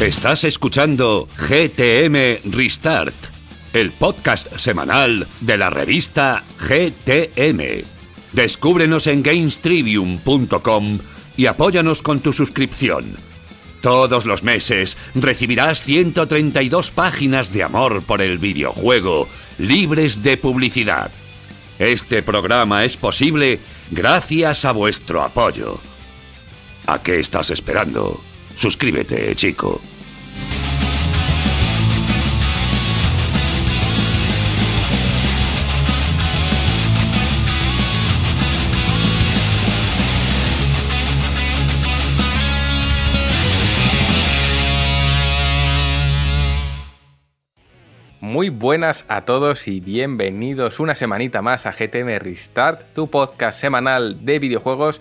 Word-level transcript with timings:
Estás 0.00 0.44
escuchando 0.44 1.28
GTM 1.36 2.50
Restart, 2.50 3.14
el 3.74 3.90
podcast 3.90 4.56
semanal 4.56 5.28
de 5.42 5.58
la 5.58 5.68
revista 5.68 6.42
GTM. 6.58 7.84
Descúbrenos 8.32 9.06
en 9.06 9.22
gamestrivium.com 9.22 11.00
y 11.36 11.44
apóyanos 11.44 12.00
con 12.00 12.20
tu 12.20 12.32
suscripción. 12.32 13.14
Todos 13.82 14.24
los 14.24 14.42
meses 14.42 14.96
recibirás 15.14 15.82
132 15.82 16.90
páginas 16.92 17.52
de 17.52 17.62
amor 17.62 18.02
por 18.02 18.22
el 18.22 18.38
videojuego, 18.38 19.28
libres 19.58 20.22
de 20.22 20.38
publicidad. 20.38 21.10
Este 21.78 22.22
programa 22.22 22.86
es 22.86 22.96
posible 22.96 23.60
gracias 23.90 24.64
a 24.64 24.72
vuestro 24.72 25.22
apoyo. 25.22 25.78
¿A 26.86 27.02
qué 27.02 27.20
estás 27.20 27.50
esperando? 27.50 28.29
Suscríbete, 28.60 29.34
chico. 29.36 29.80
Muy 48.20 48.50
buenas 48.50 49.06
a 49.08 49.24
todos 49.24 49.66
y 49.68 49.80
bienvenidos 49.80 50.80
una 50.80 50.94
semanita 50.94 51.40
más 51.40 51.64
a 51.64 51.72
GTM 51.72 52.18
Restart, 52.18 52.92
tu 52.92 53.08
podcast 53.08 53.58
semanal 53.58 54.26
de 54.26 54.38
videojuegos. 54.38 55.00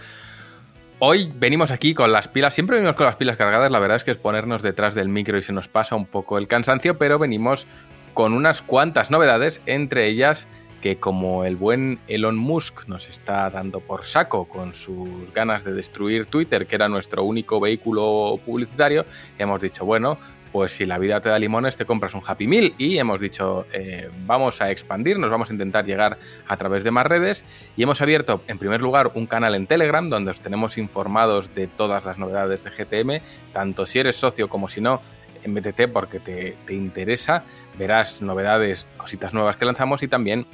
Hoy 1.01 1.31
venimos 1.33 1.71
aquí 1.71 1.93
con 1.93 2.11
las 2.11 2.27
pilas, 2.27 2.53
siempre 2.53 2.75
venimos 2.75 2.97
con 2.97 3.05
las 3.05 3.15
pilas 3.15 3.37
cargadas, 3.37 3.71
la 3.71 3.79
verdad 3.79 3.95
es 3.95 4.03
que 4.03 4.11
es 4.11 4.17
ponernos 4.17 4.61
detrás 4.61 4.95
del 4.95 5.07
micro 5.07 5.37
y 5.37 5.41
se 5.41 5.53
nos 5.53 5.69
pasa 5.69 5.95
un 5.95 6.05
poco 6.05 6.37
el 6.37 6.49
cansancio, 6.49 6.97
pero 6.97 7.17
venimos 7.17 7.67
con 8.13 8.33
unas 8.33 8.61
cuantas 8.61 9.09
novedades, 9.09 9.61
entre 9.65 10.07
ellas 10.07 10.49
que 10.81 10.97
como 10.97 11.45
el 11.45 11.55
buen 11.55 11.99
Elon 12.07 12.37
Musk 12.37 12.87
nos 12.87 13.07
está 13.07 13.49
dando 13.49 13.79
por 13.79 14.03
saco 14.03 14.49
con 14.49 14.73
sus 14.73 15.31
ganas 15.31 15.63
de 15.63 15.71
destruir 15.71 16.25
Twitter, 16.25 16.67
que 16.67 16.75
era 16.75 16.89
nuestro 16.89 17.23
único 17.23 17.61
vehículo 17.61 18.37
publicitario, 18.45 19.05
hemos 19.37 19.61
dicho, 19.61 19.85
bueno, 19.85 20.17
pues 20.51 20.73
si 20.73 20.85
la 20.85 20.97
vida 20.97 21.21
te 21.21 21.29
da 21.29 21.39
limones, 21.39 21.77
te 21.77 21.85
compras 21.85 22.13
un 22.13 22.21
Happy 22.25 22.47
Meal. 22.47 22.73
Y 22.77 22.97
hemos 22.97 23.21
dicho, 23.21 23.65
eh, 23.73 24.09
vamos 24.25 24.61
a 24.61 24.71
expandirnos, 24.71 25.29
vamos 25.29 25.49
a 25.49 25.53
intentar 25.53 25.85
llegar 25.85 26.17
a 26.47 26.57
través 26.57 26.83
de 26.83 26.91
más 26.91 27.05
redes. 27.05 27.43
Y 27.75 27.83
hemos 27.83 28.01
abierto, 28.01 28.41
en 28.47 28.57
primer 28.57 28.81
lugar, 28.81 29.11
un 29.13 29.27
canal 29.27 29.55
en 29.55 29.67
Telegram 29.67 30.09
donde 30.09 30.31
os 30.31 30.41
tenemos 30.41 30.77
informados 30.77 31.53
de 31.53 31.67
todas 31.67 32.05
las 32.05 32.17
novedades 32.17 32.63
de 32.63 32.71
GTM, 32.71 33.23
tanto 33.53 33.85
si 33.85 33.99
eres 33.99 34.15
socio 34.15 34.49
como 34.49 34.67
si 34.67 34.81
no. 34.81 35.01
Métete 35.45 35.87
porque 35.87 36.19
te, 36.19 36.57
te 36.65 36.73
interesa, 36.73 37.45
verás 37.77 38.21
novedades, 38.21 38.91
cositas 38.97 39.33
nuevas 39.33 39.55
que 39.55 39.63
lanzamos 39.63 40.03
y 40.03 40.09
también 40.09 40.45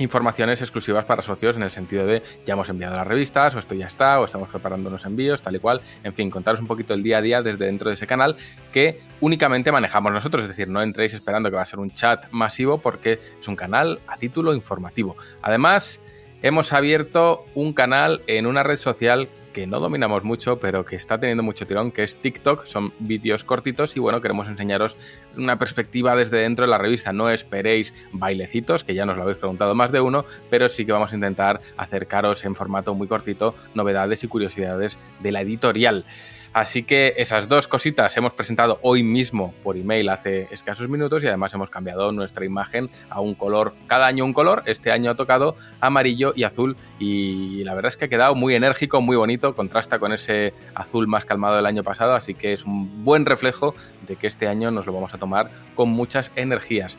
informaciones 0.00 0.60
exclusivas 0.60 1.04
para 1.04 1.22
socios 1.22 1.56
en 1.56 1.62
el 1.62 1.70
sentido 1.70 2.06
de 2.06 2.22
ya 2.44 2.54
hemos 2.54 2.68
enviado 2.68 2.96
las 2.96 3.06
revistas, 3.06 3.54
o 3.54 3.58
esto 3.58 3.74
ya 3.74 3.86
está, 3.86 4.20
o 4.20 4.24
estamos 4.24 4.48
preparando 4.48 4.88
unos 4.88 5.04
envíos, 5.04 5.42
tal 5.42 5.56
y 5.56 5.58
cual. 5.58 5.80
En 6.02 6.14
fin, 6.14 6.30
contaros 6.30 6.60
un 6.60 6.66
poquito 6.66 6.94
el 6.94 7.02
día 7.02 7.18
a 7.18 7.22
día 7.22 7.42
desde 7.42 7.66
dentro 7.66 7.90
de 7.90 7.94
ese 7.94 8.06
canal 8.06 8.36
que 8.72 9.00
únicamente 9.20 9.70
manejamos 9.70 10.12
nosotros, 10.12 10.42
es 10.42 10.48
decir, 10.48 10.68
no 10.68 10.82
entréis 10.82 11.14
esperando 11.14 11.50
que 11.50 11.56
va 11.56 11.62
a 11.62 11.66
ser 11.66 11.78
un 11.78 11.90
chat 11.92 12.30
masivo 12.30 12.78
porque 12.78 13.20
es 13.40 13.48
un 13.48 13.56
canal 13.56 14.00
a 14.06 14.16
título 14.16 14.54
informativo. 14.54 15.16
Además, 15.42 16.00
hemos 16.42 16.72
abierto 16.72 17.44
un 17.54 17.72
canal 17.72 18.22
en 18.26 18.46
una 18.46 18.62
red 18.62 18.76
social 18.76 19.28
que 19.52 19.66
no 19.66 19.80
dominamos 19.80 20.24
mucho, 20.24 20.58
pero 20.58 20.84
que 20.84 20.96
está 20.96 21.18
teniendo 21.18 21.42
mucho 21.42 21.66
tirón, 21.66 21.90
que 21.90 22.02
es 22.02 22.16
TikTok. 22.16 22.66
Son 22.66 22.92
vídeos 22.98 23.44
cortitos 23.44 23.96
y 23.96 24.00
bueno, 24.00 24.20
queremos 24.20 24.48
enseñaros 24.48 24.96
una 25.36 25.58
perspectiva 25.58 26.16
desde 26.16 26.38
dentro 26.38 26.64
de 26.64 26.70
la 26.70 26.78
revista. 26.78 27.12
No 27.12 27.30
esperéis 27.30 27.92
bailecitos, 28.12 28.84
que 28.84 28.94
ya 28.94 29.06
nos 29.06 29.16
lo 29.16 29.22
habéis 29.22 29.38
preguntado 29.38 29.74
más 29.74 29.92
de 29.92 30.00
uno, 30.00 30.24
pero 30.48 30.68
sí 30.68 30.86
que 30.86 30.92
vamos 30.92 31.12
a 31.12 31.16
intentar 31.16 31.60
acercaros 31.76 32.44
en 32.44 32.54
formato 32.54 32.94
muy 32.94 33.08
cortito 33.08 33.54
novedades 33.74 34.24
y 34.24 34.28
curiosidades 34.28 34.98
de 35.20 35.32
la 35.32 35.40
editorial. 35.40 36.04
Así 36.52 36.82
que 36.82 37.14
esas 37.16 37.46
dos 37.46 37.68
cositas 37.68 38.16
hemos 38.16 38.32
presentado 38.32 38.80
hoy 38.82 39.04
mismo 39.04 39.54
por 39.62 39.76
email 39.76 40.08
hace 40.08 40.48
escasos 40.50 40.88
minutos 40.88 41.22
y 41.22 41.28
además 41.28 41.54
hemos 41.54 41.70
cambiado 41.70 42.10
nuestra 42.10 42.44
imagen 42.44 42.90
a 43.08 43.20
un 43.20 43.36
color, 43.36 43.74
cada 43.86 44.08
año 44.08 44.24
un 44.24 44.32
color, 44.32 44.64
este 44.66 44.90
año 44.90 45.12
ha 45.12 45.14
tocado 45.14 45.54
amarillo 45.78 46.32
y 46.34 46.42
azul 46.42 46.76
y 46.98 47.62
la 47.62 47.74
verdad 47.74 47.90
es 47.90 47.96
que 47.96 48.06
ha 48.06 48.08
quedado 48.08 48.34
muy 48.34 48.56
enérgico, 48.56 49.00
muy 49.00 49.16
bonito, 49.16 49.54
contrasta 49.54 50.00
con 50.00 50.12
ese 50.12 50.52
azul 50.74 51.06
más 51.06 51.24
calmado 51.24 51.54
del 51.54 51.66
año 51.66 51.84
pasado, 51.84 52.14
así 52.14 52.34
que 52.34 52.52
es 52.52 52.64
un 52.64 53.04
buen 53.04 53.26
reflejo 53.26 53.76
de 54.08 54.16
que 54.16 54.26
este 54.26 54.48
año 54.48 54.72
nos 54.72 54.86
lo 54.86 54.92
vamos 54.92 55.14
a 55.14 55.18
tomar 55.18 55.52
con 55.76 55.88
muchas 55.90 56.32
energías. 56.34 56.98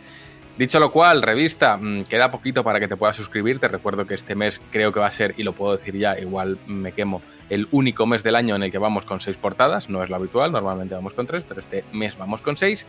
Dicho 0.61 0.79
lo 0.79 0.91
cual, 0.91 1.23
revista, 1.23 1.75
mm, 1.75 2.03
queda 2.03 2.29
poquito 2.29 2.63
para 2.63 2.79
que 2.79 2.87
te 2.87 2.95
puedas 2.95 3.15
suscribir. 3.15 3.57
Te 3.57 3.67
recuerdo 3.67 4.05
que 4.05 4.13
este 4.13 4.35
mes 4.35 4.61
creo 4.69 4.91
que 4.91 4.99
va 4.99 5.07
a 5.07 5.09
ser, 5.09 5.33
y 5.35 5.41
lo 5.41 5.53
puedo 5.53 5.75
decir 5.75 5.97
ya, 5.97 6.19
igual 6.19 6.59
me 6.67 6.91
quemo, 6.91 7.23
el 7.49 7.67
único 7.71 8.05
mes 8.05 8.21
del 8.21 8.35
año 8.35 8.55
en 8.55 8.61
el 8.61 8.71
que 8.71 8.77
vamos 8.77 9.03
con 9.03 9.19
seis 9.19 9.37
portadas. 9.37 9.89
No 9.89 10.03
es 10.03 10.11
lo 10.11 10.17
habitual, 10.17 10.51
normalmente 10.51 10.93
vamos 10.93 11.13
con 11.13 11.25
tres, 11.25 11.43
pero 11.47 11.61
este 11.61 11.83
mes 11.93 12.15
vamos 12.15 12.43
con 12.43 12.57
seis. 12.57 12.85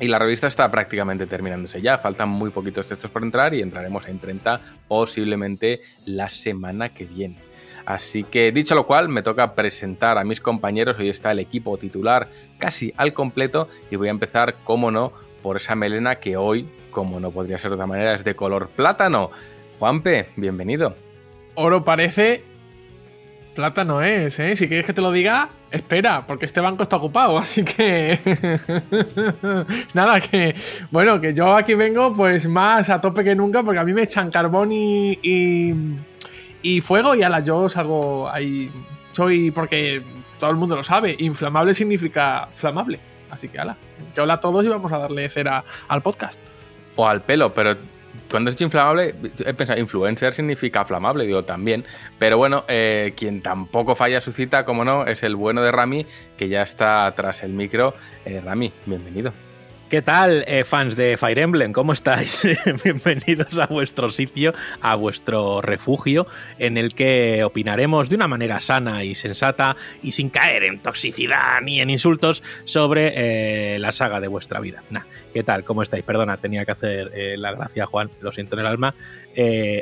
Y 0.00 0.08
la 0.08 0.18
revista 0.18 0.46
está 0.46 0.70
prácticamente 0.70 1.26
terminándose 1.26 1.82
ya. 1.82 1.98
Faltan 1.98 2.30
muy 2.30 2.48
poquitos 2.48 2.86
textos 2.86 3.10
por 3.10 3.24
entrar 3.24 3.52
y 3.52 3.60
entraremos 3.60 4.08
en 4.08 4.18
30 4.18 4.62
posiblemente 4.88 5.82
la 6.06 6.30
semana 6.30 6.88
que 6.88 7.04
viene. 7.04 7.36
Así 7.84 8.24
que 8.24 8.52
dicho 8.52 8.74
lo 8.74 8.86
cual, 8.86 9.10
me 9.10 9.22
toca 9.22 9.54
presentar 9.54 10.16
a 10.16 10.24
mis 10.24 10.40
compañeros. 10.40 10.96
Hoy 10.98 11.10
está 11.10 11.32
el 11.32 11.40
equipo 11.40 11.76
titular 11.76 12.28
casi 12.56 12.94
al 12.96 13.12
completo 13.12 13.68
y 13.90 13.96
voy 13.96 14.08
a 14.08 14.12
empezar, 14.12 14.54
como 14.64 14.90
no, 14.90 15.12
por 15.42 15.56
esa 15.56 15.74
melena 15.74 16.16
que 16.16 16.36
hoy, 16.36 16.68
como 16.90 17.20
no 17.20 17.30
podría 17.30 17.58
ser 17.58 17.70
de 17.70 17.74
otra 17.74 17.86
manera, 17.86 18.14
es 18.14 18.24
de 18.24 18.34
color 18.34 18.68
plátano. 18.68 19.30
Juanpe, 19.78 20.28
bienvenido. 20.36 20.94
Oro 21.54 21.84
parece, 21.84 22.42
plátano 23.54 24.02
es, 24.02 24.38
¿eh? 24.38 24.56
Si 24.56 24.68
quieres 24.68 24.86
que 24.86 24.92
te 24.92 25.02
lo 25.02 25.12
diga, 25.12 25.50
espera, 25.70 26.26
porque 26.26 26.46
este 26.46 26.60
banco 26.60 26.82
está 26.82 26.96
ocupado, 26.96 27.38
así 27.38 27.64
que... 27.64 28.18
Nada, 29.94 30.20
que... 30.20 30.54
Bueno, 30.90 31.20
que 31.20 31.34
yo 31.34 31.56
aquí 31.56 31.74
vengo 31.74 32.12
pues 32.12 32.48
más 32.48 32.90
a 32.90 33.00
tope 33.00 33.24
que 33.24 33.34
nunca, 33.34 33.62
porque 33.62 33.80
a 33.80 33.84
mí 33.84 33.92
me 33.92 34.02
echan 34.02 34.30
carbón 34.30 34.72
y... 34.72 35.18
y, 36.62 36.80
fuego 36.80 37.14
y 37.14 37.22
ala, 37.22 37.40
yo 37.40 37.68
salgo 37.68 38.30
ahí... 38.30 38.70
Soy, 39.12 39.50
porque 39.50 40.02
todo 40.38 40.50
el 40.50 40.56
mundo 40.56 40.76
lo 40.76 40.84
sabe, 40.84 41.16
inflamable 41.18 41.74
significa 41.74 42.48
flamable. 42.54 43.00
Así 43.30 43.48
que 43.48 43.58
ala, 43.58 43.76
que 44.14 44.20
hola 44.20 44.34
a 44.34 44.40
todos 44.40 44.64
y 44.64 44.68
vamos 44.68 44.92
a 44.92 44.98
darle 44.98 45.28
cera 45.28 45.64
al 45.88 46.02
podcast. 46.02 46.40
O 46.96 47.06
al 47.06 47.22
pelo, 47.22 47.54
pero 47.54 47.76
cuando 48.30 48.50
es 48.50 48.60
inflamable, 48.60 49.14
he 49.44 49.54
pensado, 49.54 49.80
influencer 49.80 50.34
significa 50.34 50.84
flamable, 50.84 51.26
digo 51.26 51.44
también. 51.44 51.84
Pero 52.18 52.38
bueno, 52.38 52.64
eh, 52.68 53.12
quien 53.16 53.42
tampoco 53.42 53.94
falla 53.94 54.20
su 54.20 54.32
cita, 54.32 54.64
como 54.64 54.84
no, 54.84 55.04
es 55.06 55.22
el 55.22 55.36
bueno 55.36 55.62
de 55.62 55.72
Rami, 55.72 56.06
que 56.36 56.48
ya 56.48 56.62
está 56.62 57.12
tras 57.16 57.42
el 57.42 57.52
micro. 57.52 57.94
Eh, 58.24 58.40
Rami, 58.40 58.72
bienvenido. 58.86 59.32
¿Qué 59.90 60.02
tal, 60.02 60.44
eh, 60.46 60.62
fans 60.62 60.94
de 60.94 61.16
Fire 61.16 61.40
Emblem? 61.40 61.72
¿Cómo 61.72 61.92
estáis? 61.92 62.46
Bienvenidos 62.84 63.58
a 63.58 63.66
vuestro 63.66 64.10
sitio, 64.10 64.54
a 64.80 64.94
vuestro 64.94 65.60
refugio, 65.62 66.28
en 66.60 66.78
el 66.78 66.94
que 66.94 67.42
opinaremos 67.42 68.08
de 68.08 68.14
una 68.14 68.28
manera 68.28 68.60
sana 68.60 69.02
y 69.02 69.16
sensata 69.16 69.76
y 70.00 70.12
sin 70.12 70.30
caer 70.30 70.62
en 70.62 70.78
toxicidad 70.78 71.60
ni 71.62 71.80
en 71.80 71.90
insultos 71.90 72.40
sobre 72.64 73.14
eh, 73.74 73.80
la 73.80 73.90
saga 73.90 74.20
de 74.20 74.28
vuestra 74.28 74.60
vida. 74.60 74.84
Nah, 74.90 75.02
¿Qué 75.34 75.42
tal? 75.42 75.64
¿Cómo 75.64 75.82
estáis? 75.82 76.04
Perdona, 76.04 76.36
tenía 76.36 76.64
que 76.64 76.70
hacer 76.70 77.10
eh, 77.12 77.34
la 77.36 77.50
gracia, 77.50 77.84
Juan, 77.86 78.12
lo 78.20 78.30
siento 78.30 78.54
en 78.54 78.60
el 78.60 78.66
alma. 78.66 78.94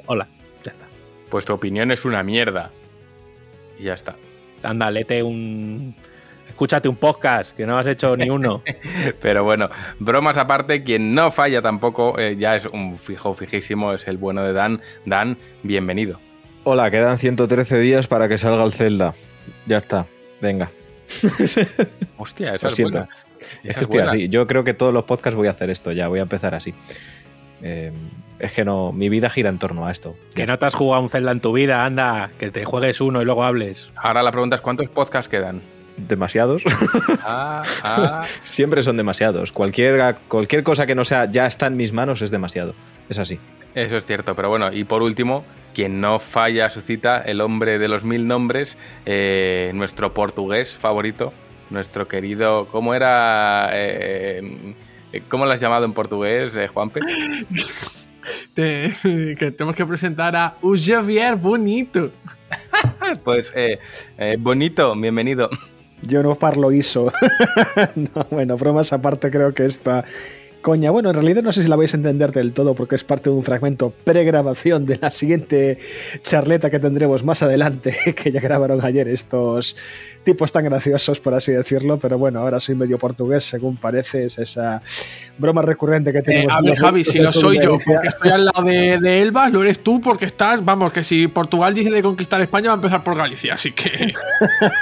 hola, 0.06 0.26
ya 0.64 0.70
está. 0.70 0.86
Pues 1.28 1.44
tu 1.44 1.52
opinión 1.52 1.90
es 1.90 2.06
una 2.06 2.22
mierda. 2.22 2.70
Y 3.78 3.82
ya 3.82 3.92
está. 3.92 4.16
Anda, 4.62 4.90
lete 4.90 5.22
un 5.22 5.94
escúchate 6.58 6.88
un 6.88 6.96
podcast, 6.96 7.52
que 7.52 7.64
no 7.66 7.78
has 7.78 7.86
hecho 7.86 8.16
ni 8.16 8.28
uno. 8.30 8.64
Pero 9.22 9.44
bueno, 9.44 9.70
bromas 10.00 10.36
aparte, 10.38 10.82
quien 10.82 11.14
no 11.14 11.30
falla 11.30 11.62
tampoco, 11.62 12.18
eh, 12.18 12.34
ya 12.36 12.56
es 12.56 12.66
un 12.66 12.98
fijo 12.98 13.32
fijísimo, 13.32 13.92
es 13.92 14.08
el 14.08 14.16
bueno 14.16 14.42
de 14.42 14.52
Dan. 14.52 14.80
Dan, 15.04 15.36
bienvenido. 15.62 16.18
Hola, 16.64 16.90
quedan 16.90 17.16
113 17.16 17.78
días 17.78 18.08
para 18.08 18.28
que 18.28 18.38
salga 18.38 18.64
el 18.64 18.72
Zelda. 18.72 19.14
Ya 19.66 19.76
está, 19.76 20.06
venga. 20.40 20.72
Hostia, 22.18 22.56
eso 22.56 22.66
es 22.66 22.80
buena. 22.80 23.08
Es 23.62 23.76
que 23.76 23.84
estoy 23.84 24.00
así. 24.00 24.28
Yo 24.28 24.48
creo 24.48 24.64
que 24.64 24.74
todos 24.74 24.92
los 24.92 25.04
podcasts 25.04 25.36
voy 25.36 25.46
a 25.46 25.52
hacer 25.52 25.70
esto 25.70 25.92
ya, 25.92 26.08
voy 26.08 26.18
a 26.18 26.22
empezar 26.22 26.56
así. 26.56 26.74
Eh, 27.62 27.92
es 28.40 28.50
que 28.50 28.64
no, 28.64 28.90
mi 28.90 29.08
vida 29.08 29.30
gira 29.30 29.48
en 29.48 29.60
torno 29.60 29.86
a 29.86 29.92
esto. 29.92 30.16
Que 30.34 30.44
no 30.44 30.58
te 30.58 30.66
has 30.66 30.74
jugado 30.74 31.04
un 31.04 31.08
Zelda 31.08 31.30
en 31.30 31.40
tu 31.40 31.52
vida, 31.52 31.84
anda, 31.84 32.32
que 32.36 32.50
te 32.50 32.64
juegues 32.64 33.00
uno 33.00 33.22
y 33.22 33.24
luego 33.24 33.44
hables. 33.44 33.88
Ahora 33.94 34.24
la 34.24 34.32
pregunta 34.32 34.56
es: 34.56 34.60
¿cuántos 34.60 34.88
podcasts 34.88 35.28
quedan? 35.28 35.62
Demasiados. 35.98 36.62
Ah, 37.24 37.62
ah. 37.82 38.22
Siempre 38.42 38.82
son 38.82 38.96
demasiados. 38.96 39.52
Cualquier, 39.52 40.16
cualquier 40.28 40.62
cosa 40.62 40.86
que 40.86 40.94
no 40.94 41.04
sea 41.04 41.30
ya 41.30 41.46
está 41.46 41.66
en 41.66 41.76
mis 41.76 41.92
manos 41.92 42.22
es 42.22 42.30
demasiado. 42.30 42.74
Es 43.08 43.18
así. 43.18 43.38
Eso 43.74 43.96
es 43.96 44.06
cierto, 44.06 44.34
pero 44.34 44.48
bueno, 44.48 44.72
y 44.72 44.84
por 44.84 45.02
último, 45.02 45.44
quien 45.74 46.00
no 46.00 46.18
falla 46.18 46.66
a 46.66 46.70
su 46.70 46.80
cita, 46.80 47.20
el 47.20 47.40
hombre 47.40 47.78
de 47.78 47.88
los 47.88 48.02
mil 48.02 48.26
nombres, 48.26 48.76
eh, 49.06 49.70
nuestro 49.74 50.14
portugués 50.14 50.76
favorito, 50.76 51.32
nuestro 51.70 52.08
querido, 52.08 52.66
¿cómo 52.72 52.94
era? 52.94 53.70
Eh, 53.72 54.74
¿Cómo 55.28 55.44
lo 55.46 55.52
has 55.52 55.60
llamado 55.60 55.84
en 55.84 55.92
portugués, 55.92 56.56
eh, 56.56 56.68
Juanpe? 56.68 57.00
que 58.54 59.54
tenemos 59.56 59.76
que 59.76 59.86
presentar 59.86 60.34
a 60.34 60.56
Javier 60.60 61.36
Bonito. 61.36 62.10
pues, 63.24 63.52
eh, 63.54 63.78
Bonito, 64.38 64.94
bienvenido. 64.96 65.48
Yo 66.02 66.22
no 66.22 66.34
parlo 66.36 66.70
no, 67.94 68.26
bueno, 68.30 68.56
bromas 68.56 68.92
aparte, 68.92 69.30
creo 69.30 69.52
que 69.52 69.64
esta 69.64 70.04
coña. 70.60 70.90
Bueno, 70.90 71.10
en 71.10 71.14
realidad 71.14 71.42
no 71.42 71.52
sé 71.52 71.62
si 71.62 71.68
la 71.68 71.76
vais 71.76 71.92
a 71.94 71.96
entender 71.96 72.32
del 72.32 72.52
todo 72.52 72.74
porque 72.74 72.94
es 72.94 73.04
parte 73.04 73.30
de 73.30 73.36
un 73.36 73.42
fragmento 73.42 73.92
pregrabación 74.04 74.86
de 74.86 74.98
la 75.00 75.10
siguiente 75.10 75.78
charleta 76.22 76.70
que 76.70 76.78
tendremos 76.78 77.24
más 77.24 77.42
adelante, 77.42 77.96
que 78.16 78.32
ya 78.32 78.40
grabaron 78.40 78.84
ayer 78.84 79.08
estos 79.08 79.76
tipos 80.24 80.52
tan 80.52 80.64
graciosos, 80.64 81.20
por 81.20 81.34
así 81.34 81.52
decirlo, 81.52 81.98
pero 81.98 82.18
bueno, 82.18 82.40
ahora 82.40 82.60
soy 82.60 82.74
medio 82.74 82.98
portugués, 82.98 83.44
según 83.44 83.76
parece, 83.76 84.26
es 84.26 84.38
esa 84.38 84.82
broma 85.38 85.62
recurrente 85.62 86.12
que 86.12 86.22
tenemos. 86.22 86.52
Eh, 86.52 86.56
a 86.58 86.62
ver, 86.62 86.76
Javi, 86.76 87.04
si 87.04 87.20
no 87.20 87.30
soy 87.30 87.58
yo, 87.62 87.78
porque 87.84 88.08
estoy 88.08 88.30
al 88.30 88.44
lado 88.44 88.62
de, 88.62 88.98
de, 89.00 89.22
Elba, 89.22 89.48
lo 89.48 89.62
eres 89.62 89.80
tú 89.80 90.00
porque 90.00 90.26
estás, 90.26 90.64
vamos, 90.64 90.92
que 90.92 91.02
si 91.02 91.28
Portugal 91.28 91.72
dice 91.72 91.90
de 91.90 92.02
conquistar 92.02 92.40
España 92.40 92.68
va 92.68 92.74
a 92.74 92.76
empezar 92.76 93.02
por 93.02 93.16
Galicia, 93.16 93.54
así 93.54 93.72
que 93.72 93.90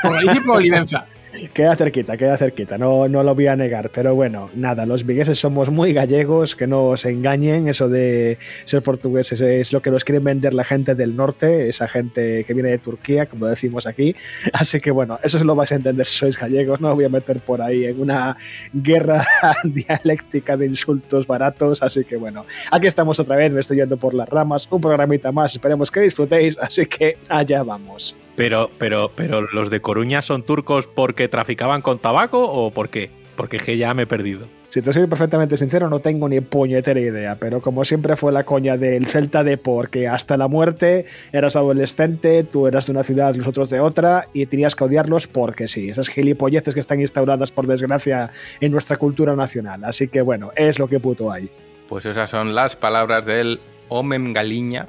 por 0.02 0.14
Galicia 0.14 0.40
y 0.43 0.46
por 0.46 0.56
Olivenza. 0.56 1.06
Queda 1.52 1.76
cerquita, 1.76 2.16
queda 2.16 2.36
cerquita, 2.36 2.78
no, 2.78 3.08
no 3.08 3.22
lo 3.22 3.34
voy 3.34 3.46
a 3.46 3.56
negar, 3.56 3.90
pero 3.90 4.14
bueno, 4.14 4.50
nada, 4.54 4.86
los 4.86 5.04
vigueses 5.04 5.38
somos 5.38 5.70
muy 5.70 5.92
gallegos, 5.92 6.56
que 6.56 6.66
no 6.66 6.96
se 6.96 7.10
engañen, 7.10 7.68
eso 7.68 7.88
de 7.88 8.38
ser 8.64 8.82
portugueses 8.82 9.40
es 9.40 9.72
lo 9.72 9.82
que 9.82 9.90
nos 9.90 10.04
quieren 10.04 10.24
vender 10.24 10.54
la 10.54 10.64
gente 10.64 10.94
del 10.94 11.14
norte, 11.14 11.68
esa 11.68 11.88
gente 11.88 12.44
que 12.44 12.54
viene 12.54 12.70
de 12.70 12.78
Turquía, 12.78 13.26
como 13.26 13.46
decimos 13.46 13.86
aquí, 13.86 14.14
así 14.52 14.80
que 14.80 14.90
bueno, 14.90 15.18
eso 15.22 15.42
lo 15.44 15.54
vais 15.54 15.72
a 15.72 15.76
entender 15.76 16.06
si 16.06 16.18
sois 16.18 16.38
gallegos, 16.38 16.80
no 16.80 16.94
voy 16.94 17.04
a 17.04 17.10
meter 17.10 17.40
por 17.40 17.60
ahí 17.60 17.84
en 17.84 18.00
una 18.00 18.36
guerra 18.72 19.26
dialéctica 19.64 20.56
de 20.56 20.66
insultos 20.66 21.26
baratos, 21.26 21.82
así 21.82 22.04
que 22.04 22.16
bueno, 22.16 22.46
aquí 22.70 22.86
estamos 22.86 23.20
otra 23.20 23.36
vez, 23.36 23.52
me 23.52 23.60
estoy 23.60 23.78
yendo 23.78 23.96
por 23.96 24.14
las 24.14 24.28
ramas, 24.28 24.66
un 24.70 24.80
programita 24.80 25.32
más, 25.32 25.52
esperemos 25.52 25.90
que 25.90 26.00
disfrutéis, 26.00 26.56
así 26.58 26.86
que 26.86 27.18
allá 27.28 27.62
vamos. 27.62 28.16
Pero, 28.36 28.70
pero, 28.78 29.10
pero, 29.14 29.40
¿los 29.40 29.70
de 29.70 29.80
Coruña 29.80 30.22
son 30.22 30.42
turcos 30.42 30.86
porque 30.86 31.28
traficaban 31.28 31.82
con 31.82 31.98
tabaco 31.98 32.42
o 32.42 32.70
por 32.70 32.90
qué? 32.90 33.10
Porque 33.34 33.78
ya 33.78 33.94
me 33.94 34.02
he 34.02 34.06
perdido. 34.06 34.46
Si 34.68 34.82
te 34.82 34.92
soy 34.92 35.06
perfectamente 35.06 35.56
sincero, 35.56 35.88
no 35.88 36.00
tengo 36.00 36.28
ni 36.28 36.40
puñetera 36.42 37.00
idea, 37.00 37.36
pero 37.40 37.62
como 37.62 37.86
siempre 37.86 38.14
fue 38.14 38.30
la 38.30 38.44
coña 38.44 38.76
del 38.76 39.06
Celta 39.06 39.42
de 39.42 39.56
porque 39.56 40.06
hasta 40.06 40.36
la 40.36 40.48
muerte 40.48 41.06
eras 41.32 41.56
adolescente, 41.56 42.44
tú 42.44 42.66
eras 42.66 42.84
de 42.84 42.92
una 42.92 43.02
ciudad, 43.02 43.34
nosotros 43.36 43.70
de 43.70 43.80
otra, 43.80 44.28
y 44.34 44.44
tenías 44.44 44.74
que 44.74 44.84
odiarlos 44.84 45.28
porque 45.28 45.66
sí, 45.66 45.88
esas 45.88 46.08
gilipolleces 46.10 46.74
que 46.74 46.80
están 46.80 47.00
instauradas 47.00 47.52
por 47.52 47.66
desgracia 47.66 48.30
en 48.60 48.70
nuestra 48.70 48.98
cultura 48.98 49.34
nacional. 49.34 49.82
Así 49.84 50.08
que 50.08 50.20
bueno, 50.20 50.50
es 50.56 50.78
lo 50.78 50.88
que 50.88 51.00
puto 51.00 51.32
hay. 51.32 51.48
Pues 51.88 52.04
esas 52.04 52.28
son 52.28 52.54
las 52.54 52.76
palabras 52.76 53.24
del 53.24 53.60
Omem 53.88 54.34
Galiña, 54.34 54.88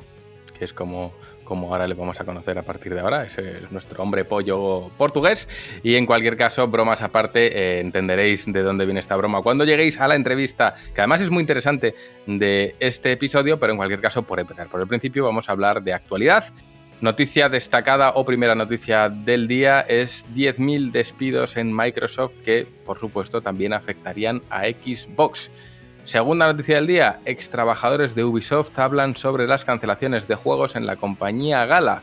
que 0.59 0.65
es 0.65 0.73
como 0.73 1.13
como 1.47 1.71
ahora 1.73 1.87
le 1.87 1.95
vamos 1.95 2.19
a 2.19 2.25
conocer 2.25 2.57
a 2.57 2.61
partir 2.63 2.93
de 2.93 2.99
ahora. 2.99 3.23
Es 3.23 3.37
nuestro 3.71 4.03
hombre 4.03 4.25
pollo 4.25 4.89
portugués. 4.97 5.47
Y 5.81 5.95
en 5.95 6.05
cualquier 6.05 6.35
caso, 6.35 6.67
bromas 6.67 7.01
aparte, 7.01 7.47
eh, 7.57 7.79
entenderéis 7.79 8.51
de 8.51 8.61
dónde 8.61 8.85
viene 8.85 8.99
esta 8.99 9.15
broma 9.15 9.41
cuando 9.41 9.63
lleguéis 9.63 9.99
a 9.99 10.07
la 10.07 10.15
entrevista, 10.15 10.75
que 10.93 11.01
además 11.01 11.21
es 11.21 11.31
muy 11.31 11.41
interesante 11.41 11.95
de 12.25 12.75
este 12.79 13.13
episodio, 13.13 13.59
pero 13.59 13.71
en 13.71 13.77
cualquier 13.77 14.01
caso, 14.01 14.23
por 14.23 14.39
empezar 14.39 14.67
por 14.67 14.81
el 14.81 14.87
principio, 14.87 15.23
vamos 15.23 15.47
a 15.47 15.53
hablar 15.53 15.81
de 15.81 15.93
actualidad. 15.93 16.53
Noticia 16.99 17.47
destacada 17.47 18.11
o 18.15 18.25
primera 18.25 18.55
noticia 18.55 19.07
del 19.07 19.47
día 19.47 19.81
es 19.81 20.25
10.000 20.33 20.91
despidos 20.91 21.55
en 21.55 21.73
Microsoft 21.73 22.33
que, 22.43 22.67
por 22.85 22.99
supuesto, 22.99 23.39
también 23.41 23.71
afectarían 23.71 24.41
a 24.49 24.63
Xbox. 24.63 25.51
Segunda 26.07 26.45
noticia 26.45 26.77
del 26.77 26.87
día, 26.87 27.19
ex 27.25 27.49
trabajadores 27.49 28.15
de 28.15 28.23
Ubisoft 28.23 28.79
hablan 28.79 29.17
sobre 29.17 29.45
las 29.45 29.65
cancelaciones 29.65 30.25
de 30.25 30.35
juegos 30.35 30.77
en 30.77 30.85
la 30.85 30.95
compañía 30.95 31.65
Gala. 31.65 32.01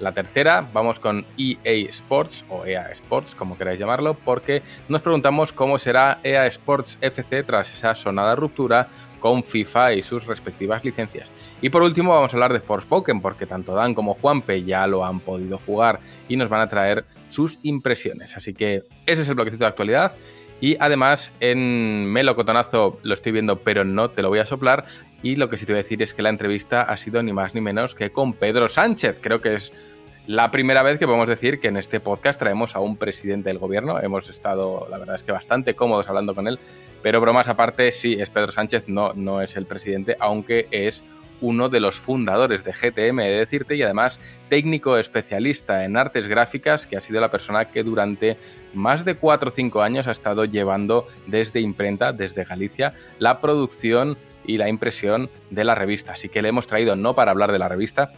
La 0.00 0.12
tercera, 0.12 0.66
vamos 0.72 0.98
con 0.98 1.26
EA 1.36 1.90
Sports 1.90 2.46
o 2.48 2.64
EA 2.64 2.90
Sports, 2.92 3.34
como 3.34 3.58
queráis 3.58 3.78
llamarlo, 3.78 4.14
porque 4.14 4.62
nos 4.88 5.02
preguntamos 5.02 5.52
cómo 5.52 5.78
será 5.78 6.18
EA 6.22 6.46
Sports 6.46 6.96
FC 7.02 7.42
tras 7.42 7.70
esa 7.74 7.94
sonada 7.94 8.34
ruptura 8.36 8.88
con 9.20 9.44
FIFA 9.44 9.92
y 9.92 10.02
sus 10.02 10.26
respectivas 10.26 10.82
licencias. 10.82 11.28
Y 11.60 11.68
por 11.68 11.82
último 11.82 12.12
vamos 12.12 12.32
a 12.32 12.36
hablar 12.36 12.54
de 12.54 12.60
Forspoken, 12.60 13.20
porque 13.20 13.44
tanto 13.44 13.74
Dan 13.74 13.92
como 13.92 14.14
Juanpe 14.14 14.64
ya 14.64 14.86
lo 14.86 15.04
han 15.04 15.20
podido 15.20 15.58
jugar 15.58 16.00
y 16.26 16.36
nos 16.36 16.48
van 16.48 16.62
a 16.62 16.70
traer 16.70 17.04
sus 17.28 17.58
impresiones. 17.62 18.34
Así 18.34 18.54
que 18.54 18.84
ese 19.04 19.22
es 19.22 19.28
el 19.28 19.34
bloquecito 19.34 19.64
de 19.64 19.68
actualidad. 19.68 20.14
Y 20.62 20.76
además 20.78 21.32
en 21.40 22.06
Melocotonazo 22.06 23.00
lo 23.02 23.14
estoy 23.14 23.32
viendo, 23.32 23.56
pero 23.58 23.84
no 23.84 24.10
te 24.10 24.22
lo 24.22 24.28
voy 24.28 24.38
a 24.38 24.46
soplar. 24.46 24.84
Y 25.20 25.34
lo 25.34 25.50
que 25.50 25.58
sí 25.58 25.66
te 25.66 25.72
voy 25.72 25.80
a 25.80 25.82
decir 25.82 26.00
es 26.04 26.14
que 26.14 26.22
la 26.22 26.28
entrevista 26.28 26.82
ha 26.82 26.96
sido 26.96 27.20
ni 27.20 27.32
más 27.32 27.56
ni 27.56 27.60
menos 27.60 27.96
que 27.96 28.12
con 28.12 28.32
Pedro 28.32 28.68
Sánchez. 28.68 29.18
Creo 29.20 29.40
que 29.40 29.54
es 29.54 29.72
la 30.28 30.52
primera 30.52 30.84
vez 30.84 31.00
que 31.00 31.06
podemos 31.06 31.28
decir 31.28 31.58
que 31.58 31.66
en 31.66 31.76
este 31.76 31.98
podcast 31.98 32.38
traemos 32.38 32.76
a 32.76 32.78
un 32.78 32.96
presidente 32.96 33.48
del 33.48 33.58
gobierno. 33.58 33.98
Hemos 33.98 34.30
estado, 34.30 34.86
la 34.88 34.98
verdad 34.98 35.16
es 35.16 35.24
que 35.24 35.32
bastante 35.32 35.74
cómodos 35.74 36.08
hablando 36.08 36.32
con 36.32 36.46
él. 36.46 36.60
Pero 37.02 37.20
bromas 37.20 37.48
aparte, 37.48 37.90
sí, 37.90 38.14
es 38.20 38.30
Pedro 38.30 38.52
Sánchez, 38.52 38.84
no, 38.86 39.14
no 39.14 39.42
es 39.42 39.56
el 39.56 39.66
presidente, 39.66 40.16
aunque 40.20 40.68
es 40.70 41.02
uno 41.42 41.68
de 41.68 41.80
los 41.80 42.00
fundadores 42.00 42.64
de 42.64 42.72
GTM, 42.72 43.18
de 43.18 43.38
decirte, 43.38 43.76
y 43.76 43.82
además 43.82 44.18
técnico 44.48 44.96
especialista 44.96 45.84
en 45.84 45.98
artes 45.98 46.28
gráficas, 46.28 46.86
que 46.86 46.96
ha 46.96 47.00
sido 47.00 47.20
la 47.20 47.30
persona 47.30 47.66
que 47.66 47.82
durante 47.82 48.38
más 48.72 49.04
de 49.04 49.16
4 49.16 49.48
o 49.48 49.52
5 49.52 49.82
años 49.82 50.06
ha 50.08 50.12
estado 50.12 50.46
llevando 50.46 51.06
desde 51.26 51.60
imprenta, 51.60 52.12
desde 52.12 52.44
Galicia, 52.44 52.94
la 53.18 53.40
producción 53.40 54.16
y 54.44 54.56
la 54.56 54.68
impresión 54.68 55.30
de 55.50 55.64
la 55.64 55.74
revista. 55.74 56.12
Así 56.12 56.28
que 56.28 56.42
le 56.42 56.48
hemos 56.48 56.66
traído 56.66 56.96
no 56.96 57.14
para 57.14 57.30
hablar 57.30 57.52
de 57.52 57.58
la 57.58 57.68
revista, 57.68 58.12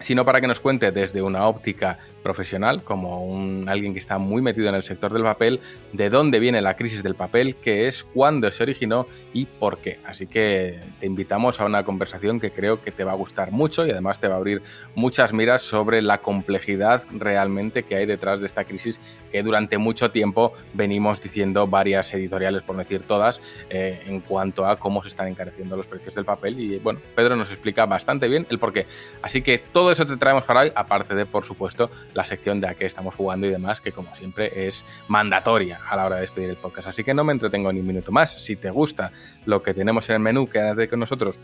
sino 0.00 0.24
para 0.24 0.40
que 0.40 0.46
nos 0.46 0.60
cuente 0.60 0.90
desde 0.90 1.22
una 1.22 1.46
óptica 1.46 1.98
profesional, 2.22 2.82
como 2.82 3.24
un, 3.24 3.68
alguien 3.68 3.92
que 3.92 3.98
está 3.98 4.18
muy 4.18 4.42
metido 4.42 4.68
en 4.68 4.74
el 4.74 4.84
sector 4.84 5.12
del 5.12 5.22
papel, 5.22 5.60
de 5.92 6.10
dónde 6.10 6.38
viene 6.38 6.60
la 6.60 6.76
crisis 6.76 7.02
del 7.02 7.14
papel, 7.14 7.56
qué 7.56 7.88
es, 7.88 8.04
cuándo 8.04 8.50
se 8.50 8.62
originó 8.62 9.06
y 9.32 9.46
por 9.46 9.78
qué. 9.78 9.98
Así 10.04 10.26
que 10.26 10.78
te 11.00 11.06
invitamos 11.06 11.60
a 11.60 11.64
una 11.64 11.84
conversación 11.84 12.40
que 12.40 12.50
creo 12.50 12.82
que 12.82 12.90
te 12.90 13.04
va 13.04 13.12
a 13.12 13.14
gustar 13.14 13.50
mucho 13.50 13.86
y 13.86 13.90
además 13.90 14.20
te 14.20 14.28
va 14.28 14.34
a 14.34 14.38
abrir 14.38 14.62
muchas 14.94 15.32
miras 15.32 15.62
sobre 15.62 16.02
la 16.02 16.18
complejidad 16.18 17.04
realmente 17.12 17.84
que 17.84 17.96
hay 17.96 18.06
detrás 18.06 18.40
de 18.40 18.46
esta 18.46 18.64
crisis 18.64 19.00
que 19.30 19.42
durante 19.42 19.78
mucho 19.78 20.10
tiempo 20.10 20.52
venimos 20.74 21.22
diciendo 21.22 21.66
varias 21.66 22.12
editoriales, 22.14 22.62
por 22.62 22.76
decir 22.76 23.02
todas, 23.02 23.40
eh, 23.70 24.02
en 24.06 24.20
cuanto 24.20 24.66
a 24.66 24.78
cómo 24.78 25.02
se 25.02 25.08
están 25.08 25.28
encareciendo 25.28 25.76
los 25.76 25.86
precios 25.86 26.14
del 26.14 26.24
papel. 26.24 26.58
Y 26.58 26.78
bueno, 26.78 27.00
Pedro 27.14 27.36
nos 27.36 27.50
explica 27.50 27.86
bastante 27.86 28.28
bien 28.28 28.46
el 28.50 28.58
por 28.58 28.72
qué. 28.72 28.86
Así 29.22 29.42
que 29.42 29.58
todo 29.58 29.87
eso 29.90 30.06
te 30.06 30.16
traemos 30.16 30.44
para 30.44 30.60
hoy, 30.60 30.72
aparte 30.74 31.14
de, 31.14 31.26
por 31.26 31.44
supuesto, 31.44 31.90
la 32.14 32.24
sección 32.24 32.60
de 32.60 32.68
a 32.68 32.74
qué 32.74 32.86
estamos 32.86 33.14
jugando 33.14 33.46
y 33.46 33.50
demás, 33.50 33.80
que 33.80 33.92
como 33.92 34.14
siempre 34.14 34.66
es 34.66 34.84
mandatoria 35.08 35.80
a 35.88 35.96
la 35.96 36.06
hora 36.06 36.16
de 36.16 36.22
despedir 36.22 36.50
el 36.50 36.56
podcast. 36.56 36.88
Así 36.88 37.04
que 37.04 37.14
no 37.14 37.24
me 37.24 37.32
entretengo 37.32 37.72
ni 37.72 37.80
un 37.80 37.86
minuto 37.86 38.12
más. 38.12 38.32
Si 38.42 38.56
te 38.56 38.70
gusta 38.70 39.12
lo 39.46 39.62
que 39.62 39.74
tenemos 39.74 40.08
en 40.08 40.16
el 40.16 40.20
menú, 40.20 40.48
quédate 40.48 40.88
con 40.88 41.00
nosotros 41.00 41.38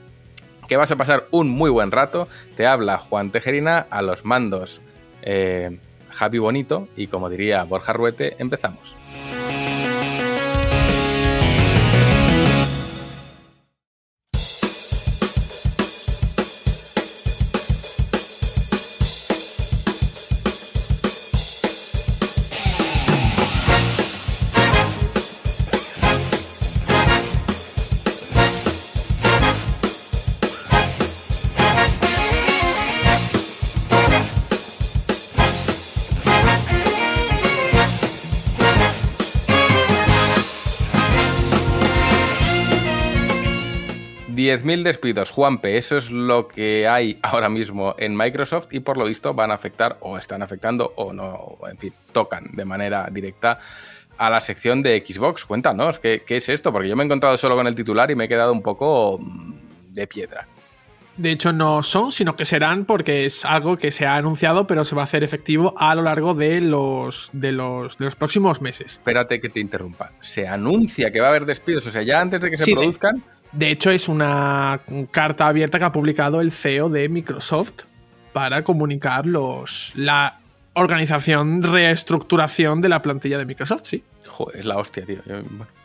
que 0.68 0.76
vas 0.76 0.90
a 0.90 0.96
pasar 0.96 1.26
un 1.30 1.48
muy 1.48 1.70
buen 1.70 1.90
rato. 1.90 2.28
Te 2.56 2.66
habla 2.66 2.98
Juan 2.98 3.30
Tejerina 3.30 3.86
a 3.90 4.02
los 4.02 4.24
mandos 4.24 4.80
eh, 5.22 5.78
Javi 6.10 6.38
Bonito 6.38 6.88
y 6.96 7.08
como 7.08 7.28
diría 7.28 7.64
Borja 7.64 7.92
Ruete, 7.92 8.36
empezamos. 8.38 8.96
10.000 44.54 44.82
despidos, 44.82 45.30
Juanpe, 45.30 45.76
eso 45.76 45.96
es 45.96 46.10
lo 46.10 46.46
que 46.46 46.86
hay 46.86 47.18
ahora 47.22 47.48
mismo 47.48 47.94
en 47.98 48.16
Microsoft 48.16 48.68
y 48.70 48.80
por 48.80 48.96
lo 48.96 49.06
visto 49.06 49.34
van 49.34 49.50
a 49.50 49.54
afectar 49.54 49.96
o 50.00 50.16
están 50.16 50.42
afectando 50.42 50.92
o 50.96 51.12
no, 51.12 51.58
en 51.68 51.78
fin, 51.78 51.92
tocan 52.12 52.50
de 52.52 52.64
manera 52.64 53.08
directa 53.10 53.58
a 54.16 54.30
la 54.30 54.40
sección 54.40 54.82
de 54.82 55.04
Xbox. 55.04 55.44
Cuéntanos, 55.44 55.98
¿qué, 55.98 56.22
¿qué, 56.24 56.36
es 56.36 56.48
esto? 56.48 56.72
Porque 56.72 56.88
yo 56.88 56.96
me 56.96 57.02
he 57.02 57.06
encontrado 57.06 57.36
solo 57.36 57.56
con 57.56 57.66
el 57.66 57.74
titular 57.74 58.10
y 58.10 58.14
me 58.14 58.24
he 58.24 58.28
quedado 58.28 58.52
un 58.52 58.62
poco 58.62 59.18
mm, 59.20 59.54
de 59.92 60.06
piedra. 60.06 60.46
De 61.16 61.30
hecho, 61.30 61.52
no 61.52 61.84
son, 61.84 62.10
sino 62.10 62.34
que 62.34 62.44
serán 62.44 62.86
porque 62.86 63.24
es 63.24 63.44
algo 63.44 63.76
que 63.76 63.92
se 63.92 64.04
ha 64.04 64.16
anunciado, 64.16 64.66
pero 64.66 64.84
se 64.84 64.96
va 64.96 65.02
a 65.02 65.04
hacer 65.04 65.22
efectivo 65.22 65.72
a 65.76 65.94
lo 65.94 66.02
largo 66.02 66.34
de 66.34 66.60
los, 66.60 67.30
de 67.32 67.52
los, 67.52 67.96
de 67.98 68.06
los 68.06 68.16
próximos 68.16 68.60
meses. 68.60 68.92
Espérate 68.92 69.38
que 69.38 69.48
te 69.48 69.60
interrumpa. 69.60 70.10
Se 70.20 70.48
anuncia 70.48 71.12
que 71.12 71.20
va 71.20 71.28
a 71.28 71.30
haber 71.30 71.46
despidos, 71.46 71.86
o 71.86 71.90
sea, 71.92 72.02
ya 72.02 72.20
antes 72.20 72.40
de 72.40 72.50
que 72.50 72.58
se 72.58 72.72
produzcan. 72.72 73.18
De, 73.18 73.33
hecho, 73.60 73.90
es 73.90 74.08
una 74.08 74.80
carta 75.10 75.46
abierta 75.46 75.78
que 75.78 75.84
ha 75.84 75.92
publicado 75.92 76.40
el 76.40 76.52
CEO 76.52 76.88
de 76.88 77.08
Microsoft 77.08 77.84
para 78.32 78.64
comunicar 78.64 79.26
los, 79.26 79.92
la 79.94 80.38
organización, 80.74 81.62
reestructuración 81.62 82.80
de 82.80 82.88
la 82.88 83.00
plantilla 83.00 83.38
de 83.38 83.46
Microsoft, 83.46 83.82
sí. 83.84 84.02
Joder, 84.26 84.60
es 84.60 84.66
la 84.66 84.76
hostia, 84.76 85.04
tío. 85.04 85.18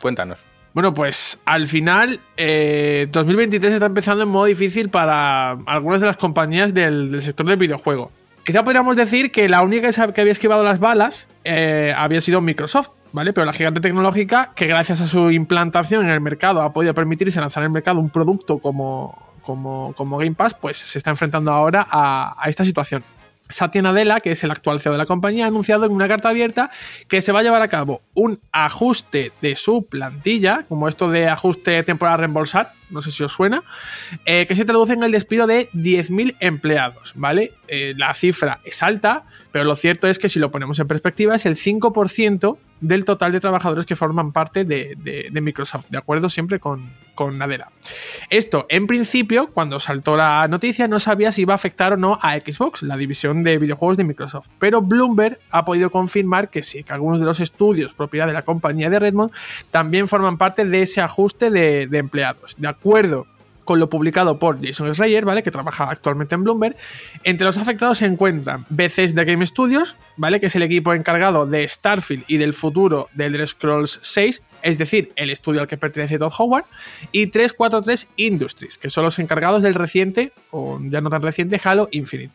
Cuéntanos. 0.02 0.40
Bueno, 0.74 0.94
pues 0.94 1.40
al 1.46 1.68
final, 1.68 2.20
2023 2.38 3.72
eh, 3.72 3.74
está 3.76 3.86
empezando 3.88 4.24
en 4.24 4.30
modo 4.30 4.46
difícil 4.46 4.90
para 4.90 5.52
algunas 5.66 6.02
de 6.02 6.08
las 6.08 6.18
compañías 6.18 6.74
del, 6.74 7.22
sector 7.22 7.46
del 7.46 7.58
videojuego. 7.58 8.12
Quizá 8.46 8.64
podríamos 8.64 8.96
decir 8.96 9.32
que 9.32 9.50
la 9.50 9.62
única 9.62 9.90
que 10.14 10.22
había 10.22 10.32
esquivado 10.32 10.64
las 10.64 10.80
balas 10.80 11.28
eh, 11.44 11.94
había 11.96 12.22
sido 12.22 12.42
Microsoft, 12.42 12.90
¿vale? 13.12 13.34
Pero 13.34 13.46
la 13.46 13.54
gigante 13.54 13.82
tecnológica, 13.82 14.52
que 14.56 14.68
gracias 14.68 15.02
a 15.02 15.08
su 15.08 15.32
implantación 15.32 16.06
en 16.06 16.12
el 16.12 16.22
mercado 16.22 16.62
ha 16.62 16.74
podido 16.74 16.94
permitirse 16.94 17.40
lanzar 17.40 17.64
en 17.64 17.68
el 17.68 17.74
mercado 17.74 18.00
un 18.00 18.10
producto 18.10 18.60
como, 18.60 19.34
como, 19.42 20.18
Game 20.18 20.36
Pass, 20.36 20.54
pues 20.54 20.78
se 20.78 20.98
está 20.98 21.10
enfrentando 21.10 21.52
ahora 21.52 21.88
a 21.90 22.44
esta 22.48 22.66
situación. 22.66 23.04
Satya 23.50 23.82
Nadella, 23.82 24.20
que 24.20 24.32
es 24.32 24.44
el 24.44 24.52
actual 24.52 24.80
CEO 24.80 24.92
de 24.92 25.00
la 25.00 25.08
compañía, 25.08 25.46
ha 25.46 25.48
anunciado 25.48 25.86
en 25.86 25.92
una 25.92 26.08
carta 26.08 26.30
abierta 26.30 26.70
que 27.08 27.22
se 27.22 27.32
va 27.32 27.40
a 27.40 27.44
llevar 27.44 27.64
a 27.64 27.68
cabo 27.68 28.02
un 28.14 28.40
ajuste 28.52 29.32
de 29.42 29.56
su 29.56 29.88
plantilla, 29.90 30.66
como 30.70 30.88
esto 30.88 31.10
de 31.10 31.28
ajuste 31.28 31.82
temporal 31.84 32.20
reembolsar, 32.20 32.74
no 32.92 33.02
sé 33.02 33.10
si 33.12 33.24
os 33.24 33.32
suena, 33.32 33.64
eh, 34.26 34.46
que 34.48 34.56
se 34.56 34.66
traduce 34.66 34.94
en 34.94 35.04
el 35.04 35.12
despido 35.12 35.48
de 35.48 35.70
10.000 35.72 36.36
empleados, 36.40 37.14
¿vale? 37.16 37.54
Eh, 37.68 37.96
la 37.98 38.14
cifra 38.14 38.60
es 38.64 38.84
alta, 38.84 39.26
pero 39.52 39.66
lo 39.66 39.76
cierto 39.76 40.08
es 40.08 40.20
que 40.20 40.30
si 40.30 40.38
lo 40.38 40.52
ponemos 40.52 40.78
en 40.80 40.88
perspectiva 40.88 41.36
es 41.36 41.48
el 41.48 41.56
5% 41.56 42.58
del 42.82 43.06
total 43.06 43.32
de 43.32 43.40
trabajadores 43.40 43.86
que 43.86 43.96
forman 43.96 44.32
parte 44.32 44.66
de, 44.66 45.30
Microsoft, 45.42 45.86
de 45.90 45.98
acuerdo 45.98 46.30
siempre 46.30 46.60
con, 46.60 46.92
con 47.16 47.38
Nadella. 47.38 47.70
Esto, 48.30 48.66
en 48.70 48.88
principio, 48.88 49.52
cuando 49.54 49.80
saltó 49.80 50.16
la 50.16 50.48
noticia, 50.48 50.88
no 50.88 51.00
sabía 51.00 51.32
si 51.32 51.42
iba 51.42 51.54
a 51.54 51.56
afectar 51.56 51.94
o 51.94 51.98
no 51.98 52.20
a 52.22 52.36
Xbox, 52.40 52.84
la 52.84 52.98
división 52.98 53.44
de 53.44 53.58
videojuegos 53.58 53.98
de 53.98 54.04
Microsoft, 54.04 54.50
pero 54.60 54.82
Bloomberg 54.82 55.40
ha 55.52 55.66
podido 55.66 55.90
confirmar 55.90 56.50
que 56.50 56.64
sí, 56.64 56.84
que 56.84 56.94
algunos 56.94 57.20
de 57.20 57.26
los 57.26 57.40
estudios 57.40 57.94
propiedad 57.94 58.28
de 58.28 58.34
la 58.34 58.44
compañía 58.44 58.90
de 58.90 59.00
Redmond 59.00 59.32
también 59.72 60.08
forman 60.08 60.38
parte 60.38 60.66
de 60.66 60.82
ese 60.82 61.02
ajuste 61.02 61.50
de, 61.50 61.88
de 61.88 61.98
empleados. 61.98 62.56
De 62.58 62.68
acuerdo 62.68 63.28
con 63.70 63.80
lo 63.80 63.88
publicado 63.88 64.40
por 64.40 64.66
Jason 64.66 64.96
Schreier, 64.96 65.26
¿vale? 65.26 65.44
Que 65.44 65.52
trabaja 65.52 65.84
actualmente 65.92 66.34
en 66.34 66.44
Bloomberg. 66.44 66.76
Entre 67.24 67.46
los 67.46 67.56
afectados 67.60 68.00
se 68.00 68.08
encuentran 68.08 68.66
de 68.68 69.26
Game 69.26 69.46
Studios, 69.46 69.96
¿vale? 70.18 70.40
Que 70.40 70.48
es 70.48 70.56
el 70.56 70.64
equipo 70.64 70.92
encargado 70.96 71.46
de 71.46 71.70
Starfield 71.70 72.24
y 72.28 72.38
del 72.38 72.54
futuro 72.54 73.10
de 73.14 73.28
Elder 73.28 73.48
Scrolls 73.48 74.00
6, 74.02 74.42
es 74.64 74.80
decir, 74.80 75.12
el 75.16 75.30
estudio 75.30 75.62
al 75.62 75.68
que 75.68 75.78
pertenece 75.78 76.18
Todd 76.18 76.34
Howard, 76.36 76.66
y 77.12 77.28
343 77.28 78.08
Industries, 78.16 78.80
que 78.80 78.90
son 78.90 79.04
los 79.04 79.20
encargados 79.20 79.62
del 79.62 79.76
reciente, 79.76 80.32
o 80.50 80.80
ya 80.82 81.02
no 81.02 81.12
tan 81.12 81.22
reciente, 81.22 81.62
Halo 81.64 81.90
Infinite. 81.92 82.34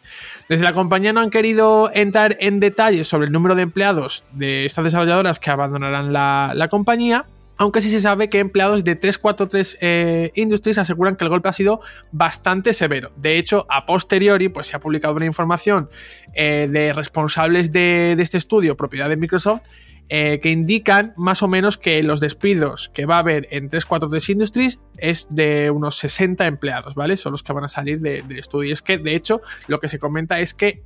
Desde 0.49 0.63
la 0.63 0.73
compañía 0.73 1.13
no 1.13 1.21
han 1.21 1.31
querido 1.31 1.91
entrar 1.93 2.37
en 2.39 2.61
detalles 2.61 3.09
sobre 3.09 3.27
el 3.27 3.33
número 3.33 3.57
de 3.57 3.63
empleados 3.63 4.23
de 4.31 4.67
estas 4.67 4.85
desarrolladoras 4.85 5.41
que 5.41 5.51
abandonarán 5.51 6.13
la, 6.13 6.53
la 6.55 6.69
compañía, 6.69 7.25
aunque 7.57 7.81
sí 7.81 7.91
se 7.91 8.01
sabe 8.01 8.29
que 8.29 8.41
empleados 8.41 8.85
de 8.85 8.97
343 8.97 9.79
eh, 9.81 10.31
Industries 10.35 10.79
aseguran 10.79 11.17
que 11.17 11.25
el 11.25 11.31
golpe 11.31 11.49
ha 11.49 11.53
sido 11.53 11.81
bastante 12.13 12.73
severo. 12.73 13.13
De 13.17 13.39
hecho, 13.39 13.67
a 13.69 13.87
posteriori, 13.87 14.49
pues 14.49 14.67
se 14.67 14.77
ha 14.77 14.81
publicado 14.81 15.15
una 15.15 15.27
información 15.27 15.89
eh, 16.35 16.69
de 16.71 16.93
responsables 16.93 17.73
de, 17.73 18.13
este 18.19 18.39
estudio, 18.39 18.77
propiedad 18.77 19.09
de 19.09 19.17
Microsoft, 19.17 19.63
eh, 20.09 20.39
que 20.43 20.51
indican 20.51 21.15
más 21.17 21.43
o 21.43 21.49
menos 21.49 21.79
que 21.79 22.03
los 22.03 22.21
despidos 22.21 22.91
que 22.93 23.07
va 23.07 23.17
a 23.17 23.21
haber 23.21 23.49
en 23.51 23.71
343 23.71 24.29
Industries 24.31 24.81
es 24.99 25.35
de 25.35 25.71
unos 25.71 25.97
60 25.97 26.45
empleados, 26.47 26.95
¿vale? 26.95 27.17
Son 27.17 27.33
los 27.33 27.43
que 27.43 27.53
van 27.55 27.65
a 27.65 27.69
salir 27.69 28.01
del 28.01 28.39
estudio. 28.39 28.69
Y 28.69 28.73
es 28.73 28.83
que, 28.83 28.99
de 28.99 29.15
hecho, 29.15 29.41
lo 29.67 29.81
que 29.81 29.89
se 29.89 29.99
comenta 29.99 30.41
es 30.41 30.53
que 30.53 30.83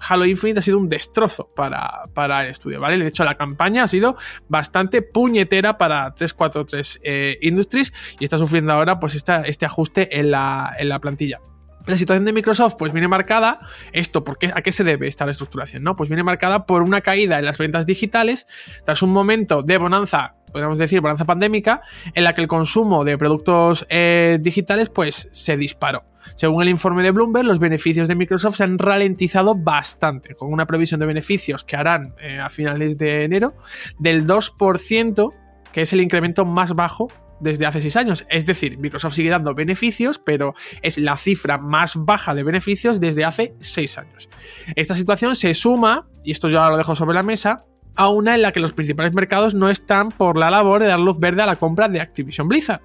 Halo 0.00 0.24
Infinite 0.24 0.58
ha 0.60 0.62
sido 0.62 0.78
un 0.78 0.88
destrozo 0.88 1.50
para, 1.54 2.42
el 2.44 2.50
estudio, 2.50 2.80
¿vale? 2.80 2.98
De 2.98 3.08
hecho, 3.08 3.24
la 3.24 3.36
campaña 3.36 3.84
ha 3.84 3.88
sido 3.88 4.16
bastante 4.48 5.02
puñetera 5.02 5.78
para 5.78 6.14
343 6.14 7.00
eh, 7.02 7.38
Industries 7.42 7.92
y 8.18 8.24
está 8.24 8.38
sufriendo 8.38 8.72
ahora 8.72 8.98
pues 9.00 9.14
este 9.14 9.66
ajuste 9.66 10.18
en 10.18 10.30
la, 10.30 10.74
en 10.78 10.88
la 10.88 11.00
plantilla. 11.00 11.40
La 11.86 11.96
situación 11.96 12.24
de 12.24 12.32
Microsoft 12.32 12.74
pues 12.76 12.92
viene 12.92 13.06
marcada, 13.06 13.60
esto, 13.92 14.24
¿por 14.24 14.38
¿a 14.52 14.60
qué 14.60 14.72
se 14.72 14.82
debe 14.82 15.06
esta 15.06 15.24
reestructuración? 15.24 15.84
¿no? 15.84 15.94
Pues 15.94 16.08
viene 16.08 16.24
marcada 16.24 16.66
por 16.66 16.82
una 16.82 17.00
caída 17.00 17.38
en 17.38 17.44
las 17.44 17.58
ventas 17.58 17.86
digitales 17.86 18.48
tras 18.84 19.02
un 19.02 19.10
momento 19.10 19.62
de 19.62 19.78
bonanza, 19.78 20.34
podríamos 20.56 20.78
decir 20.78 21.02
bonanza 21.02 21.26
pandémica, 21.26 21.82
en 22.14 22.24
la 22.24 22.34
que 22.34 22.40
el 22.40 22.48
consumo 22.48 23.04
de 23.04 23.18
productos 23.18 23.84
eh, 23.90 24.38
digitales 24.40 24.88
pues 24.88 25.28
se 25.30 25.54
disparó. 25.58 26.04
Según 26.34 26.62
el 26.62 26.70
informe 26.70 27.02
de 27.02 27.10
Bloomberg, 27.10 27.44
los 27.44 27.58
beneficios 27.58 28.08
de 28.08 28.14
Microsoft 28.14 28.56
se 28.56 28.64
han 28.64 28.78
ralentizado 28.78 29.54
bastante, 29.54 30.34
con 30.34 30.50
una 30.50 30.64
previsión 30.64 30.98
de 30.98 31.04
beneficios 31.04 31.62
que 31.62 31.76
harán 31.76 32.14
eh, 32.18 32.38
a 32.38 32.48
finales 32.48 32.96
de 32.96 33.24
enero 33.24 33.52
del 33.98 34.26
2%, 34.26 35.34
que 35.74 35.82
es 35.82 35.92
el 35.92 36.00
incremento 36.00 36.46
más 36.46 36.74
bajo 36.74 37.08
desde 37.38 37.66
hace 37.66 37.82
seis 37.82 37.98
años. 37.98 38.24
Es 38.30 38.46
decir, 38.46 38.78
Microsoft 38.78 39.12
sigue 39.12 39.28
dando 39.28 39.54
beneficios, 39.54 40.18
pero 40.18 40.54
es 40.80 40.96
la 40.96 41.18
cifra 41.18 41.58
más 41.58 41.96
baja 41.96 42.34
de 42.34 42.44
beneficios 42.44 42.98
desde 42.98 43.26
hace 43.26 43.54
seis 43.60 43.98
años. 43.98 44.30
Esta 44.74 44.96
situación 44.96 45.36
se 45.36 45.52
suma, 45.52 46.08
y 46.24 46.30
esto 46.30 46.48
ya 46.48 46.70
lo 46.70 46.78
dejo 46.78 46.94
sobre 46.94 47.14
la 47.14 47.22
mesa, 47.22 47.66
a 47.96 48.08
una 48.08 48.34
en 48.34 48.42
la 48.42 48.52
que 48.52 48.60
los 48.60 48.72
principales 48.72 49.14
mercados 49.14 49.54
no 49.54 49.68
están 49.68 50.10
por 50.10 50.36
la 50.36 50.50
labor 50.50 50.82
de 50.82 50.88
dar 50.88 51.00
luz 51.00 51.18
verde 51.18 51.42
a 51.42 51.46
la 51.46 51.56
compra 51.56 51.88
de 51.88 52.00
Activision 52.00 52.48
Blizzard. 52.48 52.80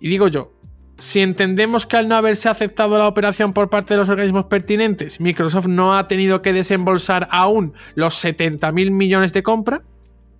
Y 0.00 0.08
digo 0.08 0.28
yo, 0.28 0.52
si 0.98 1.20
entendemos 1.20 1.86
que 1.86 1.96
al 1.96 2.08
no 2.08 2.16
haberse 2.16 2.48
aceptado 2.48 2.98
la 2.98 3.08
operación 3.08 3.52
por 3.52 3.70
parte 3.70 3.94
de 3.94 3.98
los 3.98 4.08
organismos 4.08 4.44
pertinentes, 4.44 5.20
Microsoft 5.20 5.66
no 5.66 5.96
ha 5.96 6.08
tenido 6.08 6.42
que 6.42 6.52
desembolsar 6.52 7.28
aún 7.30 7.72
los 7.94 8.22
70.000 8.22 8.90
millones 8.90 9.32
de 9.32 9.42
compra, 9.42 9.82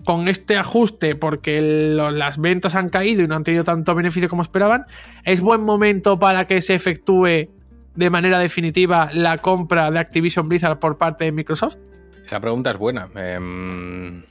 con 0.04 0.28
este 0.28 0.56
ajuste, 0.56 1.14
porque 1.14 1.60
las 1.60 2.38
ventas 2.38 2.74
han 2.74 2.88
caído 2.88 3.22
y 3.22 3.28
no 3.28 3.36
han 3.36 3.44
tenido 3.44 3.64
tanto 3.64 3.94
beneficio 3.94 4.28
como 4.28 4.42
esperaban, 4.42 4.86
¿es 5.24 5.40
buen 5.40 5.62
momento 5.62 6.18
para 6.18 6.46
que 6.46 6.62
se 6.62 6.74
efectúe 6.74 7.48
de 7.94 8.10
manera 8.10 8.38
definitiva 8.38 9.10
la 9.12 9.38
compra 9.38 9.90
de 9.90 9.98
Activision 9.98 10.48
Blizzard 10.48 10.78
por 10.78 10.96
parte 10.96 11.24
de 11.24 11.32
Microsoft? 11.32 11.76
Esa 12.24 12.40
pregunta 12.40 12.70
es 12.70 12.78
buena. 12.78 13.08
Em, 13.14 14.24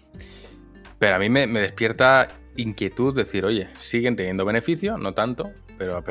pero 0.98 1.16
a 1.16 1.20
mí 1.20 1.30
me, 1.30 1.48
despierta 1.48 2.30
inquietud 2.56 3.16
decir, 3.16 3.46
oye, 3.46 3.70
siguen 3.78 4.16
teniendo 4.16 4.46
beneficio, 4.46 4.98
no 4.98 5.14
tanto, 5.14 5.52
pero 5.78 6.04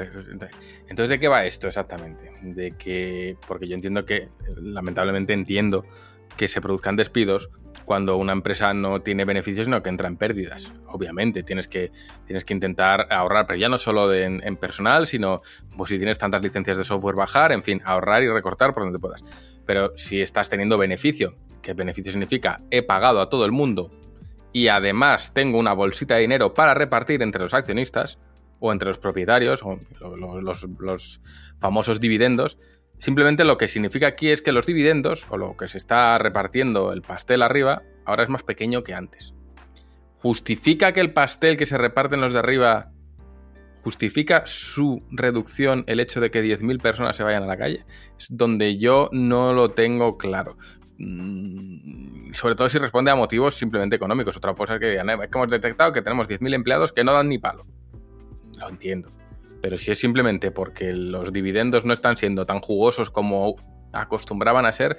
entonces 0.88 1.08
¿de 1.10 1.20
qué 1.20 1.28
va 1.28 1.44
esto 1.44 1.68
exactamente? 1.68 2.32
De 2.42 2.72
que, 2.72 3.36
porque 3.46 3.68
yo 3.68 3.74
entiendo 3.74 4.06
que, 4.06 4.28
lamentablemente 4.56 5.34
entiendo 5.34 5.84
que 6.36 6.48
se 6.48 6.62
produzcan 6.62 6.96
despidos 6.96 7.50
cuando 7.88 8.18
una 8.18 8.32
empresa 8.32 8.74
no 8.74 9.00
tiene 9.00 9.24
beneficios, 9.24 9.64
sino 9.64 9.82
que 9.82 9.88
entra 9.88 10.08
en 10.08 10.18
pérdidas. 10.18 10.74
Obviamente, 10.88 11.42
tienes 11.42 11.68
que, 11.68 11.90
tienes 12.26 12.44
que 12.44 12.52
intentar 12.52 13.06
ahorrar, 13.10 13.46
pero 13.46 13.58
ya 13.58 13.70
no 13.70 13.78
solo 13.78 14.12
en, 14.12 14.56
personal, 14.56 15.06
sino 15.06 15.40
pues, 15.74 15.88
si 15.88 15.96
tienes 15.96 16.18
tantas 16.18 16.42
licencias 16.42 16.76
de 16.76 16.84
software, 16.84 17.16
bajar, 17.16 17.50
en 17.50 17.62
fin, 17.62 17.80
ahorrar 17.86 18.22
y 18.22 18.28
recortar 18.28 18.74
por 18.74 18.82
donde 18.82 18.98
puedas. 18.98 19.24
Pero 19.68 19.92
si 19.98 20.22
estás 20.22 20.48
teniendo 20.48 20.78
beneficio, 20.78 21.36
que 21.60 21.74
beneficio 21.74 22.10
significa 22.10 22.62
he 22.70 22.80
pagado 22.80 23.20
a 23.20 23.28
todo 23.28 23.44
el 23.44 23.52
mundo 23.52 23.92
y 24.50 24.68
además 24.68 25.34
tengo 25.34 25.58
una 25.58 25.74
bolsita 25.74 26.14
de 26.14 26.22
dinero 26.22 26.54
para 26.54 26.72
repartir 26.72 27.22
entre 27.22 27.42
los 27.42 27.52
accionistas 27.52 28.18
o 28.60 28.72
entre 28.72 28.88
los 28.88 28.96
propietarios 28.96 29.62
o 29.62 29.78
los 30.00 31.20
famosos 31.60 32.00
dividendos, 32.00 32.56
Simplemente 32.98 33.44
lo 33.44 33.58
que 33.58 33.68
significa 33.68 34.08
aquí 34.08 34.28
es 34.28 34.42
que 34.42 34.50
los 34.50 34.66
dividendos, 34.66 35.24
o 35.30 35.36
lo 35.36 35.56
que 35.56 35.68
se 35.68 35.78
está 35.78 36.18
repartiendo 36.18 36.92
el 36.92 37.02
pastel 37.02 37.42
arriba, 37.42 37.82
ahora 38.04 38.24
es 38.24 38.28
más 38.28 38.42
pequeño 38.42 38.82
que 38.82 38.94
antes. 38.94 39.34
¿Justifica 40.16 40.92
que 40.92 41.00
el 41.00 41.12
pastel 41.12 41.56
que 41.56 41.66
se 41.66 41.78
reparten 41.78 42.20
los 42.20 42.32
de 42.32 42.40
arriba 42.40 42.90
justifica 43.82 44.44
su 44.46 45.02
reducción 45.10 45.84
el 45.86 46.00
hecho 46.00 46.20
de 46.20 46.30
que 46.30 46.42
10.000 46.42 46.80
personas 46.80 47.16
se 47.16 47.22
vayan 47.22 47.42
a 47.42 47.46
la 47.46 47.56
calle? 47.56 47.84
Es 48.18 48.28
donde 48.30 48.76
yo 48.78 49.08
no 49.12 49.52
lo 49.52 49.70
tengo 49.70 50.18
claro. 50.18 50.56
Mm, 50.98 52.32
sobre 52.32 52.56
todo 52.56 52.68
si 52.68 52.78
responde 52.78 53.10
a 53.10 53.14
motivos 53.14 53.54
simplemente 53.54 53.96
económicos. 53.96 54.36
Otra 54.36 54.54
cosa 54.54 54.74
es 54.74 54.80
que, 54.80 54.96
es 54.96 55.02
que 55.02 55.38
hemos 55.38 55.50
detectado 55.50 55.92
que 55.92 56.02
tenemos 56.02 56.28
10.000 56.28 56.54
empleados 56.54 56.92
que 56.92 57.04
no 57.04 57.12
dan 57.12 57.28
ni 57.28 57.38
palo. 57.38 57.66
Lo 58.58 58.68
entiendo. 58.68 59.10
Pero 59.60 59.76
si 59.78 59.90
es 59.90 59.98
simplemente 59.98 60.50
porque 60.50 60.92
los 60.92 61.32
dividendos 61.32 61.84
no 61.84 61.92
están 61.92 62.16
siendo 62.16 62.46
tan 62.46 62.60
jugosos 62.60 63.10
como 63.10 63.56
acostumbraban 63.92 64.66
a 64.66 64.72
ser, 64.72 64.98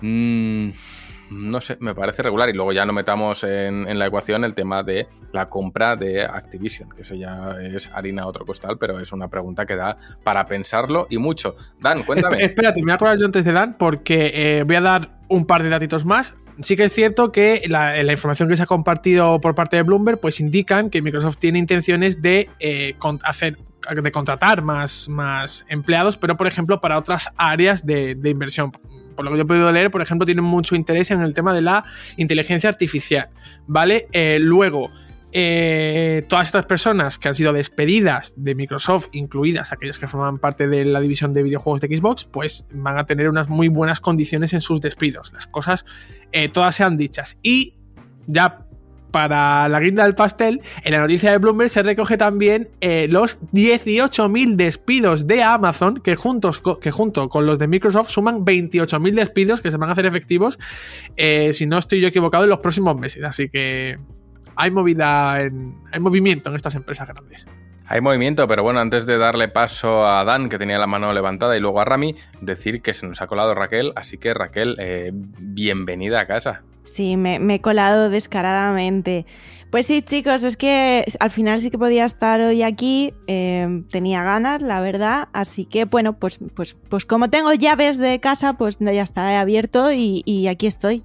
mm, 0.00 0.70
no 1.30 1.60
sé, 1.60 1.76
me 1.80 1.94
parece 1.94 2.22
regular. 2.22 2.48
Y 2.48 2.52
luego 2.52 2.72
ya 2.72 2.84
no 2.84 2.92
metamos 2.92 3.44
en, 3.44 3.98
la 3.98 4.06
ecuación 4.06 4.44
el 4.44 4.54
tema 4.54 4.82
de 4.82 5.06
la 5.32 5.48
compra 5.48 5.96
de 5.96 6.22
Activision, 6.22 6.90
que 6.90 7.02
eso 7.02 7.14
ya 7.14 7.56
es 7.60 7.88
harina 7.92 8.22
a 8.22 8.26
otro 8.26 8.44
costal, 8.44 8.76
pero 8.78 8.98
es 8.98 9.12
una 9.12 9.28
pregunta 9.28 9.66
que 9.66 9.76
da 9.76 9.96
para 10.22 10.46
pensarlo 10.46 11.06
y 11.10 11.18
mucho. 11.18 11.56
Dan, 11.80 12.02
cuéntame. 12.02 12.44
Espérate, 12.44 12.80
me 12.80 12.86
voy 12.86 12.92
a 12.92 12.94
acordar 12.94 13.18
yo 13.18 13.26
antes 13.26 13.44
de 13.44 13.52
Dan, 13.52 13.76
porque 13.78 14.32
eh, 14.34 14.62
voy 14.64 14.76
a 14.76 14.80
dar 14.80 15.18
un 15.28 15.46
par 15.46 15.62
de 15.62 15.68
datitos 15.68 16.04
más. 16.04 16.34
Sí 16.60 16.74
que 16.74 16.84
es 16.84 16.92
cierto 16.92 17.32
que 17.32 17.62
la, 17.68 18.00
información 18.10 18.48
que 18.48 18.56
se 18.56 18.62
ha 18.62 18.66
compartido 18.66 19.40
por 19.40 19.54
parte 19.54 19.76
de 19.76 19.82
Bloomberg, 19.82 20.20
pues 20.20 20.40
indican 20.40 20.88
que 20.88 21.02
Microsoft 21.02 21.36
tiene 21.36 21.58
intenciones 21.58 22.22
de 22.22 22.48
eh, 22.60 22.96
hacer 23.24 23.58
de 23.94 24.12
contratar 24.12 24.62
más, 24.62 25.08
más 25.08 25.64
empleados, 25.68 26.16
pero 26.16 26.36
por 26.36 26.46
ejemplo 26.46 26.80
para 26.80 26.98
otras 26.98 27.32
áreas 27.36 27.84
de, 27.84 28.18
inversión 28.24 28.72
por 28.72 29.24
lo 29.24 29.30
que 29.30 29.38
yo 29.38 29.42
he 29.44 29.46
podido 29.46 29.72
leer, 29.72 29.90
por 29.90 30.02
ejemplo, 30.02 30.26
tienen 30.26 30.44
mucho 30.44 30.76
interés 30.76 31.10
en 31.10 31.22
el 31.22 31.32
tema 31.32 31.54
de 31.54 31.62
la 31.62 31.84
inteligencia 32.18 32.68
artificial, 32.68 33.30
¿vale? 33.66 34.08
Eh, 34.12 34.38
luego, 34.38 34.90
eh, 35.32 36.24
todas 36.28 36.48
estas 36.48 36.66
personas 36.66 37.18
que 37.18 37.28
han 37.28 37.34
sido 37.34 37.52
despedidas 37.52 38.32
de 38.36 38.54
Microsoft, 38.54 39.08
incluidas 39.12 39.72
aquellas 39.72 39.98
que 39.98 40.06
forman 40.06 40.38
parte 40.38 40.68
de 40.68 40.84
la 40.84 41.00
división 41.00 41.34
de 41.34 41.42
videojuegos 41.42 41.80
de 41.80 41.94
Xbox, 41.96 42.24
pues 42.24 42.66
van 42.72 42.98
a 42.98 43.06
tener 43.06 43.28
unas 43.28 43.48
muy 43.48 43.68
buenas 43.68 44.00
condiciones 44.00 44.52
en 44.52 44.60
sus 44.60 44.80
despidos. 44.80 45.32
Las 45.32 45.46
cosas 45.46 45.84
eh, 46.32 46.48
todas 46.48 46.74
sean 46.74 46.96
dichas. 46.96 47.38
Y 47.42 47.74
ya 48.26 48.65
para 49.16 49.66
la 49.70 49.80
guinda 49.80 50.04
del 50.04 50.14
pastel, 50.14 50.60
en 50.84 50.92
la 50.92 50.98
noticia 50.98 51.30
de 51.30 51.38
Bloomberg 51.38 51.70
se 51.70 51.82
recoge 51.82 52.18
también 52.18 52.68
eh, 52.82 53.06
los 53.08 53.40
18.000 53.52 54.56
despidos 54.56 55.26
de 55.26 55.42
Amazon, 55.42 56.02
que, 56.04 56.16
juntos, 56.16 56.60
que 56.82 56.90
junto 56.90 57.30
con 57.30 57.46
los 57.46 57.58
de 57.58 57.66
Microsoft 57.66 58.10
suman 58.10 58.44
28.000 58.44 59.14
despidos 59.14 59.62
que 59.62 59.70
se 59.70 59.78
van 59.78 59.88
a 59.88 59.92
hacer 59.92 60.04
efectivos, 60.04 60.58
eh, 61.16 61.54
si 61.54 61.64
no 61.64 61.78
estoy 61.78 62.02
yo 62.02 62.08
equivocado, 62.08 62.44
en 62.44 62.50
los 62.50 62.58
próximos 62.58 62.94
meses. 62.94 63.24
Así 63.24 63.48
que 63.48 63.96
hay 64.54 64.70
movida, 64.70 65.40
en, 65.40 65.76
hay 65.90 66.00
movimiento 66.00 66.50
en 66.50 66.56
estas 66.56 66.74
empresas 66.74 67.08
grandes. 67.08 67.46
Hay 67.86 68.02
movimiento, 68.02 68.46
pero 68.46 68.62
bueno, 68.62 68.80
antes 68.80 69.06
de 69.06 69.16
darle 69.16 69.48
paso 69.48 70.06
a 70.06 70.24
Dan, 70.24 70.50
que 70.50 70.58
tenía 70.58 70.78
la 70.78 70.86
mano 70.86 71.14
levantada, 71.14 71.56
y 71.56 71.60
luego 71.60 71.80
a 71.80 71.86
Rami, 71.86 72.16
decir 72.42 72.82
que 72.82 72.92
se 72.92 73.06
nos 73.06 73.22
ha 73.22 73.26
colado 73.28 73.54
Raquel, 73.54 73.94
así 73.96 74.18
que 74.18 74.34
Raquel, 74.34 74.76
eh, 74.78 75.10
bienvenida 75.14 76.20
a 76.20 76.26
casa. 76.26 76.64
Sí, 76.86 77.16
me, 77.16 77.36
he 77.54 77.60
colado 77.60 78.08
descaradamente. 78.08 79.26
Pues 79.70 79.86
sí, 79.86 80.00
chicos, 80.00 80.44
es 80.44 80.56
que 80.56 81.04
al 81.20 81.30
final 81.30 81.60
sí 81.60 81.70
que 81.70 81.76
podía 81.76 82.04
estar 82.04 82.40
hoy 82.40 82.62
aquí, 82.62 83.12
em, 83.26 83.86
tenía 83.88 84.22
ganas, 84.22 84.62
la 84.62 84.80
verdad, 84.80 85.28
así 85.32 85.66
que 85.66 85.84
bueno, 85.84 86.18
pues, 86.18 86.38
pues, 86.54 86.76
pues 86.88 87.04
como 87.04 87.28
tengo 87.28 87.52
llaves 87.52 87.98
de 87.98 88.20
casa, 88.20 88.54
pues 88.54 88.78
ya 88.78 89.02
está, 89.02 89.32
he 89.32 89.36
abierto 89.36 89.92
y, 89.92 90.46
aquí 90.48 90.66
estoy. 90.66 91.02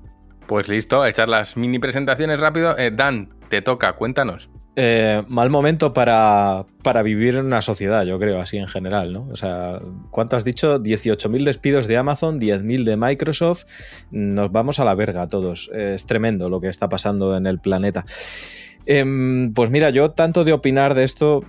Pues 0.47 0.67
listo, 0.67 1.05
echar 1.05 1.27
las 1.27 1.57
mini 1.57 1.79
presentaciones 1.79 2.39
rápido. 2.39 2.77
Eh, 2.77 2.91
Dan, 2.91 3.29
te 3.49 3.61
toca, 3.61 3.93
cuéntanos. 3.93 4.49
Eh, 4.83 5.21
mal 5.27 5.51
momento 5.51 5.93
para, 5.93 6.65
vivir 7.03 7.35
en 7.35 7.45
una 7.45 7.61
sociedad, 7.61 8.03
yo 8.03 8.17
creo, 8.17 8.41
así 8.41 8.57
en 8.57 8.67
general, 8.67 9.13
¿no? 9.13 9.27
O 9.31 9.35
sea, 9.35 9.79
¿cuánto 10.09 10.37
has 10.37 10.43
dicho? 10.43 10.79
18.000 10.79 11.43
despidos 11.43 11.85
de 11.85 11.97
Amazon, 11.97 12.39
10.000 12.39 12.83
de 12.83 12.97
Microsoft. 12.97 13.65
Nos 14.09 14.51
vamos 14.51 14.79
a 14.79 14.83
la 14.83 14.95
verga 14.95 15.27
todos. 15.27 15.69
Es 15.71 16.07
tremendo 16.07 16.49
lo 16.49 16.61
que 16.61 16.67
está 16.67 16.89
pasando 16.89 17.37
en 17.37 17.45
el 17.45 17.59
planeta. 17.59 18.05
Em, 18.87 19.53
pues 19.53 19.69
mira, 19.69 19.91
yo 19.91 20.11
tanto 20.11 20.43
de 20.43 20.53
opinar 20.53 20.95
de 20.95 21.03
esto, 21.03 21.43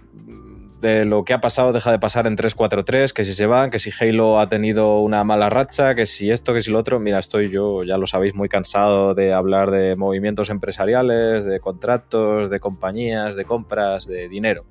de 0.82 1.04
lo 1.04 1.24
que 1.24 1.32
ha 1.32 1.40
pasado 1.40 1.72
deja 1.72 1.90
de 1.92 1.98
pasar 1.98 2.26
en 2.26 2.36
343, 2.36 3.12
que 3.12 3.24
si 3.24 3.32
se 3.32 3.46
van, 3.46 3.70
que 3.70 3.78
si 3.78 3.90
Halo 3.98 4.40
ha 4.40 4.48
tenido 4.48 4.98
una 4.98 5.24
mala 5.24 5.48
racha, 5.48 5.94
que 5.94 6.04
si 6.04 6.30
esto, 6.30 6.52
que 6.52 6.60
si 6.60 6.70
lo 6.70 6.78
otro. 6.78 7.00
Mira, 7.00 7.20
estoy 7.20 7.48
yo, 7.50 7.84
ya 7.84 7.96
lo 7.96 8.06
sabéis, 8.06 8.34
muy 8.34 8.48
cansado 8.48 9.14
de 9.14 9.32
hablar 9.32 9.70
de 9.70 9.96
movimientos 9.96 10.50
empresariales, 10.50 11.44
de 11.44 11.60
contratos, 11.60 12.50
de 12.50 12.60
compañías, 12.60 13.36
de 13.36 13.44
compras, 13.44 14.06
de 14.06 14.28
dinero. 14.28 14.66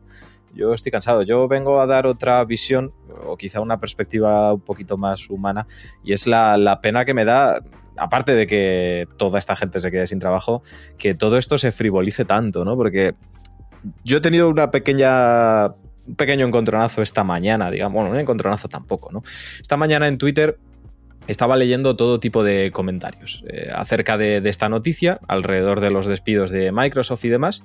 Yo 0.54 0.74
estoy 0.74 0.92
cansado. 0.92 1.24
Yo 1.24 1.48
vengo 1.48 1.80
a 1.80 1.88
dar 1.88 2.06
otra 2.06 2.44
visión, 2.44 2.94
o 3.26 3.38
quizá 3.38 3.62
una 3.62 3.80
perspectiva 3.80 4.54
un 4.54 4.62
poquito 4.62 4.98
más 4.98 5.30
humana, 5.30 5.66
y 6.04 6.12
es 6.12 6.28
la, 6.28 6.58
la 6.58 6.82
pena 6.82 7.06
que 7.06 7.14
me 7.14 7.24
da 7.26 7.62
aparte 7.98 8.34
de 8.34 8.48
que 8.48 9.08
toda 9.18 9.40
esta 9.40 9.56
gente 9.56 9.80
se 9.80 9.92
quede 9.92 10.08
sin 10.08 10.20
trabajo, 10.20 10.62
que 10.98 11.14
todo 11.14 11.38
esto 11.38 11.58
se 11.58 11.72
frivolice 11.72 12.26
tanto, 12.26 12.66
¿no? 12.66 12.76
Porque 12.76 13.16
yo 14.04 14.18
he 14.18 14.22
tenido 14.22 14.50
una 14.50 14.72
pequeña 14.72 15.74
un 16.08 16.16
pequeño 16.16 16.46
encontronazo 16.46 17.02
esta 17.02 17.24
mañana, 17.24 17.70
digamos, 17.72 17.96
bueno, 17.96 18.12
un 18.12 18.20
encontronazo 18.20 18.68
tampoco, 18.68 19.12
¿no? 19.12 19.24
Esta 19.60 19.78
mañana 19.78 20.08
en 20.08 20.18
Twitter 20.18 20.58
estaba 21.28 21.56
leyendo 21.56 21.96
todo 21.96 22.20
tipo 22.20 22.44
de 22.44 22.72
comentarios 22.72 23.44
eh, 23.48 23.68
acerca 23.74 24.18
de, 24.18 24.38
esta 24.46 24.70
noticia, 24.70 25.20
alrededor 25.28 25.80
de 25.80 25.92
los 25.92 26.08
despidos 26.08 26.52
de 26.52 26.72
Microsoft 26.72 27.24
y 27.26 27.30
demás. 27.30 27.64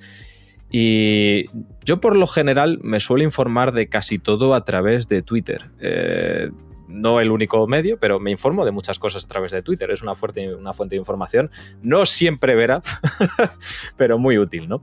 Y 0.69 1.45
yo 1.85 1.99
por 1.99 2.15
lo 2.15 2.27
general 2.27 2.79
me 2.83 2.99
suelo 2.99 3.23
informar 3.23 3.71
de 3.71 3.87
casi 3.87 4.19
todo 4.19 4.53
a 4.53 4.65
través 4.65 5.07
de 5.07 5.21
Twitter. 5.21 5.71
Eh, 5.79 6.51
no 6.87 7.19
el 7.19 7.31
único 7.31 7.65
medio, 7.67 7.99
pero 7.99 8.19
me 8.19 8.31
informo 8.31 8.65
de 8.65 8.71
muchas 8.71 8.99
cosas 8.99 9.25
a 9.25 9.27
través 9.27 9.51
de 9.51 9.61
Twitter. 9.61 9.91
Es 9.91 10.01
una, 10.01 10.15
fuerte, 10.15 10.53
una 10.53 10.73
fuente 10.73 10.95
de 10.95 10.99
información, 10.99 11.51
no 11.81 12.05
siempre 12.05 12.55
veraz, 12.55 12.99
pero 13.97 14.17
muy 14.17 14.37
útil, 14.37 14.67
¿no? 14.67 14.81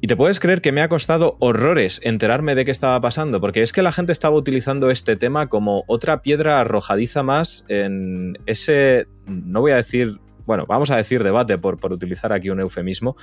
Y 0.00 0.08
te 0.08 0.16
puedes 0.16 0.40
creer 0.40 0.60
que 0.60 0.72
me 0.72 0.82
ha 0.82 0.88
costado 0.88 1.36
horrores 1.40 2.00
enterarme 2.04 2.54
de 2.54 2.64
qué 2.64 2.70
estaba 2.70 3.00
pasando, 3.00 3.40
porque 3.40 3.62
es 3.62 3.72
que 3.72 3.82
la 3.82 3.92
gente 3.92 4.12
estaba 4.12 4.36
utilizando 4.36 4.90
este 4.90 5.16
tema 5.16 5.48
como 5.48 5.84
otra 5.86 6.20
piedra 6.20 6.60
arrojadiza 6.60 7.22
más 7.22 7.64
en 7.68 8.38
ese, 8.46 9.06
no 9.26 9.60
voy 9.62 9.72
a 9.72 9.76
decir 9.76 10.20
bueno, 10.46 10.64
vamos 10.66 10.90
a 10.90 10.96
decir 10.96 11.24
debate 11.24 11.58
por, 11.58 11.78
por, 11.78 11.92
utilizar 11.92 12.32
aquí 12.32 12.50
un 12.50 12.60
eufemismo, 12.60 13.16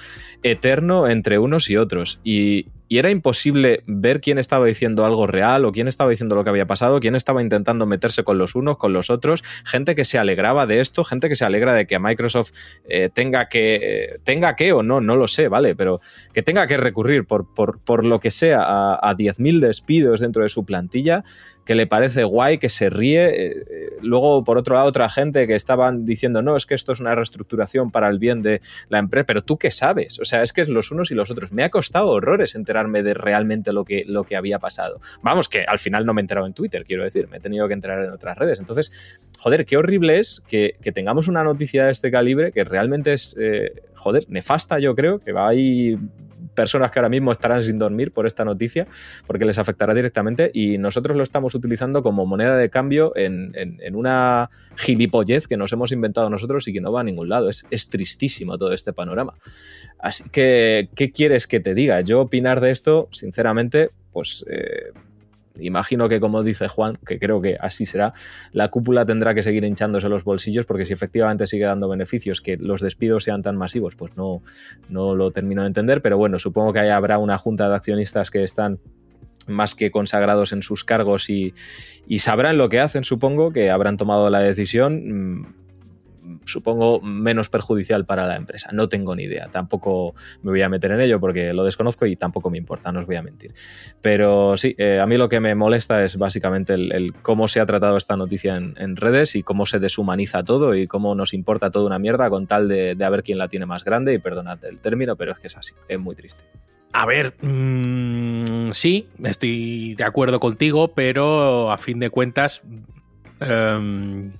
eterno 0.43 1.07
entre 1.07 1.39
unos 1.39 1.69
y 1.69 1.77
otros. 1.77 2.19
Y, 2.23 2.67
y 2.93 2.99
era 2.99 3.09
imposible 3.09 3.81
ver 3.87 4.21
quién 4.21 4.37
estaba 4.37 4.67
diciendo 4.67 5.03
algo 5.03 5.25
real 5.25 5.65
o 5.65 5.71
quién 5.71 5.87
estaba 5.87 6.11
diciendo 6.11 6.35
lo 6.35 6.43
que 6.43 6.51
había 6.51 6.67
pasado, 6.67 6.99
quién 6.99 7.15
estaba 7.15 7.41
intentando 7.41 7.87
meterse 7.87 8.23
con 8.23 8.37
los 8.37 8.53
unos, 8.53 8.77
con 8.77 8.93
los 8.93 9.09
otros, 9.09 9.43
gente 9.65 9.95
que 9.95 10.05
se 10.05 10.19
alegraba 10.19 10.67
de 10.67 10.79
esto, 10.79 11.03
gente 11.03 11.27
que 11.27 11.35
se 11.35 11.43
alegra 11.43 11.73
de 11.73 11.87
que 11.87 11.97
Microsoft 11.97 12.51
eh, 12.87 13.09
tenga 13.11 13.49
que, 13.49 14.19
tenga 14.23 14.55
que 14.55 14.73
o 14.73 14.83
no, 14.83 15.01
no 15.01 15.15
lo 15.15 15.27
sé, 15.27 15.47
¿vale? 15.47 15.75
Pero 15.75 16.01
que 16.35 16.43
tenga 16.43 16.67
que 16.67 16.77
recurrir 16.77 17.25
por, 17.25 17.51
por, 17.51 18.05
lo 18.05 18.19
que 18.19 18.29
sea 18.29 18.61
a, 18.61 19.09
a 19.09 19.15
10.000 19.15 19.59
despidos 19.59 20.19
dentro 20.19 20.43
de 20.43 20.49
su 20.49 20.63
plantilla, 20.63 21.23
que 21.65 21.75
le 21.75 21.87
parece 21.87 22.23
guay, 22.23 22.57
que 22.57 22.69
se 22.69 22.89
ríe. 22.89 23.25
Eh, 23.25 23.63
eh, 23.69 23.89
luego, 24.01 24.43
por 24.43 24.57
otro 24.57 24.75
lado, 24.75 24.87
otra 24.87 25.09
gente 25.09 25.47
que 25.47 25.55
estaban 25.55 26.05
diciendo, 26.05 26.41
no, 26.41 26.55
es 26.55 26.65
que 26.65 26.75
esto 26.75 26.91
es 26.91 26.99
una 26.99 27.15
reestructuración 27.15 27.91
para 27.91 28.09
el 28.09 28.19
bien 28.19 28.41
de 28.41 28.61
la 28.89 28.99
empresa, 28.99 29.25
pero 29.25 29.43
tú 29.43 29.57
qué 29.57 29.71
sabes, 29.71 30.19
o 30.19 30.25
sea, 30.25 30.43
es 30.43 30.53
que 30.53 30.61
es 30.61 30.69
los 30.69 30.91
unos 30.91 31.11
y 31.11 31.15
los 31.15 31.31
otros. 31.31 31.51
Me 31.51 31.63
ha 31.63 31.69
costado 31.69 32.09
horrores 32.09 32.55
enterar 32.55 32.83
de 32.83 33.13
realmente 33.13 33.71
lo 33.71 33.85
que, 33.85 34.03
lo 34.05 34.23
que 34.23 34.35
había 34.35 34.59
pasado. 34.59 34.99
Vamos, 35.21 35.49
que 35.49 35.63
al 35.63 35.79
final 35.79 36.05
no 36.05 36.13
me 36.13 36.21
he 36.21 36.23
enterado 36.23 36.45
en 36.45 36.53
Twitter, 36.53 36.83
quiero 36.85 37.03
decir, 37.03 37.27
me 37.29 37.37
he 37.37 37.39
tenido 37.39 37.67
que 37.67 37.73
enterar 37.73 38.03
en 38.03 38.11
otras 38.11 38.37
redes. 38.37 38.59
Entonces, 38.59 38.91
joder, 39.39 39.65
qué 39.65 39.77
horrible 39.77 40.19
es 40.19 40.41
que, 40.47 40.75
tengamos 40.93 41.27
una 41.27 41.43
noticia 41.43 41.85
de 41.85 41.91
este 41.91 42.11
calibre 42.11 42.51
que 42.51 42.63
realmente 42.63 43.13
es, 43.13 43.35
eh, 43.39 43.83
joder, 43.95 44.25
nefasta, 44.27 44.79
yo 44.79 44.95
creo, 44.95 45.19
que 45.19 45.33
hay 45.35 45.97
personas 46.53 46.91
que 46.91 46.99
ahora 46.99 47.09
mismo 47.09 47.31
estarán 47.31 47.63
sin 47.63 47.79
dormir 47.79 48.11
por 48.11 48.27
esta 48.27 48.45
noticia, 48.45 48.87
porque 49.27 49.45
les 49.45 49.57
afectará 49.57 49.93
directamente, 49.93 50.51
y 50.53 50.77
nosotros 50.77 51.17
lo 51.17 51.23
estamos 51.23 51.55
utilizando 51.55 52.03
como 52.03 52.25
moneda 52.25 52.57
de 52.57 52.69
cambio 52.69 53.13
en, 53.15 53.53
una 53.95 54.49
gilipollez 54.75 55.47
que 55.47 55.57
nos 55.57 55.71
hemos 55.73 55.91
inventado 55.91 56.29
nosotros 56.29 56.67
y 56.67 56.73
que 56.73 56.81
no 56.81 56.91
va 56.91 57.01
a 57.01 57.03
ningún 57.03 57.29
lado. 57.29 57.49
Es, 57.49 57.65
es 57.69 57.89
tristísimo 57.89 58.57
todo 58.57 58.73
este 58.73 58.93
panorama. 58.93 59.33
Así 59.99 60.29
que, 60.29 60.89
¿qué 60.95 61.11
quieres 61.11 61.47
que 61.47 61.59
te 61.59 61.73
diga? 61.73 62.01
Yo 62.01 62.21
opinar 62.21 62.61
de 62.61 62.71
esto, 62.71 63.07
sinceramente, 63.11 63.91
pues... 64.11 64.45
Eh, 64.49 64.91
imagino 65.59 66.09
que 66.09 66.19
como 66.19 66.43
dice 66.43 66.67
Juan, 66.67 66.97
que 67.05 67.19
creo 67.19 67.41
que 67.41 67.57
así 67.59 67.85
será, 67.85 68.13
la 68.51 68.69
cúpula 68.69 69.05
tendrá 69.05 69.33
que 69.33 69.41
seguir 69.41 69.63
hinchándose 69.63 70.09
los 70.09 70.23
bolsillos 70.23 70.65
porque 70.65 70.85
si 70.85 70.93
efectivamente 70.93 71.47
sigue 71.47 71.65
dando 71.65 71.87
beneficios, 71.87 72.41
que 72.41 72.57
los 72.57 72.81
despidos 72.81 73.23
sean 73.23 73.41
tan 73.41 73.55
masivos, 73.55 73.95
pues 73.95 74.15
no, 74.17 74.41
no 74.89 75.15
lo 75.15 75.31
termino 75.31 75.61
de 75.61 75.67
entender, 75.67 76.01
pero 76.01 76.17
bueno, 76.17 76.39
supongo 76.39 76.73
que 76.73 76.79
ahí 76.79 76.89
habrá 76.89 77.17
una 77.17 77.37
junta 77.37 77.69
de 77.69 77.75
accionistas 77.75 78.31
que 78.31 78.43
están 78.43 78.79
más 79.47 79.75
que 79.75 79.91
consagrados 79.91 80.53
en 80.53 80.61
sus 80.61 80.83
cargos 80.83 81.29
y, 81.29 81.53
y 82.07 82.19
sabrán 82.19 82.57
lo 82.57 82.69
que 82.69 82.79
hacen, 82.79 83.03
supongo, 83.03 83.51
que 83.51 83.69
habrán 83.69 83.97
tomado 83.97 84.29
la 84.29 84.39
decisión. 84.39 85.39
Mm, 85.39 85.62
supongo, 86.45 87.01
menos 87.01 87.49
perjudicial 87.49 88.05
para 88.05 88.25
la 88.25 88.35
empresa. 88.35 88.69
No 88.71 88.89
tengo 88.89 89.15
ni 89.15 89.23
idea. 89.23 89.47
Tampoco 89.51 90.15
me 90.41 90.51
voy 90.51 90.61
a 90.61 90.69
meter 90.69 90.91
en 90.91 91.01
ello 91.01 91.19
porque 91.19 91.53
lo 91.53 91.63
desconozco 91.63 92.05
y 92.05 92.15
tampoco 92.15 92.49
me 92.49 92.57
importa, 92.57 92.91
no 92.91 92.99
os 92.99 93.05
voy 93.05 93.15
a 93.15 93.21
mentir. 93.21 93.53
Pero 94.01 94.57
sí, 94.57 94.75
eh, 94.77 94.99
a 94.99 95.05
mí 95.05 95.17
lo 95.17 95.29
que 95.29 95.39
me 95.39 95.55
molesta 95.55 96.03
es 96.03 96.17
básicamente 96.17 96.73
el, 96.73 97.13
cómo 97.21 97.47
se 97.47 97.59
ha 97.59 97.65
tratado 97.65 97.97
esta 97.97 98.15
noticia 98.15 98.55
en, 98.55 98.95
redes 98.95 99.35
y 99.35 99.43
cómo 99.43 99.65
se 99.65 99.79
deshumaniza 99.79 100.43
todo 100.43 100.75
y 100.75 100.87
cómo 100.87 101.15
nos 101.15 101.33
importa 101.33 101.71
toda 101.71 101.87
una 101.87 101.99
mierda 101.99 102.29
con 102.29 102.47
tal 102.47 102.67
de, 102.67 102.95
a 103.03 103.09
ver 103.09 103.23
quién 103.23 103.37
la 103.37 103.47
tiene 103.47 103.65
más 103.65 103.83
grande. 103.83 104.13
Y 104.13 104.19
perdonad 104.19 104.63
el 104.65 104.79
término, 104.79 105.15
pero 105.15 105.31
es 105.31 105.39
que 105.39 105.47
es 105.47 105.57
así. 105.57 105.73
Es 105.87 105.99
muy 105.99 106.15
triste. 106.15 106.43
A 106.93 107.07
ver, 107.07 107.33
mm, 107.41 108.71
sí, 108.73 109.07
estoy 109.23 109.95
de 109.95 110.03
acuerdo 110.03 110.39
contigo, 110.39 110.89
pero 110.89 111.71
a 111.71 111.77
fin 111.79 111.99
de 111.99 112.11
cuentas, 112.11 112.61
em, 113.39 114.31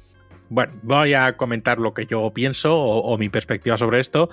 bueno, 0.54 0.74
voy 0.84 1.16
a 1.16 1.36
comentar 1.36 1.80
lo 1.80 1.96
que 1.96 2.06
yo 2.06 2.32
pienso 2.32 2.78
o, 2.78 3.18
mi 3.18 3.28
perspectiva 3.28 3.76
sobre 3.76 4.00
esto. 4.00 4.30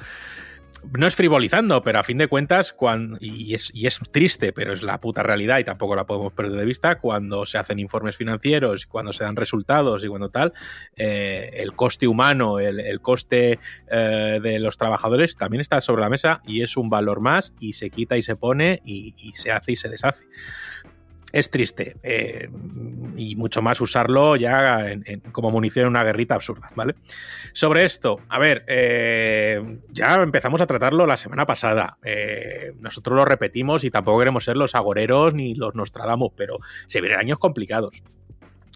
No 0.93 1.07
es 1.07 1.15
frivolizando, 1.15 1.83
pero 1.83 1.99
a 1.99 2.05
fin 2.05 2.19
de 2.19 2.29
cuentas, 2.29 2.75
cuando, 2.75 3.17
y, 3.21 3.55
es, 3.55 4.01
triste, 4.13 4.53
pero 4.53 4.75
es 4.75 4.83
la 4.83 5.01
puta 5.01 5.23
realidad 5.23 5.59
y 5.59 5.65
tampoco 5.65 5.97
la 5.97 6.05
podemos 6.05 6.35
perder 6.35 6.59
de 6.59 6.65
vista, 6.67 6.99
cuando 6.99 7.47
se 7.47 7.57
hacen 7.57 7.79
informes 7.79 8.17
financieros, 8.17 8.85
cuando 8.85 9.15
se 9.15 9.25
dan 9.25 9.37
resultados 9.37 10.05
y 10.05 10.09
cuando 10.09 10.29
tal, 10.29 10.53
eh, 10.95 11.51
el 11.55 11.73
coste 11.73 12.07
humano, 12.07 12.59
el, 12.59 13.01
coste 13.01 13.59
eh, 13.91 14.41
de 14.43 14.59
los 14.59 14.77
trabajadores 14.77 15.37
también 15.37 15.63
está 15.63 15.81
sobre 15.81 16.03
la 16.03 16.11
mesa 16.11 16.43
y 16.47 16.63
es 16.63 16.77
un 16.77 16.91
valor 16.91 17.21
más 17.21 17.55
y 17.61 17.73
se 17.73 17.89
quita 17.89 18.19
y 18.19 18.23
se 18.23 18.37
pone 18.37 18.83
y 18.85 19.33
se 19.35 19.53
hace 19.53 19.73
y 19.73 19.77
se 19.77 19.89
deshace 19.89 20.25
es 21.33 21.51
triste 21.51 21.97
eh, 22.03 22.49
y 23.17 23.37
mucho 23.37 23.63
más 23.63 23.81
usarlo 23.81 24.37
ya 24.37 24.87
como 25.33 25.51
munición 25.51 25.85
en 25.85 25.91
una 25.91 26.05
guerrita 26.05 26.35
absurda, 26.35 26.71
¿vale? 26.75 26.95
Sobre 27.53 27.85
esto, 27.85 28.21
a 28.29 28.39
ver, 28.39 28.65
eh, 28.67 29.79
ya 29.91 30.15
empezamos 30.17 30.61
a 30.61 30.67
tratarlo 30.67 31.07
la 31.07 31.17
semana 31.17 31.47
pasada. 31.47 31.99
Eh, 32.03 32.73
nosotros 32.81 33.17
lo 33.17 33.25
repetimos 33.25 33.85
y 33.85 33.91
tampoco 33.91 34.19
queremos 34.19 34.45
ser 34.45 34.57
los 34.57 34.75
agoreros 34.75 35.35
ni 35.35 35.55
los 35.55 35.75
Nostradamus, 35.75 36.33
pero 36.37 36.59
se 36.87 37.01
vienen 37.01 37.21
años 37.21 37.39
complicados. 37.39 38.03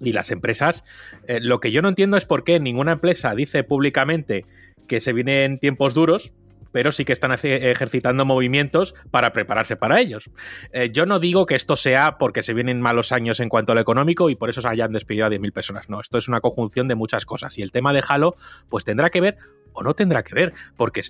Y 0.00 0.12
las 0.12 0.32
empresas, 0.32 0.82
lo 1.28 1.60
que 1.60 1.70
yo 1.70 1.80
no 1.80 1.88
entiendo 1.88 2.16
es 2.16 2.24
por 2.24 2.42
qué 2.42 2.58
ninguna 2.58 2.92
empresa 2.92 3.32
dice 3.36 3.62
públicamente 3.62 4.44
que 4.88 5.00
se 5.00 5.12
vienen 5.12 5.60
tiempos 5.60 5.94
duros, 5.94 6.32
pero 6.74 6.90
sí 6.90 7.04
que 7.04 7.12
están 7.12 7.30
ejercitando 7.30 8.24
movimientos 8.24 8.96
para 9.12 9.32
prepararse 9.32 9.76
para 9.76 10.00
ellos. 10.00 10.28
Eh, 10.72 10.90
yo 10.90 11.06
no 11.06 11.20
digo 11.20 11.46
que 11.46 11.54
esto 11.54 11.76
sea 11.76 12.18
porque 12.18 12.42
se 12.42 12.52
vienen 12.52 12.80
malos 12.80 13.12
años 13.12 13.38
en 13.38 13.48
cuanto 13.48 13.70
a 13.70 13.74
lo 13.76 13.80
económico 13.80 14.28
y 14.28 14.34
por 14.34 14.50
eso 14.50 14.60
se 14.60 14.66
hayan 14.66 14.92
despedido 14.92 15.26
a 15.26 15.30
10.000 15.30 15.52
personas. 15.52 15.88
No, 15.88 16.00
esto 16.00 16.18
es 16.18 16.26
una 16.26 16.40
conjunción 16.40 16.88
de 16.88 16.96
muchas 16.96 17.26
cosas. 17.26 17.56
Y 17.58 17.62
el 17.62 17.70
tema 17.70 17.92
de 17.92 18.02
Halo, 18.08 18.34
pues 18.68 18.84
tendrá 18.84 19.10
que 19.10 19.20
ver 19.20 19.38
o 19.72 19.84
no 19.84 19.94
tendrá 19.94 20.24
que 20.24 20.34
ver, 20.34 20.52
porque 20.76 21.02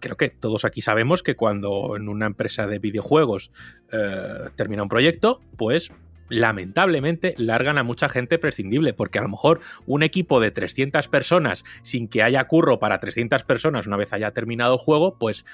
creo 0.00 0.16
que 0.16 0.28
todos 0.28 0.64
aquí 0.64 0.82
sabemos 0.82 1.24
que 1.24 1.34
cuando 1.34 1.96
en 1.96 2.08
una 2.08 2.26
empresa 2.26 2.68
de 2.68 2.78
videojuegos 2.78 3.50
eh, 3.90 4.50
termina 4.54 4.84
un 4.84 4.88
proyecto, 4.88 5.40
pues 5.56 5.90
lamentablemente 6.28 7.34
largan 7.38 7.78
a 7.78 7.82
mucha 7.82 8.08
gente 8.08 8.38
prescindible, 8.38 8.94
porque 8.94 9.18
a 9.18 9.22
lo 9.22 9.28
mejor 9.28 9.60
un 9.86 10.02
equipo 10.02 10.40
de 10.40 10.50
300 10.50 11.08
personas 11.08 11.64
sin 11.82 12.08
que 12.08 12.22
haya 12.22 12.44
curro 12.46 12.78
para 12.78 13.00
300 13.00 13.44
personas 13.44 13.86
una 13.86 13.96
vez 13.96 14.12
haya 14.12 14.32
terminado 14.32 14.74
el 14.74 14.80
juego, 14.80 15.18
pues 15.18 15.44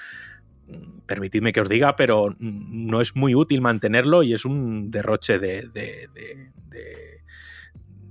mm, 0.67 0.99
permitidme 1.05 1.53
que 1.53 1.61
os 1.61 1.69
diga, 1.69 1.95
pero 1.95 2.35
no 2.39 3.01
es 3.01 3.15
muy 3.15 3.35
útil 3.35 3.61
mantenerlo 3.61 4.23
y 4.23 4.33
es 4.33 4.45
un 4.45 4.91
derroche 4.91 5.39
de, 5.39 5.69
de 5.69 6.09
de 6.75 7.14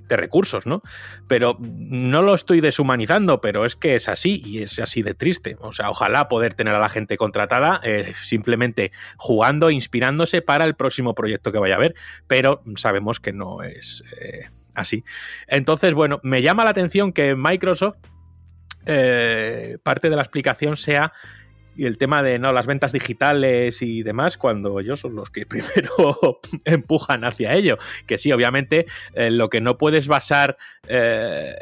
recursos, 0.08 0.66
¿no? 0.66 0.82
Pero 1.28 1.56
no 1.60 2.22
lo 2.22 2.34
estoy 2.34 2.60
deshumanizando, 2.60 3.40
pero 3.40 3.64
es 3.64 3.76
que 3.76 3.94
es 3.94 4.08
así 4.08 4.42
y 4.44 4.62
es 4.62 4.78
así 4.78 5.02
de 5.02 5.14
triste. 5.14 5.56
O 5.60 5.72
sea, 5.72 5.90
ojalá 5.90 6.28
poder 6.28 6.54
tener 6.54 6.74
a 6.74 6.78
la 6.78 6.88
gente 6.88 7.16
contratada 7.16 7.80
eh, 7.82 8.12
simplemente 8.22 8.92
jugando, 9.16 9.70
inspirándose 9.70 10.42
para 10.42 10.64
el 10.64 10.74
próximo 10.74 11.14
proyecto 11.14 11.52
que 11.52 11.58
vaya 11.58 11.74
a 11.74 11.78
haber, 11.78 11.94
pero 12.26 12.62
sabemos 12.76 13.20
que 13.20 13.32
no 13.32 13.62
es 13.62 14.04
eh, 14.20 14.48
así. 14.74 15.04
Entonces, 15.46 15.94
bueno, 15.94 16.20
me 16.22 16.42
llama 16.42 16.64
la 16.64 16.70
atención 16.70 17.12
que 17.12 17.34
Microsoft, 17.34 17.96
eh, 18.86 19.78
parte 19.82 20.10
de 20.10 20.16
la 20.16 20.22
explicación 20.22 20.76
sea 20.76 21.12
y 21.76 21.86
el 21.86 21.98
tema 21.98 22.22
de 22.22 22.38
no 22.38 22.52
las 22.52 22.66
ventas 22.66 22.92
digitales 22.92 23.82
y 23.82 24.02
demás 24.02 24.36
cuando 24.36 24.80
ellos 24.80 25.00
son 25.00 25.14
los 25.14 25.30
que 25.30 25.46
primero 25.46 26.40
empujan 26.64 27.24
hacia 27.24 27.54
ello. 27.54 27.78
Que 28.06 28.18
sí 28.18 28.32
obviamente 28.32 28.86
eh, 29.14 29.30
lo 29.30 29.48
que 29.48 29.60
no 29.60 29.78
puedes 29.78 30.08
basar 30.08 30.56
eh, 30.88 31.54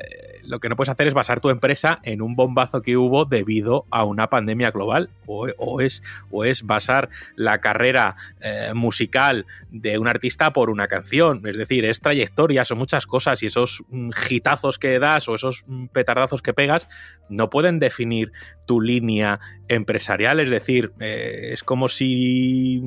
lo 0.45 0.61
que 0.61 0.69
no 0.69 0.77
puedes 0.77 0.89
hacer 0.89 1.07
es 1.07 1.15
basar 1.15 1.41
tu 1.41 1.51
empresa 1.51 2.01
en 2.03 2.21
un 2.21 2.35
bombazo 2.35 2.83
que 2.83 2.97
hubo 2.97 3.25
debido 3.25 3.87
a 3.91 4.05
una 4.05 4.29
pandemia 4.29 4.71
global. 4.71 5.11
O, 5.27 5.81
es 5.81 6.03
o 6.31 6.45
es 6.45 6.63
basar 6.63 7.09
la 7.37 7.61
carrera 7.61 8.17
eh, 8.41 8.73
musical 8.75 9.47
de 9.71 9.99
un 9.99 10.09
artista 10.09 10.53
por 10.53 10.69
una 10.69 10.89
canción. 10.89 11.43
Es 11.47 11.57
decir 11.57 11.85
es 11.85 12.01
trayectoria 12.01 12.65
son 12.65 12.79
muchas 12.79 13.07
cosas 13.07 13.43
y 13.43 13.47
esos 13.47 13.83
hitazos 14.29 14.79
que 14.79 14.99
das 14.99 15.29
o 15.29 15.35
esos 15.35 15.65
petardazos 15.93 16.43
que 16.43 16.53
pegas 16.53 16.87
no 17.29 17.49
pueden 17.49 17.79
definir 17.79 18.33
tu 18.67 18.81
línea 18.81 19.41
empresarial, 19.75 20.41
es 20.41 20.51
decir, 20.51 20.93
eh, 21.01 21.51
es 21.53 21.63
como 21.63 21.89
si, 21.89 22.83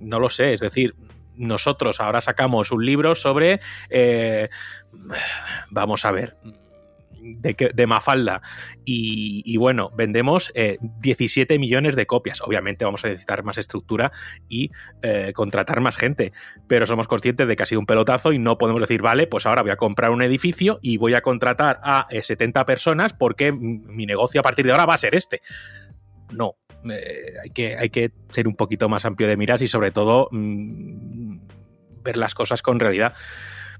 no 0.00 0.18
lo 0.18 0.30
sé, 0.30 0.54
es 0.54 0.60
decir, 0.60 0.94
nosotros 1.36 2.00
ahora 2.00 2.20
sacamos 2.20 2.70
un 2.70 2.84
libro 2.84 3.14
sobre, 3.14 3.60
eh, 3.88 4.48
vamos 5.70 6.04
a 6.04 6.10
ver, 6.10 6.36
de, 7.22 7.86
Mafalda. 7.86 8.42
Y, 8.84 9.56
bueno, 9.58 9.90
vendemos 9.94 10.52
17 10.54 11.54
eh, 11.54 11.58
millones 11.58 11.94
de 11.94 12.06
copias. 12.06 12.40
Obviamente 12.40 12.84
vamos 12.84 13.04
a 13.04 13.08
necesitar 13.08 13.44
más 13.44 13.58
estructura 13.58 14.10
y 14.48 14.70
contratar 15.34 15.80
más 15.80 15.96
gente. 15.96 16.32
Pero 16.66 16.86
somos 16.86 17.06
conscientes 17.06 17.46
de 17.46 17.56
que 17.56 17.62
ha 17.62 17.66
sido 17.66 17.80
un 17.80 17.86
pelotazo 17.86 18.32
y 18.32 18.38
no 18.38 18.58
podemos 18.58 18.80
decir, 18.80 19.02
vale, 19.02 19.26
pues 19.26 19.46
ahora 19.46 19.62
voy 19.62 19.70
a 19.70 19.76
comprar 19.76 20.10
un 20.10 20.22
edificio 20.22 20.78
y 20.82 20.96
voy 20.96 21.14
a 21.14 21.20
contratar 21.20 21.80
a 21.82 22.06
70 22.10 22.60
eh, 22.60 22.64
personas 22.64 23.12
porque 23.12 23.52
mi 23.52 24.06
negocio 24.06 24.40
a 24.40 24.42
partir 24.42 24.64
de 24.64 24.72
ahora 24.72 24.86
va 24.86 24.94
a 24.94 24.98
ser 24.98 25.14
este. 25.14 25.40
No. 26.32 26.56
hay, 26.84 27.50
que, 27.50 27.76
hay 27.76 27.90
que 27.90 28.12
ser 28.30 28.48
un 28.48 28.56
poquito 28.56 28.88
más 28.88 29.04
amplio 29.04 29.28
de 29.28 29.36
miras 29.36 29.62
y 29.62 29.68
sobre 29.68 29.90
todo 29.90 30.28
mm, 30.30 31.38
ver 32.02 32.16
las 32.16 32.34
cosas 32.34 32.62
con 32.62 32.80
realidad. 32.80 33.14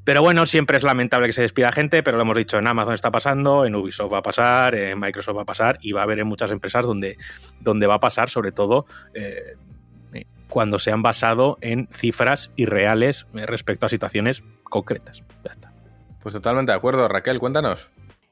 Pero 0.04 0.22
bueno, 0.22 0.46
siempre 0.46 0.78
es 0.78 0.82
lamentable 0.82 1.26
que 1.26 1.32
se 1.34 1.42
despida 1.42 1.72
gente, 1.72 2.02
pero 2.02 2.16
lo 2.16 2.22
hemos 2.22 2.36
dicho, 2.36 2.58
en 2.58 2.66
Amazon 2.66 2.94
está 2.94 3.10
pasando, 3.10 3.66
en 3.66 3.74
Ubisoft 3.74 4.12
va 4.12 4.18
a 4.18 4.22
pasar, 4.22 4.74
en 4.74 4.98
Microsoft 4.98 5.36
va 5.36 5.42
a 5.42 5.46
pasar 5.46 5.78
y 5.82 5.92
va 5.92 6.00
a 6.00 6.04
haber 6.04 6.20
en 6.20 6.26
muchas 6.26 6.50
empresas 6.50 6.86
donde, 6.86 7.18
donde 7.60 7.86
va 7.86 7.94
a 7.94 8.00
pasar, 8.00 8.30
sobre 8.30 8.50
todo 8.50 8.86
eh, 9.12 9.56
cuando 10.48 10.78
se 10.78 10.90
han 10.90 11.02
basado 11.02 11.58
en 11.60 11.86
cifras 11.90 12.50
irreales 12.56 13.26
respecto 13.32 13.86
a 13.86 13.88
situaciones 13.88 14.42
concretas. 14.64 15.22
Ya 15.44 15.52
está. 15.52 15.72
Pues 16.22 16.34
totalmente 16.34 16.72
de 16.72 16.76
acuerdo, 16.76 17.06
Raquel, 17.08 17.38
cuéntanos. 17.38 17.88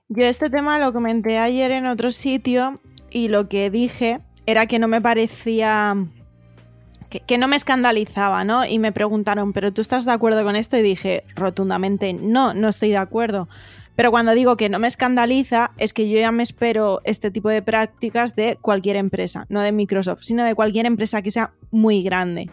Yo 0.08 0.24
este 0.24 0.50
tema 0.50 0.78
lo 0.78 0.92
comenté 0.92 1.38
ayer 1.38 1.70
en 1.70 1.86
otro 1.86 2.10
sitio 2.10 2.80
y 3.10 3.28
lo 3.28 3.48
que 3.48 3.70
dije 3.70 4.20
era 4.46 4.66
que 4.66 4.78
no 4.78 4.88
me 4.88 5.00
parecía 5.00 5.96
que, 7.08 7.38
no 7.38 7.48
me 7.48 7.56
escandalizaba, 7.56 8.44
¿no? 8.44 8.66
Y 8.66 8.78
me 8.78 8.92
preguntaron, 8.92 9.52
¿pero 9.52 9.72
tú 9.72 9.80
estás 9.80 10.04
de 10.04 10.12
acuerdo 10.12 10.44
con 10.44 10.56
esto? 10.56 10.76
Y 10.76 10.82
dije, 10.82 11.24
rotundamente, 11.34 12.12
no, 12.12 12.52
no 12.54 12.68
estoy 12.68 12.90
de 12.90 12.98
acuerdo. 12.98 13.48
Pero 13.96 14.10
cuando 14.10 14.32
digo 14.32 14.56
que 14.56 14.68
no 14.68 14.78
me 14.78 14.86
escandaliza, 14.86 15.72
es 15.78 15.92
que 15.92 16.08
yo 16.08 16.20
ya 16.20 16.30
me 16.30 16.42
espero 16.42 17.00
este 17.04 17.30
tipo 17.30 17.48
de 17.48 17.62
prácticas 17.62 18.36
de 18.36 18.56
cualquier 18.60 18.96
empresa, 18.96 19.46
no 19.48 19.60
de 19.62 19.72
Microsoft, 19.72 20.20
sino 20.22 20.44
de 20.44 20.54
cualquier 20.54 20.86
empresa 20.86 21.22
que 21.22 21.30
sea 21.30 21.52
muy 21.70 22.02
grande. 22.02 22.50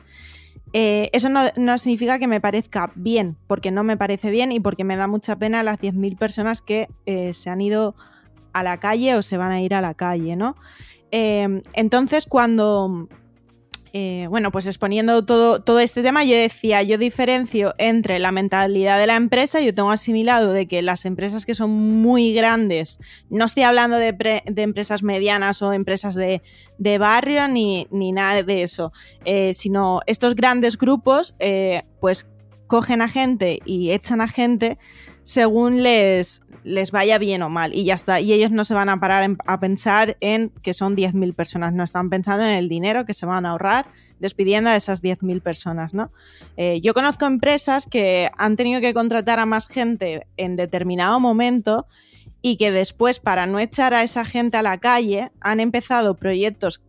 Eh, 0.74 1.10
eso 1.14 1.30
no, 1.30 1.78
significa 1.78 2.18
que 2.18 2.28
me 2.28 2.42
parezca 2.42 2.92
bien, 2.96 3.38
porque 3.48 3.72
no 3.72 3.84
me 3.84 3.96
parece 3.96 4.32
bien 4.32 4.52
y 4.52 4.60
porque 4.60 4.84
me 4.84 4.96
da 4.96 5.08
mucha 5.08 5.36
pena 5.36 5.64
las 5.64 5.80
10.000 5.80 6.18
personas 6.18 6.62
que 6.62 6.88
eh, 7.06 7.34
se 7.34 7.50
han 7.50 7.62
ido 7.62 7.96
a 8.56 8.64
la 8.64 8.80
calle 8.80 9.16
o 9.16 9.22
se 9.22 9.38
van 9.38 9.52
a 9.52 9.62
ir 9.62 9.74
a 9.74 9.82
la 9.82 9.94
calle, 9.94 10.36
¿no? 10.36 10.56
Eh, 11.12 11.62
entonces, 11.74 12.26
cuando, 12.26 13.10
eh, 13.92 14.28
bueno, 14.30 14.50
pues 14.52 14.66
exponiendo 14.66 15.26
todo, 15.26 15.62
todo 15.62 15.82
este 15.82 16.04
tema, 16.04 16.24
yo 16.24 16.36
decía, 16.36 16.82
yo 16.84 16.98
diferencio 16.98 17.76
entre 17.78 18.18
la 18.20 18.32
mentalidad 18.32 18.98
de 18.98 19.08
la 19.08 19.16
empresa, 19.16 19.60
yo 19.60 19.74
tengo 19.74 19.92
asimilado 19.92 20.54
de 20.54 20.68
que 20.68 20.82
las 20.82 21.06
empresas 21.06 21.46
que 21.46 21.54
son 21.54 21.70
muy 22.02 22.34
grandes, 22.34 22.98
no 23.30 23.46
estoy 23.46 23.64
hablando 23.64 23.98
de, 23.98 24.42
empresas 24.56 25.04
medianas 25.04 25.62
o 25.62 25.74
empresas 25.74 26.16
de, 26.16 26.42
barrio 26.98 27.48
ni, 27.50 27.88
nada 27.92 28.42
de 28.42 28.64
eso, 28.64 28.94
eh, 29.26 29.54
sino 29.54 30.00
estos 30.08 30.36
grandes 30.36 30.78
grupos, 30.78 31.36
eh, 31.40 31.84
pues 32.00 32.26
cogen 32.68 33.02
a 33.02 33.10
gente 33.10 33.60
y 33.66 33.92
echan 33.92 34.22
a 34.22 34.28
gente 34.28 34.78
según 35.26 35.82
les, 35.82 36.44
les 36.66 36.92
vaya 36.92 37.20
bien 37.20 37.44
o 37.44 37.50
mal 37.50 37.74
y 37.74 37.86
ya 37.86 37.94
está. 37.94 38.20
Y 38.20 38.34
ellos 38.34 38.52
no 38.52 38.66
se 38.66 38.74
van 38.74 38.90
a 38.90 39.00
parar 39.00 39.38
a 39.46 39.60
pensar 39.60 40.18
en 40.20 40.50
que 40.62 40.74
son 40.74 40.98
10.000 40.98 41.34
personas, 41.34 41.74
no 41.74 41.84
están 41.84 42.10
pensando 42.10 42.44
en 42.44 42.52
el 42.52 42.68
dinero 42.68 43.06
que 43.06 43.14
se 43.14 43.26
van 43.26 43.46
a 43.46 43.52
ahorrar 43.52 43.86
despidiendo 44.20 44.70
a 44.70 44.76
esas 44.76 45.04
10.000 45.04 45.42
personas, 45.42 45.94
¿no? 45.94 46.10
Eh, 46.58 46.82
yo 46.82 46.94
conozco 46.94 47.26
empresas 47.26 47.86
que 47.86 48.32
han 48.38 48.56
tenido 48.56 48.82
que 48.82 48.94
contratar 48.94 49.40
a 49.40 49.46
más 49.46 49.68
gente 49.68 50.26
en 50.38 50.56
determinado 50.56 51.20
momento 51.20 51.86
y 52.42 52.58
que 52.58 52.72
después, 52.72 53.20
para 53.20 53.46
no 53.46 53.60
echar 53.60 53.94
a 53.94 54.04
esa 54.04 54.26
gente 54.26 54.58
a 54.58 54.62
la 54.62 54.80
calle, 54.80 55.32
han 55.42 55.60
empezado 55.60 56.16
proyectos 56.16 56.82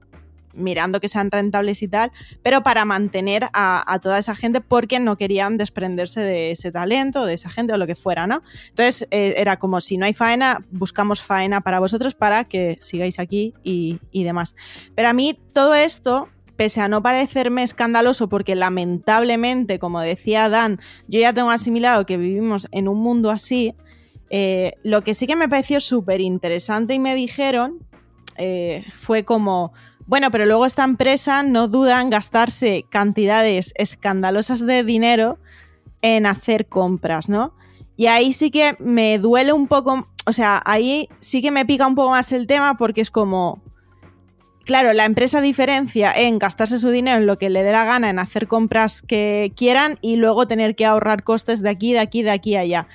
mirando 0.56 1.00
que 1.00 1.08
sean 1.08 1.30
rentables 1.30 1.82
y 1.82 1.88
tal, 1.88 2.10
pero 2.42 2.62
para 2.62 2.84
mantener 2.84 3.48
a, 3.52 3.98
toda 4.02 4.18
esa 4.18 4.34
gente 4.34 4.60
porque 4.60 4.98
no 4.98 5.16
querían 5.16 5.58
desprenderse 5.58 6.20
de 6.20 6.50
ese 6.50 6.72
talento, 6.72 7.24
de 7.24 7.34
esa 7.34 7.50
gente 7.50 7.72
o 7.72 7.76
lo 7.76 7.86
que 7.86 7.94
fuera, 7.94 8.26
¿no? 8.26 8.42
Entonces 8.68 9.06
eh, 9.10 9.34
era 9.36 9.58
como 9.58 9.80
si 9.80 9.96
no 9.98 10.06
hay 10.06 10.14
faena, 10.14 10.64
buscamos 10.70 11.20
faena 11.20 11.60
para 11.60 11.80
vosotros 11.80 12.14
para 12.14 12.44
que 12.44 12.78
sigáis 12.80 13.18
aquí 13.18 13.54
y, 13.62 13.98
demás. 14.24 14.56
Pero 14.96 15.08
a 15.08 15.12
mí 15.12 15.38
todo 15.52 15.74
esto 15.74 16.28
pese 16.56 16.80
a 16.80 16.88
no 16.88 17.02
parecerme 17.02 17.62
escandaloso, 17.62 18.28
porque 18.28 18.54
lamentablemente, 18.54 19.78
como 19.78 20.00
decía 20.00 20.48
Dan, 20.48 20.80
yo 21.06 21.20
ya 21.20 21.32
tengo 21.32 21.50
asimilado 21.50 22.06
que 22.06 22.16
vivimos 22.16 22.66
en 22.72 22.88
un 22.88 22.98
mundo 22.98 23.30
así, 23.30 23.74
Eh, 24.28 24.72
lo 24.82 25.02
que 25.02 25.14
sí 25.14 25.28
que 25.28 25.36
me 25.36 25.48
pareció 25.48 25.78
súper 25.78 26.20
interesante 26.20 26.94
y 26.94 26.98
me 26.98 27.14
dijeron 27.14 27.86
eh, 28.38 28.84
fue 28.94 29.24
como, 29.24 29.72
bueno, 30.06 30.30
pero 30.30 30.46
luego 30.46 30.66
esta 30.66 30.84
empresa 30.84 31.42
no 31.42 31.68
duda 31.68 32.00
en 32.00 32.10
gastarse 32.10 32.84
cantidades 32.88 33.72
escandalosas 33.76 34.64
de 34.64 34.84
dinero 34.84 35.38
en 36.00 36.26
hacer 36.26 36.66
compras, 36.66 37.28
¿no? 37.28 37.54
Y 37.96 38.06
ahí 38.06 38.32
sí 38.32 38.50
que 38.50 38.76
me 38.78 39.18
duele 39.18 39.52
un 39.52 39.66
poco, 39.66 40.06
o 40.26 40.32
sea, 40.32 40.62
ahí 40.64 41.08
sí 41.18 41.42
que 41.42 41.50
me 41.50 41.64
pica 41.64 41.86
un 41.86 41.94
poco 41.94 42.10
más 42.10 42.30
el 42.32 42.46
tema 42.46 42.76
porque 42.76 43.00
es 43.00 43.10
como, 43.10 43.62
claro, 44.64 44.92
la 44.92 45.06
empresa 45.06 45.40
diferencia 45.40 46.12
en 46.12 46.38
gastarse 46.38 46.78
su 46.78 46.90
dinero 46.90 47.18
en 47.18 47.26
lo 47.26 47.38
que 47.38 47.50
le 47.50 47.62
dé 47.62 47.72
la 47.72 47.84
gana, 47.84 48.10
en 48.10 48.18
hacer 48.18 48.46
compras 48.46 49.02
que 49.02 49.52
quieran 49.56 49.98
y 50.02 50.16
luego 50.16 50.46
tener 50.46 50.76
que 50.76 50.84
ahorrar 50.84 51.24
costes 51.24 51.62
de 51.62 51.70
aquí, 51.70 51.94
de 51.94 52.00
aquí, 52.00 52.22
de 52.22 52.30
aquí, 52.30 52.56
allá. 52.56 52.86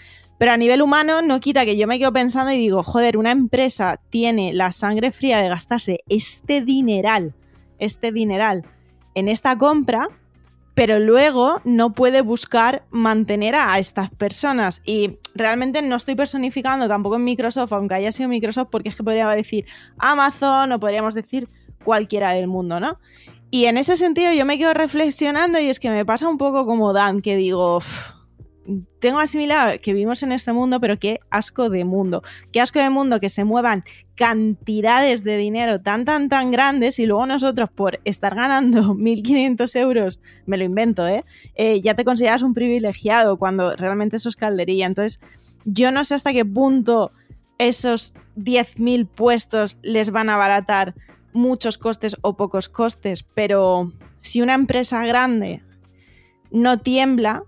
Pero 0.42 0.54
a 0.54 0.58
nivel 0.58 0.82
humano 0.82 1.22
no 1.22 1.40
quita 1.40 1.66
que 1.66 1.78
yo 1.78 1.86
me 1.86 2.00
quedo 2.00 2.12
pensando 2.12 2.52
y 2.52 2.58
digo, 2.58 2.82
joder, 2.82 3.16
una 3.16 3.30
empresa 3.30 4.00
tiene 4.10 4.54
la 4.54 4.72
sangre 4.72 5.12
fría 5.12 5.40
de 5.40 5.48
gastarse 5.48 6.00
este 6.10 6.62
dineral, 6.62 7.36
este 7.78 8.12
dineral 8.12 8.66
en 9.14 9.28
esta 9.28 9.56
compra, 9.56 10.10
pero 10.74 10.98
luego 10.98 11.62
no 11.64 11.94
puede 11.94 12.22
buscar 12.22 12.86
mantener 12.90 13.54
a, 13.54 13.78
estas 13.78 14.10
personas. 14.10 14.82
Y 14.84 15.20
realmente 15.36 15.84
no 15.84 15.96
estoy 15.96 16.16
personificando 16.16 16.88
tampoco 16.88 17.18
en 17.18 17.24
Microsoft, 17.24 17.74
aunque 17.74 17.94
haya 17.94 18.12
sido 18.12 18.28
Microsoft, 18.28 18.70
porque 18.72 18.90
es 18.90 18.96
que 18.96 19.04
podríamos 19.04 19.36
decir 19.36 19.68
Amazon 20.00 20.72
o 20.72 20.80
podríamos 20.80 21.14
decir 21.14 21.50
cualquiera 21.84 22.32
del 22.32 22.48
mundo, 22.48 22.80
¿no? 22.80 22.98
Y 23.52 23.66
en 23.66 23.78
ese 23.78 23.96
sentido 23.96 24.34
yo 24.34 24.48
me 24.48 24.58
quedo 24.58 24.74
reflexionando 24.74 25.60
y 25.60 25.70
es 25.70 25.80
que 25.80 25.92
me 25.92 26.04
pasa 26.04 26.28
un 26.28 26.40
poco 26.40 26.66
como 26.66 26.94
Dan, 26.94 27.22
que 27.22 27.36
digo, 27.36 27.80
tengo 29.00 29.20
asimilado 29.20 29.80
que 29.82 29.94
vivimos 29.94 30.22
en 30.24 30.32
este 30.32 30.54
mundo, 30.54 30.80
pero 30.80 30.98
qué 30.98 31.20
asco 31.30 31.70
de 31.70 31.84
mundo. 31.84 32.22
Qué 32.52 32.62
asco 32.62 32.80
de 32.80 32.90
mundo 32.90 33.20
que 33.20 33.30
se 33.30 33.44
muevan 33.44 33.84
cantidades 34.16 35.24
de 35.24 35.38
dinero 35.38 35.82
tan, 35.82 36.06
tan, 36.06 36.30
tan 36.30 36.52
grandes 36.52 37.00
y 37.00 37.06
luego 37.06 37.26
nosotros 37.26 37.70
por 37.70 38.00
estar 38.06 38.36
ganando 38.36 38.82
1.500 38.96 39.76
euros, 39.80 40.20
me 40.46 40.58
lo 40.58 40.64
invento, 40.64 41.08
¿eh? 41.08 41.26
¿eh? 41.56 41.82
Ya 41.82 41.96
te 41.96 42.06
consideras 42.06 42.44
un 42.44 42.54
privilegiado 42.54 43.38
cuando 43.38 43.76
realmente 43.76 44.18
eso 44.18 44.30
es 44.30 44.36
calderilla. 44.36 44.86
Entonces, 44.86 45.20
yo 45.66 45.92
no 45.92 46.04
sé 46.04 46.16
hasta 46.16 46.34
qué 46.34 46.46
punto 46.46 47.12
esos 47.58 48.16
10.000 48.38 49.08
puestos 49.08 49.78
les 49.82 50.12
van 50.12 50.30
a 50.30 50.36
abaratar 50.36 50.96
muchos 51.34 51.78
costes 51.78 52.18
o 52.22 52.36
pocos 52.36 52.70
costes, 52.70 53.24
pero 53.24 53.92
si 54.22 54.42
una 54.42 54.54
empresa 54.54 55.06
grande 55.06 55.64
no 56.52 56.80
tiembla, 56.80 57.44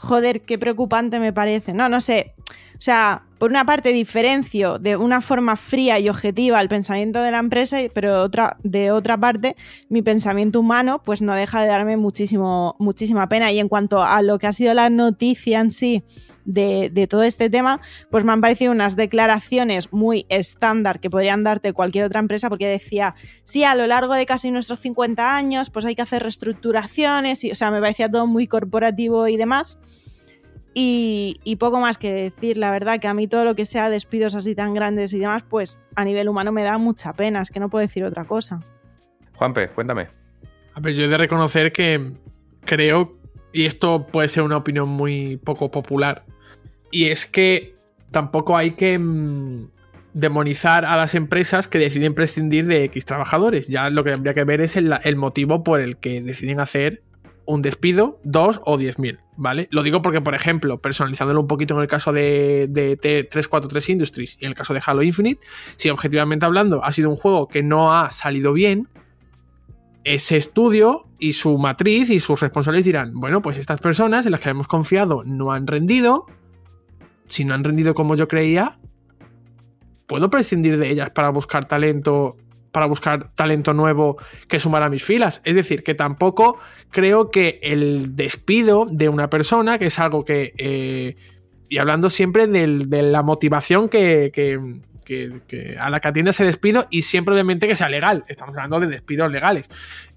joder, 0.00 0.40
qué 0.42 0.58
preocupante 0.58 1.20
me 1.20 1.32
parece. 1.32 1.72
No, 1.72 1.88
no 1.88 2.00
sé. 2.00 2.34
O 2.72 2.82
sea, 2.82 3.24
por 3.38 3.50
una 3.50 3.66
parte 3.66 3.92
diferencio 3.92 4.78
de 4.78 4.96
una 4.96 5.20
forma 5.20 5.56
fría 5.56 5.98
y 5.98 6.08
objetiva 6.08 6.60
el 6.60 6.68
pensamiento 6.68 7.20
de 7.22 7.30
la 7.30 7.38
empresa, 7.38 7.78
pero 7.92 8.22
otra, 8.22 8.56
de 8.62 8.90
otra 8.90 9.18
parte 9.18 9.54
mi 9.90 10.00
pensamiento 10.00 10.60
humano 10.60 11.02
pues 11.04 11.20
no 11.20 11.34
deja 11.34 11.60
de 11.60 11.68
darme 11.68 11.98
muchísimo, 11.98 12.76
muchísima 12.78 13.28
pena. 13.28 13.52
Y 13.52 13.58
en 13.58 13.68
cuanto 13.68 14.02
a 14.02 14.22
lo 14.22 14.38
que 14.38 14.46
ha 14.46 14.52
sido 14.52 14.72
la 14.72 14.88
noticia 14.88 15.60
en 15.60 15.70
sí 15.70 16.02
de, 16.44 16.90
de 16.92 17.06
todo 17.06 17.22
este 17.22 17.50
tema, 17.50 17.80
pues 18.10 18.24
me 18.24 18.32
han 18.32 18.40
parecido 18.40 18.72
unas 18.72 18.96
declaraciones 18.96 19.92
muy 19.92 20.26
estándar 20.28 21.00
que 21.00 21.10
podrían 21.10 21.44
darte 21.44 21.72
cualquier 21.72 22.04
otra 22.04 22.20
empresa 22.20 22.48
porque 22.48 22.66
decía, 22.66 23.14
sí, 23.44 23.64
a 23.64 23.74
lo 23.74 23.86
largo 23.86 24.14
de 24.14 24.26
casi 24.26 24.50
nuestros 24.50 24.80
50 24.80 25.36
años 25.36 25.70
pues 25.70 25.84
hay 25.84 25.94
que 25.94 26.02
hacer 26.02 26.22
reestructuraciones, 26.22 27.44
y, 27.44 27.50
o 27.50 27.54
sea, 27.54 27.70
me 27.70 27.80
parecía 27.80 28.10
todo 28.10 28.26
muy 28.26 28.46
corporativo 28.46 29.28
y 29.28 29.36
demás. 29.36 29.78
Y, 30.72 31.56
poco 31.58 31.80
más 31.80 31.98
que 31.98 32.12
decir, 32.12 32.56
la 32.56 32.70
verdad 32.70 33.00
que 33.00 33.08
a 33.08 33.14
mí 33.14 33.26
todo 33.26 33.44
lo 33.44 33.54
que 33.54 33.64
sea 33.64 33.90
despidos 33.90 34.34
así 34.34 34.54
tan 34.54 34.72
grandes 34.72 35.12
y 35.12 35.18
demás, 35.18 35.42
pues 35.42 35.80
a 35.96 36.04
nivel 36.04 36.28
humano 36.28 36.52
me 36.52 36.62
da 36.62 36.78
mucha 36.78 37.12
pena, 37.12 37.42
es 37.42 37.50
que 37.50 37.58
no 37.58 37.68
puedo 37.68 37.82
decir 37.82 38.04
otra 38.04 38.24
cosa. 38.24 38.60
Juanpe, 39.34 39.68
cuéntame. 39.68 40.08
A 40.74 40.80
ver, 40.80 40.94
yo 40.94 41.04
he 41.04 41.08
de 41.08 41.18
reconocer 41.18 41.72
que 41.72 42.12
creo, 42.64 43.18
y 43.52 43.66
esto 43.66 44.06
puede 44.06 44.28
ser 44.28 44.44
una 44.44 44.56
opinión 44.56 44.88
muy 44.88 45.38
poco 45.38 45.70
popular, 45.70 46.24
y 46.90 47.06
es 47.06 47.26
que 47.26 47.74
tampoco 48.10 48.56
hay 48.56 48.72
que 48.72 48.98
mm, 48.98 49.68
demonizar 50.14 50.84
a 50.84 50.96
las 50.96 51.14
empresas 51.14 51.68
que 51.68 51.78
deciden 51.78 52.14
prescindir 52.14 52.66
de 52.66 52.84
X 52.84 53.04
trabajadores. 53.04 53.68
Ya 53.68 53.90
lo 53.90 54.04
que 54.04 54.12
habría 54.12 54.34
que 54.34 54.44
ver 54.44 54.60
es 54.60 54.76
el, 54.76 55.16
motivo 55.16 55.62
por 55.62 55.80
el 55.80 55.96
que 55.98 56.20
deciden 56.20 56.60
hacer 56.60 57.02
un 57.46 57.62
despido, 57.62 58.20
dos 58.22 58.60
o 58.64 58.78
diez 58.78 58.98
mil, 58.98 59.18
¿vale? 59.36 59.66
Lo 59.72 59.82
digo 59.82 60.02
porque, 60.02 60.20
por 60.20 60.34
ejemplo, 60.34 60.80
personalizándolo 60.80 61.40
un 61.40 61.48
poquito 61.48 61.74
en 61.74 61.80
el 61.80 61.88
caso 61.88 62.12
de, 62.12 62.66
de 62.68 62.96
T343 62.98 63.88
Industries 63.88 64.36
y 64.38 64.44
en 64.44 64.50
el 64.50 64.54
caso 64.54 64.72
de 64.72 64.80
Halo 64.84 65.02
Infinite, 65.02 65.40
si 65.76 65.90
objetivamente 65.90 66.46
hablando 66.46 66.84
ha 66.84 66.92
sido 66.92 67.10
un 67.10 67.16
juego 67.16 67.48
que 67.48 67.62
no 67.62 67.92
ha 67.92 68.12
salido 68.12 68.52
bien, 68.52 68.88
ese 70.04 70.36
estudio 70.36 71.06
y 71.18 71.34
su 71.34 71.58
matriz 71.58 72.10
y 72.10 72.20
sus 72.20 72.40
responsables 72.40 72.84
dirán, 72.84 73.12
bueno, 73.14 73.42
pues 73.42 73.56
estas 73.58 73.80
personas 73.80 74.26
en 74.26 74.32
las 74.32 74.40
que 74.40 74.50
hemos 74.50 74.68
confiado 74.68 75.22
no 75.24 75.52
han 75.52 75.66
rendido, 75.66 76.26
si 77.30 77.44
no 77.44 77.54
han 77.54 77.64
rendido 77.64 77.94
como 77.94 78.14
yo 78.14 78.28
creía, 78.28 78.78
puedo 80.06 80.28
prescindir 80.28 80.76
de 80.76 80.90
ellas 80.90 81.10
para 81.10 81.30
buscar 81.30 81.64
talento 81.64 82.36
para 82.72 82.86
buscar 82.86 83.30
talento 83.32 83.72
nuevo 83.72 84.16
que 84.48 84.60
sumara 84.60 84.86
a 84.86 84.90
mis 84.90 85.02
filas. 85.04 85.40
Es 85.44 85.56
decir, 85.56 85.82
que 85.82 85.94
tampoco 85.94 86.58
creo 86.90 87.30
que 87.30 87.58
el 87.62 88.16
despido 88.16 88.86
de 88.88 89.08
una 89.08 89.28
persona, 89.28 89.78
que 89.78 89.86
es 89.86 89.98
algo 89.98 90.24
que... 90.24 90.52
Eh, 90.56 91.16
y 91.68 91.78
hablando 91.78 92.10
siempre 92.10 92.46
de 92.48 93.02
la 93.02 93.22
motivación 93.22 93.88
que, 93.88 94.32
a 95.78 95.90
la 95.90 96.00
que 96.00 96.08
atiende 96.08 96.32
ese 96.32 96.44
despido 96.44 96.86
y 96.90 97.02
siempre 97.02 97.34
obviamente 97.34 97.68
que 97.68 97.76
sea 97.76 97.88
legal. 97.88 98.24
Estamos 98.28 98.56
hablando 98.56 98.80
de 98.80 98.88
despidos 98.88 99.30
legales. 99.30 99.68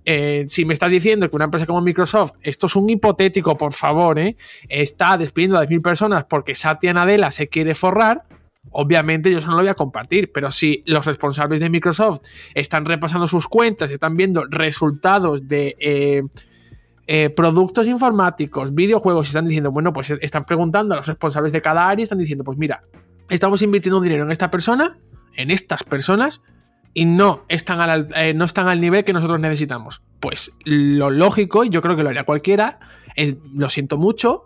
Eh, 0.05 0.43
si 0.47 0.65
me 0.65 0.73
estás 0.73 0.91
diciendo 0.91 1.29
que 1.29 1.35
una 1.35 1.45
empresa 1.45 1.65
como 1.65 1.81
Microsoft, 1.81 2.33
esto 2.41 2.65
es 2.65 2.75
un 2.75 2.89
hipotético, 2.89 3.55
por 3.57 3.73
favor, 3.73 4.19
eh, 4.19 4.35
está 4.67 5.17
despidiendo 5.17 5.57
a 5.57 5.65
10.000 5.65 5.81
personas 5.81 6.25
porque 6.25 6.55
Satya 6.55 6.93
Nadella 6.93 7.31
se 7.31 7.47
quiere 7.47 7.73
forrar, 7.73 8.25
Obviamente 8.71 9.29
yo 9.29 9.39
eso 9.39 9.47
no 9.47 9.55
lo 9.55 9.61
voy 9.61 9.67
a 9.67 9.75
compartir, 9.75 10.31
pero 10.31 10.49
si 10.49 10.83
los 10.85 11.05
responsables 11.05 11.59
de 11.59 11.69
Microsoft 11.69 12.21
están 12.53 12.85
repasando 12.85 13.27
sus 13.27 13.47
cuentas, 13.47 13.91
están 13.91 14.15
viendo 14.15 14.45
resultados 14.49 15.47
de 15.47 15.75
eh, 17.05 17.29
productos 17.31 17.87
informáticos, 17.87 18.73
videojuegos, 18.73 19.27
y 19.27 19.29
están 19.29 19.45
diciendo, 19.45 19.71
bueno, 19.71 19.91
pues 19.91 20.11
están 20.11 20.45
preguntando 20.45 20.93
a 20.93 20.97
los 20.97 21.07
responsables 21.07 21.51
de 21.51 21.61
cada 21.61 21.89
área, 21.89 22.03
están 22.03 22.19
diciendo, 22.19 22.45
pues 22.45 22.57
mira, 22.57 22.83
estamos 23.29 23.61
invirtiendo 23.61 23.99
dinero 23.99 24.23
en 24.23 24.31
esta 24.31 24.49
persona, 24.49 24.97
en 25.35 25.51
estas 25.51 25.83
personas, 25.83 26.41
y 26.93 27.05
no 27.05 27.43
están 27.47 27.79
al, 27.79 28.07
eh, 28.15 28.33
no 28.33 28.45
están 28.45 28.67
al 28.67 28.79
nivel 28.79 29.03
que 29.03 29.13
nosotros 29.13 29.39
necesitamos. 29.39 30.01
Pues 30.19 30.51
lo 30.63 31.09
lógico, 31.09 31.63
y 31.63 31.69
yo 31.69 31.81
creo 31.81 31.95
que 31.95 32.03
lo 32.03 32.09
haría 32.09 32.23
cualquiera, 32.23 32.79
es, 33.15 33.35
lo 33.53 33.69
siento 33.69 33.97
mucho, 33.97 34.45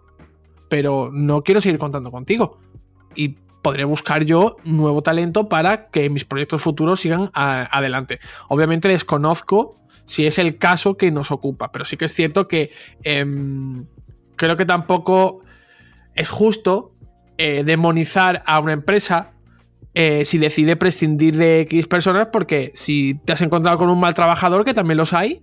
pero 0.70 1.10
no 1.12 1.44
quiero 1.44 1.62
seguir 1.62 1.80
contando 1.80 2.12
contigo. 2.12 2.60
Y 3.16 3.38
podré 3.62 3.84
buscar 3.84 4.24
yo 4.24 4.58
nuevo 4.64 5.02
talento 5.02 5.50
para 5.50 5.88
que 5.90 6.10
mis 6.10 6.26
proyectos 6.26 6.62
futuros 6.62 7.02
sigan 7.02 7.30
adelante. 7.34 8.20
Obviamente 8.48 8.88
desconozco 8.88 9.78
si 10.06 10.26
es 10.26 10.40
el 10.40 10.58
caso 10.58 10.96
que 10.96 11.12
nos 11.12 11.32
ocupa, 11.32 11.72
pero 11.72 11.84
sí 11.84 11.98
que 11.98 12.06
es 12.06 12.14
cierto 12.14 12.48
que 12.48 12.72
em, 13.04 13.86
creo 14.38 14.56
que 14.56 14.66
tampoco 14.66 15.42
es 16.16 16.30
justo 16.30 16.94
eh, 17.38 17.64
demonizar 17.66 18.42
a 18.46 18.60
una 18.60 18.74
empresa 18.74 19.34
eh, 20.00 20.26
si 20.26 20.38
decide 20.38 20.76
prescindir 20.76 21.36
de 21.38 21.62
X 21.62 21.88
personas, 21.88 22.28
porque 22.32 22.72
si 22.76 23.16
te 23.26 23.34
has 23.34 23.42
encontrado 23.42 23.80
con 23.80 23.90
un 23.90 24.00
mal 24.00 24.14
trabajador, 24.14 24.64
que 24.64 24.76
también 24.76 24.96
los 24.96 25.12
hay, 25.12 25.42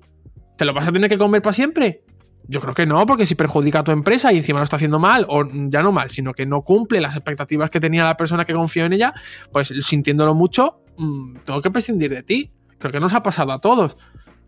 ¿te 0.57 0.65
lo 0.65 0.73
vas 0.73 0.87
a 0.87 0.93
tener 0.93 1.11
que 1.11 1.19
comer 1.19 1.43
para 1.43 1.55
siempre? 1.55 2.05
Yo 2.47 2.61
creo 2.61 2.73
que 2.73 2.87
no, 2.87 3.05
porque 3.05 3.27
si 3.27 3.35
perjudica 3.35 3.81
a 3.81 3.83
tu 3.83 3.91
empresa 3.91 4.33
y 4.33 4.37
encima 4.37 4.61
lo 4.61 4.63
está 4.63 4.77
haciendo 4.77 5.01
mal, 5.01 5.27
o 5.29 5.43
ya 5.45 5.83
no 5.83 5.91
mal, 5.91 6.09
sino 6.09 6.33
que 6.35 6.47
no 6.47 6.63
cumple 6.63 7.01
las 7.01 7.17
expectativas 7.17 7.69
que 7.69 7.81
tenía 7.81 8.05
la 8.05 8.17
persona 8.17 8.45
que 8.45 8.55
confió 8.55 8.85
en 8.85 8.93
ella, 8.93 9.13
pues 9.53 9.73
sintiéndolo 9.81 10.35
mucho, 10.35 10.85
mm, 10.99 11.39
tengo 11.45 11.61
que 11.61 11.73
prescindir 11.73 12.11
de 12.11 12.23
ti. 12.23 12.53
Creo 12.79 12.93
que 12.93 13.01
nos 13.01 13.13
ha 13.13 13.25
pasado 13.25 13.51
a 13.51 13.61
todos. 13.61 13.97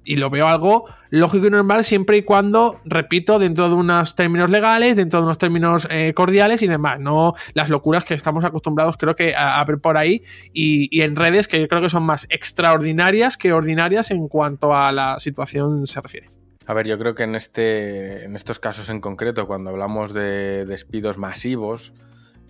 Y 0.07 0.17
lo 0.17 0.31
veo 0.31 0.47
algo 0.47 0.85
lógico 1.11 1.49
y 1.49 1.51
normal 1.51 1.85
siempre 1.85 2.17
y 2.17 2.23
cuando, 2.23 2.81
repito, 2.85 3.39
dentro 3.39 3.69
de 3.69 3.75
unos 3.75 4.15
términos 4.15 4.49
legales, 4.49 4.97
dentro 4.97 5.21
de 5.21 5.27
unos 5.27 5.37
términos 5.37 5.87
eh, 5.91 6.15
cordiales 6.15 6.63
y 6.63 6.69
demás. 6.69 7.01
No 7.01 7.35
las 7.55 7.69
locuras 7.69 8.05
que 8.05 8.15
estamos 8.15 8.45
acostumbrados, 8.45 8.97
creo 8.97 9.17
que, 9.17 9.35
a, 9.35 9.63
ver 9.65 9.79
por 9.79 9.99
ahí 9.99 10.23
y, 10.53 10.89
y, 10.97 11.03
en 11.03 11.17
redes 11.17 11.49
que 11.49 11.61
yo 11.61 11.69
creo 11.69 11.83
que 11.83 11.91
son 11.91 12.05
más 12.05 12.27
extraordinarias 12.31 13.37
que 13.37 13.53
ordinarias 13.53 14.11
en 14.11 14.29
cuanto 14.29 14.75
a 14.75 14.93
la 14.93 15.19
situación 15.19 15.87
se 15.87 16.01
refiere. 16.01 16.31
A 16.67 16.75
ver, 16.75 16.87
yo 16.87 16.99
creo 16.99 17.15
que 17.15 17.23
en, 17.23 17.37
este, 17.37 18.25
en 18.25 18.35
estos 18.35 18.59
casos 18.59 18.89
en 18.89 19.01
concreto, 19.01 19.47
cuando 19.47 19.71
hablamos 19.71 20.13
de 20.13 20.65
despidos 20.67 21.17
masivos, 21.17 21.93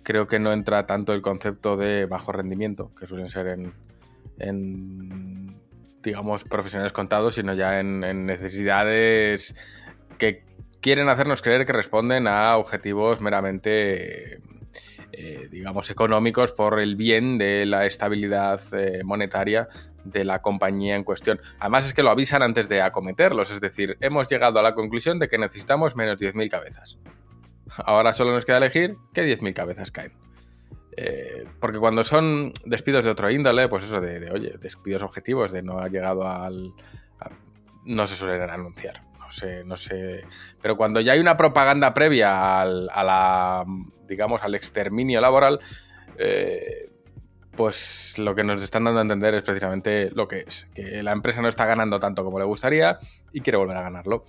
creo 0.01 0.25
que 0.25 0.39
no 0.39 0.53
entra 0.53 0.87
tanto 0.87 1.13
el 1.13 1.21
concepto 1.21 1.77
de 1.77 2.05
bajo 2.07 2.31
rendimiento, 2.31 2.91
que 2.99 3.05
suelen 3.05 3.29
ser 3.29 3.59
en, 4.39 5.46
digamos, 6.07 6.45
profesionales 6.45 6.93
contados, 6.93 7.35
sino 7.35 7.53
ya 7.53 7.81
en, 7.81 8.25
necesidades 8.25 9.55
que 10.17 10.45
quieren 10.79 11.09
hacernos 11.09 11.41
creer 11.41 11.65
que 11.65 11.73
responden 11.73 12.27
a 12.27 12.55
objetivos 12.55 13.19
meramente 13.19 14.39
eh, 15.11 15.49
digamos, 15.51 15.89
económicos 15.89 16.53
por 16.53 16.79
el 16.79 16.95
bien 16.95 17.37
de 17.37 17.65
la 17.65 17.85
estabilidad 17.85 18.61
eh, 18.71 19.03
monetaria 19.03 19.67
de 20.05 20.23
la 20.23 20.41
compañía 20.41 20.95
en 20.95 21.03
cuestión. 21.03 21.41
Además 21.59 21.85
es 21.85 21.93
que 21.93 22.03
lo 22.03 22.09
avisan 22.09 22.41
antes 22.41 22.69
de 22.69 22.81
acometerlos, 22.81 23.51
es 23.51 23.59
decir, 23.59 23.97
hemos 23.99 24.29
llegado 24.29 24.59
a 24.59 24.61
la 24.61 24.75
conclusión 24.75 25.19
de 25.19 25.27
que 25.27 25.37
necesitamos 25.37 25.97
menos 25.97 26.17
10.000 26.17 26.49
cabezas. 26.49 26.99
Ahora 27.79 28.13
solo 28.13 28.31
nos 28.31 28.45
queda 28.45 28.57
elegir 28.57 28.95
qué 29.13 29.23
10.000 29.23 29.53
cabezas 29.53 29.91
caen. 29.91 30.26
Eh, 30.99 31.45
porque 31.59 31.77
cuando 31.77 32.03
son 32.03 32.51
despidos 32.65 33.05
de 33.05 33.11
otro 33.11 33.29
índole, 33.29 33.69
pues 33.69 33.83
eso 33.83 34.01
de, 34.01 34.31
oye, 34.31 34.57
despidos 34.59 35.03
objetivos, 35.03 35.51
de 35.51 35.61
no 35.61 35.77
ha 35.77 35.87
llegado 35.87 36.27
al... 36.27 36.73
no 37.85 38.07
se 38.07 38.15
suelen 38.15 38.49
anunciar. 38.49 39.03
No 39.19 39.31
sé, 39.31 39.63
no 39.63 39.77
sé. 39.77 40.23
Pero 40.61 40.75
cuando 40.75 40.99
ya 40.99 41.13
hay 41.13 41.19
una 41.19 41.37
propaganda 41.37 41.93
previa 41.93 42.61
al, 42.61 42.89
digamos, 44.07 44.41
al 44.41 44.55
exterminio 44.55 45.21
laboral, 45.21 45.59
eh, 46.17 46.89
pues 47.55 48.17
lo 48.17 48.33
que 48.33 48.43
nos 48.43 48.61
están 48.61 48.85
dando 48.85 48.99
a 48.99 49.01
entender 49.01 49.35
es 49.35 49.43
precisamente 49.43 50.11
lo 50.11 50.27
que 50.27 50.45
es, 50.47 50.67
que 50.73 51.03
la 51.03 51.11
empresa 51.11 51.41
no 51.41 51.47
está 51.47 51.65
ganando 51.65 51.99
tanto 51.99 52.23
como 52.23 52.39
le 52.39 52.45
gustaría 52.45 52.99
y 53.33 53.41
quiere 53.41 53.57
volver 53.57 53.77
a 53.77 53.81
ganarlo. 53.81 54.23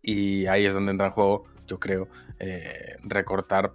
Y 0.00 0.46
ahí 0.46 0.64
es 0.64 0.72
donde 0.72 0.92
entra 0.92 1.08
en 1.08 1.12
juego, 1.12 1.44
yo 1.66 1.80
creo, 1.80 2.08
eh, 2.38 2.96
recortar 3.02 3.72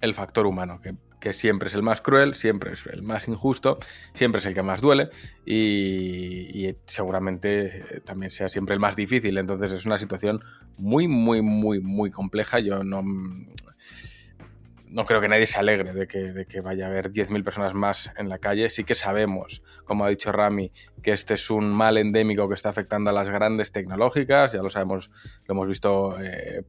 el 0.00 0.14
factor 0.14 0.46
humano, 0.46 0.80
que, 0.80 0.94
siempre 1.32 1.68
es 1.68 1.74
el 1.74 1.82
más 1.82 2.00
cruel, 2.00 2.34
siempre 2.34 2.72
es 2.72 2.86
el 2.86 3.02
más 3.02 3.28
injusto, 3.28 3.78
siempre 4.12 4.40
es 4.40 4.46
el 4.46 4.54
que 4.54 4.62
más 4.62 4.80
duele 4.80 5.08
y, 5.44 6.66
y 6.66 6.76
seguramente 6.86 8.02
también 8.04 8.30
sea 8.30 8.48
siempre 8.48 8.74
el 8.74 8.80
más 8.80 8.96
difícil. 8.96 9.38
Entonces 9.38 9.72
es 9.72 9.86
una 9.86 9.98
situación 9.98 10.42
muy, 10.76 11.08
muy, 11.08 11.42
muy, 11.42 11.80
muy 11.80 12.10
compleja. 12.10 12.60
Yo 12.60 12.84
no 12.84 13.02
no 14.90 15.04
creo 15.04 15.20
que 15.20 15.28
nadie 15.28 15.46
se 15.46 15.58
alegre 15.58 15.92
de 15.92 16.06
que, 16.06 16.60
vaya 16.60 16.86
a 16.86 16.88
haber 16.88 17.10
10.000 17.10 17.44
personas 17.44 17.74
más 17.74 18.10
en 18.16 18.28
la 18.28 18.38
calle. 18.38 18.70
Sí 18.70 18.84
que 18.84 18.94
sabemos, 18.94 19.62
como 19.84 20.04
ha 20.04 20.08
dicho 20.08 20.32
Rami, 20.32 20.72
que 21.02 21.12
este 21.12 21.34
es 21.34 21.50
un 21.50 21.70
mal 21.70 21.98
endémico 21.98 22.48
que 22.48 22.54
está 22.54 22.70
afectando 22.70 23.10
a 23.10 23.12
las 23.12 23.28
grandes 23.28 23.72
tecnológicas. 23.72 24.52
Ya 24.52 24.62
lo 24.62 24.70
sabemos, 24.70 25.10
lo 25.46 25.54
hemos 25.54 25.68
visto 25.68 26.16
eh, 26.20 26.62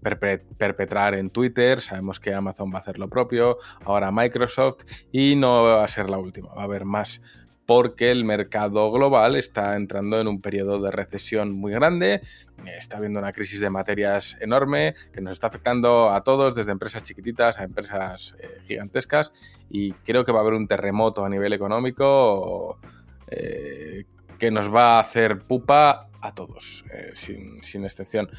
perpetrar 0.57 1.15
en 1.15 1.29
Twitter. 1.29 1.81
Sabemos 1.81 2.19
que 2.19 2.33
Amazon 2.33 2.71
va 2.71 2.77
a 2.77 2.79
hacer 2.79 2.99
lo 2.99 3.09
propio, 3.09 3.57
ahora 3.85 4.11
Microsoft, 4.11 4.83
y 5.11 5.35
no 5.35 5.63
va 5.63 5.83
a 5.83 5.87
ser 5.87 6.09
la 6.09 6.17
última. 6.17 6.53
Va 6.53 6.61
a 6.61 6.65
haber 6.65 6.85
más 6.85 7.21
porque 7.69 8.09
el 8.09 8.25
mercado 8.25 8.91
global 8.91 9.35
está 9.35 9.75
entrando 9.75 10.19
en 10.19 10.27
un 10.27 10.41
periodo 10.41 10.81
de 10.81 10.89
recesión 10.89 11.51
muy 11.51 11.71
grande, 11.71 12.19
está 12.65 12.97
habiendo 12.97 13.19
una 13.19 13.31
crisis 13.31 13.59
de 13.59 13.69
materias 13.69 14.35
enorme 14.41 14.95
que 15.13 15.21
nos 15.21 15.33
está 15.33 15.49
afectando 15.49 16.09
a 16.09 16.23
todos, 16.23 16.55
desde 16.55 16.71
empresas 16.71 17.03
chiquititas 17.03 17.59
a 17.59 17.63
empresas 17.63 18.35
eh, 18.39 18.61
gigantescas, 18.65 19.31
y 19.69 19.91
creo 19.91 20.25
que 20.25 20.31
va 20.31 20.39
a 20.39 20.41
haber 20.41 20.55
un 20.55 20.67
terremoto 20.67 21.23
a 21.23 21.29
nivel 21.29 21.53
económico 21.53 22.79
eh, 23.27 24.05
que 24.39 24.49
nos 24.49 24.73
va 24.73 24.97
a 24.97 25.01
hacer 25.01 25.37
pupa 25.43 26.09
a 26.21 26.33
todos, 26.33 26.83
eh, 26.91 27.11
sin, 27.13 27.85
excepción. 27.85 28.31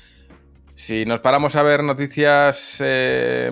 Si 0.75 1.05
nos 1.05 1.21
paramos 1.21 1.55
a 1.55 1.63
ver 1.63 1.85
noticias 1.85 2.83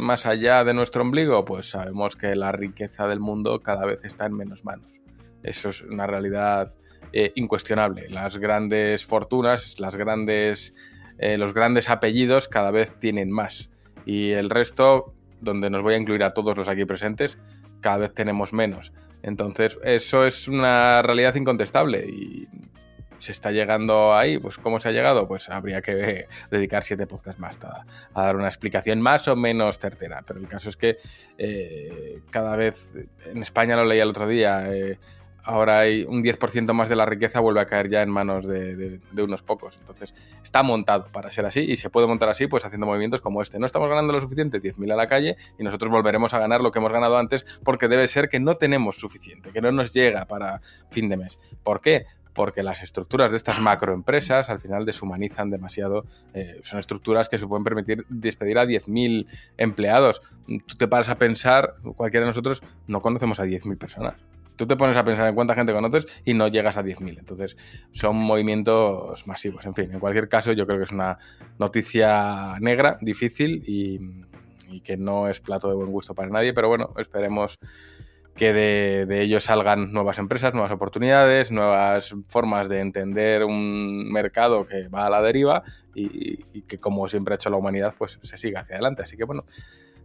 más 0.01 0.27
allá 0.27 0.65
de 0.65 0.75
nuestro 0.75 1.03
ombligo, 1.03 1.45
pues 1.45 1.71
sabemos 1.71 2.17
que 2.17 2.35
la 2.35 2.51
riqueza 2.51 3.07
del 3.07 3.21
mundo 3.21 3.61
cada 3.61 3.87
vez 3.87 4.05
está 4.05 4.27
en 4.27 4.33
menos 4.33 4.65
manos. 4.65 5.01
Eso 5.43 5.71
es 5.71 5.83
una 5.83 6.07
realidad 6.07 6.75
eh, 7.13 7.33
incuestionable. 7.37 8.09
Las 8.09 8.37
grandes 8.37 9.05
fortunas, 9.05 9.81
las 9.81 9.97
grandes, 9.97 10.75
eh, 11.19 11.39
los 11.39 11.55
grandes 11.55 11.89
apellidos 11.89 12.49
cada 12.49 12.71
vez 12.71 12.99
tienen 12.99 13.31
más. 13.31 13.71
Y 14.05 14.33
el 14.33 14.51
resto, 14.51 15.15
donde 15.41 15.71
nos 15.71 15.83
voy 15.83 15.95
a 15.95 15.99
incluir 15.99 16.23
a 16.23 16.35
todos 16.35 16.57
los 16.57 16.69
aquí 16.69 16.85
presentes, 16.85 17.39
cada 17.81 17.99
vez 17.99 18.15
tenemos 18.15 18.53
menos. 18.53 18.93
Entonces, 19.23 19.79
eso 19.83 20.25
es 20.27 20.49
una 20.49 21.03
realidad 21.03 21.35
incontestable 21.35 22.07
y 22.07 22.49
se 23.19 23.33
está 23.33 23.51
llegando 23.51 24.15
ahí, 24.15 24.39
pues 24.39 24.59
¿cómo 24.59 24.79
se 24.81 24.89
ha 24.89 24.93
llegado? 24.93 25.27
Pues 25.27 25.49
habría 25.49 25.83
que 25.83 26.27
dedicar 26.51 26.85
siete 26.85 27.07
podcasts 27.07 27.41
más 27.41 27.59
a, 27.65 27.85
dar 28.15 28.37
una 28.37 28.47
explicación 28.47 29.01
más 29.01 29.29
o 29.29 29.37
menos 29.37 29.79
certera. 29.79 30.23
Pero 30.27 30.41
el 30.41 30.49
caso 30.49 30.69
es 30.69 30.77
que 30.77 30.99
eh, 31.37 32.21
cada 32.31 32.57
vez, 32.57 32.93
en 33.27 33.39
España 33.39 33.77
lo 33.77 33.85
leía 33.85 34.05
el 34.05 34.11
otro 34.11 34.29
día, 34.29 34.69
ahora 35.49 35.79
hay 35.79 36.05
un 36.05 36.23
10% 36.23 36.75
más 36.75 36.91
de 36.91 36.97
la 36.97 37.07
riqueza 37.07 37.41
vuelve 37.41 37.61
a 37.61 37.67
caer 37.67 37.89
ya 37.89 38.03
en 38.03 38.11
manos 38.11 38.47
de, 38.47 39.01
unos 39.17 39.43
pocos. 39.43 39.79
Entonces, 39.79 40.13
está 40.43 40.63
montado 40.63 41.09
para 41.11 41.31
ser 41.31 41.47
así 41.47 41.61
y 41.61 41.77
se 41.77 41.89
puede 41.89 42.07
montar 42.07 42.29
así 42.29 42.47
pues 42.47 42.67
haciendo 42.67 42.87
movimientos 42.87 43.23
como 43.23 43.41
este. 43.41 43.59
No 43.59 43.65
estamos 43.65 43.89
ganando 43.89 44.13
lo 44.13 44.21
suficiente, 44.21 44.61
10.000 44.61 44.93
a 44.93 44.97
la 44.97 45.07
calle, 45.07 45.37
y 45.59 45.65
nosotros 45.65 45.91
volveremos 45.91 46.35
a 46.35 46.39
ganar 46.39 46.61
lo 46.61 46.71
que 46.71 46.81
hemos 46.81 46.93
ganado 46.93 47.17
antes 47.17 47.47
porque 47.65 47.89
debe 47.89 48.07
ser 48.09 48.29
que 48.29 48.41
no 48.41 48.57
tenemos 48.59 48.97
suficiente, 48.97 49.51
que 49.51 49.63
no 49.63 49.73
nos 49.73 49.95
llega 49.95 50.27
para 50.27 50.61
fin 50.91 51.09
de 51.09 51.17
mes. 51.17 51.39
¿Por 51.63 51.81
qué? 51.81 52.05
porque 52.35 52.63
las 52.63 52.85
estructuras 52.85 53.33
de 53.33 53.37
estas 53.37 53.59
macroempresas 53.61 54.49
al 54.49 54.61
final 54.61 54.85
deshumanizan 54.85 55.51
demasiado. 55.51 56.05
Eh, 56.35 56.61
son 56.63 56.79
estructuras 56.79 57.29
que 57.29 57.37
se 57.37 57.49
pueden 57.49 57.65
permitir 57.65 58.07
despedir 58.09 58.59
a 58.59 58.65
10.000 58.65 59.27
empleados. 59.57 60.23
Tú 60.67 60.77
te 60.77 60.87
paras 60.87 61.09
a 61.09 61.19
pensar, 61.19 61.75
cualquiera 61.97 62.27
de 62.27 62.31
nosotros 62.31 62.63
no 62.87 63.03
conocemos 63.03 63.41
a 63.41 63.45
10.000 63.45 63.77
personas 63.77 64.15
tú 64.59 64.67
te 64.67 64.77
pones 64.77 64.97
a 64.97 65.05
pensar 65.05 65.29
en 65.29 65.35
cuánta 65.35 65.55
gente 65.55 65.73
conoces 65.73 66.07
y 66.25 66.35
no 66.35 66.49
llegas 66.49 66.77
a 66.77 66.83
10.000. 66.83 67.19
Entonces, 67.21 67.57
son 67.93 68.17
movimientos 68.17 69.27
masivos. 69.27 69.65
En 69.65 69.75
fin, 69.75 69.91
en 69.93 70.01
cualquier 70.01 70.29
caso, 70.29 70.53
yo 70.53 70.67
creo 70.67 70.79
que 70.79 70.85
es 70.85 70.91
una 70.91 71.19
noticia 71.59 72.59
negra, 72.61 72.99
difícil 73.01 73.63
y, 73.67 74.01
que 74.83 74.99
no 74.99 75.29
es 75.29 75.41
plato 75.41 75.69
de 75.69 75.75
buen 75.75 75.91
gusto 75.91 76.15
para 76.15 76.29
nadie, 76.29 76.53
pero 76.53 76.69
bueno, 76.69 76.93
esperemos 76.99 77.59
que 78.35 78.53
de, 78.53 79.07
de 79.07 79.23
ello 79.23 79.41
salgan 79.41 79.95
nuevas 79.95 80.19
empresas, 80.19 80.53
nuevas 80.53 80.71
oportunidades, 80.73 81.51
nuevas 81.51 82.15
formas 82.27 82.69
de 82.69 82.81
entender 82.81 83.45
un 83.45 84.13
mercado 84.13 84.67
que 84.67 84.89
va 84.89 85.07
a 85.07 85.11
la 85.11 85.23
deriva 85.23 85.63
y, 85.95 86.63
que 86.63 86.79
como 86.79 87.09
siempre 87.09 87.33
ha 87.33 87.37
hecho 87.37 87.49
la 87.49 87.57
humanidad, 87.57 87.95
pues 87.97 88.19
se 88.23 88.37
siga 88.37 88.61
hacia 88.61 88.75
adelante. 88.75 89.03
Así 89.03 89.17
que 89.17 89.25
bueno, 89.25 89.45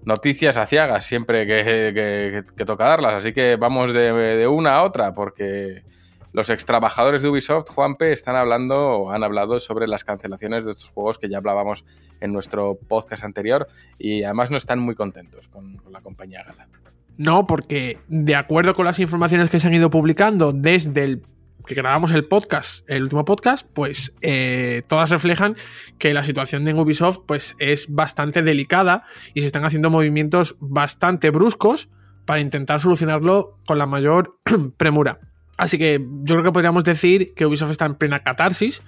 noticias 0.06 0.58
aciagas 0.58 1.06
siempre 1.06 1.46
que, 1.48 2.44
toca 2.66 2.86
darlas. 2.86 3.16
Así 3.16 3.34
que 3.34 3.56
vamos 3.56 3.94
de, 3.94 4.48
una 4.48 4.76
a 4.76 4.84
otra, 4.84 5.14
porque 5.14 5.84
los 6.32 6.50
ex 6.50 6.66
trabajadores 6.66 7.22
de 7.22 7.30
Ubisoft, 7.30 7.70
Juanpe, 7.70 8.12
están 8.12 8.36
hablando 8.36 8.76
o 8.76 9.12
han 9.12 9.24
hablado 9.24 9.60
sobre 9.60 9.88
las 9.88 10.04
cancelaciones 10.04 10.66
de 10.66 10.72
estos 10.72 10.90
juegos 10.90 11.18
que 11.18 11.30
ya 11.30 11.38
hablábamos 11.38 11.86
en 12.22 12.34
nuestro 12.34 12.76
podcast 12.76 13.24
anterior 13.24 13.68
y 13.98 14.24
además 14.24 14.50
no 14.50 14.58
están 14.58 14.80
muy 14.80 14.96
contentos 14.96 15.48
con, 15.48 15.78
con 15.78 15.94
la 15.94 16.02
compañía 16.02 16.44
Gala. 16.44 16.68
No, 17.16 17.46
porque 17.46 18.00
de 18.08 18.36
acuerdo 18.36 18.74
con 18.74 18.86
las 18.86 18.98
informaciones 19.00 19.52
que 19.52 19.60
se 19.60 19.68
han 19.68 19.76
ido 19.76 19.92
publicando 19.92 20.52
desde 20.52 21.04
el 21.04 21.24
que 21.66 21.76
grabamos 21.76 22.12
el 22.12 22.26
podcast, 22.26 22.90
el 22.90 23.04
último 23.04 23.26
podcast, 23.26 23.68
pues 23.74 24.14
eh, 24.22 24.84
todas 24.88 25.10
reflejan 25.10 25.56
que 25.98 26.14
la 26.14 26.24
situación 26.24 26.66
de 26.66 26.74
Ubisoft 26.74 27.20
pues, 27.26 27.56
es 27.60 27.94
bastante 27.94 28.42
delicada 28.42 29.04
y 29.34 29.42
se 29.42 29.48
están 29.48 29.66
haciendo 29.66 29.90
movimientos 29.90 30.56
bastante 30.60 31.30
bruscos 31.30 31.90
para 32.26 32.42
intentar 32.42 32.82
solucionarlo 32.82 33.60
con 33.66 33.78
la 33.78 33.86
mayor 33.86 34.40
premura. 34.78 35.20
Así 35.58 35.78
que 35.78 36.00
yo 36.00 36.36
creo 36.36 36.44
que 36.44 36.52
podríamos 36.52 36.84
decir 36.84 37.34
que 37.36 37.46
Ubisoft 37.46 37.72
está 37.72 37.86
en 37.86 37.96
plena 37.96 38.24
catarsis, 38.24 38.82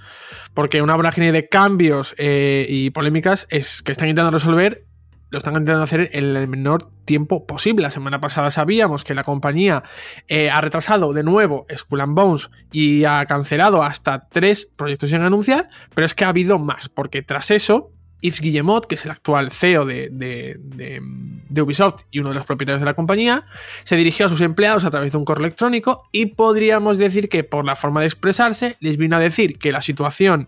porque 0.54 0.82
una 0.82 0.96
vorágine 0.96 1.32
de 1.32 1.48
cambios 1.48 2.16
eh, 2.18 2.66
y 2.68 2.90
polémicas 2.90 3.46
es 3.50 3.84
que 3.84 3.92
están 3.92 4.08
intentando 4.08 4.32
resolver 4.32 4.86
lo 5.36 5.40
están 5.40 5.56
intentando 5.56 5.84
hacer 5.84 6.10
en 6.14 6.38
el 6.38 6.48
menor 6.48 6.90
tiempo 7.04 7.46
posible. 7.46 7.84
La 7.84 7.92
semana 7.92 8.22
pasada 8.22 8.52
sabíamos 8.52 9.04
que 9.04 9.14
la 9.14 9.26
compañía 9.26 9.84
eh, 10.30 10.50
ha 10.50 10.62
retrasado 10.62 11.12
de 11.12 11.24
nuevo 11.24 11.66
Skull 11.76 12.00
and 12.00 12.16
Bones 12.16 12.50
y 12.72 13.04
ha 13.04 13.26
cancelado 13.26 13.84
hasta 13.84 14.30
tres 14.30 14.66
proyectos 14.66 15.10
sin 15.10 15.22
anunciar, 15.24 15.68
pero 15.94 16.06
es 16.06 16.14
que 16.14 16.24
ha 16.24 16.30
habido 16.30 16.58
más, 16.58 16.88
porque 16.88 17.22
tras 17.22 17.52
eso, 17.52 17.92
Yves 18.22 18.40
Guillemot, 18.40 18.86
que 18.86 18.96
es 18.96 19.04
el 19.04 19.12
actual 19.12 19.52
CEO 19.52 19.86
de, 19.86 20.08
de, 20.10 21.62
Ubisoft 21.62 22.04
y 22.12 22.20
uno 22.20 22.30
de 22.30 22.36
los 22.36 22.46
propietarios 22.46 22.80
de 22.80 22.86
la 22.86 22.94
compañía, 22.94 23.46
se 23.84 23.98
dirigió 23.98 24.28
a 24.28 24.30
sus 24.30 24.40
empleados 24.40 24.86
a 24.86 24.90
través 24.90 25.12
de 25.12 25.18
un 25.18 25.26
correo 25.26 25.48
electrónico 25.48 26.08
y 26.14 26.28
podríamos 26.28 26.98
decir 26.98 27.28
que 27.28 27.44
por 27.44 27.66
la 27.66 27.76
forma 27.76 28.00
de 28.00 28.08
expresarse 28.08 28.78
les 28.80 28.96
vino 28.96 29.18
a 29.18 29.20
decir 29.20 29.60
que 29.60 29.74
la 29.74 29.82
situación, 29.82 30.48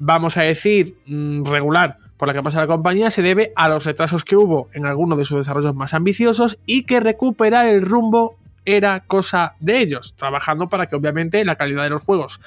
vamos 0.00 0.36
a 0.36 0.42
decir, 0.42 0.96
mm, 1.06 1.44
regular, 1.44 1.98
por 2.16 2.28
la 2.28 2.34
que 2.34 2.42
pasa 2.42 2.60
la 2.60 2.66
compañía 2.66 3.10
se 3.10 3.22
debe 3.22 3.52
a 3.56 3.68
los 3.68 3.84
retrasos 3.84 4.24
que 4.24 4.36
hubo 4.36 4.68
en 4.72 4.86
algunos 4.86 5.18
de 5.18 5.24
sus 5.24 5.38
desarrollos 5.38 5.74
más 5.74 5.94
ambiciosos 5.94 6.58
y 6.66 6.84
que 6.84 7.00
recuperar 7.00 7.68
el 7.68 7.82
rumbo 7.82 8.38
era 8.66 9.00
cosa 9.00 9.54
de 9.60 9.78
ellos, 9.78 10.14
trabajando 10.16 10.68
para 10.68 10.86
que 10.86 10.96
obviamente 10.96 11.44
la 11.44 11.54
calidad 11.54 11.84
de 11.84 11.90
los 11.90 12.02
juegos 12.02 12.40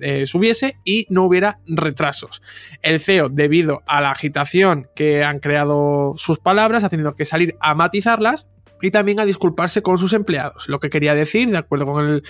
eh, 0.00 0.26
subiese 0.26 0.76
y 0.84 1.06
no 1.08 1.24
hubiera 1.24 1.60
retrasos. 1.66 2.42
El 2.82 3.00
CEO, 3.00 3.28
debido 3.28 3.82
a 3.86 4.02
la 4.02 4.10
agitación 4.10 4.88
que 4.94 5.24
han 5.24 5.38
creado 5.38 6.12
sus 6.16 6.38
palabras, 6.38 6.84
ha 6.84 6.88
tenido 6.88 7.14
que 7.14 7.24
salir 7.24 7.56
a 7.60 7.74
matizarlas 7.74 8.48
y 8.82 8.90
también 8.90 9.20
a 9.20 9.24
disculparse 9.24 9.80
con 9.80 9.96
sus 9.96 10.12
empleados. 10.12 10.68
Lo 10.68 10.80
que 10.80 10.90
quería 10.90 11.14
decir, 11.14 11.50
de 11.50 11.58
acuerdo 11.58 11.86
con 11.86 12.08
el, 12.08 12.22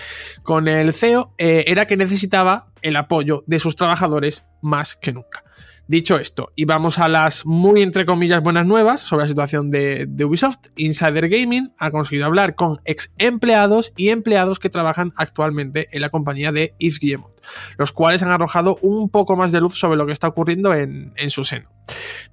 con 0.43 0.69
el 0.69 0.93
CEO, 0.93 1.33
eh, 1.39 1.65
era 1.67 1.87
que 1.87 1.97
necesitaba 1.97 2.67
el 2.83 2.97
apoyo 2.97 3.43
de 3.47 3.59
sus 3.59 3.75
trabajadores 3.75 4.45
más 4.61 4.97
que 4.97 5.13
nunca. 5.13 5.45
Dicho 5.91 6.21
esto, 6.21 6.53
y 6.55 6.67
vamos 6.67 7.01
a 7.01 7.09
las 7.09 7.45
muy 7.45 7.83
entre 7.83 8.07
comillas 8.07 8.41
buenas 8.45 8.65
nuevas 8.65 9.01
sobre 9.01 9.25
la 9.25 9.29
situación 9.29 9.73
de, 9.73 10.07
Ubisoft, 10.25 10.69
Insider 10.77 11.29
Gaming 11.29 11.73
ha 11.81 11.91
conseguido 11.91 12.27
hablar 12.27 12.55
con 12.55 12.79
ex 12.85 13.13
empleados 13.19 13.93
y 13.97 14.11
empleados 14.11 14.61
que 14.61 14.71
trabajan 14.71 15.11
actualmente 15.17 15.89
en 15.91 16.03
la 16.03 16.11
compañía 16.11 16.53
de 16.53 16.75
Yves 16.79 17.01
Guillemot, 17.01 17.33
los 17.77 17.91
cuales 17.91 18.23
han 18.23 18.31
arrojado 18.31 18.79
un 18.83 19.11
poco 19.11 19.35
más 19.35 19.51
de 19.51 19.61
luz 19.61 19.77
sobre 19.77 19.97
lo 19.97 20.07
que 20.07 20.13
está 20.13 20.29
ocurriendo 20.29 20.73
en, 20.75 21.13
su 21.29 21.43
seno. 21.43 21.69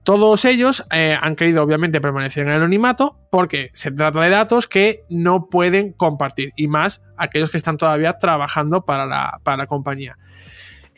Todos 0.04 0.46
ellos 0.46 0.86
eh, 0.92 1.18
han 1.20 1.36
querido 1.36 1.64
obviamente 1.64 2.00
permanecer 2.00 2.44
en 2.44 2.50
el 2.50 2.58
anonimato 2.58 3.18
porque 3.32 3.72
se 3.74 3.90
trata 3.90 4.22
de 4.22 4.30
datos 4.30 4.68
que 4.68 5.04
no 5.10 5.50
pueden 5.50 5.94
compartir 5.94 6.54
y 6.56 6.68
más 6.68 7.02
aquellos 7.18 7.50
que 7.50 7.58
están 7.58 7.78
todavía 7.78 8.20
trabajando 8.20 8.86
para 8.86 9.08
la 9.08 9.66
compañía. 9.66 10.16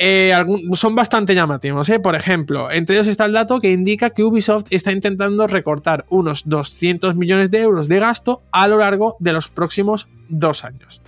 Eh, 0.01 0.33
son 0.73 0.95
bastante 0.95 1.35
llamativos. 1.35 1.89
¿eh? 1.89 1.99
Por 1.99 2.15
ejemplo, 2.15 2.71
entre 2.71 2.95
ellos 2.95 3.07
está 3.07 3.25
el 3.25 3.33
dato 3.33 3.59
que 3.59 3.71
indica 3.71 4.11
que 4.11 4.23
Ubisoft 4.23 4.67
está 4.69 4.93
intentando 4.93 5.45
recortar 5.45 6.05
unos 6.09 6.47
200 6.47 7.17
millones 7.17 7.51
de 7.51 7.59
euros 7.59 7.89
de 7.89 7.99
gasto 7.99 8.41
a 8.53 8.69
lo 8.69 8.77
largo 8.77 9.17
de 9.19 9.33
los 9.33 9.49
próximos 9.49 10.07
dos 10.29 10.63
años. 10.63 11.01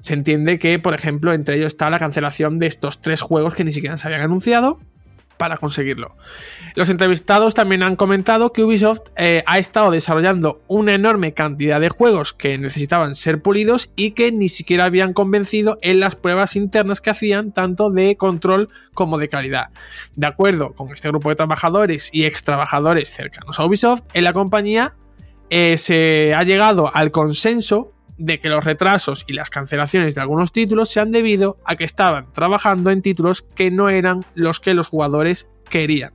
Se 0.00 0.12
entiende 0.12 0.58
que, 0.58 0.78
por 0.78 0.94
ejemplo, 0.94 1.32
entre 1.32 1.56
ellos 1.56 1.68
está 1.68 1.88
la 1.88 1.98
cancelación 1.98 2.58
de 2.58 2.66
estos 2.66 3.00
tres 3.00 3.22
juegos 3.22 3.54
que 3.54 3.64
ni 3.64 3.72
siquiera 3.72 3.96
se 3.96 4.06
habían 4.06 4.22
anunciado 4.22 4.78
para 5.42 5.56
conseguirlo. 5.56 6.14
Los 6.76 6.88
entrevistados 6.88 7.52
también 7.52 7.82
han 7.82 7.96
comentado 7.96 8.52
que 8.52 8.62
Ubisoft 8.62 9.08
eh, 9.16 9.42
ha 9.44 9.58
estado 9.58 9.90
desarrollando 9.90 10.62
una 10.68 10.94
enorme 10.94 11.34
cantidad 11.34 11.80
de 11.80 11.88
juegos 11.88 12.32
que 12.32 12.58
necesitaban 12.58 13.16
ser 13.16 13.42
pulidos 13.42 13.90
y 13.96 14.12
que 14.12 14.30
ni 14.30 14.48
siquiera 14.48 14.84
habían 14.84 15.12
convencido 15.12 15.78
en 15.82 15.98
las 15.98 16.14
pruebas 16.14 16.54
internas 16.54 17.00
que 17.00 17.10
hacían, 17.10 17.50
tanto 17.50 17.90
de 17.90 18.14
control 18.14 18.68
como 18.94 19.18
de 19.18 19.28
calidad. 19.28 19.70
De 20.14 20.28
acuerdo 20.28 20.74
con 20.74 20.92
este 20.92 21.08
grupo 21.08 21.30
de 21.30 21.34
trabajadores 21.34 22.08
y 22.12 22.24
ex 22.24 22.44
trabajadores 22.44 23.12
cercanos 23.12 23.58
a 23.58 23.66
Ubisoft, 23.66 24.04
en 24.14 24.22
la 24.22 24.32
compañía 24.32 24.94
eh, 25.50 25.76
se 25.76 26.34
ha 26.36 26.44
llegado 26.44 26.94
al 26.94 27.10
consenso 27.10 27.90
de 28.18 28.38
que 28.38 28.48
los 28.48 28.64
retrasos 28.64 29.24
y 29.26 29.32
las 29.32 29.50
cancelaciones 29.50 30.14
de 30.14 30.20
algunos 30.20 30.52
títulos 30.52 30.90
se 30.90 31.00
han 31.00 31.12
debido 31.12 31.58
a 31.64 31.76
que 31.76 31.84
estaban 31.84 32.32
trabajando 32.32 32.90
en 32.90 33.02
títulos 33.02 33.42
que 33.54 33.70
no 33.70 33.88
eran 33.88 34.24
los 34.34 34.60
que 34.60 34.74
los 34.74 34.88
jugadores 34.88 35.48
querían. 35.68 36.12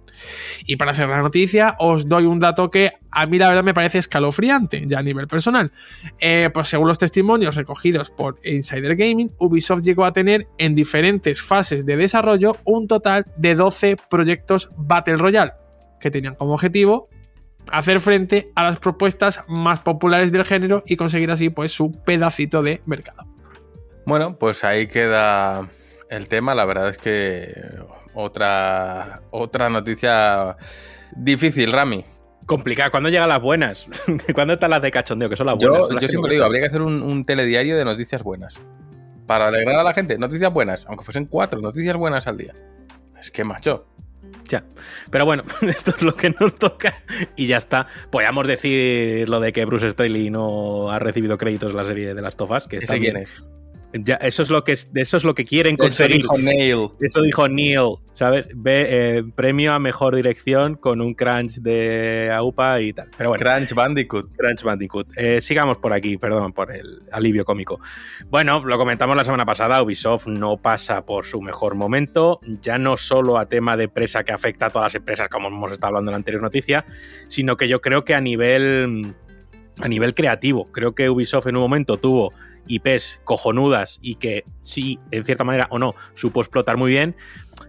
Y 0.66 0.78
para 0.78 0.92
hacer 0.92 1.10
la 1.10 1.22
noticia, 1.22 1.76
os 1.80 2.08
doy 2.08 2.26
un 2.26 2.40
dato 2.40 2.70
que 2.70 2.94
a 3.12 3.26
mí 3.26 3.38
la 3.38 3.50
verdad 3.50 3.64
me 3.64 3.74
parece 3.74 3.98
escalofriante, 4.00 4.84
ya 4.88 5.00
a 5.00 5.04
nivel 5.04 5.28
personal. 5.28 5.72
Eh, 6.20 6.50
pues 6.54 6.68
según 6.68 6.88
los 6.88 6.98
testimonios 6.98 7.56
recogidos 7.56 8.10
por 8.12 8.40
Insider 8.44 8.96
Gaming, 8.96 9.32
Ubisoft 9.40 9.84
llegó 9.84 10.06
a 10.06 10.14
tener 10.14 10.48
en 10.58 10.76
diferentes 10.76 11.42
fases 11.42 11.86
de 11.86 11.98
desarrollo 11.98 12.58
un 12.66 12.88
total 12.88 13.26
de 13.38 13.56
12 13.56 13.98
proyectos 14.10 14.70
Battle 14.78 15.18
Royale, 15.18 15.54
que 16.00 16.12
tenían 16.12 16.36
como 16.36 16.54
objetivo 16.54 17.10
hacer 17.72 18.00
frente 18.00 18.52
a 18.56 18.64
las 18.64 18.80
propuestas 18.80 19.42
más 19.48 19.82
populares 19.82 20.32
del 20.32 20.46
género 20.46 20.84
y 20.86 20.96
conseguir 20.98 21.32
así 21.32 21.50
pues 21.50 21.72
su 21.72 21.92
pedacito 21.92 22.62
de 22.62 22.82
mercado. 22.86 23.26
Bueno, 24.06 24.38
pues 24.38 24.64
ahí 24.64 24.88
queda 24.88 25.68
el 26.10 26.28
tema. 26.30 26.56
La 26.56 26.66
verdad 26.66 26.90
es 26.90 26.98
que 26.98 27.52
otra, 28.14 29.22
otra 29.32 29.70
noticia 29.70 30.56
difícil, 31.16 31.72
Rami. 31.72 32.06
Complicado. 32.46 32.92
¿Cuándo 32.92 33.10
llegan 33.10 33.28
las 33.28 33.42
buenas? 33.42 33.86
¿Cuándo 34.34 34.54
están 34.54 34.70
las 34.70 34.82
de 34.82 34.92
cachondeo? 34.92 35.30
Que 35.30 35.36
son 35.36 35.48
las 35.48 35.58
Yo, 35.58 35.70
buenas. 35.70 35.88
son 35.88 35.96
las 35.96 36.02
yo 36.02 36.08
siempre 36.10 36.34
digo, 36.34 36.46
habría 36.46 36.62
que 36.62 36.68
hacer 36.68 36.82
un, 36.82 37.02
un 37.02 37.26
telediario 37.26 37.78
de 37.78 37.84
noticias 37.84 38.24
buenas. 38.24 38.60
Para 39.26 39.48
alegrar 39.50 39.76
a 39.76 39.84
la 39.84 39.94
gente, 39.94 40.18
noticias 40.18 40.54
buenas, 40.54 40.86
aunque 40.88 41.04
fuesen 41.04 41.26
cuatro 41.26 41.60
noticias 41.60 41.98
buenas 41.98 42.28
al 42.28 42.38
día. 42.38 42.54
Es 43.20 43.30
que, 43.30 43.44
macho, 43.44 43.86
Ya. 44.50 44.64
Pero 45.12 45.26
bueno, 45.26 45.44
esto 45.62 45.92
es 45.96 46.02
lo 46.02 46.16
que 46.16 46.30
nos 46.40 46.56
toca 46.56 47.04
y 47.36 47.48
ya 47.48 47.58
está. 47.58 47.88
Podríamos 48.12 48.48
decir 48.48 49.28
lo 49.28 49.40
de 49.40 49.52
que 49.54 49.66
Bruce 49.66 49.90
Straley 49.92 50.30
no 50.30 50.90
ha 50.92 51.00
recibido 51.00 51.38
créditos 51.38 51.72
en 51.72 51.78
la 51.78 51.86
serie 51.86 52.14
de 52.14 52.22
las 52.22 52.36
tofas. 52.38 52.68
Que 52.68 52.78
¿ese 52.78 52.88
también- 52.88 53.14
quién 53.14 53.24
es? 53.24 53.44
Ya, 54.04 54.16
eso 54.16 54.44
es 54.44 54.50
lo 54.50 54.64
que 54.64 54.74
es- 54.74 54.90
eso 54.94 55.18
es 55.18 55.24
lo 55.24 55.34
que 55.36 55.46
quieren 55.46 55.76
Eso 55.76 55.84
conseguir. 55.84 56.18
dijo 56.18 56.38
Neil. 56.38 56.88
Eso 57.00 57.22
dijo 57.22 57.48
Neil, 57.48 57.96
¿sabes? 58.14 58.48
Ve, 58.56 58.86
eh, 58.90 59.24
premio 59.36 59.74
a 59.74 59.80
mejor 59.80 60.16
dirección 60.16 60.76
con 60.76 61.02
un 61.02 61.14
crunch 61.14 61.60
de 61.62 62.32
AUPA 62.34 62.82
y 62.82 62.94
tal. 62.94 63.10
Pero 63.18 63.30
bueno, 63.30 63.44
Crunch 63.44 63.74
Bandicoot. 63.74 64.36
Crunch 64.36 64.64
Bandicoot. 64.64 65.08
Eh, 65.18 65.42
sigamos 65.42 65.78
por 65.78 65.94
aquí, 65.94 66.18
perdón 66.18 66.54
por 66.54 66.72
el 66.76 67.02
alivio 67.12 67.46
cómico. 67.46 67.80
Bueno, 68.30 68.64
lo 68.66 68.78
comentamos 68.78 69.16
la 69.16 69.24
semana 69.26 69.46
pasada, 69.46 69.82
Ubisoft 69.82 70.28
no 70.28 70.58
pasa 70.58 71.06
por 71.06 71.26
su 71.26 71.42
mejor 71.42 71.76
momento, 71.76 72.40
ya 72.62 72.78
no 72.78 72.98
solo 72.98 73.38
a 73.38 73.48
tema 73.48 73.78
de 73.78 73.88
presa 73.88 74.24
que 74.24 74.32
afecta 74.34 74.68
a 74.68 74.70
todas 74.70 74.86
las 74.88 74.96
empresas, 74.96 75.30
como 75.30 75.48
hemos 75.48 75.72
estado 75.72 75.90
hablando 75.90 76.12
en 76.12 76.14
la 76.14 76.18
anterior 76.18 76.42
noticia, 76.44 76.86
sino 77.28 77.58
que 77.58 77.68
yo 77.68 77.82
creo 77.82 78.04
que 78.06 78.14
a 78.16 78.22
nivel, 78.22 79.16
a 79.80 79.88
nivel 79.88 80.14
creativo, 80.16 80.72
creo 80.72 80.96
que 80.96 81.10
Ubisoft 81.10 81.48
en 81.48 81.56
un 81.56 81.62
momento 81.62 81.98
tuvo 81.98 82.34
IPs 82.68 83.22
cojonudas 83.24 84.00
y 84.02 84.16
que 84.16 84.44
sí, 84.64 85.00
en 85.12 85.26
cierta 85.26 85.44
manera 85.44 85.68
o 85.72 85.80
no, 85.80 85.96
supo 86.16 86.42
explotar 86.42 86.78
muy 86.78 86.92
bien, 86.92 87.16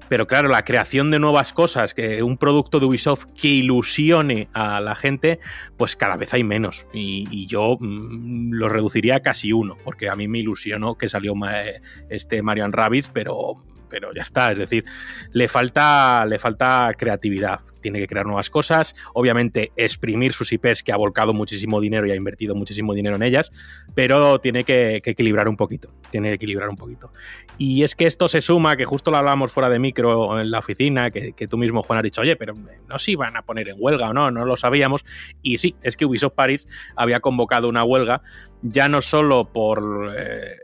pero 0.09 0.27
claro, 0.27 0.49
la 0.49 0.65
creación 0.65 1.11
de 1.11 1.19
nuevas 1.19 1.53
cosas, 1.53 1.95
que 1.95 2.23
un 2.23 2.39
producto 2.39 2.81
de 2.81 2.87
Ubisoft 2.87 3.27
que 3.41 3.49
ilusione 3.49 4.49
a 4.53 4.81
la 4.81 4.95
gente, 4.95 5.39
pues 5.77 5.97
cada 5.97 6.17
vez 6.17 6.33
hay 6.35 6.45
menos. 6.45 6.87
Y, 6.93 7.47
yo 7.47 7.77
mm, 7.79 8.53
lo 8.53 8.69
reduciría 8.69 9.17
a 9.17 9.21
casi 9.21 9.53
uno, 9.53 9.77
porque 9.85 10.09
a 10.09 10.17
mí 10.17 10.29
me 10.29 10.39
ilusionó 10.39 10.97
que 10.97 11.09
salió 11.09 11.35
eh, 11.51 11.81
este 12.09 12.43
Marian 12.43 12.73
Rabbids, 12.73 13.11
pero, 13.13 13.57
pero 13.89 14.13
ya 14.15 14.23
está. 14.23 14.53
Es 14.53 14.59
decir, 14.59 14.85
le 15.33 15.49
falta, 15.49 16.25
le 16.27 16.39
falta 16.39 16.93
creatividad. 16.97 17.61
Tiene 17.81 18.01
que 18.01 18.09
crear 18.09 18.27
nuevas 18.27 18.51
cosas. 18.51 18.95
Obviamente, 19.15 19.73
exprimir 19.77 20.33
sus 20.33 20.53
IPs, 20.53 20.83
que 20.83 20.93
ha 20.93 20.97
volcado 20.97 21.33
muchísimo 21.33 21.81
dinero 21.81 22.07
y 22.07 22.11
ha 22.11 22.17
invertido 22.17 22.55
muchísimo 22.55 22.93
dinero 22.93 23.17
en 23.17 23.23
ellas, 23.23 23.51
pero 23.95 24.41
tiene 24.41 24.65
que, 24.65 24.97
equilibrar 24.97 25.49
un 25.49 25.57
poquito. 25.57 25.93
Tiene 26.11 26.29
que 26.29 26.35
equilibrar 26.35 26.69
un 26.69 26.77
poquito. 26.77 27.13
Y 27.57 27.85
es 27.85 27.95
que 27.95 28.07
esto 28.07 28.29
se 28.29 28.41
suma, 28.41 28.77
que 28.77 28.85
justo 28.85 29.11
lo 29.11 29.19
hablábamos 29.19 29.53
fuera 29.53 29.69
de 29.69 29.79
micro 29.79 30.41
en 30.41 30.51
la 30.51 30.59
oficina, 30.59 31.11
que, 31.11 31.33
tú 31.49 31.57
mismo, 31.57 31.83
Juan, 31.83 31.99
has 31.99 32.03
dicho, 32.03 32.21
oye, 32.21 32.37
pero 32.37 32.55
no 32.89 32.99
se 32.99 33.13
iban 33.13 33.37
a 33.37 33.43
poner 33.43 33.69
en 33.69 33.77
huelga 33.79 34.11
o 34.11 34.13
no, 34.13 34.31
no 34.31 34.45
lo 34.45 34.57
sabíamos. 34.57 35.05
Y 35.43 35.59
sí, 35.59 35.77
es 35.83 35.97
que 35.97 36.05
Ubisoft 36.05 36.35
Paris 36.35 36.67
había 36.97 37.21
convocado 37.21 37.69
una 37.69 37.85
huelga, 37.85 38.23
ya 38.63 38.89
no 38.89 39.03
solo 39.03 39.53
por... 39.53 40.13
eh, 40.17 40.57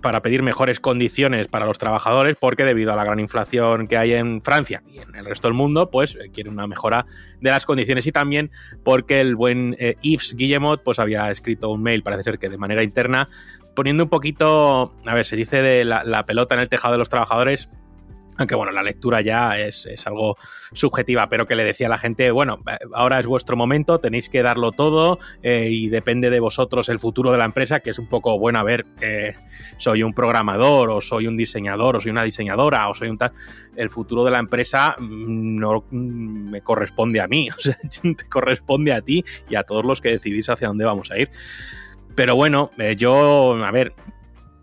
para 0.00 0.22
pedir 0.22 0.42
mejores 0.42 0.80
condiciones 0.80 1.48
para 1.48 1.66
los 1.66 1.78
trabajadores, 1.78 2.36
porque 2.40 2.64
debido 2.64 2.92
a 2.92 2.96
la 2.96 3.04
gran 3.04 3.20
inflación 3.20 3.88
que 3.88 3.96
hay 3.96 4.12
en 4.14 4.40
Francia 4.40 4.82
y 4.86 4.98
en 4.98 5.14
el 5.14 5.26
resto 5.26 5.48
del 5.48 5.54
mundo, 5.54 5.86
pues 5.86 6.14
eh, 6.14 6.30
quieren 6.32 6.54
una 6.54 6.66
mejora 6.66 7.06
de 7.40 7.50
las 7.50 7.66
condiciones. 7.66 8.06
Y 8.06 8.12
también 8.12 8.50
porque 8.84 9.20
el 9.20 9.36
buen 9.36 9.76
eh, 9.78 9.96
Yves 10.00 10.34
Guillemot 10.34 10.82
pues 10.82 10.98
había 10.98 11.30
escrito 11.30 11.68
un 11.70 11.82
mail, 11.82 12.02
parece 12.02 12.22
ser 12.22 12.38
que 12.38 12.48
de 12.48 12.56
manera 12.56 12.82
interna, 12.82 13.28
poniendo 13.76 14.04
un 14.04 14.10
poquito, 14.10 14.94
a 15.04 15.14
ver, 15.14 15.26
se 15.26 15.36
dice 15.36 15.62
de 15.62 15.84
la 15.84 16.24
pelota 16.26 16.54
en 16.54 16.62
el 16.62 16.68
tejado 16.68 16.92
de 16.92 16.98
los 16.98 17.08
trabajadores, 17.08 17.68
aunque 18.40 18.54
bueno, 18.54 18.72
la 18.72 18.82
lectura 18.82 19.20
ya 19.20 19.58
es, 19.58 19.84
es, 19.84 20.06
algo 20.06 20.38
subjetiva, 20.72 21.28
pero 21.28 21.46
que 21.46 21.54
le 21.54 21.62
decía 21.62 21.88
a 21.88 21.90
la 21.90 21.98
gente, 21.98 22.30
bueno, 22.30 22.58
ahora 22.94 23.20
es 23.20 23.26
vuestro 23.26 23.54
momento, 23.54 24.00
tenéis 24.00 24.30
que 24.30 24.42
darlo 24.42 24.72
todo 24.72 25.18
eh, 25.42 25.68
y 25.70 25.90
depende 25.90 26.30
de 26.30 26.40
vosotros 26.40 26.88
el 26.88 26.98
futuro 26.98 27.32
de 27.32 27.38
la 27.38 27.44
empresa, 27.44 27.80
que 27.80 27.90
es 27.90 27.98
un 27.98 28.08
poco, 28.08 28.38
bueno, 28.38 28.58
a 28.58 28.62
ver, 28.62 28.86
eh, 29.02 29.34
soy 29.76 30.02
un 30.02 30.14
programador 30.14 30.88
o 30.88 31.02
soy 31.02 31.26
un 31.26 31.36
diseñador 31.36 31.96
o 31.96 32.00
soy 32.00 32.12
una 32.12 32.24
diseñadora 32.24 32.88
o 32.88 32.94
soy 32.94 33.10
un 33.10 33.18
tal, 33.18 33.32
el 33.76 33.90
futuro 33.90 34.24
de 34.24 34.30
la 34.30 34.38
empresa 34.38 34.96
no 34.98 35.84
me 35.90 36.62
corresponde 36.62 37.20
a 37.20 37.28
mí, 37.28 37.50
o 37.58 37.60
sea, 37.60 37.76
te 38.02 38.26
corresponde 38.26 38.94
a 38.94 39.02
ti 39.02 39.22
y 39.50 39.56
a 39.56 39.64
todos 39.64 39.84
los 39.84 40.00
que 40.00 40.12
decidís 40.12 40.48
hacia 40.48 40.68
dónde 40.68 40.86
vamos 40.86 41.10
a 41.10 41.18
ir. 41.18 41.30
Pero 42.14 42.36
bueno, 42.36 42.70
eh, 42.78 42.96
yo, 42.96 43.62
a 43.62 43.70
ver, 43.70 43.92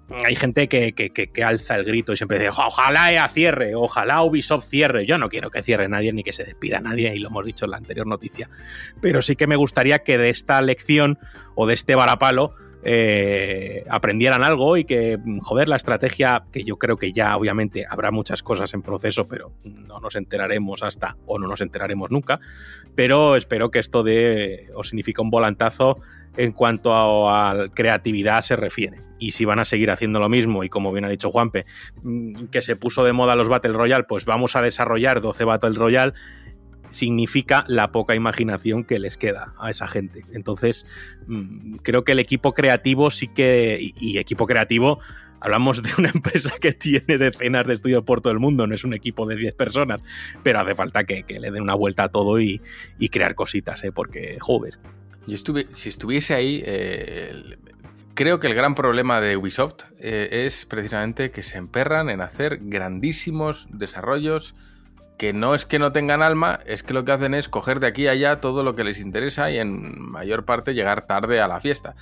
hay 0.10 0.36
gente 0.36 0.68
que, 0.68 0.94
que, 0.94 1.10
que, 1.10 1.44
alza 1.44 1.76
el 1.76 1.84
grito 1.84 2.14
y 2.14 2.18
siempre 2.18 2.40
dice, 2.40 2.50
ojalá 2.50 3.12
EA 3.12 3.28
cierre, 3.28 3.76
ojalá 3.76 4.24
Ubisoft 4.24 4.66
cierre. 4.66 5.06
Yo 5.06 5.18
no 5.18 5.30
quiero 5.30 5.52
que 5.52 5.64
cierre 5.64 5.90
nadie 5.90 6.14
ni 6.14 6.24
que 6.24 6.34
se 6.34 6.46
despida 6.46 6.80
nadie, 6.80 7.14
y 7.16 7.20
lo 7.20 7.30
hemos 7.30 7.46
dicho 7.46 7.66
en 7.66 7.72
la 7.72 7.78
anterior 7.78 8.08
noticia. 8.08 8.50
Pero 9.02 9.22
sí 9.22 9.36
que 9.36 9.48
me 9.48 9.58
gustaría 9.58 10.00
que 10.00 10.18
de 10.18 10.30
esta 10.30 10.62
lección 10.62 11.20
o 11.56 11.68
de 11.68 11.74
este 11.74 11.96
varapalo 11.96 12.56
eh, 12.84 13.84
aprendieran 13.90 14.44
algo 14.44 14.78
y 14.78 14.86
que, 14.86 15.18
joder, 15.42 15.68
la 15.68 15.76
estrategia, 15.76 16.46
que 16.54 16.64
yo 16.64 16.78
creo 16.78 16.96
que 16.96 17.12
ya 17.12 17.36
obviamente 17.36 17.86
habrá 17.90 18.12
muchas 18.12 18.44
cosas 18.44 18.74
en 18.74 18.82
proceso, 18.82 19.28
pero 19.28 19.52
no 19.64 20.00
nos 20.00 20.16
enteraremos 20.16 20.84
hasta 20.84 21.18
o 21.26 21.38
no 21.38 21.48
nos 21.48 21.60
enteraremos 21.60 22.12
nunca. 22.12 22.40
Pero 22.96 23.36
espero 23.36 23.72
que 23.72 23.80
esto 23.80 24.04
de 24.04 24.70
os 24.74 24.88
significa 24.88 25.22
un 25.22 25.30
volantazo 25.30 26.00
en 26.38 26.52
cuanto 26.52 27.30
a, 27.30 27.70
creatividad 27.74 28.42
se 28.44 28.56
refiere. 28.56 29.02
Y 29.20 29.32
si 29.32 29.46
van 29.46 29.60
a 29.60 29.66
seguir 29.66 29.90
haciendo 29.90 30.20
lo 30.20 30.30
mismo, 30.30 30.64
y 30.64 30.70
como 30.70 30.94
bien 30.94 31.04
ha 31.04 31.10
dicho 31.10 31.32
Juanpe, 31.32 31.66
que 32.52 32.62
se 32.62 32.76
puso 32.76 33.04
de 33.04 33.14
moda 33.14 33.36
los 33.36 33.50
Battle 33.50 33.74
Royale, 33.74 34.06
pues 34.06 34.26
vamos 34.26 34.56
a 34.56 34.62
desarrollar 34.62 35.20
12 35.20 35.44
Battle 35.44 35.72
Royale. 35.72 36.14
significa 36.90 37.66
la 37.68 37.92
poca 37.92 38.16
imaginación 38.16 38.86
que 38.86 38.98
les 38.98 39.18
queda 39.18 39.54
a 39.60 39.70
esa 39.70 39.90
gente. 39.90 40.24
Entonces, 40.32 40.86
mm, 41.28 41.78
creo 41.78 42.06
que 42.06 42.14
el 42.14 42.20
equipo 42.20 42.54
creativo 42.54 43.12
sí 43.12 43.28
que, 43.28 43.78
y, 43.82 44.18
equipo 44.20 44.46
creativo, 44.46 45.00
hablamos 45.42 45.84
de 45.84 45.90
una 45.98 46.10
empresa 46.16 46.54
que 46.62 46.72
tiene 46.72 47.18
decenas 47.18 47.68
de 47.68 47.74
estudios 47.74 48.04
por 48.04 48.22
todo 48.22 48.32
el 48.32 48.40
mundo, 48.40 48.68
no 48.68 48.74
es 48.74 48.86
un 48.86 48.94
equipo 48.94 49.26
de 49.26 49.36
10 49.36 49.56
personas, 49.56 50.02
pero 50.44 50.62
hace 50.62 50.76
falta 50.76 51.04
que, 51.04 51.26
le 51.28 51.52
den 51.52 51.64
una 51.64 51.76
vuelta 51.76 52.04
a 52.04 52.10
todo 52.10 52.40
y, 52.40 52.62
y 53.00 53.10
crear 53.10 53.36
cositas, 53.36 53.84
¿eh? 53.84 53.92
porque, 53.92 54.38
joder. 54.40 54.80
Si 55.28 55.90
estuviese 55.90 56.34
ahí, 56.34 56.64
eh, 56.66 57.58
creo 58.14 58.40
que 58.40 58.48
el 58.48 58.56
gran 58.56 58.76
problema 58.76 59.20
de 59.20 59.36
Ubisoft 59.36 59.84
eh, 60.00 60.46
es 60.46 60.66
precisamente 60.66 61.32
que 61.32 61.44
se 61.44 61.58
emperran 61.58 62.10
en 62.10 62.22
hacer 62.22 62.60
grandísimos 62.62 63.68
desarrollos 63.72 64.56
que 65.18 65.34
no 65.34 65.56
es 65.56 65.66
que 65.66 65.80
no 65.80 65.92
tengan 65.92 66.22
alma, 66.22 66.60
es 66.66 66.84
que 66.84 66.94
lo 66.94 67.04
que 67.04 67.12
hacen 67.12 67.34
es 67.34 67.50
coger 67.50 67.80
de 67.80 67.88
aquí 67.88 68.08
a 68.08 68.12
allá 68.12 68.40
todo 68.40 68.64
lo 68.64 68.76
que 68.76 68.84
les 68.84 69.00
interesa 69.00 69.50
y 69.50 69.58
en 69.58 70.00
mayor 70.00 70.46
parte 70.46 70.76
llegar 70.76 71.08
tarde 71.08 71.42
a 71.42 71.48
la 71.48 71.60
fiesta. 71.60 71.96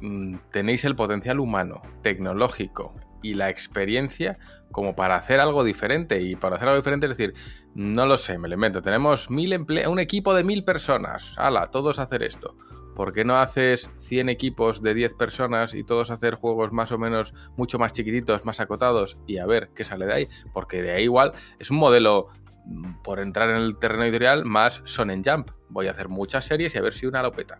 Mm, 0.00 0.36
Tenéis 0.50 0.84
el 0.84 0.96
potencial 0.96 1.38
humano, 1.40 1.80
tecnológico 2.02 2.92
y 3.22 3.34
la 3.34 3.48
experiencia 3.50 4.38
como 4.72 4.94
para 4.94 5.16
hacer 5.16 5.40
algo 5.40 5.64
diferente. 5.64 6.20
Y 6.22 6.36
para 6.36 6.56
hacer 6.56 6.68
algo 6.68 6.80
diferente 6.80 7.06
es 7.06 7.16
decir, 7.16 7.34
no 7.74 8.06
lo 8.06 8.16
sé, 8.16 8.38
me 8.38 8.48
lo 8.48 8.54
invento. 8.54 8.82
Tenemos 8.82 9.30
mil 9.30 9.52
emple- 9.52 9.86
un 9.88 9.98
equipo 9.98 10.34
de 10.34 10.44
mil 10.44 10.64
personas. 10.64 11.34
¡Hala! 11.38 11.70
Todos 11.70 11.98
hacer 11.98 12.22
esto. 12.22 12.56
¿Por 12.94 13.12
qué 13.12 13.24
no 13.26 13.36
haces 13.38 13.90
100 13.98 14.30
equipos 14.30 14.82
de 14.82 14.94
10 14.94 15.14
personas 15.14 15.74
y 15.74 15.84
todos 15.84 16.10
hacer 16.10 16.34
juegos 16.36 16.72
más 16.72 16.92
o 16.92 16.98
menos 16.98 17.34
mucho 17.56 17.78
más 17.78 17.92
chiquititos, 17.92 18.46
más 18.46 18.58
acotados 18.58 19.18
y 19.26 19.36
a 19.36 19.44
ver 19.44 19.68
qué 19.74 19.84
sale 19.84 20.06
de 20.06 20.12
ahí? 20.14 20.28
Porque 20.54 20.80
de 20.80 20.92
ahí 20.92 21.02
igual 21.04 21.32
es 21.58 21.70
un 21.70 21.76
modelo, 21.76 22.28
mm, 22.64 23.02
por 23.02 23.20
entrar 23.20 23.50
en 23.50 23.56
el 23.56 23.78
terreno 23.78 24.04
editorial, 24.04 24.46
más 24.46 24.80
Son 24.86 25.10
en 25.10 25.22
Jump. 25.22 25.50
Voy 25.68 25.88
a 25.88 25.90
hacer 25.90 26.08
muchas 26.08 26.46
series 26.46 26.74
y 26.74 26.78
a 26.78 26.82
ver 26.82 26.94
si 26.94 27.04
una 27.04 27.22
lo 27.22 27.32
peta. 27.32 27.58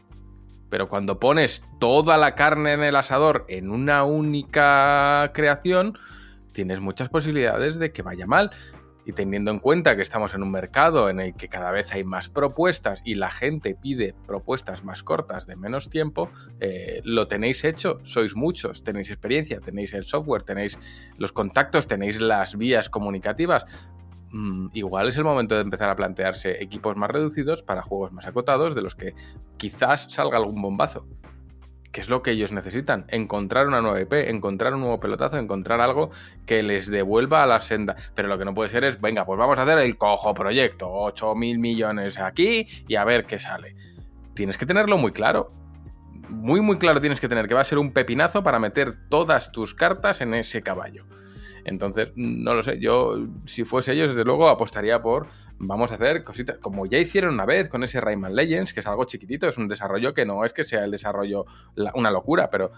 Pero 0.68 0.88
cuando 0.88 1.20
pones 1.20 1.62
toda 1.78 2.16
la 2.16 2.34
carne 2.34 2.72
en 2.72 2.82
el 2.82 2.96
asador 2.96 3.44
en 3.48 3.70
una 3.70 4.04
única 4.04 5.30
creación, 5.32 5.98
tienes 6.52 6.80
muchas 6.80 7.08
posibilidades 7.08 7.78
de 7.78 7.92
que 7.92 8.02
vaya 8.02 8.26
mal. 8.26 8.50
Y 9.04 9.12
teniendo 9.12 9.52
en 9.52 9.60
cuenta 9.60 9.94
que 9.94 10.02
estamos 10.02 10.34
en 10.34 10.42
un 10.42 10.50
mercado 10.50 11.08
en 11.08 11.20
el 11.20 11.34
que 11.36 11.48
cada 11.48 11.70
vez 11.70 11.92
hay 11.92 12.02
más 12.02 12.28
propuestas 12.28 13.02
y 13.04 13.14
la 13.14 13.30
gente 13.30 13.76
pide 13.80 14.16
propuestas 14.26 14.82
más 14.82 15.04
cortas 15.04 15.46
de 15.46 15.54
menos 15.54 15.90
tiempo, 15.90 16.28
eh, 16.58 17.02
lo 17.04 17.28
tenéis 17.28 17.62
hecho, 17.62 18.00
sois 18.02 18.34
muchos, 18.34 18.82
tenéis 18.82 19.10
experiencia, 19.10 19.60
tenéis 19.60 19.94
el 19.94 20.06
software, 20.06 20.42
tenéis 20.42 20.76
los 21.18 21.30
contactos, 21.30 21.86
tenéis 21.86 22.20
las 22.20 22.56
vías 22.56 22.90
comunicativas. 22.90 23.64
Mm, 24.36 24.68
igual 24.74 25.08
es 25.08 25.16
el 25.16 25.24
momento 25.24 25.54
de 25.54 25.62
empezar 25.62 25.88
a 25.88 25.96
plantearse 25.96 26.62
equipos 26.62 26.94
más 26.94 27.08
reducidos 27.08 27.62
para 27.62 27.80
juegos 27.80 28.12
más 28.12 28.26
acotados 28.26 28.74
de 28.74 28.82
los 28.82 28.94
que 28.94 29.14
quizás 29.56 30.08
salga 30.10 30.36
algún 30.36 30.60
bombazo. 30.60 31.06
que 31.90 32.02
es 32.02 32.10
lo 32.10 32.22
que 32.22 32.32
ellos 32.32 32.52
necesitan? 32.52 33.06
Encontrar 33.08 33.66
una 33.66 33.80
nueva 33.80 33.98
IP, 33.98 34.12
encontrar 34.28 34.74
un 34.74 34.80
nuevo 34.80 35.00
pelotazo, 35.00 35.38
encontrar 35.38 35.80
algo 35.80 36.10
que 36.44 36.62
les 36.62 36.90
devuelva 36.90 37.42
a 37.42 37.46
la 37.46 37.58
senda. 37.58 37.96
Pero 38.14 38.28
lo 38.28 38.36
que 38.36 38.44
no 38.44 38.52
puede 38.52 38.68
ser 38.68 38.84
es, 38.84 39.00
venga, 39.00 39.24
pues 39.24 39.38
vamos 39.38 39.58
a 39.58 39.62
hacer 39.62 39.78
el 39.78 39.96
cojo 39.96 40.34
proyecto, 40.34 40.92
8 40.92 41.34
mil 41.34 41.58
millones 41.58 42.18
aquí 42.18 42.66
y 42.86 42.96
a 42.96 43.04
ver 43.04 43.24
qué 43.24 43.38
sale. 43.38 43.76
Tienes 44.34 44.58
que 44.58 44.66
tenerlo 44.66 44.98
muy 44.98 45.12
claro. 45.12 45.50
Muy, 46.28 46.60
muy 46.60 46.76
claro 46.76 47.00
tienes 47.00 47.18
que 47.18 47.28
tener 47.28 47.48
que 47.48 47.54
va 47.54 47.62
a 47.62 47.64
ser 47.64 47.78
un 47.78 47.94
pepinazo 47.94 48.42
para 48.42 48.58
meter 48.58 49.08
todas 49.08 49.50
tus 49.50 49.72
cartas 49.72 50.20
en 50.20 50.34
ese 50.34 50.60
caballo. 50.60 51.06
Entonces, 51.66 52.12
no 52.14 52.54
lo 52.54 52.62
sé, 52.62 52.78
yo 52.78 53.26
si 53.44 53.64
fuese 53.64 53.92
ellos, 53.92 54.10
desde 54.10 54.24
luego 54.24 54.48
apostaría 54.48 55.02
por 55.02 55.26
vamos 55.58 55.90
a 55.90 55.96
hacer 55.96 56.22
cositas, 56.22 56.58
como 56.58 56.86
ya 56.86 56.96
hicieron 56.96 57.34
una 57.34 57.44
vez 57.44 57.68
con 57.68 57.82
ese 57.82 58.00
Rayman 58.00 58.36
Legends, 58.36 58.72
que 58.72 58.80
es 58.80 58.86
algo 58.86 59.04
chiquitito, 59.04 59.48
es 59.48 59.58
un 59.58 59.66
desarrollo 59.66 60.14
que 60.14 60.24
no 60.24 60.44
es 60.44 60.52
que 60.52 60.62
sea 60.62 60.84
el 60.84 60.92
desarrollo 60.92 61.44
una 61.94 62.12
locura, 62.12 62.50
pero 62.50 62.70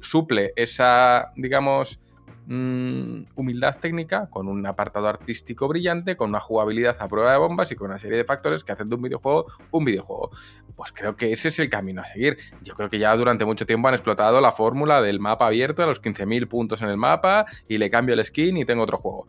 suple 0.00 0.54
esa, 0.56 1.32
digamos, 1.36 2.00
mm, 2.46 3.24
humildad 3.36 3.78
técnica 3.78 4.30
con 4.30 4.48
un 4.48 4.64
apartado 4.64 5.06
artístico 5.06 5.68
brillante, 5.68 6.16
con 6.16 6.30
una 6.30 6.40
jugabilidad 6.40 6.96
a 6.98 7.08
prueba 7.08 7.32
de 7.32 7.38
bombas 7.38 7.70
y 7.72 7.76
con 7.76 7.88
una 7.88 7.98
serie 7.98 8.16
de 8.16 8.24
factores 8.24 8.64
que 8.64 8.72
hacen 8.72 8.88
de 8.88 8.94
un 8.94 9.02
videojuego 9.02 9.46
un 9.70 9.84
videojuego. 9.84 10.30
Pues 10.74 10.92
creo 10.92 11.16
que 11.16 11.32
ese 11.32 11.48
es 11.48 11.58
el 11.58 11.68
camino 11.68 12.02
a 12.02 12.06
seguir. 12.06 12.38
Yo 12.62 12.74
creo 12.74 12.88
que 12.88 12.98
ya 12.98 13.14
durante 13.16 13.44
mucho 13.44 13.66
tiempo 13.66 13.88
han 13.88 13.94
explotado 13.94 14.40
la 14.40 14.52
fórmula 14.52 15.02
del 15.02 15.20
mapa 15.20 15.46
abierto 15.46 15.82
a 15.82 15.86
los 15.86 16.02
15.000 16.02 16.48
puntos 16.48 16.82
en 16.82 16.88
el 16.88 16.96
mapa 16.96 17.46
y 17.68 17.78
le 17.78 17.90
cambio 17.90 18.14
el 18.14 18.24
skin 18.24 18.56
y 18.56 18.64
tengo 18.64 18.82
otro 18.82 18.98
juego. 18.98 19.26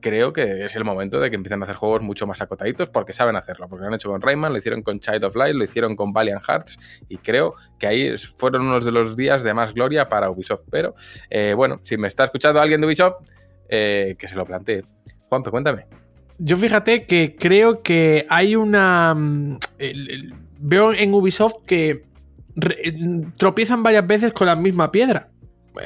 Creo 0.00 0.32
que 0.32 0.64
es 0.64 0.76
el 0.76 0.84
momento 0.84 1.18
de 1.20 1.30
que 1.30 1.36
empiecen 1.36 1.60
a 1.60 1.64
hacer 1.64 1.76
juegos 1.76 2.02
mucho 2.02 2.26
más 2.26 2.40
acotaditos 2.40 2.88
porque 2.88 3.12
saben 3.12 3.36
hacerlo, 3.36 3.68
porque 3.68 3.82
lo 3.82 3.88
han 3.88 3.94
hecho 3.94 4.10
con 4.10 4.22
Rayman, 4.22 4.52
lo 4.52 4.58
hicieron 4.58 4.82
con 4.82 5.00
Child 5.00 5.24
of 5.24 5.36
Light, 5.36 5.56
lo 5.56 5.64
hicieron 5.64 5.96
con 5.96 6.12
Valiant 6.12 6.42
Hearts 6.42 6.78
y 7.08 7.18
creo 7.18 7.54
que 7.78 7.86
ahí 7.86 8.14
fueron 8.36 8.62
unos 8.62 8.84
de 8.84 8.92
los 8.92 9.16
días 9.16 9.42
de 9.42 9.54
más 9.54 9.74
gloria 9.74 10.08
para 10.08 10.30
Ubisoft. 10.30 10.62
Pero 10.70 10.94
eh, 11.30 11.54
bueno, 11.56 11.80
si 11.82 11.96
me 11.96 12.08
está 12.08 12.24
escuchando 12.24 12.60
alguien 12.60 12.80
de 12.80 12.86
Ubisoft, 12.86 13.16
eh, 13.68 14.16
que 14.18 14.28
se 14.28 14.36
lo 14.36 14.44
plantee. 14.44 14.84
Juanpe, 15.28 15.50
cuéntame. 15.50 15.86
Yo 16.38 16.56
fíjate 16.56 17.04
que 17.04 17.34
creo 17.36 17.82
que 17.82 18.24
hay 18.30 18.54
una. 18.54 19.14
mm, 19.14 19.58
veo 20.58 20.92
en 20.92 21.14
Ubisoft 21.14 21.62
que 21.66 22.04
mm, 22.56 23.32
tropiezan 23.38 23.82
varias 23.82 24.06
veces 24.06 24.32
con 24.32 24.46
la 24.46 24.56
misma 24.56 24.90
piedra. 24.90 25.28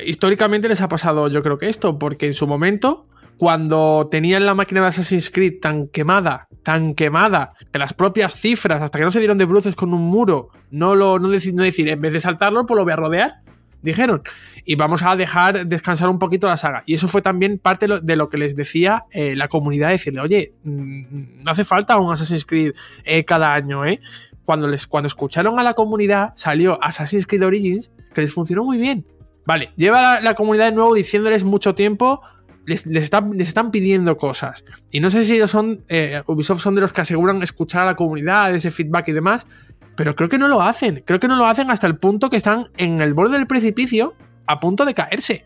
Históricamente 0.07 0.69
les 0.69 0.81
ha 0.81 0.89
pasado, 0.89 1.29
yo 1.29 1.43
creo 1.43 1.59
que 1.59 1.69
esto, 1.69 1.99
porque 1.99 2.27
en 2.27 2.35
su 2.35 2.47
momento, 2.47 3.07
cuando 3.37 4.09
tenían 4.11 4.47
la 4.47 4.55
máquina 4.55 4.81
de 4.81 4.87
Assassin's 4.89 5.31
Creed 5.31 5.61
tan 5.61 5.89
quemada, 5.89 6.49
tan 6.63 6.95
quemada, 6.95 7.55
que 7.73 7.79
las 7.79 7.93
propias 7.93 8.35
cifras, 8.35 8.81
hasta 8.81 8.99
que 8.99 9.05
no 9.05 9.11
se 9.13 9.19
dieron 9.19 9.37
de 9.39 9.45
bruces 9.45 9.75
con 9.75 9.93
un 9.93 10.03
muro, 10.03 10.49
no 10.71 10.95
lo 10.95 11.19
no 11.19 11.29
decir, 11.29 11.53
no 11.55 11.63
decir 11.63 11.89
en 11.89 12.01
vez 12.01 12.13
de 12.15 12.21
saltarlo, 12.21 12.65
pues 12.67 12.77
lo 12.77 12.85
voy 12.85 12.93
a 12.93 12.97
rodear. 12.97 13.35
Dijeron, 13.83 14.23
y 14.65 14.77
vamos 14.77 15.03
a 15.03 15.17
dejar 15.17 15.67
descansar 15.67 16.09
un 16.09 16.21
poquito 16.21 16.47
la 16.47 16.57
saga. 16.57 16.85
Y 16.87 16.95
eso 16.95 17.09
fue 17.09 17.21
también 17.21 17.59
parte 17.59 17.89
de 18.01 18.17
lo- 18.17 18.29
que 18.29 18.39
les 18.39 18.55
decía 18.55 19.07
eh, 19.11 19.35
la 19.35 19.49
comunidad, 19.49 19.89
decirle, 19.91 20.21
oye, 20.21 20.55
mm, 20.63 21.43
no 21.43 21.51
hace 21.51 21.65
falta 21.65 21.99
un 21.99 22.13
Assassin's 22.13 22.45
Creed 22.45 22.73
eh, 23.05 23.25
cada 23.25 23.53
año, 23.53 23.85
¿eh? 23.85 24.01
Cuando, 24.45 24.67
les, 24.69 24.87
cuando 24.87 25.07
escucharon 25.07 25.59
a 25.59 25.63
la 25.63 25.75
comunidad, 25.75 26.33
salió 26.35 26.83
Assassin's 26.83 27.27
Creed 27.27 27.45
Origins, 27.45 27.91
que 28.13 28.23
les 28.23 28.33
funcionó 28.33 28.65
muy 28.65 28.79
bien. 28.79 29.07
Vale, 29.47 29.71
lleva 29.77 30.03
la, 30.03 30.21
la 30.21 30.35
comunidad 30.35 30.67
de 30.67 30.73
nuevo 30.73 30.95
diciéndoles 30.95 31.45
mucho 31.45 31.75
tiempo, 31.75 32.21
les, 32.67 32.87
les 32.87 33.05
están, 33.05 33.31
les 33.33 33.49
están 33.49 33.71
pidiendo 33.71 34.17
cosas. 34.17 34.65
Y 34.91 35.01
no 35.01 35.11
sé 35.11 35.25
si 35.25 35.35
ellos 35.35 35.51
son, 35.51 35.83
eh, 35.89 36.23
Ubisoft 36.27 36.61
son 36.63 36.75
de 36.75 36.81
los 36.81 36.93
que 36.93 37.01
aseguran 37.01 37.43
escuchar 37.43 37.83
a 37.83 37.87
la 37.87 37.95
comunidad, 37.97 38.55
ese 38.55 38.71
feedback 38.71 39.09
y 39.09 39.13
demás, 39.13 39.47
pero 39.97 40.15
creo 40.17 40.29
que 40.29 40.39
no 40.39 40.49
lo 40.49 40.63
hacen. 40.63 41.03
Creo 41.05 41.21
que 41.21 41.29
no 41.29 41.37
lo 41.37 41.47
hacen 41.47 41.71
hasta 41.71 41.87
el 41.87 41.97
punto 41.99 42.31
que 42.31 42.37
están 42.37 42.69
en 42.77 43.01
el 43.01 43.15
borde 43.15 43.37
del 43.37 43.47
precipicio 43.47 44.15
a 44.47 44.59
punto 44.61 44.85
de 44.85 44.95
caerse. 44.95 45.45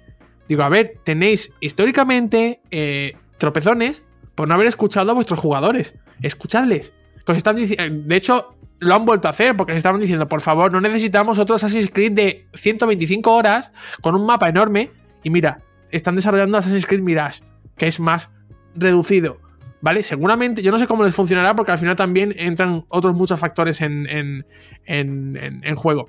Digo, 0.48 0.62
a 0.62 0.68
ver, 0.68 1.00
tenéis 1.04 1.52
históricamente 1.60 2.60
eh, 2.70 3.14
tropezones 3.38 4.02
por 4.34 4.46
no 4.48 4.54
haber 4.54 4.66
escuchado 4.66 5.10
a 5.10 5.14
vuestros 5.14 5.38
jugadores. 5.40 5.94
Escuchadles. 6.22 6.92
Están 7.26 7.56
dici- 7.56 7.74
eh, 7.78 7.90
de 7.90 8.16
hecho, 8.16 8.55
lo 8.78 8.94
han 8.94 9.04
vuelto 9.06 9.28
a 9.28 9.30
hacer 9.30 9.56
porque 9.56 9.72
se 9.72 9.78
estaban 9.78 10.00
diciendo, 10.00 10.28
por 10.28 10.40
favor, 10.40 10.70
no 10.72 10.80
necesitamos 10.80 11.38
otro 11.38 11.56
Assassin's 11.56 11.90
Creed 11.92 12.12
de 12.12 12.46
125 12.54 13.32
horas 13.34 13.72
con 14.02 14.14
un 14.14 14.26
mapa 14.26 14.48
enorme. 14.48 14.90
Y 15.22 15.30
mira, 15.30 15.60
están 15.90 16.16
desarrollando 16.16 16.58
Assassin's 16.58 16.86
Creed 16.86 17.00
Mirage, 17.00 17.42
que 17.76 17.86
es 17.86 18.00
más 18.00 18.30
reducido. 18.74 19.40
¿Vale? 19.82 20.02
Seguramente, 20.02 20.62
yo 20.62 20.72
no 20.72 20.78
sé 20.78 20.86
cómo 20.86 21.04
les 21.04 21.14
funcionará 21.14 21.54
porque 21.54 21.70
al 21.72 21.78
final 21.78 21.96
también 21.96 22.34
entran 22.36 22.84
otros 22.88 23.14
muchos 23.14 23.38
factores 23.38 23.80
en, 23.82 24.06
en- 24.08 24.46
en- 24.84 25.60
en- 25.62 25.74
juego. 25.76 26.08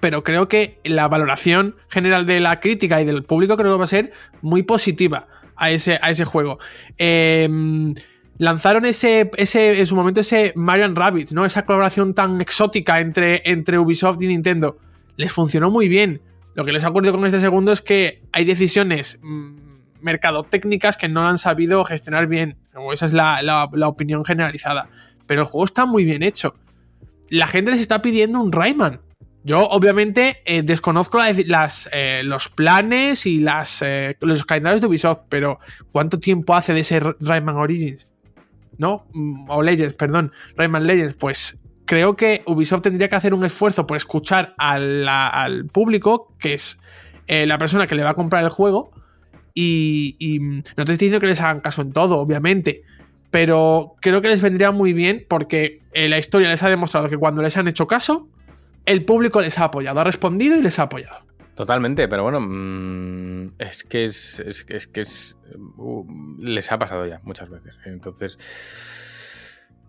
Pero 0.00 0.22
creo 0.22 0.48
que 0.48 0.78
la 0.84 1.08
valoración 1.08 1.76
general 1.88 2.26
de 2.26 2.38
la 2.40 2.60
crítica 2.60 3.00
y 3.00 3.04
del 3.06 3.24
público 3.24 3.56
creo 3.56 3.72
que 3.72 3.78
va 3.78 3.84
a 3.84 3.88
ser 3.88 4.12
muy 4.42 4.62
positiva 4.62 5.26
a 5.56 5.70
ese, 5.70 5.98
a 6.02 6.10
ese 6.10 6.24
juego. 6.26 6.58
Eh, 6.98 7.48
lanzaron 8.38 8.84
ese, 8.86 9.30
ese, 9.36 9.78
en 9.78 9.86
su 9.86 9.96
momento 9.96 10.20
ese 10.20 10.52
Mario 10.56 10.92
Rabbit, 10.94 11.30
¿no? 11.32 11.44
Esa 11.44 11.64
colaboración 11.64 12.14
tan 12.14 12.40
exótica 12.40 13.00
entre, 13.00 13.42
entre 13.50 13.78
Ubisoft 13.78 14.22
y 14.22 14.26
Nintendo. 14.26 14.78
Les 15.16 15.32
funcionó 15.32 15.70
muy 15.70 15.88
bien. 15.88 16.20
Lo 16.54 16.64
que 16.64 16.72
les 16.72 16.84
ha 16.84 16.88
ocurrido 16.88 17.14
con 17.14 17.24
este 17.26 17.40
segundo 17.40 17.72
es 17.72 17.80
que 17.82 18.22
hay 18.32 18.44
decisiones 18.44 19.18
mm, 19.22 19.56
mercadotécnicas 20.00 20.96
que 20.96 21.08
no 21.08 21.26
han 21.26 21.38
sabido 21.38 21.84
gestionar 21.84 22.26
bien. 22.26 22.56
Esa 22.92 23.06
es 23.06 23.12
la, 23.12 23.42
la- 23.42 23.64
opinión 23.88 24.24
generalizada. 24.24 24.88
Pero 25.26 25.42
el 25.42 25.46
juego 25.46 25.64
está 25.64 25.86
muy 25.86 26.04
bien 26.04 26.22
hecho. 26.22 26.54
La 27.28 27.46
gente 27.46 27.70
les 27.70 27.80
está 27.80 28.02
pidiendo 28.02 28.40
un 28.40 28.52
Rayman. 28.52 29.00
Yo, 29.44 29.60
obviamente, 29.68 30.38
eh, 30.44 30.62
desconozco 30.62 31.18
la- 31.18 31.34
las, 31.46 31.88
eh, 31.92 32.22
los 32.24 32.48
planes 32.48 33.26
y 33.26 33.38
las, 33.40 33.80
eh, 33.82 34.16
los 34.20 34.44
calendarios 34.44 34.80
de 34.80 34.86
Ubisoft, 34.88 35.20
pero 35.28 35.58
¿cuánto 35.92 36.18
tiempo 36.18 36.54
hace 36.54 36.72
de 36.72 36.80
ese 36.80 37.00
Rayman 37.20 37.56
Origins? 37.56 38.08
¿No? 38.78 39.06
Mm, 39.12 39.44
O 39.48 39.62
Legends, 39.62 39.94
perdón. 39.96 40.32
Rayman 40.56 40.86
Legends. 40.86 41.14
Pues 41.14 41.58
creo 41.84 42.16
que 42.16 42.42
Ubisoft 42.46 42.82
tendría 42.82 43.08
que 43.08 43.16
hacer 43.16 43.32
un 43.34 43.44
esfuerzo 43.44 43.86
por 43.86 43.96
escuchar 43.96 44.54
al 44.58 45.66
público, 45.72 46.32
que 46.38 46.54
es 46.54 46.78
eh, 47.26 47.46
la 47.46 47.58
persona 47.58 47.86
que 47.86 47.94
le 47.94 48.02
va 48.04 48.10
a 48.10 48.14
comprar 48.14 48.42
el 48.44 48.50
juego. 48.50 48.90
Y, 49.54 50.16
y, 50.18 50.38
mm, 50.40 50.62
no 50.76 50.84
te 50.84 50.92
estoy 50.92 51.08
diciendo 51.08 51.20
que 51.20 51.26
les 51.28 51.40
hagan 51.40 51.60
caso 51.60 51.82
en 51.82 51.92
todo, 51.92 52.18
obviamente. 52.18 52.82
pero 53.30 53.94
creo 54.00 54.22
que 54.22 54.28
les 54.28 54.40
vendría 54.40 54.70
muy 54.70 54.92
bien 54.92 55.26
porque 55.28 55.82
eh, 55.92 56.08
la 56.08 56.18
historia 56.18 56.48
les 56.48 56.62
ha 56.62 56.68
demostrado 56.70 57.08
que 57.08 57.16
cuando 57.18 57.42
les 57.42 57.56
han 57.56 57.68
hecho 57.68 57.86
caso, 57.86 58.28
el 58.86 59.04
público 59.04 59.40
les 59.40 59.58
ha 59.58 59.64
apoyado, 59.64 60.00
ha 60.00 60.04
respondido 60.04 60.56
y 60.56 60.62
les 60.62 60.78
ha 60.78 60.84
apoyado. 60.84 61.18
Totalmente, 61.56 62.06
pero 62.06 62.22
bueno, 62.22 62.38
mm, 62.40 63.54
es 63.58 63.82
que 63.82 64.04
es, 64.04 64.40
es, 64.40 64.66
es 64.68 64.86
que 64.86 65.00
es 65.00 65.38
uh, 65.78 66.04
les 66.38 66.70
ha 66.70 66.78
pasado 66.78 67.06
ya 67.06 67.20
muchas 67.22 67.48
veces. 67.48 67.74
Entonces, 67.86 68.38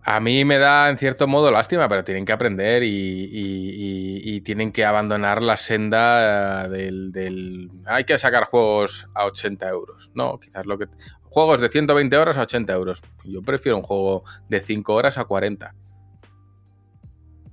a 0.01 0.21
mí 0.21 0.45
me 0.45 0.59
da 0.59 0.89
en 0.89 0.97
cierto 0.97 1.27
modo 1.27 1.51
lástima, 1.51 1.89
pero 1.89 2.05
tienen 2.05 2.23
que 2.23 2.31
aprender 2.31 2.83
y, 2.85 4.39
tienen 4.45 4.71
que 4.71 4.85
abandonar 4.85 5.43
la 5.43 5.57
senda 5.57 6.65
eh, 6.65 6.69
del, 6.69 7.11
del- 7.11 7.69
Hay 7.85 8.05
que 8.05 8.17
sacar 8.17 8.45
juegos 8.45 9.09
a 9.13 9.25
80 9.25 9.67
euros. 9.67 10.11
No, 10.15 10.39
quizás 10.39 10.65
lo 10.65 10.77
que... 10.77 10.87
Juegos 11.23 11.59
de 11.59 11.67
120 11.67 12.15
horas 12.15 12.37
a 12.37 12.43
80 12.43 12.71
euros. 12.71 13.01
Yo 13.25 13.41
prefiero 13.41 13.75
un 13.75 13.83
juego 13.83 14.23
de 14.47 14.61
5 14.61 14.93
horas 14.93 15.17
a 15.17 15.25
40. 15.25 15.75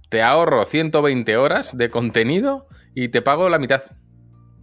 Te 0.09 0.23
ahorro 0.23 0.65
120 0.65 1.37
horas 1.37 1.77
de 1.77 1.91
contenido 1.91 2.69
y 2.95 3.09
te 3.09 3.21
pago 3.21 3.49
la 3.49 3.59
mitad. 3.59 3.83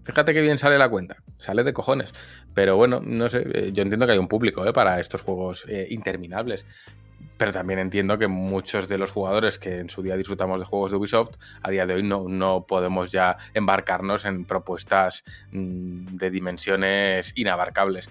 Fíjate 0.03 0.33
que 0.33 0.41
bien 0.41 0.57
sale 0.57 0.77
la 0.77 0.89
cuenta. 0.89 1.17
Sale 1.37 1.63
de 1.63 1.73
cojones. 1.73 2.13
Pero 2.53 2.75
bueno, 2.75 2.99
no 3.03 3.29
sé. 3.29 3.43
eh, 3.53 3.71
Yo 3.73 3.83
entiendo 3.83 4.05
que 4.05 4.13
hay 4.13 4.17
un 4.17 4.27
público 4.27 4.65
eh, 4.65 4.73
para 4.73 4.99
estos 4.99 5.21
juegos 5.21 5.65
eh, 5.67 5.87
interminables. 5.89 6.65
Pero 7.37 7.51
también 7.51 7.79
entiendo 7.79 8.17
que 8.17 8.27
muchos 8.27 8.87
de 8.87 8.97
los 8.97 9.11
jugadores 9.11 9.57
que 9.57 9.79
en 9.79 9.89
su 9.89 10.01
día 10.03 10.15
disfrutamos 10.15 10.59
de 10.59 10.65
juegos 10.65 10.91
de 10.91 10.97
Ubisoft, 10.97 11.37
a 11.63 11.71
día 11.71 11.85
de 11.85 11.95
hoy 11.95 12.03
no, 12.03 12.25
no 12.27 12.65
podemos 12.67 13.11
ya 13.11 13.37
embarcarnos 13.53 14.25
en 14.25 14.45
propuestas 14.45 15.23
mm, 15.51 16.15
de 16.15 16.29
dimensiones 16.29 17.31
inabarcables. 17.35 18.09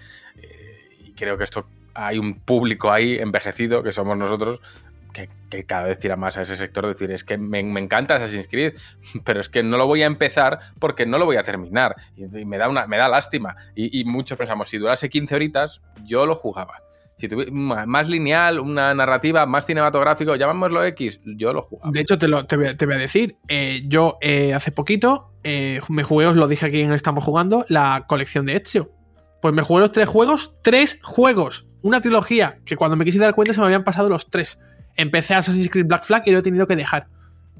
Y 1.05 1.13
creo 1.15 1.37
que 1.37 1.45
esto 1.45 1.67
hay 1.95 2.19
un 2.19 2.41
público 2.41 2.91
ahí 2.91 3.19
envejecido, 3.19 3.83
que 3.83 3.93
somos 3.93 4.17
nosotros, 4.17 4.61
que, 5.13 5.29
cada 5.67 5.85
vez 5.85 5.99
tira 5.99 6.17
más 6.17 6.37
a 6.37 6.43
ese 6.43 6.57
sector. 6.57 6.87
Decir, 6.87 7.11
es 7.11 7.25
que 7.25 7.39
me, 7.39 7.59
encanta 7.59 8.17
Assassin's 8.17 8.49
Creed, 8.49 8.75
pero 9.25 9.41
es 9.41 9.49
que 9.49 9.63
no 9.63 9.77
lo 9.77 9.87
voy 9.87 10.03
a 10.03 10.07
empezar 10.07 10.61
porque 10.79 11.07
no 11.07 11.19
lo 11.19 11.27
voy 11.27 11.37
a 11.37 11.43
terminar. 11.43 11.97
Y, 12.17 12.27
me, 12.45 12.59
da 12.59 12.69
una, 12.69 12.87
me 12.87 12.97
da 12.97 13.09
lástima. 13.09 13.57
Y, 13.75 14.05
muchos 14.05 14.39
pensamos, 14.39 14.69
si 14.69 14.79
durase 14.79 15.09
15 15.09 15.35
horitas, 15.35 15.81
yo 16.05 16.27
lo 16.27 16.35
jugaba. 16.35 16.83
Si 17.19 17.29
tuviera 17.29 17.53
más 17.53 18.09
lineal, 18.09 18.61
una 18.61 18.95
narrativa, 18.95 19.45
más 19.45 19.67
cinematográfico, 19.67 20.37
llamámoslo 20.37 20.83
X, 20.85 21.21
yo 21.25 21.53
lo 21.53 21.63
jugaba. 21.63 21.91
De 21.93 22.01
hecho, 22.01 22.17
te, 22.17 22.29
lo, 22.29 22.47
te, 22.47 22.57
voy, 22.57 22.69
a, 22.69 22.73
te 22.73 22.87
voy 22.87 22.95
a 22.95 22.99
decir, 22.99 23.37
eh, 23.47 23.83
yo 23.85 24.17
eh, 24.23 24.55
hace 24.55 24.73
poquito 24.73 25.31
eh, 25.43 25.81
me 25.89 26.03
jugué, 26.03 26.27
os 26.27 26.37
lo 26.37 26.49
dije 26.49 26.67
aquí 26.67 26.81
en 26.81 26.93
Estamos 26.93 27.25
Jugando, 27.25 27.65
la 27.69 28.05
colección 28.09 28.47
de 28.47 28.57
Ezio. 28.57 28.91
Pues 29.41 29.55
me 29.55 29.63
jugué 29.63 29.81
los 29.81 29.93
tres 29.93 30.09
juegos, 30.09 30.57
tres 30.63 31.01
juegos, 31.03 31.67
una 31.83 32.01
trilogía, 32.01 32.59
que 32.65 32.77
cuando 32.77 32.97
me 32.97 33.05
quise 33.05 33.19
dar 33.19 33.35
cuenta 33.35 33.55
se 33.55 33.61
me 33.61 33.67
habían 33.67 33.85
pasado 33.85 34.09
los 34.09 34.29
tres. 34.29 34.59
Empecé 34.97 35.35
Assassin's 35.35 35.71
Creed 35.71 35.87
Black 35.87 36.05
Flag 36.05 36.23
y 36.27 36.31
lo 36.31 36.39
he 36.39 36.43
tenido 36.43 36.67
que 36.67 36.77
dejar. 36.77 37.09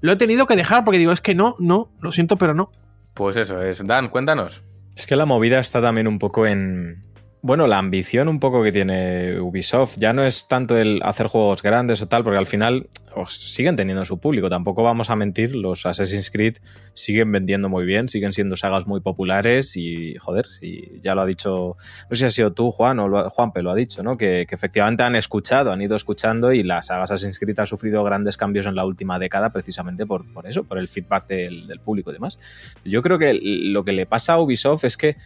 Lo 0.01 0.13
he 0.13 0.17
tenido 0.17 0.47
que 0.47 0.57
dejar 0.57 0.85
porque 0.85 0.99
digo, 0.99 1.13
es 1.13 1.21
que 1.21 1.35
no, 1.35 1.57
no, 1.59 1.93
lo 2.01 2.13
siento, 2.13 2.37
pero 2.37 2.55
no. 2.55 2.71
Pues 3.15 3.37
eso 3.37 3.61
es. 3.61 3.85
Dan, 3.85 4.09
cuéntanos. 4.09 4.63
Es 4.97 5.07
que 5.07 5.17
la 5.17 5.27
movida 5.27 5.59
está 5.59 5.81
también 5.81 6.07
un 6.09 6.19
poco 6.19 6.47
en. 6.47 7.05
Bueno, 7.43 7.67
la 7.67 7.79
ambición 7.79 8.29
un 8.29 8.39
poco 8.39 8.63
que 8.63 8.71
tiene 8.71 9.41
Ubisoft. 9.41 9.97
Ya 9.99 10.13
no 10.13 10.27
es 10.27 10.47
tanto 10.47 10.77
el 10.77 11.01
hacer 11.03 11.27
juegos 11.27 11.63
grandes 11.63 12.03
o 12.03 12.07
tal, 12.07 12.23
porque 12.23 12.37
al 12.37 12.47
final 12.47 12.91
siguen 13.29 13.77
teniendo 13.77 14.05
su 14.05 14.19
público. 14.19 14.51
Tampoco 14.51 14.83
vamos 14.83 15.09
a 15.09 15.17
mentir, 15.17 15.55
los 15.55 15.87
Assassin's 15.87 16.31
Creed 16.31 16.59
siguen 16.93 17.33
vendiendo 17.33 17.71
muy 17.71 17.87
bien, 17.87 18.09
siguen 18.09 18.35
siendo 18.35 18.57
sagas 18.57 18.87
muy 18.87 19.01
populares 19.01 19.75
y, 19.79 20.17
joder, 20.17 20.45
si 20.45 21.01
ya 21.03 21.15
lo 21.15 21.23
ha 21.23 21.27
dicho, 21.27 21.77
no 22.11 22.17
sé 22.17 22.17
si 22.17 22.25
ha 22.27 22.31
sido 22.31 22.53
tú, 22.53 22.71
Juan, 22.71 22.99
o 22.99 23.31
Juanpe 23.31 23.63
lo 23.63 23.71
ha 23.71 23.75
dicho, 23.75 24.03
¿no? 24.03 24.19
Que, 24.19 24.47
efectivamente 24.51 25.03
han 25.03 25.17
escuchado, 25.17 25.73
han 25.73 25.81
ido 25.81 25.97
escuchando 25.97 26.53
y 26.53 26.63
la 26.63 26.83
saga 26.83 27.05
Assassin's 27.05 27.39
Creed 27.39 27.59
ha 27.61 27.67
sufrido 27.67 28.05
grandes 28.05 28.37
cambios 28.37 28.67
en 28.67 28.75
la 28.75 28.85
última 28.85 29.19
década 29.19 29.51
precisamente 29.51 30.05
por, 30.07 30.31
por 30.33 30.47
eso, 30.47 30.65
por 30.65 30.77
el 30.79 30.89
feedback 30.89 31.27
del, 31.27 31.67
del 31.67 31.81
público 31.81 32.11
y 32.11 32.13
demás. 32.13 32.39
Yo 32.85 33.01
creo 33.01 33.19
que 33.19 33.33
lo 33.33 33.83
que 33.83 33.93
le 33.93 34.05
pasa 34.05 34.35
a 34.35 34.41
Ubisoft 34.41 34.85
es 34.85 34.99
que 34.99 35.17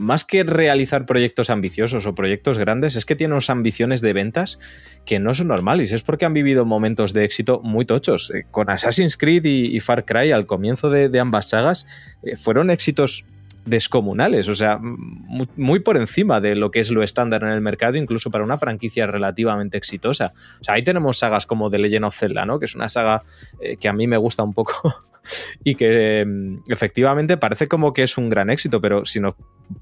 más 0.00 0.24
que 0.24 0.42
realizar 0.44 1.04
proyectos 1.04 1.50
ambiciosos 1.50 2.06
o 2.06 2.14
proyectos 2.14 2.56
grandes, 2.56 2.96
es 2.96 3.04
que 3.04 3.16
tiene 3.16 3.34
unas 3.34 3.50
ambiciones 3.50 4.00
de 4.00 4.14
ventas 4.14 4.58
que 5.04 5.18
no 5.18 5.34
son 5.34 5.48
normales. 5.48 5.92
Es 5.92 6.02
porque 6.02 6.24
han 6.24 6.32
vivido 6.32 6.64
momentos 6.64 7.12
de 7.12 7.24
éxito 7.24 7.60
muy 7.62 7.84
tochos. 7.84 8.32
Eh, 8.34 8.46
con 8.50 8.70
Assassin's 8.70 9.18
Creed 9.18 9.44
y, 9.44 9.78
Far 9.80 10.06
Cry 10.06 10.32
al 10.32 10.46
comienzo 10.46 10.88
de, 10.88 11.20
ambas 11.20 11.50
sagas 11.50 11.86
eh, 12.22 12.34
fueron 12.34 12.70
éxitos 12.70 13.26
descomunales, 13.66 14.48
o 14.48 14.54
sea, 14.54 14.78
muy, 14.80 15.46
muy, 15.56 15.80
por 15.80 15.98
encima 15.98 16.40
de 16.40 16.56
lo 16.56 16.70
que 16.70 16.80
es 16.80 16.90
lo 16.90 17.02
estándar 17.02 17.42
en 17.42 17.50
el 17.50 17.60
mercado, 17.60 17.98
incluso 17.98 18.30
para 18.30 18.42
una 18.42 18.56
franquicia 18.56 19.06
relativamente 19.06 19.76
exitosa. 19.76 20.32
O 20.60 20.64
sea, 20.64 20.74
ahí 20.74 20.82
tenemos 20.82 21.18
sagas 21.18 21.44
como 21.44 21.68
The 21.68 21.78
Legend 21.78 22.06
of 22.06 22.16
Zelda, 22.16 22.46
¿no? 22.46 22.58
Que 22.58 22.64
es 22.64 22.74
una 22.74 22.88
saga 22.88 23.22
eh, 23.60 23.76
que 23.76 23.88
a 23.88 23.92
mí 23.92 24.06
me 24.06 24.16
gusta 24.16 24.42
un 24.42 24.54
poco 24.54 25.04
y 25.64 25.74
que 25.74 26.22
eh, 26.22 26.26
efectivamente 26.68 27.36
parece 27.36 27.68
como 27.68 27.92
que 27.92 28.02
es 28.02 28.18
un 28.18 28.28
gran 28.28 28.50
éxito, 28.50 28.80
pero 28.80 29.04
si 29.04 29.20
nos 29.20 29.34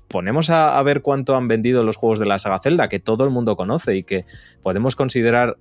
ponemos 0.09 0.51
a, 0.51 0.83
ver 0.83 1.03
cuánto 1.03 1.37
han 1.37 1.49
vendido 1.49 1.83
los 1.83 1.97
juegos 1.97 2.19
de 2.19 2.27
la 2.27 2.39
saga 2.39 2.61
Zelda, 2.61 2.89
que 2.89 2.99
todo 2.99 3.25
el 3.25 3.31
mundo 3.31 3.57
conoce 3.57 3.97
y 3.97 4.03
que 4.03 4.25
podemos 4.63 4.97
considerar 4.97 5.57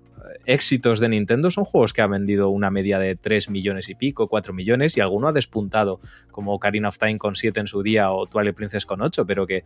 éxitos 0.46 1.00
de 1.00 1.10
Nintendo, 1.10 1.52
son 1.52 1.66
juegos 1.66 1.94
que 1.94 2.02
han 2.02 2.12
vendido 2.12 2.50
una 2.50 2.72
media 2.72 3.00
de 3.00 3.16
3 3.16 3.50
millones 3.50 3.90
y 3.90 3.96
pico, 3.96 4.28
4 4.28 4.54
millones, 4.54 4.98
y 4.98 5.02
alguno 5.02 5.28
ha 5.28 5.34
despuntado, 5.34 6.00
como 6.32 6.54
Ocarina 6.54 6.90
of 6.90 6.98
Time 6.98 7.18
con 7.18 7.36
7 7.36 7.60
en 7.60 7.68
su 7.68 7.84
día 7.84 8.12
o 8.12 8.26
Twilight 8.28 8.56
Princess 8.56 8.86
con 8.86 9.02
8, 9.02 9.26
pero 9.26 9.48
que 9.48 9.64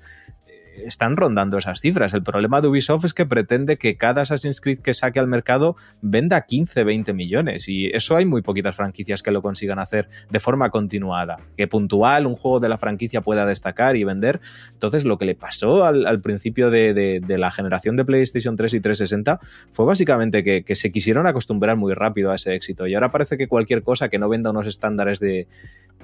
están 0.86 1.18
rondando 1.18 1.58
esas 1.58 1.80
cifras. 1.80 2.14
El 2.14 2.24
problema 2.24 2.62
de 2.62 2.68
Ubisoft 2.68 3.06
es 3.06 3.14
que 3.14 3.26
pretende 3.26 3.78
que 3.78 3.96
cada 3.96 4.22
Assassin's 4.22 4.62
Creed 4.62 4.80
que 4.80 4.94
saque 4.94 5.20
al 5.20 5.28
mercado 5.28 5.76
venda 6.02 6.42
15, 6.42 6.84
20 6.84 7.14
millones. 7.14 7.68
Y 7.68 7.88
eso 7.88 8.16
hay 8.16 8.26
muy 8.26 8.42
poquitas 8.42 8.76
franquicias 8.76 9.24
que 9.24 9.32
lo 9.32 9.42
consigan 9.42 9.80
hacer 9.80 10.10
de 10.30 10.40
forma 10.40 10.70
continuada. 10.70 11.40
Que 11.58 11.68
puntual 11.68 12.28
un 12.28 12.36
juego 12.36 12.60
de 12.60 12.70
la 12.70 12.78
franquicia 12.78 13.22
pueda 13.22 13.46
destacar 13.46 13.96
y 13.96 14.04
vender. 14.04 14.40
Entonces, 14.74 15.06
lo 15.06 15.18
que 15.18 15.26
le 15.26 15.36
pasó 15.36 15.86
al, 15.86 16.22
principio 16.22 16.70
de, 16.70 17.22
la 17.28 17.52
generación 17.52 17.96
de 17.96 18.06
PlayStation 18.06 18.56
3 18.56 18.74
y 18.74 18.80
360 18.80 19.40
fue 19.72 19.86
básicamente 19.86 20.44
que, 20.44 20.76
se 20.76 20.92
quisieron 20.92 21.28
acostumbrar 21.28 21.78
muy 21.78 21.94
rápido 21.94 22.32
a 22.32 22.36
ese 22.36 22.56
éxito. 22.56 22.88
Y 22.88 22.96
ahora 22.96 23.12
parece 23.12 23.38
que 23.38 23.48
cualquier 23.48 23.84
cosa 23.84 24.10
que 24.10 24.18
no 24.18 24.30
venda 24.30 24.50
unos 24.50 24.68
estándares 24.68 25.20
de, 25.20 25.48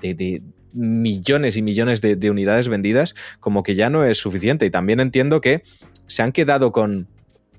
de 0.02 0.42
millones 0.74 1.58
y 1.58 1.62
millones 1.62 2.02
de 2.02 2.32
unidades 2.32 2.70
vendidas, 2.70 3.16
como 3.40 3.64
que 3.64 3.76
ya 3.76 3.90
no 3.90 4.04
es 4.04 4.18
suficiente. 4.18 4.66
Y 4.66 4.70
también 4.70 5.00
entiendo 5.00 5.42
que 5.42 5.64
se 6.08 6.24
han 6.24 6.32
quedado 6.32 6.72
con, 6.72 7.08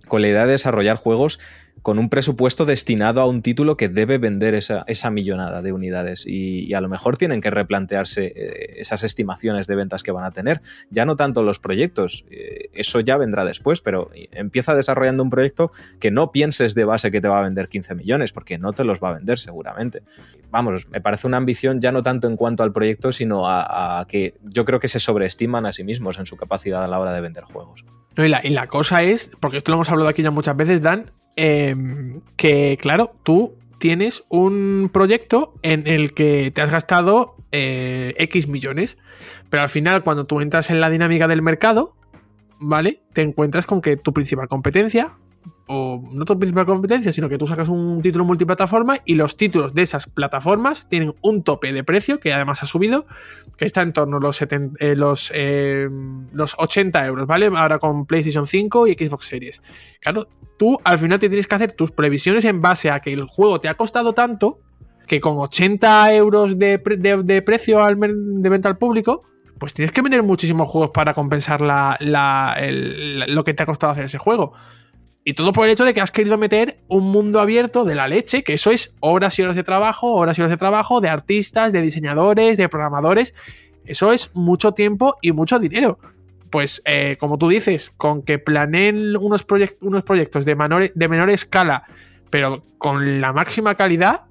con 0.08 0.22
la 0.22 0.28
idea 0.28 0.46
de 0.46 0.52
desarrollar 0.52 0.96
juegos 0.96 1.38
con 1.82 1.98
un 1.98 2.08
presupuesto 2.08 2.64
destinado 2.64 3.20
a 3.20 3.26
un 3.26 3.42
título 3.42 3.76
que 3.76 3.88
debe 3.88 4.18
vender 4.18 4.54
esa, 4.54 4.84
esa 4.86 5.10
millonada 5.10 5.62
de 5.62 5.72
unidades 5.72 6.26
y, 6.26 6.66
y, 6.66 6.74
a 6.74 6.80
lo 6.80 6.88
mejor 6.88 7.16
tienen 7.16 7.40
que 7.40 7.50
replantearse 7.50 8.32
eh, 8.34 8.74
esas 8.78 9.04
estimaciones 9.04 9.66
de 9.66 9.76
ventas 9.76 10.02
que 10.02 10.12
van 10.12 10.24
a 10.24 10.30
tener. 10.30 10.60
Ya 10.90 11.04
no 11.04 11.16
tanto 11.16 11.42
los 11.42 11.58
proyectos, 11.58 12.24
eh, 12.30 12.70
eso 12.72 13.00
ya 13.00 13.16
vendrá 13.16 13.44
después, 13.44 13.80
pero 13.80 14.10
empieza 14.32 14.74
desarrollando 14.74 15.22
un 15.22 15.30
proyecto 15.30 15.72
que 16.00 16.10
no 16.10 16.32
pienses 16.32 16.74
de 16.74 16.84
base 16.84 17.10
que 17.10 17.20
te 17.20 17.28
va 17.28 17.38
a 17.40 17.42
vender 17.42 17.68
15 17.68 17.94
millones, 17.94 18.32
porque 18.32 18.58
no 18.58 18.72
te 18.72 18.84
los 18.84 19.02
va 19.02 19.10
a 19.10 19.14
vender 19.14 19.38
seguramente. 19.38 20.02
Vamos, 20.50 20.88
me 20.88 21.00
parece 21.00 21.26
una 21.26 21.36
ambición 21.36 21.80
ya 21.80 21.92
no 21.92 22.02
tanto 22.02 22.28
en 22.28 22.36
cuanto 22.36 22.62
al 22.62 22.72
proyecto, 22.72 23.12
sino 23.12 23.48
a, 23.48 24.00
a 24.00 24.06
que 24.06 24.34
yo 24.42 24.64
creo 24.64 24.80
que 24.80 24.88
se 24.88 25.00
sobreestiman 25.00 25.66
a 25.66 25.72
sí 25.72 25.84
mismos 25.84 26.18
en 26.18 26.26
su 26.26 26.36
capacidad 26.36 26.84
a 26.84 26.88
la 26.88 26.98
hora 26.98 27.12
de 27.12 27.20
vender 27.20 27.44
juegos. 27.44 27.84
No, 28.16 28.24
y, 28.24 28.28
la, 28.28 28.44
y 28.44 28.50
la 28.50 28.66
cosa 28.66 29.02
es, 29.04 29.30
porque 29.38 29.58
esto 29.58 29.70
lo 29.70 29.76
hemos 29.76 29.90
hablado 29.90 30.08
aquí 30.08 30.22
ya 30.22 30.32
muchas 30.32 30.56
veces, 30.56 30.82
Dan, 30.82 31.12
eh, 31.40 31.76
que 32.36 32.76
claro, 32.80 33.12
tú 33.22 33.54
tienes 33.78 34.24
un 34.28 34.90
proyecto 34.92 35.54
en 35.62 35.86
el 35.86 36.12
que 36.12 36.50
te 36.50 36.60
has 36.60 36.70
gastado 36.72 37.36
eh, 37.52 38.14
X 38.18 38.48
millones, 38.48 38.98
pero 39.48 39.62
al 39.62 39.68
final 39.68 40.02
cuando 40.02 40.26
tú 40.26 40.40
entras 40.40 40.70
en 40.70 40.80
la 40.80 40.90
dinámica 40.90 41.28
del 41.28 41.40
mercado, 41.40 41.94
¿vale? 42.58 43.02
Te 43.12 43.22
encuentras 43.22 43.66
con 43.66 43.80
que 43.80 43.96
tu 43.96 44.12
principal 44.12 44.48
competencia, 44.48 45.12
o 45.68 46.02
no 46.12 46.24
tu 46.24 46.38
principal 46.38 46.66
competencia, 46.66 47.12
sino 47.12 47.28
que 47.28 47.38
tú 47.38 47.46
sacas 47.46 47.68
un 47.68 48.02
título 48.02 48.24
multiplataforma 48.24 48.98
y 49.04 49.14
los 49.14 49.36
títulos 49.36 49.74
de 49.74 49.82
esas 49.82 50.06
plataformas 50.08 50.88
tienen 50.88 51.14
un 51.22 51.42
tope 51.42 51.72
de 51.72 51.84
precio 51.84 52.18
que 52.18 52.32
además 52.32 52.62
ha 52.62 52.66
subido, 52.66 53.06
que 53.56 53.64
está 53.64 53.82
en 53.82 53.92
torno 53.92 54.16
a 54.16 54.20
los, 54.20 54.36
70, 54.36 54.84
eh, 54.84 54.96
los, 54.96 55.30
eh, 55.34 55.88
los 56.32 56.54
80 56.58 57.06
euros, 57.06 57.26
¿vale? 57.26 57.50
Ahora 57.54 57.78
con 57.78 58.06
PlayStation 58.06 58.46
5 58.46 58.88
y 58.88 58.94
Xbox 58.94 59.26
Series. 59.26 59.62
Claro, 60.00 60.28
tú 60.58 60.78
al 60.84 60.98
final 60.98 61.18
te 61.20 61.28
tienes 61.28 61.46
que 61.46 61.54
hacer 61.54 61.72
tus 61.72 61.92
previsiones 61.92 62.44
en 62.44 62.60
base 62.60 62.90
a 62.90 63.00
que 63.00 63.12
el 63.12 63.24
juego 63.24 63.60
te 63.60 63.68
ha 63.68 63.74
costado 63.74 64.14
tanto 64.14 64.60
que 65.06 65.20
con 65.20 65.38
80 65.38 66.14
euros 66.14 66.58
de, 66.58 66.78
de, 66.78 67.42
precio 67.42 67.82
al, 67.82 67.98
de 67.98 68.48
venta 68.48 68.68
al 68.68 68.78
público, 68.78 69.22
pues 69.58 69.74
tienes 69.74 69.90
que 69.90 70.02
vender 70.02 70.22
muchísimos 70.22 70.68
juegos 70.68 70.90
para 70.90 71.14
compensar 71.14 71.60
la, 71.62 71.96
la, 72.00 72.56
lo 73.26 73.42
que 73.42 73.54
te 73.54 73.62
ha 73.62 73.66
costado 73.66 73.92
hacer 73.92 74.04
ese 74.04 74.18
juego. 74.18 74.52
Y 75.24 75.34
todo 75.34 75.52
por 75.52 75.66
el 75.66 75.72
hecho 75.72 75.84
de 75.84 75.92
que 75.92 76.00
has 76.00 76.10
querido 76.10 76.38
meter 76.38 76.78
un 76.88 77.04
mundo 77.04 77.40
abierto 77.40 77.84
de 77.84 77.94
la 77.94 78.08
leche, 78.08 78.42
que 78.42 78.54
eso 78.54 78.70
es 78.70 78.94
horas 79.00 79.38
y 79.38 79.42
horas 79.42 79.56
de 79.56 79.62
trabajo, 79.62 80.14
horas 80.14 80.38
y 80.38 80.40
horas 80.40 80.52
de 80.52 80.56
trabajo 80.56 81.00
de 81.00 81.08
artistas, 81.10 81.72
de 81.72 81.82
diseñadores, 81.82 82.56
de 82.56 82.68
programadores. 82.68 83.34
Eso 83.84 84.12
es 84.12 84.30
mucho 84.34 84.72
tiempo 84.72 85.16
y 85.20 85.32
mucho 85.32 85.58
dinero. 85.58 85.98
pues 86.50 86.82
eh, 86.84 87.16
como 87.18 87.38
tú 87.38 87.48
dices, 87.48 87.92
con 87.96 88.22
que 88.22 88.38
planeen 88.38 89.16
unos, 89.16 89.46
proyec- 89.46 89.76
unos 89.80 90.02
proyectos 90.02 90.44
de 90.44 90.56
menor, 90.56 90.92
de 90.94 91.08
menor 91.08 91.30
escala, 91.30 91.84
pero 92.30 92.64
con 92.78 93.20
la 93.20 93.32
máxima 93.32 93.74
calidad, 93.74 94.22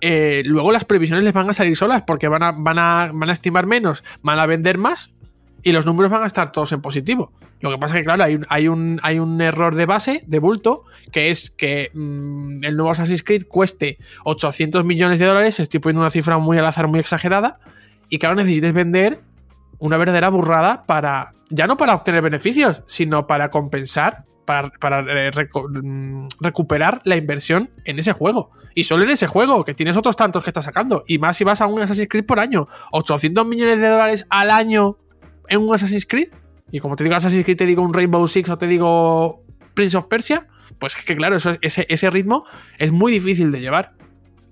eh, 0.00 0.42
luego 0.44 0.72
las 0.72 0.84
previsiones 0.84 1.24
les 1.24 1.32
van 1.32 1.48
a 1.48 1.54
salir 1.54 1.76
solas 1.76 2.02
porque 2.02 2.28
van 2.28 2.42
a, 2.42 2.52
van, 2.52 2.78
a, 2.78 3.10
van 3.12 3.30
a 3.30 3.32
estimar 3.32 3.66
menos, 3.66 4.04
van 4.22 4.38
a 4.38 4.46
vender 4.46 4.78
más 4.78 5.10
y 5.62 5.72
los 5.72 5.86
números 5.86 6.10
van 6.12 6.22
a 6.22 6.26
estar 6.26 6.52
todos 6.52 6.72
en 6.72 6.80
positivo. 6.80 7.32
Lo 7.60 7.70
que 7.70 7.78
pasa 7.78 7.94
es 7.94 8.00
que, 8.00 8.04
claro, 8.04 8.24
hay 8.24 8.34
un, 8.34 8.46
hay 8.48 8.68
un, 8.68 9.00
hay 9.02 9.18
un 9.18 9.40
error 9.40 9.74
de 9.74 9.86
base, 9.86 10.22
de 10.26 10.38
bulto, 10.38 10.84
que 11.10 11.30
es 11.30 11.50
que 11.50 11.90
mm, 11.94 12.64
el 12.64 12.76
nuevo 12.76 12.90
Assassin's 12.90 13.22
Creed 13.22 13.44
cueste 13.48 13.98
800 14.24 14.84
millones 14.84 15.18
de 15.18 15.26
dólares, 15.26 15.58
estoy 15.58 15.80
poniendo 15.80 16.02
una 16.02 16.10
cifra 16.10 16.38
muy 16.38 16.58
al 16.58 16.66
azar, 16.66 16.86
muy 16.88 17.00
exagerada, 17.00 17.58
y 18.08 18.24
ahora 18.24 18.42
necesites 18.42 18.72
vender 18.72 19.20
una 19.78 19.96
verdadera 19.96 20.28
burrada 20.28 20.84
para, 20.84 21.32
ya 21.50 21.66
no 21.66 21.76
para 21.76 21.94
obtener 21.94 22.22
beneficios, 22.22 22.82
sino 22.86 23.26
para 23.26 23.48
compensar, 23.50 24.24
para, 24.44 24.70
para, 24.70 25.28
eh, 25.28 25.30
mm, 25.82 26.26
recuperar 26.40 27.00
la 27.04 27.16
inversión 27.16 27.70
en 27.84 27.98
ese 27.98 28.12
juego. 28.12 28.50
Y 28.74 28.84
solo 28.84 29.04
en 29.04 29.10
ese 29.10 29.26
juego, 29.26 29.64
que 29.64 29.74
tienes 29.74 29.96
otros 29.96 30.16
tantos 30.16 30.44
que 30.44 30.50
estás 30.50 30.66
sacando. 30.66 31.04
Y 31.06 31.18
más 31.18 31.36
si 31.36 31.44
vas 31.44 31.60
a 31.60 31.66
un 31.66 31.80
Assassin's 31.80 32.08
Creed 32.08 32.26
por 32.26 32.38
año. 32.38 32.68
800 32.92 33.46
millones 33.46 33.80
de 33.80 33.88
dólares 33.88 34.26
al 34.28 34.50
año 34.50 34.98
en 35.48 35.62
un 35.62 35.74
Assassin's 35.74 36.06
Creed. 36.06 36.28
Y 36.70 36.80
como 36.80 36.96
te 36.96 37.04
digo 37.04 37.16
Assassin's 37.16 37.44
Creed, 37.44 37.56
te 37.56 37.66
digo 37.66 37.82
un 37.82 37.94
Rainbow 37.94 38.26
Six 38.26 38.50
o 38.50 38.58
te 38.58 38.66
digo 38.66 39.42
Prince 39.74 39.96
of 39.96 40.06
Persia. 40.06 40.48
Pues 40.78 40.96
es 40.96 41.04
que 41.04 41.16
claro, 41.16 41.36
eso, 41.36 41.56
ese, 41.60 42.10
ritmo 42.10 42.44
es 42.78 42.92
muy 42.92 43.12
difícil 43.12 43.52
de 43.52 43.60
llevar. 43.60 43.92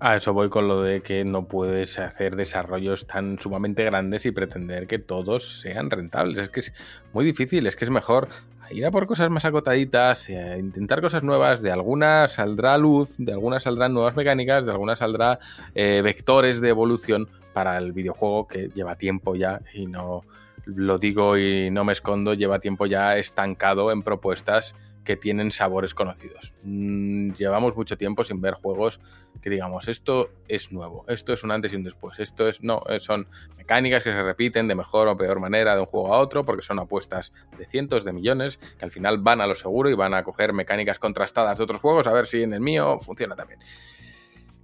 A 0.00 0.16
eso 0.16 0.32
voy 0.32 0.48
con 0.48 0.68
lo 0.68 0.82
de 0.82 1.00
que 1.00 1.24
no 1.24 1.48
puedes 1.48 1.98
hacer 1.98 2.36
desarrollos 2.36 3.06
tan 3.06 3.38
sumamente 3.38 3.84
grandes 3.84 4.26
y 4.26 4.32
pretender 4.32 4.86
que 4.86 4.98
todos 4.98 5.60
sean 5.60 5.90
rentables. 5.90 6.38
Es 6.38 6.48
que 6.50 6.60
es 6.60 6.72
muy 7.12 7.24
difícil, 7.24 7.66
es 7.66 7.74
que 7.74 7.84
es 7.84 7.90
mejor 7.90 8.28
ir 8.70 8.86
a 8.86 8.90
por 8.90 9.06
cosas 9.06 9.30
más 9.30 9.44
acotaditas, 9.44 10.28
eh, 10.28 10.56
intentar 10.58 11.00
cosas 11.00 11.22
nuevas, 11.22 11.62
de 11.62 11.70
algunas 11.70 12.32
saldrá 12.32 12.76
luz, 12.78 13.16
de 13.18 13.32
algunas 13.32 13.62
saldrán 13.62 13.92
nuevas 13.92 14.16
mecánicas, 14.16 14.64
de 14.64 14.72
algunas 14.72 14.98
saldrá 14.98 15.38
eh, 15.74 16.00
vectores 16.02 16.60
de 16.60 16.68
evolución 16.70 17.28
para 17.52 17.76
el 17.78 17.92
videojuego 17.92 18.46
que 18.46 18.68
lleva 18.74 18.96
tiempo 18.96 19.34
ya 19.34 19.60
y 19.72 19.86
no 19.86 20.24
lo 20.64 20.98
digo 20.98 21.38
y 21.38 21.70
no 21.70 21.84
me 21.84 21.92
escondo, 21.92 22.34
lleva 22.34 22.58
tiempo 22.58 22.86
ya 22.86 23.16
estancado 23.16 23.90
en 23.90 24.02
propuestas 24.02 24.74
que 25.04 25.16
tienen 25.16 25.50
sabores 25.50 25.94
conocidos. 25.94 26.54
Mm, 26.62 27.32
llevamos 27.32 27.76
mucho 27.76 27.96
tiempo 27.96 28.24
sin 28.24 28.40
ver 28.40 28.54
juegos 28.54 29.00
que 29.42 29.50
digamos, 29.50 29.88
esto 29.88 30.30
es 30.48 30.72
nuevo, 30.72 31.04
esto 31.08 31.32
es 31.34 31.44
un 31.44 31.50
antes 31.50 31.72
y 31.72 31.76
un 31.76 31.84
después, 31.84 32.18
esto 32.18 32.48
es, 32.48 32.62
no, 32.62 32.82
eh, 32.88 32.98
son 32.98 33.28
mecánicas 33.58 34.02
que 34.02 34.10
se 34.10 34.22
repiten 34.22 34.68
de 34.68 34.74
mejor 34.74 35.06
o 35.08 35.16
peor 35.16 35.38
manera 35.38 35.74
de 35.74 35.80
un 35.80 35.86
juego 35.86 36.14
a 36.14 36.18
otro, 36.18 36.46
porque 36.46 36.62
son 36.62 36.78
apuestas 36.78 37.32
de 37.58 37.66
cientos 37.66 38.04
de 38.04 38.12
millones 38.12 38.58
que 38.78 38.84
al 38.84 38.90
final 38.90 39.18
van 39.18 39.42
a 39.42 39.46
lo 39.46 39.54
seguro 39.54 39.90
y 39.90 39.94
van 39.94 40.14
a 40.14 40.24
coger 40.24 40.54
mecánicas 40.54 40.98
contrastadas 40.98 41.58
de 41.58 41.64
otros 41.64 41.80
juegos 41.80 42.06
a 42.06 42.12
ver 42.12 42.26
si 42.26 42.42
en 42.42 42.54
el 42.54 42.60
mío 42.60 42.98
funciona 43.00 43.36
también. 43.36 43.60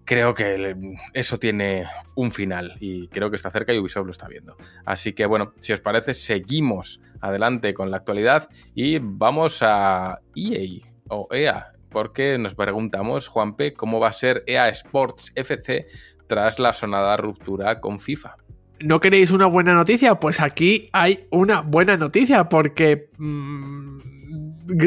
Creo 0.05 0.35
que 0.35 0.75
eso 1.15 1.39
tiene 1.39 1.87
un 2.17 2.33
final 2.33 2.77
y 2.81 3.09
creo 3.09 3.31
que 3.31 3.37
está 3.37 3.51
cerca 3.51 3.73
y 3.73 3.79
Ubisoft 3.79 4.07
lo 4.07 4.11
está 4.11 4.27
viendo. 4.27 4.57
Así 4.85 5.13
que 5.13 5.27
bueno, 5.27 5.53
si 5.61 5.73
os 5.73 5.81
parece, 5.81 6.15
seguimos 6.15 7.01
adelante 7.21 7.75
con 7.75 7.91
la 7.91 7.99
actualidad 7.99 8.49
y 8.75 8.99
vamos 8.99 9.61
a 9.63 10.21
EA 10.35 10.87
o 11.09 11.29
EA, 11.31 11.73
porque 11.91 12.39
nos 12.39 12.55
preguntamos, 12.55 13.29
Juanpe, 13.29 13.73
cómo 13.75 14.01
va 14.01 14.09
a 14.09 14.13
ser 14.13 14.43
EA 14.47 14.69
Sports 14.71 15.33
FC 15.35 15.87
tras 16.27 16.59
la 16.59 16.73
sonada 16.73 17.17
ruptura 17.17 17.81
con 17.81 18.01
FIFA. 18.01 18.37
¿No 18.81 19.01
queréis 19.01 19.31
una 19.31 19.47
buena 19.47 19.75
noticia? 19.75 20.15
Pues 20.15 20.41
aquí 20.41 20.89
hay 20.93 21.27
una 21.31 21.61
buena 21.61 21.97
noticia 21.97 22.49
porque 22.49 23.11
mm, 23.19 23.97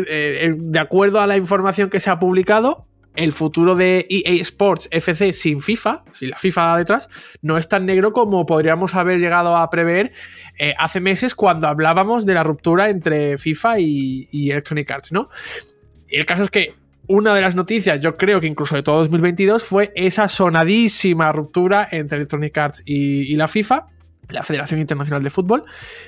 eh, 0.07 0.55
de 0.57 0.79
acuerdo 0.79 1.19
a 1.19 1.27
la 1.27 1.37
información 1.37 1.89
que 1.89 1.99
se 1.99 2.09
ha 2.09 2.17
publicado, 2.17 2.87
el 3.15 3.31
futuro 3.31 3.75
de 3.75 4.05
EA 4.09 4.41
Sports 4.41 4.87
FC 4.91 5.33
sin 5.33 5.61
FIFA, 5.61 6.03
sin 6.11 6.31
la 6.31 6.37
FIFA 6.37 6.77
detrás, 6.77 7.09
no 7.41 7.57
es 7.57 7.67
tan 7.67 7.85
negro 7.85 8.13
como 8.13 8.45
podríamos 8.45 8.95
haber 8.95 9.19
llegado 9.19 9.55
a 9.55 9.69
prever 9.69 10.11
eh, 10.57 10.73
hace 10.77 10.99
meses 10.99 11.35
cuando 11.35 11.67
hablábamos 11.67 12.25
de 12.25 12.33
la 12.33 12.43
ruptura 12.43 12.89
entre 12.89 13.37
FIFA 13.37 13.79
y, 13.79 14.51
Electronic 14.51 14.89
Arts, 14.91 15.11
¿no? 15.11 15.29
El 16.07 16.25
caso 16.25 16.43
es 16.43 16.49
que 16.49 16.75
una 17.07 17.35
de 17.35 17.41
las 17.41 17.55
noticias, 17.55 17.99
yo 17.99 18.17
creo 18.17 18.39
que 18.39 18.47
incluso 18.47 18.75
de 18.75 18.83
todo 18.83 18.99
2022, 18.99 19.63
fue 19.63 19.91
esa 19.95 20.27
sonadísima 20.27 21.31
ruptura 21.31 21.87
entre 21.91 22.17
Electronic 22.17 22.57
Arts 22.57 22.83
y 22.85 23.35
la 23.35 23.47
FIFA, 23.47 23.87
la 24.29 24.43
Federación 24.43 24.79
Internacional 24.79 25.23
de 25.23 25.29
Fútbol, 25.29 25.65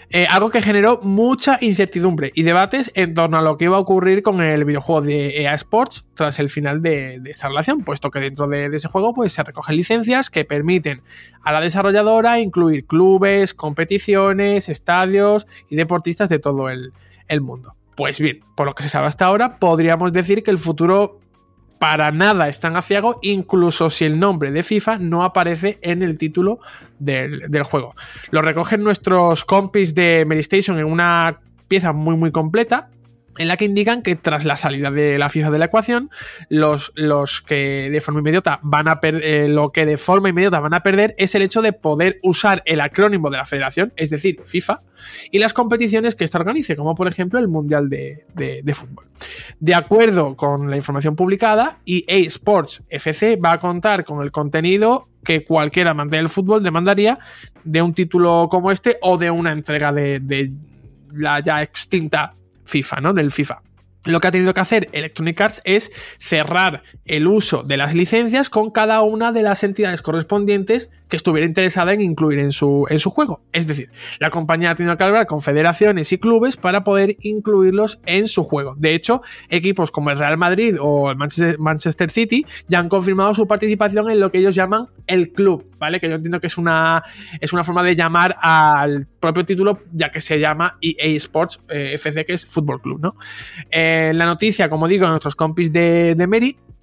eh, 0.09 0.25
algo 0.29 0.49
que 0.49 0.61
generó 0.61 0.99
mucha 1.03 1.57
incertidumbre 1.61 2.31
y 2.33 2.43
debates 2.43 2.91
en 2.95 3.13
torno 3.13 3.37
a 3.37 3.41
lo 3.41 3.57
que 3.57 3.65
iba 3.65 3.77
a 3.77 3.79
ocurrir 3.79 4.23
con 4.23 4.41
el 4.41 4.65
videojuego 4.65 5.01
de 5.01 5.41
EA 5.41 5.53
Sports 5.55 6.05
tras 6.13 6.39
el 6.39 6.49
final 6.49 6.81
de, 6.81 7.19
de 7.19 7.31
esta 7.31 7.47
relación, 7.47 7.83
puesto 7.83 8.11
que 8.11 8.19
dentro 8.19 8.47
de, 8.47 8.67
ese 8.67 8.87
juego 8.87 9.13
pues, 9.13 9.33
se 9.33 9.43
recogen 9.43 9.75
licencias 9.75 10.29
que 10.29 10.45
permiten 10.45 11.01
a 11.43 11.51
la 11.51 11.61
desarrolladora 11.61 12.39
incluir 12.39 12.85
clubes, 12.85 13.53
competiciones, 13.53 14.69
estadios 14.69 15.47
y 15.69 15.75
deportistas 15.75 16.29
de 16.29 16.39
todo 16.39 16.69
el 16.69 17.41
mundo. 17.41 17.75
Pues 17.95 18.19
bien, 18.19 18.41
por 18.55 18.65
lo 18.65 18.73
que 18.73 18.83
se 18.83 18.89
sabe 18.89 19.07
hasta 19.07 19.25
ahora, 19.25 19.57
podríamos 19.57 20.11
decir 20.11 20.43
que 20.43 20.51
el 20.51 20.57
futuro 20.57 21.21
para 21.85 22.11
nada 22.11 22.49
está 22.49 22.69
en 22.69 22.77
aciago, 22.77 23.19
incluso 23.21 23.91
si 23.91 24.05
el 24.05 24.19
nombre 24.19 24.51
de 24.51 24.63
FIFA 24.63 24.97
no 24.97 25.23
aparece 25.23 25.77
en 25.83 26.01
el 26.01 26.17
título 26.17 26.57
del, 26.97 27.61
juego. 27.61 27.93
Lo 28.31 28.41
recogen 28.41 28.83
nuestros 28.83 29.45
compis 29.45 29.93
de 29.93 30.25
Medistation 30.25 30.79
en 30.79 30.85
una 30.85 31.41
pieza 31.67 31.93
muy 31.93 32.15
muy 32.15 32.31
completa 32.31 32.89
en 33.37 33.47
la 33.47 33.57
que 33.57 33.65
indican 33.65 34.01
que 34.01 34.15
tras 34.15 34.45
la 34.45 34.55
salida 34.55 34.91
de 34.91 35.17
la 35.17 35.29
FIFA 35.29 35.51
de 35.51 35.59
la 35.59 35.65
ecuación, 35.65 36.09
los, 36.49 36.91
los 36.95 37.41
que 37.41 37.89
de 37.91 38.01
forma 38.01 38.21
inmediata 38.21 38.59
van 38.63 38.87
a 38.87 38.99
eh, 39.03 39.47
lo 39.49 39.71
que 39.71 39.85
de 39.85 39.97
forma 39.97 40.29
inmediata 40.29 40.59
van 40.59 40.73
a 40.73 40.81
perder 40.81 41.15
es 41.17 41.35
el 41.35 41.41
hecho 41.41 41.61
de 41.61 41.73
poder 41.73 42.19
usar 42.23 42.63
el 42.65 42.81
acrónimo 42.81 43.29
de 43.29 43.37
la 43.37 43.45
federación, 43.45 43.93
es 43.95 44.09
decir, 44.09 44.41
FIFA, 44.43 44.81
y 45.31 45.39
las 45.39 45.53
competiciones 45.53 46.15
que 46.15 46.23
ésta 46.23 46.39
organice, 46.39 46.75
como 46.75 46.95
por 46.95 47.07
ejemplo 47.07 47.39
el 47.39 47.47
Mundial 47.47 47.89
de, 47.89 48.25
de, 48.33 48.61
de 48.63 48.73
Fútbol. 48.73 49.05
De 49.59 49.75
acuerdo 49.75 50.35
con 50.35 50.69
la 50.69 50.75
información 50.75 51.15
publicada, 51.15 51.79
EA 51.85 52.17
Sports 52.27 52.83
FC 52.89 53.37
va 53.37 53.53
a 53.53 53.59
contar 53.59 54.05
con 54.05 54.21
el 54.21 54.31
contenido 54.31 55.09
que 55.23 55.43
cualquier 55.43 55.87
amante 55.87 56.17
del 56.17 56.29
fútbol 56.29 56.63
demandaría 56.63 57.17
de 57.63 57.81
un 57.81 57.93
título 57.93 58.47
como 58.49 58.71
este 58.71 58.97
o 59.01 59.17
de 59.17 59.31
una 59.31 59.51
entrega 59.51 59.91
de, 59.91 60.19
de 60.19 60.51
la 61.11 61.39
ya 61.39 61.63
extinta 61.63 62.35
FIFA, 62.65 63.01
¿no? 63.01 63.13
Del 63.13 63.31
FIFA. 63.31 63.61
Lo 64.05 64.19
que 64.19 64.27
ha 64.27 64.31
tenido 64.31 64.53
que 64.53 64.59
hacer 64.59 64.87
Electronic 64.91 65.41
Arts 65.41 65.61
es 65.63 65.91
cerrar 66.19 66.83
el 67.05 67.25
uso 67.27 67.63
de 67.63 67.77
las 67.77 67.95
licencias 67.95 68.51
con 68.51 68.69
cada 68.69 69.01
una 69.01 69.31
de 69.31 69.41
las 69.41 69.63
entidades 69.63 70.03
correspondientes 70.03 70.91
que 71.07 71.15
estuviera 71.15 71.47
interesada 71.47 71.93
en 71.93 72.01
incluir 72.01 72.39
en 72.39 72.51
su, 72.51 72.85
en 72.89 72.99
su 72.99 73.09
juego. 73.09 73.41
Es 73.51 73.67
decir, 73.67 73.89
la 74.19 74.29
compañía 74.29 74.71
ha 74.71 74.75
tenido 74.75 74.97
que 74.97 75.03
hablar 75.03 75.27
con 75.27 75.41
federaciones 75.41 76.11
y 76.11 76.17
clubes 76.17 76.57
para 76.57 76.83
poder 76.83 77.17
incluirlos 77.21 77.99
en 78.05 78.27
su 78.27 78.43
juego. 78.43 78.75
De 78.77 78.95
hecho, 78.95 79.21
equipos 79.49 79.91
como 79.91 80.09
el 80.09 80.17
Real 80.17 80.37
Madrid 80.37 80.77
o 80.79 81.11
el 81.11 81.17
Manchester, 81.17 82.09
City 82.09 82.45
ya 82.67 82.79
han 82.79 82.89
confirmado 82.89 83.33
su 83.33 83.47
participación 83.47 84.09
en 84.09 84.19
lo 84.19 84.31
que 84.31 84.39
ellos 84.39 84.55
llaman 84.55 84.87
el 85.07 85.31
club, 85.31 85.65
¿vale? 85.77 85.99
Que 85.99 86.07
yo 86.07 86.15
entiendo 86.15 86.39
que 86.39 86.47
es 86.47 86.57
una, 86.57 87.03
es 87.39 87.53
una 87.53 87.63
forma 87.63 87.83
de 87.83 87.95
llamar 87.95 88.35
al 88.41 89.07
propio 89.19 89.45
título, 89.45 89.79
ya 89.91 90.11
que 90.11 90.21
se 90.21 90.39
llama 90.39 90.77
EA 90.81 91.15
Sports 91.15 91.61
eh, 91.69 91.93
FC, 91.93 92.25
que 92.25 92.33
es 92.33 92.45
Fútbol 92.45 92.81
Club, 92.81 92.99
¿no? 93.01 93.15
Eh, 93.69 94.11
la 94.13 94.25
noticia, 94.25 94.69
como 94.69 94.87
digo, 94.87 95.07
nuestros 95.07 95.35
compis 95.35 95.71
de, 95.71 96.15
de 96.15 96.27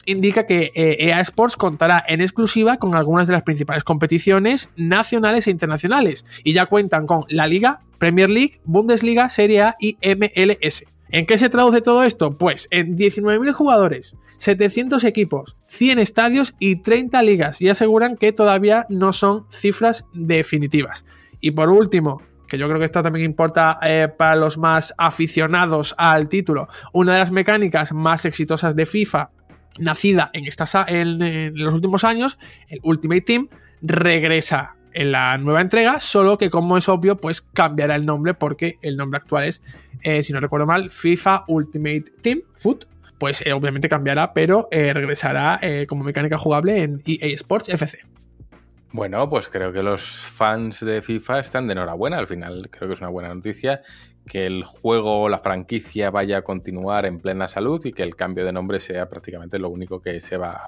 indica 0.07 0.47
que 0.47 0.73
eh, 0.75 0.97
EA 0.99 1.21
Sports 1.21 1.57
contará 1.57 2.05
en 2.07 2.21
exclusiva 2.21 2.77
con 2.77 2.95
algunas 2.95 3.27
de 3.27 3.35
las 3.35 3.43
principales 3.43 3.85
competiciones 3.85 4.71
nacionales 4.77 5.47
e 5.47 5.51
internacionales 5.51 6.25
y 6.45 6.53
ya 6.53 6.67
cuentan 6.67 7.07
con 7.07 7.25
la 7.29 7.47
Liga, 7.47 7.81
Premier 7.99 8.31
League, 8.31 8.61
Bundesliga, 8.65 9.29
Serie 9.29 9.63
A 9.63 9.77
y 9.81 9.97
MLS. 10.03 10.85
¿En 11.11 11.27
qué 11.27 11.37
se 11.37 11.51
traduce 11.51 11.83
todo 11.83 12.05
esto? 12.05 12.39
Pues 12.39 12.69
en 12.71 12.97
19.000 12.97 13.53
jugadores, 13.53 14.17
700 14.39 15.05
equipos, 15.05 15.57
100 15.67 15.99
estadios 15.99 16.55
y 16.59 16.77
30 16.77 17.23
ligas 17.23 17.61
y 17.61 17.69
aseguran 17.69 18.17
que 18.17 18.33
todavía 18.33 18.87
no 18.89 19.13
son 19.13 19.45
cifras 19.51 20.07
definitivas. 20.15 21.05
Y 21.41 21.51
por 21.51 21.69
último, 21.69 22.23
que 22.53 22.59
yo 22.59 22.67
creo 22.67 22.79
que 22.79 22.85
esto 22.85 23.03
también 23.03 23.25
importa 23.25 23.79
eh, 23.83 24.09
para 24.15 24.37
los 24.37 24.59
más 24.59 24.93
aficionados 24.99 25.95
al 25.97 26.29
título, 26.29 26.69
una 26.93 27.15
de 27.15 27.19
las 27.21 27.31
mecánicas 27.31 27.93
más 27.93 28.25
exitosas 28.25 28.77
de 28.77 28.85
FIFA, 28.85 29.31
nacida 29.79 30.31
en, 30.33 30.47
estas, 30.47 30.75
en, 30.87 31.55
los 31.55 31.75
últimos 31.75 32.05
años, 32.05 32.39
el 32.69 32.81
Ultimate 32.83 33.23
Team, 33.23 33.49
regresa 33.81 34.77
en 34.93 35.13
la 35.13 35.39
nueva 35.39 35.61
entrega, 35.61 36.01
solo 36.01 36.37
que 36.39 36.51
como 36.51 36.77
es 36.77 36.89
obvio, 36.89 37.17
pues 37.17 37.41
cambiará 37.41 37.97
el 37.97 38.05
nombre 38.05 38.35
porque 38.35 38.79
el 38.83 38.97
nombre 38.97 39.19
actual 39.19 39.45
es, 39.45 39.63
eh, 40.03 40.23
si 40.23 40.33
no 40.33 40.41
recuerdo 40.41 40.67
mal, 40.67 40.91
FIFA 40.91 41.45
Ultimate 41.49 42.05
Team 42.21 42.43
Foot. 42.57 42.87
Pues 43.19 43.47
eh, 43.47 43.53
obviamente 43.53 43.89
cambiará, 43.89 44.35
pero 44.35 44.69
eh, 44.73 44.93
regresará 44.93 45.61
como 45.87 46.03
mecánica 46.03 46.39
jugable 46.39 46.83
en 46.83 47.03
EA 47.07 47.29
Sports 47.35 47.69
FC. 47.69 48.01
Bueno, 48.91 49.31
pues 49.31 49.49
creo 49.49 49.73
que 49.73 49.83
los 49.83 50.03
fans 50.03 50.81
de 50.85 51.01
FIFA 51.01 51.39
están 51.39 51.67
de 51.67 51.73
enhorabuena. 51.73 52.19
Al 52.19 52.27
final 52.27 52.69
creo 52.71 52.89
que 52.89 52.95
es 52.95 53.01
una 53.01 53.09
buena 53.09 53.33
noticia 53.33 53.81
que 54.27 54.47
el 54.47 54.65
juego 54.65 55.29
la 55.29 55.39
franquicia 55.39 56.11
vaya 56.11 56.39
a 56.39 56.43
continuar 56.43 57.07
en 57.07 57.19
plena 57.19 57.49
salud 57.49 57.85
y 57.85 57.93
que 57.93 58.03
el 58.03 58.15
cambio 58.15 58.45
de 58.45 58.53
nombre 58.53 58.81
sea 58.81 59.09
prácticamente 59.09 59.59
lo 59.59 59.69
único 59.69 60.01
que 60.01 60.21
se 60.21 60.37
va 60.37 60.61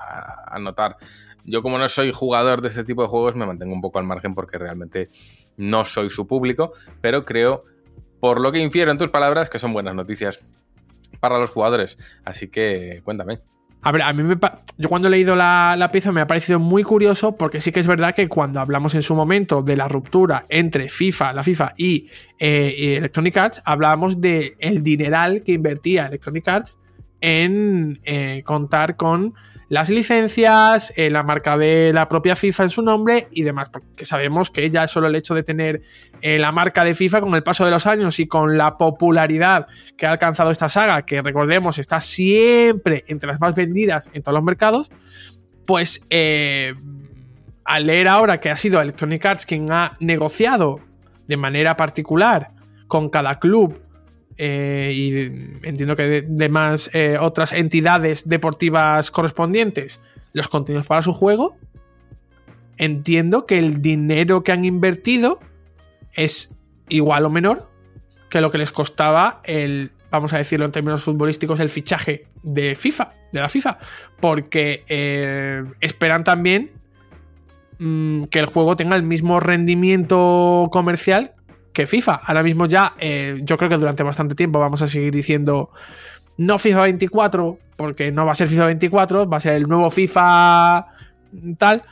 a 0.47 0.59
notar. 0.59 0.97
Yo 1.45 1.63
como 1.63 1.79
no 1.79 1.89
soy 1.89 2.13
jugador 2.13 2.63
de 2.63 2.69
este 2.69 2.85
tipo 2.85 3.03
de 3.03 3.09
juegos 3.09 3.37
me 3.37 3.47
mantengo 3.47 3.73
un 3.73 3.81
poco 3.81 3.99
al 3.99 4.07
margen 4.07 4.35
porque 4.35 4.59
realmente 4.59 5.11
no 5.57 5.85
soy 5.85 6.11
su 6.11 6.27
público, 6.27 6.73
pero 7.01 7.25
creo, 7.25 7.65
por 8.21 8.41
lo 8.41 8.51
que 8.51 8.59
infiero 8.59 8.91
en 8.91 8.99
tus 8.99 9.11
palabras, 9.11 9.51
que 9.51 9.59
son 9.59 9.73
buenas 9.73 9.95
noticias 9.95 10.41
para 11.21 11.39
los 11.39 11.51
jugadores. 11.51 11.97
Así 12.25 12.49
que 12.49 13.01
cuéntame. 13.05 13.41
A 13.87 13.93
ver, 13.93 14.01
a 14.01 14.13
mí 14.15 14.23
me 14.23 14.37
yo 14.79 14.89
cuando 14.89 15.09
he 15.09 15.11
leído 15.11 15.37
la, 15.37 15.89
pieza 15.93 16.11
me 16.11 16.23
ha 16.23 16.27
parecido 16.27 16.59
muy 16.59 16.83
curioso 16.83 17.37
porque 17.37 17.61
sí 17.61 17.71
que 17.71 17.81
es 17.81 17.87
verdad 17.87 18.15
que 18.15 18.29
cuando 18.29 18.59
hablamos 18.61 18.95
en 18.95 19.03
su 19.03 19.15
momento 19.15 19.61
de 19.61 19.77
la 19.77 19.89
ruptura 19.89 20.47
entre 20.49 20.89
FIFA, 20.89 21.35
la 21.35 21.43
FIFA 21.43 21.75
y, 21.77 22.09
eh, 22.39 22.97
Electronic 22.97 23.37
Arts, 23.37 23.63
hablábamos 23.63 24.23
de 24.23 24.57
el 24.59 24.83
dineral 24.83 25.43
que 25.43 25.53
invertía 25.53 26.07
Electronic 26.07 26.49
Arts 26.49 26.79
en 27.21 28.01
eh, 28.05 28.43
contar 28.47 28.97
con 28.97 29.35
las 29.75 29.91
licencias, 29.91 30.93
eh, 30.95 31.11
la 31.11 31.25
marca 31.25 31.59
de 31.59 31.93
la 31.93 32.07
propia 32.07 32.37
FIFA 32.37 32.63
en 32.63 32.71
su 32.71 32.81
nombre 32.81 33.27
y 33.33 33.43
demás, 33.43 33.71
porque 33.71 34.05
sabemos 34.05 34.49
que 34.49 34.71
ya 34.71 34.87
solo 34.87 35.09
el 35.09 35.17
hecho 35.17 35.35
de 35.35 35.43
tener 35.43 35.83
eh, 36.23 36.39
la 36.39 36.53
marca 36.53 36.85
de 36.85 36.95
FIFA 36.95 37.23
con 37.23 37.35
el 37.35 37.43
paso 37.43 37.65
de 37.65 37.73
los 37.73 37.85
años 37.85 38.21
y 38.21 38.29
con 38.29 38.57
la 38.57 38.79
popularidad 38.79 39.67
que 39.97 40.07
ha 40.07 40.13
alcanzado 40.13 40.53
esta 40.53 40.69
saga, 40.69 41.05
que 41.05 41.21
recordemos 41.23 41.79
está 41.79 42.01
siempre 42.01 43.03
entre 43.09 43.27
las 43.27 43.41
más 43.41 43.57
vendidas 43.57 44.09
en 44.13 44.23
todos 44.23 44.37
los 44.37 44.45
mercados, 44.45 44.93
pues 45.67 46.07
eh, 46.09 46.75
al 47.65 47.87
leer 47.89 48.07
ahora 48.07 48.39
que 48.39 48.51
ha 48.51 48.57
sido 48.57 48.81
Electronic 48.81 49.27
Arts 49.27 49.45
quien 49.45 49.73
ha 49.73 49.95
negociado 49.99 50.79
de 51.27 51.37
manera 51.37 51.77
particular 51.77 52.53
con 52.87 53.09
cada 53.09 53.41
club 53.41 53.84
eh, 54.37 54.93
y 54.95 55.67
entiendo 55.67 55.97
que 55.97 56.25
de, 56.27 56.49
más 56.49 56.91
eh, 56.93 57.17
otras 57.21 57.53
entidades 57.53 58.29
deportivas 58.29 59.11
correspondientes 59.11 60.01
los 60.33 60.49
contenidos 60.49 60.87
para 60.87 61.03
su 61.03 61.13
juego, 61.13 61.57
entiendo 62.77 63.47
que 63.47 63.59
el 63.59 63.81
dinero 63.81 64.43
que 64.43 64.53
han 64.53 64.65
invertido 64.65 65.39
es 66.13 66.53
igual 66.89 67.25
o 67.25 67.31
menor 67.31 67.71
que 68.29 68.41
lo 68.41 68.51
que 68.51 68.59
les 68.59 68.73
costaba 68.73 69.41
el, 69.45 69.93
vamos 70.11 70.33
a 70.33 70.39
decirlo 70.39 70.67
en 70.67 70.73
términos 70.73 71.05
futbolísticos, 71.05 71.61
el 71.61 71.69
fichaje 71.69 72.27
de 72.43 72.75
FIFA, 72.75 73.13
de 73.33 73.41
la 73.41 73.49
FIFA, 73.49 73.79
porque 74.21 74.85
eh, 74.89 75.63
esperan 75.81 76.25
también 76.25 76.73
mm, 77.79 78.25
que 78.25 78.41
el 78.41 78.47
juego 78.47 78.75
tenga 78.75 78.97
el 78.97 79.05
mismo 79.05 79.39
rendimiento 79.39 80.69
comercial 80.73 81.35
que 81.75 81.87
FIFA. 81.87 82.21
Ahora 82.25 82.43
mismo 82.43 82.65
ya, 82.65 82.95
eh, 82.99 83.41
yo 83.43 83.59
creo 83.59 83.69
que 83.69 83.77
durante 83.77 84.03
bastante 84.03 84.35
tiempo 84.35 84.59
vamos 84.59 84.81
a 84.81 84.89
seguir 84.89 85.13
diciendo 85.13 85.71
no 86.39 86.59
FIFA 86.59 86.83
24, 86.83 87.59
porque 87.77 88.11
no 88.11 88.25
va 88.25 88.33
a 88.33 88.35
ser 88.35 88.49
FIFA 88.49 88.67
24, 88.67 89.29
va 89.29 89.37
a 89.37 89.41
ser 89.41 89.55
el 89.55 89.65
nuevo 89.65 89.91
FIFA 89.91 90.87
tal. 91.59 91.83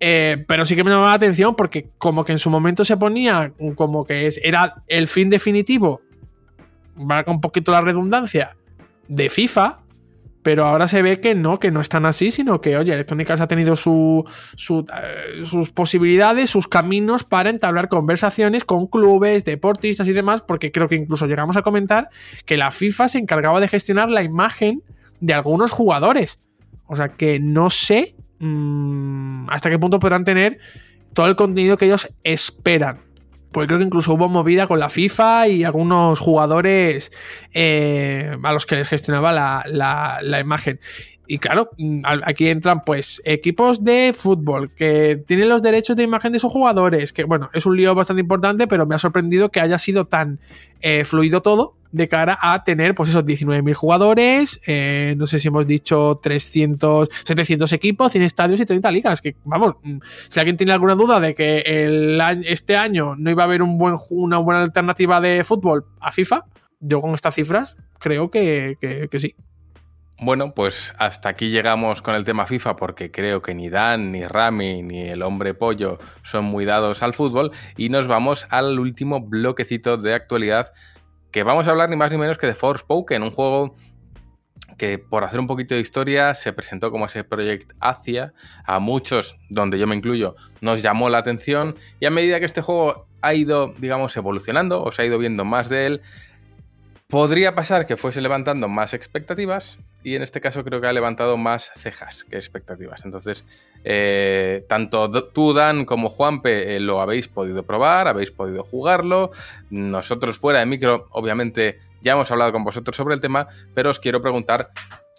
Eh, 0.00 0.44
pero 0.46 0.64
sí 0.64 0.74
que 0.76 0.84
me 0.84 0.90
llamaba 0.90 1.08
la 1.08 1.14
atención 1.14 1.56
porque 1.56 1.88
como 1.98 2.24
que 2.24 2.32
en 2.32 2.38
su 2.38 2.50
momento 2.50 2.84
se 2.84 2.96
ponía 2.96 3.52
como 3.74 4.04
que 4.04 4.26
es, 4.26 4.40
era 4.42 4.82
el 4.86 5.08
fin 5.08 5.28
definitivo, 5.28 6.00
va 6.98 7.24
con 7.24 7.36
un 7.36 7.40
poquito 7.40 7.72
la 7.72 7.80
redundancia, 7.80 8.56
de 9.08 9.28
FIFA, 9.28 9.80
pero 10.42 10.66
ahora 10.66 10.88
se 10.88 11.02
ve 11.02 11.20
que 11.20 11.34
no, 11.34 11.58
que 11.58 11.70
no 11.70 11.80
están 11.80 12.06
así, 12.06 12.30
sino 12.30 12.60
que, 12.60 12.76
oye, 12.76 12.92
Electronic 12.92 13.30
Arts 13.30 13.42
ha 13.42 13.48
tenido 13.48 13.76
su, 13.76 14.24
eh, 14.70 15.44
sus 15.44 15.70
posibilidades, 15.70 16.50
sus 16.50 16.68
caminos 16.68 17.24
para 17.24 17.50
entablar 17.50 17.88
conversaciones 17.88 18.64
con 18.64 18.86
clubes, 18.86 19.44
deportistas 19.44 20.06
y 20.06 20.12
demás, 20.12 20.42
porque 20.42 20.70
creo 20.70 20.88
que 20.88 20.96
incluso 20.96 21.26
llegamos 21.26 21.56
a 21.56 21.62
comentar 21.62 22.08
que 22.46 22.56
la 22.56 22.70
FIFA 22.70 23.08
se 23.08 23.18
encargaba 23.18 23.60
de 23.60 23.68
gestionar 23.68 24.10
la 24.10 24.22
imagen 24.22 24.82
de 25.20 25.34
algunos 25.34 25.70
jugadores. 25.70 26.38
O 26.86 26.96
sea 26.96 27.08
que 27.08 27.38
no 27.40 27.68
sé 27.68 28.14
mm, 28.38 29.50
hasta 29.50 29.70
qué 29.70 29.78
punto 29.78 29.98
podrán 29.98 30.24
tener 30.24 30.58
todo 31.12 31.26
el 31.26 31.36
contenido 31.36 31.76
que 31.76 31.86
ellos 31.86 32.08
esperan 32.22 33.07
pues 33.52 33.66
creo 33.66 33.78
que 33.78 33.84
incluso 33.84 34.14
hubo 34.14 34.28
movida 34.28 34.66
con 34.66 34.78
la 34.78 34.88
FIFA 34.88 35.48
y 35.48 35.64
algunos 35.64 36.18
jugadores 36.18 37.12
eh, 37.52 38.36
a 38.42 38.52
los 38.52 38.66
que 38.66 38.76
les 38.76 38.88
gestionaba 38.88 39.32
la, 39.32 40.20
la 40.22 40.40
imagen. 40.40 40.80
Y 41.30 41.38
claro, 41.38 41.68
mm, 41.76 42.04
aquí 42.24 42.48
entran 42.48 42.84
pues 42.84 43.20
equipos 43.26 43.84
de 43.84 44.14
fútbol 44.16 44.72
que 44.74 45.22
tienen 45.26 45.50
los 45.50 45.60
derechos 45.60 45.94
de 45.94 46.02
imagen 46.02 46.32
de 46.32 46.38
sus 46.38 46.50
jugadores, 46.50 47.12
que 47.12 47.24
bueno, 47.24 47.50
es 47.52 47.66
un 47.66 47.76
lío 47.76 47.94
bastante 47.94 48.22
importante, 48.22 48.66
pero 48.66 48.86
me 48.86 48.94
ha 48.94 48.98
sorprendido 48.98 49.50
que 49.50 49.60
haya 49.60 49.76
sido 49.76 50.06
tan 50.06 50.40
eh, 50.80 51.04
fluido 51.04 51.42
todo 51.42 51.76
de 51.92 52.08
cara 52.08 52.38
a 52.40 52.64
tener 52.64 52.94
pues 52.94 53.10
esos 53.10 53.26
19.000 53.26 53.74
jugadores, 53.74 54.58
eh, 54.66 55.14
no 55.18 55.26
sé 55.26 55.38
si 55.38 55.48
hemos 55.48 55.66
dicho 55.66 56.18
300, 56.22 57.10
700 57.24 57.74
equipos, 57.74 58.10
100 58.12 58.24
estadios 58.24 58.60
y 58.60 58.64
30 58.64 58.90
ligas, 58.90 59.20
que 59.20 59.36
vamos, 59.44 59.74
mm, 59.82 59.98
si 60.28 60.40
alguien 60.40 60.56
tiene 60.56 60.72
alguna 60.72 60.94
duda 60.94 61.20
de 61.20 61.34
que 61.34 61.62
este 62.46 62.78
año 62.78 63.16
no 63.16 63.30
iba 63.30 63.42
a 63.42 63.46
haber 63.46 63.62
un 63.62 63.76
buen, 63.76 63.96
una 64.08 64.38
buena 64.38 64.62
alternativa 64.62 65.20
de 65.20 65.44
fútbol 65.44 65.84
a 66.00 66.10
FIFA, 66.10 66.46
yo 66.80 67.02
con 67.02 67.12
estas 67.12 67.34
cifras 67.34 67.76
creo 67.98 68.30
que, 68.30 68.78
que 68.80 69.20
sí. 69.20 69.34
Bueno, 70.20 70.52
pues 70.52 70.94
hasta 70.98 71.28
aquí 71.28 71.50
llegamos 71.50 72.02
con 72.02 72.16
el 72.16 72.24
tema 72.24 72.44
FIFA 72.44 72.74
porque 72.74 73.12
creo 73.12 73.40
que 73.40 73.54
ni 73.54 73.68
Dan, 73.68 74.10
ni 74.10 74.26
Rami, 74.26 74.82
ni 74.82 75.02
el 75.02 75.22
hombre 75.22 75.54
pollo 75.54 76.00
son 76.24 76.44
muy 76.44 76.64
dados 76.64 77.04
al 77.04 77.14
fútbol. 77.14 77.52
Y 77.76 77.88
nos 77.88 78.08
vamos 78.08 78.48
al 78.50 78.80
último 78.80 79.20
bloquecito 79.20 79.96
de 79.96 80.14
actualidad 80.14 80.72
que 81.30 81.44
vamos 81.44 81.68
a 81.68 81.70
hablar 81.70 81.88
ni 81.88 81.94
más 81.94 82.10
ni 82.10 82.18
menos 82.18 82.36
que 82.36 82.48
de 82.48 82.56
Forspoken, 82.56 83.22
un 83.22 83.30
juego 83.30 83.76
que 84.76 84.98
por 84.98 85.22
hacer 85.22 85.38
un 85.38 85.46
poquito 85.46 85.76
de 85.76 85.80
historia 85.80 86.34
se 86.34 86.52
presentó 86.52 86.90
como 86.90 87.06
ese 87.06 87.22
Project 87.22 87.72
Asia, 87.78 88.32
a 88.64 88.80
muchos, 88.80 89.38
donde 89.50 89.78
yo 89.78 89.86
me 89.86 89.94
incluyo, 89.94 90.34
nos 90.60 90.82
llamó 90.82 91.10
la 91.10 91.18
atención. 91.18 91.76
Y 92.00 92.06
a 92.06 92.10
medida 92.10 92.40
que 92.40 92.46
este 92.46 92.60
juego 92.60 93.06
ha 93.22 93.34
ido, 93.34 93.72
digamos, 93.78 94.16
evolucionando 94.16 94.82
o 94.82 94.90
se 94.90 95.02
ha 95.02 95.04
ido 95.04 95.18
viendo 95.18 95.44
más 95.44 95.68
de 95.68 95.86
él, 95.86 96.02
podría 97.06 97.54
pasar 97.54 97.86
que 97.86 97.96
fuese 97.96 98.20
levantando 98.20 98.68
más 98.68 98.94
expectativas 98.94 99.78
y 100.02 100.14
en 100.14 100.22
este 100.22 100.40
caso 100.40 100.64
creo 100.64 100.80
que 100.80 100.86
ha 100.86 100.92
levantado 100.92 101.36
más 101.36 101.70
cejas 101.76 102.24
que 102.24 102.36
expectativas. 102.36 103.04
Entonces, 103.04 103.44
eh, 103.84 104.64
tanto 104.68 105.10
tú, 105.30 105.52
Dan, 105.52 105.84
como 105.84 106.08
Juanpe 106.08 106.76
eh, 106.76 106.80
lo 106.80 107.00
habéis 107.00 107.28
podido 107.28 107.64
probar, 107.64 108.08
habéis 108.08 108.30
podido 108.30 108.62
jugarlo. 108.62 109.30
Nosotros 109.70 110.38
fuera 110.38 110.60
de 110.60 110.66
micro, 110.66 111.08
obviamente, 111.10 111.78
ya 112.00 112.12
hemos 112.12 112.30
hablado 112.30 112.52
con 112.52 112.64
vosotros 112.64 112.96
sobre 112.96 113.14
el 113.14 113.20
tema, 113.20 113.48
pero 113.74 113.90
os 113.90 113.98
quiero 113.98 114.22
preguntar 114.22 114.70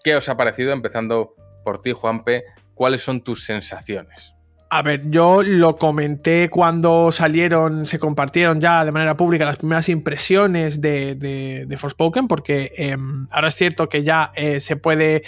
qué 0.04 0.16
os 0.16 0.30
ha 0.30 0.38
parecido, 0.38 0.72
empezando 0.72 1.36
por 1.64 1.82
ti, 1.82 1.92
Juanpe, 1.92 2.46
cuáles 2.74 3.02
son 3.02 3.22
tus 3.22 3.46
sensaciones. 3.46 4.34
A 4.72 4.84
ver, 4.84 5.10
yo 5.10 5.42
lo 5.42 5.78
comenté 5.78 6.48
cuando 6.52 7.12
salieron, 7.12 7.88
se 7.88 7.98
compartieron 7.98 8.62
ya 8.62 8.86
de 8.86 8.92
manera 8.92 9.18
pública 9.18 9.44
las 9.44 9.58
primeras 9.58 9.90
impresiones 9.90 10.80
de, 10.80 11.16
de, 11.16 11.66
de 11.68 11.78
Forspoken, 11.78 12.28
porque 12.28 12.72
em, 12.78 13.28
ahora 13.32 13.48
es 13.48 13.56
cierto 13.56 13.90
que 13.90 14.04
ya 14.04 14.32
eh, 14.36 14.60
se 14.60 14.76
puede. 14.76 15.24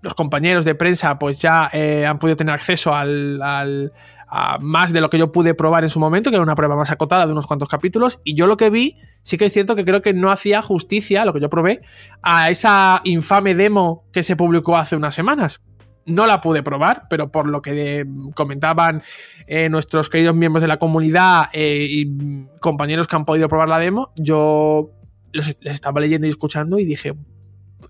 los 0.00 0.14
compañeros 0.14 0.64
de 0.64 0.74
prensa, 0.74 1.18
pues 1.18 1.42
ya 1.42 1.68
eh, 1.74 2.06
han 2.06 2.18
podido 2.18 2.36
tener 2.36 2.54
acceso 2.54 2.94
al, 2.94 3.42
al 3.42 3.92
a 4.34 4.56
más 4.58 4.94
de 4.94 5.02
lo 5.02 5.10
que 5.10 5.18
yo 5.18 5.30
pude 5.30 5.52
probar 5.52 5.84
en 5.84 5.90
su 5.90 6.00
momento, 6.00 6.30
que 6.30 6.36
era 6.36 6.42
una 6.42 6.54
prueba 6.54 6.74
más 6.74 6.90
acotada 6.90 7.26
de 7.26 7.32
unos 7.32 7.46
cuantos 7.46 7.68
capítulos, 7.68 8.18
y 8.24 8.34
yo 8.34 8.46
lo 8.46 8.56
que 8.56 8.70
vi, 8.70 8.98
sí 9.22 9.36
que 9.36 9.44
es 9.44 9.52
cierto 9.52 9.76
que 9.76 9.84
creo 9.84 10.00
que 10.00 10.14
no 10.14 10.30
hacía 10.30 10.62
justicia, 10.62 11.26
lo 11.26 11.34
que 11.34 11.40
yo 11.40 11.50
probé, 11.50 11.82
a 12.22 12.48
esa 12.48 13.02
infame 13.04 13.54
demo 13.54 14.06
que 14.10 14.22
se 14.22 14.34
publicó 14.34 14.78
hace 14.78 14.96
unas 14.96 15.14
semanas 15.14 15.60
no 16.06 16.26
la 16.26 16.40
pude 16.40 16.62
probar, 16.62 17.06
pero 17.08 17.30
por 17.30 17.48
lo 17.48 17.62
que 17.62 18.06
comentaban 18.34 19.02
eh, 19.46 19.68
nuestros 19.68 20.08
queridos 20.08 20.34
miembros 20.34 20.62
de 20.62 20.68
la 20.68 20.78
comunidad 20.78 21.44
eh, 21.52 21.86
y 21.88 22.46
compañeros 22.60 23.06
que 23.06 23.16
han 23.16 23.24
podido 23.24 23.48
probar 23.48 23.68
la 23.68 23.78
demo, 23.78 24.12
yo 24.16 24.90
les 25.32 25.56
estaba 25.62 26.00
leyendo 26.00 26.26
y 26.26 26.30
escuchando 26.30 26.78
y 26.78 26.84
dije, 26.84 27.14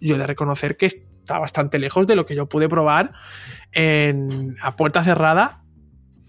yo 0.00 0.16
he 0.16 0.18
de 0.18 0.26
reconocer 0.26 0.76
que 0.76 0.86
está 0.86 1.38
bastante 1.38 1.78
lejos 1.78 2.06
de 2.06 2.16
lo 2.16 2.26
que 2.26 2.34
yo 2.34 2.48
pude 2.48 2.68
probar 2.68 3.12
en, 3.72 4.56
a 4.60 4.76
puerta 4.76 5.02
cerrada 5.02 5.62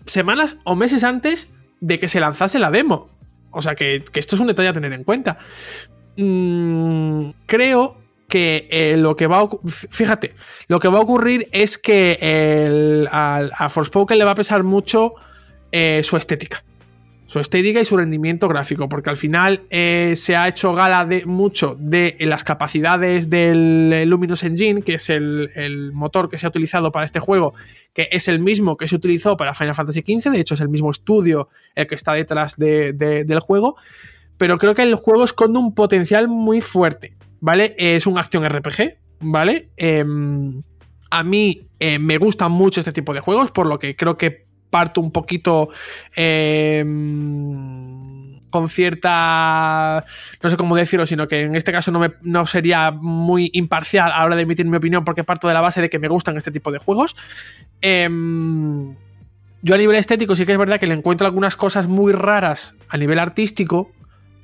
semanas 0.05 0.57
o 0.63 0.75
meses 0.75 1.03
antes 1.03 1.49
de 1.79 1.99
que 1.99 2.07
se 2.07 2.19
lanzase 2.19 2.59
la 2.59 2.71
demo. 2.71 3.09
O 3.51 3.61
sea 3.61 3.75
que, 3.75 4.03
esto 4.13 4.35
es 4.35 4.41
un 4.41 4.47
detalle 4.47 4.69
a 4.69 4.73
tener 4.73 4.93
en 4.93 5.03
cuenta. 5.03 5.37
Mm, 6.17 7.29
creo 7.45 7.97
que 8.33 8.67
eh, 8.71 8.97
lo 8.97 9.15
que 9.15 9.27
va 9.27 9.41
a 9.41 9.49
fíjate, 9.67 10.33
lo 10.67 10.79
que 10.79 10.87
va 10.87 10.97
a 10.97 11.01
ocurrir 11.01 11.49
es 11.51 11.77
que 11.77 12.17
a 13.11 13.69
Forspoken 13.69 14.17
le 14.17 14.25
va 14.25 14.31
a 14.31 14.35
pesar 14.35 14.63
mucho 14.63 15.13
eh, 15.71 16.01
su 16.01 16.17
estética. 16.17 16.63
su 17.27 17.39
estética 17.39 17.79
y 17.79 17.85
su 17.85 17.95
rendimiento 17.95 18.47
gráfico, 18.47 18.89
porque 18.89 19.11
al 19.11 19.17
final 19.17 19.67
eh, 19.69 20.13
se 20.15 20.35
ha 20.35 20.47
hecho 20.47 20.73
gala 20.73 21.05
de 21.05 21.27
mucho 21.27 21.75
de 21.79 22.15
las 22.21 22.43
capacidades 22.43 23.29
del 23.29 24.03
Luminous 24.09 24.41
Engine, 24.41 24.81
que 24.81 24.95
es 24.95 25.11
el, 25.11 25.91
motor 25.93 26.27
que 26.27 26.39
se 26.39 26.47
ha 26.47 26.49
utilizado 26.49 26.91
para 26.91 27.05
este 27.05 27.19
juego, 27.19 27.53
que 27.93 28.09
es 28.11 28.27
el 28.27 28.39
mismo 28.39 28.77
que 28.77 28.87
se 28.87 28.95
utilizó 28.95 29.37
para 29.37 29.53
Final 29.53 29.75
Fantasy 29.75 30.01
XV, 30.01 30.31
de 30.31 30.39
hecho 30.39 30.55
es 30.55 30.61
el 30.61 30.69
mismo 30.69 30.89
estudio 30.89 31.49
el 31.75 31.85
que 31.85 31.93
está 31.93 32.13
detrás 32.13 32.55
del 32.57 33.39
juego, 33.41 33.75
pero 34.39 34.57
creo 34.57 34.73
que 34.73 34.81
el 34.81 34.95
juego 34.95 35.23
esconde 35.23 35.59
un 35.59 35.75
potencial 35.75 36.27
muy 36.27 36.61
fuerte, 36.61 37.13
¿vale? 37.43 37.75
Es 37.77 38.07
un 38.07 38.17
acción 38.17 38.47
RPG, 38.47 38.95
¿vale? 39.19 39.67
Em, 39.75 40.61
a 41.11 41.23
mí 41.23 41.67
eh, 41.77 41.99
me 41.99 42.17
gustan 42.17 42.53
mucho 42.53 42.79
este 42.79 42.93
tipo 42.93 43.13
de 43.13 43.19
juegos, 43.19 43.51
por 43.51 43.67
lo 43.67 43.77
que 43.77 43.97
creo 43.97 44.15
que 44.15 44.45
parto 44.69 45.01
un 45.01 45.11
poquito 45.11 45.67
em, 46.15 46.79
con 48.49 48.69
cierta. 48.69 50.05
No 50.41 50.49
sé 50.49 50.55
cómo 50.55 50.77
decirlo, 50.77 51.05
sino 51.05 51.27
que 51.27 51.41
en 51.41 51.55
este 51.55 51.73
caso 51.73 51.91
no, 51.91 51.99
me, 51.99 52.13
no 52.21 52.45
sería 52.45 52.91
muy 52.91 53.49
imparcial 53.51 54.13
a 54.13 54.19
la 54.19 54.25
hora 54.25 54.37
de 54.37 54.43
emitir 54.43 54.65
mi 54.65 54.77
opinión, 54.77 55.03
porque 55.03 55.25
parto 55.25 55.49
de 55.49 55.53
la 55.53 55.59
base 55.59 55.81
de 55.81 55.89
que 55.89 55.99
me 55.99 56.07
gustan 56.07 56.37
este 56.37 56.49
tipo 56.49 56.71
de 56.71 56.77
juegos. 56.77 57.13
Em, 57.81 58.95
yo 59.61 59.75
a 59.75 59.77
nivel 59.77 59.97
estético 59.97 60.37
sí 60.37 60.45
que 60.45 60.53
es 60.53 60.57
verdad 60.57 60.79
que 60.79 60.87
le 60.87 60.93
encuentro 60.93 61.27
algunas 61.27 61.57
cosas 61.57 61.87
muy 61.87 62.13
raras 62.13 62.77
a 62.87 62.95
nivel 62.95 63.19
artístico, 63.19 63.91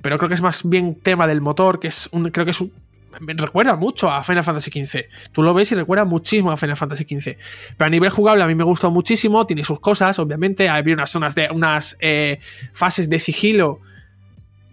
pero 0.02 0.18
creo 0.18 0.28
que 0.28 0.36
es 0.36 0.42
más 0.42 0.68
bien 0.68 0.96
tema 0.96 1.28
del 1.28 1.40
motor, 1.40 1.80
que 1.80 1.88
es 1.88 2.10
un, 2.12 2.30
creo 2.32 2.44
que 2.44 2.52
es 2.52 2.60
un, 2.60 2.74
me 3.20 3.34
recuerda 3.34 3.76
mucho 3.76 4.10
a 4.10 4.24
Final 4.24 4.44
Fantasy 4.44 4.72
XV. 4.72 5.06
Tú 5.32 5.44
lo 5.44 5.54
ves 5.54 5.72
y 5.72 5.76
recuerda 5.76 6.06
muchísimo 6.06 6.52
a 6.52 6.58
Final 6.58 6.78
Fantasy 6.78 7.04
XV. 7.04 7.38
Pero 7.78 7.88
a 7.88 7.90
nivel 7.90 8.10
jugable 8.10 8.44
a 8.44 8.48
mí 8.48 8.56
me 8.56 8.64
gustó 8.64 8.92
muchísimo, 8.92 9.46
tiene 9.46 9.64
sus 9.64 9.80
cosas, 9.80 10.20
obviamente. 10.20 10.70
Había 10.70 10.94
unas 10.94 11.10
zonas 11.10 11.36
de 11.36 11.50
unas 11.52 11.98
eh, 12.00 12.40
fases 12.74 13.10
de 13.10 13.20
sigilo 13.20 13.82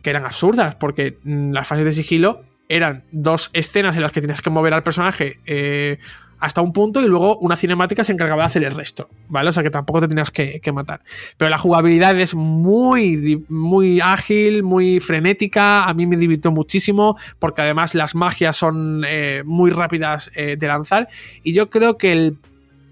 que 0.03 0.11
eran 0.11 0.24
absurdas, 0.24 0.76
porque 0.76 1.18
mm, 1.22 1.53
las 1.53 1.66
fases 1.66 1.84
de 1.84 1.93
sigilo 1.93 2.45
eran 2.68 3.05
dos 3.12 3.51
escenas 3.53 3.97
en 3.97 4.03
las 4.03 4.12
que 4.12 4.20
tenías 4.20 4.43
que 4.43 4.51
mover 4.51 4.74
al 4.74 4.82
personaje 4.82 5.41
eh, 5.47 5.99
hasta 6.39 6.61
un 6.61 6.72
punto 6.72 7.01
y 7.01 7.09
luego 7.09 7.39
una 7.39 7.57
cinemática 7.57 8.05
se 8.05 8.12
encargaba 8.12 8.43
de 8.43 8.47
hacer 8.47 8.64
el 8.64 8.72
resto, 8.72 9.09
¿vale? 9.28 9.51
O 9.51 9.53
sea 9.53 9.62
que 9.62 9.70
tampoco 9.70 10.01
te 10.01 10.09
tenías 10.09 10.30
que, 10.30 10.61
matar. 10.72 11.03
Pero 11.37 11.49
la 11.49 11.59
jugabilidad 11.59 12.18
es 12.18 12.34
muy, 12.34 13.45
muy 13.49 14.01
ágil, 14.01 14.62
muy 14.62 15.01
frenética, 15.01 15.84
a 15.84 15.95
mí 15.95 16.07
me 16.07 16.16
divirtió 16.16 16.51
muchísimo 16.51 17.16
porque 17.39 17.62
además 17.62 17.95
las 17.95 18.14
magias 18.14 18.57
son 18.57 19.05
eh, 19.07 19.43
muy 19.47 19.70
rápidas 19.70 20.30
eh, 20.34 20.57
de 20.59 20.66
lanzar 20.66 21.09
y 21.43 21.53
yo 21.53 21.70
creo 21.70 21.97
que 21.97 22.12
el 22.12 22.39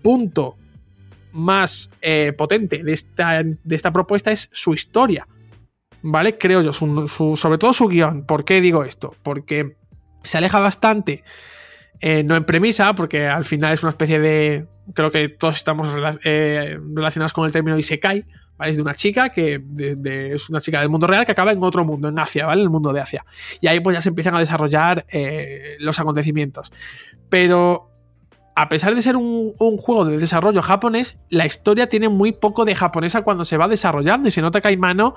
punto 0.02 0.56
más 1.32 1.90
eh, 2.00 2.32
potente 2.36 2.82
de 2.82 2.92
esta, 2.92 3.42
de 3.42 3.76
esta 3.76 3.92
propuesta 3.92 4.30
es 4.30 4.48
su 4.52 4.72
historia, 4.72 5.26
¿vale? 6.00 6.38
Creo 6.38 6.62
yo, 6.62 6.72
sobre 6.72 7.58
todo 7.58 7.72
su 7.72 7.88
guion. 7.88 8.24
¿Por 8.24 8.44
qué 8.44 8.60
digo 8.60 8.84
esto? 8.84 9.14
Porque 9.22 9.76
se 10.22 10.38
aleja 10.38 10.60
bastante 10.60 11.24
eh, 12.06 12.22
no 12.22 12.36
en 12.36 12.44
premisa, 12.44 12.94
porque 12.94 13.26
al 13.26 13.46
final 13.46 13.72
es 13.72 13.82
una 13.82 13.88
especie 13.88 14.20
de. 14.20 14.66
Creo 14.92 15.10
que 15.10 15.30
todos 15.30 15.56
estamos 15.56 15.88
eh, 16.22 16.78
relacionados 16.94 17.32
con 17.32 17.46
el 17.46 17.52
término 17.52 17.78
Isekai, 17.78 18.26
¿vale? 18.58 18.70
Es 18.70 18.76
de 18.76 18.82
una 18.82 18.94
chica 18.94 19.30
que 19.30 19.62
es 20.34 20.50
una 20.50 20.60
chica 20.60 20.80
del 20.80 20.90
mundo 20.90 21.06
real 21.06 21.24
que 21.24 21.32
acaba 21.32 21.52
en 21.52 21.64
otro 21.64 21.82
mundo, 21.82 22.10
en 22.10 22.18
Asia, 22.18 22.44
¿vale? 22.44 22.60
El 22.60 22.68
mundo 22.68 22.92
de 22.92 23.00
Asia. 23.00 23.24
Y 23.62 23.68
ahí 23.68 23.80
pues 23.80 23.96
ya 23.96 24.02
se 24.02 24.10
empiezan 24.10 24.34
a 24.34 24.38
desarrollar 24.38 25.06
eh, 25.08 25.76
los 25.78 25.98
acontecimientos. 25.98 26.70
Pero 27.30 27.90
a 28.54 28.68
pesar 28.68 28.94
de 28.94 29.00
ser 29.00 29.16
un, 29.16 29.54
juego 29.56 30.04
de 30.04 30.18
desarrollo 30.18 30.60
japonés, 30.60 31.16
la 31.30 31.46
historia 31.46 31.88
tiene 31.88 32.10
muy 32.10 32.32
poco 32.32 32.66
de 32.66 32.74
japonesa 32.74 33.22
cuando 33.22 33.46
se 33.46 33.56
va 33.56 33.66
desarrollando 33.66 34.28
y 34.28 34.30
se 34.30 34.42
nota 34.42 34.60
que 34.60 34.68
hay 34.68 34.76
mano 34.76 35.14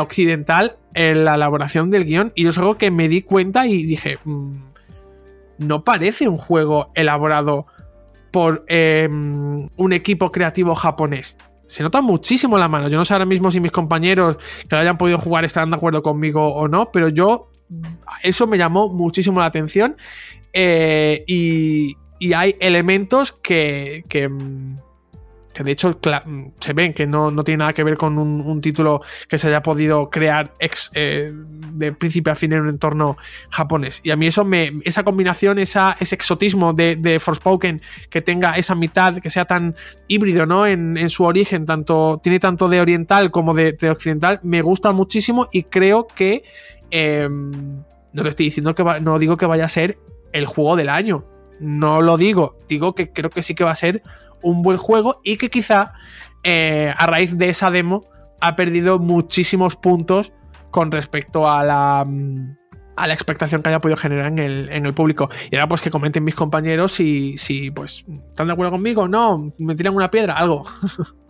occidental 0.00 0.76
en 0.94 1.24
la 1.24 1.34
elaboración 1.34 1.90
del 1.90 2.04
guion. 2.04 2.30
Y 2.36 2.46
es 2.46 2.56
algo 2.56 2.78
que 2.78 2.92
me 2.92 3.08
di 3.08 3.22
cuenta 3.22 3.66
y 3.66 3.82
dije. 3.82 4.20
Mm, 4.22 4.73
no 5.58 5.84
parece 5.84 6.28
un 6.28 6.38
juego 6.38 6.90
elaborado 6.94 7.66
por 8.30 8.64
em, 8.68 9.68
un 9.76 9.92
equipo 9.92 10.32
creativo 10.32 10.74
japonés. 10.74 11.36
Se 11.66 11.82
nota 11.82 12.02
muchísimo 12.02 12.58
la 12.58 12.68
mano. 12.68 12.88
Yo 12.88 12.98
no 12.98 13.04
sé 13.04 13.14
ahora 13.14 13.26
mismo 13.26 13.50
si 13.50 13.60
mis 13.60 13.72
compañeros 13.72 14.36
que 14.68 14.74
lo 14.74 14.78
hayan 14.78 14.98
podido 14.98 15.18
jugar 15.18 15.44
estarán 15.44 15.70
de 15.70 15.76
acuerdo 15.76 16.02
conmigo 16.02 16.54
o 16.54 16.68
no, 16.68 16.90
pero 16.92 17.08
yo 17.08 17.50
eso 18.22 18.46
me 18.46 18.58
llamó 18.58 18.88
muchísimo 18.88 19.40
la 19.40 19.46
atención. 19.46 19.96
Eh, 20.52 21.24
y, 21.26 21.96
y, 22.18 22.32
hay 22.32 22.56
elementos 22.60 23.32
que, 23.32 24.04
que, 24.08 24.30
que 25.54 25.62
de 25.62 25.72
hecho 25.72 25.98
se 26.58 26.72
ven 26.72 26.92
que 26.92 27.06
no, 27.06 27.32
tiene 27.44 27.58
nada 27.58 27.72
que 27.72 27.84
ver 27.84 27.96
con 27.96 28.18
un, 28.18 28.60
título 28.60 29.00
que 29.28 29.38
se 29.38 29.48
haya 29.48 29.62
podido 29.62 30.10
crear 30.10 30.54
eh, 30.94 31.32
de 31.32 31.92
príncipe 31.92 32.30
a 32.30 32.34
fin 32.34 32.52
en 32.52 32.62
un 32.62 32.68
entorno 32.70 33.16
japonés. 33.50 34.00
Y 34.02 34.10
a 34.10 34.16
mí 34.16 34.26
eso 34.26 34.44
me, 34.44 34.72
esa 34.84 35.04
combinación, 35.04 35.58
esa, 35.58 35.96
ese 36.00 36.16
exotismo 36.16 36.72
de, 36.72 36.96
de 36.96 37.20
Forspoken, 37.20 37.80
que 38.10 38.20
tenga 38.20 38.54
esa 38.54 38.74
mitad, 38.74 39.18
que 39.18 39.30
sea 39.30 39.44
tan 39.44 39.76
híbrido, 40.08 40.44
¿no? 40.44 40.66
En, 40.66 41.08
su 41.08 41.24
origen, 41.24 41.66
tanto, 41.66 42.20
tiene 42.22 42.40
tanto 42.40 42.68
de 42.68 42.80
oriental 42.80 43.30
como 43.30 43.54
de, 43.54 43.76
occidental, 43.88 44.40
me 44.42 44.62
gusta 44.62 44.92
muchísimo 44.92 45.48
y 45.52 45.64
creo 45.64 46.06
que 46.06 46.42
em, 46.90 47.82
no 48.12 48.22
te 48.22 48.28
estoy 48.28 48.46
diciendo 48.46 48.74
que 48.74 48.82
no 49.00 49.18
digo 49.18 49.36
que 49.36 49.46
vaya 49.46 49.66
a 49.66 49.68
ser 49.68 49.98
el 50.32 50.46
juego 50.46 50.74
del 50.74 50.88
año. 50.88 51.24
No 51.60 52.02
lo 52.02 52.16
digo, 52.16 52.58
digo 52.68 52.94
que 52.94 53.10
creo 53.10 53.30
que 53.30 53.42
sí 53.42 53.54
que 53.54 53.62
va 53.62 53.70
a 53.70 53.76
ser 53.76 54.02
un 54.44 54.62
buen 54.62 54.76
juego 54.76 55.20
y 55.24 55.36
que 55.36 55.50
quizá 55.50 55.92
eh, 56.44 56.92
a 56.96 57.06
raíz 57.06 57.36
de 57.36 57.48
esa 57.48 57.70
demo 57.70 58.04
ha 58.40 58.54
perdido 58.54 58.98
muchísimos 58.98 59.74
puntos 59.74 60.32
con 60.70 60.92
respecto 60.92 61.50
a 61.50 61.64
la, 61.64 62.04
mm, 62.06 62.56
a 62.96 63.06
la 63.06 63.14
expectación 63.14 63.62
que 63.62 63.70
haya 63.70 63.80
podido 63.80 63.96
generar 63.96 64.26
en 64.26 64.38
el, 64.38 64.68
en 64.68 64.86
el 64.86 64.94
público. 64.94 65.30
Y 65.50 65.56
ahora 65.56 65.68
pues 65.68 65.80
que 65.80 65.90
comenten 65.90 66.22
mis 66.22 66.34
compañeros 66.34 66.92
si, 66.92 67.36
si 67.38 67.70
pues 67.70 68.04
están 68.30 68.46
de 68.46 68.52
acuerdo 68.52 68.72
conmigo, 68.72 69.08
no, 69.08 69.52
me 69.58 69.74
tiran 69.74 69.96
una 69.96 70.10
piedra, 70.10 70.34
algo. 70.34 70.62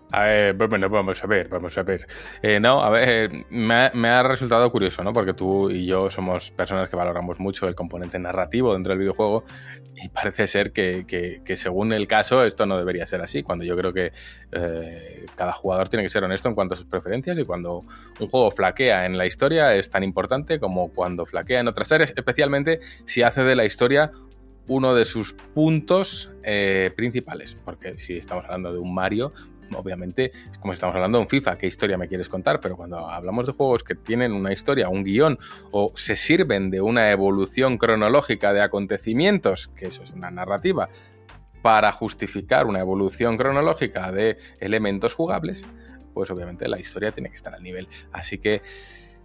Pues, 0.56 0.70
bueno, 0.70 0.88
vamos 0.88 1.22
a 1.22 1.26
ver, 1.26 1.48
vamos 1.48 1.76
a 1.78 1.82
ver. 1.82 2.06
Eh, 2.42 2.60
no, 2.60 2.82
a 2.82 2.90
ver, 2.90 3.30
me 3.50 4.08
ha, 4.08 4.22
resultado 4.22 4.70
curioso, 4.70 5.02
¿no? 5.02 5.12
Porque 5.12 5.34
tú 5.34 5.70
y 5.70 5.86
yo 5.86 6.10
somos 6.10 6.50
personas 6.50 6.88
que 6.88 6.96
valoramos 6.96 7.40
mucho 7.40 7.66
el 7.66 7.74
componente 7.74 8.18
narrativo 8.18 8.72
dentro 8.74 8.90
del 8.90 9.00
videojuego 9.00 9.44
y 9.96 10.08
parece 10.08 10.46
ser 10.46 10.72
que, 10.72 11.42
según 11.56 11.92
el 11.92 12.06
caso 12.06 12.44
esto 12.44 12.66
no 12.66 12.76
debería 12.78 13.06
ser 13.06 13.22
así, 13.22 13.42
cuando 13.42 13.64
yo 13.64 13.76
creo 13.76 13.92
que 13.92 14.12
eh, 14.52 15.26
cada 15.34 15.52
jugador 15.52 15.88
tiene 15.88 16.02
que 16.02 16.10
ser 16.10 16.24
honesto 16.24 16.48
en 16.48 16.54
cuanto 16.54 16.74
a 16.74 16.76
sus 16.76 16.86
preferencias 16.86 17.38
y 17.38 17.44
cuando 17.44 17.84
un 18.20 18.28
juego 18.28 18.50
flaquea 18.50 19.06
en 19.06 19.18
la 19.18 19.26
historia 19.26 19.74
es 19.74 19.90
tan 19.90 20.04
importante 20.04 20.58
como 20.60 20.92
cuando 20.92 21.26
flaquea 21.26 21.60
en 21.60 21.68
otras 21.68 21.90
áreas, 21.92 22.12
especialmente 22.16 22.80
si 23.04 23.22
hace 23.22 23.44
de 23.44 23.56
la 23.56 23.64
historia 23.64 24.12
uno 24.66 24.94
de 24.94 25.04
sus 25.04 25.34
puntos 25.34 26.30
eh, 26.42 26.90
principales, 26.96 27.56
porque 27.64 27.98
si 27.98 28.14
estamos 28.14 28.44
hablando 28.44 28.72
de 28.72 28.78
un 28.78 28.94
Mario, 28.94 29.32
obviamente, 29.74 30.32
como 30.60 30.72
estamos 30.72 30.94
hablando 30.94 31.18
de 31.18 31.22
un 31.22 31.28
FIFA, 31.28 31.56
¿qué 31.58 31.66
historia 31.66 31.96
me 31.96 32.08
quieres 32.08 32.28
contar? 32.28 32.60
Pero 32.60 32.76
cuando 32.76 33.08
hablamos 33.08 33.46
de 33.46 33.52
juegos 33.52 33.82
que 33.82 33.94
tienen 33.94 34.32
una 34.32 34.52
historia, 34.52 34.88
un 34.88 35.04
guion, 35.04 35.38
o 35.70 35.92
se 35.94 36.16
sirven 36.16 36.70
de 36.70 36.80
una 36.80 37.10
evolución 37.10 37.78
cronológica 37.78 38.52
de 38.52 38.62
acontecimientos, 38.62 39.68
que 39.76 39.86
eso 39.86 40.02
es 40.02 40.12
una 40.12 40.30
narrativa, 40.30 40.88
para 41.62 41.92
justificar 41.92 42.66
una 42.66 42.80
evolución 42.80 43.38
cronológica 43.38 44.12
de 44.12 44.36
elementos 44.60 45.14
jugables, 45.14 45.64
pues 46.12 46.30
obviamente 46.30 46.68
la 46.68 46.78
historia 46.78 47.10
tiene 47.12 47.30
que 47.30 47.36
estar 47.36 47.54
al 47.54 47.62
nivel. 47.62 47.88
Así 48.12 48.38
que, 48.38 48.60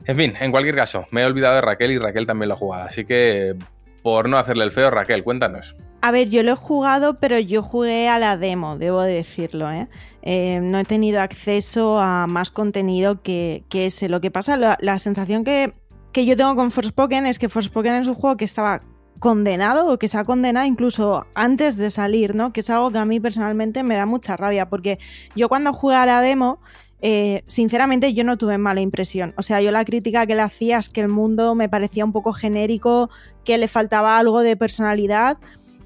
en 0.06 0.16
fin, 0.16 0.34
en 0.40 0.52
cualquier 0.52 0.76
caso, 0.76 1.06
me 1.12 1.22
he 1.22 1.26
olvidado 1.26 1.56
de 1.56 1.62
Raquel 1.62 1.92
y 1.92 1.98
Raquel 1.98 2.26
también 2.26 2.48
lo 2.48 2.56
ha 2.56 2.58
jugado. 2.58 2.84
Así 2.86 3.04
que, 3.04 3.56
por 4.02 4.30
no 4.30 4.38
hacerle 4.38 4.64
el 4.64 4.72
feo, 4.72 4.90
Raquel, 4.90 5.24
cuéntanos. 5.24 5.76
A 6.02 6.12
ver, 6.12 6.30
yo 6.30 6.44
lo 6.44 6.54
he 6.54 6.56
jugado, 6.56 7.20
pero 7.20 7.40
yo 7.40 7.62
jugué 7.62 8.08
a 8.08 8.20
la 8.20 8.38
demo, 8.38 8.78
debo 8.78 9.02
decirlo. 9.02 9.70
¿eh? 9.70 9.90
Eh, 10.22 10.60
no 10.62 10.80
he 10.80 10.84
tenido 10.84 11.22
acceso 11.22 12.00
a 12.00 12.28
más 12.28 12.52
contenido 12.52 13.22
que, 13.22 13.64
ese. 13.72 14.10
Lo 14.10 14.22
que 14.22 14.32
pasa, 14.32 14.58
la, 14.58 15.00
sensación 15.00 15.44
que, 15.44 15.74
yo 16.14 16.36
tengo 16.36 16.56
con 16.56 16.72
Forspoken 16.72 17.26
es 17.26 17.40
que 17.40 17.50
Forspoken 17.50 17.94
es 17.96 18.08
un 18.08 18.16
juego 18.16 18.38
que 18.38 18.46
estaba 18.46 18.82
condenado 19.20 19.92
o 19.92 20.00
que 20.00 20.08
se 20.08 20.18
ha 20.18 20.24
condenado 20.24 20.66
incluso 20.66 21.26
antes 21.34 21.78
de 21.78 21.90
salir, 21.92 22.36
¿no? 22.36 22.54
Que 22.54 22.62
es 22.62 22.70
algo 22.70 22.92
que 22.92 22.98
a 22.98 23.06
mí 23.06 23.20
personalmente 23.20 23.84
me 23.84 23.96
da 23.96 24.06
mucha 24.06 24.36
rabia, 24.38 24.70
porque 24.70 25.00
yo 25.36 25.50
cuando 25.50 25.74
jugué 25.74 25.96
a 25.96 26.06
la 26.06 26.22
demo, 26.22 26.60
eh, 27.02 27.44
sinceramente 27.48 28.14
yo 28.14 28.24
no 28.24 28.38
tuve 28.38 28.58
mala 28.58 28.82
impresión. 28.82 29.34
O 29.38 29.42
sea, 29.42 29.62
yo 29.62 29.72
la 29.72 29.86
crítica 29.86 30.26
que 30.26 30.36
le 30.36 30.42
hacía 30.42 30.80
es 30.80 30.90
que 30.90 31.02
el 31.02 31.08
mundo 31.08 31.56
me 31.56 31.70
parecía 31.70 32.04
un 32.04 32.12
poco 32.12 32.34
genérico, 32.34 33.10
que 33.46 33.58
le 33.58 33.68
faltaba 33.68 34.18
algo 34.18 34.42
de 34.42 34.58
personalidad 34.58 35.38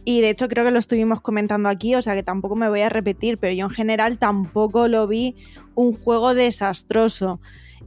y 0.05 0.21
de 0.21 0.29
hecho 0.29 0.47
creo 0.49 0.65
que 0.65 0.71
lo 0.71 0.79
estuvimos 0.79 1.21
comentando 1.21 1.69
aquí, 1.69 1.95
o 1.95 2.01
sea 2.01 2.13
que 2.13 2.23
tampoco 2.23 2.55
me 2.55 2.69
voy 2.69 2.81
a 2.81 2.89
repetir, 2.89 3.37
pero 3.37 3.53
yo 3.53 3.65
en 3.65 3.71
general 3.71 4.17
tampoco 4.17 4.87
lo 4.87 5.07
vi 5.07 5.35
un 5.75 5.93
juego 5.93 6.33
desastroso. 6.33 7.39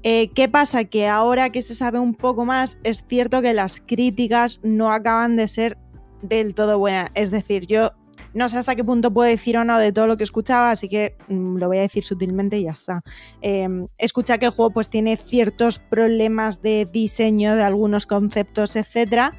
Eh, 0.03 0.31
¿Qué 0.35 0.49
pasa? 0.49 0.85
Que 0.85 1.09
ahora 1.09 1.51
que 1.51 1.63
se 1.63 1.75
sabe 1.75 1.99
un 1.99 2.15
poco 2.15 2.45
más, 2.45 2.79
es 2.85 3.05
cierto 3.09 3.43
que 3.43 3.55
las 3.55 3.81
críticas 3.85 4.61
no 4.63 4.93
acaban 4.93 5.37
de 5.37 5.49
ser 5.49 5.79
del 6.23 6.55
todo 6.55 6.79
buenas. 6.79 7.11
Es 7.15 7.31
decir, 7.31 7.67
yo 7.67 7.93
No 8.35 8.51
sé 8.51 8.59
hasta 8.59 8.75
qué 8.75 8.85
punto 8.85 9.11
puedo 9.11 9.31
decir 9.31 9.57
o 9.57 9.65
no 9.65 9.79
de 9.79 9.93
todo 9.93 10.07
lo 10.07 10.19
que 10.19 10.25
escuchaba, 10.25 10.71
así 10.71 10.89
que 10.89 11.17
mm, 11.29 11.57
lo 11.57 11.69
voy 11.69 11.79
a 11.79 11.81
decir 11.81 12.05
sutilmente 12.05 12.59
y 12.59 12.65
ya 12.65 12.73
está. 12.73 13.03
Eh, 13.41 13.67
escucha 13.97 14.37
que 14.37 14.45
el 14.47 14.53
juego 14.53 14.73
pues 14.73 14.91
tiene 14.91 15.17
ciertos 15.17 15.79
problemas 15.79 16.61
de 16.61 16.87
diseño 16.91 17.57
de 17.57 17.63
algunos 17.63 18.07
conceptos, 18.07 18.77
etcétera, 18.77 19.39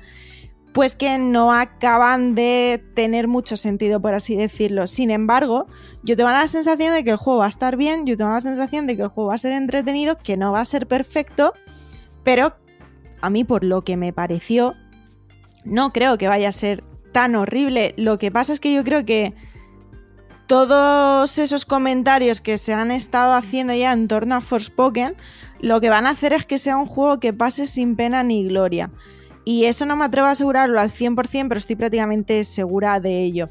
pues 0.77 0.95
que 0.95 1.17
no 1.17 1.51
acaban 1.51 2.35
de 2.35 2.83
tener 2.93 3.27
mucho 3.27 3.57
sentido, 3.57 3.99
por 3.99 4.13
así 4.13 4.35
decirlo. 4.35 4.85
Sin 4.85 5.09
embargo, 5.09 5.65
yo 6.03 6.15
tengo 6.15 6.29
la 6.29 6.47
sensación 6.47 6.93
de 6.93 7.03
que 7.03 7.09
el 7.09 7.15
juego 7.15 7.39
va 7.39 7.47
a 7.47 7.49
estar 7.49 7.77
bien, 7.77 8.05
yo 8.05 8.15
tengo 8.15 8.29
la 8.29 8.41
sensación 8.41 8.85
de 8.85 8.95
que 8.95 9.01
el 9.01 9.07
juego 9.07 9.29
va 9.29 9.33
a 9.33 9.39
ser 9.39 9.53
entretenido, 9.53 10.19
que 10.19 10.37
no 10.37 10.51
va 10.51 10.61
a 10.61 10.65
ser 10.65 10.85
perfecto, 10.85 11.53
pero 12.21 12.53
a 13.21 13.31
mí 13.31 13.43
por 13.43 13.63
lo 13.63 13.83
que 13.83 13.97
me 13.97 14.13
pareció, 14.13 14.75
no 15.65 15.91
creo 15.93 16.19
que 16.19 16.27
vaya 16.27 16.49
a 16.49 16.51
ser 16.51 16.83
tan 17.11 17.33
horrible. 17.33 17.95
Lo 17.97 18.19
que 18.19 18.29
pasa 18.29 18.53
es 18.53 18.59
que 18.59 18.71
yo 18.71 18.83
creo 18.83 19.03
que 19.03 19.33
todos 20.45 21.39
esos 21.39 21.65
comentarios 21.65 22.39
que 22.39 22.59
se 22.59 22.75
han 22.75 22.91
estado 22.91 23.33
haciendo 23.33 23.73
ya 23.73 23.93
en 23.93 24.07
torno 24.07 24.35
a 24.35 24.41
Forspoken, 24.41 25.15
lo 25.59 25.81
que 25.81 25.89
van 25.89 26.05
a 26.05 26.11
hacer 26.11 26.33
es 26.33 26.45
que 26.45 26.59
sea 26.59 26.77
un 26.77 26.85
juego 26.85 27.19
que 27.19 27.33
pase 27.33 27.65
sin 27.65 27.95
pena 27.95 28.21
ni 28.21 28.47
gloria. 28.47 28.91
Y 29.47 29.63
eso 29.63 29.85
no 29.85 29.95
me 29.95 30.03
atrevo 30.03 30.27
a 30.27 30.31
asegurarlo 30.31 30.77
al 30.77 30.91
100%, 30.91 31.47
pero 31.47 31.57
estoy 31.57 31.77
prácticamente 31.77 32.43
segura 32.43 32.99
de 32.99 33.23
ello. 33.23 33.47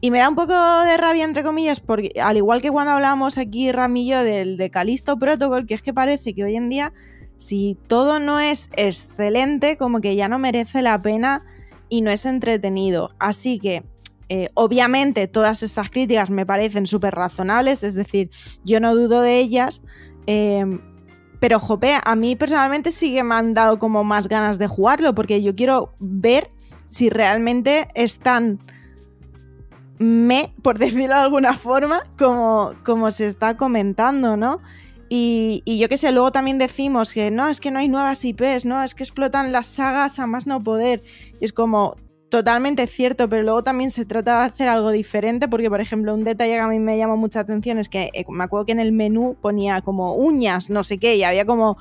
Y 0.00 0.10
me 0.10 0.18
da 0.18 0.28
un 0.28 0.34
poco 0.34 0.52
de 0.52 0.96
rabia, 0.96 1.24
entre 1.24 1.44
comillas, 1.44 1.78
porque 1.78 2.10
al 2.20 2.36
igual 2.36 2.60
que 2.60 2.72
cuando 2.72 2.90
hablábamos 2.90 3.38
aquí, 3.38 3.70
Ramillo, 3.70 4.24
del 4.24 4.56
de 4.56 4.68
Calisto 4.70 5.16
Protocol, 5.16 5.64
que 5.64 5.74
es 5.74 5.82
que 5.82 5.94
parece 5.94 6.34
que 6.34 6.42
hoy 6.42 6.56
en 6.56 6.68
día, 6.68 6.92
si 7.36 7.78
todo 7.86 8.18
no 8.18 8.40
es 8.40 8.70
excelente, 8.74 9.76
como 9.76 10.00
que 10.00 10.16
ya 10.16 10.28
no 10.28 10.40
merece 10.40 10.82
la 10.82 11.00
pena 11.00 11.44
y 11.88 12.00
no 12.00 12.10
es 12.10 12.26
entretenido. 12.26 13.12
Así 13.20 13.60
que, 13.60 13.84
eh, 14.28 14.50
obviamente, 14.54 15.28
todas 15.28 15.62
estas 15.62 15.88
críticas 15.88 16.30
me 16.30 16.46
parecen 16.46 16.84
súper 16.84 17.14
razonables, 17.14 17.84
es 17.84 17.94
decir, 17.94 18.30
yo 18.64 18.80
no 18.80 18.92
dudo 18.96 19.20
de 19.20 19.38
ellas. 19.38 19.84
Eh, 20.26 20.80
pero, 21.40 21.60
jope, 21.60 21.98
a 22.02 22.16
mí 22.16 22.36
personalmente 22.36 22.92
sí 22.92 23.14
que 23.14 23.22
me 23.22 23.34
han 23.34 23.54
dado 23.54 23.78
como 23.78 24.04
más 24.04 24.28
ganas 24.28 24.58
de 24.58 24.66
jugarlo, 24.66 25.14
porque 25.14 25.42
yo 25.42 25.54
quiero 25.54 25.94
ver 25.98 26.50
si 26.86 27.10
realmente 27.10 27.88
es 27.94 28.18
tan 28.18 28.58
me, 29.98 30.54
por 30.62 30.78
decirlo 30.78 31.14
de 31.14 31.20
alguna 31.22 31.54
forma, 31.54 32.04
como, 32.18 32.74
como 32.84 33.10
se 33.10 33.26
está 33.26 33.56
comentando, 33.56 34.36
¿no? 34.36 34.58
Y, 35.10 35.62
y 35.64 35.78
yo 35.78 35.88
qué 35.88 35.96
sé, 35.96 36.12
luego 36.12 36.32
también 36.32 36.58
decimos 36.58 37.14
que 37.14 37.30
no, 37.30 37.48
es 37.48 37.60
que 37.60 37.70
no 37.70 37.78
hay 37.78 37.88
nuevas 37.88 38.24
IPs, 38.24 38.66
no, 38.66 38.82
es 38.82 38.94
que 38.94 39.04
explotan 39.04 39.52
las 39.52 39.66
sagas 39.66 40.18
a 40.18 40.26
más 40.26 40.46
no 40.46 40.62
poder. 40.62 41.02
Y 41.40 41.46
es 41.46 41.52
como, 41.52 41.96
totalmente 42.28 42.86
cierto, 42.86 43.28
pero 43.28 43.42
luego 43.42 43.62
también 43.62 43.90
se 43.90 44.04
trata 44.04 44.40
de 44.40 44.46
hacer 44.46 44.68
algo 44.68 44.90
diferente, 44.90 45.48
porque 45.48 45.70
por 45.70 45.80
ejemplo 45.80 46.14
un 46.14 46.24
detalle 46.24 46.52
que 46.52 46.58
a 46.58 46.68
mí 46.68 46.78
me 46.78 46.98
llamó 46.98 47.16
mucha 47.16 47.40
atención 47.40 47.78
es 47.78 47.88
que 47.88 48.10
eh, 48.12 48.24
me 48.28 48.44
acuerdo 48.44 48.66
que 48.66 48.72
en 48.72 48.80
el 48.80 48.92
menú 48.92 49.36
ponía 49.40 49.80
como 49.82 50.14
uñas, 50.14 50.70
no 50.70 50.84
sé 50.84 50.98
qué, 50.98 51.16
y 51.16 51.24
había 51.24 51.44
como 51.44 51.78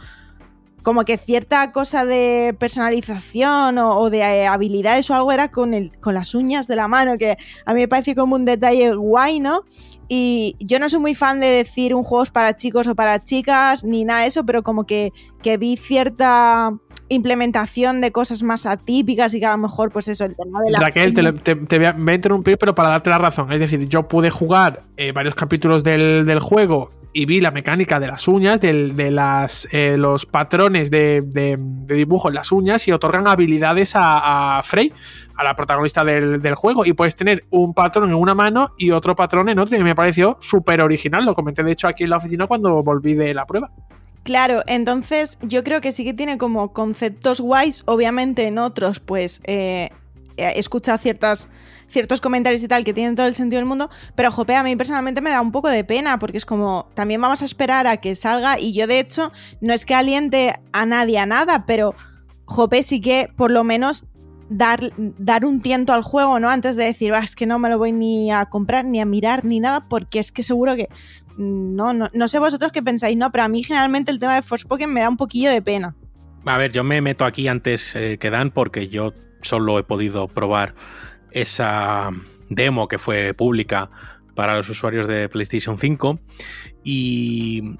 como 0.87 1.03
que 1.03 1.17
cierta 1.17 1.73
cosa 1.73 2.05
de 2.05 2.55
personalización 2.57 3.77
o, 3.77 4.09
de 4.09 4.19
eh, 4.19 4.47
habilidades 4.47 5.09
o 5.09 5.15
algo 5.15 5.33
era 5.33 5.51
con, 5.51 5.73
el, 5.73 5.91
con 5.99 6.13
las 6.13 6.33
uñas 6.33 6.65
de 6.65 6.77
la 6.77 6.87
mano, 6.87 7.17
que 7.17 7.35
a 7.65 7.73
mí 7.73 7.81
me 7.81 7.89
parece 7.89 8.15
como 8.15 8.35
un 8.35 8.45
detalle 8.45 8.93
guay, 8.95 9.41
¿no? 9.41 9.65
Y 10.07 10.55
yo 10.61 10.79
no 10.79 10.87
soy 10.87 11.01
muy 11.01 11.13
fan 11.13 11.41
de 11.41 11.47
decir 11.47 11.93
un 11.93 12.05
juego 12.05 12.23
es 12.23 12.31
para 12.31 12.55
chicos 12.55 12.87
o 12.87 12.95
para 12.95 13.21
chicas, 13.21 13.83
ni 13.83 14.05
nada 14.05 14.21
de 14.21 14.27
eso, 14.27 14.45
pero 14.45 14.63
como 14.63 14.85
que, 14.85 15.11
que 15.43 15.57
vi 15.57 15.75
cierta 15.75 16.71
implementación 17.09 17.99
de 17.99 18.13
cosas 18.13 18.41
más 18.41 18.65
atípicas 18.65 19.33
y 19.33 19.41
que 19.41 19.45
a 19.45 19.51
lo 19.51 19.57
mejor, 19.57 19.91
pues 19.91 20.07
eso, 20.07 20.23
el 20.23 20.37
tema 20.37 20.61
de 20.61 20.71
la. 20.71 20.79
Raquel, 20.79 21.13
te, 21.13 21.55
te, 21.55 21.77
voy 21.77 21.87
a, 21.87 22.15
interrumpir, 22.15 22.57
pero 22.57 22.73
para 22.73 22.87
darte 22.87 23.09
la 23.09 23.17
razón. 23.17 23.51
Es 23.51 23.59
decir, 23.59 23.89
yo 23.89 24.07
pude 24.07 24.29
jugar 24.29 24.83
eh, 24.95 25.11
varios 25.11 25.35
capítulos 25.35 25.83
del, 25.83 26.25
del, 26.25 26.39
juego 26.39 26.91
y 27.17 27.25
vi 27.25 27.41
la 27.41 27.49
mecánica 27.49 27.99
de 27.99 28.05
las 28.05 28.27
uñas, 28.27 28.61
de, 28.61 28.91
de 28.93 29.09
las, 29.09 29.67
eh, 29.71 29.97
los 29.97 30.27
patrones 30.27 30.91
de, 30.91 31.23
de, 31.25 31.57
dibujo 31.95 32.27
en 32.27 32.35
las 32.35 32.51
uñas 32.51 32.87
y 32.87 32.91
otorgan 32.91 33.27
habilidades 33.27 33.93
a, 33.95 34.61
Frey, 34.63 34.93
a 35.35 35.43
la 35.43 35.55
protagonista 35.55 36.03
del, 36.03 36.39
del, 36.43 36.53
juego. 36.53 36.85
Y 36.85 36.93
puedes 36.93 37.15
tener 37.15 37.45
un 37.49 37.73
patrón 37.73 38.09
en 38.09 38.15
una 38.15 38.35
mano 38.35 38.69
y 38.77 38.91
otro 38.91 39.15
patrón 39.15 39.49
en 39.49 39.57
otra. 39.57 39.79
Y 39.79 39.83
me 39.83 39.95
pareció 39.95 40.37
súper 40.39 40.79
original. 40.79 41.25
Lo 41.25 41.33
comenté, 41.33 41.63
de 41.63 41.71
hecho, 41.71 41.87
aquí 41.87 42.03
en 42.03 42.11
la 42.11 42.17
oficina 42.17 42.45
cuando 42.45 42.83
volví 42.83 43.15
de 43.15 43.33
la 43.33 43.47
prueba. 43.47 43.71
Claro, 44.21 44.61
entonces 44.67 45.39
yo 45.41 45.63
creo 45.63 45.81
que 45.81 45.91
sí 45.91 46.03
que 46.03 46.13
tiene 46.13 46.37
como 46.37 46.71
conceptos 46.71 47.41
guays, 47.41 47.81
obviamente 47.87 48.45
en 48.45 48.59
otros 48.59 48.99
pues 48.99 49.41
eh, 49.45 49.89
he 50.37 50.59
escuchado 50.59 50.99
ciertas, 50.99 51.49
ciertos 51.87 52.21
comentarios 52.21 52.63
y 52.63 52.67
tal 52.67 52.83
que 52.83 52.93
tienen 52.93 53.15
todo 53.15 53.27
el 53.27 53.35
sentido 53.35 53.59
del 53.59 53.67
mundo, 53.67 53.89
pero 54.15 54.31
jope, 54.31 54.55
a 54.55 54.63
mí 54.63 54.75
personalmente 54.75 55.21
me 55.21 55.29
da 55.29 55.41
un 55.41 55.51
poco 55.51 55.69
de 55.69 55.83
pena 55.83 56.19
porque 56.19 56.37
es 56.37 56.45
como, 56.45 56.89
también 56.93 57.21
vamos 57.21 57.41
a 57.41 57.45
esperar 57.45 57.87
a 57.87 57.97
que 57.97 58.15
salga 58.15 58.59
y 58.59 58.73
yo 58.73 58.87
de 58.87 58.99
hecho 58.99 59.31
no 59.61 59.73
es 59.73 59.85
que 59.85 59.95
aliente 59.95 60.59
a 60.71 60.85
nadie 60.85 61.19
a 61.19 61.25
nada, 61.25 61.65
pero 61.65 61.95
jope 62.45 62.83
sí 62.83 63.01
que 63.01 63.29
por 63.35 63.51
lo 63.51 63.63
menos 63.63 64.07
dar, 64.49 64.91
dar 64.97 65.45
un 65.45 65.61
tiento 65.61 65.93
al 65.93 66.03
juego, 66.03 66.39
¿no? 66.39 66.49
Antes 66.49 66.75
de 66.75 66.85
decir, 66.85 67.13
es 67.13 67.35
que 67.35 67.45
no 67.45 67.59
me 67.59 67.69
lo 67.69 67.77
voy 67.77 67.91
ni 67.91 68.31
a 68.31 68.45
comprar, 68.45 68.85
ni 68.85 68.99
a 69.01 69.05
mirar, 69.05 69.45
ni 69.45 69.59
nada, 69.59 69.87
porque 69.87 70.19
es 70.19 70.31
que 70.31 70.43
seguro 70.43 70.75
que 70.75 70.89
no, 71.37 71.93
no, 71.93 72.09
no 72.13 72.27
sé 72.27 72.39
vosotros 72.39 72.71
qué 72.71 72.81
pensáis, 72.81 73.17
¿no? 73.17 73.31
Pero 73.31 73.43
a 73.43 73.47
mí 73.47 73.63
generalmente 73.63 74.11
el 74.11 74.19
tema 74.19 74.35
de 74.35 74.41
Forspoken 74.41 74.91
me 74.91 75.01
da 75.01 75.09
un 75.09 75.17
poquillo 75.17 75.49
de 75.49 75.61
pena. 75.61 75.95
A 76.45 76.57
ver, 76.57 76.71
yo 76.71 76.83
me 76.83 77.01
meto 77.01 77.25
aquí 77.25 77.47
antes 77.47 77.95
eh, 77.95 78.17
que 78.19 78.29
Dan 78.29 78.51
porque 78.51 78.87
yo 78.87 79.13
solo 79.41 79.77
he 79.79 79.83
podido 79.83 80.27
probar 80.27 80.75
esa 81.31 82.11
demo 82.49 82.87
que 82.87 82.97
fue 82.97 83.33
pública 83.33 83.89
para 84.35 84.55
los 84.55 84.69
usuarios 84.69 85.07
de 85.07 85.29
PlayStation 85.29 85.77
5 85.77 86.19
y 86.83 87.77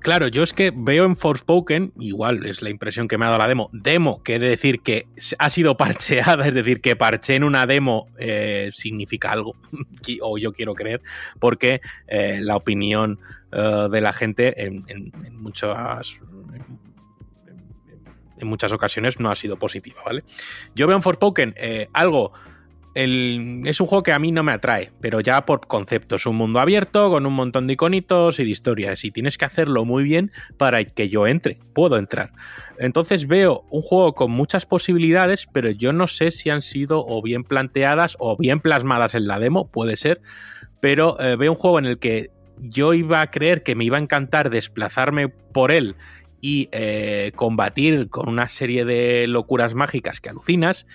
Claro, 0.00 0.28
yo 0.28 0.42
es 0.42 0.52
que 0.52 0.72
veo 0.74 1.04
en 1.06 1.16
Forspoken, 1.16 1.92
igual 1.98 2.44
es 2.44 2.60
la 2.62 2.70
impresión 2.70 3.08
que 3.08 3.16
me 3.16 3.24
ha 3.24 3.28
dado 3.28 3.38
la 3.38 3.48
demo, 3.48 3.70
demo, 3.72 4.22
que 4.22 4.38
de 4.38 4.48
decir 4.48 4.80
que 4.80 5.06
ha 5.38 5.50
sido 5.50 5.76
parcheada, 5.76 6.46
es 6.46 6.54
decir, 6.54 6.80
que 6.80 6.94
parche 6.94 7.34
en 7.34 7.44
una 7.44 7.66
demo 7.66 8.08
eh, 8.18 8.70
significa 8.74 9.32
algo, 9.32 9.56
o 10.20 10.38
yo 10.38 10.52
quiero 10.52 10.74
creer, 10.74 11.00
porque 11.38 11.80
eh, 12.06 12.40
la 12.42 12.56
opinión 12.56 13.18
uh, 13.52 13.88
de 13.88 14.00
la 14.00 14.12
gente 14.12 14.66
en, 14.66 14.84
en, 14.88 15.12
en 15.24 15.40
muchas 15.40 16.18
en 18.40 18.46
muchas 18.46 18.72
ocasiones 18.72 19.18
no 19.18 19.30
ha 19.30 19.36
sido 19.36 19.58
positiva, 19.58 20.00
¿vale? 20.04 20.22
Yo 20.74 20.86
veo 20.86 20.96
en 20.96 21.02
Forspoken 21.02 21.54
eh, 21.56 21.88
algo 21.92 22.32
es 23.00 23.80
un 23.80 23.86
juego 23.86 24.02
que 24.02 24.12
a 24.12 24.18
mí 24.18 24.32
no 24.32 24.42
me 24.42 24.50
atrae, 24.50 24.90
pero 25.00 25.20
ya 25.20 25.46
por 25.46 25.66
concepto. 25.68 26.16
Es 26.16 26.26
un 26.26 26.34
mundo 26.34 26.58
abierto 26.58 27.10
con 27.10 27.26
un 27.26 27.32
montón 27.32 27.68
de 27.68 27.74
iconitos 27.74 28.40
y 28.40 28.44
de 28.44 28.50
historias. 28.50 29.04
Y 29.04 29.12
tienes 29.12 29.38
que 29.38 29.44
hacerlo 29.44 29.84
muy 29.84 30.02
bien 30.02 30.32
para 30.56 30.84
que 30.84 31.08
yo 31.08 31.28
entre. 31.28 31.58
Puedo 31.74 31.96
entrar. 31.96 32.32
Entonces 32.78 33.28
veo 33.28 33.64
un 33.70 33.82
juego 33.82 34.14
con 34.14 34.32
muchas 34.32 34.66
posibilidades, 34.66 35.46
pero 35.52 35.70
yo 35.70 35.92
no 35.92 36.08
sé 36.08 36.32
si 36.32 36.50
han 36.50 36.62
sido 36.62 37.04
o 37.06 37.22
bien 37.22 37.44
planteadas 37.44 38.16
o 38.18 38.36
bien 38.36 38.58
plasmadas 38.58 39.14
en 39.14 39.28
la 39.28 39.38
demo, 39.38 39.68
puede 39.68 39.96
ser. 39.96 40.20
Pero 40.80 41.20
eh, 41.20 41.36
veo 41.36 41.52
un 41.52 41.58
juego 41.58 41.78
en 41.78 41.86
el 41.86 41.98
que 41.98 42.30
yo 42.60 42.94
iba 42.94 43.20
a 43.20 43.30
creer 43.30 43.62
que 43.62 43.76
me 43.76 43.84
iba 43.84 43.98
a 43.98 44.00
encantar 44.00 44.50
desplazarme 44.50 45.28
por 45.28 45.70
él 45.70 45.94
y 46.40 46.68
eh, 46.72 47.32
combatir 47.36 48.10
con 48.10 48.28
una 48.28 48.48
serie 48.48 48.84
de 48.84 49.26
locuras 49.28 49.74
mágicas 49.74 50.20
que 50.20 50.30
alucinas. 50.30 50.86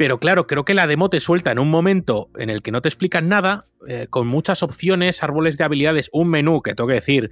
Pero 0.00 0.18
claro, 0.18 0.46
creo 0.46 0.64
que 0.64 0.72
la 0.72 0.86
demo 0.86 1.10
te 1.10 1.20
suelta 1.20 1.52
en 1.52 1.58
un 1.58 1.68
momento 1.68 2.30
en 2.38 2.48
el 2.48 2.62
que 2.62 2.70
no 2.72 2.80
te 2.80 2.88
explican 2.88 3.28
nada, 3.28 3.66
eh, 3.86 4.06
con 4.08 4.26
muchas 4.26 4.62
opciones, 4.62 5.22
árboles 5.22 5.58
de 5.58 5.64
habilidades, 5.64 6.08
un 6.10 6.30
menú 6.30 6.62
que 6.62 6.74
tengo 6.74 6.88
que 6.88 6.94
decir 6.94 7.30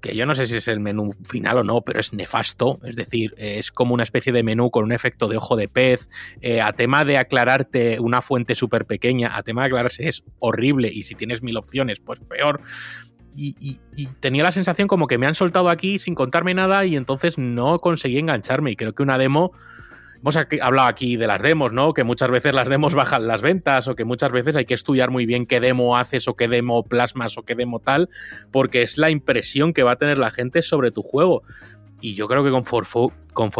que 0.00 0.16
yo 0.16 0.24
no 0.24 0.34
sé 0.34 0.46
si 0.46 0.56
es 0.56 0.66
el 0.68 0.80
menú 0.80 1.14
final 1.24 1.58
o 1.58 1.62
no, 1.62 1.82
pero 1.82 2.00
es 2.00 2.14
nefasto, 2.14 2.80
es 2.84 2.96
decir, 2.96 3.34
es 3.36 3.70
como 3.70 3.92
una 3.92 4.02
especie 4.02 4.32
de 4.32 4.42
menú 4.42 4.70
con 4.70 4.84
un 4.84 4.92
efecto 4.92 5.28
de 5.28 5.36
ojo 5.36 5.56
de 5.56 5.68
pez, 5.68 6.08
eh, 6.40 6.62
a 6.62 6.72
tema 6.72 7.04
de 7.04 7.18
aclararte 7.18 8.00
una 8.00 8.22
fuente 8.22 8.54
súper 8.54 8.86
pequeña, 8.86 9.36
a 9.36 9.42
tema 9.42 9.60
de 9.60 9.66
aclararse 9.66 10.08
es 10.08 10.24
horrible. 10.38 10.88
Y 10.90 11.02
si 11.02 11.16
tienes 11.16 11.42
mil 11.42 11.58
opciones, 11.58 12.00
pues 12.00 12.20
peor. 12.20 12.62
Y, 13.34 13.56
y, 13.60 13.78
y, 13.94 14.06
tenía 14.20 14.42
la 14.42 14.52
sensación 14.52 14.88
como 14.88 15.06
que 15.06 15.18
me 15.18 15.26
han 15.26 15.34
soltado 15.34 15.68
aquí 15.68 15.98
sin 15.98 16.14
contarme 16.14 16.54
nada 16.54 16.86
y 16.86 16.96
entonces 16.96 17.36
no 17.36 17.78
conseguí 17.78 18.18
engancharme. 18.18 18.70
Y 18.70 18.76
creo 18.76 18.94
que 18.94 19.02
una 19.02 19.18
demo 19.18 19.52
hemos 20.26 20.36
hablado 20.60 20.88
aquí 20.88 21.16
de 21.16 21.28
las 21.28 21.40
demos, 21.40 21.72
¿no? 21.72 21.94
Que 21.94 22.02
muchas 22.02 22.30
veces 22.30 22.52
las 22.52 22.68
demos 22.68 22.94
bajan 22.94 23.28
las 23.28 23.42
ventas 23.42 23.86
o 23.86 23.94
que 23.94 24.04
muchas 24.04 24.32
veces 24.32 24.56
hay 24.56 24.64
que 24.64 24.74
estudiar 24.74 25.10
muy 25.10 25.24
bien 25.24 25.46
qué 25.46 25.60
demo 25.60 25.96
haces 25.96 26.26
o 26.26 26.34
qué 26.34 26.48
demo 26.48 26.82
plasmas 26.82 27.38
o 27.38 27.44
qué 27.44 27.54
demo 27.54 27.78
tal, 27.78 28.08
porque 28.50 28.82
es 28.82 28.98
la 28.98 29.10
impresión 29.10 29.72
que 29.72 29.84
va 29.84 29.92
a 29.92 29.96
tener 29.96 30.18
la 30.18 30.32
gente 30.32 30.62
sobre 30.62 30.90
tu 30.90 31.02
juego. 31.02 31.44
Y 32.00 32.16
yo 32.16 32.26
creo 32.26 32.42
que 32.42 32.50
con, 32.50 32.64
Forfo 32.64 33.12
con 33.32 33.50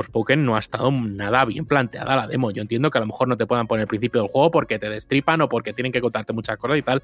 no 0.45 0.57
ha 0.57 0.59
estado 0.59 0.91
nada 0.91 1.45
bien 1.45 1.67
planteada 1.67 2.17
la 2.17 2.27
demo. 2.27 2.51
Yo 2.51 2.63
entiendo 2.63 2.91
que 2.91 2.99
a 2.99 3.01
lo 3.01 3.07
mejor 3.07 3.29
no 3.29 3.37
te 3.37 3.47
puedan 3.47 3.69
poner 3.69 3.83
el 3.83 3.89
principio 3.89 4.21
del 4.21 4.31
juego 4.31 4.51
porque 4.51 4.81
te 4.81 4.91
destripan 4.91 5.41
o 5.43 5.49
porque 5.49 5.73
tienen 5.73 5.93
que 5.93 6.01
contarte 6.01 6.33
muchas 6.33 6.57
cosas 6.57 6.79
y 6.79 6.83
tal. 6.83 7.01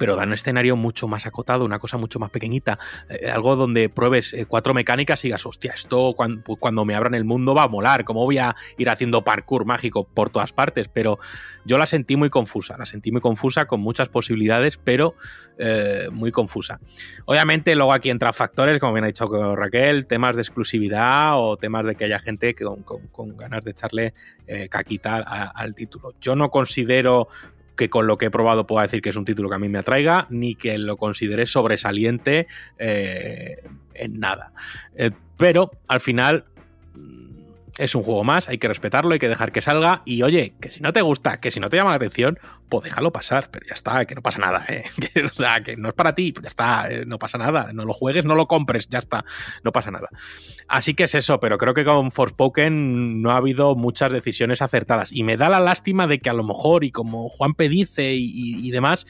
Pero 0.00 0.16
da 0.16 0.22
un 0.22 0.32
escenario 0.32 0.76
mucho 0.76 1.08
más 1.08 1.26
acotado, 1.26 1.62
una 1.66 1.78
cosa 1.78 1.98
mucho 1.98 2.18
más 2.18 2.30
pequeñita, 2.30 2.78
eh, 3.10 3.28
algo 3.28 3.54
donde 3.54 3.90
pruebes 3.90 4.32
eh, 4.32 4.46
cuatro 4.46 4.72
mecánicas 4.72 5.22
y 5.22 5.28
digas, 5.28 5.44
hostia, 5.44 5.74
esto 5.74 6.14
cuando, 6.16 6.42
cuando, 6.56 6.86
me 6.86 6.94
abran 6.94 7.12
el 7.12 7.26
mundo 7.26 7.54
va 7.54 7.64
a 7.64 7.68
molar, 7.68 8.06
¿cómo 8.06 8.24
voy 8.24 8.38
a 8.38 8.56
ir 8.78 8.88
haciendo 8.88 9.22
parkour 9.24 9.66
mágico 9.66 10.04
por 10.04 10.30
todas 10.30 10.54
partes? 10.54 10.88
Pero 10.88 11.18
yo 11.66 11.76
la 11.76 11.84
sentí 11.84 12.16
muy 12.16 12.30
confusa, 12.30 12.78
la 12.78 12.86
sentí 12.86 13.12
muy 13.12 13.20
confusa, 13.20 13.66
con 13.66 13.82
muchas 13.82 14.08
posibilidades, 14.08 14.78
pero 14.78 15.16
eh, 15.58 16.08
muy 16.10 16.32
confusa. 16.32 16.80
Obviamente 17.26 17.74
luego 17.74 17.92
aquí 17.92 18.08
entran 18.08 18.32
factores, 18.32 18.80
como 18.80 18.94
bien 18.94 19.04
ha 19.04 19.08
dicho 19.08 19.28
Raquel, 19.54 20.06
temas 20.06 20.34
de 20.34 20.40
exclusividad 20.40 21.32
o 21.34 21.58
temas 21.58 21.84
de 21.84 21.94
que 21.94 22.04
haya 22.04 22.20
gente 22.20 22.54
con, 22.54 23.36
ganas 23.36 23.62
de 23.64 23.72
echarle 23.72 24.14
caquita 24.70 25.18
al 25.18 25.74
título. 25.74 26.14
Yo 26.22 26.34
no 26.34 26.50
considero 26.50 27.28
que 27.80 27.88
con 27.88 28.06
lo 28.06 28.18
que 28.18 28.26
he 28.26 28.30
probado 28.30 28.66
pueda 28.66 28.82
decir 28.82 29.00
que 29.00 29.08
es 29.08 29.16
un 29.16 29.24
título 29.24 29.48
que 29.48 29.54
a 29.54 29.58
mí 29.58 29.70
me 29.70 29.78
atraiga, 29.78 30.26
ni 30.28 30.54
que 30.54 30.76
lo 30.76 30.98
considere 30.98 31.46
sobresaliente 31.46 32.46
eh, 32.78 33.62
en 33.94 34.20
nada. 34.20 34.52
Eh, 34.94 35.12
pero 35.38 35.70
al 35.88 36.00
final 36.00 36.44
es 37.78 37.94
un 37.94 38.02
juego 38.02 38.24
más, 38.24 38.48
hay 38.48 38.58
que 38.58 38.68
respetarlo, 38.68 39.12
hay 39.12 39.18
que 39.18 39.28
dejar 39.28 39.52
que 39.52 39.60
salga. 39.60 40.02
Y 40.04 40.22
oye, 40.22 40.54
que 40.60 40.70
si 40.70 40.80
no 40.80 40.92
te 40.92 41.02
gusta, 41.02 41.40
que 41.40 41.50
si 41.50 41.60
no 41.60 41.68
te 41.68 41.76
llama 41.76 41.90
la 41.90 41.96
atención, 41.96 42.38
pues 42.68 42.84
déjalo 42.84 43.12
pasar, 43.12 43.50
pero 43.50 43.66
ya 43.66 43.74
está, 43.74 44.04
que 44.04 44.14
no 44.14 44.22
pasa 44.22 44.38
nada, 44.38 44.64
¿eh? 44.68 44.84
o 45.24 45.28
sea, 45.28 45.62
que 45.62 45.76
no 45.76 45.88
es 45.88 45.94
para 45.94 46.14
ti, 46.14 46.32
pues 46.32 46.44
ya 46.44 46.48
está, 46.48 46.90
eh, 46.90 47.04
no 47.06 47.18
pasa 47.18 47.38
nada. 47.38 47.72
No 47.72 47.84
lo 47.84 47.92
juegues, 47.92 48.24
no 48.24 48.34
lo 48.34 48.46
compres, 48.46 48.88
ya 48.88 48.98
está, 48.98 49.24
no 49.62 49.72
pasa 49.72 49.90
nada. 49.90 50.08
Así 50.68 50.94
que 50.94 51.04
es 51.04 51.14
eso, 51.14 51.40
pero 51.40 51.58
creo 51.58 51.74
que 51.74 51.84
con 51.84 52.10
Forspoken 52.10 53.22
no 53.22 53.30
ha 53.30 53.36
habido 53.36 53.74
muchas 53.74 54.12
decisiones 54.12 54.62
acertadas. 54.62 55.10
Y 55.12 55.24
me 55.24 55.36
da 55.36 55.48
la 55.48 55.60
lástima 55.60 56.06
de 56.06 56.20
que 56.20 56.30
a 56.30 56.34
lo 56.34 56.44
mejor, 56.44 56.84
y 56.84 56.90
como 56.90 57.28
Juan 57.28 57.54
dice 57.58 58.14
y, 58.14 58.66
y 58.66 58.70
demás, 58.70 59.06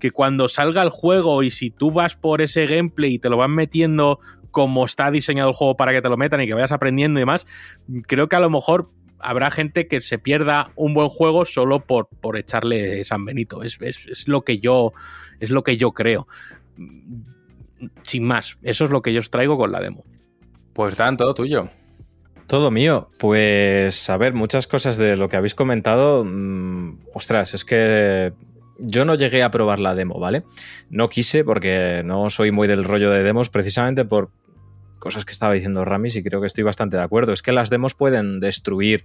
que 0.00 0.10
cuando 0.10 0.48
salga 0.48 0.82
el 0.82 0.90
juego 0.90 1.44
y 1.44 1.52
si 1.52 1.70
tú 1.70 1.92
vas 1.92 2.16
por 2.16 2.42
ese 2.42 2.66
gameplay 2.66 3.14
y 3.14 3.18
te 3.20 3.30
lo 3.30 3.36
van 3.36 3.52
metiendo 3.52 4.18
como 4.52 4.84
está 4.84 5.10
diseñado 5.10 5.48
el 5.48 5.56
juego 5.56 5.76
para 5.76 5.92
que 5.92 6.00
te 6.00 6.08
lo 6.08 6.16
metan 6.16 6.40
y 6.40 6.46
que 6.46 6.54
vayas 6.54 6.70
aprendiendo 6.70 7.18
y 7.18 7.22
demás, 7.22 7.46
creo 8.06 8.28
que 8.28 8.36
a 8.36 8.40
lo 8.40 8.50
mejor 8.50 8.90
habrá 9.22 9.50
gente 9.50 9.88
que 9.88 10.00
se 10.00 10.18
pierda 10.18 10.70
un 10.76 10.94
buen 10.94 11.08
juego 11.08 11.44
solo 11.44 11.80
por, 11.80 12.08
por 12.08 12.36
echarle 12.36 13.04
San 13.04 13.24
Benito. 13.24 13.62
Es, 13.62 13.78
lo 14.26 14.42
que 14.42 14.58
yo, 14.58 14.92
es 15.40 15.50
lo 15.50 15.62
que 15.62 15.76
yo 15.76 15.92
creo. 15.92 16.26
Sin 18.02 18.24
más, 18.24 18.58
eso 18.62 18.84
es 18.84 18.90
lo 18.90 19.02
que 19.02 19.12
yo 19.12 19.20
os 19.20 19.30
traigo 19.30 19.56
con 19.56 19.72
la 19.72 19.80
demo. 19.80 20.04
Pues 20.72 20.96
Dan, 20.96 21.16
todo 21.16 21.34
tuyo. 21.34 21.68
Todo 22.46 22.70
mío. 22.70 23.10
Pues 23.18 24.10
a 24.10 24.16
ver, 24.16 24.34
muchas 24.34 24.66
cosas 24.66 24.96
de 24.96 25.16
lo 25.16 25.28
que 25.28 25.36
habéis 25.36 25.54
comentado. 25.54 26.24
Mm, 26.24 26.98
ostras, 27.14 27.54
es 27.54 27.64
que 27.64 28.32
yo 28.78 29.04
no 29.04 29.14
llegué 29.14 29.42
a 29.42 29.50
probar 29.50 29.78
la 29.78 29.94
demo, 29.94 30.18
¿vale? 30.18 30.42
No 30.90 31.08
quise 31.08 31.44
porque 31.44 32.02
no 32.04 32.30
soy 32.30 32.50
muy 32.50 32.68
del 32.68 32.84
rollo 32.84 33.10
de 33.10 33.22
demos 33.22 33.48
precisamente 33.48 34.04
por 34.04 34.30
cosas 35.02 35.24
que 35.24 35.32
estaba 35.32 35.52
diciendo 35.52 35.84
Ramis 35.84 36.14
y 36.14 36.22
creo 36.22 36.40
que 36.40 36.46
estoy 36.46 36.62
bastante 36.62 36.96
de 36.96 37.02
acuerdo. 37.02 37.32
Es 37.32 37.42
que 37.42 37.50
las 37.50 37.70
demos 37.70 37.94
pueden 37.94 38.38
destruir 38.38 39.04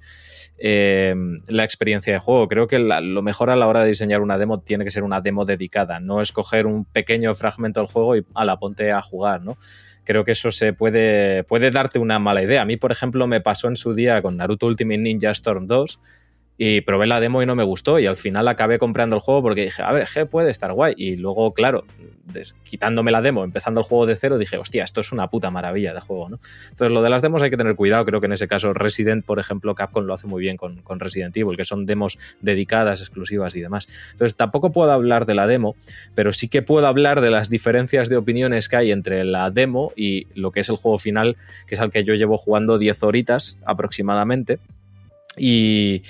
eh, 0.59 1.15
la 1.47 1.63
experiencia 1.63 2.13
de 2.13 2.19
juego. 2.19 2.47
Creo 2.47 2.67
que 2.67 2.77
lo 2.77 3.21
mejor 3.23 3.49
a 3.49 3.55
la 3.55 3.67
hora 3.67 3.81
de 3.81 3.89
diseñar 3.89 4.21
una 4.21 4.37
demo 4.37 4.59
tiene 4.59 4.83
que 4.83 4.91
ser 4.91 5.03
una 5.03 5.21
demo 5.21 5.43
dedicada, 5.43 5.99
no 5.99 6.21
escoger 6.21 6.67
un 6.67 6.85
pequeño 6.85 7.33
fragmento 7.33 7.79
del 7.79 7.89
juego 7.89 8.15
y 8.15 8.25
a 8.35 8.45
la 8.45 8.59
ponte 8.59 8.91
a 8.91 9.01
jugar, 9.01 9.41
¿no? 9.41 9.57
Creo 10.03 10.23
que 10.23 10.33
eso 10.33 10.51
se 10.51 10.71
puede, 10.71 11.43
puede 11.43 11.71
darte 11.71 11.97
una 11.97 12.19
mala 12.19 12.43
idea. 12.43 12.61
A 12.61 12.65
mí, 12.65 12.77
por 12.77 12.91
ejemplo, 12.91 13.25
me 13.25 13.41
pasó 13.41 13.67
en 13.67 13.75
su 13.75 13.95
día 13.95 14.21
con 14.21 14.37
Naruto 14.37 14.67
Ultimate 14.67 14.99
Ninja 14.99 15.31
Storm 15.31 15.65
2 15.65 15.99
y 16.57 16.81
probé 16.81 17.07
la 17.07 17.19
demo 17.19 17.43
y 17.43 17.45
no 17.45 17.55
me 17.55 17.63
gustó 17.63 17.99
y 17.99 18.07
al 18.07 18.17
final 18.17 18.47
acabé 18.47 18.79
comprando 18.79 19.15
el 19.15 19.21
juego 19.21 19.41
porque 19.43 19.61
dije, 19.61 19.83
a 19.83 19.91
ver, 19.91 20.07
G 20.07 20.27
puede 20.27 20.49
estar 20.49 20.73
guay. 20.73 20.95
Y 20.97 21.15
luego, 21.15 21.53
claro, 21.53 21.85
quitándome 22.63 23.11
la 23.11 23.21
demo, 23.21 23.43
empezando 23.43 23.79
el 23.79 23.85
juego 23.85 24.05
de 24.05 24.15
cero, 24.15 24.37
dije, 24.37 24.57
hostia, 24.57 24.83
esto 24.83 25.01
es 25.01 25.11
una 25.11 25.29
puta 25.29 25.51
maravilla 25.51 25.93
de 25.93 25.99
juego, 25.99 26.29
¿no? 26.29 26.39
Entonces, 26.63 26.91
lo 26.91 27.01
de 27.01 27.09
las 27.09 27.21
demos 27.21 27.43
hay 27.43 27.49
que 27.49 27.57
tener 27.57 27.75
cuidado. 27.75 28.05
Creo 28.05 28.19
que 28.19 28.25
en 28.25 28.33
ese 28.33 28.47
caso 28.47 28.73
Resident, 28.73 29.25
por 29.25 29.39
ejemplo, 29.39 29.75
Capcom 29.75 30.05
lo 30.05 30.13
hace 30.13 30.27
muy 30.27 30.41
bien 30.41 30.57
con, 30.57 30.81
con 30.81 30.99
Resident 30.99 31.35
Evil, 31.37 31.55
que 31.55 31.65
son 31.65 31.85
demos 31.85 32.17
dedicadas, 32.41 33.01
exclusivas 33.01 33.55
y 33.55 33.61
demás. 33.61 33.87
Entonces, 34.11 34.35
tampoco 34.35 34.71
puedo 34.71 34.91
hablar 34.91 35.25
de 35.25 35.35
la 35.35 35.47
demo, 35.47 35.75
pero 36.15 36.33
sí 36.33 36.47
que 36.47 36.61
puedo 36.61 36.87
hablar 36.87 37.21
de 37.21 37.29
las 37.29 37.49
diferencias 37.49 38.09
de 38.09 38.17
opiniones 38.17 38.67
que 38.67 38.77
hay 38.77 38.91
entre 38.91 39.23
la 39.23 39.51
demo 39.51 39.91
y 39.95 40.27
lo 40.33 40.51
que 40.51 40.61
es 40.61 40.69
el 40.69 40.77
juego 40.77 40.97
final, 40.97 41.37
que 41.67 41.75
es 41.75 41.81
al 41.81 41.91
que 41.91 42.03
yo 42.03 42.15
llevo 42.15 42.37
jugando 42.37 42.77
10 42.77 43.03
horitas 43.03 43.57
aproximadamente. 43.65 44.59
Y. 45.37 46.03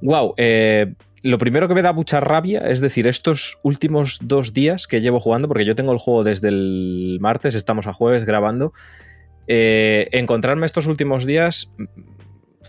Wow, 0.00 0.34
eh, 0.36 0.94
lo 1.22 1.38
primero 1.38 1.66
que 1.66 1.74
me 1.74 1.82
da 1.82 1.92
mucha 1.92 2.20
rabia 2.20 2.60
es 2.60 2.80
decir, 2.80 3.06
estos 3.06 3.58
últimos 3.62 4.20
dos 4.22 4.54
días 4.54 4.86
que 4.86 5.00
llevo 5.00 5.18
jugando, 5.20 5.48
porque 5.48 5.64
yo 5.64 5.74
tengo 5.74 5.92
el 5.92 5.98
juego 5.98 6.22
desde 6.24 6.48
el 6.48 7.18
martes, 7.20 7.54
estamos 7.54 7.86
a 7.86 7.92
jueves 7.92 8.24
grabando, 8.24 8.72
eh, 9.48 10.08
encontrarme 10.12 10.66
estos 10.66 10.86
últimos 10.86 11.26
días 11.26 11.72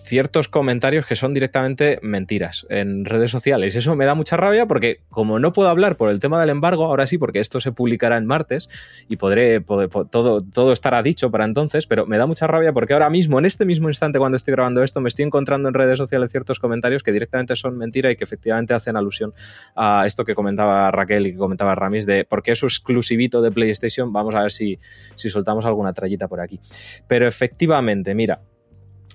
ciertos 0.04 0.48
comentarios 0.48 1.06
que 1.06 1.16
son 1.16 1.34
directamente 1.34 2.00
mentiras 2.02 2.66
en 2.70 3.06
redes 3.06 3.32
sociales. 3.32 3.76
Eso 3.76 3.96
me 3.96 4.06
da 4.06 4.16
mucha 4.16 4.38
rabia 4.38 4.66
porque 4.66 5.02
como 5.10 5.40
no 5.40 5.54
puedo 5.54 5.70
hablar 5.70 5.98
por 5.98 6.10
el 6.10 6.20
tema 6.20 6.40
del 6.40 6.50
embargo, 6.50 6.86
ahora 6.86 7.06
sí, 7.08 7.18
porque 7.18 7.40
esto 7.40 7.60
se 7.60 7.72
publicará 7.72 8.18
en 8.18 8.26
martes 8.26 8.70
y 9.08 9.18
podré, 9.18 9.62
todo, 10.10 10.72
estará 10.72 11.04
dicho 11.04 11.32
para 11.32 11.46
entonces, 11.46 11.88
pero 11.88 12.06
me 12.06 12.18
da 12.18 12.26
mucha 12.26 12.48
rabia 12.48 12.74
porque 12.74 12.94
ahora 12.94 13.10
mismo, 13.10 13.40
en 13.40 13.46
este 13.46 13.66
mismo 13.66 13.90
instante 13.90 14.20
cuando 14.20 14.38
estoy 14.38 14.54
grabando 14.54 14.84
esto, 14.84 15.02
me 15.02 15.10
estoy 15.10 15.26
encontrando 15.26 15.68
en 15.68 15.74
redes 15.74 15.98
sociales 15.98 16.32
ciertos 16.32 16.60
comentarios 16.60 17.04
que 17.04 17.12
directamente 17.12 17.56
son 17.56 17.78
mentira 17.78 18.12
y 18.12 18.16
que 18.16 18.24
efectivamente 18.24 18.74
hacen 18.74 18.96
alusión 18.96 19.34
a 19.76 20.04
esto 20.06 20.26
que 20.26 20.36
comentaba 20.36 20.90
Raquel 20.92 21.28
y 21.28 21.32
que 21.34 21.38
comentaba 21.38 21.76
Ramis 21.76 22.06
de 22.06 22.26
por 22.26 22.44
qué 22.44 22.52
es 22.52 22.64
exclusivito 22.64 23.42
de 23.42 23.52
PlayStation. 23.52 24.12
Vamos 24.14 24.36
a 24.36 24.42
ver 24.42 24.52
si, 24.52 24.80
si 25.16 25.30
soltamos 25.30 25.66
alguna 25.66 25.94
trayita 25.94 26.28
por 26.28 26.42
aquí. 26.42 26.60
Pero 27.08 27.28
efectivamente, 27.28 28.16
mira, 28.16 28.42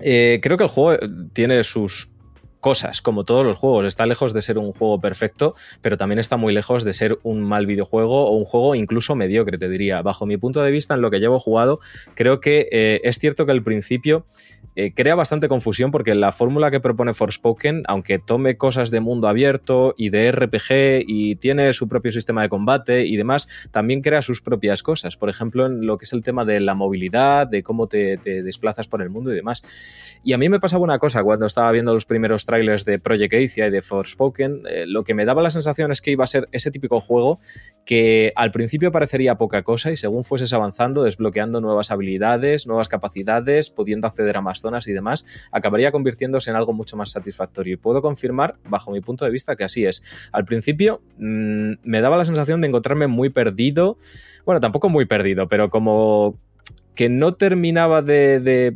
eh, 0.01 0.41
creo 0.43 0.57
que 0.57 0.65
el 0.65 0.71
juego 0.71 0.99
tiene 1.33 1.62
sus 1.65 2.09
cosas, 2.65 3.03
como 3.03 3.24
todos 3.24 3.45
los 3.45 3.59
juegos. 3.59 3.85
Está 3.85 4.07
lejos 4.07 4.32
de 4.32 4.41
ser 4.41 4.57
un 4.57 4.73
juego 4.73 4.99
perfecto, 4.99 5.55
pero 5.82 5.99
también 5.99 6.19
está 6.19 6.39
muy 6.39 6.55
lejos 6.55 6.82
de 6.82 6.95
ser 6.95 7.19
un 7.23 7.43
mal 7.43 7.66
videojuego 7.66 8.24
o 8.24 8.39
un 8.39 8.47
juego 8.47 8.74
incluso 8.74 9.15
mediocre, 9.15 9.59
te 9.59 9.69
diría. 9.69 10.01
Bajo 10.01 10.24
mi 10.24 10.39
punto 10.39 10.62
de 10.62 10.70
vista, 10.70 10.95
en 10.95 11.03
lo 11.03 11.11
que 11.11 11.20
llevo 11.20 11.39
jugado, 11.39 11.81
creo 12.15 12.41
que 12.41 12.66
eh, 12.73 13.03
es 13.05 13.19
cierto 13.19 13.45
que 13.45 13.53
al 13.53 13.62
principio 13.62 14.24
eh, 14.77 14.93
crea 14.93 15.15
bastante 15.15 15.49
confusión 15.49 15.93
porque 15.93 16.16
la 16.16 16.32
fórmula 16.32 16.70
que 16.70 16.81
propone 16.81 17.15
Forspoken, 17.15 17.85
aunque 17.86 18.19
tome 18.19 18.57
cosas 18.57 18.91
de 18.91 18.99
mundo 18.99 19.28
abierto 19.28 19.95
y 19.97 20.09
de 20.09 20.32
RPG 20.32 21.05
y 21.07 21.36
tiene 21.36 21.73
su 21.73 21.86
propio 21.89 22.11
sistema 22.11 22.43
de 22.43 22.49
combate 22.49 23.07
y 23.07 23.16
demás, 23.16 23.49
también 23.70 24.01
crea 24.01 24.20
sus 24.20 24.41
propias 24.41 24.82
cosas. 24.82 25.16
Por 25.16 25.28
ejemplo, 25.28 25.66
en 25.66 25.86
lo 25.86 25.97
que 25.97 26.07
es 26.07 26.12
el 26.12 26.23
tema 26.23 26.45
de 26.45 26.59
la 26.59 26.74
movilidad, 26.74 27.47
de 27.47 27.62
cómo 27.62 27.86
te, 27.86 28.16
desplazas 28.16 28.89
por 28.89 29.01
el 29.01 29.11
mundo 29.11 29.32
y 29.32 29.36
demás. 29.36 29.62
Y 30.24 30.32
a 30.32 30.39
mí 30.39 30.49
me 30.49 30.59
pasaba 30.59 30.82
una 30.82 30.99
cosa 30.99 31.23
cuando 31.23 31.47
estaba 31.47 31.70
viendo 31.70 31.95
los 31.95 32.07
primeros 32.07 32.45
de 32.55 32.99
Project 32.99 33.35
Athia 33.35 33.67
y 33.67 33.71
de 33.71 33.83
Forspoken, 33.83 34.63
eh, 34.69 34.85
lo 34.87 35.05
que 35.05 35.15
me 35.15 35.25
daba 35.25 35.43
la 35.43 35.51
sensación 35.51 35.91
es 35.91 36.01
que 36.01 36.11
iba 36.13 36.25
a 36.25 36.27
ser 36.27 36.49
ese 36.53 36.71
típico 36.71 37.01
juego 37.01 37.39
que 37.85 38.33
al 38.37 38.53
principio 38.53 38.93
parecería 38.93 39.37
poca 39.37 39.63
cosa 39.63 39.91
y 39.91 39.97
según 39.97 40.25
fueses 40.25 40.53
avanzando, 40.53 41.03
desbloqueando 41.03 41.61
nuevas 41.61 41.91
habilidades, 41.91 42.67
nuevas 42.67 42.89
capacidades, 42.89 43.71
pudiendo 43.71 44.07
acceder 44.07 44.37
a 44.37 44.41
más 44.41 44.61
zonas 44.61 44.87
y 44.87 44.93
demás, 44.93 45.27
acabaría 45.51 45.93
convirtiéndose 45.93 46.51
en 46.51 46.57
algo 46.57 46.73
mucho 46.73 46.97
más 46.97 47.11
satisfactorio. 47.11 47.75
Y 47.75 47.77
puedo 47.77 48.03
confirmar, 48.03 48.57
bajo 48.69 48.91
mi 48.91 49.01
punto 49.01 49.25
de 49.25 49.31
vista, 49.31 49.57
que 49.57 49.65
así 49.65 49.85
es. 49.85 50.03
Al 50.33 50.45
principio 50.45 51.03
mm, 51.19 51.73
me 51.83 52.01
daba 52.01 52.17
la 52.17 52.25
sensación 52.25 52.61
de 52.61 52.69
encontrarme 52.69 53.07
muy 53.07 53.31
perdido, 53.31 53.99
bueno, 54.47 54.61
tampoco 54.61 54.89
muy 54.89 55.07
perdido, 55.07 55.49
pero 55.49 55.71
como 55.71 56.39
que 56.95 57.09
no 57.09 57.35
terminaba 57.35 58.03
de 58.03 58.75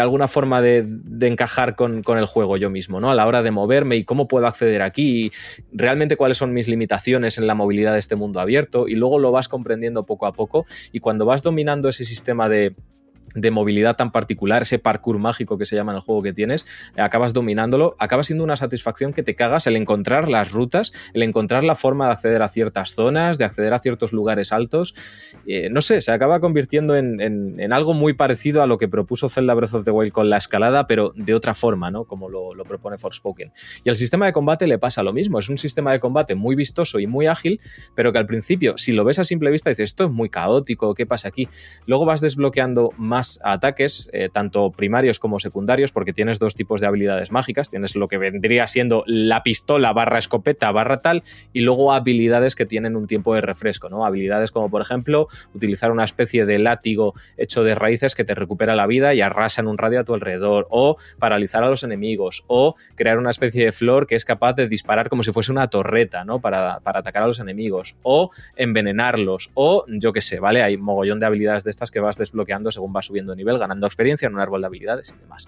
alguna 0.00 0.28
forma 0.28 0.60
de, 0.60 0.86
encajar 1.20 1.74
con, 1.74 2.02
con, 2.02 2.18
el 2.18 2.26
juego 2.26 2.56
yo 2.56 2.70
mismo, 2.70 3.00
¿no? 3.00 3.10
A 3.10 3.14
la 3.14 3.26
hora 3.26 3.42
de 3.42 3.50
moverme 3.50 3.96
y 3.96 4.04
cómo 4.04 4.28
puedo 4.28 4.46
acceder 4.46 4.82
aquí, 4.82 5.26
y 5.26 5.32
realmente 5.72 6.16
cuáles 6.16 6.38
son 6.38 6.52
mis 6.52 6.68
limitaciones 6.68 7.38
en 7.38 7.46
la 7.46 7.54
movilidad 7.54 7.92
de 7.92 7.98
este 7.98 8.16
mundo 8.16 8.40
abierto, 8.40 8.88
y 8.88 8.94
luego 8.94 9.18
lo 9.18 9.32
vas 9.32 9.48
comprendiendo 9.48 10.06
poco 10.06 10.26
a 10.26 10.32
poco, 10.32 10.66
y 10.92 11.00
cuando 11.00 11.26
vas 11.26 11.42
dominando 11.42 11.88
ese 11.88 12.04
sistema 12.04 12.48
de, 12.48 12.74
de 13.34 13.50
movilidad 13.50 13.96
tan 13.96 14.12
particular, 14.12 14.62
ese 14.62 14.78
parkour 14.78 15.18
mágico 15.18 15.58
que 15.58 15.66
se 15.66 15.76
llama 15.76 15.92
en 15.92 15.96
el 15.96 16.02
juego 16.02 16.22
que 16.22 16.32
tienes, 16.32 16.66
acabas 16.96 17.32
dominándolo, 17.32 17.96
acaba 17.98 18.22
siendo 18.22 18.44
una 18.44 18.56
satisfacción 18.56 19.12
que 19.12 19.22
te 19.22 19.34
cagas 19.34 19.66
el 19.66 19.76
encontrar 19.76 20.28
las 20.28 20.52
rutas, 20.52 20.92
el 21.14 21.22
encontrar 21.22 21.64
la 21.64 21.74
forma 21.74 22.06
de 22.06 22.12
acceder 22.12 22.42
a 22.42 22.48
ciertas 22.48 22.94
zonas, 22.94 23.38
de 23.38 23.44
acceder 23.44 23.74
a 23.74 23.78
ciertos 23.78 24.12
lugares 24.12 24.52
altos. 24.52 24.94
Eh, 25.46 25.68
no 25.70 25.80
sé, 25.80 26.00
se 26.00 26.12
acaba 26.12 26.40
convirtiendo 26.40 26.96
en, 26.96 27.72
algo 27.72 27.94
muy 27.94 28.12
parecido 28.12 28.62
a 28.62 28.66
lo 28.66 28.78
que 28.78 28.86
propuso 28.86 29.28
Zelda 29.28 29.54
Breath 29.54 29.74
of 29.74 29.84
the 29.84 29.90
Wild 29.90 30.12
con 30.12 30.30
la 30.30 30.36
escalada, 30.36 30.86
pero 30.86 31.12
de 31.16 31.34
otra 31.34 31.54
forma, 31.54 31.90
¿no? 31.90 32.04
Como 32.04 32.28
lo, 32.28 32.54
lo 32.54 32.64
propone 32.64 32.98
Forspoken. 32.98 33.52
Y 33.82 33.88
al 33.88 33.96
sistema 33.96 34.26
de 34.26 34.32
combate 34.32 34.68
le 34.68 34.78
pasa 34.78 35.02
lo 35.02 35.12
mismo, 35.12 35.38
es 35.38 35.48
un 35.48 35.58
sistema 35.58 35.92
de 35.92 35.98
combate 35.98 36.34
muy 36.34 36.54
vistoso 36.54 37.00
y 37.00 37.06
muy 37.06 37.26
ágil, 37.26 37.60
pero 37.94 38.12
que 38.12 38.18
al 38.18 38.26
principio, 38.26 38.78
si 38.78 38.92
lo 38.92 39.04
ves 39.04 39.18
a 39.18 39.24
simple 39.24 39.50
vista, 39.50 39.70
dices, 39.70 39.90
esto 39.90 40.04
es 40.04 40.10
muy 40.10 40.28
caótico, 40.28 40.94
¿qué 40.94 41.06
pasa 41.06 41.28
aquí? 41.28 41.48
Luego 41.86 42.04
vas 42.04 42.20
desbloqueando 42.20 42.90
más 42.96 43.13
más 43.14 43.38
ataques, 43.44 44.10
eh, 44.12 44.28
tanto 44.28 44.72
primarios 44.72 45.20
como 45.20 45.38
secundarios, 45.38 45.92
porque 45.92 46.12
tienes 46.12 46.40
dos 46.40 46.56
tipos 46.56 46.80
de 46.80 46.88
habilidades 46.88 47.30
mágicas. 47.30 47.70
Tienes 47.70 47.94
lo 47.94 48.08
que 48.08 48.18
vendría 48.18 48.66
siendo 48.66 49.04
la 49.06 49.44
pistola 49.44 49.92
barra 49.92 50.18
escopeta 50.18 50.72
barra 50.72 51.00
tal, 51.00 51.22
y 51.52 51.60
luego 51.60 51.92
habilidades 51.92 52.56
que 52.56 52.66
tienen 52.66 52.96
un 52.96 53.06
tiempo 53.06 53.32
de 53.36 53.40
refresco, 53.40 53.88
¿no? 53.88 54.04
Habilidades 54.04 54.50
como, 54.50 54.68
por 54.68 54.82
ejemplo, 54.82 55.28
utilizar 55.54 55.92
una 55.92 56.02
especie 56.02 56.44
de 56.44 56.58
látigo 56.58 57.14
hecho 57.36 57.62
de 57.62 57.76
raíces 57.76 58.16
que 58.16 58.24
te 58.24 58.34
recupera 58.34 58.74
la 58.74 58.88
vida 58.88 59.14
y 59.14 59.20
arrasa 59.20 59.60
en 59.60 59.68
un 59.68 59.78
radio 59.78 60.00
a 60.00 60.04
tu 60.04 60.14
alrededor, 60.14 60.66
o 60.70 60.96
paralizar 61.20 61.62
a 61.62 61.70
los 61.70 61.84
enemigos, 61.84 62.44
o 62.48 62.74
crear 62.96 63.18
una 63.18 63.30
especie 63.30 63.64
de 63.64 63.70
flor 63.70 64.08
que 64.08 64.16
es 64.16 64.24
capaz 64.24 64.54
de 64.54 64.66
disparar 64.66 65.08
como 65.08 65.22
si 65.22 65.30
fuese 65.30 65.52
una 65.52 65.68
torreta, 65.68 66.24
¿no? 66.24 66.40
Para, 66.40 66.80
para 66.80 66.98
atacar 66.98 67.22
a 67.22 67.26
los 67.28 67.38
enemigos, 67.38 67.96
o 68.02 68.30
envenenarlos, 68.56 69.52
o 69.54 69.84
yo 69.86 70.12
qué 70.12 70.20
sé, 70.20 70.40
¿vale? 70.40 70.64
Hay 70.64 70.76
mogollón 70.76 71.20
de 71.20 71.26
habilidades 71.26 71.62
de 71.62 71.70
estas 71.70 71.92
que 71.92 72.00
vas 72.00 72.18
desbloqueando 72.18 72.72
según 72.72 72.92
vas 72.92 73.03
subiendo 73.04 73.34
nivel, 73.34 73.58
ganando 73.58 73.86
experiencia 73.86 74.26
en 74.26 74.34
un 74.34 74.40
árbol 74.40 74.60
de 74.60 74.66
habilidades 74.66 75.14
y 75.16 75.20
demás. 75.20 75.46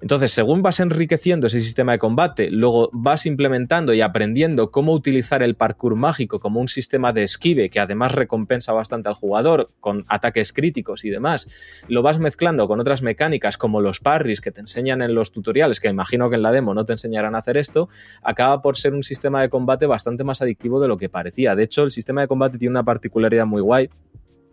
Entonces, 0.00 0.32
según 0.32 0.62
vas 0.62 0.80
enriqueciendo 0.80 1.46
ese 1.46 1.60
sistema 1.60 1.92
de 1.92 1.98
combate, 1.98 2.50
luego 2.50 2.88
vas 2.92 3.26
implementando 3.26 3.92
y 3.92 4.00
aprendiendo 4.00 4.70
cómo 4.70 4.94
utilizar 4.94 5.42
el 5.42 5.56
parkour 5.56 5.94
mágico 5.94 6.40
como 6.40 6.58
un 6.58 6.68
sistema 6.68 7.12
de 7.12 7.22
esquive 7.22 7.68
que 7.68 7.80
además 7.80 8.12
recompensa 8.12 8.72
bastante 8.72 9.10
al 9.10 9.14
jugador 9.14 9.70
con 9.80 10.06
ataques 10.08 10.54
críticos 10.54 11.04
y 11.04 11.10
demás, 11.10 11.82
lo 11.86 12.00
vas 12.00 12.18
mezclando 12.18 12.66
con 12.66 12.80
otras 12.80 13.02
mecánicas 13.02 13.58
como 13.58 13.82
los 13.82 14.00
parries 14.00 14.40
que 14.40 14.50
te 14.50 14.62
enseñan 14.62 15.02
en 15.02 15.14
los 15.14 15.32
tutoriales, 15.32 15.80
que 15.80 15.88
imagino 15.88 16.30
que 16.30 16.36
en 16.36 16.42
la 16.42 16.52
demo 16.52 16.72
no 16.72 16.86
te 16.86 16.92
enseñarán 16.92 17.34
a 17.34 17.38
hacer 17.38 17.58
esto, 17.58 17.90
acaba 18.22 18.62
por 18.62 18.78
ser 18.78 18.94
un 18.94 19.02
sistema 19.02 19.42
de 19.42 19.50
combate 19.50 19.84
bastante 19.84 20.24
más 20.24 20.40
adictivo 20.40 20.80
de 20.80 20.88
lo 20.88 20.96
que 20.96 21.10
parecía. 21.10 21.54
De 21.54 21.64
hecho, 21.64 21.82
el 21.82 21.90
sistema 21.90 22.22
de 22.22 22.28
combate 22.28 22.56
tiene 22.56 22.70
una 22.70 22.84
particularidad 22.84 23.44
muy 23.44 23.60
guay 23.60 23.90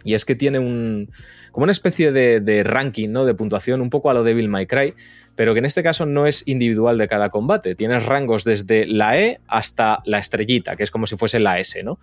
y 0.03 0.13
es 0.13 0.25
que 0.25 0.35
tiene 0.35 0.59
un. 0.59 1.09
como 1.51 1.63
una 1.63 1.71
especie 1.71 2.11
de, 2.11 2.39
de, 2.39 2.63
ranking, 2.63 3.09
¿no? 3.09 3.25
De 3.25 3.33
puntuación, 3.33 3.81
un 3.81 3.89
poco 3.89 4.09
a 4.09 4.13
lo 4.13 4.23
Devil 4.23 4.49
May 4.49 4.67
Cry, 4.67 4.93
pero 5.35 5.53
que 5.53 5.59
en 5.59 5.65
este 5.65 5.83
caso 5.83 6.05
no 6.05 6.27
es 6.27 6.47
individual 6.47 6.97
de 6.97 7.07
cada 7.07 7.29
combate. 7.29 7.75
Tienes 7.75 8.05
rangos 8.05 8.43
desde 8.43 8.85
la 8.85 9.19
E 9.19 9.39
hasta 9.47 10.01
la 10.05 10.19
estrellita, 10.19 10.75
que 10.75 10.83
es 10.83 10.91
como 10.91 11.05
si 11.07 11.17
fuese 11.17 11.39
la 11.39 11.59
S, 11.59 11.83
¿no? 11.83 11.99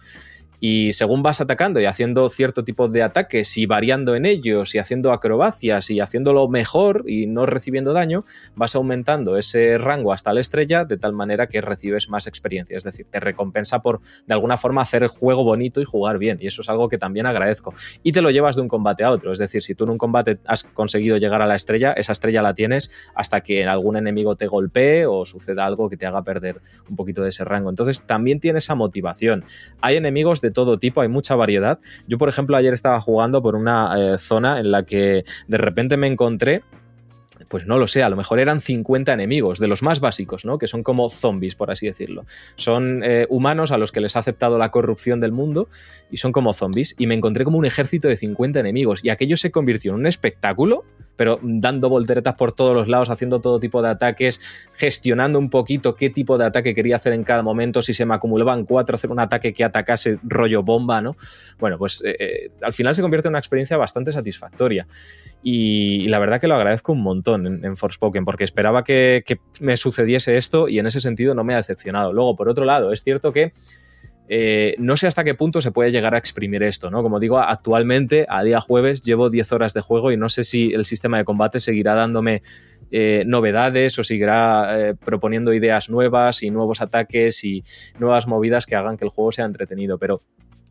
Y 0.61 0.93
según 0.93 1.23
vas 1.23 1.41
atacando 1.41 1.81
y 1.81 1.85
haciendo 1.85 2.29
cierto 2.29 2.65
tipo 2.65 2.89
de 2.89 3.03
ataques 3.03 3.57
y 3.59 3.67
variando 3.67 4.15
en 4.15 4.25
ellos 4.25 4.75
y 4.75 4.79
haciendo 4.79 5.13
acrobacias 5.13 5.91
y 5.91 6.01
haciéndolo 6.01 6.49
mejor 6.49 7.05
y 7.07 7.27
no 7.27 7.47
recibiendo 7.47 7.93
daño, 7.93 8.25
vas 8.55 8.75
aumentando 8.75 9.37
ese 9.37 9.79
rango 9.79 10.13
hasta 10.13 10.33
la 10.33 10.41
estrella 10.41 10.85
de 10.85 10.97
tal 10.97 11.13
manera 11.13 11.49
que 11.49 11.61
recibes 11.61 12.09
más 12.09 12.27
experiencia. 12.27 12.77
Es 12.77 12.85
decir, 12.85 13.07
te 13.11 13.21
recompensa 13.21 13.83
por 13.83 14.01
de 14.27 14.35
alguna 14.35 14.57
forma 14.57 14.83
hacer 14.83 15.03
el 15.03 15.09
juego 15.09 15.45
bonito 15.45 15.81
y 15.81 15.85
jugar 15.85 16.19
bien. 16.19 16.39
Y 16.41 16.47
eso 16.47 16.63
es 16.63 16.69
algo 16.69 16.89
que 16.89 16.99
también 16.99 17.27
agradezco. 17.27 17.75
Y 18.03 18.13
te 18.13 18.23
lo 18.23 18.31
llevas 18.31 18.57
de 18.57 18.63
un 18.63 18.69
combate 18.69 19.05
a 19.05 19.11
otro. 19.11 19.33
Es 19.33 19.39
decir, 19.39 19.63
si 19.63 19.75
tú 19.75 19.85
en 19.85 19.91
un 19.91 19.99
combate 19.99 20.39
has 20.47 20.65
conseguido 20.65 21.17
llegar 21.17 21.43
a 21.43 21.47
la 21.47 21.57
estrella, 21.57 21.93
esa 21.93 22.13
estrella 22.13 22.43
la 22.43 22.55
tienes 22.55 22.91
hasta 23.15 23.41
que 23.43 23.65
algún 23.65 23.97
enemigo 23.97 24.37
te 24.37 24.47
golpee 24.47 25.07
o 25.07 25.25
suceda 25.25 25.67
algo 25.67 25.89
que 25.89 25.97
te 25.97 26.07
haga 26.07 26.23
perder 26.23 26.61
un 26.89 26.97
poquito 26.97 27.23
de 27.23 27.29
ese 27.29 27.45
rango. 27.45 27.71
Entonces 27.71 28.03
también 28.03 28.41
tiene 28.41 28.59
esa 28.59 28.75
motivación. 28.75 29.45
Hay 29.81 29.97
enemigos 29.97 30.41
de 30.45 30.51
todo 30.51 30.79
tipo, 30.79 31.01
hay 31.01 31.09
mucha 31.09 31.35
variedad. 31.35 31.81
Yo, 32.07 32.19
por 32.19 32.29
ejemplo, 32.29 32.57
ayer 32.57 32.75
estaba 32.75 33.01
jugando 33.01 33.43
por 33.43 33.57
una 33.57 33.95
eh, 33.97 34.19
zona 34.19 34.61
en 34.61 34.71
la 34.71 34.85
que 34.85 35.25
de 35.49 35.59
repente 35.59 35.97
me 35.97 36.07
encontré 36.07 36.63
pues 37.49 37.67
no 37.67 37.79
lo 37.79 37.87
sé, 37.87 38.03
a 38.03 38.09
lo 38.09 38.17
mejor 38.17 38.41
eran 38.41 38.61
50 38.61 39.13
enemigos, 39.13 39.59
de 39.59 39.69
los 39.69 39.83
más 39.83 40.01
básicos, 40.01 40.45
¿no? 40.45 40.59
Que 40.59 40.67
son 40.67 40.83
como 40.83 41.09
zombies, 41.09 41.55
por 41.55 41.71
así 41.71 41.87
decirlo. 41.87 42.25
Son 42.57 43.03
eh, 43.05 43.27
humanos 43.29 43.73
a 43.73 43.79
los 43.79 43.93
que 43.93 44.01
les 44.01 44.17
ha 44.17 44.21
aceptado 44.21 44.59
la 44.59 44.71
corrupción 44.71 45.21
del 45.21 45.33
mundo 45.33 45.69
y 46.11 46.19
son 46.19 46.33
como 46.33 46.53
zombies. 46.53 46.95
Y 46.99 47.07
me 47.07 47.15
encontré 47.15 47.45
como 47.45 47.59
un 47.59 47.67
ejército 47.67 48.09
de 48.09 48.17
50 48.17 48.61
enemigos 48.61 49.05
y 49.05 49.11
aquello 49.11 49.37
se 49.37 49.51
convirtió 49.51 49.93
en 49.93 50.01
un 50.01 50.07
espectáculo 50.07 50.85
pero 51.17 51.39
dando 51.43 51.89
volteretas 51.89 52.35
por 52.35 52.53
todos 52.53 52.75
los 52.75 52.89
lados, 52.89 53.11
haciendo 53.11 53.41
todo 53.41 53.61
tipo 53.61 53.83
de 53.83 53.89
ataques, 53.89 54.41
gestionando 54.75 55.39
un 55.39 55.51
poquito 55.51 55.95
qué 55.95 56.11
tipo 56.11 56.39
de 56.39 56.47
ataque 56.47 56.75
quería 56.75 56.97
hacer 56.97 57.13
en 57.13 57.25
cada 57.25 57.43
momento, 57.43 57.83
si 57.83 57.95
se 57.95 58.05
me 58.05 58.15
acumulaban 58.15 58.65
cuatro, 58.65 58.97
hacer 58.97 59.11
un 59.11 59.21
ataque 59.21 59.53
que 59.53 59.65
atacase 59.65 60.19
rollo 60.23 60.63
bomba, 60.63 61.01
¿no? 61.01 61.17
Bueno, 61.59 61.79
pues 61.79 62.03
eh, 62.05 62.17
eh, 62.19 62.51
al 62.63 62.73
final 62.73 62.95
se 62.95 63.03
convierte 63.03 63.29
en 63.29 63.33
una 63.33 63.39
experiencia 63.39 63.77
bastante 63.77 64.13
satisfactoria. 64.13 64.87
Y, 65.43 66.09
la 66.09 66.19
verdad 66.19 66.41
que 66.41 66.49
lo 66.49 66.55
agradezco 66.55 66.93
un 66.93 67.03
montón 67.03 67.34
en, 67.37 67.65
en 67.65 67.77
Forspoken, 67.77 68.25
porque 68.25 68.45
esperaba 68.45 68.85
que, 68.85 69.25
me 69.61 69.77
sucediese 69.77 70.37
esto 70.37 70.69
y 70.69 70.79
en 70.79 70.87
ese 70.87 71.01
sentido 71.01 71.35
no 71.35 71.45
me 71.45 71.55
ha 71.55 71.59
decepcionado. 71.59 72.13
Luego, 72.13 72.37
por 72.37 72.49
otro 72.49 72.65
lado, 72.65 72.93
es 72.93 73.03
cierto 73.03 73.33
que 73.33 73.53
eh, 74.27 74.75
no 74.79 74.97
sé 74.97 75.07
hasta 75.07 75.23
qué 75.23 75.35
punto 75.35 75.61
se 75.61 75.71
puede 75.71 75.91
llegar 75.91 76.15
a 76.15 76.19
exprimir 76.19 76.63
esto, 76.63 76.91
¿no? 76.91 77.03
Como 77.03 77.21
digo, 77.21 77.39
actualmente, 77.39 78.27
a 78.29 78.43
día 78.43 78.61
jueves, 78.61 79.03
llevo 79.03 79.29
10 79.29 79.53
horas 79.53 79.75
de 79.75 79.83
juego 79.83 80.13
y 80.13 80.17
no 80.17 80.29
sé 80.29 80.45
si 80.45 80.73
el 80.73 80.87
sistema 80.87 81.19
de 81.19 81.25
combate 81.25 81.61
seguirá 81.61 81.95
dándome 81.95 82.43
eh, 82.91 83.25
novedades 83.27 83.99
o 83.99 84.05
seguirá 84.05 84.79
eh, 84.79 84.95
proponiendo 84.95 85.53
ideas 85.53 85.91
nuevas 85.91 86.43
y 86.43 86.51
nuevos 86.51 86.81
ataques 86.81 87.45
y 87.45 87.63
nuevas 87.99 88.27
movidas 88.27 88.67
que 88.67 88.77
hagan 88.77 88.97
que 88.97 89.05
el 89.05 89.11
juego 89.11 89.33
sea 89.33 89.45
entretenido, 89.45 89.99
pero 89.99 90.23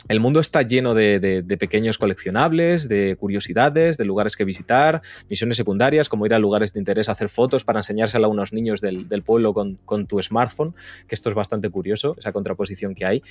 el 0.10 0.20
mundo 0.20 0.40
está 0.40 0.62
lleno 0.62 0.94
de, 0.94 1.44
pequeños 1.60 1.98
coleccionables, 1.98 2.90
de 2.90 3.16
curiosidades, 3.20 3.98
de 3.98 4.06
lugares 4.06 4.36
que 4.36 4.44
visitar, 4.44 5.02
misiones 5.30 5.58
secundarias, 5.58 6.10
como 6.10 6.26
ir 6.26 6.34
a 6.34 6.40
lugares 6.40 6.74
de 6.74 6.80
interés 6.80 7.10
hacer 7.10 7.30
fotos 7.30 7.64
para 7.64 7.80
enseñársela 7.80 8.28
a 8.28 8.30
unos 8.30 8.54
niños 8.54 8.82
del, 8.82 9.24
pueblo 9.24 9.54
con, 9.54 9.76
con, 9.86 10.08
tu 10.08 10.22
smartphone, 10.22 10.76
que 11.08 11.16
esto 11.16 11.30
es 11.30 11.36
bastante 11.36 11.70
curioso, 11.70 12.16
esa 12.18 12.32
contraposición 12.32 12.96
que 12.96 13.06
hay. 13.06 13.24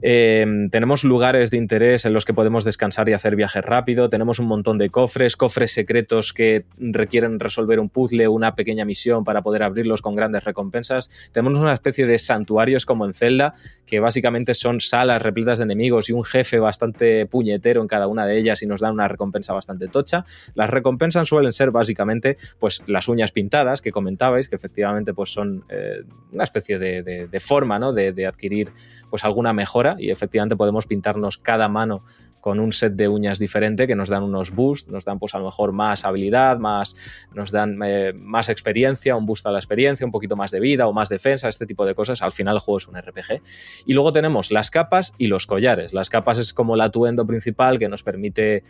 Eh, 0.00 0.46
tenemos 0.70 1.02
lugares 1.02 1.50
de 1.50 1.56
interés 1.56 2.04
en 2.04 2.12
los 2.12 2.24
que 2.24 2.32
podemos 2.32 2.64
descansar 2.64 3.08
y 3.08 3.14
hacer 3.14 3.34
viajes 3.34 3.64
rápido. 3.64 4.08
Tenemos 4.08 4.38
un 4.38 4.46
montón 4.46 4.78
de 4.78 4.90
cofres, 4.90 5.36
cofres 5.36 5.72
secretos 5.72 6.32
que 6.32 6.64
requieren 6.78 7.40
resolver 7.40 7.80
un 7.80 7.88
puzzle, 7.88 8.28
una 8.28 8.54
pequeña 8.54 8.84
misión 8.84 9.24
para 9.24 9.42
poder 9.42 9.62
abrirlos 9.62 10.00
con 10.00 10.14
grandes 10.14 10.44
recompensas. 10.44 11.10
Tenemos 11.32 11.58
una 11.58 11.72
especie 11.72 12.06
de 12.06 12.18
santuarios 12.18 12.86
como 12.86 13.06
en 13.06 13.14
Zelda, 13.14 13.54
que 13.86 13.98
básicamente 13.98 14.54
son 14.54 14.80
salas 14.80 15.20
repletas 15.20 15.58
de 15.58 15.64
enemigos 15.64 16.08
y 16.08 16.12
un 16.12 16.24
jefe 16.24 16.58
bastante 16.60 17.26
puñetero 17.26 17.82
en 17.82 17.88
cada 17.88 18.06
una 18.06 18.26
de 18.26 18.38
ellas 18.38 18.62
y 18.62 18.66
nos 18.66 18.80
dan 18.80 18.92
una 18.92 19.08
recompensa 19.08 19.52
bastante 19.52 19.88
tocha. 19.88 20.24
Las 20.54 20.70
recompensas 20.70 21.26
suelen 21.26 21.52
ser 21.52 21.70
básicamente 21.70 22.36
pues 22.60 22.82
las 22.86 23.08
uñas 23.08 23.32
pintadas 23.32 23.80
que 23.80 23.90
comentabais, 23.90 24.48
que 24.48 24.56
efectivamente 24.56 25.12
pues 25.12 25.30
son 25.30 25.64
eh, 25.68 26.02
una 26.32 26.44
especie 26.44 26.78
de, 26.78 27.02
de, 27.02 27.40
forma 27.40 27.78
¿no? 27.78 27.92
de, 27.92 28.12
de 28.12 28.26
adquirir 28.26 28.70
pues 29.10 29.24
alguna 29.24 29.52
mejora 29.52 29.87
y 29.98 30.10
efectivamente 30.10 30.56
podemos 30.56 30.86
pintarnos 30.86 31.38
cada 31.38 31.68
mano 31.68 32.04
con 32.40 32.60
un 32.60 32.72
set 32.72 32.94
de 32.94 33.08
uñas 33.08 33.38
diferente 33.38 33.86
que 33.86 33.96
nos 33.96 34.08
dan 34.08 34.22
unos 34.22 34.52
boosts, 34.52 34.90
nos 34.90 35.04
dan 35.04 35.18
pues 35.18 35.34
a 35.34 35.38
lo 35.38 35.46
mejor 35.46 35.72
más 35.72 36.04
habilidad, 36.04 36.58
más, 36.58 36.94
nos 37.34 37.50
dan 37.50 37.78
eh, 37.84 38.12
más 38.14 38.48
experiencia, 38.48 39.16
un 39.16 39.26
boost 39.26 39.46
a 39.46 39.50
la 39.50 39.58
experiencia, 39.58 40.06
un 40.06 40.12
poquito 40.12 40.36
más 40.36 40.50
de 40.50 40.60
vida 40.60 40.86
o 40.86 40.92
más 40.92 41.08
defensa, 41.08 41.48
este 41.48 41.66
tipo 41.66 41.84
de 41.84 41.94
cosas. 41.94 42.22
Al 42.22 42.32
final 42.32 42.56
el 42.56 42.60
juego 42.60 42.78
es 42.78 42.88
un 42.88 42.96
RPG. 42.96 43.42
Y 43.86 43.92
luego 43.92 44.12
tenemos 44.12 44.50
las 44.50 44.70
capas 44.70 45.14
y 45.18 45.26
los 45.26 45.46
collares. 45.46 45.92
Las 45.92 46.10
capas 46.10 46.38
es 46.38 46.52
como 46.52 46.74
el 46.74 46.80
atuendo 46.80 47.26
principal 47.26 47.78
que 47.78 47.88
nos 47.88 48.02
permite 48.02 48.62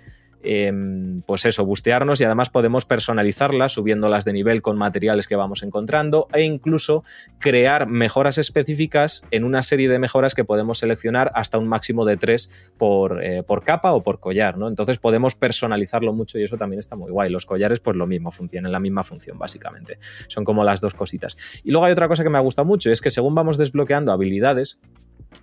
Em, 0.43 1.23
pues 1.23 1.45
eso, 1.47 1.65
bustearnos 1.65 2.21
y 2.21 2.25
además 2.25 2.49
podemos 2.49 2.85
personalizarlas 2.85 3.73
subiéndolas 3.73 4.25
de 4.25 4.33
nivel 4.33 4.63
con 4.63 4.79
materiales 4.79 5.27
que 5.27 5.35
vamos 5.35 5.65
encontrando 5.65 6.29
e 6.33 6.43
incluso 6.43 7.03
crear 7.39 7.89
mejoras 7.89 8.39
específicas 8.39 9.27
en 9.33 9.43
una 9.43 9.63
serie 9.63 9.89
de 9.89 9.99
mejoras 9.99 10.35
que 10.35 10.45
podemos 10.45 10.79
seleccionar 10.79 11.33
hasta 11.35 11.59
un 11.59 11.67
máximo 11.67 12.05
de 12.05 12.17
tres 12.17 12.51
por, 12.77 13.23
eh, 13.25 13.43
por 13.43 13.65
capa 13.65 13.93
o 13.93 14.03
por 14.03 14.21
collar, 14.21 14.59
¿no? 14.59 14.69
Entonces 14.69 14.99
podemos 14.99 15.35
personalizarlo 15.35 16.13
mucho 16.13 16.39
y 16.39 16.45
eso 16.45 16.57
también 16.57 16.79
está 16.79 16.95
muy 16.95 17.11
guay. 17.11 17.31
Los 17.31 17.45
collares 17.45 17.81
pues 17.81 17.97
lo 17.97 18.07
mismo, 18.07 18.31
funcionan 18.31 18.71
la 18.71 18.81
misma 18.81 19.03
función 19.03 19.39
básicamente. 19.39 19.99
Son 20.29 20.45
como 20.45 20.63
las 20.63 20.81
dos 20.81 20.95
cositas. 20.95 21.37
Y 21.65 21.73
luego 21.73 21.87
hay 21.87 21.93
otra 21.93 22.07
cosa 22.07 22.23
que 22.23 22.31
me 22.31 22.39
ha 22.39 22.43
gustado 22.43 22.67
mucho, 22.67 22.93
es 22.93 23.01
que 23.01 23.11
según 23.11 23.35
vamos 23.35 23.59
desbloqueando 23.59 24.13
habilidades, 24.13 24.79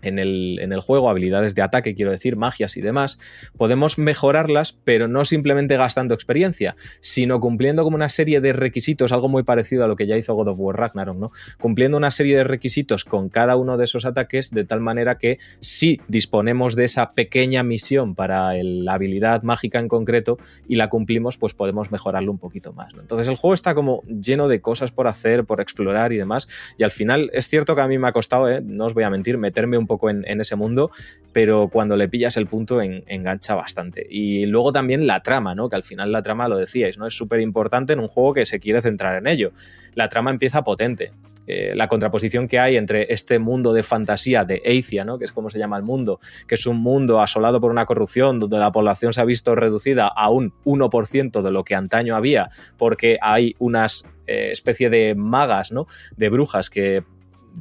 en 0.01 0.19
el, 0.19 0.59
en 0.61 0.71
el, 0.71 0.81
juego, 0.81 1.09
habilidades 1.09 1.55
de 1.55 1.61
ataque, 1.61 1.95
quiero 1.95 2.11
decir, 2.11 2.35
magias 2.35 2.77
y 2.77 2.81
demás, 2.81 3.19
podemos 3.57 3.97
mejorarlas, 3.97 4.73
pero 4.83 5.07
no 5.07 5.25
simplemente 5.25 5.77
gastando 5.77 6.13
experiencia, 6.13 6.75
sino 6.99 7.39
cumpliendo 7.39 7.83
como 7.83 7.95
una 7.95 8.09
serie 8.09 8.41
de 8.41 8.53
requisitos, 8.53 9.11
algo 9.11 9.29
muy 9.29 9.43
parecido 9.43 9.83
a 9.83 9.87
lo 9.87 9.95
que 9.95 10.07
ya 10.07 10.17
hizo 10.17 10.33
God 10.33 10.49
of 10.49 10.59
War 10.59 10.77
Ragnarok, 10.77 11.17
¿no? 11.17 11.31
Cumpliendo 11.59 11.97
una 11.97 12.11
serie 12.11 12.37
de 12.37 12.43
requisitos 12.43 13.03
con 13.03 13.29
cada 13.29 13.55
uno 13.55 13.77
de 13.77 13.85
esos 13.85 14.05
ataques, 14.05 14.51
de 14.51 14.63
tal 14.63 14.79
manera 14.79 15.17
que 15.17 15.39
si 15.59 16.01
disponemos 16.07 16.75
de 16.75 16.85
esa 16.85 17.13
pequeña 17.13 17.63
misión 17.63 18.15
para 18.15 18.53
la 18.53 18.93
habilidad 18.93 19.43
mágica 19.43 19.79
en 19.79 19.87
concreto 19.87 20.37
y 20.67 20.75
la 20.75 20.89
cumplimos, 20.89 21.37
pues 21.37 21.53
podemos 21.53 21.91
mejorarlo 21.91 22.31
un 22.31 22.39
poquito 22.39 22.73
más. 22.73 22.93
Entonces 22.93 23.27
el 23.27 23.35
juego 23.35 23.53
está 23.53 23.73
como 23.73 24.03
lleno 24.03 24.47
de 24.47 24.61
cosas 24.61 24.91
por 24.91 25.07
hacer, 25.07 25.45
por 25.45 25.61
explorar 25.61 26.13
y 26.13 26.17
demás, 26.17 26.47
y 26.77 26.83
al 26.83 26.91
final 26.91 27.29
es 27.33 27.47
cierto 27.47 27.75
que 27.75 27.81
a 27.81 27.87
mí 27.87 27.97
me 27.97 28.07
ha 28.07 28.11
costado, 28.11 28.49
¿eh? 28.49 28.61
no 28.63 28.85
os 28.85 28.93
voy 28.93 29.03
a 29.03 29.09
mentir, 29.09 29.37
meterme 29.37 29.74
un 29.77 29.87
poco 29.87 30.09
en, 30.09 30.23
ese 30.41 30.55
mundo, 30.55 30.91
pero 31.31 31.69
cuando 31.69 31.95
le 31.97 32.07
pillas 32.07 32.37
el 32.37 32.47
punto 32.47 32.81
engancha 32.81 33.55
bastante. 33.55 34.05
Y 34.09 34.45
luego 34.45 34.71
también 34.71 35.07
la 35.07 35.21
trama, 35.21 35.55
¿no? 35.55 35.69
Que 35.69 35.75
al 35.75 35.83
final 35.83 36.11
la 36.11 36.21
trama, 36.21 36.47
lo 36.47 36.57
decíais, 36.57 36.97
¿no? 36.97 37.07
Es 37.07 37.13
súper 37.13 37.39
importante 37.39 37.93
en 37.93 37.99
un 37.99 38.07
juego 38.07 38.33
que 38.33 38.45
se 38.45 38.59
quiere 38.59 38.81
centrar 38.81 39.17
en 39.17 39.27
ello. 39.27 39.51
La 39.93 40.09
trama 40.09 40.31
empieza 40.31 40.63
potente 40.63 41.11
eh, 41.47 41.73
la 41.75 41.87
contraposición 41.87 42.47
que 42.47 42.59
hay 42.59 42.75
entre 42.75 43.13
este 43.13 43.37
mundo 43.37 43.71
de 43.73 43.83
fantasía 43.83 44.45
de 44.45 44.61
Eicia, 44.65 45.05
¿no? 45.05 45.19
que 45.19 45.25
es 45.25 45.31
como 45.31 45.49
se 45.49 45.59
llama 45.59 45.77
el 45.77 45.83
mundo, 45.83 46.19
que 46.47 46.55
es 46.55 46.65
un 46.65 46.77
mundo 46.77 47.21
asolado 47.21 47.61
por 47.61 47.71
una 47.71 47.85
corrupción, 47.85 48.39
donde 48.39 48.57
la 48.57 48.71
población 48.71 49.13
se 49.13 49.21
ha 49.21 49.25
visto 49.25 49.55
reducida 49.55 50.07
a 50.07 50.29
un 50.29 50.53
1% 50.65 51.41
de 51.41 51.51
lo 51.51 51.63
que 51.63 51.75
antaño 51.75 52.15
había, 52.15 52.49
porque 52.77 53.17
hay 53.21 53.55
unas 53.59 54.09
eh, 54.25 54.49
especie 54.51 54.89
de 54.89 55.13
magas, 55.13 55.71
¿no? 55.71 55.85
De 56.17 56.29
brujas 56.29 56.71
que 56.71 57.03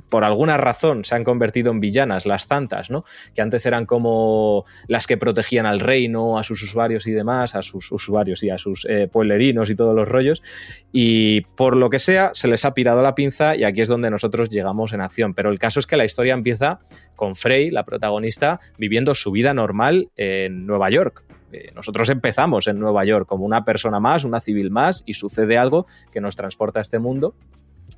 por 0.09 0.25
alguna 0.25 0.57
razón 0.57 1.05
se 1.05 1.15
han 1.15 1.25
convertido 1.25 1.71
en 1.71 1.81
villanas, 1.81 2.27
las 2.27 2.49
tantas, 2.49 2.91
¿no? 2.91 3.05
Que 3.35 3.43
antes 3.43 3.67
eran 3.67 3.87
como 3.87 4.65
las 4.89 5.07
que 5.07 5.17
protegían 5.17 5.67
al 5.67 5.81
reino, 5.81 6.39
a 6.39 6.43
sus 6.43 6.63
usuarios 6.63 7.07
y 7.07 7.13
demás, 7.13 7.55
a 7.55 7.63
sus 7.63 7.91
usuarios 7.93 8.43
y 8.43 8.51
a 8.51 8.59
sus 8.59 8.87
eh, 8.89 9.09
pueblerinos 9.11 9.71
y 9.71 9.75
todos 9.75 9.95
los 9.95 10.09
rollos. 10.09 10.43
Y 10.93 11.43
por 11.57 11.77
lo 11.77 11.91
que 11.91 11.99
sea, 11.99 12.31
se 12.35 12.49
les 12.49 12.65
ha 12.65 12.75
pirado 12.75 13.03
la 13.03 13.15
pinza 13.15 13.57
y 13.57 13.65
aquí 13.65 13.81
es 13.81 13.89
donde 13.89 14.11
nosotros 14.11 14.49
llegamos 14.49 14.93
en 14.93 15.01
acción. 15.01 15.35
Pero 15.35 15.51
el 15.51 15.59
caso 15.59 15.81
es 15.81 15.87
que 15.87 15.97
la 15.97 16.05
historia 16.05 16.35
empieza 16.35 16.81
con 17.17 17.37
Frey, 17.37 17.71
la 17.71 17.85
protagonista, 17.85 18.61
viviendo 18.79 19.15
su 19.15 19.31
vida 19.31 19.55
normal 19.55 20.11
en 20.17 20.67
Nueva 20.67 20.91
York. 20.91 21.25
Eh, 21.53 21.71
nosotros 21.75 22.09
empezamos 22.09 22.67
en 22.67 22.81
Nueva 22.81 23.05
York 23.05 23.29
como 23.29 23.45
una 23.45 23.65
persona 23.65 24.01
más, 24.01 24.25
una 24.25 24.41
civil 24.41 24.71
más, 24.71 25.05
y 25.07 25.15
sucede 25.15 25.57
algo 25.57 25.87
que 26.11 26.21
nos 26.21 26.35
transporta 26.35 26.81
a 26.81 26.83
este 26.83 26.99
mundo 26.99 27.37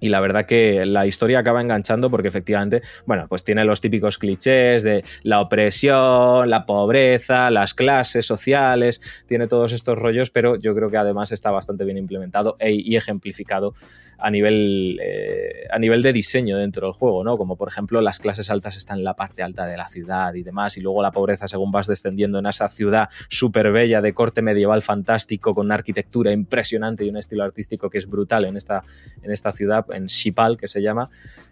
y 0.00 0.08
la 0.08 0.20
verdad 0.20 0.46
que 0.46 0.84
la 0.86 1.06
historia 1.06 1.40
acaba 1.40 1.60
enganchando 1.60 2.10
porque 2.10 2.28
efectivamente, 2.28 2.82
bueno, 3.06 3.26
pues 3.28 3.44
tiene 3.44 3.64
los 3.64 3.80
típicos 3.80 4.18
clichés 4.18 4.82
de 4.82 5.04
la 5.22 5.40
opresión, 5.40 6.50
la 6.50 6.66
pobreza, 6.66 7.50
las 7.50 7.74
clases 7.74 8.26
sociales, 8.26 9.00
tiene 9.26 9.46
todos 9.46 9.72
estos 9.72 9.98
rollos, 9.98 10.30
pero 10.30 10.56
yo 10.56 10.74
creo 10.74 10.90
que 10.90 10.96
además 10.96 11.32
está 11.32 11.50
bastante 11.50 11.84
bien 11.84 11.98
implementado 11.98 12.56
e, 12.58 12.72
y 12.72 12.96
ejemplificado 12.96 13.74
a 14.18 14.30
nivel, 14.30 14.98
eh, 15.02 15.66
a 15.70 15.78
nivel 15.78 16.02
de 16.02 16.12
diseño 16.12 16.58
dentro 16.58 16.86
del 16.86 16.92
juego, 16.92 17.24
¿no? 17.24 17.36
Como 17.36 17.56
por 17.56 17.68
ejemplo 17.68 18.00
las 18.00 18.18
clases 18.18 18.50
altas 18.50 18.76
están 18.76 18.98
en 18.98 19.04
la 19.04 19.14
parte 19.14 19.42
alta 19.42 19.66
de 19.66 19.76
la 19.76 19.88
ciudad 19.88 20.34
y 20.34 20.42
demás, 20.42 20.76
y 20.76 20.80
luego 20.80 21.02
la 21.02 21.12
pobreza 21.12 21.46
según 21.46 21.72
vas 21.72 21.86
descendiendo 21.86 22.38
en 22.38 22.46
esa 22.46 22.68
ciudad 22.68 23.08
súper 23.28 23.72
bella 23.72 24.00
de 24.00 24.14
corte 24.14 24.42
medieval 24.42 24.82
fantástico 24.82 25.54
con 25.54 25.66
una 25.66 25.74
arquitectura 25.74 26.32
impresionante 26.32 27.04
y 27.04 27.08
un 27.08 27.16
estilo 27.16 27.44
artístico 27.44 27.90
que 27.90 27.98
es 27.98 28.08
brutal 28.08 28.44
en 28.44 28.56
esta, 28.56 28.82
en 29.22 29.32
esta 29.32 29.52
ciudad 29.52 29.85
en 29.92 30.06
Shipal, 30.06 30.56
que 30.56 30.68
se 30.68 30.82
llama, 30.82 31.08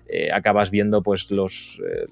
eh, 0.07 0.31
acabas 0.33 0.71
viendo 0.71 1.03
pues 1.03 1.31
los 1.31 1.81
eh, 1.89 2.07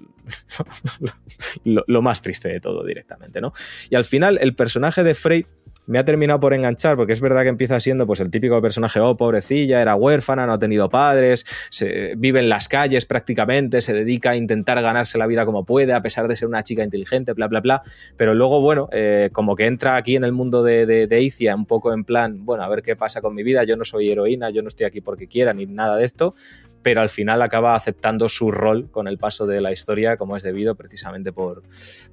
lo, 1.65 2.03
más 2.03 2.23
triste 2.23 2.49
de 2.49 2.61
todo 2.61 2.85
directamente, 2.85 3.40
¿no? 3.40 3.53
Y 3.90 3.97
al 3.97 4.05
final 4.05 4.39
el 4.40 4.55
personaje 4.55 5.03
de 5.03 5.15
Frey 5.15 5.47
me 5.87 5.99
ha 5.99 6.05
terminado 6.05 6.41
por 6.41 6.55
enganchar, 6.55 6.97
porque 6.97 7.13
es 7.13 7.21
verdad 7.21 7.43
que 7.43 7.49
empieza 7.49 7.79
siendo 7.81 8.07
pues 8.07 8.21
el 8.21 8.31
típico 8.31 8.61
personaje, 8.61 9.01
oh, 9.01 9.17
pobrecilla, 9.17 9.83
era 9.83 9.97
huérfana, 9.97 10.47
no 10.47 10.55
ha 10.55 10.59
tenido 10.59 10.89
padres, 10.89 11.45
se, 11.71 12.15
vive 12.17 12.41
en 12.41 12.49
las 12.49 12.69
calles 12.69 13.05
prácticamente, 13.05 13.81
se 13.81 13.93
dedica 13.93 14.31
a 14.31 14.37
intentar 14.37 14.81
ganarse 14.83 15.19
la 15.19 15.27
vida 15.27 15.45
como 15.45 15.65
puede, 15.65 15.93
a 15.93 16.01
pesar 16.01 16.29
de 16.29 16.37
ser 16.37 16.49
una 16.49 16.63
chica 16.63 16.85
inteligente, 16.85 17.33
bla, 17.33 17.49
bla, 17.49 17.61
bla. 17.61 17.83
Pero 18.17 18.35
luego, 18.35 18.61
bueno, 18.61 18.89
eh, 18.93 19.31
como 19.33 19.57
que 19.57 19.67
entra 19.67 19.97
aquí 19.97 20.17
en 20.17 20.25
el 20.25 20.33
mundo 20.33 20.63
de, 20.63 20.87
de, 20.87 21.07
de 21.07 21.23
Icia, 21.23 21.55
un 21.55 21.67
poco 21.67 21.93
en 21.93 22.05
plan, 22.05 22.45
bueno, 22.45 22.65
a 22.65 22.69
ver 22.69 22.83
qué 22.83 22.97
pasa 22.97 23.21
con 23.21 23.35
mi 23.35 23.43
vida, 23.43 23.65
yo 23.65 23.77
no 23.77 23.85
soy 23.85 24.11
heroína, 24.11 24.51
yo 24.51 24.63
no 24.63 24.69
estoy 24.69 24.87
aquí 24.87 25.01
porque 25.01 25.27
quiera, 25.27 25.53
ni 25.53 25.67
nada 25.67 25.97
de 25.97 26.05
esto, 26.05 26.35
pero 26.83 27.01
al 27.01 27.09
final 27.09 27.43
acaba 27.43 27.75
aceptando 27.75 28.29
su 28.29 28.51
rol 28.51 28.89
con 28.91 29.09
el 29.09 29.19
paso 29.19 29.47
de 29.47 29.61
la 29.61 29.73
historia 29.73 30.17
como 30.17 30.37
es 30.37 30.43
debido 30.43 30.75
precisamente 30.75 31.33
por, 31.33 31.63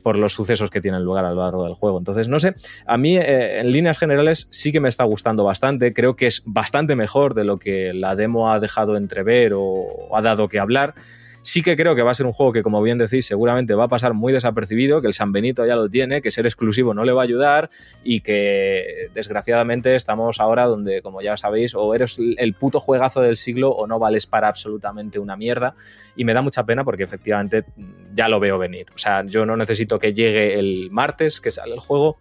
por 0.04 0.18
los 0.18 0.34
sucesos 0.34 0.70
que 0.70 0.82
tienen 0.82 1.04
lugar 1.04 1.26
a 1.26 1.32
lo 1.32 1.44
largo 1.44 1.64
del 1.66 1.74
juego. 1.74 1.98
Entonces, 1.98 2.28
no 2.28 2.40
sé, 2.40 2.56
a 2.86 2.98
mí 2.98 3.18
eh, 3.18 3.60
en 3.60 3.72
líneas 3.72 3.98
generales 3.98 4.48
sí 4.52 4.72
que 4.72 4.80
me 4.80 4.90
está 4.90 5.04
gustando 5.04 5.44
bastante, 5.44 5.94
creo 5.94 6.16
que 6.16 6.28
es 6.28 6.44
bastante 6.46 6.96
mejor 6.96 7.34
de 7.34 7.44
lo 7.44 7.58
que 7.58 7.94
la 7.94 8.16
demo 8.16 8.52
ha 8.52 8.60
dejado 8.60 8.98
entrever 8.98 9.54
o 9.56 10.16
ha 10.16 10.22
dado 10.22 10.48
que 10.48 10.60
hablar. 10.60 10.96
Sí 11.41 11.61
que 11.61 11.76
creo 11.76 11.95
que 11.95 12.03
va 12.03 12.11
a 12.11 12.14
ser 12.14 12.26
un 12.26 12.34
juego 12.34 12.52
que, 12.52 12.64
como 12.64 12.82
bien 12.82 12.98
decís, 12.98 13.26
seguramente 13.26 13.74
va 13.74 13.86
a 13.86 13.88
pasar 13.88 14.14
muy 14.14 14.34
desapercibido, 14.34 15.02
que 15.02 15.07
el 15.07 15.14
San 15.14 15.32
Benito 15.32 15.66
ya 15.66 15.76
lo 15.76 15.90
tiene, 15.90 16.22
que 16.22 16.32
ser 16.32 16.45
exclusivo 16.45 16.94
no 16.94 17.06
le 17.06 17.11
va 17.11 17.22
a 17.22 17.24
ayudar 17.24 17.70
y 18.03 18.22
que 18.22 19.10
desgraciadamente 19.14 19.95
estamos 19.95 20.40
ahora 20.40 20.66
donde, 20.66 21.02
como 21.02 21.22
ya 21.22 21.38
sabéis, 21.38 21.76
o 21.76 21.94
eres 21.95 22.20
el 22.38 22.53
puto 22.53 22.80
juegazo 22.80 23.22
del 23.22 23.38
siglo 23.38 23.70
o 23.72 23.88
no 23.88 23.99
vales 23.99 24.26
para 24.26 24.48
absolutamente 24.48 25.20
una 25.20 25.36
mierda. 25.36 25.76
Y 26.16 26.26
me 26.26 26.34
da 26.34 26.41
mucha 26.41 26.66
pena 26.66 26.84
porque 26.84 27.03
efectivamente 27.03 27.66
ya 28.14 28.28
lo 28.28 28.40
veo 28.40 28.57
venir. 28.57 28.88
O 28.94 28.98
sea, 28.98 29.26
yo 29.26 29.45
no 29.45 29.56
necesito 29.56 29.99
que 29.99 30.14
llegue 30.14 30.60
el 30.60 30.90
martes 30.91 31.40
que 31.40 31.52
sale 31.52 31.74
el 31.74 31.80
juego 31.80 32.18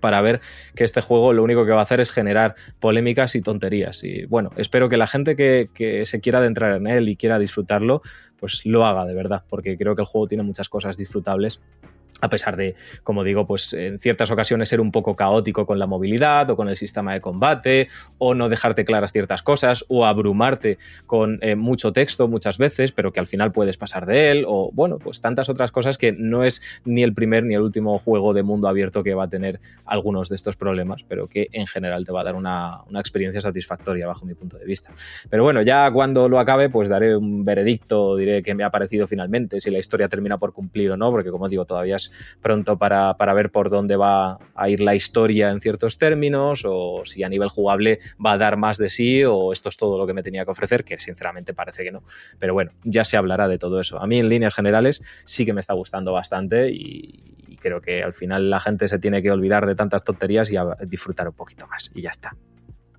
para 0.00 0.20
ver 0.20 0.40
que 0.74 0.84
este 0.84 1.00
juego 1.00 1.32
lo 1.32 1.42
único 1.42 1.64
que 1.64 1.72
va 1.72 1.80
a 1.80 1.82
hacer 1.82 2.00
es 2.00 2.12
generar 2.12 2.54
polémicas 2.78 3.34
y 3.34 3.42
tonterías. 3.42 4.04
Y 4.04 4.24
bueno, 4.26 4.50
espero 4.56 4.88
que 4.88 4.96
la 4.96 5.06
gente 5.06 5.34
que, 5.34 5.70
que, 5.74 6.04
se 6.04 6.20
quiera 6.20 6.38
adentrar 6.38 6.76
en 6.76 6.86
él 6.86 7.08
y 7.08 7.16
quiera 7.16 7.38
disfrutarlo, 7.38 8.02
pues 8.40 8.64
lo 8.64 8.84
haga 8.86 9.04
de 9.04 9.14
verdad, 9.14 9.44
porque 9.48 9.76
creo 9.76 9.94
que 9.94 10.02
el 10.02 10.06
juego 10.06 10.26
tiene 10.26 10.42
muchas 10.42 10.68
cosas 10.68 10.96
disfrutables 10.96 11.60
a 12.20 12.28
pesar 12.28 12.56
de, 12.56 12.74
como 13.02 13.24
digo, 13.24 13.46
pues 13.46 13.72
en 13.72 13.98
ciertas 13.98 14.30
ocasiones 14.30 14.68
ser 14.68 14.80
un 14.80 14.92
poco 14.92 15.16
caótico 15.16 15.66
con 15.66 15.78
la 15.78 15.86
movilidad 15.86 16.50
o 16.50 16.56
con 16.56 16.68
el 16.68 16.76
sistema 16.76 17.12
de 17.12 17.20
combate, 17.20 17.88
o 18.18 18.34
no 18.34 18.48
dejarte 18.48 18.84
claras 18.84 19.12
ciertas 19.12 19.42
cosas, 19.42 19.84
o 19.88 20.04
abrumarte 20.04 20.78
con 21.06 21.38
eh, 21.42 21.56
mucho 21.56 21.92
texto 21.92 22.28
muchas 22.28 22.58
veces, 22.58 22.92
pero 22.92 23.12
que 23.12 23.20
al 23.20 23.26
final 23.26 23.52
puedes 23.52 23.76
pasar 23.76 24.06
de 24.06 24.30
él, 24.30 24.44
o 24.46 24.70
bueno, 24.72 24.98
pues 24.98 25.20
tantas 25.20 25.48
otras 25.48 25.72
cosas 25.72 25.98
que 25.98 26.12
no 26.12 26.44
es 26.44 26.62
ni 26.84 27.02
el 27.02 27.14
primer 27.14 27.44
ni 27.44 27.54
el 27.54 27.62
último 27.62 27.98
juego 27.98 28.34
de 28.34 28.42
mundo 28.42 28.68
abierto 28.68 29.02
que 29.02 29.14
va 29.14 29.24
a 29.24 29.28
tener 29.28 29.60
algunos 29.84 30.28
de 30.28 30.36
estos 30.36 30.56
problemas, 30.56 31.04
pero 31.04 31.28
que 31.28 31.48
en 31.52 31.66
general 31.66 32.04
te 32.04 32.12
va 32.12 32.20
a 32.20 32.24
dar 32.24 32.34
una, 32.34 32.82
una 32.88 33.00
experiencia 33.00 33.40
satisfactoria 33.40 34.06
bajo 34.06 34.24
mi 34.26 34.34
punto 34.34 34.58
de 34.58 34.64
vista. 34.64 34.92
Pero 35.28 35.42
bueno, 35.42 35.62
ya 35.62 35.90
cuando 35.90 36.28
lo 36.28 36.38
acabe, 36.38 36.68
pues 36.68 36.88
daré 36.88 37.16
un 37.16 37.44
veredicto, 37.44 38.16
diré 38.16 38.42
que 38.42 38.54
me 38.54 38.64
ha 38.64 38.70
parecido 38.70 39.06
finalmente, 39.06 39.60
si 39.60 39.70
la 39.70 39.78
historia 39.78 40.08
termina 40.08 40.38
por 40.38 40.52
cumplir 40.52 40.90
o 40.90 40.96
no, 40.96 41.10
porque 41.10 41.30
como 41.30 41.48
digo, 41.48 41.64
todavía 41.64 41.98
pronto 42.40 42.78
para, 42.78 43.14
para, 43.14 43.34
ver 43.34 43.50
por 43.50 43.68
dónde 43.68 43.96
va 43.96 44.38
a 44.54 44.68
ir 44.68 44.80
la 44.80 44.94
historia 44.94 45.50
en 45.50 45.60
ciertos 45.60 45.98
términos 45.98 46.62
o 46.64 47.02
si 47.04 47.22
a 47.24 47.28
nivel 47.28 47.48
jugable 47.48 47.98
va 48.24 48.32
a 48.32 48.38
dar 48.38 48.56
más 48.56 48.78
de 48.78 48.88
sí 48.88 49.24
o 49.24 49.52
esto 49.52 49.68
es 49.68 49.76
todo 49.76 49.98
lo 49.98 50.06
que 50.06 50.14
me 50.14 50.22
tenía 50.22 50.44
que 50.44 50.50
ofrecer, 50.52 50.84
que 50.84 50.96
sinceramente 50.98 51.52
parece 51.52 51.84
que 51.84 51.92
no. 51.92 52.02
Pero 52.38 52.54
bueno, 52.54 52.72
ya 52.84 53.04
se 53.04 53.16
hablará 53.16 53.48
de 53.48 53.58
todo 53.58 53.80
eso. 53.80 54.00
A 54.00 54.06
mí 54.06 54.18
en 54.18 54.28
líneas 54.28 54.54
generales 54.54 55.02
sí 55.24 55.44
que 55.44 55.52
me 55.52 55.60
está 55.60 55.74
gustando 55.74 56.12
bastante 56.12 56.70
y, 56.70 57.34
y 57.48 57.56
creo 57.56 57.80
que 57.80 58.02
al 58.02 58.12
final 58.12 58.48
la 58.48 58.60
gente 58.60 58.86
se 58.88 58.98
tiene 58.98 59.22
que 59.22 59.30
olvidar 59.30 59.66
de 59.66 59.74
tantas 59.74 60.04
tonterías 60.04 60.50
y 60.52 60.56
disfrutar 60.86 61.28
un 61.28 61.34
poquito 61.34 61.66
más 61.66 61.90
y 61.94 62.02
ya 62.02 62.10
está. 62.10 62.36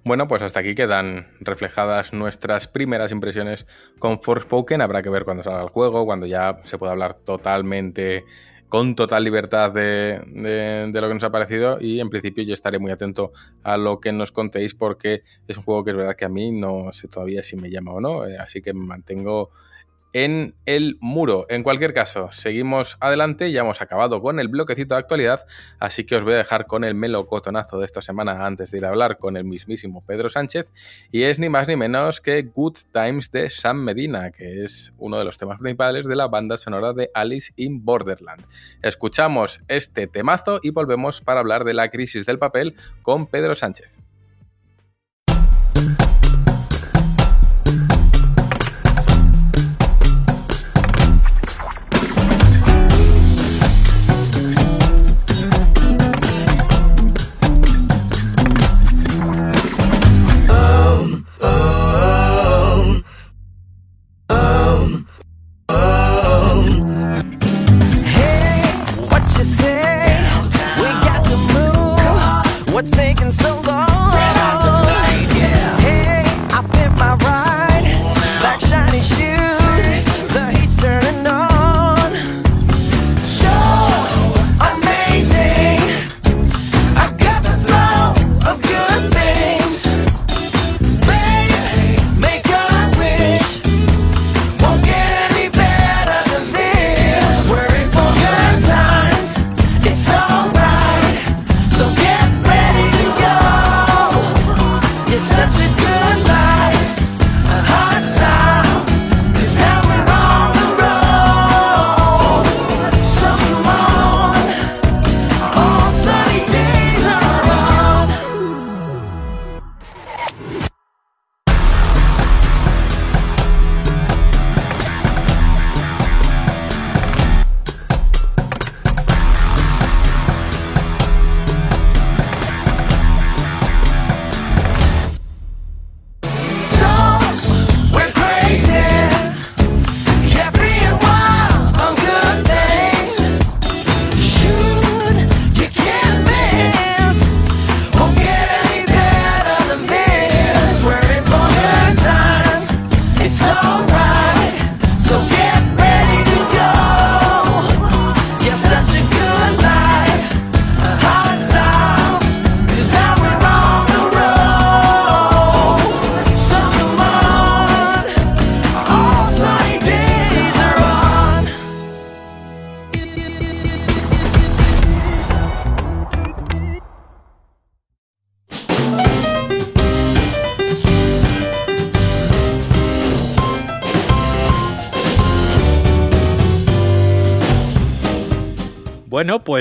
Bueno, 0.04 0.28
pues 0.28 0.42
hasta 0.42 0.62
aquí 0.62 0.74
quedan 0.74 1.28
reflejadas 1.40 2.12
nuestras 2.12 2.68
primeras 2.68 3.12
impresiones 3.12 3.68
con 4.00 4.22
Forspoken. 4.22 4.82
Habrá 4.82 5.04
que 5.04 5.10
ver 5.10 5.26
cuando 5.26 5.44
salga 5.44 5.62
el 5.62 5.70
juego, 5.70 6.06
cuando 6.06 6.26
ya 6.26 6.60
se 6.64 6.80
pueda 6.80 6.94
hablar 6.94 7.20
totalmente 7.24 8.26
con 8.72 8.96
total 8.96 9.26
libertad 9.26 9.70
de, 9.74 10.22
de, 10.28 10.90
de, 10.94 11.02
lo 11.02 11.10
que 11.10 11.14
nos 11.14 11.24
ha 11.26 11.30
parecido 11.30 11.78
y 11.82 12.00
en 12.00 12.10
principio 12.10 12.42
yo 12.46 12.54
estaré 12.54 12.80
muy 12.80 12.90
atento 12.90 13.34
a 13.64 13.76
lo 13.76 14.00
que 14.00 14.14
nos 14.14 14.32
contéis 14.32 14.74
porque 14.74 15.24
es 15.46 15.58
un 15.58 15.64
juego 15.64 15.84
que 15.84 15.92
es 15.92 15.98
verdad 15.98 16.16
que 16.16 16.24
a 16.24 16.30
mí 16.30 16.54
no 16.54 16.94
sé 16.94 17.10
todavía 17.10 17.44
si 17.44 17.58
me 17.58 17.70
llama 17.70 17.92
o 17.92 18.00
no, 18.00 18.26
eh, 18.26 18.38
así 18.38 18.62
que 18.62 18.74
me 18.74 18.86
mantengo 18.86 19.52
en 20.14 20.56
el 20.66 20.98
muro. 21.00 21.46
En 21.50 21.64
cualquier 21.64 21.94
caso, 21.94 22.32
seguimos 22.32 22.98
adelante, 23.00 23.52
ya 23.52 23.62
hemos 23.62 23.82
acabado 23.82 24.22
con 24.22 24.40
el 24.40 24.48
bloquecito 24.48 24.96
de 24.96 25.00
actualidad, 25.00 25.46
así 25.80 26.06
que 26.06 26.16
os 26.16 26.24
voy 26.24 26.34
a 26.34 26.38
dejar 26.38 26.68
con 26.68 26.84
el 26.84 26.96
melocotonazo 26.96 27.80
de 27.80 27.86
esta 27.86 28.02
semana 28.02 28.46
antes 28.46 28.72
de 28.72 28.80
ir 28.80 28.86
a 28.86 28.90
hablar 28.90 29.18
con 29.18 29.38
el 29.38 29.44
mismísimo 29.44 30.04
Pedro 30.06 30.30
Sánchez, 30.30 30.72
y 31.12 31.24
es 31.24 31.40
ni 31.40 31.50
más 31.50 31.68
ni 31.68 31.76
menos 31.76 32.22
que 32.22 32.42
Good 32.44 32.78
Times 32.92 33.32
de 33.32 33.50
Sam 33.50 33.84
Medina, 33.84 34.32
que 34.32 34.64
es 34.64 34.94
uno 34.98 35.18
de 35.18 35.26
los 35.26 35.38
temas 35.38 35.60
principales 35.60 36.06
de 36.06 36.16
la 36.16 36.28
banda 36.28 36.58
sonora 36.58 36.94
de 36.94 37.10
Alice 37.14 37.54
in 37.56 37.84
Borderland. 37.86 38.46
Escuchamos 38.82 39.60
este 39.68 40.08
temazo 40.08 40.60
y 40.62 40.72
volvemos 40.72 41.22
para 41.22 41.40
hablar 41.40 41.64
de 41.64 41.74
la 41.74 41.90
crisis 41.90 42.26
del 42.26 42.40
papel 42.40 42.76
con 43.02 43.28
Pedro 43.28 43.56
Sánchez. 43.56 43.98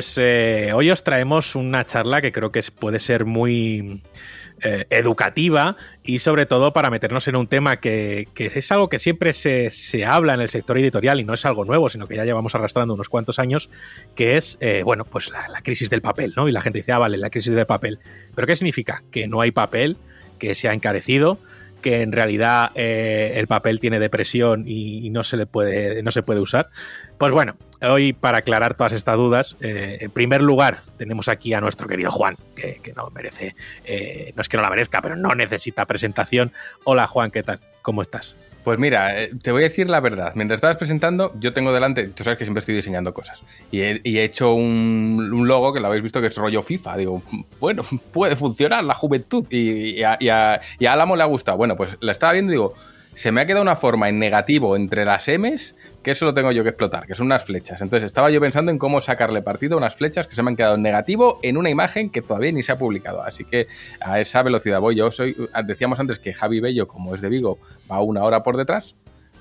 Pues 0.00 0.16
eh, 0.16 0.72
hoy 0.74 0.90
os 0.90 1.04
traemos 1.04 1.54
una 1.54 1.84
charla 1.84 2.22
que 2.22 2.32
creo 2.32 2.50
que 2.50 2.62
puede 2.78 2.98
ser 2.98 3.26
muy 3.26 4.02
eh, 4.62 4.86
educativa 4.88 5.76
y 6.02 6.20
sobre 6.20 6.46
todo 6.46 6.72
para 6.72 6.88
meternos 6.88 7.28
en 7.28 7.36
un 7.36 7.48
tema 7.48 7.80
que, 7.80 8.26
es 8.34 8.72
algo 8.72 8.88
que 8.88 8.98
siempre 8.98 9.34
se, 9.34 9.68
se 9.68 10.06
habla 10.06 10.32
en 10.32 10.40
el 10.40 10.48
sector 10.48 10.78
editorial 10.78 11.20
y 11.20 11.24
no 11.24 11.34
es 11.34 11.44
algo 11.44 11.66
nuevo, 11.66 11.90
sino 11.90 12.08
que 12.08 12.16
ya 12.16 12.24
llevamos 12.24 12.54
arrastrando 12.54 12.94
unos 12.94 13.10
cuantos 13.10 13.38
años, 13.38 13.68
que 14.14 14.38
es, 14.38 14.56
eh, 14.62 14.84
bueno, 14.86 15.04
pues 15.04 15.28
la, 15.28 15.46
la 15.48 15.60
crisis 15.60 15.90
del 15.90 16.00
papel, 16.00 16.32
¿no? 16.34 16.48
Y 16.48 16.52
la 16.52 16.62
gente 16.62 16.78
dice, 16.78 16.92
ah, 16.92 16.98
vale, 16.98 17.18
la 17.18 17.28
crisis 17.28 17.52
del 17.52 17.66
papel. 17.66 17.98
¿Pero 18.34 18.46
qué 18.46 18.56
significa? 18.56 19.02
Que 19.10 19.28
no 19.28 19.42
hay 19.42 19.50
papel, 19.50 19.98
que 20.38 20.54
se 20.54 20.70
ha 20.70 20.72
encarecido, 20.72 21.38
que 21.80 22.02
en 22.02 22.12
realidad 22.12 22.70
eh, 22.74 23.32
el 23.36 23.46
papel 23.46 23.80
tiene 23.80 23.98
depresión 23.98 24.64
y, 24.66 25.10
no 25.10 25.24
se 25.24 25.36
le 25.36 25.46
puede 25.46 26.02
no 26.02 26.12
se 26.12 26.22
puede 26.22 26.40
usar. 26.40 26.70
Pues 27.18 27.32
bueno, 27.32 27.56
hoy 27.82 28.12
para 28.12 28.38
aclarar 28.38 28.76
todas 28.76 28.92
estas 28.92 29.16
dudas, 29.16 29.56
eh, 29.60 29.98
en 30.00 30.10
primer 30.10 30.42
lugar 30.42 30.82
tenemos 30.96 31.28
aquí 31.28 31.52
a 31.52 31.60
nuestro 31.60 31.88
querido 31.88 32.10
Juan, 32.10 32.36
que, 32.54 32.80
que 32.82 32.92
no 32.92 33.10
merece, 33.10 33.56
eh, 33.84 34.32
no 34.36 34.42
es 34.42 34.48
que 34.48 34.56
no 34.56 34.62
la 34.62 34.70
merezca, 34.70 35.02
pero 35.02 35.16
no 35.16 35.34
necesita 35.34 35.86
presentación. 35.86 36.52
Hola 36.84 37.06
Juan, 37.06 37.30
¿qué 37.30 37.42
tal? 37.42 37.60
¿Cómo 37.82 38.02
estás? 38.02 38.36
Pues 38.64 38.78
mira, 38.78 39.22
eh, 39.22 39.30
te 39.42 39.52
voy 39.52 39.62
a 39.62 39.68
decir 39.68 39.88
la 39.88 40.00
verdad. 40.00 40.32
Mientras 40.34 40.58
estabas 40.58 40.76
presentando, 40.76 41.32
yo 41.40 41.52
tengo 41.54 41.72
delante, 41.72 42.08
tú 42.08 42.24
sabes 42.24 42.38
que 42.38 42.44
siempre 42.44 42.58
estoy 42.60 42.74
diseñando 42.74 43.14
cosas. 43.14 43.42
Y 43.70 43.80
he, 43.80 44.00
hecho 44.22 44.52
un, 44.54 45.30
un 45.32 45.48
logo 45.48 45.72
que 45.72 45.80
lo 45.80 45.86
habéis 45.86 46.02
visto 46.02 46.20
que 46.20 46.26
es 46.26 46.36
rollo 46.36 46.60
FIFA. 46.62 46.96
Digo, 46.98 47.22
bueno, 47.58 47.82
puede 48.12 48.36
funcionar 48.36 48.84
la 48.84 48.94
juventud. 48.94 49.46
Y, 49.50 49.98
y 50.00 50.02
a- 50.02 50.18
y 50.20 50.28
a 50.86 50.92
Álamo 50.92 51.16
le 51.16 51.22
ha 51.22 51.26
gustado. 51.26 51.56
Bueno, 51.56 51.76
pues 51.76 51.96
la 52.00 52.12
estaba 52.12 52.32
viendo 52.34 52.52
y 52.52 52.56
digo, 52.56 52.74
se 53.14 53.32
me 53.32 53.40
ha 53.40 53.46
quedado 53.46 53.62
una 53.62 53.76
forma 53.76 54.08
en 54.08 54.18
negativo 54.18 54.76
entre 54.76 55.04
las 55.04 55.28
M's 55.28 55.74
que 56.02 56.12
eso 56.12 56.24
lo 56.24 56.32
tengo 56.32 56.52
yo 56.52 56.62
que 56.62 56.70
explotar, 56.70 57.06
que 57.06 57.14
son 57.14 57.26
unas 57.26 57.44
flechas. 57.44 57.80
Entonces 57.82 58.06
estaba 58.06 58.30
yo 58.30 58.40
pensando 58.40 58.70
en 58.70 58.78
cómo 58.78 59.00
sacarle 59.00 59.42
partido 59.42 59.74
a 59.74 59.78
unas 59.78 59.94
flechas 59.94 60.26
que 60.26 60.34
se 60.34 60.42
me 60.42 60.50
han 60.50 60.56
quedado 60.56 60.76
en 60.76 60.82
negativo 60.82 61.38
en 61.42 61.56
una 61.56 61.70
imagen 61.70 62.10
que 62.10 62.22
todavía 62.22 62.52
ni 62.52 62.62
se 62.62 62.72
ha 62.72 62.78
publicado. 62.78 63.22
Así 63.22 63.44
que 63.44 63.66
a 64.00 64.20
esa 64.20 64.42
velocidad 64.42 64.80
voy. 64.80 64.96
Yo 64.96 65.10
soy, 65.10 65.36
decíamos 65.64 66.00
antes 66.00 66.18
que 66.18 66.32
Javi 66.32 66.60
Bello, 66.60 66.88
como 66.88 67.14
es 67.14 67.20
de 67.20 67.28
Vigo, 67.28 67.58
va 67.90 68.00
una 68.00 68.22
hora 68.22 68.42
por 68.42 68.56
detrás. 68.56 68.96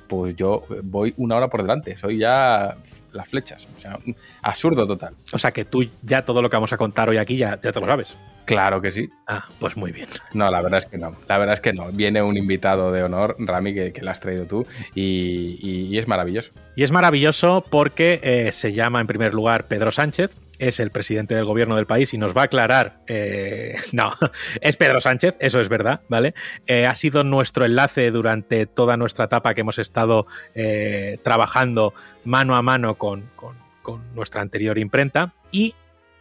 Pues 0.08 0.36
yo 0.36 0.64
voy 0.84 1.14
una 1.18 1.36
hora 1.38 1.50
por 1.50 1.62
delante. 1.62 1.96
Soy 1.96 2.18
ya 2.18 2.76
las 3.14 3.28
flechas. 3.28 3.68
O 3.78 3.80
sea, 3.80 4.00
absurdo 4.42 4.88
total. 4.88 5.16
O 5.32 5.38
sea 5.38 5.52
que 5.52 5.66
tú 5.66 5.86
ya 6.02 6.26
todo 6.26 6.42
lo 6.42 6.50
que 6.50 6.58
vamos 6.58 6.74
a 6.74 6.78
contar 6.78 7.10
hoy 7.10 7.18
aquí 7.18 7.38
ya, 7.38 7.60
ya 7.62 7.72
te 7.72 7.80
lo 7.80 7.86
sabes. 7.86 8.16
Claro 8.50 8.82
que 8.82 8.92
sí. 8.92 9.10
Ah, 9.28 9.48
pues 9.60 9.78
muy 9.78 9.92
bien. 9.92 10.08
No, 10.34 10.50
la 10.50 10.62
verdad 10.62 10.80
es 10.80 10.86
que 10.88 10.98
no. 10.98 11.16
La 11.28 11.38
verdad 11.38 11.54
es 11.54 11.62
que 11.62 11.72
no. 11.74 11.92
Viene 11.92 12.22
un 12.22 12.36
invitado 12.38 12.92
de 12.92 13.04
honor, 13.04 13.36
Rami, 13.40 13.74
que, 13.74 13.94
que 13.94 14.02
lo 14.02 14.12
has 14.12 14.20
traído 14.20 14.46
tú, 14.46 14.66
y, 14.96 15.60
y- 15.62 15.88
y 15.88 15.98
es 15.98 16.08
maravilloso. 16.08 16.52
Y 16.76 16.84
es 16.84 16.92
maravilloso 16.92 17.64
porque 17.70 18.20
eh, 18.24 18.52
se 18.52 18.74
llama 18.74 19.02
en 19.02 19.08
primer 19.08 19.34
lugar 19.34 19.68
Pedro 19.68 19.92
Sánchez, 19.92 20.32
es 20.58 20.80
el 20.82 20.92
presidente 20.92 21.36
del 21.36 21.46
gobierno 21.46 21.76
del 21.78 21.86
país 21.86 22.14
y 22.14 22.18
nos 22.18 22.36
va 22.36 22.42
a 22.42 22.46
aclarar. 22.46 23.02
eh, 23.08 23.76
no, 23.94 24.14
es 24.62 24.76
Pedro 24.78 25.00
Sánchez, 25.00 25.38
eso 25.40 25.62
es 25.62 25.70
verdad, 25.70 26.02
¿vale? 26.10 26.34
Eh, 26.68 26.86
ha 26.86 26.96
sido 26.96 27.24
nuestro 27.24 27.66
enlace 27.66 28.12
durante 28.12 28.66
toda 28.66 28.98
nuestra 28.98 29.26
etapa 29.26 29.54
que 29.54 29.62
hemos 29.62 29.78
estado 29.80 30.26
eh, 30.56 31.18
trabajando 31.24 31.94
mano 32.26 32.56
a 32.56 32.62
mano 32.62 32.96
con, 32.98 33.30
con- 33.36 33.58
con 33.82 34.14
nuestra 34.16 34.42
anterior 34.42 34.78
imprenta 34.80 35.34
y. 35.52 35.76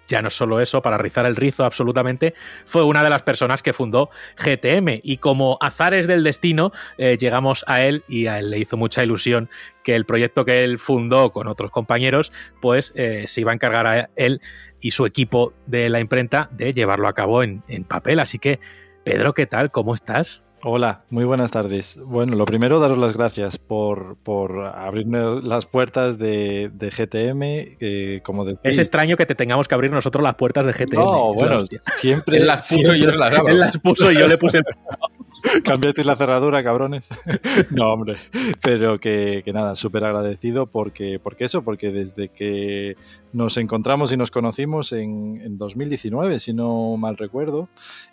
Ya 0.08 0.22
no 0.22 0.30
solo 0.30 0.60
eso, 0.60 0.82
para 0.82 0.98
rizar 0.98 1.26
el 1.26 1.36
rizo 1.36 1.64
absolutamente, 1.64 2.34
fue 2.64 2.82
una 2.82 3.04
de 3.04 3.10
las 3.10 3.22
personas 3.22 3.62
que 3.62 3.72
fundó 3.72 4.10
GTM 4.36 5.00
y 5.02 5.18
como 5.18 5.58
azares 5.60 6.06
del 6.06 6.24
destino 6.24 6.72
eh, 6.96 7.16
llegamos 7.20 7.64
a 7.68 7.82
él 7.82 8.04
y 8.08 8.26
a 8.26 8.38
él 8.38 8.50
le 8.50 8.58
hizo 8.58 8.76
mucha 8.76 9.04
ilusión 9.04 9.50
que 9.84 9.94
el 9.94 10.06
proyecto 10.06 10.44
que 10.44 10.64
él 10.64 10.78
fundó 10.78 11.30
con 11.30 11.46
otros 11.46 11.70
compañeros, 11.70 12.32
pues 12.60 12.92
eh, 12.96 13.24
se 13.26 13.42
iba 13.42 13.52
a 13.52 13.54
encargar 13.54 13.86
a 13.86 14.10
él 14.16 14.40
y 14.80 14.90
su 14.92 15.06
equipo 15.06 15.52
de 15.66 15.88
la 15.88 16.00
imprenta 16.00 16.48
de 16.52 16.72
llevarlo 16.72 17.08
a 17.08 17.12
cabo 17.12 17.42
en, 17.42 17.62
en 17.68 17.84
papel. 17.84 18.18
Así 18.18 18.38
que, 18.38 18.60
Pedro, 19.04 19.34
¿qué 19.34 19.46
tal? 19.46 19.70
¿Cómo 19.70 19.94
estás? 19.94 20.42
Hola, 20.64 21.02
muy 21.10 21.24
buenas 21.24 21.52
tardes. 21.52 21.98
Bueno, 22.04 22.34
lo 22.34 22.44
primero, 22.44 22.80
daros 22.80 22.98
las 22.98 23.16
gracias 23.16 23.58
por, 23.58 24.16
por 24.16 24.66
abrirme 24.66 25.40
las 25.42 25.66
puertas 25.66 26.18
de, 26.18 26.70
de 26.72 26.90
GTM, 26.90 27.76
eh, 27.80 28.20
como 28.24 28.44
decís. 28.44 28.60
Es 28.64 28.78
extraño 28.78 29.16
que 29.16 29.24
te 29.24 29.36
tengamos 29.36 29.68
que 29.68 29.74
abrir 29.74 29.92
nosotros 29.92 30.22
las 30.22 30.34
puertas 30.34 30.66
de 30.66 30.72
GTM. 30.72 30.98
No, 30.98 31.34
bueno, 31.34 31.60
siempre, 31.70 32.38
Él 32.38 32.46
las 32.46 32.68
puso 32.74 32.94
y 32.94 33.00
yo 33.00 33.10
las 33.10 33.34
abro. 33.34 33.52
Él 33.52 33.58
las 33.60 33.78
puso 33.78 34.10
y 34.10 34.18
yo 34.18 34.26
le 34.26 34.36
puse 34.36 34.58
el... 34.58 34.64
cambiasteis 35.64 36.06
la 36.06 36.16
cerradura, 36.16 36.62
cabrones. 36.62 37.08
no, 37.70 37.92
hombre, 37.92 38.16
pero 38.62 38.98
que, 38.98 39.42
que 39.44 39.52
nada, 39.52 39.76
súper 39.76 40.04
agradecido 40.04 40.66
porque, 40.66 41.18
porque 41.18 41.44
eso, 41.44 41.62
porque 41.62 41.90
desde 41.90 42.28
que 42.28 42.96
nos 43.32 43.56
encontramos 43.56 44.12
y 44.12 44.16
nos 44.16 44.30
conocimos 44.30 44.92
en, 44.92 45.40
en 45.42 45.58
2019, 45.58 46.38
si 46.38 46.52
no 46.52 46.96
mal 46.96 47.16
recuerdo, 47.16 47.68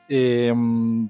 eh, 0.10 0.54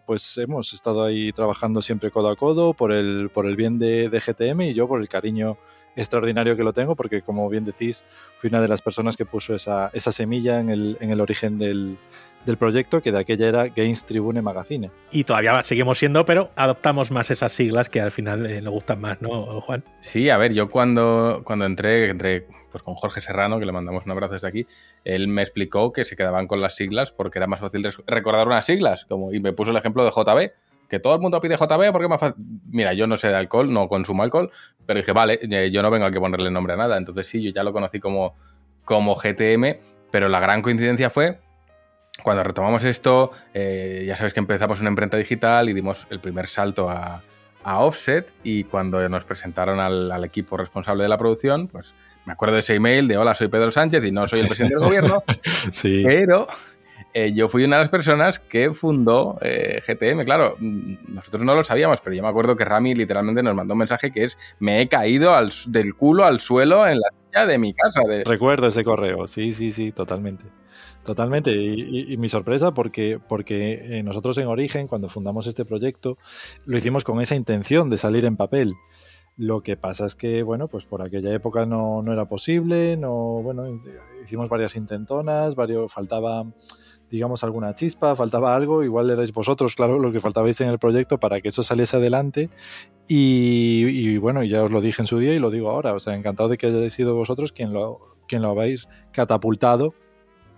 pues 0.06 0.38
hemos 0.38 0.74
estado 0.74 1.04
ahí 1.04 1.32
trabajando 1.32 1.82
siempre 1.82 2.12
codo 2.12 2.30
a 2.30 2.36
codo 2.36 2.74
por 2.74 2.92
el, 2.92 3.30
por 3.34 3.46
el 3.46 3.56
bien 3.56 3.80
de, 3.80 4.10
de 4.10 4.20
GTM 4.20 4.62
y 4.62 4.74
yo 4.74 4.88
por 4.88 5.02
el 5.02 5.10
cariño 5.10 5.58
extraordinario 5.96 6.56
que 6.56 6.64
lo 6.64 6.74
tengo, 6.74 6.96
porque 6.96 7.22
como 7.22 7.50
bien 7.50 7.64
decís, 7.64 8.04
fui 8.40 8.50
una 8.50 8.62
de 8.62 8.68
las 8.68 8.82
personas 8.82 9.16
que 9.16 9.26
puso 9.26 9.56
esa, 9.56 9.90
esa 9.94 10.12
semilla 10.12 10.60
en 10.60 10.70
el, 10.70 10.98
en 11.00 11.12
el 11.12 11.22
origen 11.22 11.58
del, 11.58 11.98
del 12.46 12.58
proyecto, 12.58 13.02
que 13.02 13.12
de 13.12 13.20
aquella 13.20 13.48
era 13.48 13.68
Games 13.68 14.06
Tribune 14.06 14.42
Magazine. 14.42 14.92
Y 15.12 15.24
todavía 15.24 15.62
seguimos 15.64 16.00
siendo, 16.00 16.26
pero 16.26 16.52
adoptamos 16.56 17.12
más 17.12 17.32
esas 17.32 17.52
siglas 17.54 17.90
que 17.90 18.02
al 18.02 18.12
final 18.12 18.46
eh, 18.46 18.62
nos 18.62 18.74
gustan 18.74 19.02
más, 19.02 19.22
¿no, 19.22 19.62
Juan? 19.62 19.84
Sí, 20.02 20.30
a 20.30 20.38
ver, 20.38 20.54
yo 20.54 20.70
cuando, 20.70 21.42
cuando 21.44 21.66
entré, 21.66 22.10
entré 22.10 22.48
pues 22.72 22.84
con 22.84 22.96
Jorge 22.96 23.22
Serrano, 23.22 23.58
que 23.58 23.66
le 23.66 23.72
mandamos 23.72 24.06
un 24.06 24.12
abrazo 24.12 24.34
desde 24.34 24.50
aquí, 24.50 24.68
él 25.06 25.30
me 25.30 25.42
explicó 25.42 25.94
que 25.94 26.04
se 26.04 26.18
quedaban 26.18 26.46
con 26.46 26.62
las 26.62 26.76
siglas 26.76 27.12
porque 27.12 27.40
era 27.40 27.48
más 27.48 27.62
fácil 27.62 27.88
recordar 28.06 28.48
unas 28.48 28.66
siglas, 28.66 29.06
como, 29.06 29.34
y 29.34 29.40
me 29.40 29.54
puso 29.54 29.72
el 29.72 29.78
ejemplo 29.78 30.04
de 30.04 30.12
JB, 30.12 30.52
que 30.90 31.00
todo 31.00 31.16
el 31.16 31.22
mundo 31.22 31.40
pide 31.40 31.56
JB 31.56 31.92
porque 31.92 32.04
es 32.04 32.10
más 32.10 32.20
fácil. 32.20 32.44
Mira, 32.70 32.94
yo 32.94 33.08
no 33.08 33.16
sé 33.18 33.30
de 33.30 33.36
alcohol, 33.36 33.72
no 33.72 33.88
consumo 33.88 34.24
alcohol, 34.24 34.52
pero 34.86 35.00
dije, 35.00 35.14
vale, 35.14 35.40
eh, 35.42 35.72
yo 35.72 35.82
no 35.82 35.90
vengo 35.90 36.06
aquí 36.06 36.18
a 36.18 36.20
ponerle 36.20 36.52
nombre 36.52 36.74
a 36.74 36.76
nada, 36.76 36.98
entonces 36.98 37.28
sí, 37.28 37.42
yo 37.42 37.52
ya 37.52 37.64
lo 37.64 37.72
conocí 37.72 38.02
como, 38.02 38.36
como 38.84 39.16
GTM, 39.16 39.78
pero 40.12 40.28
la 40.28 40.42
gran 40.42 40.62
coincidencia 40.62 41.10
fue 41.10 41.40
cuando 42.24 42.44
retomamos 42.44 42.84
esto, 42.84 43.32
eh, 43.54 44.04
ya 44.08 44.16
sabes 44.16 44.34
que 44.34 44.40
empezamos 44.40 44.80
una 44.82 44.90
imprenta 44.90 45.18
digital 45.18 45.70
y 45.70 45.74
dimos 45.74 46.08
el 46.10 46.20
primer 46.20 46.48
salto 46.48 46.90
a, 46.90 47.22
a 47.64 47.80
Offset 47.80 48.32
y 48.44 48.64
cuando 48.64 49.08
nos 49.10 49.26
presentaron 49.26 49.80
al, 49.80 50.12
al 50.12 50.24
equipo 50.24 50.58
responsable 50.58 51.04
de 51.04 51.10
la 51.10 51.18
producción, 51.18 51.68
pues 51.68 51.94
me 52.26 52.34
acuerdo 52.34 52.56
de 52.56 52.62
ese 52.62 52.76
email 52.76 53.08
de 53.08 53.18
hola, 53.18 53.36
soy 53.36 53.48
Pedro 53.48 53.72
Sánchez 53.72 54.04
y 54.04 54.12
no 54.12 54.28
soy 54.28 54.40
el 54.40 54.48
presidente 54.48 54.76
del 54.76 54.84
gobierno, 54.88 55.24
Sí. 55.72 56.04
pero 56.06 56.48
eh, 57.14 57.32
yo 57.34 57.48
fui 57.48 57.64
una 57.64 57.78
de 57.78 57.84
las 57.84 57.90
personas 57.90 58.40
que 58.40 58.74
fundó 58.74 59.38
eh, 59.42 59.82
GTM. 59.88 60.26
Claro, 60.26 60.56
mm, 60.60 61.14
nosotros 61.16 61.44
no 61.44 61.56
lo 61.56 61.64
sabíamos, 61.64 62.02
pero 62.02 62.16
yo 62.16 62.22
me 62.22 62.28
acuerdo 62.30 62.56
que 62.56 62.66
Rami 62.66 62.94
literalmente 62.94 63.42
nos 63.42 63.56
mandó 63.56 63.74
un 63.74 63.80
mensaje 63.80 64.12
que 64.12 64.26
es 64.26 64.38
me 64.60 64.82
he 64.82 64.88
caído 64.90 65.34
al 65.34 65.50
del 65.68 65.96
culo 65.96 66.26
al 66.26 66.40
suelo 66.40 66.86
en 66.88 67.00
la 67.00 67.08
silla 67.26 67.46
de 67.46 67.58
mi 67.58 67.74
casa. 67.74 68.02
De... 68.08 68.24
Recuerdo 68.26 68.68
ese 68.68 68.84
correo, 68.84 69.28
sí, 69.28 69.52
sí, 69.54 69.72
sí, 69.72 69.92
totalmente. 69.92 70.44
Totalmente. 71.06 71.52
Y, 71.53 72.18
mi 72.18 72.27
sorpresa 72.30 72.73
porque, 72.73 73.19
porque 73.30 73.99
eh, 73.99 74.03
nosotros 74.03 74.38
en 74.40 74.48
Origen, 74.48 74.88
cuando 74.88 75.07
fundamos 75.07 75.45
este 75.45 75.64
proyecto, 75.64 76.18
lo 76.65 76.77
hicimos 76.77 77.03
con 77.03 77.22
esa 77.22 77.36
intención 77.36 77.90
de 77.90 77.98
salir 77.98 78.26
en 78.26 78.36
papel. 78.36 78.73
Lo 79.38 79.61
que 79.61 79.77
pasa 79.77 80.06
es 80.06 80.15
que, 80.15 80.44
bueno, 80.44 80.68
pues 80.68 80.86
por 80.86 81.02
aquella 81.02 81.32
época 81.34 81.65
no, 81.65 82.02
no 82.02 82.14
era 82.14 82.26
posible, 82.26 82.98
no, 82.98 83.41
bueno, 83.44 83.82
hicimos 84.23 84.49
varias 84.49 84.77
intentonas, 84.77 85.56
varios, 85.56 85.91
faltaba, 85.91 86.45
digamos, 87.11 87.44
alguna 87.44 87.76
chispa, 87.76 88.15
faltaba 88.15 88.56
algo, 88.56 88.82
igual 88.82 89.10
erais 89.10 89.34
vosotros, 89.34 89.76
claro, 89.76 89.99
lo 89.99 90.14
que 90.14 90.22
faltabais 90.22 90.61
en 90.61 90.69
el 90.69 90.80
proyecto 90.80 91.19
para 91.19 91.41
que 91.41 91.49
eso 91.49 91.64
saliese 91.64 91.98
adelante. 91.98 92.49
Y, 93.10 93.86
y, 93.86 94.18
bueno, 94.18 94.41
ya 94.41 94.64
os 94.64 94.72
lo 94.72 94.80
dije 94.80 95.02
en 95.02 95.07
su 95.07 95.19
día 95.19 95.34
y 95.34 95.40
lo 95.40 95.52
digo 95.52 95.69
ahora, 95.69 95.94
o 95.94 95.99
sea, 95.99 96.15
encantado 96.15 96.49
de 96.49 96.57
que 96.57 96.68
hayáis 96.68 96.94
sido 96.94 97.14
vosotros 97.14 97.52
quien 97.52 97.73
lo, 97.73 98.15
quien 98.27 98.41
lo 98.41 98.49
habéis 98.49 98.88
catapultado 99.11 99.94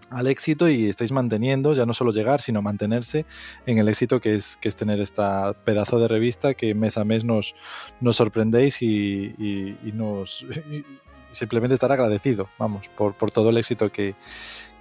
al 0.10 0.28
éxito 0.28 0.70
y 0.70 0.88
estáis 0.88 1.12
manteniendo, 1.12 1.74
ya 1.74 1.86
no 1.86 1.94
solo 1.94 2.12
llegar, 2.12 2.42
sino 2.42 2.62
mantenerse 2.62 3.26
en 3.66 3.78
el 3.78 3.90
éxito 3.90 4.20
que 4.22 4.36
es, 4.36 4.58
que 4.58 4.68
es 4.70 4.76
tener 4.76 5.02
esta 5.02 5.54
pedazo 5.66 6.00
de 6.00 6.08
revista 6.08 6.54
que 6.54 6.74
mes 6.74 6.98
a 6.98 7.04
mes 7.04 7.24
nos, 7.26 7.56
nos 8.00 8.16
sorprendéis 8.16 8.82
y, 8.82 9.36
y- 9.38 9.92
nos 9.94 10.46
simplemente 11.32 11.74
estar 11.74 11.92
agradecido, 11.92 12.50
vamos, 12.58 12.88
por, 12.98 13.14
por 13.16 13.32
todo 13.32 13.50
el 13.50 13.58
éxito 13.58 13.92
que, 13.92 14.16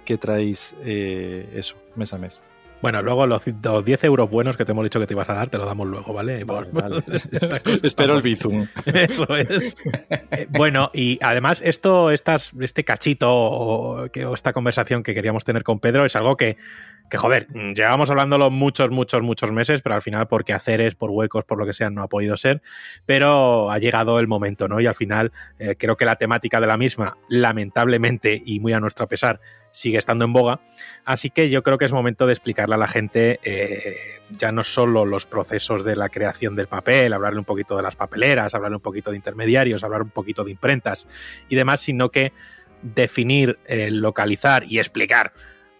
que 0.05 0.17
traéis 0.17 0.75
eh, 0.83 1.49
eso, 1.55 1.75
mes 1.95 2.13
a 2.13 2.17
mes. 2.17 2.41
Bueno, 2.81 3.01
luego 3.01 3.25
los, 3.25 3.43
los 3.63 3.85
10 3.85 4.03
euros 4.03 4.29
buenos 4.29 4.55
que 4.55 4.63
te 4.63 4.71
hemos 4.71 4.83
dicho 4.83 4.99
que 4.99 5.07
te 5.07 5.13
ibas 5.15 5.27
a 5.29 5.33
dar, 5.33 5.49
te 5.49 5.57
los 5.57 5.65
damos 5.65 5.87
luego, 5.87 6.13
¿vale? 6.13 6.45
Espero 7.83 8.15
el 8.15 8.21
Bizum. 8.21 8.67
Eso 8.85 9.27
es. 9.35 9.75
Eh, 10.31 10.47
bueno, 10.51 10.91
y 10.93 11.17
además, 11.23 11.61
esto, 11.65 12.11
estas, 12.11 12.51
este 12.59 12.83
cachito 12.83 13.29
o, 13.33 14.09
que- 14.11 14.25
o 14.25 14.33
esta 14.35 14.53
conversación 14.53 15.01
que 15.03 15.15
queríamos 15.15 15.43
tener 15.43 15.63
con 15.63 15.79
Pedro 15.79 16.05
es 16.05 16.15
algo 16.15 16.37
que, 16.37 16.57
que, 17.09 17.17
joder, 17.17 17.47
llevamos 17.75 18.09
hablándolo 18.11 18.51
muchos, 18.51 18.91
muchos, 18.91 19.23
muchos 19.23 19.51
meses, 19.51 19.81
pero 19.81 19.95
al 19.95 20.01
final, 20.03 20.27
por 20.27 20.45
quehaceres, 20.45 20.93
por 20.93 21.09
huecos, 21.09 21.45
por 21.45 21.57
lo 21.57 21.65
que 21.65 21.73
sea, 21.73 21.89
no 21.89 22.03
ha 22.03 22.07
podido 22.07 22.37
ser. 22.37 22.61
Pero 23.07 23.71
ha 23.71 23.79
llegado 23.79 24.19
el 24.19 24.27
momento, 24.27 24.67
¿no? 24.67 24.79
Y 24.79 24.85
al 24.85 24.95
final, 24.95 25.31
eh, 25.57 25.75
creo 25.79 25.97
que 25.97 26.05
la 26.05 26.17
temática 26.17 26.61
de 26.61 26.67
la 26.67 26.77
misma, 26.77 27.17
lamentablemente 27.27 28.39
y 28.45 28.59
muy 28.59 28.73
a 28.73 28.79
nuestro 28.79 29.07
pesar, 29.07 29.39
sigue 29.77 29.99
estando 29.99 30.25
en 30.25 30.33
boga. 30.33 30.59
Así 31.05 31.29
que 31.29 31.49
yo 31.49 31.61
creo 31.61 31.77
que 31.77 31.85
es 31.85 31.93
momento 31.93 32.25
de 32.25 32.33
explicarle 32.33 32.75
a 32.75 32.77
la 32.77 32.87
gente 32.87 33.39
eh, 33.43 33.95
ya 34.31 34.51
no 34.51 34.63
solo 34.63 35.05
los 35.05 35.27
procesos 35.27 35.85
de 35.85 35.95
la 35.95 36.09
creación 36.09 36.55
del 36.55 36.67
papel, 36.67 37.13
hablarle 37.13 37.39
un 37.39 37.45
poquito 37.45 37.77
de 37.77 37.83
las 37.83 37.95
papeleras, 37.95 38.55
hablarle 38.55 38.77
un 38.77 38.81
poquito 38.81 39.11
de 39.11 39.17
intermediarios, 39.17 39.83
hablar 39.83 40.01
un 40.01 40.09
poquito 40.09 40.43
de 40.43 40.51
imprentas 40.51 41.07
y 41.47 41.55
demás, 41.55 41.81
sino 41.81 42.09
que 42.09 42.33
definir, 42.81 43.59
eh, 43.65 43.91
localizar 43.91 44.63
y 44.67 44.79
explicar 44.79 45.33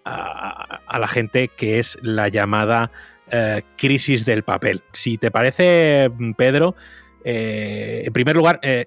a, 0.06 1.00
la 1.00 1.08
gente 1.08 1.50
qué 1.50 1.80
es 1.80 1.98
la 2.02 2.28
llamada 2.30 2.92
eh, 3.32 3.64
crisis 3.78 4.26
del 4.26 4.44
papel. 4.44 4.84
Si 4.94 5.18
te 5.18 5.32
parece, 5.32 6.10
Pedro, 6.38 6.76
eh, 7.24 8.04
en 8.06 8.14
primer 8.14 8.36
lugar, 8.36 8.60
eh, 8.62 8.86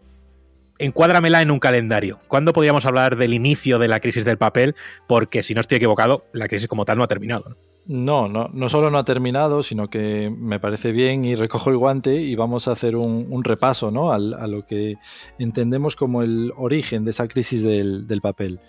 encuádramela 0.80 1.42
en 1.42 1.50
un 1.50 1.60
calendario. 1.60 2.18
¿Cuándo 2.26 2.52
podríamos 2.52 2.86
hablar 2.86 3.16
del 3.16 3.34
inicio 3.34 3.78
de 3.78 3.88
la 3.88 4.00
crisis 4.00 4.24
del 4.24 4.38
papel? 4.38 4.74
Porque 5.06 5.42
si 5.42 5.54
no 5.54 5.60
estoy 5.60 5.76
equivocado, 5.76 6.24
la 6.32 6.48
crisis 6.48 6.66
como 6.68 6.84
tal 6.84 6.98
no 6.98 7.04
ha 7.04 7.08
terminado. 7.08 7.50
¿no? 7.86 8.28
No, 8.28 8.48
no, 8.48 8.68
solo 8.68 8.90
no 8.90 8.98
ha 8.98 9.04
terminado, 9.04 9.62
sino 9.62 9.88
que 9.88 10.32
me 10.36 10.60
parece 10.60 10.92
bien 10.92 11.24
y 11.24 11.34
recojo 11.34 11.70
el 11.70 11.76
guante 11.76 12.14
y 12.14 12.34
vamos 12.36 12.68
a 12.68 12.72
hacer 12.72 12.96
un, 12.96 13.44
repaso 13.44 13.90
¿no? 13.90 14.12
A 14.12 14.18
lo 14.18 14.66
que 14.66 14.96
entendemos 15.38 15.96
como 15.96 16.22
el 16.22 16.52
origen 16.56 17.04
de 17.04 17.10
esa 17.10 17.28
crisis 17.28 17.62
del, 17.62 18.06
del 18.06 18.20
papel. 18.20 18.60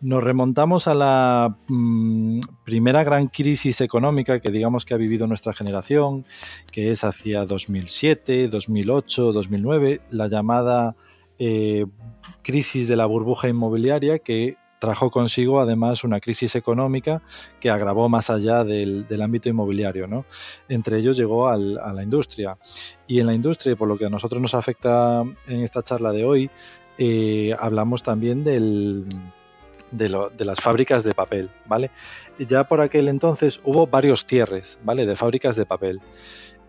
Nos 0.00 0.22
remontamos 0.22 0.86
a 0.86 0.94
la 0.94 1.56
mm, 1.66 2.40
primera 2.64 3.02
gran 3.02 3.26
crisis 3.26 3.80
económica 3.80 4.38
que 4.38 4.52
digamos 4.52 4.84
que 4.84 4.94
ha 4.94 4.96
vivido 4.96 5.26
nuestra 5.26 5.54
generación, 5.54 6.24
que 6.70 6.92
es 6.92 7.02
hacia 7.02 7.44
2007, 7.44 8.46
2008, 8.46 9.32
2009, 9.32 10.00
la 10.10 10.28
llamada 10.28 10.94
eh, 11.38 11.86
crisis 12.42 12.88
de 12.88 12.96
la 12.96 13.06
burbuja 13.06 13.48
inmobiliaria 13.48 14.18
que 14.18 14.56
trajo 14.78 15.10
consigo 15.10 15.60
además 15.60 16.04
una 16.04 16.20
crisis 16.20 16.54
económica 16.54 17.22
que 17.60 17.70
agravó 17.70 18.08
más 18.08 18.30
allá 18.30 18.64
del, 18.64 19.06
del 19.06 19.22
ámbito 19.22 19.48
inmobiliario. 19.48 20.06
¿no? 20.06 20.24
Entre 20.68 20.98
ellos 20.98 21.16
llegó 21.16 21.48
a 21.48 21.56
la 21.56 22.02
industria. 22.02 22.56
Y 23.06 23.20
en 23.20 23.26
la 23.26 23.34
industria, 23.34 23.76
por 23.76 23.88
lo 23.88 23.98
que 23.98 24.06
a 24.06 24.10
nosotros 24.10 24.40
nos 24.40 24.54
afecta 24.54 25.22
en 25.46 25.62
esta 25.62 25.82
charla 25.82 26.12
de 26.12 26.24
hoy, 26.24 26.50
eh, 26.96 27.54
hablamos 27.58 28.02
también 28.02 28.44
del, 28.44 29.06
de, 29.90 30.28
de 30.36 30.44
las 30.44 30.60
fábricas 30.60 31.02
de 31.04 31.12
papel. 31.12 31.50
¿vale? 31.66 31.90
Ya 32.38 32.64
por 32.64 32.80
aquel 32.80 33.08
entonces 33.08 33.60
hubo 33.64 33.86
varios 33.86 34.24
cierres 34.24 34.78
¿vale? 34.84 35.06
de 35.06 35.16
fábricas 35.16 35.56
de 35.56 35.66
papel. 35.66 36.00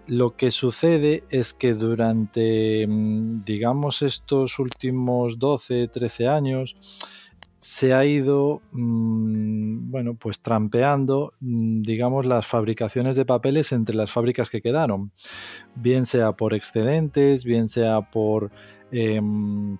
Lo 0.09 0.35
que 0.35 0.49
sucede 0.49 1.23
es 1.29 1.53
que 1.53 1.75
durante, 1.75 2.85
mm, 2.87 3.43
digamos, 3.45 4.01
estos 4.01 4.57
últimos 4.57 5.37
12, 5.37 5.87
13 5.87 6.27
años, 6.27 6.75
se 7.59 7.93
ha 7.93 8.05
ido, 8.05 8.61
mm, 8.71 9.91
bueno, 9.91 10.15
pues 10.15 10.39
trampeando, 10.39 11.33
mm, 11.41 11.81
digamos, 11.83 12.25
las 12.25 12.47
fabricaciones 12.47 13.15
de 13.17 13.25
papeles 13.25 13.71
entre 13.71 13.95
las 13.95 14.11
fábricas 14.11 14.49
que 14.49 14.61
quedaron. 14.61 15.11
Bien 15.75 16.05
sea 16.07 16.31
por 16.31 16.53
excedentes, 16.55 17.43
bien 17.43 17.67
sea 17.67 18.01
por 18.01 18.49
em, 18.91 19.77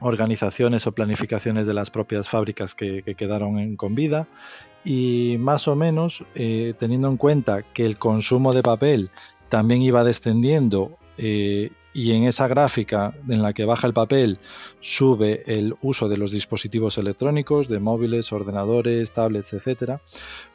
organizaciones 0.00 0.86
o 0.88 0.92
planificaciones 0.92 1.64
de 1.66 1.74
las 1.74 1.90
propias 1.90 2.28
fábricas 2.28 2.74
que, 2.74 3.02
que 3.04 3.14
quedaron 3.14 3.58
en- 3.60 3.76
con 3.76 3.94
vida. 3.94 4.26
Y 4.84 5.36
más 5.38 5.68
o 5.68 5.76
menos, 5.76 6.24
eh, 6.34 6.74
teniendo 6.80 7.06
en 7.08 7.16
cuenta 7.16 7.62
que 7.72 7.84
el 7.86 7.98
consumo 7.98 8.52
de 8.52 8.62
papel 8.62 9.10
también 9.48 9.82
iba 9.82 10.04
descendiendo 10.04 10.98
eh, 11.16 11.70
y 11.92 12.12
en 12.12 12.24
esa 12.24 12.46
gráfica 12.48 13.14
en 13.28 13.42
la 13.42 13.52
que 13.52 13.64
baja 13.64 13.86
el 13.86 13.92
papel 13.92 14.38
sube 14.80 15.42
el 15.46 15.74
uso 15.82 16.08
de 16.08 16.16
los 16.16 16.30
dispositivos 16.30 16.98
electrónicos, 16.98 17.68
de 17.68 17.80
móviles, 17.80 18.32
ordenadores, 18.32 19.12
tablets, 19.12 19.52
etcétera, 19.52 20.00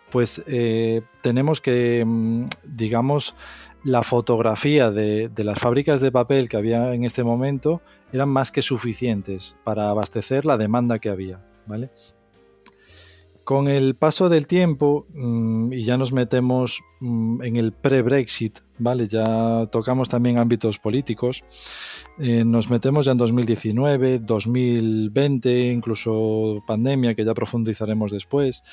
pues 0.10 0.42
eh, 0.46 1.02
tenemos 1.22 1.60
que, 1.60 2.04
mm, 2.06 2.46
digamos, 2.64 3.36
la 3.84 4.04
fotografía 4.04 4.92
de, 4.92 5.28
de 5.28 5.44
las 5.44 5.60
fábricas 5.60 6.00
de 6.00 6.12
papel 6.12 6.48
que 6.48 6.56
había 6.56 6.94
en 6.94 7.04
este 7.04 7.24
momento 7.24 7.82
eran 8.14 8.30
más 8.30 8.52
que 8.52 8.62
suficientes 8.62 9.58
para 9.64 9.90
abastecer 9.90 10.46
la 10.46 10.58
demanda 10.58 11.00
que 11.00 11.10
había, 11.10 11.42
¿vale? 11.66 11.90
Con 13.44 13.68
el 13.68 13.96
paso 13.96 14.30
del 14.30 14.48
tiempo, 14.48 15.06
mm, 15.14 15.74
y 15.74 15.84
ya 15.84 15.98
nos 15.98 16.14
metemos 16.14 16.82
mm, 17.02 17.44
en 17.44 17.56
el 17.58 17.74
pre-Brexit, 17.74 18.60
¿vale? 18.80 19.08
Ya 19.08 19.68
tocamos 19.72 20.08
también 20.08 20.38
ámbitos 20.38 20.78
políticos. 20.80 21.44
eh, 22.20 22.44
nos 22.46 22.70
metemos 22.70 23.06
ya 23.06 23.14
en 23.14 23.18
2019, 23.18 24.20
2020, 24.20 25.72
incluso 25.72 26.64
pandemia, 26.68 27.16
que 27.16 27.26
ya 27.26 27.34
profundizaremos 27.34 28.12
después. 28.12 28.64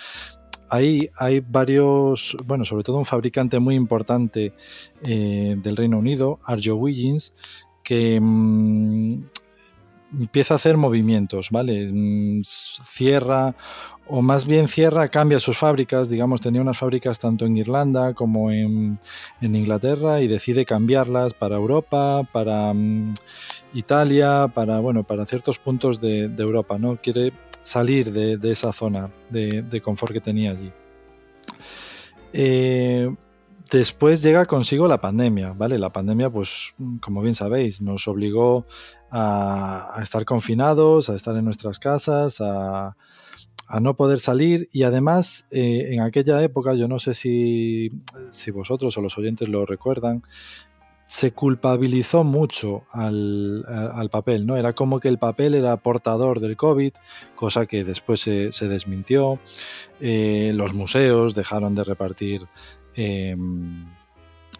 Ahí 0.68 1.10
hay 1.18 1.40
varios, 1.40 2.36
bueno, 2.46 2.64
sobre 2.64 2.84
todo 2.84 2.98
un 2.98 3.06
fabricante 3.06 3.58
muy 3.58 3.74
importante 3.74 4.52
eh, 5.02 5.56
del 5.60 5.76
Reino 5.76 5.98
Unido, 5.98 6.38
Arjo 6.44 6.74
Wiggins, 6.74 7.34
que 7.82 8.20
mm, 8.20 9.22
empieza 10.20 10.54
a 10.54 10.56
hacer 10.56 10.76
movimientos, 10.76 11.50
¿vale? 11.50 11.90
Cierra, 12.44 13.54
o 14.12 14.22
más 14.22 14.44
bien 14.44 14.66
cierra, 14.66 15.08
cambia 15.08 15.38
sus 15.38 15.56
fábricas, 15.56 16.08
digamos, 16.08 16.40
tenía 16.40 16.60
unas 16.60 16.78
fábricas 16.78 17.20
tanto 17.20 17.46
en 17.46 17.56
Irlanda 17.56 18.12
como 18.12 18.50
en, 18.50 18.98
en 19.40 19.54
Inglaterra 19.54 20.20
y 20.20 20.26
decide 20.26 20.66
cambiarlas 20.66 21.32
para 21.32 21.54
Europa, 21.54 22.24
para 22.32 22.74
mm, 22.74 23.14
Italia, 23.74 24.50
para, 24.52 24.80
bueno, 24.80 25.04
para 25.04 25.26
ciertos 25.26 25.58
puntos 25.58 26.00
de, 26.00 26.24
Europa, 26.38 26.76
¿no? 26.76 26.96
Quiere 26.96 27.32
salir 27.62 28.12
de, 28.12 28.50
esa 28.50 28.72
zona 28.72 29.10
de, 29.28 29.62
de 29.62 29.80
confort 29.80 30.12
que 30.12 30.20
tenía 30.20 30.50
allí. 30.50 30.72
Eh, 32.32 33.14
después 33.70 34.22
llega 34.22 34.44
consigo 34.46 34.88
la 34.88 35.00
pandemia, 35.00 35.52
¿vale? 35.52 35.78
La 35.78 35.90
pandemia, 35.90 36.30
pues, 36.30 36.74
como 37.00 37.22
bien 37.22 37.36
sabéis, 37.36 37.80
nos 37.80 38.08
obligó 38.08 38.66
a, 39.08 39.96
a 39.96 40.02
estar 40.02 40.24
confinados, 40.24 41.10
a 41.10 41.14
estar 41.14 41.36
en 41.36 41.44
nuestras 41.44 41.78
casas, 41.78 42.40
a, 42.40 42.96
a 43.70 43.78
no 43.78 43.94
poder 43.94 44.18
salir 44.18 44.68
y 44.72 44.82
además 44.82 45.46
eh, 45.52 45.90
en 45.92 46.00
aquella 46.00 46.42
época, 46.42 46.74
yo 46.74 46.88
no 46.88 46.98
sé 46.98 47.14
si, 47.14 47.92
si 48.32 48.50
vosotros 48.50 48.98
o 48.98 49.00
los 49.00 49.16
oyentes 49.16 49.48
lo 49.48 49.64
recuerdan, 49.64 50.24
se 51.04 51.32
culpabilizó 51.32 52.24
mucho 52.24 52.82
al, 52.90 53.64
al 53.66 54.10
papel, 54.10 54.44
¿no? 54.44 54.56
Era 54.56 54.74
como 54.74 54.98
que 54.98 55.08
el 55.08 55.18
papel 55.18 55.54
era 55.54 55.76
portador 55.76 56.40
del 56.40 56.56
COVID, 56.56 56.92
cosa 57.36 57.66
que 57.66 57.84
después 57.84 58.20
se, 58.20 58.68
desmintió. 58.68 59.38
Eh, 60.00 60.52
los 60.54 60.72
museos 60.74 61.34
dejaron 61.34 61.74
de 61.74 61.84
repartir, 61.84 62.46
eh, 62.94 63.36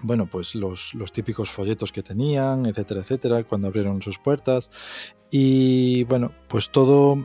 bueno, 0.03 0.27
pues 0.27 0.55
los, 0.55 0.95
los 0.95 1.13
típicos 1.13 1.51
folletos 1.51 1.93
que 1.93 2.03
tenían, 2.03 2.67
etcétera, 2.67 3.01
etcétera, 3.01 3.45
cuando 3.45 3.69
abrieron 3.69 4.03
sus 4.03 4.19
puertas. 4.19 4.71
Y 5.31 6.05
bueno, 6.05 6.33
pues 6.49 6.71
todo 6.71 7.17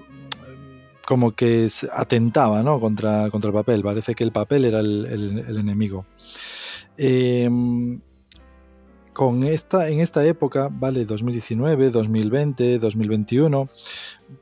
como 1.05 1.31
que 1.31 1.67
atentaba, 1.91 2.63
¿no? 2.63 2.79
Contra, 2.79 3.29
contra 3.29 3.49
el 3.49 3.53
papel. 3.53 3.83
Parece 3.83 4.15
que 4.15 4.23
el 4.23 4.31
papel 4.31 4.65
era 4.65 4.79
el, 4.79 5.57
enemigo. 5.57 6.05
Eh, 6.97 7.49
con 9.15 9.43
esta, 9.45 9.87
en 9.87 10.01
esta 10.01 10.25
época, 10.25 10.69
vale, 10.69 11.05
2019, 11.05 11.89
2020, 11.89 12.79
2021, 12.79 13.65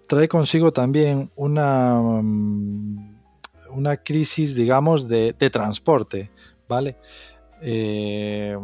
trae 0.08 0.28
consigo 0.28 0.74
también 0.74 1.30
una, 1.36 2.00
una 3.70 3.98
crisis, 3.98 4.56
digamos, 4.56 5.08
de, 5.08 5.34
transporte, 5.52 6.32
¿vale? 6.68 6.98
Eh, 7.62 8.58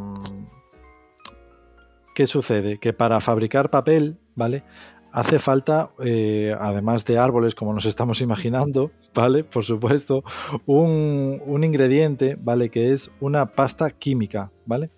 ¿Qué 2.16 2.26
sucede? 2.26 2.80
Que 2.80 2.92
para 2.92 3.22
fabricar 3.22 3.70
papel, 3.70 4.18
¿vale? 4.36 4.64
Hace 5.12 5.40
falta, 5.40 5.90
eh, 6.04 6.56
además 6.60 7.04
de 7.06 7.18
árboles, 7.18 7.56
como 7.56 7.74
nos 7.74 7.86
estamos 7.86 8.22
imaginando, 8.22 8.92
¿vale? 9.14 9.44
Por 9.44 9.66
supuesto, 9.66 10.24
un, 10.66 11.64
ingrediente, 11.64 12.38
¿vale? 12.40 12.70
Que 12.70 12.94
es 12.94 13.12
una 13.20 13.48
pasta 13.48 13.90
química, 13.90 14.52
¿vale? 14.66 14.92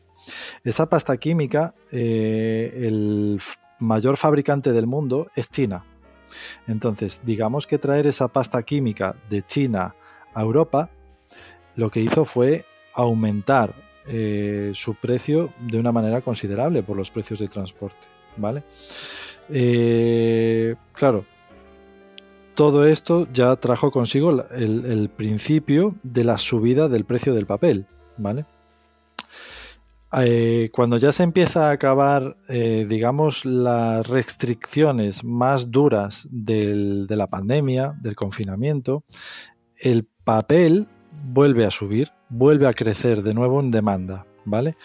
Esa 0.64 0.88
pasta 0.88 1.18
química, 1.18 1.74
eh, 1.92 2.72
el 2.84 3.40
mayor 3.80 4.18
fabricante 4.18 4.72
del 4.72 4.86
mundo 4.86 5.28
es 5.36 5.50
China. 5.50 5.86
Entonces, 6.68 7.22
digamos 7.26 7.68
que 7.68 7.78
traer 7.78 8.08
esa 8.08 8.28
pasta 8.28 8.62
química 8.64 9.16
de 9.30 9.44
China 9.44 9.96
a 10.34 10.42
Europa, 10.42 10.90
lo 11.76 11.90
que 11.90 12.02
hizo 12.02 12.26
fue 12.26 12.66
aumentar 12.94 13.74
eh, 14.08 14.72
su 14.74 14.96
precio 14.96 15.50
de 15.60 15.80
una 15.80 15.92
manera 15.92 16.22
considerable 16.22 16.84
por 16.84 16.98
los 16.98 17.12
precios 17.12 17.40
de 17.40 17.48
transporte, 17.48 18.08
¿vale? 18.38 18.64
Eh, 19.52 20.76
claro, 20.94 21.26
todo 22.56 22.86
esto 22.86 23.28
ya 23.34 23.56
trajo 23.56 23.92
consigo 23.92 24.44
el, 24.56 25.10
principio 25.10 25.96
de 26.04 26.24
la 26.24 26.38
subida 26.38 26.88
del 26.88 27.06
precio 27.06 27.34
del 27.34 27.46
papel, 27.46 27.86
¿vale? 28.18 28.46
Eh, 30.14 30.70
cuando 30.74 30.98
ya 30.98 31.12
se 31.12 31.24
empieza 31.24 31.70
a 31.70 31.72
acabar, 31.72 32.38
eh, 32.50 32.86
digamos, 32.88 33.46
las 33.46 34.06
restricciones 34.08 35.24
más 35.24 35.72
duras 35.72 36.28
de 36.30 37.06
la 37.10 37.28
pandemia, 37.28 37.96
del 38.02 38.16
confinamiento, 38.16 39.04
el 39.82 40.06
papel 40.24 40.88
vuelve 41.26 41.66
a 41.66 41.72
subir, 41.72 42.10
vuelve 42.30 42.68
a 42.68 42.74
crecer 42.74 43.24
de 43.24 43.34
nuevo 43.34 43.60
en 43.60 43.72
demanda, 43.72 44.26
¿vale? 44.46 44.76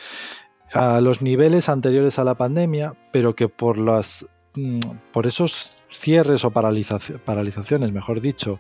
A 0.73 1.01
los 1.01 1.23
niveles 1.23 1.69
anteriores 1.69 2.19
a 2.19 2.25
la 2.25 2.37
pandemia, 2.37 2.95
pero 3.13 3.35
que 3.35 3.49
por 3.49 3.79
las 3.79 4.27
por 5.13 5.27
esos 5.27 5.77
cierres 5.91 6.45
o 6.45 6.51
paralizaciones, 6.51 7.93
mejor 7.93 8.21
dicho, 8.21 8.59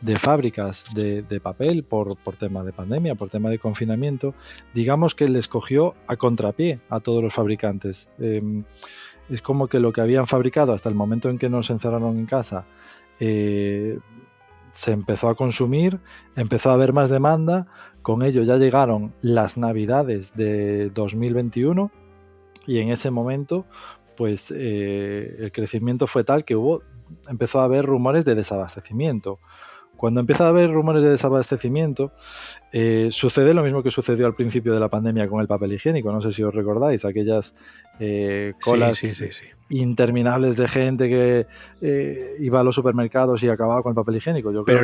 de 0.00 0.16
fábricas 0.16 0.94
de, 0.94 1.40
papel 1.40 1.84
por, 1.84 2.16
por, 2.16 2.36
tema 2.36 2.64
de 2.64 2.72
pandemia, 2.72 3.14
por 3.14 3.30
tema 3.30 3.50
de 3.50 3.58
confinamiento, 3.58 4.34
digamos 4.74 5.14
que 5.14 5.28
les 5.28 5.48
cogió 5.48 5.94
a 6.06 6.16
contrapié 6.16 6.80
a 6.90 7.00
todos 7.00 7.22
los 7.22 7.34
fabricantes. 7.34 8.08
Em, 8.18 8.64
es 9.30 9.40
como 9.42 9.68
que 9.68 9.78
lo 9.78 9.92
que 9.92 10.00
habían 10.00 10.26
fabricado 10.26 10.72
hasta 10.72 10.88
el 10.88 10.94
momento 10.94 11.30
en 11.30 11.38
que 11.38 11.48
nos 11.48 11.70
encerraron 11.70 12.18
en 12.18 12.26
casa 12.26 12.64
eh, 13.20 13.98
se 14.72 14.90
empezó 14.90 15.28
a 15.28 15.34
consumir, 15.34 16.00
empezó 16.34 16.70
a 16.70 16.74
haber 16.74 16.92
más 16.92 17.10
demanda, 17.10 17.66
con 18.02 18.22
ello 18.22 18.42
ya 18.42 18.56
llegaron 18.56 19.12
las 19.20 19.56
navidades 19.56 20.34
de 20.34 20.90
2021 20.90 21.90
y 22.66 22.78
en 22.78 22.90
ese 22.90 23.10
momento 23.10 23.64
pues 24.22 24.54
eh, 24.56 25.34
el 25.40 25.50
crecimiento 25.50 26.06
fue 26.06 26.22
tal 26.22 26.44
que 26.44 26.54
hubo 26.54 26.84
empezó 27.28 27.60
a 27.60 27.64
haber 27.64 27.84
rumores 27.84 28.24
de 28.24 28.36
desabastecimiento 28.36 29.40
cuando 29.96 30.18
empieza 30.18 30.46
a 30.46 30.48
haber 30.48 30.68
rumores 30.68 31.04
de 31.04 31.10
desabastecimiento, 31.10 32.10
eh, 32.72 33.10
sucede 33.12 33.54
lo 33.54 33.62
mismo 33.62 33.84
que 33.84 33.92
sucedió 33.92 34.26
al 34.26 34.34
principio 34.34 34.74
de 34.74 34.80
la 34.80 34.88
pandemia 34.88 35.28
con 35.28 35.40
el 35.40 35.46
papel 35.46 35.74
higiénico. 35.74 36.10
No 36.10 36.20
sé 36.20 36.32
si 36.32 36.42
os 36.42 36.52
recordáis, 36.52 37.04
aquellas 37.04 37.54
eh, 38.00 38.54
colas 38.60 39.00
interminables 39.72 40.56
de 40.56 40.68
gente 40.68 41.08
que 41.08 41.46
eh, 41.80 42.36
iba 42.40 42.60
a 42.60 42.64
los 42.64 42.74
supermercados 42.74 43.42
y 43.42 43.48
acababa 43.48 43.82
con 43.82 43.90
el 43.90 43.96
papel 43.96 44.16
higiénico. 44.16 44.52
Yo 44.52 44.64
pero 44.64 44.82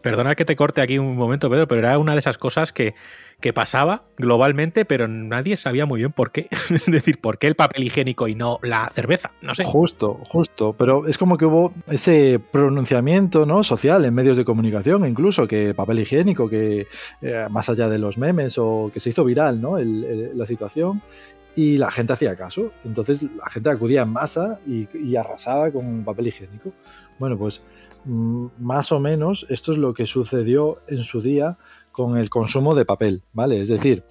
perdona 0.00 0.34
que 0.34 0.44
te 0.44 0.56
corte 0.56 0.80
aquí 0.80 0.98
un 0.98 1.16
momento, 1.16 1.50
Pedro, 1.50 1.66
pero 1.66 1.80
era 1.80 1.98
una 1.98 2.12
de 2.12 2.20
esas 2.20 2.38
cosas 2.38 2.72
que, 2.72 2.94
que 3.40 3.52
pasaba 3.52 4.04
globalmente, 4.16 4.84
pero 4.84 5.08
nadie 5.08 5.56
sabía 5.56 5.84
muy 5.84 5.98
bien 6.00 6.12
por 6.12 6.30
qué. 6.30 6.48
es 6.70 6.86
decir, 6.86 7.20
por 7.20 7.38
qué 7.38 7.48
el 7.48 7.56
papel 7.56 7.84
higiénico 7.84 8.28
y 8.28 8.34
no 8.34 8.58
la 8.62 8.88
cerveza. 8.94 9.32
No 9.42 9.54
sé. 9.54 9.64
Justo, 9.64 10.20
justo. 10.28 10.74
Pero 10.78 11.06
es 11.06 11.18
como 11.18 11.36
que 11.36 11.44
hubo 11.44 11.72
ese 11.88 12.40
pronunciamiento 12.52 13.46
¿no? 13.46 13.64
social 13.64 14.04
en 14.04 14.14
medios 14.14 14.36
de 14.36 14.44
comunicación, 14.44 15.06
incluso, 15.06 15.48
que 15.48 15.74
papel 15.74 16.00
higiénico, 16.00 16.48
que 16.48 16.86
eh, 17.20 17.46
más 17.50 17.68
allá 17.68 17.88
de 17.88 17.98
los 17.98 18.16
memes 18.16 18.58
o 18.58 18.90
que 18.92 19.00
se 19.00 19.10
hizo 19.10 19.24
viral 19.24 19.60
¿no? 19.60 19.76
la 19.78 20.46
situación 20.46 21.02
y 21.58 21.76
la 21.76 21.90
gente 21.90 22.12
hacía 22.12 22.36
caso. 22.36 22.70
Entonces 22.84 23.24
la 23.24 23.50
gente 23.50 23.68
acudía 23.68 24.02
en 24.02 24.10
masa 24.10 24.60
y, 24.64 25.16
arrasaba 25.16 25.72
con 25.72 26.04
papel 26.04 26.28
higiénico. 26.28 26.72
Bueno, 27.18 27.36
pues 27.36 27.66
mm, 28.04 28.46
más 28.60 28.92
o 28.92 29.00
menos 29.00 29.44
esto 29.50 29.72
es 29.72 29.78
lo 29.78 29.92
que 29.92 30.06
sucedió 30.06 30.78
en 30.86 30.98
su 30.98 31.20
día 31.20 31.58
con 31.90 32.16
el 32.16 32.30
consumo 32.30 32.76
de 32.76 32.84
papel, 32.84 33.24
¿vale? 33.32 33.60
Es 33.60 33.66
decir, 33.66 34.04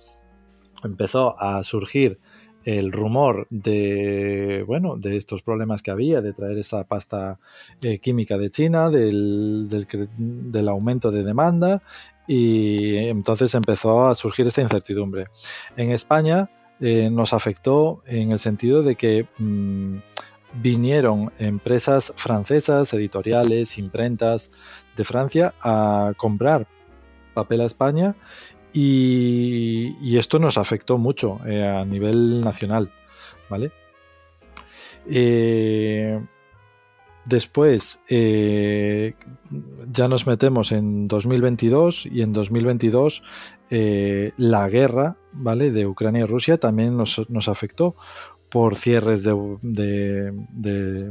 empezó 0.83 1.41
a 1.41 1.63
surgir 1.63 2.19
el 2.65 2.91
rumor 2.91 3.47
de 3.49 4.65
bueno 4.67 4.97
de 4.97 5.15
estos 5.15 5.41
problemas 5.41 5.81
que 5.81 5.91
había 5.91 6.19
de 6.19 6.33
traer 6.33 6.57
esta 6.57 6.83
pasta 6.83 7.39
eh, 7.81 7.99
química 7.99 8.37
de 8.37 8.51
China 8.51 8.89
del, 8.89 9.69
del, 9.69 10.67
aumento 10.67 11.11
de 11.11 11.23
demanda 11.23 11.81
y 12.27 12.97
entonces 12.97 13.55
empezó 13.55 14.07
a 14.07 14.15
surgir 14.15 14.47
esta 14.47 14.61
incertidumbre 14.61 15.27
en 15.77 15.91
España 15.91 16.49
eh, 16.79 17.09
nos 17.09 17.33
afectó 17.33 18.03
en 18.05 18.31
el 18.31 18.37
sentido 18.37 18.83
de 18.83 18.95
que 18.95 19.25
mm, 19.39 19.97
vinieron 20.61 21.31
empresas 21.39 22.13
francesas 22.15 22.93
editoriales 22.93 23.79
imprentas 23.79 24.51
de 24.95 25.03
Francia 25.03 25.55
a 25.61 26.13
comprar 26.17 26.67
papel 27.33 27.61
a 27.61 27.65
España 27.65 28.15
y, 28.73 30.17
esto 30.17 30.37
nos 30.37 30.57
afectó 30.57 30.99
mucho 30.99 31.39
eh, 31.47 31.63
a 31.63 31.83
nivel 31.83 32.41
nacional, 32.41 32.91
¿vale? 33.49 33.71
Eh, 35.09 36.19
después 37.25 38.01
ya 38.07 40.07
nos 40.07 40.27
metemos 40.27 40.71
en 40.71 41.07
2022 41.07 42.05
y 42.05 42.21
en 42.21 42.33
2022 42.33 43.23
la 44.37 44.69
guerra, 44.69 45.17
¿vale? 45.37 45.71
De 45.71 45.87
Ucrania 45.87 46.23
y 46.23 46.25
Rusia 46.25 46.57
también 46.57 46.97
nos, 46.97 47.47
afectó 47.47 47.95
por 48.49 48.75
cierres 48.75 49.23
de, 49.23 49.33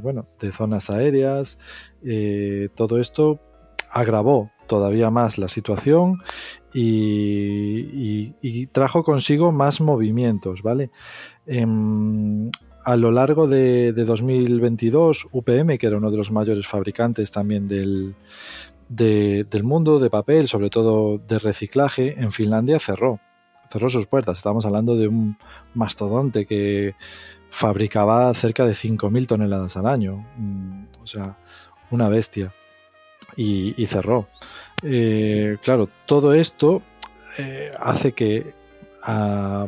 bueno, 0.03 0.27
de 0.41 0.53
zonas 0.53 0.91
aéreas. 0.91 1.59
todo 2.75 2.99
esto 2.99 3.41
agravó 3.91 4.51
todavía 4.67 5.11
más 5.11 5.39
la 5.39 5.49
situación 5.49 6.19
y, 6.73 8.67
trajo 8.73 9.05
consigo 9.05 9.53
más 9.53 9.81
movimientos, 9.81 10.63
¿vale? 10.63 10.91
Em, 11.47 12.51
a 12.85 12.97
lo 12.97 13.11
largo 13.11 13.49
de, 13.49 13.93
2022, 13.93 15.29
UPM, 15.33 15.79
que 15.79 15.87
era 15.87 15.97
uno 15.97 16.11
de 16.11 16.19
los 16.19 16.31
mayores 16.31 16.67
fabricantes 16.67 17.33
también 17.33 17.67
del, 17.67 18.15
del 18.89 19.65
mundo 19.65 19.99
de 19.99 20.11
papel, 20.11 20.47
sobre 20.47 20.71
todo 20.71 21.19
de 21.19 21.39
reciclaje, 21.39 22.15
en 22.21 22.31
Finlandia 22.31 22.79
cerró. 22.79 23.21
Cerró 23.71 23.89
sus 23.89 24.07
puertas. 24.07 24.39
Estamos 24.39 24.67
hablando 24.67 24.97
de 24.97 25.09
un 25.09 25.37
mastodonte 25.75 26.47
que 26.47 26.95
fabricaba 27.51 28.33
cerca 28.35 28.67
de 28.67 28.73
5.000 28.73 29.27
toneladas 29.27 29.77
al 29.77 29.87
año. 29.87 30.25
Mm, 30.37 30.85
o 31.03 31.07
sea, 31.07 31.37
una 31.91 32.09
bestia. 32.09 32.53
y 33.37 33.87
cerró. 33.87 34.29
Eh, 34.83 35.57
claro, 35.63 35.89
todo 36.07 36.35
esto 36.35 36.83
eh, 37.39 37.73
hace 37.79 38.13
que 38.13 38.55
a, 39.03 39.67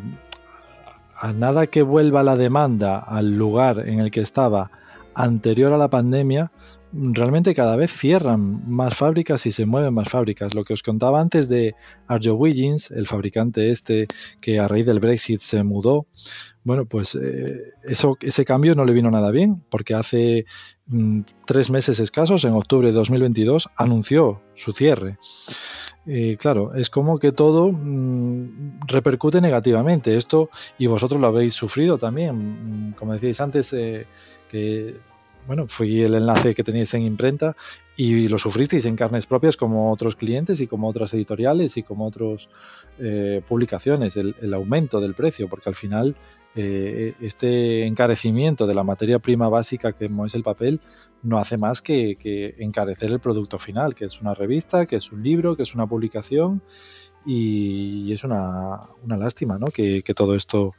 nada 1.34 1.66
que 1.66 1.82
vuelva 1.82 2.22
la 2.22 2.36
demanda 2.36 2.98
al 2.98 3.36
lugar 3.36 3.88
en 3.88 4.00
el 4.00 4.10
que 4.10 4.20
estaba 4.20 4.70
anterior 5.14 5.72
a 5.72 5.78
la 5.78 5.88
pandemia, 5.88 6.50
realmente 6.92 7.54
cada 7.54 7.76
vez 7.76 7.90
cierran 7.90 8.68
más 8.68 8.96
fábricas 8.96 9.44
y 9.46 9.50
se 9.50 9.66
mueven 9.66 9.94
más 9.94 10.08
fábricas. 10.08 10.54
Lo 10.54 10.64
que 10.64 10.72
os 10.72 10.82
contaba 10.82 11.20
antes 11.20 11.48
de 11.48 11.74
Arjo 12.06 12.34
Wiggins, 12.34 12.90
el 12.90 13.06
fabricante 13.06 13.70
este 13.70 14.08
que 14.40 14.58
a 14.58 14.68
raíz 14.68 14.86
del 14.86 15.00
Brexit 15.00 15.40
se 15.40 15.62
mudó, 15.62 16.06
bueno, 16.64 16.84
pues 16.84 17.14
eh, 17.14 17.72
eso, 17.84 18.18
ese 18.20 18.44
cambio 18.44 18.74
no 18.74 18.84
le 18.84 18.92
vino 18.92 19.10
nada 19.10 19.30
bien, 19.30 19.62
porque 19.70 19.94
hace 19.94 20.44
mm, 20.86 21.20
tres 21.46 21.70
meses 21.70 21.98
escasos, 21.98 22.44
en 22.44 22.52
octubre 22.52 22.88
de 22.88 22.94
2022, 22.94 23.70
anunció 23.76 24.42
su 24.54 24.72
cierre. 24.72 25.16
Y 26.04 26.36
claro, 26.36 26.74
es 26.74 26.90
como 26.90 27.18
que 27.18 27.32
todo 27.32 27.70
mm, 27.72 28.80
repercute 28.86 29.40
negativamente. 29.40 30.16
Esto, 30.16 30.50
y 30.78 30.86
vosotros 30.86 31.20
lo 31.20 31.28
habéis 31.28 31.54
sufrido 31.54 31.98
también, 31.98 32.90
mm, 32.90 32.92
como 32.92 33.14
decíais 33.14 33.40
antes, 33.40 33.72
eh, 33.72 34.06
que 34.50 34.96
bueno, 35.48 35.66
fui 35.66 36.02
el 36.02 36.14
enlace 36.14 36.54
que 36.54 36.62
teníais 36.62 36.92
en 36.92 37.02
imprenta 37.02 37.56
y 37.96 38.28
lo 38.28 38.36
sufristeis 38.36 38.84
en 38.84 38.96
carnes 38.96 39.24
propias 39.24 39.56
como 39.56 39.90
otros 39.90 40.14
clientes 40.14 40.60
y 40.60 40.66
como 40.66 40.88
otras 40.88 41.14
editoriales 41.14 41.78
y 41.78 41.82
como 41.82 42.06
otras 42.06 42.50
eh, 42.98 43.40
publicaciones, 43.48 44.18
el, 44.18 44.52
aumento 44.52 45.00
del 45.00 45.14
precio, 45.14 45.48
porque 45.48 45.70
al 45.70 45.74
final 45.74 46.16
eh, 46.54 47.14
este 47.22 47.86
encarecimiento 47.86 48.66
de 48.66 48.74
la 48.74 48.84
materia 48.84 49.20
prima 49.20 49.48
básica 49.48 49.94
que 49.94 50.04
es 50.04 50.34
el 50.34 50.42
papel 50.42 50.80
no 51.22 51.38
hace 51.38 51.56
más 51.56 51.80
que, 51.80 52.54
encarecer 52.58 53.10
el 53.10 53.18
producto 53.18 53.58
final, 53.58 53.94
que 53.94 54.04
es 54.04 54.20
una 54.20 54.34
revista, 54.34 54.84
que 54.84 54.96
es 54.96 55.10
un 55.10 55.22
libro, 55.22 55.56
que 55.56 55.62
es 55.62 55.74
una 55.74 55.86
publicación 55.86 56.60
y, 57.24 58.12
es 58.12 58.22
una, 58.22 58.86
lástima 59.06 59.58
¿no? 59.58 59.68
que, 59.68 60.02
que 60.02 60.12
todo 60.12 60.34
esto 60.34 60.74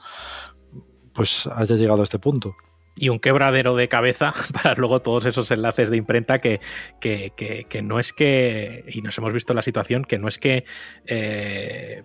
pues 1.11 1.49
haya 1.51 1.75
llegado 1.75 2.01
a 2.01 2.03
este 2.03 2.19
punto 2.19 2.55
y 2.99 3.09
un 3.09 3.19
quebradero 3.19 3.75
de 3.75 3.87
cabeza 3.87 4.33
para 4.53 4.75
luego 4.75 5.01
todos 5.01 5.25
esos 5.25 5.49
enlaces 5.51 5.89
de 5.89 5.97
imprenta 5.97 6.39
que, 6.39 6.59
que, 6.99 7.31
que, 7.67 7.81
no 7.81 7.99
es 7.99 8.13
que, 8.13 8.83
y 8.87 9.01
nos 9.01 9.17
hemos 9.17 9.33
visto 9.33 9.53
la 9.53 9.61
situación, 9.61 10.03
que 10.03 10.19
no 10.19 10.27
es 10.27 10.37
que, 10.37 10.65
eh, 11.05 12.03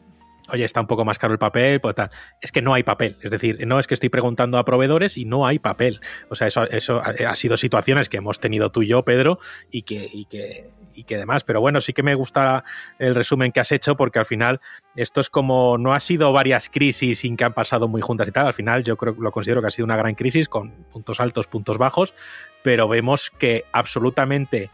oye, 0.49 0.65
está 0.65 0.81
un 0.81 0.87
poco 0.87 1.05
más 1.05 1.19
caro 1.19 1.33
el 1.33 1.39
papel, 1.39 1.81
pues 1.81 1.97
tal, 1.97 2.11
es 2.41 2.53
que 2.53 2.63
no 2.63 2.75
hay 2.75 2.85
papel, 2.85 3.17
es 3.23 3.31
decir, 3.31 3.67
no 3.67 3.81
es 3.81 3.87
que 3.87 3.95
estoy 3.95 4.09
preguntando 4.09 4.59
a 4.59 4.65
proveedores 4.65 5.17
y 5.17 5.25
no 5.25 5.47
hay 5.47 5.59
papel. 5.59 6.01
O 6.29 6.37
sea, 6.37 6.47
eso, 6.47 6.65
eso 6.71 7.01
ha 7.01 7.37
sido 7.37 7.57
situaciones 7.57 8.09
que 8.09 8.19
hemos 8.19 8.39
tenido 8.41 8.71
tú 8.71 8.83
y 8.83 8.89
yo, 8.89 9.05
Pedro, 9.05 9.39
y 9.71 9.83
que, 9.83 10.09
y 10.13 10.27
que, 10.27 10.71
y 10.95 11.05
que 11.05 11.17
demás. 11.17 11.45
Pero 11.45 11.61
bueno, 11.61 11.81
sí 11.81 11.93
que 11.93 12.03
me 12.03 12.15
gusta 12.15 12.65
el 12.99 13.15
resumen 13.15 13.53
que 13.53 13.61
has 13.61 13.73
hecho 13.73 13.97
porque 13.97 14.19
al 14.19 14.27
final 14.27 14.61
esto 14.97 15.21
es 15.21 15.31
como 15.31 15.79
no 15.79 15.93
ha 15.93 16.01
sido 16.01 16.33
varias 16.33 16.69
crisis 16.69 17.21
sin 17.21 17.37
que 17.37 17.45
han 17.45 17.53
pasado 17.53 17.89
muy 17.89 18.01
juntas 18.01 18.29
y 18.29 18.33
tal. 18.33 18.47
Al 18.47 18.55
final 18.55 18.85
yo 18.85 18.97
creo 18.97 19.15
lo 19.19 19.33
considero 19.33 19.61
que 19.61 19.69
ha 19.69 19.71
sido 19.71 19.87
una 19.87 19.97
gran 19.97 20.15
crisis 20.15 20.49
con 20.49 20.71
puntos 20.93 21.21
altos, 21.21 21.47
puntos 21.47 21.79
bajos, 21.79 22.15
pero 22.63 22.89
vemos 22.89 23.31
que 23.31 23.65
absolutamente 23.73 24.71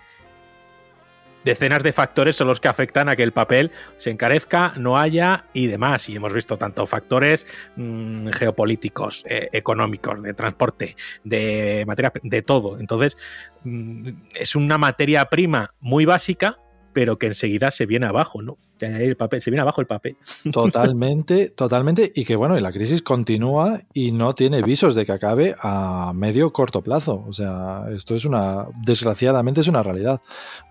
decenas 1.44 1.82
de 1.82 1.92
factores 1.92 2.36
son 2.36 2.48
los 2.48 2.60
que 2.60 2.68
afectan 2.68 3.08
a 3.08 3.16
que 3.16 3.22
el 3.22 3.32
papel 3.32 3.70
se 3.96 4.10
encarezca, 4.10 4.74
no 4.76 4.98
haya 4.98 5.44
y 5.52 5.66
demás. 5.66 6.08
Y 6.08 6.16
hemos 6.16 6.32
visto 6.32 6.56
tanto 6.58 6.86
factores 6.86 7.46
mmm, 7.76 8.28
geopolíticos, 8.28 9.24
eh, 9.26 9.48
económicos, 9.52 10.22
de 10.22 10.34
transporte, 10.34 10.96
de 11.24 11.84
materia, 11.86 12.12
de 12.22 12.42
todo. 12.42 12.78
Entonces, 12.78 13.16
mmm, 13.64 14.10
es 14.34 14.56
una 14.56 14.78
materia 14.78 15.24
prima 15.26 15.74
muy 15.80 16.04
básica, 16.04 16.58
pero 16.92 17.18
que 17.18 17.26
enseguida 17.26 17.70
se 17.70 17.86
viene 17.86 18.06
abajo, 18.06 18.42
¿no? 18.42 18.56
El 18.80 19.16
papel, 19.16 19.42
se 19.42 19.50
viene 19.50 19.60
abajo 19.60 19.80
el 19.80 19.86
papel. 19.86 20.16
Totalmente, 20.52 21.50
totalmente. 21.50 22.12
Y 22.14 22.24
que 22.24 22.34
bueno, 22.34 22.58
la 22.58 22.72
crisis 22.72 23.02
continúa 23.02 23.82
y 23.92 24.12
no 24.12 24.34
tiene 24.34 24.62
visos 24.62 24.94
de 24.94 25.04
que 25.04 25.12
acabe 25.12 25.54
a 25.60 26.12
medio 26.14 26.52
corto 26.52 26.80
plazo. 26.80 27.24
O 27.28 27.32
sea, 27.32 27.84
esto 27.94 28.16
es 28.16 28.24
una, 28.24 28.66
desgraciadamente 28.84 29.60
es 29.60 29.68
una 29.68 29.82
realidad. 29.82 30.20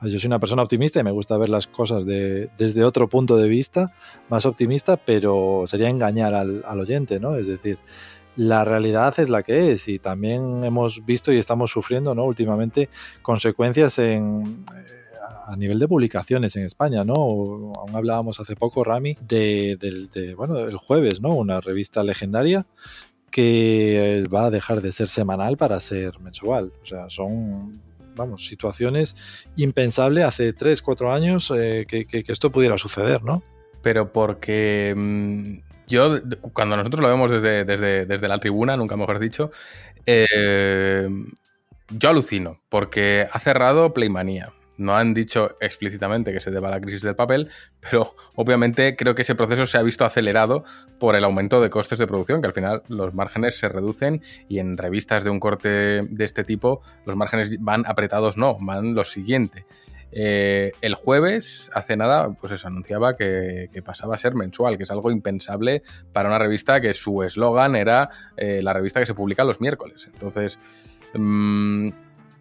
Yo 0.01 0.19
soy 0.19 0.27
una 0.27 0.39
persona 0.39 0.63
optimista 0.63 0.99
y 0.99 1.03
me 1.03 1.11
gusta 1.11 1.37
ver 1.37 1.49
las 1.49 1.67
cosas 1.67 2.05
de, 2.05 2.49
desde 2.57 2.83
otro 2.83 3.07
punto 3.07 3.37
de 3.37 3.47
vista, 3.47 3.93
más 4.29 4.45
optimista, 4.45 4.97
pero 4.97 5.63
sería 5.67 5.89
engañar 5.89 6.33
al, 6.33 6.63
al 6.67 6.79
oyente, 6.79 7.19
¿no? 7.19 7.35
Es 7.35 7.47
decir, 7.47 7.77
la 8.35 8.63
realidad 8.63 9.19
es 9.19 9.29
la 9.29 9.43
que 9.43 9.73
es 9.73 9.87
y 9.87 9.99
también 9.99 10.63
hemos 10.63 11.05
visto 11.05 11.31
y 11.31 11.37
estamos 11.37 11.71
sufriendo, 11.71 12.15
¿no? 12.15 12.23
Últimamente 12.23 12.89
consecuencias 13.21 13.99
en 13.99 14.63
a 15.47 15.55
nivel 15.55 15.79
de 15.79 15.87
publicaciones 15.87 16.55
en 16.55 16.65
España, 16.65 17.03
¿no? 17.03 17.13
Aún 17.13 17.95
hablábamos 17.95 18.39
hace 18.39 18.55
poco, 18.55 18.83
Rami, 18.83 19.15
de, 19.21 20.33
bueno, 20.37 20.59
el 20.59 20.77
jueves, 20.77 21.21
¿no? 21.21 21.35
Una 21.35 21.61
revista 21.61 22.03
legendaria 22.03 22.65
que 23.31 24.25
va 24.33 24.45
a 24.45 24.49
dejar 24.49 24.81
de 24.81 24.91
ser 24.91 25.07
semanal 25.07 25.57
para 25.57 25.79
ser 25.79 26.19
mensual. 26.19 26.71
O 26.81 26.85
sea, 26.85 27.09
son, 27.09 27.81
situaciones 28.37 29.15
impensables 29.55 30.25
hace 30.25 30.51
3, 30.51 30.81
4 30.81 31.13
años 31.13 31.53
eh, 31.55 31.85
que, 31.87 32.05
esto 32.27 32.51
pudiera 32.51 32.77
suceder, 32.77 33.23
¿no? 33.23 33.43
Pero 33.81 34.11
porque 34.11 34.93
mmm, 34.95 35.59
yo, 35.87 36.19
cuando 36.53 36.75
nosotros 36.75 37.01
lo 37.01 37.07
vemos 37.07 37.31
desde, 37.31 38.27
la 38.27 38.37
tribuna, 38.39 38.75
nunca 38.75 38.97
mejor 38.97 39.19
dicho, 39.19 39.51
eh, 40.05 41.07
yo 41.89 42.09
alucino, 42.09 42.59
porque 42.69 43.27
ha 43.31 43.39
cerrado 43.39 43.93
Playmania 43.93 44.53
no 44.79 44.95
han 44.95 45.13
dicho 45.13 45.57
explícitamente 45.59 46.33
que 46.33 46.39
se 46.39 46.51
deba 46.51 46.69
a 46.69 46.71
la 46.71 46.81
crisis 46.81 47.01
del 47.01 47.15
papel, 47.15 47.49
pero 47.79 48.15
obviamente 48.35 48.95
creo 48.95 49.13
que 49.13 49.21
ese 49.21 49.35
proceso 49.35 49.65
se 49.65 49.77
ha 49.77 49.83
visto 49.83 50.05
acelerado 50.05 50.63
por 50.99 51.15
el 51.15 51.23
aumento 51.23 51.61
de 51.61 51.69
costes 51.69 51.99
de 51.99 52.07
producción, 52.07 52.41
que 52.41 52.47
al 52.47 52.53
final 52.53 52.81
los 52.87 53.13
márgenes 53.13 53.59
se 53.59 53.69
reducen 53.69 54.21
y 54.47 54.59
en 54.59 54.77
revistas 54.77 55.23
de 55.23 55.29
un 55.29 55.39
corte 55.39 55.69
de 55.69 56.25
este 56.25 56.43
tipo 56.43 56.81
los 57.05 57.15
márgenes 57.15 57.61
van 57.61 57.83
apretados, 57.85 58.37
no, 58.37 58.57
van 58.61 58.95
lo 58.95 59.03
siguiente. 59.03 59.65
Eh, 60.11 60.71
el 60.81 60.95
jueves, 60.95 61.69
hace 61.73 61.95
nada, 61.95 62.31
pues 62.31 62.51
eso, 62.53 62.67
anunciaba 62.67 63.15
que, 63.15 63.69
pasaba 63.85 64.15
a 64.15 64.17
ser 64.17 64.33
mensual, 64.33 64.77
que 64.77 64.83
es 64.83 64.91
algo 64.91 65.11
impensable 65.11 65.83
para 66.13 66.29
una 66.29 66.39
revista 66.39 66.81
que 66.81 66.93
su 66.93 67.21
eslogan 67.23 67.75
era 67.75 68.09
eh, 68.37 68.61
la 68.63 68.73
revista 68.73 68.99
que 68.99 69.05
se 69.05 69.13
publica 69.13 69.43
los 69.43 69.61
miércoles. 69.61 70.09
Entonces, 70.11 70.57
mmm, 71.13 71.89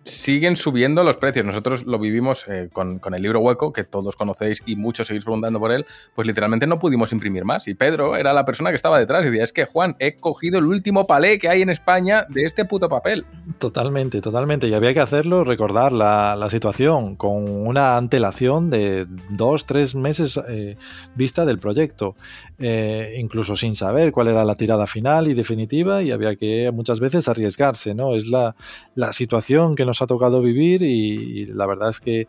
siguen 0.08 0.56
subiendo 0.56 1.04
los 1.04 1.16
precios. 1.16 1.44
Nosotros 1.44 1.86
lo 1.86 1.98
vivimos 1.98 2.46
eh, 2.48 2.68
con, 2.72 2.98
con, 2.98 3.14
el 3.14 3.22
libro 3.22 3.40
hueco, 3.40 3.72
que 3.72 3.84
todos 3.84 4.16
conocéis 4.16 4.62
y 4.66 4.76
muchos 4.76 5.06
seguís 5.06 5.24
preguntando 5.24 5.58
por 5.58 5.72
él, 5.72 5.86
pues 6.14 6.26
literalmente 6.26 6.66
no 6.66 6.78
pudimos 6.78 7.12
imprimir 7.12 7.44
más. 7.44 7.68
Y 7.68 7.74
Pedro 7.74 8.16
era 8.16 8.32
la 8.32 8.44
persona 8.44 8.70
que 8.70 8.76
estaba 8.76 8.98
detrás 8.98 9.24
y 9.24 9.30
decía, 9.30 9.44
es 9.44 9.52
que 9.52 9.64
Juan, 9.64 9.96
he 9.98 10.16
cogido 10.16 10.58
el 10.58 10.66
último 10.66 11.06
palé 11.06 11.38
que 11.38 11.48
hay 11.48 11.62
en 11.62 11.70
España 11.70 12.26
de 12.28 12.44
este 12.44 12.64
puto 12.64 12.88
papel. 12.88 13.26
Totalmente, 13.58 14.20
totalmente. 14.20 14.68
Y 14.68 14.74
había 14.74 14.94
que 14.94 15.00
hacerlo, 15.00 15.44
recordar 15.44 15.92
la, 15.92 16.36
la 16.36 16.50
situación 16.50 17.16
con 17.16 17.48
una 17.66 17.96
antelación 17.96 18.70
de 18.70 19.06
dos, 19.30 19.66
tres 19.66 19.94
meses 19.94 20.40
eh, 20.48 20.76
vista 21.14 21.44
del 21.44 21.58
proyecto, 21.58 22.16
eh, 22.58 23.16
incluso 23.18 23.56
sin 23.56 23.74
saber 23.74 24.12
cuál 24.12 24.28
era 24.28 24.44
la 24.44 24.54
tirada 24.54 24.86
final 24.86 25.28
y 25.28 25.34
definitiva 25.34 26.02
y 26.02 26.10
había 26.10 26.36
que 26.36 26.70
muchas 26.72 27.00
veces 27.00 27.28
arriesgarse, 27.28 27.94
¿no? 27.94 28.14
Es 28.14 28.26
la, 28.26 28.54
la 28.94 29.12
situación 29.12 29.76
que 29.76 29.84
nos 29.84 29.97
ha 30.04 30.06
tocado 30.06 30.40
vivir 30.42 30.82
y, 30.82 31.46
la 31.46 31.66
verdad 31.66 31.90
es 31.90 32.00
que 32.00 32.28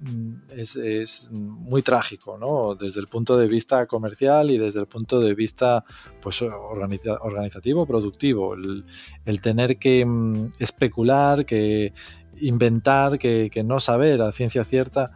mm, 0.00 0.34
es, 0.56 1.28
muy 1.30 1.82
trágico, 1.82 2.38
¿no? 2.38 2.74
Desde 2.74 3.00
el 3.00 3.06
punto 3.06 3.36
de 3.36 3.48
vista 3.48 3.86
comercial 3.86 4.50
y 4.50 4.58
desde 4.58 4.80
el 4.80 4.86
punto 4.86 5.20
de 5.20 5.34
vista 5.34 5.84
pues, 6.22 6.42
organiza 6.42 7.14
organizativo, 7.20 7.86
productivo. 7.86 8.54
El, 8.54 9.40
tener 9.40 9.78
que 9.78 10.04
um, 10.04 10.52
especular, 10.58 11.44
que 11.44 11.92
inventar, 12.40 13.18
que, 13.18 13.50
no 13.64 13.80
saber 13.80 14.22
a 14.22 14.32
ciencia 14.32 14.64
cierta 14.64 15.12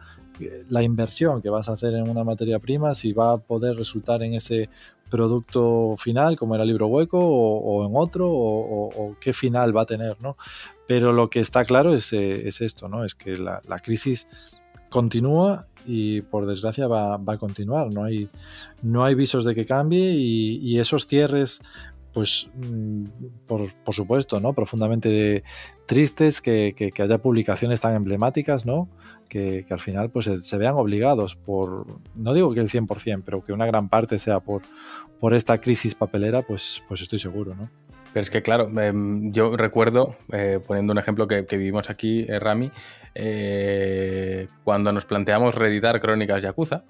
la 0.69 0.81
inversión 0.81 1.41
que 1.41 1.49
vas 1.49 1.69
a 1.69 1.73
hacer 1.73 1.93
en 1.93 2.09
una 2.09 2.23
materia 2.23 2.59
prima, 2.59 2.95
si 2.95 3.13
va 3.13 3.33
a 3.33 3.37
poder 3.37 3.75
resultar 3.75 4.23
en 4.23 4.33
ese 4.33 4.69
producto 5.09 5.95
final, 5.97 6.37
como 6.37 6.55
era 6.55 6.65
libro 6.65 6.87
hueco, 6.87 7.19
o, 7.19 7.59
o 7.59 7.85
en 7.85 7.91
otro, 7.95 8.29
o, 8.29 8.87
o, 8.87 9.15
qué 9.19 9.33
final 9.33 9.75
va 9.75 9.81
a 9.81 9.85
tener, 9.85 10.17
¿no? 10.21 10.37
Pero 10.91 11.13
lo 11.13 11.29
que 11.29 11.39
está 11.39 11.63
claro 11.63 11.93
es, 11.93 12.11
eh, 12.11 12.49
es 12.49 12.59
esto, 12.59 12.89
¿no? 12.89 13.05
Es 13.05 13.15
que 13.15 13.37
la, 13.37 13.61
la, 13.65 13.79
crisis 13.79 14.27
continúa 14.89 15.67
y 15.85 16.19
por 16.19 16.45
desgracia 16.45 16.85
va, 16.85 17.15
a 17.15 17.37
continuar. 17.37 17.93
No 17.93 18.03
hay, 18.03 18.27
no 18.81 19.05
hay 19.05 19.15
visos 19.15 19.45
de 19.45 19.55
que 19.55 19.65
cambie 19.65 20.11
y, 20.11 20.77
esos 20.79 21.07
cierres, 21.07 21.61
pues 22.11 22.49
mm, 22.55 23.05
por, 23.47 23.71
por, 23.85 23.95
supuesto, 23.95 24.41
¿no? 24.41 24.51
Profundamente 24.51 25.45
tristes 25.85 26.41
que, 26.41 26.75
haya 26.99 27.17
publicaciones 27.19 27.79
tan 27.79 27.95
emblemáticas, 27.95 28.65
¿no? 28.65 28.89
Que, 29.29 29.65
al 29.69 29.79
final 29.79 30.09
pues 30.09 30.25
se, 30.25 30.41
se, 30.41 30.57
vean 30.57 30.75
obligados 30.75 31.37
por, 31.37 31.85
no 32.15 32.33
digo 32.33 32.53
que 32.53 32.59
el 32.59 32.69
100%, 32.69 33.23
pero 33.23 33.45
que 33.45 33.53
una 33.53 33.65
gran 33.65 33.87
parte 33.87 34.19
sea 34.19 34.41
por, 34.41 34.63
por 35.21 35.33
esta 35.33 35.61
crisis 35.61 35.95
papelera, 35.95 36.41
pues, 36.41 36.83
pues 36.89 36.99
estoy 36.99 37.19
seguro, 37.19 37.55
¿no? 37.55 37.69
Pero 38.13 38.21
es 38.21 38.29
que, 38.29 38.41
claro, 38.41 38.69
eh, 38.79 38.93
yo 39.31 39.55
recuerdo, 39.55 40.15
eh, 40.31 40.59
poniendo 40.65 40.91
un 40.91 40.99
ejemplo 40.99 41.27
que, 41.27 41.45
vivimos 41.49 41.89
aquí, 41.89 42.25
eh, 42.27 42.39
Rami, 42.39 42.71
cuando 44.63 44.91
nos 44.91 45.05
planteamos 45.05 45.55
reeditar 45.55 45.99
Crónicas 46.01 46.43
Yakuza, 46.43 46.83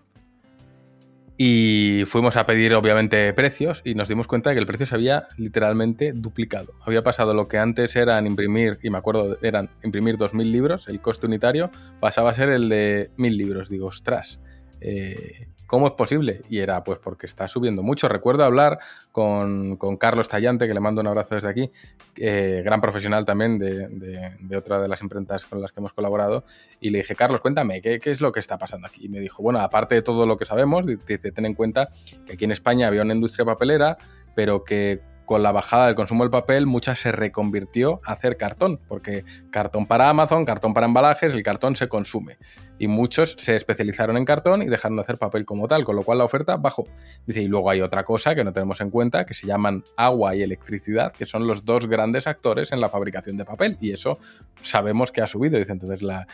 y 1.44 2.04
fuimos 2.06 2.38
a 2.38 2.46
pedir, 2.46 2.76
obviamente, 2.76 3.34
precios 3.34 3.82
y 3.84 3.96
nos 3.96 4.08
dimos 4.08 4.28
cuenta 4.28 4.52
de 4.52 4.56
que 4.56 4.60
el 4.60 4.68
precio 4.68 4.86
se 4.86 4.94
había 4.94 5.28
literalmente 5.38 6.12
duplicado. 6.14 6.74
Había 6.86 7.02
pasado 7.02 7.34
lo 7.34 7.48
que 7.48 7.58
antes 7.58 7.96
eran 7.96 8.28
imprimir, 8.28 8.78
y 8.84 8.92
me 8.92 9.00
acuerdo, 9.00 9.40
eran 9.42 9.72
imprimir 9.84 10.18
2.000 10.18 10.52
libros, 10.52 10.88
el 10.88 11.02
coste 11.02 11.26
unitario, 11.26 11.72
pasaba 12.00 12.30
a 12.30 12.36
ser 12.36 12.50
el 12.50 12.70
de 12.70 13.10
1.000 13.18 13.38
libros. 13.38 13.70
Digo, 13.70 13.88
ostras, 13.88 14.40
eh, 14.82 15.48
¿cómo 15.72 15.88
es 15.88 15.94
posible? 15.94 16.42
Y 16.50 16.60
era 16.60 16.84
pues 16.84 17.00
porque 17.00 17.26
está 17.26 17.48
subiendo 17.48 17.82
mucho. 17.82 18.10
Recuerdo 18.10 18.44
hablar 18.44 18.80
con, 19.14 19.78
con 19.78 19.96
Carlos 19.96 20.28
Tallante, 20.28 20.68
que 20.68 20.74
le 20.74 20.82
mando 20.82 21.00
un 21.00 21.08
abrazo 21.08 21.36
desde 21.36 21.48
aquí, 21.48 21.72
eh, 22.18 22.62
gran 22.66 22.82
profesional 22.82 23.24
también 23.24 23.58
de, 23.58 23.88
de, 23.88 24.58
otra 24.58 24.82
de 24.82 24.90
las 24.90 25.02
imprentas 25.02 25.46
con 25.46 25.62
las 25.62 25.72
que 25.72 25.80
hemos 25.80 25.94
colaborado, 25.94 26.44
y 26.82 26.90
le 26.90 26.98
dije, 26.98 27.16
Carlos, 27.16 27.40
cuéntame, 27.40 27.82
¿qué, 27.82 28.02
¿qué, 28.02 28.12
es 28.12 28.20
lo 28.20 28.34
que 28.34 28.42
está 28.42 28.58
pasando 28.58 28.86
aquí? 28.86 29.06
Y 29.06 29.08
me 29.08 29.22
dijo, 29.22 29.42
bueno, 29.42 29.60
aparte 29.62 29.96
de 29.96 30.02
todo 30.02 30.26
lo 30.26 30.36
que 30.36 30.44
sabemos, 30.44 30.86
dice, 30.86 31.32
ten 31.32 31.46
en 31.46 31.54
cuenta 31.54 31.88
que 32.26 32.34
aquí 32.34 32.44
en 32.44 32.52
España 32.52 32.88
había 32.88 33.04
una 33.04 33.14
industria 33.14 33.46
papelera, 33.46 33.98
pero 34.36 34.66
que 34.66 35.00
con 35.32 35.44
la 35.44 35.54
bajada 35.54 35.86
del 35.86 35.96
consumo 35.96 36.26
del 36.26 36.30
papel, 36.30 36.66
mucha 36.66 36.94
se 36.94 37.14
reconvirtió 37.14 38.02
a 38.04 38.12
hacer 38.12 38.36
cartón, 38.36 38.82
porque 38.90 39.24
cartón 39.50 39.88
para 39.88 40.10
Amazon, 40.10 40.44
cartón 40.44 40.74
para 40.74 40.88
embalajes, 40.88 41.32
el 41.32 41.42
cartón 41.42 41.78
se 41.78 41.88
consume. 41.88 42.36
Y 42.78 42.90
muchos 42.90 43.38
se 43.40 43.56
especializaron 43.56 44.18
en 44.18 44.26
cartón 44.26 44.62
y 44.62 44.66
dejaron 44.66 44.98
de 44.98 45.04
hacer 45.04 45.18
papel 45.18 45.46
como 45.46 45.70
tal, 45.70 45.86
con 45.86 45.96
lo 45.96 46.04
cual 46.04 46.18
la 46.18 46.26
oferta 46.26 46.58
bajó. 46.58 46.84
Dice, 47.26 47.42
y 47.42 47.48
luego 47.48 47.70
hay 47.70 47.80
otra 47.80 48.04
cosa 48.04 48.36
que 48.36 48.44
no 48.44 48.52
tenemos 48.52 48.82
en 48.82 48.90
cuenta, 48.90 49.26
que 49.26 49.34
se 49.34 49.48
llaman 49.48 49.86
agua 49.96 50.36
y 50.36 50.42
electricidad, 50.42 51.14
que 51.14 51.26
son 51.26 51.48
los 51.48 51.64
dos 51.64 51.88
grandes 51.88 52.28
actores 52.28 52.74
en 52.74 52.82
la 52.82 52.90
fabricación 52.90 53.38
de 53.38 53.46
papel. 53.46 53.78
Y 53.80 53.94
eso 53.94 54.20
sabemos 54.60 55.14
que 55.14 55.22
ha 55.22 55.28
subido. 55.28 55.58
Dice, 55.58 55.72
entonces, 55.72 56.02
la, 56.02 56.28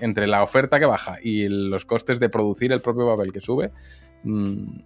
entre 0.00 0.26
la 0.26 0.42
oferta 0.42 0.80
que 0.80 0.86
baja 0.86 1.18
y 1.22 1.46
los 1.46 1.84
costes 1.84 2.18
de 2.18 2.28
producir 2.30 2.72
el 2.72 2.82
propio 2.82 3.06
papel 3.06 3.32
que 3.32 3.40
sube, 3.40 3.70
mmm, 4.24 4.80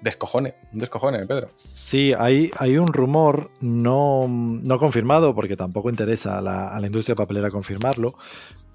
descojone, 0.00 0.54
un 0.72 0.80
descojone, 0.80 1.24
Pedro. 1.26 1.48
Sí, 1.54 2.12
hay, 2.18 2.50
hay 2.58 2.78
un 2.78 2.88
rumor 2.88 3.50
no, 3.60 4.26
no 4.28 4.78
confirmado, 4.78 5.34
porque 5.34 5.56
tampoco 5.56 5.90
interesa 5.90 6.38
a 6.38 6.40
la, 6.40 6.68
a 6.68 6.80
la, 6.80 6.86
industria 6.86 7.14
papelera 7.14 7.50
confirmarlo, 7.50 8.14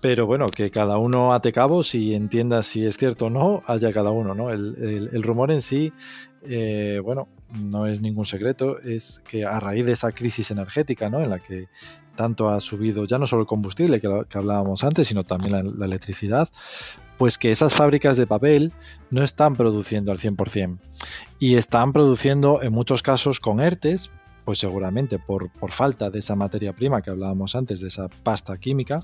pero 0.02 0.26
bueno, 0.26 0.48
que 0.48 0.72
cada 0.72 0.98
uno 0.98 1.34
ate 1.34 1.53
cabo, 1.53 1.84
si 1.84 2.14
entienda 2.14 2.64
si 2.64 2.85
es 2.85 2.98
cierto 2.98 3.27
o 3.27 3.30
no, 3.30 3.61
haya 3.68 3.91
cada 3.93 4.11
uno, 4.11 4.34
¿no? 4.35 4.49
El, 4.49 5.10
el, 5.11 5.23
rumor 5.23 5.52
en 5.52 5.61
sí 5.61 5.93
eh, 6.43 6.99
bueno, 7.03 7.27
no 7.53 7.85
es 7.85 8.02
ningún 8.02 8.26
secreto, 8.26 8.80
es 8.80 9.22
que 9.27 9.45
a 9.45 9.60
raíz 9.60 9.85
de 9.85 9.91
esa 9.91 10.11
crisis 10.11 10.49
energética, 10.49 11.10
¿no? 11.10 11.22
En 11.22 11.30
la 11.30 11.39
que 11.39 11.68
tanto 12.15 12.49
ha 12.49 12.60
subido 12.60 13.06
ya 13.06 13.18
no 13.18 13.27
solo 13.27 13.43
el 13.43 13.48
combustible 13.48 14.02
que, 14.02 14.38
hablábamos 14.38 14.84
antes, 14.84 15.07
sino 15.07 15.23
también 15.23 15.52
la, 15.53 15.64
la, 15.64 15.85
electricidad, 15.85 16.49
pues 17.22 17.38
que 17.38 17.52
esas 17.52 17.76
fábricas 17.76 18.18
de 18.18 18.26
papel 18.26 18.73
no 19.11 19.22
están 19.22 19.56
produciendo 19.56 20.11
al 20.11 20.18
100% 20.18 20.80
y 21.38 21.56
están 21.56 21.93
produciendo 21.93 22.64
en 22.64 22.73
muchos 22.73 23.03
casos 23.03 23.39
con 23.39 23.60
ERTES, 23.60 24.10
pues 24.43 24.57
seguramente 24.57 25.19
por, 25.19 25.52
por 25.52 25.72
falta 25.72 26.10
de 26.10 26.18
esa 26.18 26.35
materia 26.35 26.73
prima 26.73 27.03
que 27.03 27.11
hablábamos 27.11 27.53
antes, 27.56 27.80
de 27.80 27.89
esa 27.89 28.07
pasta 28.07 28.57
química, 28.57 29.02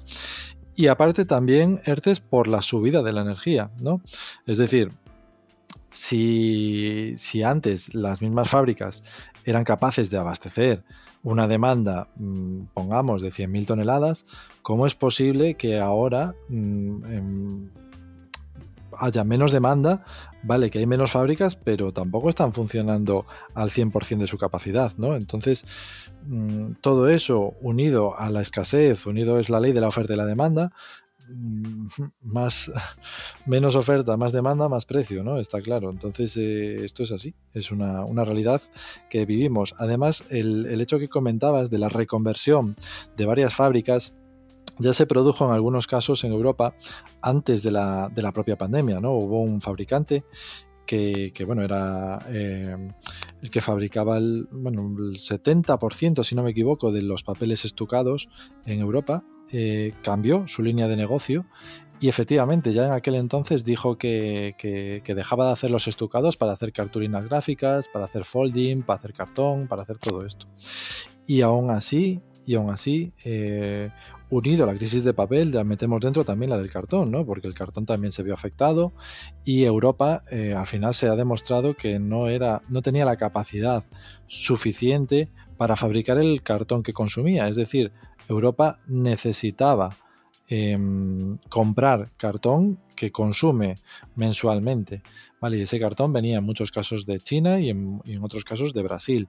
y 0.76 0.88
aparte 0.88 1.26
también 1.26 1.80
ERTES 1.85 2.19
por 2.19 2.48
la 2.48 2.64
subida 2.64 3.03
de 3.03 3.14
la 3.14 3.22
energía, 3.22 3.69
¿no? 3.81 4.02
Es 4.48 4.57
decir, 4.57 4.94
si, 5.89 7.14
si, 7.18 7.44
antes 7.44 7.94
las 7.94 8.23
mismas 8.23 8.49
fábricas 8.49 9.03
eran 9.45 9.64
capaces 9.64 10.10
de 10.10 10.18
abastecer 10.18 10.84
una 11.22 11.48
demanda, 11.48 12.07
mm, 12.15 12.61
pongamos, 12.73 13.22
de 13.22 13.30
100.000 13.30 13.68
toneladas, 13.68 14.26
¿cómo 14.64 14.88
es 14.88 14.95
posible 14.95 15.53
que 15.53 15.77
ahora 15.77 16.34
mm, 16.49 17.68
haya 18.97 19.23
menos 19.23 19.51
demanda? 19.51 20.03
Vale, 20.43 20.69
que 20.69 20.80
hay 20.80 20.85
menos 20.85 21.11
fábricas, 21.11 21.55
pero 21.55 21.91
tampoco 21.91 22.30
están 22.30 22.53
funcionando 22.53 23.23
al 23.53 23.69
100% 23.69 24.18
de 24.19 24.27
su 24.27 24.38
capacidad, 24.38 24.93
¿no? 24.97 25.15
Entonces, 25.15 25.65
mm, 26.26 26.73
todo 26.81 27.09
eso 27.09 27.53
unido 27.61 28.18
a 28.18 28.30
la 28.30 28.41
escasez, 28.41 29.05
unido 29.05 29.39
es 29.39 29.49
la 29.49 29.59
ley 29.59 29.73
de 29.73 29.81
la 29.81 29.88
oferta 29.88 30.14
y 30.14 30.18
la 30.18 30.26
demanda, 30.26 30.72
Mm, 31.30 31.88
más 32.22 32.72
menos 33.45 33.76
oferta, 33.76 34.15
más 34.18 34.31
demanda, 34.31 34.69
más 34.69 34.85
precio, 34.85 35.23
¿no? 35.23 35.39
Está 35.39 35.61
claro. 35.61 35.89
Entonces, 35.89 36.35
eh, 36.38 36.84
esto 36.85 37.03
es 37.03 37.11
así, 37.11 37.35
es 37.53 37.72
una, 37.72 38.05
realidad 38.23 38.61
que 39.09 39.26
vivimos. 39.26 39.76
Además, 39.77 40.23
el, 40.30 40.65
el, 40.68 40.81
hecho 40.81 40.99
que 40.99 41.07
comentabas 41.07 41.69
de 41.69 41.80
la 41.80 41.89
reconversión 41.89 42.76
de 43.15 43.26
varias 43.26 43.53
fábricas 43.53 44.14
ya 44.79 44.93
se 44.93 45.05
produjo 45.05 45.45
en 45.45 45.51
algunos 45.51 45.87
casos 45.87 46.23
en 46.23 46.31
Europa 46.31 46.75
antes 47.21 47.63
de 47.63 47.71
la, 47.71 48.31
propia 48.33 48.57
pandemia, 48.57 48.99
¿no? 48.99 49.13
Hubo 49.13 49.41
un 49.41 49.61
fabricante 49.61 50.23
que, 50.85 51.43
bueno, 51.45 51.63
era 51.63 52.25
eh, 52.29 52.75
el 53.41 53.51
que 53.51 53.59
fabricaba 53.61 54.17
el, 54.17 54.47
bueno, 54.51 54.83
el 54.97 55.15
70%, 55.15 56.23
si 56.23 56.35
no 56.35 56.43
me 56.43 56.51
equivoco, 56.51 56.91
de 56.91 57.01
los 57.01 57.23
papeles 57.23 57.65
estucados 57.65 58.29
en 58.65 58.79
Europa 58.79 59.23
eh, 59.49 59.93
cambió 60.01 60.45
su 60.45 60.61
línea 60.61 60.89
de 60.89 60.97
negocio 60.97 61.45
y 62.01 62.09
efectivamente 62.09 62.73
ya 62.73 62.85
en 62.85 62.91
aquel 62.91 63.15
entonces 63.15 63.63
dijo 63.63 63.97
que, 63.97 64.53
dejaba 65.05 65.47
de 65.47 65.51
hacer 65.53 65.71
los 65.71 65.87
estucados 65.87 66.35
para 66.35 66.51
hacer 66.51 66.73
cartulinas 66.73 67.25
gráficas, 67.25 67.87
para 67.87 68.05
hacer 68.05 68.25
folding, 68.25 68.81
para 68.81 68.97
hacer 68.97 69.13
cartón, 69.13 69.67
para 69.67 69.83
hacer 69.83 69.97
todo 69.97 70.25
esto. 70.25 70.47
Y 71.25 71.41
aún 71.41 71.71
así, 71.71 72.21
y 72.45 72.55
aún 72.55 72.69
así, 72.69 73.13
eh, 73.23 73.89
unido 74.29 74.63
a 74.63 74.67
la 74.67 74.77
crisis 74.77 75.03
de 75.03 75.13
papel, 75.13 75.51
ya 75.51 75.63
metemos 75.63 76.01
dentro 76.01 76.25
también 76.25 76.49
la 76.49 76.57
del 76.57 76.71
cartón, 76.71 77.11
¿no? 77.11 77.25
Porque 77.25 77.47
el 77.47 77.53
cartón 77.53 77.85
también 77.85 78.11
se 78.11 78.23
vio 78.23 78.33
afectado 78.33 78.93
y 79.45 79.63
Europa 79.63 80.23
eh, 80.29 80.53
al 80.53 80.67
final 80.67 80.93
se 80.93 81.07
ha 81.07 81.15
demostrado 81.15 81.75
que 81.75 81.99
no 81.99 82.27
era, 82.27 82.61
no 82.69 82.81
tenía 82.81 83.05
la 83.05 83.17
capacidad 83.17 83.85
suficiente 84.27 85.29
para 85.57 85.75
fabricar 85.75 86.17
el 86.17 86.41
cartón 86.43 86.83
que 86.83 86.93
consumía. 86.93 87.47
Es 87.47 87.55
decir, 87.55 87.91
Europa 88.27 88.79
necesitaba 88.87 89.97
em, 90.48 91.38
comprar 91.49 92.11
cartón 92.18 92.80
que 92.95 93.11
consume 93.11 93.76
mensualmente. 94.15 95.02
Y 95.49 95.61
ese 95.61 95.80
cartón 95.80 96.11
venía 96.11 96.40
en 96.40 96.44
muchos 96.44 96.72
casos 96.72 97.06
de 97.06 97.19
China 97.19 97.60
y 97.60 97.69
en, 97.69 98.02
otros 98.22 98.44
casos 98.44 98.74
de 98.74 98.82
Brasil, 98.82 99.28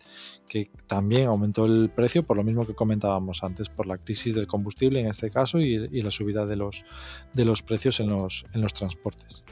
que 0.49 0.71
también 0.87 1.29
aumentó 1.29 1.67
el 1.67 1.91
precio 1.91 2.23
por 2.23 2.37
lo 2.37 2.43
mismo 2.43 2.67
que 2.67 2.75
comentábamos 2.75 3.45
antes, 3.45 3.69
por 3.69 3.87
la 3.87 3.99
crisis 3.99 4.35
del 4.35 4.47
combustible 4.47 5.01
en 5.01 5.07
este 5.07 5.31
caso 5.31 5.61
y, 5.61 6.03
la 6.03 6.11
subida 6.11 6.47
de 6.47 6.57
los, 6.57 6.85
de 7.35 7.45
los 7.45 7.63
precios 7.63 8.01
en 8.01 8.09
los, 8.09 8.47
en 8.55 8.63
los 8.63 8.73
transportes. 8.73 9.45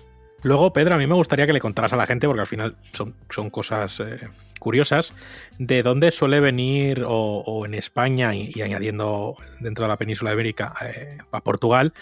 Luego, 0.43 0.73
Pedro, 0.73 0.95
a 0.95 0.99
mí 0.99 1.07
me 1.07 1.15
gustaría 1.15 1.47
que 1.47 1.53
le 1.53 1.61
contaras 1.61 1.93
a 1.93 1.97
la 1.97 2.07
gente, 2.07 2.27
porque 2.27 2.41
al 2.41 2.47
final 2.47 2.77
son, 2.93 3.15
son 3.29 3.51
cosas 3.51 4.01
eh, 4.01 4.29
curiosas, 4.59 5.12
de 5.59 5.83
dónde 5.83 6.11
suele 6.11 6.41
venir, 6.41 7.05
o, 7.07 7.65
en 7.66 7.74
España 7.74 8.35
y, 8.35 8.61
añadiendo 8.61 9.37
dentro 9.61 9.85
de 9.85 9.89
la 9.89 9.97
península 9.97 10.33
ibérica 10.33 10.74
eh, 10.83 11.19
a 11.31 11.41
Portugal, 11.43 11.93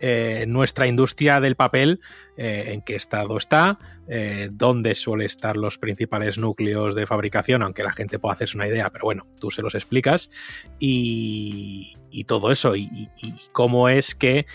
eh, 0.00 0.46
nuestra 0.48 0.86
industria 0.86 1.40
del 1.40 1.54
papel, 1.54 2.00
en 2.36 2.80
qué 2.82 2.96
estado 2.96 3.36
está, 3.36 3.78
dónde 4.50 4.94
suele 4.96 5.26
estar 5.26 5.56
los 5.56 5.78
principales 5.78 6.38
núcleos 6.38 6.96
de 6.96 7.06
fabricación, 7.06 7.62
aunque 7.62 7.84
la 7.84 7.92
gente 7.92 8.18
pueda 8.18 8.34
hacerse 8.34 8.56
una 8.56 8.66
idea, 8.66 8.90
pero 8.90 9.04
bueno, 9.04 9.28
tú 9.38 9.50
se 9.52 9.62
los 9.62 9.76
explicas, 9.76 10.28
y, 10.80 11.94
todo 12.26 12.50
eso, 12.50 12.74
y, 12.74 12.88
y 13.22 13.34
cómo 13.52 13.88
es 13.88 14.14
que 14.16 14.46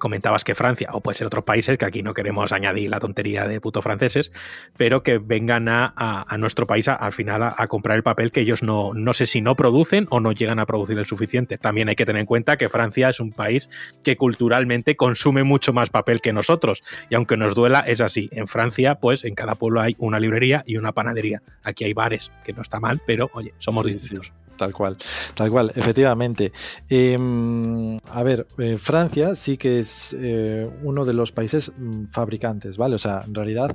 comentabas 0.00 0.42
que 0.42 0.56
Francia, 0.56 0.90
o 0.92 1.00
puede 1.00 1.18
ser 1.18 1.28
otros 1.28 1.44
países, 1.44 1.78
que 1.78 1.84
aquí 1.84 2.02
no 2.02 2.14
queremos 2.14 2.50
añadir 2.50 2.90
la 2.90 2.98
tontería 2.98 3.46
de 3.46 3.60
puto 3.60 3.82
franceses, 3.82 4.32
pero 4.76 5.04
que 5.04 5.18
vengan 5.18 5.68
a, 5.68 6.24
nuestro 6.38 6.66
país 6.66 6.88
al 6.88 7.12
final 7.12 7.42
a, 7.42 7.66
comprar 7.68 7.96
el 7.96 8.02
papel 8.02 8.32
que 8.32 8.40
ellos 8.40 8.64
no, 8.64 8.92
no 8.94 9.14
sé 9.14 9.26
si 9.26 9.40
no 9.40 9.54
producen 9.54 10.08
o 10.10 10.18
no 10.18 10.32
llegan 10.32 10.58
a 10.58 10.66
producir 10.66 10.98
el 10.98 11.06
suficiente. 11.06 11.58
También 11.58 11.88
hay 11.88 11.94
que 11.94 12.06
tener 12.06 12.20
en 12.20 12.26
cuenta 12.26 12.56
que 12.56 12.68
Francia 12.68 13.10
es 13.10 13.20
un 13.20 13.30
país 13.30 13.68
que 14.02 14.16
culturalmente 14.16 14.96
consume 14.96 15.44
mucho 15.44 15.72
más 15.72 15.90
papel 15.90 16.20
que 16.20 16.32
nosotros. 16.32 16.82
Y 17.10 17.14
aunque 17.14 17.36
nos 17.36 17.54
duela, 17.54 17.80
es 17.80 18.00
así. 18.00 18.28
En 18.32 18.48
Francia, 18.48 18.96
pues 18.96 19.24
en 19.24 19.34
cada 19.34 19.54
pueblo 19.54 19.80
hay 19.80 19.94
una 19.98 20.18
librería 20.18 20.64
y 20.66 20.78
una 20.78 20.92
panadería. 20.92 21.42
Aquí 21.62 21.84
hay 21.84 21.92
bares, 21.92 22.32
que 22.44 22.52
no 22.52 22.62
está 22.62 22.80
mal, 22.80 23.02
pero 23.06 23.30
oye, 23.34 23.52
somos 23.58 23.84
distintos 23.84 24.32
tal 24.60 24.74
cual, 24.74 24.98
tal 25.34 25.50
cual, 25.50 25.72
efectivamente. 25.74 26.52
Em, 26.86 27.96
a 28.10 28.22
ver, 28.22 28.46
eh, 28.58 28.76
Francia 28.76 29.34
sí 29.34 29.56
que 29.56 29.78
es 29.78 30.14
eh, 30.20 30.68
uno 30.82 31.06
de 31.06 31.14
los 31.14 31.32
países 31.32 31.72
mm, 31.74 32.08
fabricantes, 32.10 32.76
¿vale? 32.76 32.96
O 32.96 32.98
sea, 32.98 33.22
en 33.26 33.34
realidad, 33.34 33.74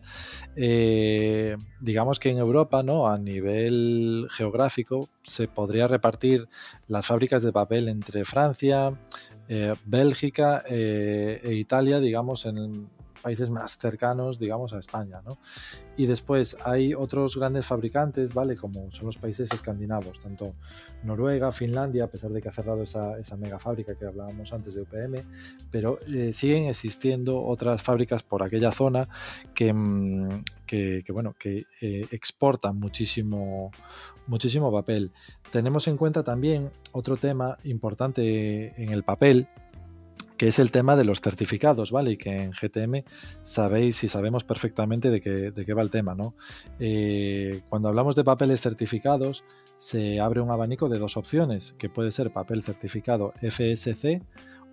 eh, 0.55 1.57
digamos 1.81 2.19
que 2.19 2.29
en 2.29 2.37
Europa, 2.37 2.83
¿no? 2.83 3.07
A 3.07 3.17
nivel 3.17 4.27
geográfico, 4.29 5.09
se 5.23 5.47
podría 5.47 5.87
repartir 5.87 6.47
las 6.87 7.07
fábricas 7.07 7.41
de 7.41 7.51
papel 7.51 7.87
entre 7.87 8.23
Francia, 8.23 8.93
Bélgica 9.85 10.63
e 10.67 11.53
Italia, 11.53 11.99
digamos, 11.99 12.47
en, 12.47 12.89
países 13.25 13.49
más 13.49 13.79
cercanos, 13.79 14.37
digamos, 14.37 14.71
a 14.73 14.77
España, 14.77 15.19
¿no? 15.25 15.39
Y 15.97 16.05
después 16.05 16.55
hay 16.63 16.93
otros 16.93 17.35
grandes 17.35 17.65
fabricantes, 17.65 18.35
¿vale? 18.35 18.55
Como 18.55 18.91
son 18.91 19.07
los 19.07 19.17
países 19.17 19.51
escandinavos, 19.51 20.21
tanto 20.21 20.53
Noruega, 21.03 21.51
Finlandia, 21.51 22.03
a 22.03 22.07
pesar 22.07 22.29
de 22.29 22.39
que 22.39 22.49
ha 22.49 22.51
cerrado 22.51 22.83
esa, 22.83 23.17
esa 23.17 23.35
mega 23.35 23.57
fábrica 23.57 23.95
que 23.95 24.05
hablábamos 24.05 24.53
antes 24.53 24.75
de 24.75 24.81
UPM, 24.83 25.23
pero 25.71 25.97
eh, 26.13 26.33
siguen 26.33 26.65
existiendo 26.65 27.43
otras 27.43 27.81
fábricas 27.81 28.21
por 28.21 28.43
aquella 28.43 28.71
zona 28.71 29.09
que, 29.55 29.73
mm, 29.73 30.43
que, 30.67 31.03
bueno, 31.11 31.33
que 31.39 31.65
eh, 31.81 32.07
exportan 32.11 32.77
muchísimo, 32.77 33.71
muchísimo 34.27 34.71
papel. 34.71 35.11
Tenemos 35.51 35.87
en 35.87 35.97
cuenta 35.97 36.23
también 36.23 36.69
otro 36.91 37.17
tema 37.17 37.57
importante 37.63 38.79
en 38.81 38.91
el 38.91 39.01
papel, 39.01 39.47
que 40.37 40.47
es 40.47 40.59
el 40.59 40.71
tema 40.71 40.95
de 40.95 41.05
los 41.05 41.21
certificados, 41.21 41.91
¿vale? 41.91 42.11
Y 42.11 42.17
que 42.17 42.43
en 42.43 42.51
GTM 42.51 43.03
sabéis 43.43 44.03
y 44.03 44.07
sabemos 44.07 44.43
perfectamente 44.43 45.09
de 45.09 45.21
qué, 45.21 45.51
de 45.51 45.65
qué 45.65 45.73
va 45.73 45.81
el 45.81 45.89
tema, 45.89 46.15
¿no? 46.15 46.35
Eh, 46.79 47.61
cuando 47.69 47.89
hablamos 47.89 48.15
de 48.15 48.23
papeles 48.23 48.61
certificados, 48.61 49.43
se 49.77 50.19
abre 50.19 50.41
un 50.41 50.51
abanico 50.51 50.89
de 50.89 50.99
dos 50.99 51.17
opciones, 51.17 51.73
que 51.77 51.89
puede 51.89 52.11
ser 52.11 52.31
papel 52.31 52.63
certificado 52.63 53.33
FSC 53.41 54.21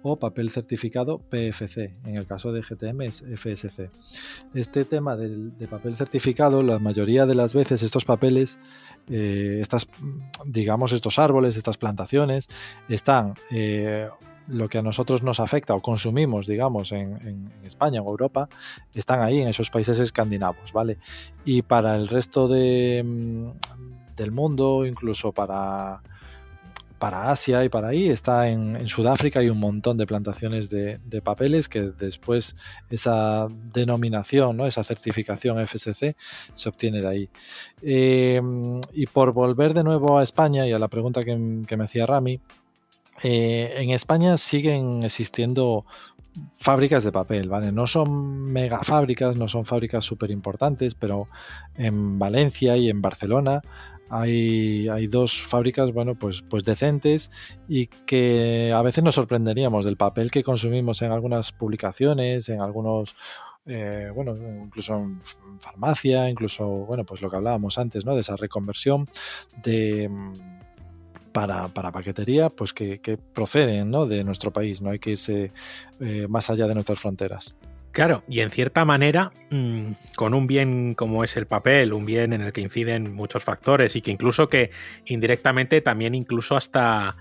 o 0.02 0.18
papel 0.18 0.51
certificado 0.51 1.18
PFC. 1.18 1.94
En 2.05 2.16
el 2.16 2.26
caso 2.26 2.52
de 2.52 2.62
GTM 2.62 3.02
es 3.02 3.24
FSC. 3.36 3.89
Este 4.55 4.84
tema 4.84 5.16
de 5.16 5.68
papel 5.68 5.94
certificado, 5.94 6.60
la 6.62 6.78
mayoría 6.78 7.24
de 7.24 7.34
las 7.34 7.55
veces 7.55 7.82
estos 7.82 8.05
papeles, 8.05 8.59
eh, 9.09 9.59
estas, 9.60 9.89
digamos, 10.44 10.93
estos 10.93 11.18
árboles, 11.18 11.56
estas 11.56 11.78
plantaciones, 11.78 12.48
están 12.89 13.34
eh, 13.51 14.09
lo 14.52 14.68
que 14.68 14.78
a 14.78 14.82
nosotros 14.82 15.22
nos 15.22 15.40
afecta 15.40 15.74
o 15.74 15.80
consumimos, 15.80 16.46
digamos, 16.46 16.92
en, 16.92 17.50
España 17.64 18.02
o 18.02 18.10
Europa, 18.10 18.48
están 18.94 19.22
ahí 19.22 19.40
en 19.40 19.48
esos 19.48 19.70
países 19.70 19.98
escandinavos, 19.98 20.72
¿vale? 20.72 20.98
Y 21.44 21.62
para 21.62 21.96
el 21.96 22.08
resto 22.08 22.48
de, 22.48 23.02
mm, 23.04 24.16
del 24.16 24.30
mundo, 24.30 24.84
incluso 24.84 25.32
para, 25.32 26.02
para 26.98 27.30
Asia 27.30 27.64
y 27.64 27.68
para 27.68 27.88
ahí, 27.88 28.08
está 28.10 28.48
en, 28.48 28.86
Sudáfrica 28.86 29.40
hay 29.40 29.48
un 29.48 29.58
montón 29.58 29.96
de 29.96 30.06
plantaciones 30.06 30.68
de, 30.70 31.00
papeles 31.24 31.68
que 31.68 31.80
después 31.82 32.54
esa 32.90 33.48
denominación, 33.72 34.56
¿no? 34.56 34.66
esa 34.66 34.84
certificación 34.84 35.58
FSC 35.66 36.14
se 36.52 36.68
obtiene 36.68 37.00
de 37.00 37.08
ahí. 37.08 37.30
Em, 37.82 38.80
y 38.92 39.06
por 39.06 39.32
volver 39.32 39.72
de 39.74 39.82
nuevo 39.82 40.18
a 40.18 40.22
España 40.22 40.66
y 40.66 40.72
a 40.72 40.78
la 40.78 40.88
pregunta 40.88 41.22
que, 41.22 41.62
que 41.66 41.76
me 41.76 41.84
hacía 41.84 42.06
Rami, 42.06 42.40
eh, 43.23 43.74
en 43.78 43.90
España 43.90 44.36
siguen 44.36 45.03
existiendo 45.05 45.85
fábricas 46.57 47.05
de 47.05 47.12
papel, 47.12 47.49
¿vale? 47.49 47.73
No 47.73 47.86
son 47.86 48.44
mega 48.53 48.82
fábricas, 48.85 49.36
no 49.36 49.49
son 49.49 49.65
fábricas 49.65 50.05
súper 50.05 50.31
importantes, 50.31 50.94
pero 50.94 51.27
en 51.74 52.19
Valencia 52.19 52.77
y 52.77 52.89
en 52.89 53.03
Barcelona 53.03 53.61
hay, 54.09 55.07
dos 55.07 55.40
fábricas, 55.40 55.90
bueno, 55.93 56.15
pues, 56.15 56.43
pues 56.43 56.65
decentes 56.65 57.31
y 57.66 57.86
que 57.86 58.70
a 58.74 58.82
veces 58.82 59.03
nos 59.03 59.15
sorprenderíamos 59.15 59.86
del 59.86 59.97
papel 59.97 60.31
que 60.31 60.43
consumimos 60.43 61.01
en 61.01 61.12
algunas 61.12 61.51
publicaciones, 61.53 62.51
en 62.51 62.61
algunos 62.61 63.15
eh, 63.65 64.11
bueno, 64.15 64.35
incluso 64.65 64.94
en 64.97 65.20
farmacia, 65.61 66.28
incluso, 66.28 66.66
bueno, 66.66 67.05
pues 67.05 67.23
lo 67.23 67.31
que 67.31 67.36
hablábamos 67.36 67.78
antes, 67.78 68.05
¿no? 68.05 68.15
De 68.15 68.20
esa 68.20 68.36
reconversión 68.36 69.09
de 69.62 70.11
mm, 71.32 71.70
para, 71.72 71.92
paquetería, 71.92 72.50
pues 72.50 72.72
que, 72.72 73.18
proceden 73.34 73.90
¿no? 73.90 74.06
de 74.06 74.24
nuestro 74.24 74.52
país, 74.52 74.80
no 74.80 74.90
hay 74.90 74.98
que 74.98 75.10
irse 75.10 75.52
eh, 76.00 76.26
más 76.28 76.50
allá 76.50 76.66
de 76.66 76.74
nuestras 76.74 77.00
fronteras. 77.00 77.54
Claro, 77.92 78.22
y 78.26 78.40
en 78.40 78.50
cierta 78.50 78.86
manera, 78.86 79.32
mm, 79.50 79.92
con 80.16 80.32
un 80.32 80.46
bien 80.46 80.94
como 80.94 81.24
es 81.24 81.36
el 81.36 81.46
papel, 81.46 81.92
un 81.92 82.06
bien 82.06 82.32
en 82.32 82.40
el 82.40 82.52
que 82.52 82.62
inciden 82.62 83.14
muchos 83.14 83.44
factores 83.44 83.96
y 83.96 84.00
que 84.00 84.10
incluso 84.10 84.48
que 84.48 84.70
indirectamente 85.04 85.82
también 85.82 86.14
incluso 86.14 86.56
hasta 86.56 87.16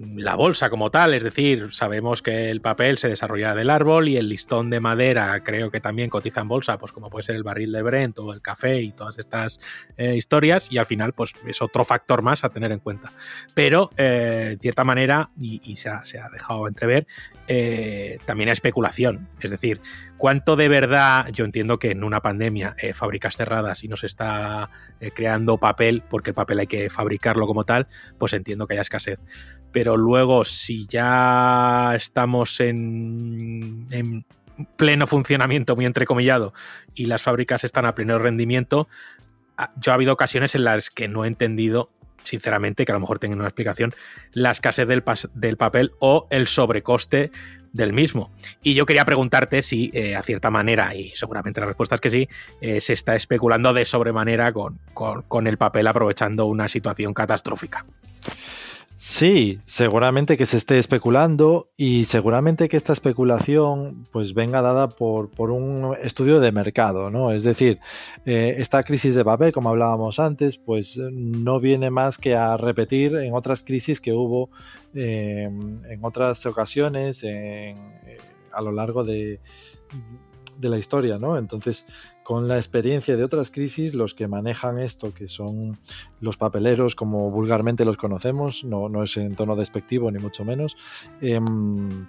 la 0.00 0.34
bolsa 0.34 0.70
como 0.70 0.90
tal, 0.90 1.12
es 1.12 1.22
decir, 1.22 1.68
sabemos 1.72 2.22
que 2.22 2.50
el 2.50 2.62
papel 2.62 2.96
se 2.96 3.08
desarrolla 3.08 3.54
del 3.54 3.68
árbol 3.68 4.08
y 4.08 4.16
el 4.16 4.30
listón 4.30 4.70
de 4.70 4.80
madera 4.80 5.42
creo 5.44 5.70
que 5.70 5.80
también 5.80 6.08
cotiza 6.08 6.40
en 6.40 6.48
bolsa, 6.48 6.78
pues 6.78 6.92
como 6.92 7.10
puede 7.10 7.24
ser 7.24 7.36
el 7.36 7.42
barril 7.42 7.70
de 7.70 7.82
Brent 7.82 8.18
o 8.18 8.32
el 8.32 8.40
café 8.40 8.80
y 8.80 8.92
todas 8.92 9.18
estas 9.18 9.60
eh, 9.98 10.16
historias 10.16 10.72
y 10.72 10.78
al 10.78 10.86
final 10.86 11.12
pues 11.12 11.34
es 11.46 11.60
otro 11.60 11.84
factor 11.84 12.22
más 12.22 12.44
a 12.44 12.48
tener 12.48 12.72
en 12.72 12.78
cuenta. 12.78 13.12
Pero 13.54 13.90
eh, 13.98 14.50
en 14.52 14.58
cierta 14.58 14.84
manera, 14.84 15.30
y, 15.38 15.76
se, 15.76 15.90
ha, 15.90 16.02
dejado 16.32 16.66
entrever, 16.66 17.06
eh, 17.46 18.18
también 18.24 18.48
hay 18.48 18.54
especulación, 18.54 19.28
es 19.40 19.50
decir, 19.50 19.82
cuánto 20.16 20.56
de 20.56 20.68
verdad, 20.68 21.28
yo 21.30 21.44
entiendo 21.44 21.78
que 21.78 21.90
en 21.90 22.04
una 22.04 22.22
pandemia, 22.22 22.74
fábricas 22.94 23.36
cerradas 23.36 23.84
y 23.84 23.88
no 23.88 23.96
se 23.96 24.06
está 24.06 24.70
creando 25.14 25.58
papel, 25.58 26.02
porque 26.08 26.30
el 26.30 26.34
papel 26.34 26.60
hay 26.60 26.66
que 26.66 26.88
fabricarlo 26.88 27.46
como 27.46 27.64
tal, 27.64 27.88
pues 28.18 28.32
entiendo 28.32 28.66
que 28.66 28.74
haya 28.74 28.82
escasez 28.82 29.20
pero 29.72 29.96
luego 29.96 30.44
si 30.44 30.86
ya 30.86 31.92
estamos 31.94 32.60
en, 32.60 34.24
pleno 34.76 35.06
funcionamiento, 35.06 35.76
muy 35.76 35.86
entrecomillado, 35.86 36.52
y 36.94 37.06
las 37.06 37.22
fábricas 37.22 37.64
están 37.64 37.86
a 37.86 37.94
pleno 37.94 38.18
rendimiento, 38.18 38.88
ah, 39.56 39.72
yo 39.76 39.92
ha 39.92 39.94
habido 39.94 40.12
ocasiones 40.12 40.54
en 40.54 40.64
las 40.64 40.90
que 40.90 41.08
no 41.08 41.24
he 41.24 41.28
entendido, 41.28 41.90
sinceramente, 42.24 42.84
que 42.84 42.92
a 42.92 42.94
lo 42.94 43.00
mejor 43.00 43.18
tengan 43.18 43.38
una 43.38 43.48
explicación, 43.48 43.94
la 44.32 44.50
escasez 44.50 44.86
del, 44.86 45.02
papel 45.56 45.92
o 45.98 46.26
el 46.30 46.46
sobrecoste 46.46 47.30
del 47.72 47.92
mismo. 47.92 48.30
Y 48.62 48.74
yo 48.74 48.84
quería 48.84 49.04
preguntarte 49.04 49.62
si, 49.62 49.90
eh, 49.94 50.16
a 50.16 50.22
cierta 50.22 50.50
manera, 50.50 50.94
y 50.94 51.10
seguramente 51.14 51.60
la 51.60 51.66
respuesta 51.66 51.94
es 51.94 52.00
que 52.00 52.10
sí, 52.10 52.28
eh, 52.60 52.80
se 52.80 52.92
está 52.92 53.14
especulando 53.14 53.72
de 53.72 53.86
sobremanera 53.86 54.52
con, 54.52 54.80
con 54.92 55.46
el 55.46 55.56
papel 55.56 55.86
aprovechando 55.86 56.46
una 56.46 56.68
situación 56.68 57.14
catastrófica. 57.14 57.86
Sí, 59.02 59.60
seguramente 59.64 60.36
que 60.36 60.44
se 60.44 60.58
esté 60.58 60.76
especulando 60.76 61.70
y 61.74 62.04
seguramente 62.04 62.68
que 62.68 62.76
esta 62.76 62.92
especulación 62.92 64.04
pues 64.12 64.34
venga 64.34 64.60
dada 64.60 64.88
por, 64.88 65.30
por 65.30 65.52
un 65.52 65.96
estudio 66.02 66.38
de 66.38 66.52
mercado, 66.52 67.08
¿no? 67.08 67.30
Es 67.32 67.42
decir, 67.42 67.78
eh, 68.26 68.56
esta 68.58 68.82
crisis 68.82 69.14
de 69.14 69.24
papel, 69.24 69.54
como 69.54 69.70
hablábamos 69.70 70.18
antes, 70.20 70.58
pues 70.58 70.98
no 70.98 71.60
viene 71.60 71.88
más 71.88 72.18
que 72.18 72.34
a 72.36 72.58
repetir 72.58 73.16
en 73.16 73.32
otras 73.32 73.62
crisis 73.62 74.02
que 74.02 74.12
hubo 74.12 74.50
eh, 74.92 75.44
en 75.44 75.98
otras 76.02 76.44
ocasiones 76.44 77.22
eh, 77.24 77.74
a 78.52 78.60
lo 78.60 78.70
largo 78.70 79.02
de, 79.02 79.40
de 80.58 80.68
la 80.68 80.76
historia, 80.76 81.16
¿no? 81.16 81.38
Entonces, 81.38 81.86
con 82.30 82.46
la 82.46 82.58
experiencia 82.58 83.16
de 83.16 83.24
otras 83.24 83.50
crisis, 83.50 83.92
los 83.92 84.14
que 84.14 84.28
manejan 84.28 84.78
esto, 84.78 85.12
que 85.12 85.26
son 85.26 85.76
los 86.20 86.36
papeleros, 86.36 86.94
como 86.94 87.28
vulgarmente 87.28 87.84
los 87.84 87.96
conocemos, 87.96 88.62
no, 88.62 88.88
no 88.88 89.02
es 89.02 89.16
en 89.16 89.34
tono 89.34 89.56
despectivo 89.56 90.12
ni 90.12 90.20
mucho 90.20 90.44
menos, 90.44 90.76
em, 91.20 92.06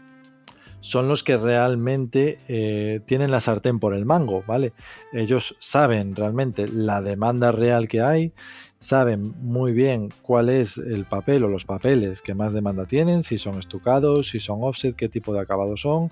son 0.80 1.08
los 1.08 1.24
que 1.24 1.38
realmente 1.38 2.38
eh, 2.48 3.00
tienen 3.08 3.32
la 3.32 3.40
sartén 3.40 3.80
por 3.80 3.96
el 3.96 4.06
mango, 4.06 4.44
¿vale? 4.46 4.74
Ellos 5.12 5.56
saben 5.58 6.16
realmente 6.16 6.68
la 6.68 7.02
demanda 7.02 7.52
real 7.52 7.88
que 7.88 8.02
hay, 8.02 8.32
saben 8.78 9.34
muy 9.42 9.72
bien 9.72 10.14
cuál 10.22 10.50
es 10.50 10.78
el 10.78 11.06
papel 11.06 11.46
o 11.46 11.48
los 11.48 11.66
papeles 11.66 12.22
que 12.22 12.36
más 12.36 12.54
demanda 12.54 12.86
tienen, 12.86 13.24
si 13.24 13.40
son 13.40 13.58
estucados, 13.58 14.30
si 14.30 14.40
son 14.40 14.60
offset, 14.62 14.96
qué 14.96 15.10
tipo 15.10 15.34
de 15.34 15.40
acabado 15.40 15.78
son 15.78 16.12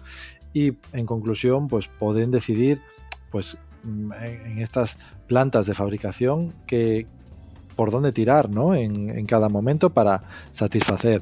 y 0.52 0.73
en 0.94 1.06
conclusión 1.06 1.68
pues 1.68 1.88
pueden 1.88 2.31
decidir 2.31 2.81
pues 3.30 3.60
en 3.84 4.60
estas 4.60 4.98
plantas 5.28 5.66
de 5.66 5.74
fabricación 5.74 6.54
que 6.68 7.08
por 7.80 7.92
dónde 7.92 8.12
tirar 8.12 8.50
¿no? 8.50 8.76
en, 8.76 9.26
cada 9.26 9.48
momento 9.48 9.92
para 9.92 10.24
satisfacer. 10.52 11.22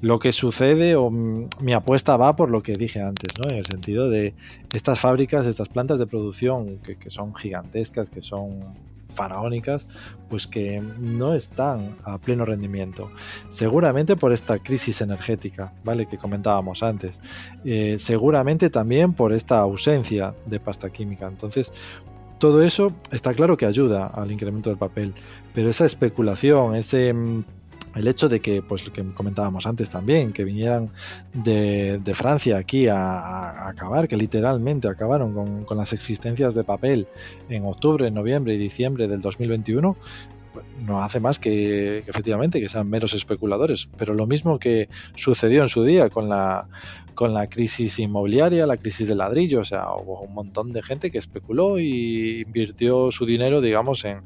Lo 0.00 0.18
que 0.18 0.32
sucede, 0.32 0.96
o 0.96 1.10
mi 1.10 1.72
apuesta 1.74 2.16
va 2.16 2.34
por 2.34 2.50
lo 2.50 2.60
que 2.60 2.72
dije 2.72 3.00
antes, 3.00 3.28
¿no? 3.38 3.48
en 3.48 3.58
el 3.58 3.64
sentido 3.64 4.10
de 4.10 4.34
estas 4.74 4.98
fábricas, 4.98 5.46
estas 5.46 5.68
plantas 5.68 6.00
de 6.00 6.08
producción 6.08 6.78
que, 6.78 6.96
que 6.96 7.08
son 7.08 7.36
gigantescas, 7.36 8.10
que 8.10 8.20
son 8.20 8.74
faraónicas, 9.12 9.88
pues 10.28 10.46
que 10.46 10.80
no 10.80 11.34
están 11.34 11.96
a 12.04 12.18
pleno 12.18 12.44
rendimiento. 12.44 13.10
Seguramente 13.48 14.16
por 14.16 14.32
esta 14.32 14.58
crisis 14.58 15.00
energética, 15.00 15.72
¿vale? 15.84 16.06
Que 16.06 16.18
comentábamos 16.18 16.82
antes. 16.82 17.20
Eh, 17.64 17.96
seguramente 17.98 18.70
también 18.70 19.12
por 19.12 19.32
esta 19.32 19.58
ausencia 19.58 20.34
de 20.46 20.60
pasta 20.60 20.90
química. 20.90 21.26
Entonces, 21.26 21.72
todo 22.38 22.62
eso 22.62 22.92
está 23.12 23.34
claro 23.34 23.56
que 23.56 23.66
ayuda 23.66 24.08
al 24.08 24.32
incremento 24.32 24.68
del 24.68 24.78
papel, 24.78 25.14
pero 25.54 25.70
esa 25.70 25.86
especulación, 25.86 26.74
ese 26.74 27.12
mm, 27.12 27.44
el 27.94 28.08
hecho 28.08 28.28
de 28.28 28.40
que, 28.40 28.62
pues 28.62 28.86
lo 28.86 28.92
que 28.92 29.04
comentábamos 29.12 29.66
antes 29.66 29.90
también, 29.90 30.32
que 30.32 30.44
vinieran 30.44 30.90
de, 31.32 32.00
Francia 32.14 32.58
aquí 32.58 32.88
a, 32.88 33.68
acabar, 33.68 34.08
que 34.08 34.16
literalmente 34.16 34.88
acabaron 34.88 35.34
con, 35.34 35.64
con, 35.64 35.78
las 35.78 35.92
existencias 35.92 36.54
de 36.54 36.64
papel 36.64 37.06
en 37.48 37.64
octubre, 37.64 38.10
noviembre 38.10 38.54
y 38.54 38.58
diciembre 38.58 39.08
del 39.08 39.20
2021, 39.20 39.96
no 40.84 41.02
hace 41.02 41.20
más 41.20 41.38
que, 41.38 41.98
efectivamente 41.98 42.60
que 42.60 42.68
sean 42.68 42.88
meros 42.88 43.14
especuladores. 43.14 43.88
Pero 43.96 44.14
lo 44.14 44.26
mismo 44.26 44.58
que 44.58 44.88
sucedió 45.14 45.62
en 45.62 45.68
su 45.68 45.84
día 45.84 46.10
con 46.10 46.28
la, 46.28 46.66
con 47.14 47.34
la 47.34 47.46
crisis 47.48 47.98
inmobiliaria, 47.98 48.66
la 48.66 48.76
crisis 48.76 49.08
del 49.08 49.18
ladrillo, 49.18 49.60
o 49.60 49.64
sea, 49.64 49.92
hubo 49.94 50.20
un 50.20 50.34
montón 50.34 50.72
de 50.72 50.82
gente 50.82 51.10
que 51.10 51.18
especuló 51.18 51.78
y 51.78 52.42
invirtió 52.42 53.10
su 53.10 53.26
dinero, 53.26 53.60
digamos, 53.60 54.04
en, 54.04 54.22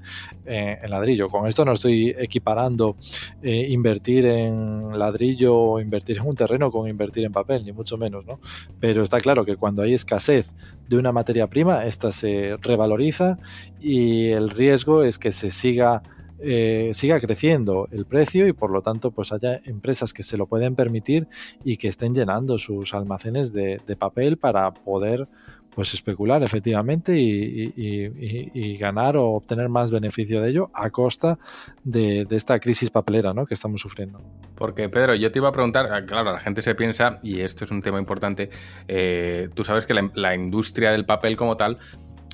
ladrillo. 0.89 1.29
Con 1.29 1.49
esto 1.49 1.65
no 1.65 1.73
estoy 1.73 2.15
equiparando 2.19 2.97
eh, 3.43 3.67
invertir 3.71 4.27
en 4.27 4.99
ladrillo 4.99 5.57
o 5.57 5.81
invertir 5.81 6.19
en 6.19 6.27
un 6.27 6.35
terreno 6.35 6.71
con 6.71 6.89
invertir 6.89 7.25
en 7.25 7.33
papel, 7.33 7.65
ni 7.65 7.73
mucho 7.73 7.97
menos, 7.99 8.25
¿no? 8.27 8.41
Pero 8.81 9.03
está 9.03 9.21
claro 9.21 9.45
que 9.45 9.57
cuando 9.57 9.83
hay 9.83 9.95
escasez 9.95 10.55
de 10.89 10.97
una 10.97 11.13
materia 11.13 11.47
prima, 11.49 11.85
esta 11.87 12.13
se 12.13 12.57
revaloriza 12.61 13.39
y 13.81 14.29
el 14.29 14.51
riesgo 14.51 15.03
es 15.03 15.19
que 15.19 15.33
se 15.33 15.51
siga 15.51 16.03
eh, 16.39 16.91
siga 16.93 17.19
creciendo 17.21 17.89
el 17.91 18.05
precio 18.05 18.47
y 18.47 18.53
por 18.53 18.71
lo 18.71 18.83
tanto 18.83 19.11
pues 19.11 19.33
haya 19.33 19.61
empresas 19.65 20.13
que 20.13 20.23
se 20.23 20.37
lo 20.37 20.47
pueden 20.47 20.75
permitir 20.75 21.29
y 21.65 21.77
que 21.77 21.89
estén 21.89 22.15
llenando 22.15 22.59
sus 22.59 22.95
almacenes 22.95 23.53
de, 23.53 23.81
papel 23.99 24.37
para 24.37 24.71
poder 24.73 25.27
pues 25.75 25.95
especular 25.95 26.43
efectivamente 26.43 27.15
y, 27.19 28.77
ganar 28.79 29.17
o 29.17 29.31
obtener 29.31 29.69
más 29.69 29.91
beneficio 29.91 30.43
de 30.43 30.51
ello 30.51 30.71
a 30.75 30.91
costa 30.91 31.39
de, 31.85 32.27
esta 32.31 32.59
crisis 32.61 32.91
papelera 32.91 33.33
¿no? 33.33 33.47
que 33.47 33.55
estamos 33.55 33.81
sufriendo. 33.81 34.21
Porque 34.55 34.89
Pedro, 34.89 35.15
yo 35.15 35.33
te 35.33 35.39
iba 35.39 35.49
a 35.49 35.53
preguntar, 35.53 35.89
ah, 35.91 36.05
claro, 36.05 36.33
la 36.33 36.41
gente 36.41 36.61
se 36.61 36.75
piensa, 36.75 37.19
y 37.23 37.41
esto 37.41 37.65
es 37.65 37.71
un 37.71 37.81
tema 37.81 37.99
importante, 37.99 38.51
eh, 38.89 39.49
tú 39.55 39.65
sabes 39.65 39.87
que 39.87 39.95
la 40.15 40.35
industria 40.35 40.93
del 40.93 41.07
papel 41.07 41.37
como 41.37 41.57
tal 41.57 41.79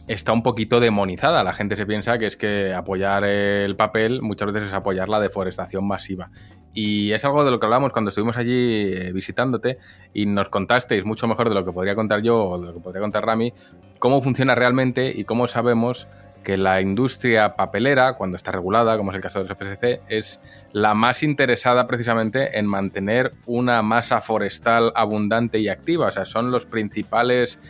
está 0.07 0.33
un 0.33 0.43
poquito 0.43 0.81
demonizada. 0.81 1.45
La 1.45 1.53
gente 1.53 1.77
se 1.77 1.87
piensa 1.87 2.19
que 2.19 2.27
es 2.27 2.37
que 2.37 2.75
apoyar 2.75 3.25
el 3.25 3.77
papel 3.77 4.23
muchas 4.23 4.53
veces 4.53 4.69
es 4.69 4.75
apoyar 4.75 5.09
la 5.09 5.21
deforestación 5.21 5.87
masiva. 5.87 6.31
Y 6.75 7.13
es 7.13 7.25
algo 7.25 7.45
de 7.45 7.51
lo 7.51 7.61
que 7.61 7.67
hablamos 7.67 7.93
cuando 7.93 8.09
estuvimos 8.09 8.37
allí 8.37 8.93
eh, 8.95 9.13
visitándote 9.13 9.79
y 10.15 10.27
nos 10.27 10.49
contasteis 10.49 11.05
mucho 11.05 11.29
mejor 11.29 11.49
de 11.49 11.55
lo 11.55 11.65
que 11.65 11.73
podría 11.73 11.95
contar 11.95 12.23
yo 12.23 12.47
o 12.47 12.59
de 12.59 12.67
lo 12.67 12.75
que 12.75 12.81
podría 12.81 13.03
contar 13.03 13.27
Rami, 13.27 13.53
cómo 13.99 14.23
funciona 14.23 14.55
realmente 14.55 15.13
y 15.15 15.25
cómo 15.25 15.47
sabemos 15.47 16.09
que 16.43 16.57
la 16.57 16.81
industria 16.81 17.55
papelera, 17.57 18.15
cuando 18.15 18.37
está 18.37 18.51
regulada, 18.51 18.97
como 18.97 19.11
es 19.11 19.17
el 19.17 19.23
caso 19.23 19.45
del 19.45 19.55
FSC, 19.55 20.01
es 20.09 20.41
la 20.73 20.95
más 20.95 21.23
interesada 21.23 21.87
precisamente 21.87 22.59
en 22.59 22.67
mantener 22.67 23.31
una 23.47 23.83
masa 23.83 24.21
forestal 24.21 24.93
abundante 24.97 25.61
y 25.61 25.69
activa. 25.69 26.09
O 26.09 26.11
sea, 26.11 26.25
son 26.25 26.51
los 26.51 26.67
principales 26.67 27.61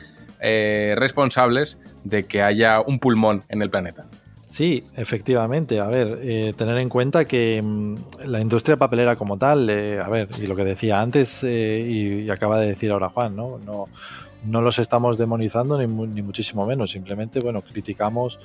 eh, 0.41 0.95
responsables 0.97 1.79
de 2.05 2.25
que 2.25 2.43
haya 2.43 2.81
un 2.81 2.99
pulmón 2.99 3.43
en 3.49 3.63
el 3.63 3.71
planeta. 3.71 4.07
Sí, 4.53 4.85
efectivamente. 4.97 5.81
A 5.81 5.87
ver, 5.87 6.19
eh, 6.23 6.53
tener 6.55 6.77
en 6.77 6.91
cuenta 6.91 7.25
que 7.25 7.59
mm, 7.65 7.97
la 8.27 8.39
industria 8.39 8.77
papelera 8.77 9.17
como 9.17 9.39
tal, 9.39 9.71
eh, 9.71 9.99
a 9.99 10.11
ver, 10.11 10.29
y 10.39 10.47
lo 10.47 10.55
que 10.55 10.63
decía 10.63 11.01
antes 11.01 11.43
eh, 11.43 11.81
y, 11.81 12.25
y 12.25 12.31
acaba 12.31 12.61
de 12.61 12.67
decir 12.67 12.91
ahora 12.93 13.09
Juan, 13.09 13.35
¿no? 13.35 13.59
No, 13.65 13.87
no 14.45 14.61
los 14.61 14.79
estamos 14.79 15.17
demonizando 15.17 15.79
ni, 15.79 15.87
ni 15.87 16.21
muchísimo 16.21 16.67
menos. 16.67 16.91
Simplemente, 16.91 17.41
bueno, 17.41 17.63
criticamos 17.63 18.39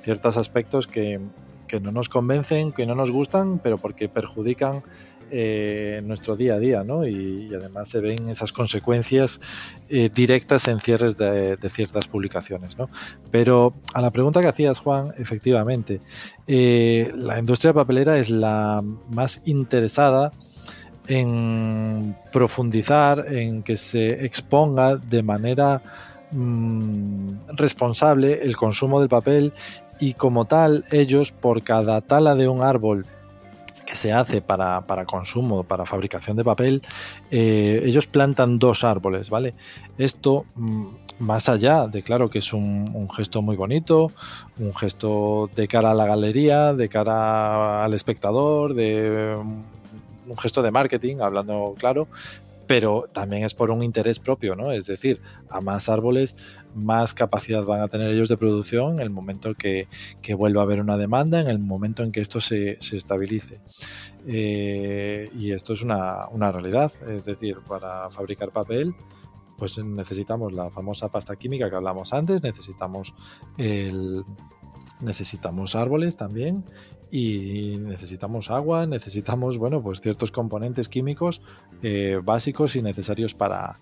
ciertos 0.00 0.38
aspectos 0.38 0.86
que, 0.86 1.20
que 1.66 1.78
no 1.78 1.92
nos 1.92 2.08
convencen, 2.08 2.72
que 2.72 2.86
no 2.86 2.94
nos 2.94 3.10
gustan, 3.10 3.58
pero 3.58 3.76
porque 3.76 4.08
perjudican 4.08 4.82
eh, 5.30 6.00
nuestro 6.04 6.36
día 6.36 6.54
a 6.54 6.58
día, 6.58 6.84
¿no? 6.84 7.06
Y, 7.06 7.52
además 7.54 7.88
se 7.88 8.00
ven 8.00 8.28
esas 8.28 8.52
consecuencias 8.52 9.40
eh, 9.88 10.10
directas 10.14 10.68
en 10.68 10.80
cierres 10.80 11.16
de, 11.16 11.56
de 11.56 11.68
ciertas 11.68 12.06
publicaciones, 12.06 12.76
¿no? 12.78 12.88
Pero 13.30 13.74
a 13.94 14.00
la 14.00 14.10
pregunta 14.10 14.40
que 14.40 14.48
hacías, 14.48 14.80
Juan, 14.80 15.12
efectivamente, 15.18 16.00
eh, 16.46 17.12
la 17.16 17.38
industria 17.38 17.72
papelera 17.72 18.18
es 18.18 18.30
la 18.30 18.82
más 19.10 19.42
interesada 19.46 20.30
en 21.08 22.16
profundizar, 22.32 23.26
en 23.32 23.62
que 23.62 23.76
se 23.76 24.24
exponga 24.24 24.96
de 24.96 25.22
manera 25.22 25.82
mm, 26.30 27.48
responsable 27.56 28.42
el 28.42 28.56
consumo 28.56 29.00
del 29.00 29.08
papel 29.08 29.52
y 29.98 30.14
como 30.14 30.44
tal 30.44 30.84
ellos 30.90 31.32
por 31.32 31.62
cada 31.62 32.00
tala 32.00 32.34
de 32.34 32.48
un 32.48 32.62
árbol 32.62 33.06
que 33.86 33.96
se 33.96 34.12
hace 34.12 34.42
para, 34.42 34.82
para 34.82 35.06
consumo, 35.06 35.64
para 35.64 35.86
fabricación 35.86 36.36
de 36.36 36.44
papel, 36.44 36.82
eh, 37.30 37.82
ellos 37.84 38.06
plantan 38.06 38.58
dos 38.58 38.84
árboles, 38.84 39.30
¿vale? 39.30 39.54
Esto, 39.96 40.44
mm, 40.56 40.86
más 41.20 41.48
allá 41.48 41.86
de, 41.86 42.02
claro, 42.02 42.28
que 42.28 42.40
es 42.40 42.52
un, 42.52 42.90
un 42.92 43.08
gesto 43.10 43.40
muy 43.40 43.56
bonito, 43.56 44.12
un 44.58 44.74
gesto 44.74 45.48
de 45.56 45.66
cara 45.68 45.92
a 45.92 45.94
la 45.94 46.06
galería, 46.06 46.74
de 46.74 46.88
cara 46.88 47.84
al 47.84 47.94
espectador, 47.94 48.74
de 48.74 49.36
mm, 49.42 50.30
un 50.30 50.38
gesto 50.38 50.60
de 50.62 50.70
marketing, 50.70 51.18
hablando 51.20 51.74
claro, 51.78 52.08
pero 52.66 53.08
también 53.12 53.44
es 53.44 53.54
por 53.54 53.70
un 53.70 53.82
interés 53.82 54.18
propio, 54.18 54.56
¿no? 54.56 54.72
Es 54.72 54.86
decir, 54.86 55.20
a 55.48 55.60
más 55.60 55.88
árboles, 55.88 56.36
más 56.74 57.14
capacidad 57.14 57.64
van 57.64 57.80
a 57.80 57.88
tener 57.88 58.10
ellos 58.10 58.28
de 58.28 58.36
producción 58.36 58.94
en 58.94 59.00
el 59.00 59.10
momento 59.10 59.54
que, 59.54 59.88
que 60.22 60.34
vuelva 60.34 60.62
a 60.62 60.64
haber 60.64 60.80
una 60.80 60.96
demanda, 60.96 61.40
en 61.40 61.48
el 61.48 61.58
momento 61.58 62.02
en 62.02 62.12
que 62.12 62.20
esto 62.20 62.40
se, 62.40 62.76
se 62.80 62.96
estabilice. 62.96 63.60
Eh, 64.26 65.30
y 65.38 65.52
esto 65.52 65.74
es 65.74 65.82
una, 65.82 66.28
una 66.28 66.50
realidad, 66.50 66.92
es 67.08 67.24
decir, 67.24 67.58
para 67.66 68.10
fabricar 68.10 68.50
papel, 68.50 68.94
pues 69.56 69.78
necesitamos 69.78 70.52
la 70.52 70.70
famosa 70.70 71.08
pasta 71.08 71.36
química 71.36 71.70
que 71.70 71.76
hablamos 71.76 72.12
antes, 72.12 72.42
necesitamos 72.42 73.14
el, 73.56 74.24
necesitamos 75.00 75.74
árboles 75.74 76.16
también 76.16 76.64
y 77.10 77.76
necesitamos 77.78 78.50
agua, 78.50 78.86
necesitamos, 78.86 79.58
bueno, 79.58 79.82
pues 79.82 80.00
ciertos 80.00 80.32
componentes 80.32 80.88
químicos 80.88 81.40
eh, 81.82 82.20
básicos 82.22 82.76
y 82.76 82.82
necesarios 82.82 83.34
para, 83.34 83.74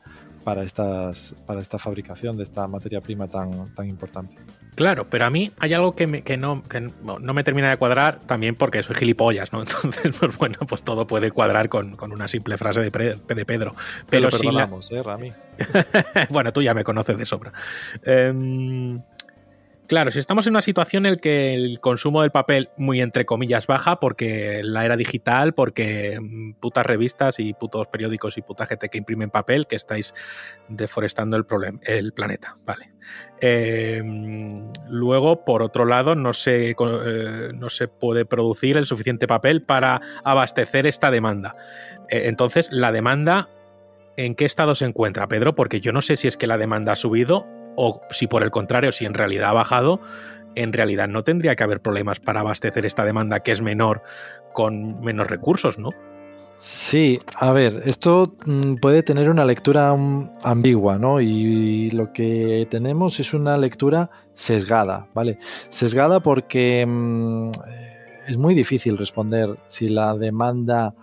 para, 0.45 0.63
estas, 0.63 1.35
para 1.47 1.61
esta 1.61 1.79
fabricación 1.79 2.37
de 2.37 2.43
esta 2.43 2.67
materia 2.69 3.01
prima 3.01 3.27
tan, 3.29 3.75
tan 3.75 3.89
importante. 3.89 4.37
Claro, 4.75 5.09
pero 5.09 5.25
a 5.25 5.31
mí 5.31 5.53
hay 5.61 5.73
algo 5.73 5.95
que, 5.95 6.09
me- 6.09 6.23
que 6.23 6.37
no, 6.37 6.61
que 6.65 6.81
no 6.81 7.33
me 7.33 7.45
termina 7.45 7.71
de 7.71 7.77
cuadrar 7.77 8.19
también 8.27 8.57
porque 8.57 8.83
soy 8.83 8.97
gilipollas, 8.97 9.53
¿no? 9.53 9.61
Entonces, 9.63 10.17
pues 10.19 10.37
bueno, 10.37 10.59
pues 10.69 10.83
todo 10.83 11.07
puede 11.07 11.31
cuadrar 11.31 11.69
con, 11.69 11.95
con 11.97 12.11
una 12.13 12.27
simple 12.27 12.59
frase 12.59 12.81
de, 12.81 12.91
Pre- 12.91 13.19
de 13.29 13.45
Pedro. 13.47 13.77
Pero 14.11 14.29
Pero 14.31 14.39
si 14.39 14.51
la, 14.51 14.69
¿eh, 14.91 15.03
Rami? 15.03 15.33
bueno, 16.31 16.53
tú 16.53 16.61
ya 16.61 16.75
me 16.75 16.83
conoces 16.83 17.17
de 17.17 17.25
sobra. 17.25 17.53
Em, 18.03 19.01
claro, 19.87 20.11
si 20.11 20.19
estamos 20.19 20.47
en 20.47 20.53
una 20.53 20.63
situación 20.63 21.07
en 21.07 21.13
la 21.13 21.19
que 21.19 21.55
el 21.55 21.81
consumo 21.81 22.23
del 22.23 22.31
papel, 22.31 22.71
muy 22.77 23.01
entre 23.01 23.25
comillas, 23.25 23.67
baja, 23.67 24.01
porque 24.01 24.63
la 24.63 24.85
era 24.85 24.97
digital, 24.97 25.55
porque 25.55 26.19
mm, 26.21 26.55
putas 26.55 26.87
revistas 26.87 27.39
y 27.39 27.53
putos 27.55 27.87
periódicos 27.89 28.39
y 28.39 28.43
puta 28.43 28.67
gente 28.67 28.89
que 28.89 28.99
imprimen 28.99 29.31
papel, 29.31 29.67
que 29.67 29.77
estáis 29.77 30.15
deforestando 30.69 31.37
el, 31.37 31.45
planeta, 32.13 32.55
¿vale? 32.65 32.93
Em, 33.41 34.73
luego, 34.89 35.45
por 35.45 35.63
otro 35.63 35.85
lado, 35.85 36.15
no 36.15 36.33
se, 36.33 36.71
eh, 36.71 37.51
no 37.55 37.71
se 37.71 37.89
puede 37.89 38.25
producir 38.25 38.77
el 38.77 38.87
suficiente 38.87 39.27
papel 39.27 39.63
para 39.63 40.01
abastecer 40.25 40.87
esta 40.87 41.11
demanda. 41.11 41.57
Eh, 42.09 42.23
entonces, 42.27 42.69
la 42.73 42.93
demanda 42.93 43.49
¿En 44.17 44.37
qué 44.37 44.45
estado 44.45 44.77
se 44.77 44.85
encuentra, 44.85 45.27
Pedro? 45.27 45.57
Porque 45.57 45.81
yo 45.81 45.93
no 45.93 46.01
sé 46.01 46.15
si 46.15 46.29
es 46.29 46.37
que 46.37 46.47
la 46.47 46.57
demanda 46.57 46.93
ha 46.93 46.97
subido 46.97 47.49
o 47.77 48.01
si 48.11 48.27
por 48.27 48.43
el 48.43 48.51
contrario, 48.51 48.93
si 48.93 49.05
en 49.05 49.15
realidad 49.15 49.51
ha 49.51 49.53
bajado, 49.53 50.01
en 50.55 50.73
realidad 50.73 51.09
no 51.09 51.25
tendría 51.25 51.57
que 51.57 51.65
haber 51.65 51.81
problemas 51.81 52.21
para 52.21 52.41
abastecer 52.41 52.87
esta 52.87 53.05
demanda 53.05 53.41
que 53.41 53.53
es 53.53 53.63
menor 53.63 54.03
con 54.53 55.01
menos 55.01 55.27
recursos, 55.27 55.79
¿no? 55.79 55.91
Sí, 56.57 57.19
a 57.35 57.53
ver, 57.53 57.83
esto 57.85 58.37
mm, 58.47 58.77
puede 58.77 59.03
tener 59.03 59.29
una 59.29 59.45
lectura 59.45 59.95
mm, 59.95 60.31
ambigua, 60.45 60.99
¿no? 60.99 61.21
Y 61.21 61.91
lo 61.91 62.13
que 62.13 62.67
tenemos 62.71 63.19
es 63.21 63.35
una 63.35 63.59
lectura 63.59 64.11
sesgada, 64.33 65.09
¿vale? 65.15 65.39
Sesgada 65.69 66.21
porque 66.21 66.87
mm, 66.87 67.49
eh, 67.49 68.23
es 68.29 68.39
muy 68.39 68.55
difícil 68.55 68.97
responder 68.97 69.59
si 69.67 69.89
la 69.89 70.15
demanda 70.15 70.95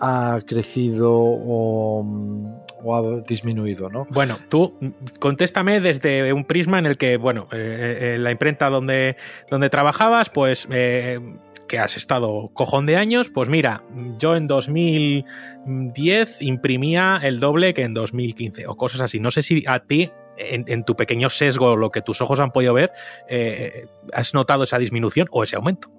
ha 0.00 0.40
crecido 0.46 1.12
o, 1.14 2.02
mm, 2.02 2.46
o 2.84 2.96
ha 2.96 3.20
disminuido, 3.26 3.88
¿no? 3.88 4.06
Bueno, 4.10 4.38
tú 4.48 4.74
contéstame 5.18 5.80
desde 5.80 6.32
un 6.32 6.44
prisma 6.44 6.78
en 6.78 6.86
el 6.86 6.96
que, 6.96 7.16
bueno, 7.16 7.48
eh, 7.52 8.14
eh, 8.14 8.18
la 8.18 8.30
imprenta 8.30 8.70
donde, 8.70 9.16
donde 9.50 9.70
trabajabas, 9.70 10.30
pues 10.30 10.66
eh, 10.70 11.20
que 11.68 11.78
has 11.78 11.96
estado 11.96 12.50
cojón 12.52 12.84
de 12.86 12.96
años, 12.96 13.30
pues 13.30 13.48
mira, 13.48 13.82
yo 14.18 14.36
en 14.36 14.46
2010 14.46 16.42
imprimía 16.42 17.18
el 17.22 17.40
doble 17.40 17.72
que 17.72 17.82
en 17.82 17.94
2015 17.94 18.66
o 18.66 18.76
cosas 18.76 19.00
así. 19.00 19.20
No 19.20 19.30
sé 19.30 19.42
si 19.42 19.64
a 19.66 19.80
ti, 19.80 20.10
en, 20.36 20.64
en 20.68 20.84
tu 20.84 20.96
pequeño 20.96 21.30
sesgo, 21.30 21.76
lo 21.76 21.90
que 21.90 22.02
tus 22.02 22.20
ojos 22.20 22.40
han 22.40 22.50
podido 22.50 22.74
ver, 22.74 22.92
eh, 23.28 23.86
has 24.12 24.34
notado 24.34 24.64
esa 24.64 24.78
disminución 24.78 25.28
o 25.30 25.44
ese 25.44 25.56
aumento. 25.56 25.90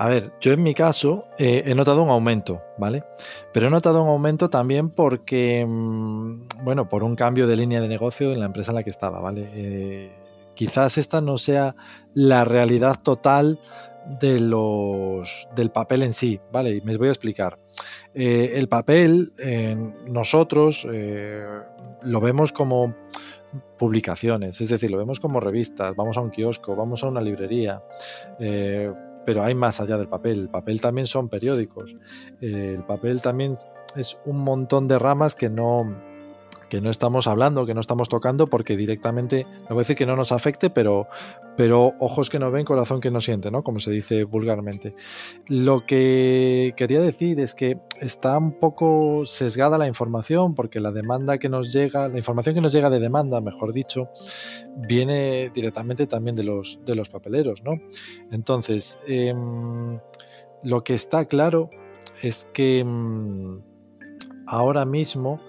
A 0.00 0.06
ver, 0.06 0.30
yo 0.40 0.52
en 0.52 0.62
mi 0.62 0.74
caso 0.74 1.24
eh, 1.38 1.64
he 1.66 1.74
notado 1.74 2.04
un 2.04 2.10
aumento, 2.10 2.62
¿vale? 2.78 3.02
Pero 3.52 3.66
he 3.66 3.70
notado 3.70 4.00
un 4.00 4.08
aumento 4.08 4.48
también 4.48 4.90
porque, 4.90 5.66
mm, 5.66 6.62
bueno, 6.62 6.88
por 6.88 7.02
un 7.02 7.16
cambio 7.16 7.48
de 7.48 7.56
línea 7.56 7.80
de 7.80 7.88
negocio 7.88 8.30
en 8.32 8.38
la 8.38 8.46
empresa 8.46 8.70
en 8.70 8.76
la 8.76 8.84
que 8.84 8.90
estaba, 8.90 9.18
¿vale? 9.18 9.48
Eh, 9.54 10.12
quizás 10.54 10.98
esta 10.98 11.20
no 11.20 11.36
sea 11.36 11.74
la 12.14 12.44
realidad 12.44 13.00
total 13.02 13.58
de 14.20 14.38
los, 14.38 15.48
del 15.56 15.72
papel 15.72 16.04
en 16.04 16.12
sí, 16.12 16.40
¿vale? 16.52 16.76
Y 16.76 16.80
me 16.82 16.96
voy 16.96 17.08
a 17.08 17.10
explicar. 17.10 17.58
Eh, 18.14 18.52
el 18.54 18.68
papel, 18.68 19.32
nosotros 20.06 20.86
lo 22.02 22.20
vemos 22.20 22.52
como 22.52 22.94
publicaciones, 23.76 24.60
es 24.60 24.68
decir, 24.68 24.92
lo 24.92 24.98
vemos 24.98 25.18
como 25.18 25.40
revistas, 25.40 25.96
vamos 25.96 26.16
a 26.16 26.20
un 26.20 26.30
kiosco, 26.30 26.76
vamos 26.76 27.02
a 27.02 27.08
una 27.08 27.20
librería, 27.20 27.82
pero 29.24 29.42
hay 29.42 29.54
más 29.54 29.80
allá 29.80 29.98
del 29.98 30.08
papel. 30.08 30.40
El 30.40 30.48
papel 30.48 30.80
también 30.80 31.06
son 31.06 31.28
periódicos. 31.28 31.96
Eh, 32.40 32.74
el 32.76 32.84
papel 32.84 33.20
también 33.22 33.58
es 33.96 34.18
un 34.24 34.38
montón 34.38 34.88
de 34.88 34.98
ramas 34.98 35.34
que 35.34 35.48
no, 35.48 35.84
que 36.68 36.80
no 36.80 36.90
estamos 36.90 37.26
hablando, 37.26 37.66
que 37.66 37.74
no 37.74 37.80
estamos 37.80 38.08
tocando, 38.08 38.46
porque 38.46 38.76
directamente, 38.76 39.46
no 39.62 39.70
voy 39.70 39.78
a 39.78 39.80
decir 39.80 39.96
que 39.96 40.06
no 40.06 40.16
nos 40.16 40.32
afecte, 40.32 40.70
pero, 40.70 41.08
pero 41.56 41.94
ojos 41.98 42.30
que 42.30 42.38
no 42.38 42.50
ven, 42.50 42.64
corazón 42.64 43.00
que 43.00 43.10
no 43.10 43.20
siente, 43.20 43.50
¿no? 43.50 43.62
Como 43.62 43.80
se 43.80 43.90
dice 43.90 44.24
vulgarmente. 44.24 44.94
Lo 45.46 45.86
que 45.86 46.74
quería 46.76 47.00
decir 47.00 47.40
es 47.40 47.54
que 47.54 47.78
está 48.00 48.36
un 48.38 48.52
poco 48.52 49.24
sesgada 49.26 49.78
la 49.78 49.88
información, 49.88 50.54
porque 50.54 50.80
la 50.80 50.92
demanda 50.92 51.38
que 51.38 51.48
nos 51.48 51.72
llega, 51.72 52.08
la 52.08 52.18
información 52.18 52.54
que 52.54 52.60
nos 52.60 52.72
llega 52.72 52.90
de 52.90 53.00
demanda, 53.00 53.40
mejor 53.40 53.72
dicho, 53.72 54.10
viene 54.76 55.50
directamente 55.50 56.06
también 56.06 56.36
de 56.36 56.44
los, 56.44 56.80
de 56.84 56.94
los 56.94 57.08
papeleros, 57.08 57.62
¿no? 57.64 57.80
Entonces, 58.30 58.98
em, 59.06 59.98
lo 60.62 60.84
que 60.84 60.94
está 60.94 61.24
claro 61.24 61.70
es 62.22 62.46
que 62.52 62.80
em, 62.80 63.60
ahora 64.46 64.84
mismo, 64.84 65.40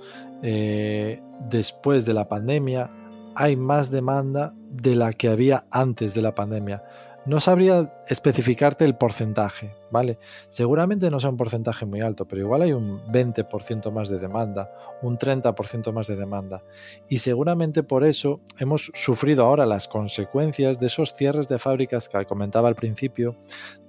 eh, 0.42 1.22
después 1.50 2.06
de 2.06 2.14
la 2.14 2.28
pandemia, 2.28 2.90
hay 3.36 3.56
más 3.56 3.92
demanda 3.92 4.54
de 4.70 4.96
la 4.96 5.14
que 5.14 5.30
había 5.30 5.66
antes 5.72 6.14
de 6.14 6.22
la 6.22 6.36
pandemia. 6.36 6.84
No 7.26 7.40
sabría 7.40 7.94
especificarte 8.10 8.86
el 8.86 8.96
porcentaje, 8.96 9.76
¿vale? 9.92 10.18
Seguramente 10.48 11.12
no 11.12 11.20
sea 11.20 11.30
un 11.30 11.38
porcentaje 11.38 11.86
muy 11.86 12.02
alto, 12.02 12.26
pero 12.26 12.42
igual 12.42 12.62
hay 12.62 12.72
un 12.72 13.02
20% 13.12 13.92
más 13.92 14.10
de 14.10 14.20
demanda, 14.20 14.72
un 15.02 15.18
30% 15.18 15.92
más 15.92 16.08
de 16.08 16.16
demanda. 16.16 16.64
Y 17.08 17.20
seguramente 17.20 17.84
por 17.84 18.06
eso 18.06 18.40
hemos 18.58 18.92
sufrido 18.94 19.46
ahora 19.46 19.66
las 19.66 19.88
consecuencias 19.88 20.80
de 20.80 20.88
esos 20.88 21.14
cierres 21.14 21.48
de 21.50 21.60
fábricas 21.60 22.08
que 22.08 22.26
comentaba 22.26 22.70
al 22.70 22.76
principio, 22.76 23.38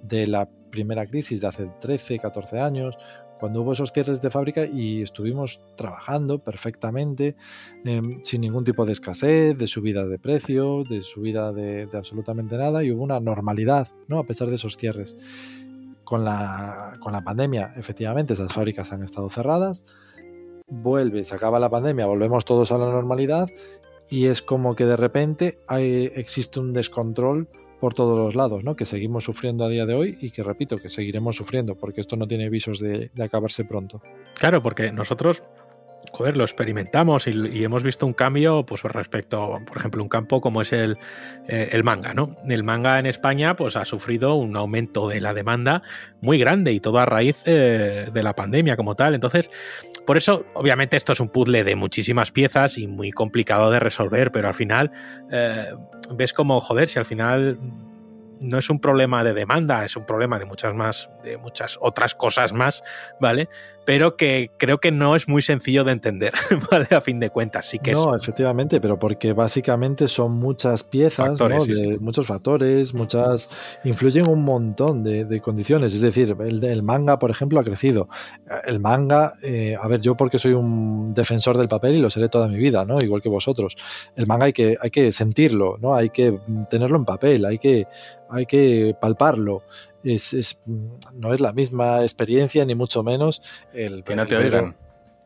de 0.03 0.27
la 0.27 0.47
primera 0.71 1.05
crisis 1.05 1.41
de 1.41 1.47
hace 1.47 1.69
13, 1.79 2.19
14 2.19 2.59
años, 2.59 2.95
cuando 3.41 3.63
hubo 3.63 3.73
esos 3.73 3.91
cierres 3.91 4.21
de 4.21 4.29
fábrica 4.29 4.67
y 4.67 5.01
estuvimos 5.01 5.59
trabajando 5.75 6.37
perfectamente, 6.37 7.35
em, 7.83 8.19
sin 8.21 8.41
ningún 8.41 8.63
tipo 8.63 8.85
de 8.85 8.91
escasez, 8.91 9.57
de 9.57 9.65
subida 9.65 10.05
de 10.05 10.19
precio, 10.19 10.83
de 10.87 11.01
subida 11.01 11.51
de, 11.51 11.87
de 11.87 11.97
absolutamente 11.97 12.55
nada, 12.55 12.83
y 12.83 12.91
hubo 12.91 13.03
una 13.03 13.19
normalidad, 13.19 13.87
¿no? 14.07 14.19
A 14.19 14.27
pesar 14.27 14.49
de 14.49 14.55
esos 14.55 14.77
cierres. 14.77 15.17
Con 16.03 16.23
la, 16.23 16.97
con 16.99 17.13
la 17.13 17.23
pandemia, 17.23 17.73
efectivamente, 17.77 18.33
esas 18.33 18.53
fábricas 18.53 18.91
han 18.93 19.01
estado 19.01 19.27
cerradas. 19.27 19.85
Vuelve, 20.67 21.23
se 21.23 21.33
acaba 21.33 21.57
la 21.57 21.69
pandemia, 21.69 22.05
volvemos 22.05 22.45
todos 22.45 22.71
a 22.71 22.77
la 22.77 22.91
normalidad 22.91 23.49
y 24.11 24.27
es 24.27 24.43
como 24.43 24.75
que 24.75 24.85
de 24.85 24.97
repente 24.97 25.57
hay, 25.67 26.11
existe 26.13 26.59
un 26.59 26.73
descontrol 26.73 27.47
por 27.81 27.95
todos 27.95 28.17
los 28.17 28.35
lados, 28.35 28.63
¿no? 28.63 28.75
Que 28.75 28.85
seguimos 28.85 29.23
sufriendo 29.23 29.65
a 29.65 29.69
día 29.69 29.87
de 29.87 29.95
hoy 29.95 30.17
y 30.21 30.29
que 30.29 30.43
repito, 30.43 30.77
que 30.77 30.87
seguiremos 30.87 31.35
sufriendo, 31.35 31.75
porque 31.75 31.99
esto 31.99 32.15
no 32.15 32.27
tiene 32.27 32.47
visos 32.49 32.79
de, 32.79 33.09
acabarse 33.19 33.65
pronto. 33.65 34.01
Claro, 34.39 34.61
porque 34.61 34.91
nosotros 34.91 35.41
lo 36.33 36.43
experimentamos 36.43 37.27
y, 37.27 37.63
hemos 37.63 37.83
visto 37.83 38.05
un 38.05 38.13
cambio 38.13 38.65
pues 38.65 38.83
respecto, 38.83 39.59
por 39.65 39.77
ejemplo, 39.77 40.03
un 40.03 40.09
campo 40.09 40.41
como 40.41 40.61
es 40.61 40.73
el, 40.73 40.97
eh, 41.47 41.69
el, 41.71 41.83
manga, 41.83 42.13
¿no? 42.13 42.37
El 42.47 42.63
manga 42.63 42.99
en 42.99 43.07
España 43.07 43.55
pues 43.55 43.75
ha 43.75 43.85
sufrido 43.85 44.35
un 44.35 44.55
aumento 44.55 45.07
de 45.07 45.21
la 45.21 45.33
demanda 45.33 45.81
muy 46.21 46.37
grande 46.37 46.73
y 46.73 46.79
todo 46.79 46.99
a 46.99 47.05
raíz 47.05 47.41
eh, 47.45 48.09
de 48.13 48.23
la 48.23 48.35
pandemia 48.35 48.75
como 48.75 48.95
tal. 48.95 49.15
Entonces, 49.15 49.49
por 50.05 50.17
eso, 50.17 50.45
obviamente, 50.53 50.97
esto 50.97 51.13
es 51.13 51.19
un 51.19 51.29
puzzle 51.29 51.63
de 51.63 51.75
muchísimas 51.75 52.31
piezas 52.31 52.77
y 52.77 52.87
muy 52.87 53.11
complicado 53.11 53.71
de 53.71 53.79
resolver, 53.79 54.31
pero 54.31 54.47
al 54.47 54.55
final 54.55 54.91
eh, 55.31 55.65
ves 56.13 56.33
como, 56.33 56.59
joder, 56.61 56.89
si 56.89 56.99
al 56.99 57.05
final 57.05 57.59
no 58.41 58.57
es 58.57 58.69
un 58.69 58.79
problema 58.79 59.23
de 59.23 59.33
demanda, 59.33 59.85
es 59.85 59.95
un 59.95 60.05
problema 60.05 60.39
de 60.39 60.45
muchas 60.45 60.73
más, 60.73 61.09
de 61.23 61.37
muchas 61.37 61.77
otras 61.79 62.15
cosas 62.15 62.53
más, 62.53 62.83
¿vale? 63.19 63.49
Pero 63.85 64.15
que 64.15 64.51
creo 64.57 64.79
que 64.79 64.91
no 64.91 65.15
es 65.15 65.27
muy 65.27 65.41
sencillo 65.41 65.83
de 65.83 65.91
entender, 65.91 66.33
¿vale? 66.71 66.87
A 66.91 67.01
fin 67.01 67.19
de 67.19 67.29
cuentas, 67.29 67.67
sí 67.67 67.79
que 67.79 67.93
no, 67.93 68.15
es. 68.15 68.21
efectivamente, 68.21 68.79
pero 68.79 68.99
porque 68.99 69.33
básicamente 69.33 70.07
son 70.07 70.33
muchas 70.33 70.83
piezas, 70.83 71.39
Factores, 71.39 71.59
¿no? 71.59 71.65
sí, 71.65 71.73
de 71.73 71.95
sí. 71.95 72.03
muchos 72.03 72.27
factores, 72.27 72.93
muchas. 72.93 73.49
influyen 73.83 74.27
un 74.27 74.43
montón 74.43 75.03
de, 75.03 75.25
de 75.25 75.41
condiciones. 75.41 75.93
Es 75.93 76.01
decir, 76.01 76.35
el, 76.39 76.63
el 76.63 76.83
manga, 76.83 77.17
por 77.19 77.31
ejemplo, 77.31 77.59
ha 77.59 77.63
crecido. 77.63 78.07
El 78.65 78.79
manga, 78.79 79.33
eh, 79.43 79.75
a 79.79 79.87
ver, 79.87 80.01
yo 80.01 80.15
porque 80.15 80.39
soy 80.39 80.53
un 80.53 81.13
defensor 81.13 81.57
del 81.57 81.67
papel 81.67 81.95
y 81.95 81.99
lo 81.99 82.09
seré 82.09 82.29
toda 82.29 82.47
mi 82.47 82.57
vida, 82.57 82.85
¿no? 82.85 83.01
Igual 83.01 83.21
que 83.21 83.29
vosotros. 83.29 83.77
El 84.15 84.27
manga 84.27 84.45
hay 84.45 84.53
que, 84.53 84.75
hay 84.81 84.91
que 84.91 85.11
sentirlo, 85.11 85.77
¿no? 85.79 85.95
Hay 85.95 86.09
que 86.09 86.37
tenerlo 86.69 86.97
en 86.97 87.05
papel, 87.05 87.45
hay 87.45 87.57
que, 87.57 87.87
hay 88.29 88.45
que 88.45 88.95
palparlo. 88.99 89.63
Es, 90.03 90.33
es, 90.33 90.59
no 91.13 91.33
es 91.33 91.41
la 91.41 91.53
misma 91.53 92.01
experiencia, 92.01 92.65
ni 92.65 92.75
mucho 92.75 93.03
menos. 93.03 93.41
El, 93.73 94.03
Que 94.03 94.15
no 94.15 94.25
te 94.25 94.35
oigan. 94.37 94.75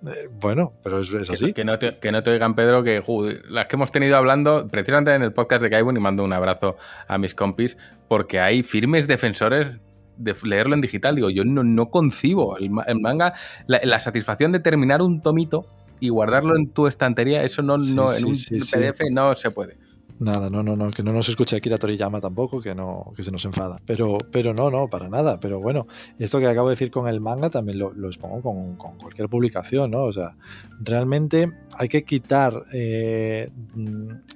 Eh, 0.06 0.12
bueno, 0.40 0.74
pero 0.84 1.00
es, 1.00 1.30
así. 1.30 1.54
que 1.54 1.64
no 1.64 1.80
te, 1.80 1.98
que 1.98 2.12
no 2.12 2.22
te 2.22 2.30
oigan, 2.32 2.54
Pedro, 2.56 2.84
que 2.84 3.00
joder, 3.00 3.44
las 3.50 3.68
que 3.68 3.76
hemos 3.78 3.92
tenido 3.92 4.18
hablando, 4.18 4.68
precisamente 4.68 5.14
en 5.16 5.24
el 5.24 5.32
podcast 5.34 5.64
de 5.64 5.70
Kaibun, 5.70 5.96
y 5.98 6.00
mando 6.00 6.24
un 6.24 6.34
abrazo 6.34 6.76
a 7.08 7.18
mis 7.18 7.34
compis, 7.34 7.78
porque 8.08 8.40
hay 8.40 8.62
firmes 8.62 9.08
defensores 9.08 9.80
de 10.18 10.36
leerlo 10.44 10.76
en 10.76 10.82
digital. 10.82 11.16
Digo, 11.16 11.30
yo 11.30 11.44
no, 11.46 11.64
no 11.64 11.90
concibo 11.90 12.58
el, 12.58 12.70
ma- 12.70 12.84
el 12.84 13.00
manga, 13.00 13.34
la, 13.68 13.80
la 13.84 14.00
satisfacción 14.00 14.52
de 14.52 14.60
terminar 14.60 15.02
un 15.02 15.22
tomito 15.22 15.66
y 16.00 16.10
guardarlo 16.10 16.58
en 16.58 16.70
tu 16.70 16.88
estantería, 16.88 17.44
eso 17.44 17.62
no, 17.62 17.80
Sí, 17.80 17.94
no 17.96 18.10
sí, 18.10 18.20
en 18.22 18.26
un 18.28 18.36
sí. 18.36 18.58
PDF 18.58 19.00
no 19.12 19.34
se 19.36 19.50
puede. 19.52 19.78
Nada, 20.18 20.50
no, 20.50 20.64
no, 20.64 20.78
no, 20.78 20.92
que 20.92 21.04
no 21.04 21.12
nos 21.12 21.28
escuche 21.28 21.58
Akira 21.58 21.78
Toriyama 21.78 22.22
tampoco, 22.22 22.62
que 22.62 22.74
no, 22.74 23.12
que 23.18 23.22
se 23.22 23.32
nos 23.32 23.44
enfada. 23.44 23.76
Pero, 23.86 24.18
pero 24.32 24.54
no, 24.54 24.70
no, 24.70 24.88
para 24.88 25.10
nada. 25.10 25.42
Pero 25.42 25.60
bueno, 25.60 25.88
esto 26.18 26.40
que 26.40 26.48
acabo 26.48 26.70
de 26.70 26.76
decir 26.76 26.90
con 26.90 27.10
el 27.10 27.20
manga 27.20 27.50
también 27.50 27.80
lo, 27.80 27.92
lo 27.92 28.08
expongo 28.08 28.42
con, 28.42 28.78
con 28.78 28.98
cualquier 28.98 29.28
publicación, 29.28 29.92
¿no? 29.92 30.04
O 30.04 30.14
sea, 30.14 30.38
realmente 30.80 31.52
hay 31.78 31.90
que 31.90 32.06
quitar 32.06 32.64
eh, 32.72 33.50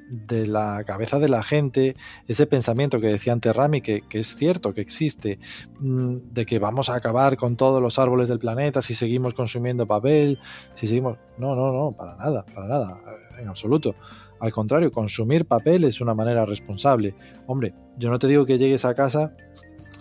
de 0.09 0.47
la 0.47 0.83
cabeza 0.85 1.17
de 1.17 1.29
la 1.29 1.43
gente 1.43 1.95
ese 2.27 2.45
pensamiento 2.45 2.99
que 2.99 3.07
decía 3.07 3.31
antes 3.31 3.55
Rami, 3.55 3.81
que, 3.81 4.01
que 4.01 4.19
es 4.19 4.35
cierto, 4.35 4.73
que 4.73 4.81
existe, 4.81 5.39
mm, 5.79 6.17
de 6.33 6.45
que 6.45 6.59
vamos 6.59 6.89
a 6.89 6.95
acabar 6.95 7.37
con 7.37 7.55
todos 7.55 7.81
los 7.81 7.99
árboles 7.99 8.27
del 8.27 8.39
planeta 8.39 8.81
si 8.81 8.93
seguimos 8.93 9.33
consumiendo 9.33 9.87
papel, 9.87 10.39
si 10.73 10.87
seguimos. 10.87 11.17
No, 11.37 11.55
no, 11.55 11.71
no, 11.71 11.93
para 11.93 12.17
nada, 12.17 12.45
para 12.53 12.67
nada, 12.67 12.99
en 13.39 13.47
absoluto. 13.47 13.95
Al 14.39 14.51
contrario, 14.51 14.91
consumir 14.91 15.45
papel 15.45 15.83
es 15.83 16.01
una 16.01 16.13
manera 16.13 16.45
responsable. 16.45 17.13
Hombre, 17.47 17.73
yo 17.97 18.09
no 18.09 18.19
te 18.19 18.27
digo 18.27 18.45
que 18.45 18.57
llegues 18.57 18.85
a 18.85 18.93
casa 18.93 19.33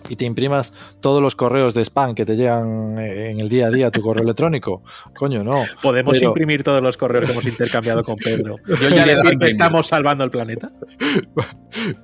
y 0.09 0.15
te 0.15 0.23
imprimas 0.25 0.97
todos 1.01 1.21
los 1.21 1.35
correos 1.35 1.73
de 1.73 1.81
spam 1.83 2.15
que 2.15 2.25
te 2.25 2.35
llegan 2.37 2.97
eh, 2.97 3.29
en 3.31 3.39
el 3.41 3.49
día 3.49 3.67
a 3.67 3.69
día 3.69 3.87
a 3.87 3.91
tu 3.91 4.01
correo 4.01 4.23
electrónico. 4.23 4.81
Coño, 5.17 5.43
no. 5.43 5.55
Podemos 5.83 6.13
Pero- 6.17 6.27
imprimir 6.29 6.63
todos 6.63 6.81
los 6.81 6.95
correos 6.95 7.25
que 7.25 7.31
hemos 7.33 7.45
intercambiado 7.45 8.03
con 8.03 8.15
Pedro. 8.15 8.55
Yo 8.81 8.89
ya 8.89 9.05
le 9.05 9.15
doy 9.15 9.37
que 9.37 9.47
estamos 9.49 9.87
salvando 9.87 10.23
el 10.23 10.31
planeta. 10.31 10.71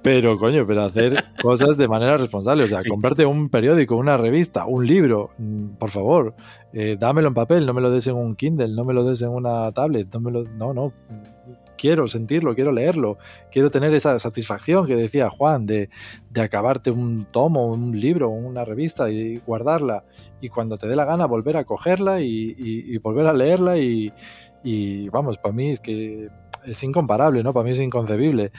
Pero, 0.03 0.38
coño, 0.38 0.66
pero 0.68 0.84
hacer 0.84 1.24
cosas 1.41 1.78
de 1.78 1.88
manera 1.88 2.18
responsable. 2.18 2.66
O 2.66 2.68
sea, 2.68 2.82
Sí. 2.82 2.90
comprarte 2.90 3.26
un 3.26 3.49
periódico, 3.49 3.95
una 3.95 4.18
revista, 4.18 4.66
un 4.66 4.86
libro, 4.86 5.32
mm, 5.38 5.76
por 5.80 5.90
favor, 5.90 6.36
eh, 6.74 6.98
dámelo 6.99 7.30
en 7.30 7.34
papel, 7.34 7.66
no 7.66 7.74
me 7.74 7.82
lo 7.82 7.90
des 7.91 8.06
en 8.07 8.16
un 8.16 8.36
Kindle, 8.36 8.70
no 8.76 8.84
me 8.86 8.94
lo 8.94 9.02
des 9.03 9.22
en 9.22 9.30
una 9.30 9.72
tablet, 9.72 10.14
no 10.14 10.20
me 10.20 10.32
lo. 10.32 10.44
No, 10.44 10.74
no. 10.74 10.91
Quiero 11.77 12.07
sentirlo, 12.07 12.56
quiero 12.56 12.72
leerlo, 12.72 13.18
quiero 13.52 13.69
tener 13.69 13.93
esa 13.93 14.18
satisfacción 14.19 14.85
que 14.88 14.95
decía 14.95 15.30
Juan 15.30 15.65
de, 15.65 15.89
de 16.31 16.41
acabarte 16.41 16.91
un 16.91 17.26
tomo, 17.31 17.68
un 17.68 17.99
libro, 17.99 18.30
una 18.30 18.64
revista 18.65 19.10
y 19.11 19.38
guardarla. 19.38 20.03
Y 20.41 20.49
cuando 20.49 20.77
te 20.77 20.88
dé 20.88 20.95
la 20.95 21.06
gana, 21.06 21.26
volver 21.26 21.57
a 21.57 21.64
cogerla 21.65 22.22
y, 22.22 22.56
y- 22.57 22.93
y 22.95 22.97
volver 22.99 23.27
a 23.27 23.34
leerla. 23.34 23.77
Y, 23.77 24.11
y 24.64 25.10
vamos, 25.10 25.38
para 25.38 25.53
mí 25.53 25.69
es 25.72 25.80
que 25.80 26.30
es 26.65 26.84
incomparable, 26.84 27.43
¿no? 27.43 27.53
Para 27.53 27.64
mí 27.65 27.72
es 27.72 27.80
inconcebible 27.80 28.52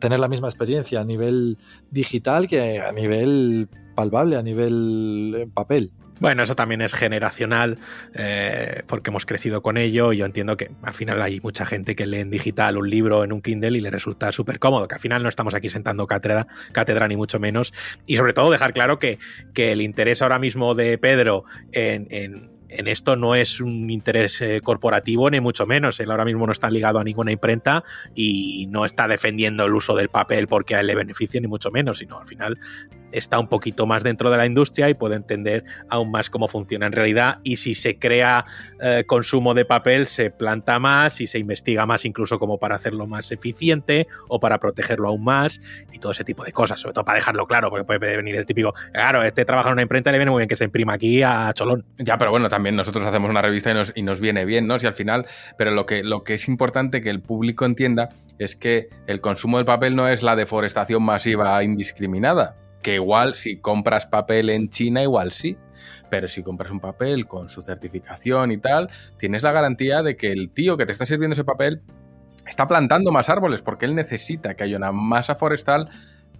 tener 0.00 0.18
la 0.18 0.28
misma 0.28 0.48
experiencia 0.48 1.00
a 1.00 1.04
nivel 1.04 1.58
digital 1.90 2.48
que 2.48 2.80
a 2.80 2.90
nivel 2.90 3.68
palpable, 3.94 4.36
a 4.36 4.42
nivel 4.42 5.34
eh, 5.36 5.48
papel. 5.52 5.92
Bueno, 6.22 6.44
eso 6.44 6.54
también 6.54 6.82
es 6.82 6.94
generacional, 6.94 7.78
eh, 8.14 8.84
porque 8.86 9.10
hemos 9.10 9.26
crecido 9.26 9.60
con 9.60 9.76
ello. 9.76 10.12
y 10.12 10.18
Yo 10.18 10.24
entiendo 10.24 10.56
que 10.56 10.70
al 10.82 10.94
final 10.94 11.20
hay 11.20 11.40
mucha 11.40 11.66
gente 11.66 11.96
que 11.96 12.06
lee 12.06 12.18
en 12.20 12.30
digital 12.30 12.78
un 12.78 12.88
libro 12.88 13.24
en 13.24 13.32
un 13.32 13.42
Kindle 13.42 13.76
y 13.76 13.80
le 13.80 13.90
resulta 13.90 14.30
súper 14.30 14.60
cómodo, 14.60 14.86
que 14.86 14.94
al 14.94 15.00
final 15.00 15.24
no 15.24 15.28
estamos 15.28 15.52
aquí 15.52 15.68
sentando 15.68 16.06
cátedra, 16.06 16.46
cátedra 16.70 17.08
ni 17.08 17.16
mucho 17.16 17.40
menos. 17.40 17.72
Y 18.06 18.18
sobre 18.18 18.34
todo 18.34 18.52
dejar 18.52 18.72
claro 18.72 19.00
que, 19.00 19.18
que 19.52 19.72
el 19.72 19.82
interés 19.82 20.22
ahora 20.22 20.38
mismo 20.38 20.76
de 20.76 20.96
Pedro 20.96 21.42
en, 21.72 22.06
en- 22.10 22.52
esto 22.86 23.16
no 23.16 23.34
es 23.34 23.60
un 23.60 23.90
interés 23.90 24.40
eh, 24.40 24.60
corporativo, 24.62 25.28
ni 25.28 25.40
mucho 25.40 25.66
menos. 25.66 26.00
Él 26.00 26.10
ahora 26.10 26.24
mismo 26.24 26.46
no 26.46 26.52
está 26.52 26.70
ligado 26.70 26.98
a 27.00 27.04
ninguna 27.04 27.30
imprenta 27.30 27.84
y 28.14 28.66
no 28.70 28.86
está 28.86 29.08
defendiendo 29.08 29.66
el 29.66 29.74
uso 29.74 29.94
del 29.94 30.08
papel 30.08 30.46
porque 30.48 30.74
a 30.76 30.80
él 30.80 30.86
le 30.86 30.94
beneficie, 30.94 31.38
ni 31.42 31.48
mucho 31.48 31.70
menos, 31.70 31.98
sino 31.98 32.18
al 32.18 32.26
final 32.26 32.58
está 33.12 33.38
un 33.38 33.48
poquito 33.48 33.86
más 33.86 34.02
dentro 34.02 34.30
de 34.30 34.36
la 34.36 34.46
industria 34.46 34.88
y 34.88 34.94
puede 34.94 35.16
entender 35.16 35.64
aún 35.88 36.10
más 36.10 36.30
cómo 36.30 36.48
funciona 36.48 36.86
en 36.86 36.92
realidad 36.92 37.38
y 37.42 37.56
si 37.56 37.74
se 37.74 37.98
crea 37.98 38.44
eh, 38.80 39.04
consumo 39.06 39.54
de 39.54 39.64
papel 39.64 40.06
se 40.06 40.30
planta 40.30 40.78
más 40.78 41.20
y 41.20 41.26
se 41.26 41.38
investiga 41.38 41.86
más 41.86 42.04
incluso 42.04 42.38
como 42.38 42.58
para 42.58 42.76
hacerlo 42.76 43.06
más 43.06 43.30
eficiente 43.32 44.06
o 44.28 44.40
para 44.40 44.58
protegerlo 44.58 45.08
aún 45.08 45.24
más 45.24 45.60
y 45.92 45.98
todo 45.98 46.12
ese 46.12 46.24
tipo 46.24 46.44
de 46.44 46.52
cosas, 46.52 46.80
sobre 46.80 46.94
todo 46.94 47.04
para 47.04 47.16
dejarlo 47.16 47.46
claro, 47.46 47.70
porque 47.70 47.84
puede 47.84 48.16
venir 48.16 48.36
el 48.36 48.46
típico, 48.46 48.74
claro, 48.92 49.22
este 49.22 49.44
trabaja 49.44 49.68
en 49.68 49.74
una 49.74 49.82
imprenta 49.82 50.10
y 50.10 50.12
le 50.12 50.18
viene 50.18 50.30
muy 50.30 50.40
bien 50.40 50.48
que 50.48 50.56
se 50.56 50.64
imprima 50.64 50.94
aquí 50.94 51.22
a 51.22 51.52
cholón. 51.54 51.84
Ya, 51.98 52.18
pero 52.18 52.30
bueno, 52.30 52.48
también 52.48 52.76
nosotros 52.76 53.04
hacemos 53.04 53.30
una 53.30 53.42
revista 53.42 53.70
y 53.70 53.74
nos, 53.74 53.92
y 53.94 54.02
nos 54.02 54.20
viene 54.20 54.44
bien, 54.44 54.66
¿no? 54.66 54.78
Si 54.78 54.86
al 54.86 54.94
final, 54.94 55.26
pero 55.56 55.70
lo 55.70 55.86
que, 55.86 56.02
lo 56.02 56.24
que 56.24 56.34
es 56.34 56.48
importante 56.48 57.00
que 57.00 57.10
el 57.10 57.20
público 57.20 57.64
entienda 57.64 58.08
es 58.38 58.56
que 58.56 58.88
el 59.06 59.20
consumo 59.20 59.58
del 59.58 59.66
papel 59.66 59.94
no 59.94 60.08
es 60.08 60.22
la 60.22 60.36
deforestación 60.36 61.02
masiva 61.02 61.62
indiscriminada, 61.62 62.56
que 62.82 62.94
igual 62.94 63.34
si 63.34 63.58
compras 63.58 64.06
papel 64.06 64.50
en 64.50 64.68
China, 64.68 65.02
igual 65.02 65.32
sí. 65.32 65.56
Pero 66.10 66.28
si 66.28 66.42
compras 66.42 66.70
un 66.70 66.80
papel 66.80 67.26
con 67.26 67.48
su 67.48 67.62
certificación 67.62 68.52
y 68.52 68.58
tal, 68.58 68.90
tienes 69.16 69.42
la 69.42 69.52
garantía 69.52 70.02
de 70.02 70.16
que 70.16 70.30
el 70.30 70.50
tío 70.50 70.76
que 70.76 70.86
te 70.86 70.92
está 70.92 71.06
sirviendo 71.06 71.32
ese 71.32 71.44
papel 71.44 71.82
está 72.46 72.68
plantando 72.68 73.12
más 73.12 73.28
árboles 73.28 73.62
porque 73.62 73.86
él 73.86 73.94
necesita 73.94 74.54
que 74.54 74.64
haya 74.64 74.76
una 74.76 74.92
masa 74.92 75.34
forestal 75.34 75.88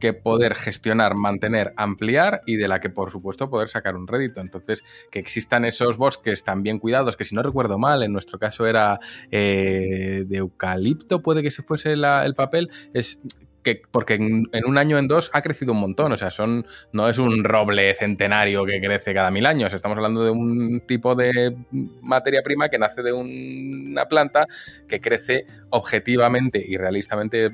que 0.03 0.13
poder 0.13 0.57
gestionar, 0.57 1.15
mantener, 1.15 1.73
ampliar 1.77 2.43
y 2.45 2.57
de 2.57 2.67
la 2.67 2.81
que 2.81 2.91
por 2.91 3.13
supuesto 3.13 3.49
poder 3.49 3.69
sacar 3.69 3.95
un 3.95 4.09
rédito. 4.09 4.41
Entonces, 4.41 4.83
que 5.13 5.21
existan 5.21 5.65
esos 5.65 5.97
bosques 5.97 6.43
tan 6.43 6.65
bien 6.65 6.81
cuidados, 6.81 7.17
que 7.17 7.25
si 7.25 7.37
no 7.37 7.43
recuerdo 7.45 7.79
mal, 7.79 8.03
en 8.03 8.13
nuestro 8.13 8.41
caso 8.41 8.67
era 8.67 8.99
eh, 9.31 10.25
de 10.27 10.39
eucalipto, 10.39 11.23
puede 11.23 11.41
que 11.41 11.53
se 11.53 11.63
fuese 11.63 11.93
el 11.93 12.35
papel, 12.35 12.69
es 12.93 13.21
que 13.63 13.81
porque 13.91 14.15
en, 14.15 14.49
en 14.53 14.65
un 14.67 14.77
año 14.79 14.99
en 14.99 15.07
dos 15.09 15.31
ha 15.33 15.41
crecido 15.43 15.73
un 15.73 15.79
montón, 15.81 16.13
o 16.13 16.17
sea, 16.17 16.31
son 16.31 16.67
no 16.93 17.09
es 17.09 17.19
un 17.19 17.45
roble 17.45 17.95
centenario 17.95 18.65
que 18.65 18.81
crece 18.81 19.15
cada 19.15 19.31
mil 19.31 19.47
años, 19.47 19.73
estamos 19.73 19.97
hablando 19.97 20.25
de 20.25 20.31
un 20.33 20.81
tipo 20.87 21.15
de 21.15 21.57
materia 22.03 22.43
prima 22.43 22.69
que 22.69 22.79
nace 22.79 23.03
de 23.03 23.13
un- 23.13 23.89
una 23.93 24.07
planta 24.07 24.47
que 24.89 25.01
crece 25.01 25.47
objetivamente 25.71 26.65
y 26.67 26.77
realistamente 26.77 27.47
eh, 27.47 27.53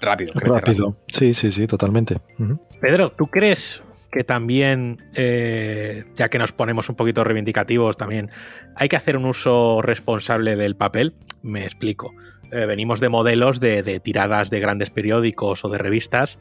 rápido, 0.00 0.32
crece 0.32 0.58
rápido. 0.60 0.86
Rápido. 0.90 0.96
Sí, 1.08 1.32
sí, 1.34 1.50
sí, 1.50 1.66
totalmente. 1.66 2.18
Pedro, 2.80 3.10
¿tú 3.12 3.26
crees 3.28 3.82
que 4.10 4.24
también, 4.24 5.02
eh, 5.14 6.04
ya 6.16 6.28
que 6.28 6.38
nos 6.38 6.52
ponemos 6.52 6.88
un 6.88 6.96
poquito 6.96 7.22
reivindicativos, 7.24 7.96
también 7.96 8.30
hay 8.74 8.88
que 8.88 8.96
hacer 8.96 9.16
un 9.16 9.26
uso 9.26 9.82
responsable 9.82 10.56
del 10.56 10.74
papel. 10.76 11.14
Me 11.42 11.64
explico. 11.64 12.12
Eh, 12.52 12.66
venimos 12.66 13.00
de 13.00 13.08
modelos 13.08 13.60
de, 13.60 14.00
tiradas 14.00 14.50
de 14.50 14.60
grandes 14.60 14.90
periódicos 14.90 15.64
o 15.64 15.68
de 15.68 15.78
revistas 15.78 16.38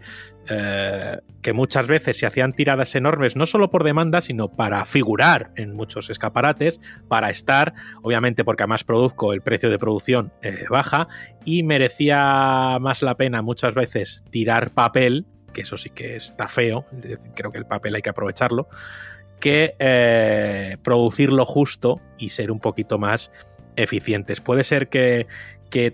eh, 0.49 1.17
que 1.41 1.53
muchas 1.53 1.87
veces 1.87 2.17
se 2.17 2.25
hacían 2.25 2.53
tiradas 2.53 2.95
enormes, 2.95 3.35
no 3.35 3.45
solo 3.45 3.69
por 3.69 3.83
demanda, 3.83 4.21
sino 4.21 4.49
para 4.49 4.85
figurar 4.85 5.51
en 5.55 5.75
muchos 5.75 6.09
escaparates, 6.09 6.79
para 7.07 7.29
estar, 7.29 7.73
obviamente 8.03 8.43
porque 8.43 8.63
además 8.63 8.83
produzco, 8.83 9.33
el 9.33 9.41
precio 9.41 9.69
de 9.69 9.79
producción 9.79 10.31
baja 10.69 11.07
y 11.43 11.63
merecía 11.63 12.77
más 12.79 13.01
la 13.01 13.15
pena 13.15 13.41
muchas 13.41 13.73
veces 13.73 14.23
tirar 14.29 14.71
papel 14.71 15.25
que 15.55 15.61
eso 15.61 15.77
sí 15.77 15.89
que 15.89 16.17
está 16.17 16.47
feo, 16.47 16.85
creo 17.33 17.51
que 17.51 17.57
el 17.57 17.65
papel 17.65 17.95
hay 17.95 18.01
que 18.03 18.09
aprovecharlo, 18.09 18.67
que 19.39 19.75
eh, 19.79 20.77
producirlo 20.83 21.45
justo 21.45 22.01
y 22.19 22.29
ser 22.29 22.51
un 22.51 22.59
poquito 22.59 22.99
más 22.99 23.31
eficientes. 23.75 24.41
Puede 24.41 24.63
ser 24.63 24.89
que, 24.89 25.27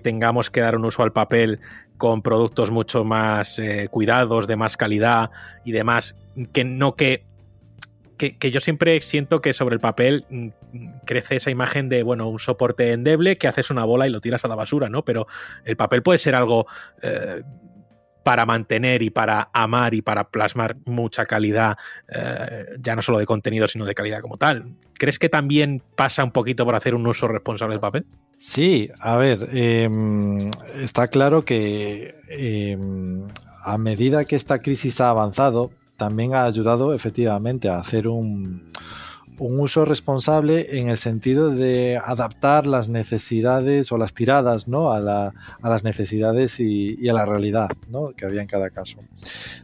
tengamos 0.02 0.50
que 0.50 0.62
dar 0.62 0.76
un 0.76 0.86
uso 0.86 1.04
al 1.04 1.12
papel 1.12 1.60
con 1.98 2.22
productos 2.22 2.72
mucho 2.72 3.04
más 3.04 3.60
eh, 3.60 3.88
cuidados, 3.90 4.48
de 4.48 4.56
más 4.56 4.78
calidad 4.78 5.30
y 5.64 5.72
demás, 5.72 6.16
que 6.52 6.64
no 6.64 6.96
que, 6.96 7.26
que, 8.18 8.52
yo 8.52 8.60
siempre 8.60 9.02
siento 9.02 9.42
que 9.42 9.54
sobre 9.54 9.76
el 9.76 9.80
papel 9.80 10.26
mm, 10.30 10.48
crece 11.06 11.36
esa 11.36 11.52
imagen 11.52 11.90
de, 11.90 12.04
bueno, 12.04 12.28
un 12.30 12.40
soporte 12.40 12.92
endeble 12.92 13.38
que 13.38 13.48
haces 13.48 13.70
una 13.70 13.86
bola 13.86 14.08
y 14.08 14.12
lo 14.12 14.22
tiras 14.22 14.44
a 14.46 14.48
la 14.48 14.56
basura, 14.56 14.90
¿no? 14.90 15.04
Pero 15.04 15.28
el 15.66 15.76
papel 15.76 16.04
puede 16.04 16.20
ser 16.20 16.36
algo 16.36 16.68
eh, 17.02 17.42
para 18.24 18.46
mantener 18.46 19.02
y 19.02 19.10
para 19.10 19.50
amar 19.54 19.94
y 19.94 20.02
para 20.02 20.30
plasmar 20.30 20.78
mucha 20.86 21.26
calidad, 21.26 21.78
eh, 22.08 22.66
ya 22.80 22.96
no 22.96 23.02
solo 23.02 23.20
de 23.20 23.26
contenido, 23.26 23.68
sino 23.68 23.86
de 23.86 23.96
calidad 23.96 24.22
como 24.22 24.38
tal. 24.38 24.76
¿Crees 24.94 25.18
que 25.18 25.30
también 25.30 25.82
pasa 25.96 26.24
un 26.24 26.32
poquito 26.32 26.66
por 26.66 26.76
hacer 26.76 26.94
un 26.94 27.08
uso 27.08 27.28
responsable 27.28 27.74
del 27.74 27.82
papel? 27.82 28.06
Sí, 28.38 28.90
a 29.00 29.18
ver, 29.18 29.50
em, 29.52 30.50
está 30.80 31.08
claro 31.08 31.44
que 31.44 32.16
em, 32.30 33.28
a 33.64 33.78
medida 33.78 34.24
que 34.24 34.36
esta 34.36 34.60
crisis 34.60 35.02
ha 35.02 35.10
avanzado, 35.10 35.72
también 35.98 36.34
ha 36.34 36.46
ayudado 36.46 36.94
efectivamente 36.94 37.70
a 37.70 37.80
hacer 37.80 38.08
un 38.08 38.72
un 39.38 39.60
uso 39.60 39.86
responsable 39.86 40.80
en 40.80 40.90
el 40.90 40.98
sentido 40.98 41.50
de 41.50 42.00
adaptar 42.04 42.68
las 42.68 42.90
necesidades 42.90 43.92
o 43.92 43.98
las 43.98 44.14
tiradas 44.14 44.68
¿no? 44.68 44.92
a, 44.92 45.00
las 45.00 45.84
necesidades 45.84 46.60
y, 46.60 47.10
a 47.10 47.14
la 47.14 47.26
realidad 47.26 47.72
¿no? 47.90 48.12
que 48.12 48.26
había 48.26 48.42
en 48.42 48.48
cada 48.48 48.70
caso. 48.70 48.98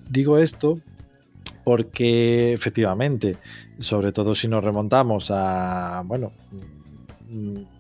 Digo 0.10 0.38
esto 0.38 0.80
porque 1.64 2.53
efectivamente, 2.53 3.38
sobre 3.80 4.11
todo 4.11 4.34
si 4.35 4.48
nos 4.48 4.64
remontamos 4.64 5.31
a, 5.31 6.02
bueno, 6.06 6.31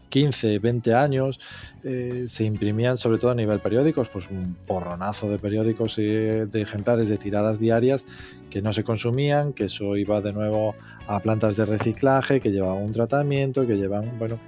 15, 0.09 0.59
20 0.59 0.93
años, 0.93 1.39
eh, 1.83 2.25
se 2.27 2.43
imprimían 2.43 2.97
sobre 2.97 3.17
todo 3.17 3.31
a 3.31 3.35
nivel 3.35 3.59
periódicos, 3.59 4.09
pues 4.09 4.29
un 4.29 4.55
porronazo 4.65 5.29
de 5.29 5.39
periódicos 5.39 5.95
de 5.97 6.49
ejemplares 6.53 7.09
de 7.09 7.17
tiradas 7.17 7.59
diarias 7.59 8.07
que 8.49 8.61
no 8.61 8.73
se 8.73 8.83
consumían, 8.83 9.53
que 9.53 9.65
eso 9.65 9.95
iba 9.97 10.21
de 10.21 10.33
nuevo 10.33 10.75
a 11.07 11.19
plantas 11.19 11.55
de 11.55 11.65
reciclaje, 11.65 12.39
que 12.39 12.51
llevaban 12.51 12.83
un 12.83 12.91
tratamiento, 12.91 13.67
que 13.67 13.75
llevan, 13.75 14.17
bueno, 14.17 14.39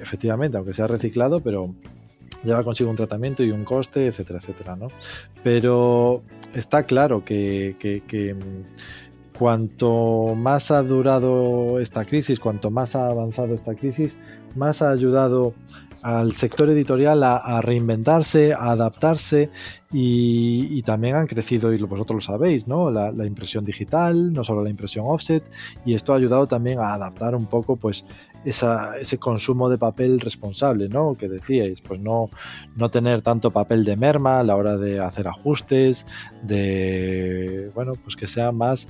efectivamente, 0.00 0.56
aunque 0.56 0.74
sea 0.74 0.86
reciclado, 0.86 1.40
pero 1.40 1.74
lleva 2.44 2.64
consigo 2.64 2.90
un 2.90 2.96
tratamiento 2.96 3.42
y 3.44 3.50
un 3.50 3.64
coste, 3.64 4.06
etcétera, 4.06 4.40
etcétera. 4.40 4.76
Pero 5.42 6.22
está 6.54 6.84
claro 6.84 7.24
que, 7.24 7.76
que 7.78 8.36
cuanto 9.38 10.34
más 10.36 10.70
ha 10.70 10.82
durado 10.82 11.80
esta 11.80 12.04
crisis, 12.04 12.38
cuanto 12.38 12.70
más 12.70 12.94
ha 12.94 13.08
avanzado 13.08 13.54
esta 13.54 13.74
crisis, 13.74 14.16
más 14.56 14.82
ha 14.82 14.90
ayudado 14.90 15.54
al 16.02 16.32
sector 16.32 16.68
editorial 16.68 17.22
a, 17.22 17.60
reinventarse, 17.60 18.52
a 18.52 18.72
adaptarse 18.72 19.50
y, 19.92 20.82
también 20.82 21.14
han 21.14 21.26
crecido, 21.28 21.72
y 21.72 21.80
vosotros 21.82 22.26
lo 22.26 22.32
sabéis, 22.32 22.66
¿no? 22.66 22.90
La, 22.90 23.24
impresión 23.24 23.64
digital, 23.64 24.32
no 24.32 24.42
solo 24.42 24.64
la 24.64 24.70
impresión 24.70 25.04
offset, 25.08 25.44
y 25.84 25.94
esto 25.94 26.12
ha 26.12 26.16
ayudado 26.16 26.48
también 26.48 26.80
a 26.80 26.94
adaptar 26.94 27.36
un 27.36 27.46
poco 27.46 27.76
pues 27.76 28.04
ese 28.44 29.18
consumo 29.18 29.68
de 29.68 29.78
papel 29.78 30.18
responsable, 30.18 30.88
¿no? 30.88 31.14
Que 31.14 31.28
decíais, 31.28 31.80
pues 31.80 32.00
no, 32.00 32.30
no 32.74 32.90
tener 32.90 33.22
tanto 33.22 33.52
papel 33.52 33.84
de 33.84 33.96
merma 33.96 34.40
a 34.40 34.42
la 34.42 34.56
hora 34.56 34.76
de 34.76 34.98
hacer 34.98 35.28
ajustes, 35.28 36.06
de, 36.42 37.70
bueno, 37.74 37.92
pues 38.02 38.16
que 38.16 38.26
sea 38.26 38.50
más 38.50 38.88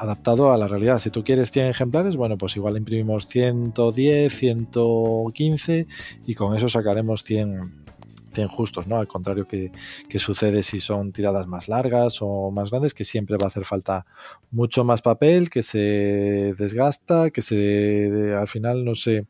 adaptado 0.00 0.52
a 0.52 0.58
la 0.58 0.68
realidad. 0.68 0.98
Si 0.98 1.10
tú 1.10 1.24
quieres 1.24 1.50
100 1.50 1.66
ejemplares, 1.66 2.16
bueno, 2.16 2.36
pues 2.36 2.56
igual 2.56 2.76
imprimimos 2.76 3.26
110, 3.26 4.34
115 4.34 5.86
y 6.26 6.34
con 6.34 6.56
eso 6.56 6.68
sacaremos 6.68 7.22
100, 7.24 7.84
100 8.32 8.48
justos, 8.48 8.86
¿no? 8.86 8.98
Al 8.98 9.08
contrario 9.08 9.46
que, 9.46 9.70
sucede 10.18 10.62
si 10.62 10.80
son 10.80 11.12
tiradas 11.12 11.46
más 11.46 11.68
largas 11.68 12.18
o 12.20 12.50
más 12.50 12.70
grandes, 12.70 12.94
que 12.94 13.04
siempre 13.04 13.36
va 13.36 13.44
a 13.44 13.48
hacer 13.48 13.64
falta 13.64 14.06
mucho 14.50 14.84
más 14.84 15.02
papel, 15.02 15.50
que 15.50 15.62
se 15.62 16.54
desgasta, 16.58 17.30
que 17.30 17.42
se 17.42 18.34
al 18.38 18.48
final 18.48 18.84
no 18.84 18.94
se, 18.94 19.26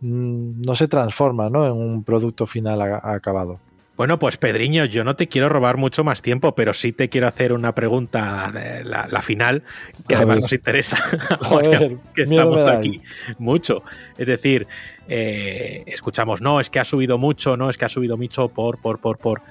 mm, 0.00 0.62
no 0.62 0.74
se 0.74 0.88
transforma 0.88 1.50
¿no? 1.50 1.66
en 1.66 1.72
un 1.72 2.04
producto 2.04 2.46
final 2.46 2.82
acabado. 2.82 3.60
Bueno, 3.96 4.18
pues 4.18 4.36
Pedriño, 4.36 4.86
yo 4.86 5.04
no 5.04 5.14
te 5.14 5.28
quiero 5.28 5.48
robar 5.48 5.76
mucho 5.76 6.02
más 6.02 6.20
tiempo, 6.20 6.54
pero 6.56 6.74
sí 6.74 6.92
te 6.92 7.08
quiero 7.08 7.28
hacer 7.28 7.52
una 7.52 7.76
pregunta, 7.76 8.50
de 8.52 8.82
la, 8.82 9.22
final, 9.22 9.62
que 10.08 10.16
además 10.16 10.40
nos 10.40 10.52
interesa, 10.52 10.96
que 12.14 12.22
estamos 12.22 12.66
aquí 12.66 13.00
mucho. 13.38 13.84
Es 14.18 14.26
decir, 14.26 14.66
eh, 15.08 15.84
escuchamos, 15.86 16.40
no, 16.40 16.58
es 16.58 16.70
que 16.70 16.80
ha 16.80 16.84
subido 16.84 17.18
mucho, 17.18 17.56
no, 17.56 17.70
es 17.70 17.78
que 17.78 17.84
ha 17.84 17.88
subido 17.88 18.16
mucho 18.16 18.48
por, 18.48 18.78
por, 18.78 18.98
por, 18.98 19.18
por. 19.18 19.42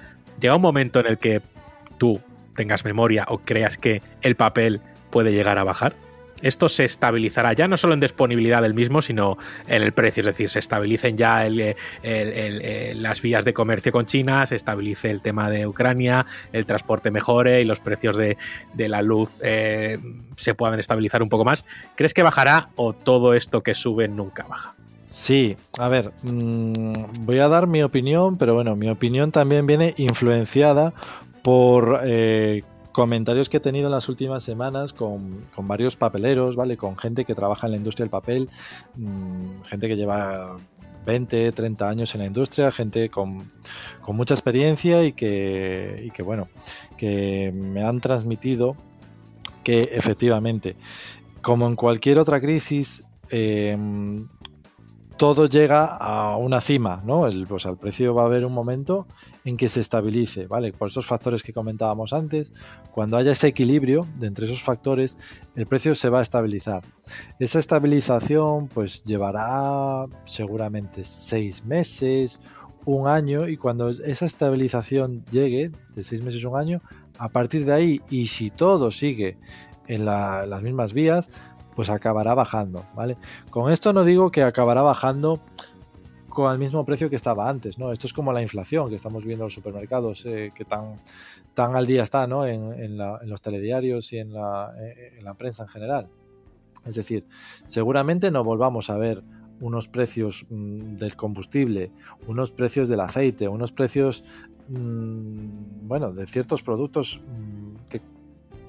Llega 0.42 0.58
un 0.58 0.62
momento 0.62 1.00
en 1.00 1.08
el 1.08 1.18
que 1.18 1.42
tú 1.98 2.20
tengas 2.54 2.84
memoria 2.84 3.26
o 3.30 3.38
creas 3.38 3.78
que 3.78 4.02
el 4.22 4.36
papel 4.36 4.82
puede 5.10 5.32
llegar 5.32 5.58
a 5.58 5.64
bajar 5.64 5.96
esto 6.44 6.70
se 6.70 6.86
estabilizará 6.86 7.54
ya 7.54 7.68
no 7.68 7.78
solo 7.78 7.94
en 7.94 8.00
disponibilidad 8.00 8.62
del 8.62 8.74
mismo, 8.74 9.02
sino 9.02 9.38
en 9.68 9.82
el 9.82 9.94
precio, 9.94 10.22
es 10.22 10.28
decir, 10.28 10.50
se 10.50 10.60
estabilicen 10.60 11.18
ya 11.18 11.48
las 11.50 13.22
vías 13.22 13.46
de 13.46 13.54
comercio 13.54 13.92
con 13.92 14.06
China, 14.06 14.46
se 14.46 14.56
estabilice 14.56 15.10
el 15.10 15.22
tema 15.22 15.50
de 15.50 15.66
Ucrania, 15.66 16.26
el 16.52 16.66
transporte 16.66 17.12
mejore 17.12 17.62
y 17.62 17.66
los 17.66 17.80
precios 17.80 18.18
de, 18.18 18.38
la 18.76 19.02
luz 19.02 19.34
eh, 19.42 19.98
se 20.36 20.54
puedan 20.56 20.80
estabilizar 20.80 21.24
un 21.24 21.30
poco 21.30 21.46
más. 21.46 21.66
¿Crees 21.96 22.14
que 22.14 22.22
bajará 22.22 22.70
o 22.76 22.94
todo 22.94 23.34
esto 23.34 23.64
que 23.64 23.74
sube 23.74 24.08
nunca 24.08 24.46
baja? 24.48 24.76
Sí, 25.08 25.56
a 25.78 25.90
ver, 25.90 26.12
mm, 26.24 27.26
voy 27.26 27.40
a 27.40 27.48
dar 27.48 27.68
mi 27.68 27.84
opinión, 27.84 28.38
pero 28.38 28.56
bueno, 28.56 28.76
mi 28.76 28.90
opinión 28.90 29.32
también 29.32 29.68
viene 29.68 29.94
influenciada 29.98 30.94
por 31.44 32.02
eh, 32.04 32.64
comentarios 32.94 33.50
que 33.50 33.58
he 33.58 33.60
tenido 33.60 33.88
en 33.88 33.92
las 33.92 34.08
últimas 34.08 34.44
semanas 34.44 34.94
con, 34.94 35.46
varios 35.58 35.98
papeleros, 35.98 36.56
¿vale? 36.56 36.78
Con 36.78 36.98
gente 36.98 37.26
que 37.26 37.36
trabaja 37.36 37.68
en 37.68 37.72
la 37.72 37.78
industria 37.78 38.06
del 38.06 38.12
papel, 38.12 38.50
mm, 38.96 39.64
gente 39.64 39.88
que 39.90 39.98
lleva 39.98 40.58
20, 41.06 41.52
30 41.52 41.90
años 41.90 42.14
en 42.16 42.22
la 42.22 42.28
industria, 42.28 42.72
gente 42.72 43.10
con, 43.10 43.52
mucha 44.08 44.34
experiencia 44.34 45.04
y 45.04 45.14
que, 45.14 46.04
y 46.06 46.12
que, 46.12 46.24
bueno, 46.24 46.48
que 46.96 47.52
me 47.54 47.84
han 47.84 48.00
transmitido 48.00 48.78
que 49.64 49.80
efectivamente, 49.92 50.76
como 51.42 51.68
en 51.68 51.76
cualquier 51.76 52.20
otra 52.20 52.40
crisis, 52.40 53.04
eh, 53.32 53.78
todo 55.24 55.46
llega 55.46 55.86
a 55.86 56.36
una 56.36 56.60
cima, 56.60 57.02
¿no? 57.06 57.28
El, 57.28 57.48
pues 57.48 57.66
al 57.66 57.78
precio 57.78 58.14
va 58.14 58.24
a 58.24 58.26
haber 58.26 58.46
un 58.46 58.52
momento 58.52 59.08
en 59.46 59.56
que 59.56 59.70
se 59.70 59.80
estabilice, 59.80 60.48
¿vale? 60.48 60.74
Por 60.74 60.90
esos 60.90 61.06
factores 61.08 61.44
que 61.44 61.54
comentábamos 61.54 62.12
antes, 62.12 62.52
cuando 62.92 63.16
haya 63.16 63.32
ese 63.32 63.48
equilibrio 63.48 64.06
de 64.20 64.28
entre 64.28 64.48
esos 64.48 64.62
factores, 64.62 65.18
el 65.56 65.66
precio 65.66 65.96
se 65.96 66.10
va 66.10 66.20
a 66.20 66.24
estabilizar. 66.24 66.84
Esa 67.40 67.60
estabilización 67.60 68.68
pues 68.68 69.02
llevará 69.06 70.08
seguramente 70.26 71.06
seis 71.06 71.64
meses, 71.64 72.42
un 72.84 73.08
año, 73.08 73.48
y 73.48 73.56
cuando 73.56 73.92
esa 73.92 74.26
estabilización 74.26 75.24
llegue, 75.32 75.72
de 75.96 76.04
seis 76.04 76.22
meses 76.22 76.44
a 76.44 76.50
un 76.50 76.60
año, 76.60 76.82
a 77.18 77.30
partir 77.30 77.64
de 77.64 77.72
ahí, 77.72 78.02
y 78.10 78.26
si 78.26 78.50
todo 78.50 78.92
sigue 78.92 79.38
en 79.88 80.04
las 80.04 80.62
mismas 80.62 80.92
vías, 80.92 81.30
pues 81.76 81.90
acabará 81.90 82.34
bajando, 82.34 82.84
¿vale? 82.96 83.18
Con 83.50 83.72
esto 83.72 83.94
no 83.94 84.04
digo 84.04 84.32
que 84.32 84.44
acabará 84.44 84.82
bajando 84.82 85.40
con 86.34 86.52
el 86.52 86.58
mismo 86.58 86.84
precio 86.84 87.10
que 87.10 87.16
estaba 87.16 87.48
antes, 87.48 87.78
¿no? 87.78 87.92
Esto 87.92 88.08
es 88.08 88.14
como 88.14 88.34
la 88.34 88.42
inflación 88.42 88.90
que 88.90 88.96
estamos 88.96 89.24
viendo 89.24 89.44
en 89.44 89.48
los 89.48 89.54
supermercados, 89.54 90.26
eh, 90.26 90.52
que 90.56 90.66
tan, 90.66 91.00
tan 91.54 91.76
al 91.76 91.86
día 91.86 92.04
está, 92.04 92.28
¿no? 92.28 92.46
En, 92.46 92.98
los 92.98 93.42
telediarios 93.42 94.12
y 94.14 94.18
en 94.18 94.34
la, 94.34 94.74
eh, 94.80 95.14
en 95.18 95.24
la 95.24 95.36
prensa 95.36 95.64
en 95.64 95.70
general. 95.70 96.08
Es 96.86 96.96
decir, 96.96 97.26
seguramente 97.68 98.32
no 98.32 98.44
volvamos 98.44 98.90
a 98.90 98.98
ver 98.98 99.24
unos 99.62 99.88
precios 99.88 100.46
mm, 100.50 100.98
del 100.98 101.16
combustible, 101.16 101.92
unos 102.28 102.52
precios 102.52 102.90
del 102.90 103.00
aceite, 103.00 103.48
unos 103.48 103.72
precios, 103.72 104.26
mm, 104.70 105.88
bueno, 105.88 106.12
de 106.12 106.26
ciertos 106.26 106.64
productos 106.64 107.22
mm, 107.26 108.00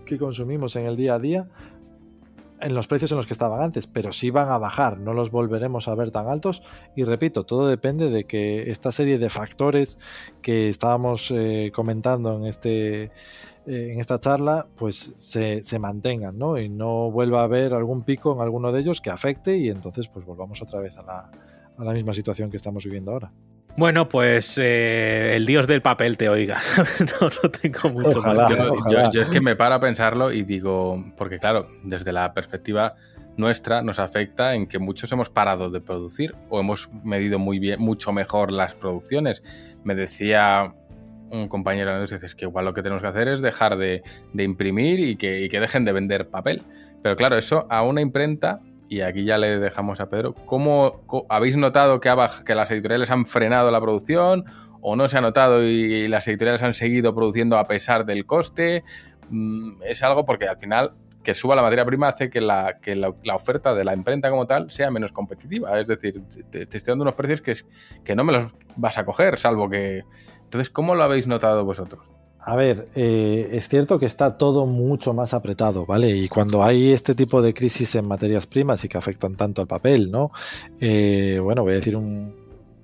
que 0.04 0.18
consumimos 0.18 0.76
en 0.76 0.84
el 0.84 0.96
día 0.96 1.14
a 1.14 1.18
día 1.18 1.48
en 2.60 2.74
los 2.74 2.86
precios 2.86 3.10
en 3.10 3.16
los 3.16 3.26
que 3.26 3.32
estaban 3.32 3.62
antes, 3.62 3.86
pero 3.86 4.12
sí 4.12 4.30
van 4.30 4.48
a 4.50 4.58
bajar, 4.58 4.98
no 4.98 5.12
los 5.12 5.30
volveremos 5.30 5.88
a 5.88 5.94
ver 5.94 6.10
tan 6.10 6.28
altos 6.28 6.62
y 6.94 7.04
repito, 7.04 7.44
todo 7.44 7.68
depende 7.68 8.10
de 8.10 8.24
que 8.24 8.70
esta 8.70 8.92
serie 8.92 9.18
de 9.18 9.28
factores 9.28 9.98
que 10.42 10.68
estábamos 10.68 11.30
eh, 11.30 11.72
comentando 11.74 12.36
en 12.36 12.46
este 12.46 13.04
eh, 13.66 13.92
en 13.92 14.00
esta 14.00 14.20
charla 14.20 14.66
pues 14.76 15.12
se, 15.16 15.62
se, 15.62 15.78
mantengan 15.78 16.38
¿no? 16.38 16.58
y 16.58 16.68
no 16.68 17.10
vuelva 17.10 17.40
a 17.40 17.44
haber 17.44 17.72
algún 17.72 18.02
pico 18.02 18.34
en 18.34 18.40
alguno 18.40 18.72
de 18.72 18.80
ellos 18.80 19.00
que 19.00 19.10
afecte 19.10 19.56
y 19.56 19.68
entonces 19.68 20.08
pues 20.08 20.26
volvamos 20.26 20.60
otra 20.60 20.80
vez 20.80 20.96
a 20.98 21.02
la, 21.02 21.30
a 21.78 21.84
la 21.84 21.92
misma 21.92 22.12
situación 22.12 22.50
que 22.50 22.56
estamos 22.56 22.84
viviendo 22.84 23.12
ahora. 23.12 23.32
Bueno, 23.76 24.08
pues 24.08 24.56
eh, 24.58 25.34
el 25.34 25.46
dios 25.46 25.66
del 25.66 25.82
papel 25.82 26.16
te 26.16 26.28
oiga. 26.28 26.60
no, 27.20 27.28
no, 27.42 27.50
tengo 27.50 27.90
mucho 27.90 28.22
más. 28.22 28.38
Yo, 28.48 28.74
yo, 28.90 29.10
yo, 29.10 29.20
es 29.20 29.28
que 29.28 29.40
me 29.40 29.56
paro 29.56 29.74
a 29.74 29.80
pensarlo 29.80 30.32
y 30.32 30.42
digo, 30.42 31.04
porque 31.16 31.38
claro, 31.40 31.68
desde 31.82 32.12
la 32.12 32.32
perspectiva 32.32 32.94
nuestra 33.36 33.82
nos 33.82 33.98
afecta 33.98 34.54
en 34.54 34.68
que 34.68 34.78
muchos 34.78 35.10
hemos 35.10 35.28
parado 35.28 35.70
de 35.70 35.80
producir 35.80 36.34
o 36.50 36.60
hemos 36.60 36.88
medido 37.02 37.38
muy 37.38 37.58
bien, 37.58 37.80
mucho 37.80 38.12
mejor 38.12 38.52
las 38.52 38.74
producciones. 38.74 39.42
Me 39.82 39.94
decía 39.96 40.72
un 41.30 41.48
compañero 41.48 41.94
de 41.94 42.02
dices 42.02 42.34
que 42.36 42.44
igual 42.44 42.64
lo 42.64 42.74
que 42.74 42.82
tenemos 42.82 43.02
que 43.02 43.08
hacer 43.08 43.26
es 43.26 43.40
dejar 43.40 43.76
de, 43.76 44.02
de 44.32 44.44
imprimir 44.44 45.00
y 45.00 45.16
que, 45.16 45.42
y 45.42 45.48
que 45.48 45.58
dejen 45.58 45.84
de 45.84 45.92
vender 45.92 46.28
papel. 46.28 46.62
Pero 47.02 47.16
claro, 47.16 47.36
eso 47.36 47.66
a 47.70 47.82
una 47.82 48.00
imprenta 48.00 48.60
y 48.88 49.00
aquí 49.00 49.24
ya 49.24 49.38
le 49.38 49.58
dejamos 49.58 50.00
a 50.00 50.08
Pedro, 50.08 50.34
¿cómo, 50.34 51.04
habéis 51.28 51.56
notado 51.56 52.00
que, 52.00 52.14
que, 52.44 52.54
las 52.54 52.70
editoriales 52.70 53.10
han 53.10 53.26
frenado 53.26 53.70
la 53.70 53.80
producción 53.80 54.44
o 54.80 54.96
no 54.96 55.08
se 55.08 55.18
ha 55.18 55.20
notado 55.20 55.62
y, 55.62 56.08
las 56.08 56.28
editoriales 56.28 56.62
han 56.62 56.74
seguido 56.74 57.14
produciendo 57.14 57.58
a 57.58 57.64
pesar 57.64 58.04
del 58.04 58.26
coste? 58.26 58.84
Mm, 59.30 59.82
es 59.84 60.02
algo 60.02 60.24
porque 60.24 60.48
al 60.48 60.58
final 60.58 60.92
que 61.22 61.34
suba 61.34 61.56
la 61.56 61.62
materia 61.62 61.86
prima 61.86 62.08
hace 62.08 62.28
que 62.28 62.40
la, 62.40 62.76
oferta 63.34 63.74
de 63.74 63.84
la 63.84 63.94
imprenta 63.94 64.28
como 64.28 64.46
tal 64.46 64.70
sea 64.70 64.90
menos 64.90 65.10
competitiva. 65.10 65.80
Es 65.80 65.88
decir, 65.88 66.22
te, 66.50 66.66
te 66.66 66.76
estoy 66.76 66.92
dando 66.92 67.02
unos 67.02 67.14
precios 67.14 67.40
que, 67.40 67.56
que 68.04 68.14
no 68.14 68.24
me 68.24 68.32
los 68.34 68.54
vas 68.76 68.98
a 68.98 69.04
coger, 69.04 69.38
salvo 69.38 69.70
que... 69.70 70.04
Entonces, 70.42 70.68
¿cómo 70.68 70.94
lo 70.94 71.02
habéis 71.02 71.26
notado 71.26 71.64
vosotros? 71.64 72.13
A 72.46 72.56
ver, 72.56 72.90
eh, 72.94 73.48
es 73.52 73.68
cierto 73.68 73.98
que 73.98 74.04
está 74.04 74.36
todo 74.36 74.66
mucho 74.66 75.14
más 75.14 75.32
apretado, 75.32 75.86
¿vale? 75.86 76.14
Y 76.14 76.28
cuando 76.28 76.62
hay 76.62 76.92
este 76.92 77.14
tipo 77.14 77.40
de 77.40 77.54
crisis 77.54 77.94
en 77.94 78.06
materias 78.06 78.46
primas 78.46 78.84
y 78.84 78.88
que 78.88 78.98
afectan 78.98 79.34
tanto 79.34 79.62
al 79.62 79.66
papel, 79.66 80.10
¿no? 80.10 80.30
Eh, 80.78 81.40
bueno, 81.42 81.62
voy 81.62 81.72
a 81.72 81.76
decir 81.76 81.96
un, 81.96 82.34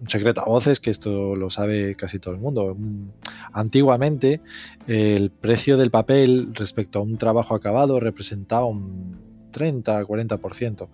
secreto 0.07 0.41
a 0.41 0.47
voces 0.47 0.81
que 0.81 0.91
esto 0.91 1.37
lo 1.37 1.51
sabe 1.51 1.95
casi 1.95 2.19
todo 2.19 2.33
el 2.33 2.41
mundo. 2.41 2.75
Antiguamente, 3.53 4.41
el 4.87 5.31
precio 5.31 5.77
del 5.77 5.91
papel 5.91 6.55
respecto 6.55 7.01
a 7.01 7.03
un 7.03 7.19
trabajo 7.19 7.55
acabado 7.55 8.01
representaba 8.01 8.65
un 8.65 9.19
30-40%. 9.53 10.89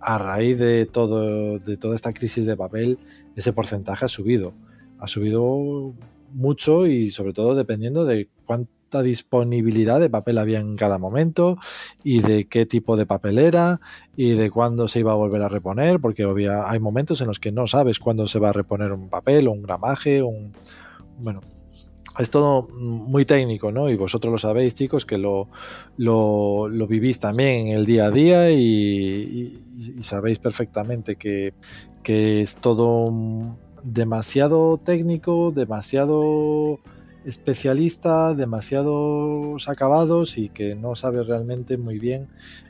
A 0.00 0.18
raíz 0.18 0.58
de, 0.58 0.86
todo, 0.86 1.60
de 1.60 1.76
toda 1.76 1.94
esta 1.94 2.12
crisis 2.12 2.46
de 2.46 2.56
papel, 2.56 2.98
ese 3.36 3.52
porcentaje 3.52 4.06
ha 4.06 4.08
subido. 4.08 4.54
Ha 4.98 5.06
subido 5.06 5.94
mucho 6.32 6.86
y 6.86 7.10
sobre 7.10 7.32
todo 7.32 7.54
dependiendo 7.54 8.04
de 8.04 8.28
cuánta 8.44 9.02
disponibilidad 9.02 10.00
de 10.00 10.08
papel 10.08 10.38
había 10.38 10.60
en 10.60 10.76
cada 10.76 10.98
momento 10.98 11.58
y 12.02 12.20
de 12.20 12.46
qué 12.46 12.64
tipo 12.66 12.96
de 12.96 13.06
papel 13.06 13.38
era 13.38 13.80
y 14.16 14.30
de 14.30 14.50
cuándo 14.50 14.88
se 14.88 15.00
iba 15.00 15.12
a 15.12 15.16
volver 15.16 15.42
a 15.42 15.48
reponer, 15.48 16.00
porque 16.00 16.22
había, 16.22 16.70
hay 16.70 16.80
momentos 16.80 17.20
en 17.20 17.26
los 17.26 17.38
que 17.38 17.52
no 17.52 17.66
sabes 17.66 17.98
cuándo 17.98 18.26
se 18.28 18.38
va 18.38 18.50
a 18.50 18.52
reponer 18.52 18.92
un 18.92 19.08
papel 19.08 19.48
o 19.48 19.52
un 19.52 19.62
gramaje, 19.62 20.22
un 20.22 20.52
bueno, 21.18 21.40
es 22.18 22.30
todo 22.30 22.68
muy 22.68 23.24
técnico, 23.24 23.70
¿no? 23.70 23.88
Y 23.88 23.96
vosotros 23.96 24.32
lo 24.32 24.38
sabéis, 24.38 24.74
chicos, 24.74 25.06
que 25.06 25.18
lo, 25.18 25.48
lo, 25.96 26.68
lo 26.68 26.86
vivís 26.86 27.20
también 27.20 27.68
en 27.68 27.78
el 27.78 27.86
día 27.86 28.06
a 28.06 28.10
día 28.10 28.50
y, 28.50 29.62
y, 29.78 30.02
sabéis 30.02 30.40
perfectamente 30.40 31.14
que, 31.14 31.54
que 32.02 32.40
es 32.40 32.56
todo 32.56 33.04
demasiado 33.82 34.78
técnico, 34.78 35.52
demasiado 35.54 36.78
especialista, 37.24 38.34
demasiados 38.34 39.68
acabados 39.68 40.38
y 40.38 40.48
que 40.48 40.74
no 40.74 40.94
sabe 40.94 41.22
realmente 41.22 41.76
muy 41.76 41.98
bien 41.98 42.28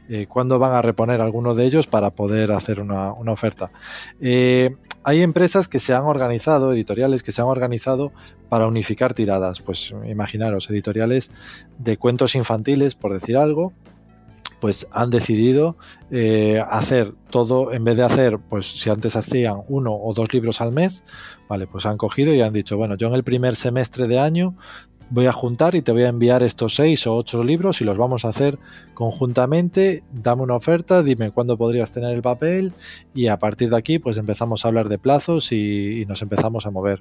eh, 0.09 0.27
cuándo 0.27 0.59
van 0.59 0.73
a 0.73 0.83
reponer 0.83 1.21
alguno 1.21 1.55
de 1.55 1.65
ellos 1.67 1.87
para 1.87 2.11
poder 2.11 2.53
hacer 2.53 2.81
una, 2.81 3.13
una 3.13 3.33
oferta. 3.33 3.71
Eh, 4.21 4.75
hay 5.05 5.23
empresas 5.23 5.69
que 5.69 5.79
se 5.79 5.95
han 5.95 6.03
organizado, 6.03 6.73
editoriales 6.73 7.23
que 7.23 7.31
se 7.31 7.41
han 7.41 7.47
organizado 7.47 8.13
para 8.49 8.67
unificar 8.67 9.15
tiradas. 9.15 9.61
Pues 9.61 9.95
imaginaros, 10.07 10.69
editoriales 10.71 11.31
de 11.79 11.97
cuentos 11.97 12.35
infantiles, 12.35 12.95
por 12.95 13.13
decir 13.13 13.37
algo, 13.37 13.73
pues 14.61 14.89
han 14.91 15.11
decidido 15.11 15.77
eh, 16.11 16.63
hacer 16.71 17.15
todo, 17.31 17.73
en 17.73 17.85
vez 17.85 17.97
de 17.97 18.05
hacer, 18.05 18.39
pues 18.39 18.67
si 18.67 18.91
antes 18.91 19.17
hacían 19.17 19.63
uno 19.69 19.95
o 19.95 20.15
dos 20.15 20.33
libros 20.33 20.61
al 20.61 20.73
mes, 20.73 21.05
vale, 21.49 21.67
pues 21.67 21.87
han 21.87 21.97
cogido 21.97 22.35
y 22.35 22.41
han 22.41 22.53
dicho, 22.53 22.77
bueno, 22.77 22.97
yo 22.97 23.09
en 23.09 23.15
el 23.15 23.25
primer 23.25 23.57
semestre 23.57 24.09
de 24.09 24.19
año 24.19 24.55
voy 25.11 25.27
a 25.27 25.33
juntar 25.33 25.75
y 25.75 25.83
te 25.83 25.93
voy 25.93 26.03
a 26.03 26.09
enviar 26.09 26.43
estos 26.43 26.75
seis 26.75 27.07
o 27.07 27.17
ocho 27.17 27.43
libros 27.43 27.81
y 27.81 27.85
los 27.85 27.97
vamos 27.97 28.25
a 28.25 28.29
hacer 28.29 28.59
conjuntamente. 28.95 30.03
Dame 30.13 30.43
una 30.43 30.55
oferta, 30.55 31.03
dime 31.03 31.31
cuándo 31.31 31.57
podrías 31.57 31.91
tener 31.91 32.15
el 32.15 32.23
papel 32.23 32.73
y 33.15 33.29
a 33.29 33.39
partir 33.39 33.71
de 33.71 33.77
aquí 33.77 33.99
pues 33.99 34.19
empezamos 34.19 34.65
a 34.65 34.69
hablar 34.69 34.89
de 34.89 34.99
plazos 34.99 35.53
y, 35.53 36.03
y 36.03 36.07
nos 36.07 36.23
empezamos 36.23 36.67
a 36.67 36.71
mover. 36.71 37.01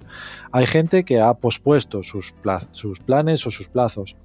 Hay 0.52 0.68
gente 0.68 1.04
que 1.04 1.20
ha 1.20 1.34
pospuesto 1.34 2.04
sus, 2.04 2.34
sus 2.72 3.00
planes 3.00 3.46
o 3.46 3.52
sus 3.52 3.68
plazos. 3.68 4.16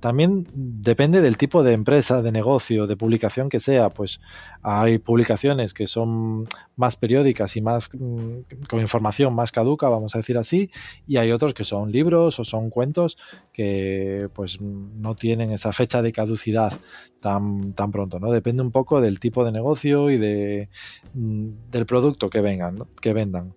También 0.00 0.46
depende 0.54 1.20
del 1.20 1.36
tipo 1.36 1.62
de 1.62 1.74
empresa, 1.74 2.22
de 2.22 2.32
negocio, 2.32 2.86
de 2.86 2.96
publicación 2.96 3.48
que 3.48 3.60
sea. 3.60 3.90
Pues 3.90 4.20
hay 4.62 4.98
publicaciones 4.98 5.74
que 5.74 5.86
son 5.86 6.48
más 6.76 6.96
periódicas 6.96 7.56
y 7.56 7.60
más 7.60 7.90
mm, 7.92 8.64
con 8.68 8.80
información 8.80 9.34
más 9.34 9.52
caduca, 9.52 9.88
vamos 9.88 10.14
a 10.14 10.18
decir 10.18 10.38
así, 10.38 10.70
y 11.06 11.18
hay 11.18 11.32
otros 11.32 11.54
que 11.54 11.64
son 11.64 11.92
libros 11.92 12.40
o 12.40 12.44
son 12.44 12.70
cuentos 12.70 13.18
que 13.52 14.28
pues 14.34 14.60
no 14.60 15.14
tienen 15.14 15.52
esa 15.52 15.72
fecha 15.72 16.02
de 16.02 16.12
caducidad 16.12 16.72
tan, 17.20 17.74
tan 17.74 17.90
pronto, 17.90 18.18
¿no? 18.18 18.32
Depende 18.32 18.62
un 18.62 18.70
poco 18.70 19.00
del 19.00 19.20
tipo 19.20 19.44
de 19.44 19.52
negocio 19.52 20.10
y 20.10 20.16
de, 20.16 20.68
mm, 21.14 21.48
del 21.70 21.86
producto 21.86 22.30
que 22.30 22.40
vengan, 22.40 22.84
que 23.00 23.12
vendan. 23.12 23.54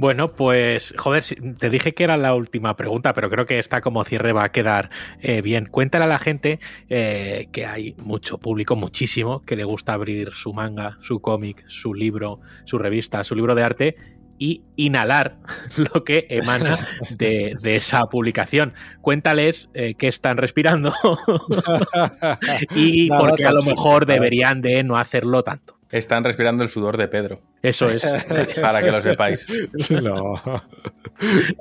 Bueno, 0.00 0.32
pues, 0.32 0.94
joder, 0.96 1.22
te 1.58 1.68
dije 1.68 1.92
que 1.92 2.04
era 2.04 2.16
la 2.16 2.34
última 2.34 2.74
pregunta, 2.74 3.12
pero 3.12 3.28
creo 3.28 3.44
que 3.44 3.58
esta 3.58 3.82
como 3.82 4.02
cierre 4.02 4.32
va 4.32 4.44
a 4.44 4.48
quedar 4.50 4.88
eh, 5.20 5.42
bien. 5.42 5.66
Cuéntale 5.66 6.04
a 6.04 6.08
la 6.08 6.18
gente 6.18 6.58
eh, 6.88 7.50
que 7.52 7.66
hay 7.66 7.94
mucho 7.98 8.38
público, 8.38 8.76
muchísimo, 8.76 9.42
que 9.42 9.56
le 9.56 9.64
gusta 9.64 9.92
abrir 9.92 10.32
su 10.32 10.54
manga, 10.54 10.96
su 11.02 11.20
cómic, 11.20 11.66
su 11.68 11.92
libro, 11.92 12.40
su 12.64 12.78
revista, 12.78 13.24
su 13.24 13.34
libro 13.34 13.54
de 13.54 13.62
arte 13.62 13.96
y 14.38 14.62
inhalar 14.76 15.36
lo 15.92 16.02
que 16.02 16.26
emana 16.30 16.78
de, 17.10 17.58
de 17.60 17.76
esa 17.76 18.06
publicación. 18.06 18.72
Cuéntales 19.02 19.68
eh, 19.74 19.96
qué 19.98 20.08
están 20.08 20.38
respirando 20.38 20.94
y 22.74 23.08
por 23.10 23.34
qué 23.34 23.44
a 23.44 23.52
lo 23.52 23.62
mejor 23.62 24.06
deberían 24.06 24.62
de 24.62 24.82
no 24.82 24.96
hacerlo 24.96 25.42
tanto. 25.42 25.79
Están 25.90 26.22
respirando 26.22 26.62
el 26.62 26.68
sudor 26.68 26.96
de 26.96 27.08
Pedro. 27.08 27.40
Eso 27.62 27.88
es. 27.88 28.02
Para 28.60 28.82
que 28.82 28.90
lo 28.90 29.02
sepáis. 29.02 29.46
No. 30.02 30.34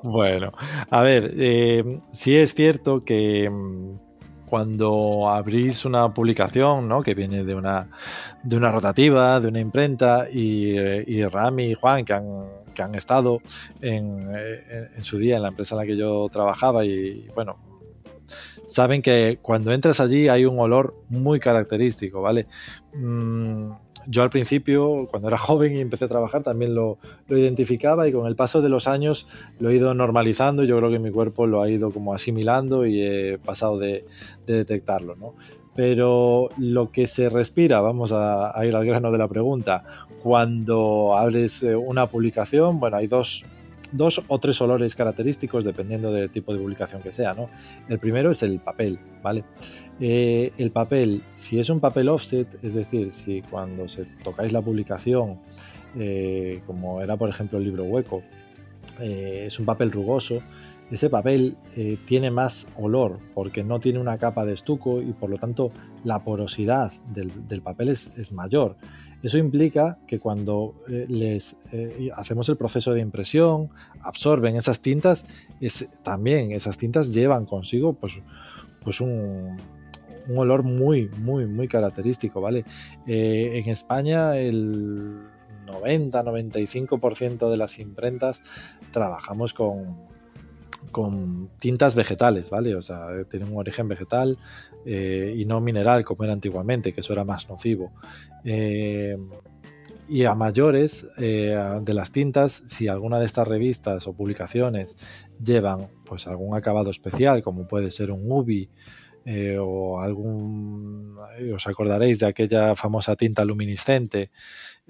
Bueno, 0.04 0.54
a 0.90 1.02
ver, 1.02 1.34
eh, 1.36 2.00
sí 2.14 2.38
es 2.38 2.54
cierto 2.54 3.02
que 3.02 3.52
cuando 4.46 5.30
abrís 5.30 5.84
una 5.84 6.10
publicación 6.10 6.88
¿no? 6.88 7.02
que 7.02 7.14
viene 7.14 7.44
de 7.44 7.56
una, 7.56 7.90
de 8.42 8.56
una 8.56 8.72
rotativa, 8.72 9.40
de 9.40 9.48
una 9.48 9.60
imprenta, 9.60 10.30
y, 10.32 10.78
y 10.78 11.26
Rami 11.26 11.72
y 11.72 11.74
Juan, 11.74 12.06
que 12.06 12.14
han, 12.14 12.46
que 12.74 12.82
han 12.82 12.96
estado 12.96 13.42
en, 13.82 14.34
en, 14.34 14.90
en, 14.96 15.04
su 15.04 15.18
día 15.18 15.36
en 15.36 15.44
la 15.44 15.50
empresa 15.50 15.76
en 15.76 15.80
la 15.80 15.86
que 15.86 15.98
yo 15.98 16.28
trabajaba, 16.32 16.86
y 16.86 17.28
bueno, 17.36 17.58
saben 18.66 19.02
que 19.02 19.40
cuando 19.42 19.72
entras 19.72 20.00
allí 20.00 20.28
hay 20.28 20.46
un 20.46 20.60
olor 20.60 20.96
muy 21.10 21.40
característico, 21.40 22.22
¿vale? 22.22 22.48
Mm, 22.94 23.72
yo 24.10 24.24
al 24.24 24.32
principio, 24.32 25.08
cuando 25.12 25.28
era 25.28 25.38
joven 25.38 25.76
y 25.76 25.82
empecé 25.82 26.06
a 26.06 26.08
trabajar, 26.08 26.42
también 26.42 26.74
lo, 26.74 26.98
lo, 27.28 27.38
identificaba 27.38 28.08
y 28.08 28.12
con 28.12 28.26
el 28.26 28.36
paso 28.36 28.60
de 28.60 28.68
los 28.68 28.88
años 28.88 29.28
lo 29.60 29.70
he 29.70 29.76
ido 29.76 29.94
normalizando. 29.94 30.64
Yo 30.64 30.78
creo 30.78 30.90
que 30.90 30.98
mi 30.98 31.12
cuerpo 31.12 31.46
lo 31.46 31.62
ha 31.62 31.70
ido 31.70 31.92
como 31.92 32.16
asimilando 32.16 32.88
y 32.88 33.02
he 33.04 33.38
pasado 33.38 33.78
de, 33.78 34.06
de 34.48 34.54
detectarlo, 34.56 35.16
¿no? 35.16 35.36
Pero 35.76 36.50
lo 36.58 36.92
que 36.92 37.06
se 37.06 37.30
respira, 37.30 37.82
vamos 37.82 38.12
a, 38.12 38.58
a, 38.60 38.66
ir 38.66 38.76
al 38.76 38.84
grano 38.84 39.12
de 39.12 39.20
la 39.20 39.28
pregunta, 39.28 39.84
cuando 40.24 41.16
abres 41.16 41.62
eh, 41.62 41.76
una 41.76 42.08
publicación, 42.08 42.80
bueno, 42.80 42.98
hay 42.98 43.06
dos, 43.06 43.46
dos 43.92 44.24
o 44.28 44.40
tres 44.40 44.60
olores 44.60 44.96
característicos 44.96 45.66
dependiendo 45.66 46.12
del 46.12 46.32
tipo 46.32 46.52
de 46.52 46.60
publicación 46.60 47.04
que 47.04 47.12
sea, 47.12 47.36
¿no? 47.36 47.50
El 47.88 48.00
primero 48.00 48.32
es 48.32 48.42
el 48.42 48.60
papel, 48.60 49.00
¿vale? 49.22 49.44
Eh, 50.02 50.54
el 50.58 50.72
papel, 50.72 51.24
si 51.34 51.60
es 51.60 51.70
un 51.70 51.82
papel 51.82 52.08
offset, 52.08 52.48
es 52.64 52.74
decir, 52.74 53.12
si 53.12 53.42
cuando 53.42 53.90
se 53.90 54.06
tocáis 54.24 54.54
la 54.54 54.62
publicación, 54.62 55.40
eh, 55.98 56.62
como 56.66 57.02
era 57.02 57.18
por 57.18 57.30
ejemplo 57.30 57.58
el 57.58 57.66
libro 57.66 57.84
hueco, 57.84 58.24
eh, 59.02 59.44
es 59.48 59.60
un 59.60 59.66
papel 59.66 59.92
rugoso, 59.92 60.42
ese 60.90 61.08
papel 61.08 61.56
tiene 62.08 62.32
más 62.32 62.68
olor 62.76 63.20
porque 63.36 63.64
no 63.64 63.80
tiene 63.80 64.00
una 64.00 64.18
capa 64.18 64.44
de 64.44 64.54
estuco 64.54 65.04
y 65.04 65.14
por 65.14 65.30
lo 65.30 65.38
tanto 65.38 65.72
la 66.04 66.24
porosidad 66.24 66.92
del, 67.14 67.62
papel 67.62 67.90
es, 67.90 68.32
mayor. 68.32 68.76
Eso 69.22 69.38
implica 69.38 70.00
que 70.08 70.18
cuando 70.18 70.74
les 70.88 71.56
hacemos 72.16 72.50
el 72.50 72.58
proceso 72.58 72.92
de 72.94 73.02
impresión, 73.02 73.70
absorben 74.02 74.56
esas 74.56 74.82
tintas, 74.82 75.28
también 76.02 76.54
esas 76.54 76.76
tintas 76.80 77.14
llevan 77.14 77.46
consigo 77.46 77.94
pues, 77.94 78.18
pues 78.84 79.00
un, 79.00 79.58
un 80.30 80.38
olor 80.38 80.64
muy, 80.64 81.10
muy, 81.18 81.46
muy 81.46 81.68
característico, 81.68 82.40
¿vale? 82.40 82.64
en 83.06 83.70
España 83.70 84.38
el 84.38 85.20
90-95% 85.70 87.50
de 87.50 87.58
las 87.58 87.80
imprentas 87.80 88.44
trabajamos 88.92 89.54
con, 89.54 89.98
con 90.92 91.50
tintas 91.60 91.96
vegetales, 91.96 92.50
¿vale? 92.50 92.76
O 92.76 92.82
sea, 92.82 93.08
tienen 93.30 93.52
un 93.52 93.58
origen 93.58 93.88
vegetal 93.88 94.38
eh, 94.86 95.34
y 95.38 95.46
no 95.46 95.62
mineral 95.62 96.04
como 96.04 96.24
era 96.24 96.34
antiguamente, 96.34 96.94
que 96.94 97.02
eso 97.02 97.14
era 97.14 97.24
más 97.24 97.50
nocivo. 97.50 97.92
Eh, 98.44 99.18
y 100.08 100.24
a 100.24 100.34
mayores 100.34 101.06
eh, 101.18 101.56
de 101.82 101.94
las 101.94 102.12
tintas, 102.12 102.64
si 102.66 102.88
alguna 102.88 103.20
de 103.20 103.28
estas 103.28 103.48
revistas 103.48 104.08
o 104.08 104.14
publicaciones 104.14 104.98
llevan 105.44 105.88
pues 106.04 106.26
algún 106.26 106.58
acabado 106.58 106.90
especial, 106.90 107.44
como 107.44 107.68
puede 107.68 107.92
ser 107.92 108.12
un 108.12 108.24
UBI 108.32 108.70
o 109.60 110.00
algún, 110.00 111.18
os 111.54 111.68
acordaréis 111.68 112.20
de 112.20 112.26
aquella 112.26 112.76
famosa 112.76 113.16
tinta 113.16 113.46
luminiscente 113.46 114.32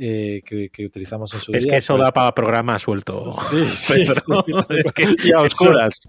eh, 0.01 0.41
que, 0.45 0.85
utilizamos 0.85 1.33
en 1.33 1.39
su 1.41 1.51
es 1.51 1.63
día. 1.63 1.71
que 1.71 1.77
eso 1.79 1.95
pues 1.95 2.03
da 2.03 2.13
para 2.13 2.33
programa 2.33 2.79
suelto. 2.79 3.29
Sí, 3.49 3.65
sí, 3.65 4.03
Es 4.03 4.93
que 4.93 5.15
y 5.27 5.31
a 5.33 5.41
oscuras. 5.41 5.99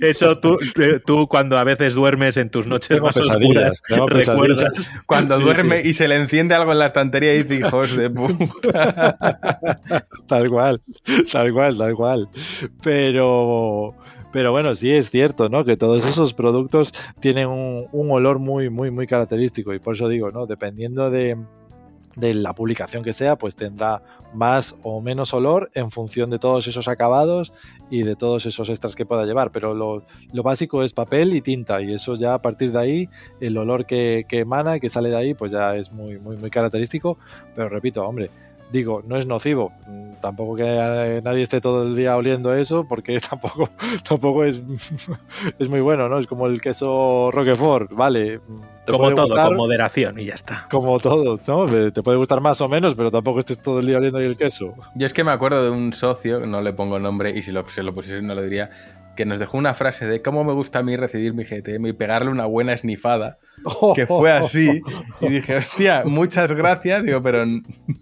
Eso, 0.00 0.38
tú, 0.40 0.58
tú, 1.06 1.28
cuando 1.28 1.56
a 1.56 1.64
veces 1.64 1.94
duermes 1.94 2.36
en 2.36 2.50
tus 2.50 2.66
noches 2.66 3.00
más 3.00 3.16
oscuras, 3.16 3.80
recuerdas 4.08 4.92
cuando 5.06 5.38
duerme 5.38 5.82
y 5.82 5.92
se 5.92 6.08
le 6.08 6.16
enciende 6.16 6.54
algo 6.54 6.72
en 6.72 6.78
la 6.78 6.86
estantería 6.86 7.34
y 7.34 7.44
dice, 7.44 7.66
hijos 7.66 7.96
de 7.96 8.10
puta. 8.10 9.16
tal 10.26 10.50
cual, 10.50 10.82
tal 11.30 11.52
cual, 11.52 11.76
tal 11.76 11.94
cual. 11.94 12.28
Pero, 12.82 13.94
pero 14.32 14.50
bueno, 14.50 14.74
sí 14.74 14.90
es 14.90 15.10
cierto, 15.10 15.48
¿no? 15.48 15.64
Que 15.64 15.76
todos 15.76 16.04
esos 16.04 16.34
productos 16.34 16.92
tienen 17.20 17.48
un, 17.48 17.86
un 17.92 18.10
olor 18.10 18.40
muy, 18.40 18.70
muy, 18.70 18.90
muy 18.90 19.06
característico. 19.06 19.72
Y 19.72 19.78
por 19.78 19.94
eso 19.94 20.08
digo, 20.08 20.30
¿no? 20.30 20.46
Dependiendo 20.46 21.10
de 21.10 21.36
de 22.16 22.34
la 22.34 22.54
publicación 22.54 23.02
que 23.02 23.12
sea, 23.12 23.36
pues 23.36 23.56
tendrá 23.56 24.02
más 24.34 24.76
o 24.82 25.00
menos 25.00 25.32
olor 25.34 25.70
en 25.74 25.90
función 25.90 26.30
de 26.30 26.38
todos 26.38 26.66
esos 26.66 26.88
acabados 26.88 27.52
y 27.90 28.02
de 28.02 28.16
todos 28.16 28.46
esos 28.46 28.68
extras 28.68 28.94
que 28.94 29.06
pueda 29.06 29.24
llevar. 29.24 29.50
Pero 29.52 29.74
lo, 29.74 30.04
básico 30.42 30.82
es 30.82 30.92
papel 30.92 31.34
y 31.34 31.40
tinta 31.40 31.80
y 31.80 31.94
eso 31.94 32.16
ya 32.16 32.34
a 32.34 32.42
partir 32.42 32.72
de 32.72 32.78
ahí, 32.78 33.08
el 33.40 33.56
olor 33.56 33.86
que, 33.86 34.24
que 34.28 34.40
emana, 34.40 34.80
que 34.80 34.90
sale 34.90 35.08
de 35.08 35.16
ahí, 35.16 35.34
pues 35.34 35.52
ya 35.52 35.76
es 35.76 35.92
muy, 35.92 36.18
muy, 36.18 36.36
muy 36.36 36.50
característico. 36.50 37.18
Pero 37.54 37.68
repito, 37.68 38.04
hombre, 38.06 38.30
digo, 38.74 39.02
no 39.06 39.16
es 39.16 39.24
nocivo. 39.26 39.72
Mm, 39.86 40.16
tampoco 40.20 40.56
que 40.56 40.64
eh, 40.66 41.22
nadie 41.22 41.42
esté 41.42 41.60
todo 41.60 41.84
el 41.84 41.94
día 41.94 42.16
oliendo 42.16 42.52
eso, 42.52 42.86
porque 42.88 43.20
tampoco, 43.30 43.70
tampoco 44.06 44.44
es, 44.44 44.60
es 45.58 45.70
muy 45.70 45.80
bueno, 45.80 46.08
¿no? 46.08 46.18
Es 46.18 46.26
como 46.26 46.46
el 46.46 46.60
queso 46.60 47.30
Roquefort, 47.30 47.92
vale. 47.92 48.40
Como 48.86 49.14
todo, 49.14 49.34
con 49.34 49.56
moderación 49.56 50.18
y 50.18 50.26
ya 50.26 50.34
está. 50.34 50.66
Como 50.70 50.98
todo, 50.98 51.38
¿no? 51.46 51.90
Te 51.90 52.02
puede 52.02 52.18
gustar 52.18 52.40
más 52.42 52.60
o 52.60 52.68
menos, 52.68 52.94
pero 52.94 53.10
tampoco 53.10 53.38
estés 53.38 53.62
todo 53.62 53.78
el 53.78 53.86
día 53.86 53.96
oliendo 53.96 54.18
ahí 54.18 54.26
el 54.26 54.36
queso. 54.36 54.74
Yo 54.94 55.06
es 55.06 55.14
que 55.14 55.24
me 55.24 55.30
acuerdo 55.30 55.64
de 55.64 55.70
un 55.70 55.94
socio, 55.94 56.44
no 56.44 56.60
le 56.60 56.74
pongo 56.74 56.98
nombre, 56.98 57.30
y 57.30 57.42
si 57.42 57.50
lo, 57.50 57.66
se 57.68 57.82
lo 57.82 57.94
pusiese 57.94 58.20
no 58.20 58.34
le 58.34 58.42
diría, 58.42 58.70
que 59.16 59.24
nos 59.24 59.38
dejó 59.38 59.58
una 59.58 59.74
frase 59.74 60.06
de 60.06 60.22
cómo 60.22 60.44
me 60.44 60.52
gusta 60.52 60.80
a 60.80 60.82
mí 60.82 60.96
recibir 60.96 61.34
mi 61.34 61.44
GTM 61.44 61.86
y 61.86 61.92
pegarle 61.92 62.30
una 62.30 62.46
buena 62.46 62.72
esnifada 62.72 63.38
que 63.94 64.06
fue 64.06 64.30
así. 64.32 64.82
Y 65.20 65.28
dije, 65.28 65.56
hostia, 65.56 66.02
muchas 66.04 66.52
gracias. 66.52 67.04
Digo, 67.04 67.22
pero 67.22 67.44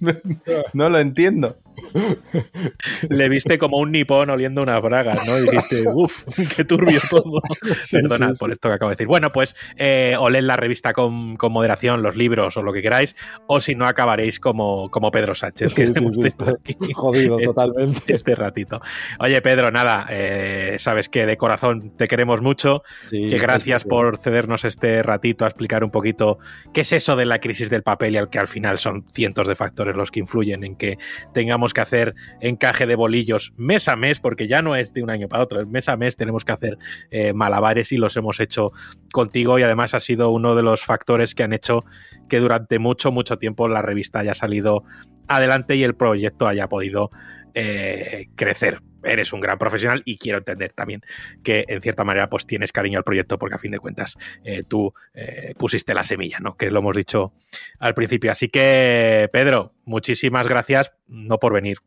no 0.72 0.88
lo 0.88 0.98
entiendo. 0.98 1.58
Le 3.08 3.28
viste 3.28 3.58
como 3.58 3.78
un 3.78 3.92
nipón 3.92 4.30
oliendo 4.30 4.62
unas 4.62 4.80
bragas, 4.80 5.26
¿no? 5.26 5.38
Y 5.38 5.42
dijiste, 5.42 5.84
uff, 5.92 6.24
qué 6.56 6.64
turbio 6.64 7.00
todo. 7.08 7.40
Perdona 7.90 8.30
por 8.38 8.52
esto 8.52 8.68
que 8.68 8.74
acabo 8.74 8.90
de 8.90 8.94
decir. 8.94 9.06
Bueno, 9.06 9.32
pues 9.32 9.56
eh, 9.76 10.16
oled 10.18 10.44
la 10.44 10.56
revista 10.56 10.92
con, 10.92 11.36
moderación, 11.50 12.02
los 12.02 12.16
libros 12.16 12.56
o 12.56 12.62
lo 12.62 12.72
que 12.72 12.82
queráis, 12.82 13.16
o 13.46 13.60
si 13.60 13.74
no 13.74 13.86
acabaréis 13.86 14.40
como, 14.40 14.90
como 14.90 15.10
Pedro 15.10 15.34
Sánchez, 15.34 15.74
que 15.74 15.82
aquí 16.70 16.92
Jodido 16.92 17.38
este, 17.38 17.46
totalmente. 17.46 18.14
Este 18.14 18.34
ratito. 18.34 18.80
Oye, 19.18 19.40
Pedro, 19.42 19.70
nada, 19.70 20.06
eh, 20.10 20.76
sabes 20.78 21.08
que 21.08 21.26
de 21.26 21.36
corazón 21.36 21.92
te 21.96 22.08
queremos 22.08 22.40
mucho, 22.40 22.82
que 23.10 23.38
gracias 23.38 23.84
por 23.84 24.18
cedernos 24.18 24.64
este 24.64 25.02
ratito 25.02 25.44
a 25.44 25.48
explicar 25.48 25.84
un 25.84 25.90
poquito 25.90 26.38
qué 26.72 26.82
es 26.82 26.92
eso 26.92 27.16
de 27.16 27.26
la 27.26 27.40
crisis 27.40 27.70
del 27.70 27.82
papel 27.82 28.14
y 28.14 28.18
al 28.18 28.30
que 28.30 28.38
al 28.38 28.48
final 28.48 28.78
son 28.78 29.06
cientos 29.12 29.46
de 29.46 29.56
factores 29.56 29.96
los 29.96 30.10
que 30.10 30.20
influyen 30.20 30.64
en 30.64 30.76
que 30.76 30.98
tengamos 31.32 31.61
que 31.72 31.80
hacer 31.80 32.14
encaje 32.40 32.86
de 32.86 32.96
bolillos 32.96 33.52
mes 33.56 33.88
a 33.88 33.96
mes, 33.96 34.20
porque 34.20 34.48
ya 34.48 34.62
no 34.62 34.74
es 34.74 34.92
de 34.92 35.02
un 35.02 35.10
año 35.10 35.28
para 35.28 35.44
otro, 35.44 35.64
mes 35.66 35.88
a 35.88 35.96
mes 35.96 36.16
tenemos 36.16 36.44
que 36.44 36.52
hacer 36.52 36.78
eh, 37.10 37.32
malabares 37.32 37.92
y 37.92 37.96
los 37.96 38.16
hemos 38.16 38.40
hecho 38.40 38.72
contigo 39.12 39.58
y 39.58 39.62
además 39.62 39.94
ha 39.94 40.00
sido 40.00 40.30
uno 40.30 40.54
de 40.54 40.62
los 40.62 40.84
factores 40.84 41.34
que 41.34 41.44
han 41.44 41.52
hecho 41.52 41.84
que 42.28 42.40
durante 42.40 42.78
mucho, 42.78 43.12
mucho 43.12 43.38
tiempo 43.38 43.68
la 43.68 43.82
revista 43.82 44.18
haya 44.18 44.34
salido 44.34 44.84
adelante 45.28 45.76
y 45.76 45.84
el 45.84 45.94
proyecto 45.94 46.48
haya 46.48 46.68
podido 46.68 47.10
eh, 47.54 48.28
crecer 48.34 48.80
eres 49.04 49.32
un 49.32 49.40
gran 49.40 49.58
profesional 49.58 50.02
y 50.04 50.16
quiero 50.16 50.38
entender 50.38 50.72
también 50.72 51.02
que 51.42 51.64
en 51.68 51.80
cierta 51.80 52.04
manera 52.04 52.28
pues 52.28 52.46
tienes 52.46 52.72
cariño 52.72 52.98
al 52.98 53.04
proyecto 53.04 53.38
porque 53.38 53.56
a 53.56 53.58
fin 53.58 53.72
de 53.72 53.78
cuentas 53.78 54.16
eh, 54.44 54.62
tú 54.62 54.92
eh, 55.14 55.54
pusiste 55.58 55.94
la 55.94 56.04
semilla, 56.04 56.38
¿no? 56.40 56.56
Que 56.56 56.70
lo 56.70 56.80
hemos 56.80 56.96
dicho 56.96 57.32
al 57.78 57.94
principio. 57.94 58.32
Así 58.32 58.48
que, 58.48 59.28
Pedro, 59.32 59.74
muchísimas 59.84 60.46
gracias, 60.48 60.92
no 61.06 61.38
por 61.38 61.52
venir, 61.52 61.78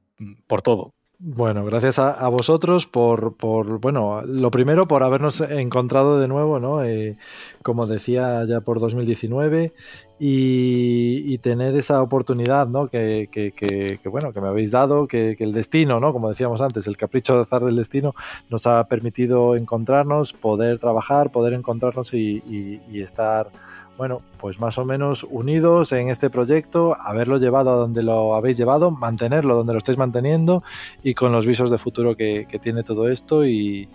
por 0.47 0.61
todo. 0.61 0.93
Bueno, 1.27 1.65
gracias 1.65 1.97
a, 1.97 2.29
vosotros 2.29 2.85
por, 2.85 3.33
por, 3.33 3.79
bueno, 3.79 4.21
lo 4.21 4.51
primero 4.51 4.87
por 4.87 5.01
habernos 5.01 5.41
encontrado 5.41 6.19
de 6.19 6.27
nuevo, 6.27 6.59
¿no? 6.59 6.83
Eh, 6.83 7.17
como 7.63 7.87
decía 7.87 8.45
ya 8.47 8.61
por 8.61 8.79
2019 8.79 9.73
y, 10.19 11.35
tener 11.39 11.75
esa 11.77 12.03
oportunidad, 12.03 12.67
¿no? 12.67 12.89
Que, 12.89 13.27
que, 13.31 13.51
que, 13.53 14.07
bueno, 14.07 14.33
que 14.33 14.41
me 14.41 14.49
habéis 14.49 14.69
dado, 14.69 15.07
que, 15.07 15.35
el 15.39 15.51
destino, 15.51 15.99
¿no? 15.99 16.13
Como 16.13 16.29
decíamos 16.29 16.61
antes, 16.61 16.85
el 16.85 16.95
capricho 16.95 17.33
de 17.33 17.41
azar 17.41 17.65
del 17.65 17.77
destino 17.77 18.13
nos 18.51 18.67
ha 18.67 18.83
permitido 18.87 19.55
encontrarnos, 19.55 20.31
poder 20.31 20.77
trabajar, 20.77 21.31
poder 21.31 21.53
encontrarnos 21.53 22.13
y 22.13 22.79
estar 23.01 23.49
bueno, 23.98 24.22
pues 24.40 24.59
más 24.59 24.77
o 24.77 24.85
menos 24.85 25.25
unidos 25.30 25.91
en 25.93 26.09
este 26.09 26.30
proyecto, 26.30 26.98
haberlo 26.99 27.38
llevado 27.38 27.72
a 27.72 27.75
donde 27.75 28.03
lo 28.03 28.35
habéis 28.35 28.57
llevado, 28.57 28.91
mantenerlo 28.91 29.56
donde 29.56 29.74
lo 29.74 29.80
estáis 29.80 29.98
manteniendo 29.98 30.64
y 31.03 31.14
con 31.14 31.32
los 31.32 31.45
visos 31.45 31.72
de 31.72 31.77
futuro 31.77 32.15
que, 32.15 32.48
tiene 32.61 32.83
todo 32.83 33.09
esto 33.09 33.45
y, 33.45 33.88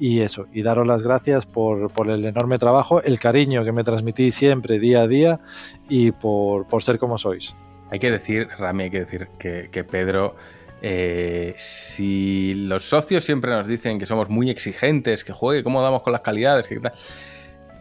eso, 0.00 0.46
y 0.52 0.62
daros 0.62 0.86
las 0.86 1.02
gracias 1.02 1.46
por, 1.46 1.90
el 2.08 2.24
enorme 2.24 2.58
trabajo, 2.58 3.02
el 3.02 3.18
cariño 3.18 3.64
que 3.64 3.72
me 3.72 3.84
transmitís 3.84 4.34
siempre 4.34 4.78
día 4.78 5.02
a 5.02 5.08
día 5.08 5.40
y 5.88 6.12
por, 6.12 6.66
ser 6.82 6.98
como 6.98 7.18
sois. 7.18 7.52
Hay 7.90 7.98
que 7.98 8.10
decir, 8.10 8.48
Rami, 8.58 8.84
hay 8.84 8.90
que 8.90 9.00
decir 9.00 9.28
que, 9.38 9.84
Pedro, 9.84 10.36
eh, 10.80 11.54
si 11.58 12.54
los 12.54 12.84
socios 12.84 13.24
siempre 13.24 13.50
nos 13.50 13.66
dicen 13.66 13.98
que 13.98 14.06
somos 14.06 14.28
muy 14.28 14.48
exigentes, 14.48 15.24
que 15.24 15.32
juegue, 15.32 15.64
cómo 15.64 15.82
damos 15.82 16.02
con 16.02 16.12
las 16.12 16.22
calidades, 16.22 16.66
que 16.68 16.78
tal, 16.78 16.92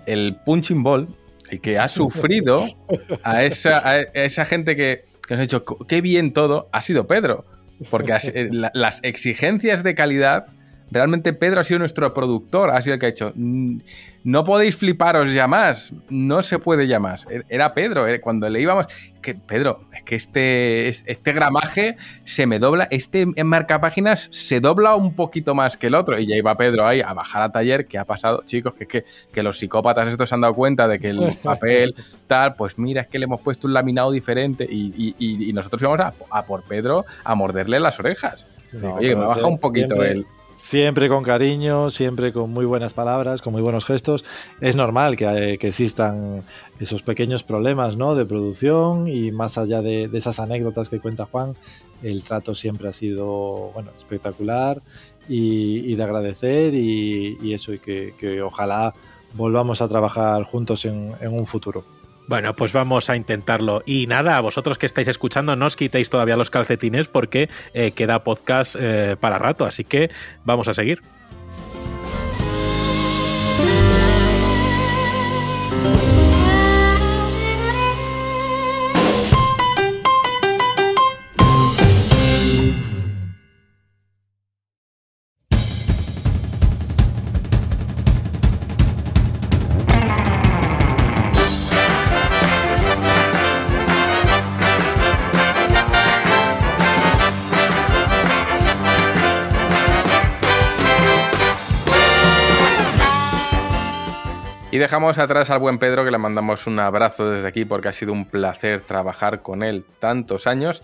el 0.08 0.36
punching 0.44 0.82
ball 0.82 1.08
el 1.50 1.62
que 1.62 1.80
ha 1.80 1.88
sufrido 1.88 2.66
a 3.24 3.44
esa, 3.44 4.02
esa 4.02 4.46
gente 4.46 4.76
que, 4.76 5.06
que, 5.28 5.36
nos 5.36 5.40
ha 5.40 5.42
dicho 5.42 5.66
qué 5.88 6.02
bien 6.02 6.34
todo, 6.34 6.70
ha 6.72 6.82
sido 6.82 7.08
Pedro. 7.08 7.46
Porque 7.90 8.14
eh, 8.34 8.50
las 8.52 9.00
exigencias 9.04 9.84
de 9.84 9.96
calidad 9.96 10.48
Realmente 10.92 11.34
Pedro 11.34 11.62
ha 11.62 11.64
sido 11.64 11.80
nuestro 11.80 12.14
productor, 12.14 12.72
ha 12.72 12.82
sido 12.82 12.96
el 12.96 13.00
que 13.00 13.06
ha 13.06 13.12
dicho, 13.12 13.32
mm, 13.36 13.78
no 14.24 14.44
podéis 14.44 14.76
fliparos 14.76 15.32
ya 15.34 15.48
más, 15.48 15.94
no 16.10 16.42
se 16.44 16.60
puede 16.60 16.88
ya 16.88 17.00
más. 17.00 17.28
E-, 17.30 17.44
era 17.50 17.74
Pedro, 17.74 18.06
cuando 18.22 18.50
le 18.50 18.62
íbamos, 18.62 18.88
que 19.22 19.36
Pedro, 19.36 19.82
es 19.94 20.04
que 20.04 20.16
este, 20.16 20.88
este 20.90 21.34
gramaje 21.34 21.98
se 22.24 22.46
me 22.48 22.60
dobla, 22.60 22.88
este 22.92 23.26
marcapáginas 23.44 24.28
se 24.32 24.60
dobla 24.60 24.96
un 24.96 25.14
poquito 25.14 25.56
más 25.56 25.78
que 25.78 25.88
el 25.88 25.96
otro. 25.96 26.20
Y 26.20 26.26
ya 26.26 26.36
iba 26.36 26.56
Pedro 26.56 26.88
ahí 26.88 27.02
a 27.02 27.14
bajar 27.14 27.44
a 27.44 27.52
taller, 27.52 27.86
¿qué 27.86 27.98
ha 27.98 28.06
pasado? 28.06 28.44
Chicos, 28.46 28.74
que, 28.74 28.88
que, 28.88 29.06
que 29.32 29.44
los 29.44 29.60
psicópatas 29.60 30.08
estos 30.08 30.30
se 30.30 30.36
han 30.36 30.42
dado 30.42 30.56
cuenta 30.56 30.88
de 30.88 31.00
que 31.00 31.10
el 31.10 31.38
papel 31.44 31.96
tal, 32.28 32.56
pues 32.56 32.78
mira, 32.78 33.02
es 33.02 33.08
que 33.08 33.20
le 33.20 33.26
hemos 33.26 33.42
puesto 33.42 33.68
un 33.68 33.74
laminado 33.74 34.12
diferente 34.12 34.68
y, 34.70 35.54
nosotros 35.54 35.82
íbamos 35.82 36.00
a, 36.30 36.46
por 36.46 36.64
Pedro 36.64 37.06
a 37.24 37.36
morderle 37.36 37.80
las 37.80 38.00
orejas. 38.00 38.46
Oye, 38.82 39.16
me 39.16 39.26
baja 39.26 39.48
un 39.48 39.58
poquito 39.58 40.04
el 40.04 40.26
Siempre 40.62 41.08
con 41.08 41.24
cariño, 41.24 41.90
siempre 41.90 42.34
con 42.34 42.52
muy 42.52 42.66
buenas 42.66 42.94
palabras, 42.94 43.42
con 43.42 43.54
muy 43.54 43.62
buenos 43.62 43.86
gestos. 43.86 44.26
Es 44.60 44.76
normal 44.76 45.16
que, 45.16 45.24
eh, 45.24 45.54
existan 45.54 46.44
esos 46.82 47.02
pequeños 47.02 47.44
problemas 47.44 47.96
¿no? 47.96 48.14
de 48.14 48.26
producción 48.26 49.08
y 49.08 49.32
más 49.32 49.58
allá 49.58 49.82
de, 49.82 50.10
esas 50.12 50.38
anécdotas 50.38 50.90
que 50.90 51.00
cuenta 51.00 51.26
Juan, 51.26 51.56
el 52.04 52.24
trato 52.24 52.56
siempre 52.56 52.90
ha 52.90 52.94
sido 52.94 53.72
bueno, 53.74 53.92
espectacular 53.96 54.82
y, 55.30 55.92
y 55.92 55.96
de 55.96 56.04
agradecer 56.04 56.76
y, 56.76 57.54
eso, 57.54 57.74
y 57.74 57.80
que, 57.80 58.14
que, 58.20 58.42
ojalá 58.42 58.94
volvamos 59.36 59.82
a 59.82 59.88
trabajar 59.88 60.44
juntos 60.44 60.84
en 60.84 61.16
un 61.22 61.46
futuro. 61.46 61.86
Bueno, 62.30 62.56
pues 62.56 62.74
vamos 62.74 63.10
a 63.10 63.16
intentarlo. 63.16 63.82
Y 63.88 64.06
nada, 64.06 64.38
a 64.38 64.40
vosotros 64.40 64.78
que 64.78 64.86
estáis 64.86 65.08
escuchando, 65.08 65.56
no 65.56 65.66
os 65.66 65.76
quitéis 65.76 66.12
todavía 66.12 66.38
los 66.38 66.52
calcetines 66.52 67.08
porque 67.08 67.50
eh, 67.74 67.94
queda 67.94 68.24
podcast 68.24 68.76
eh, 68.80 69.18
para 69.20 69.40
rato, 69.40 69.66
así 69.66 69.84
que 69.84 70.12
vamos 70.46 70.68
a 70.68 70.76
seguir. 70.76 71.02
Dejamos 104.90 105.20
atrás 105.20 105.52
al 105.52 105.60
buen 105.60 105.78
Pedro, 105.78 106.04
que 106.04 106.10
le 106.10 106.18
mandamos 106.18 106.66
un 106.66 106.80
abrazo 106.80 107.30
desde 107.30 107.48
aquí 107.48 107.64
porque 107.64 107.90
ha 107.90 107.94
sido 107.94 108.12
un 108.12 108.26
placer 108.26 108.82
trabajar 108.82 109.44
con 109.44 109.62
él 109.62 109.86
tantos 110.00 110.48
años. 110.48 110.82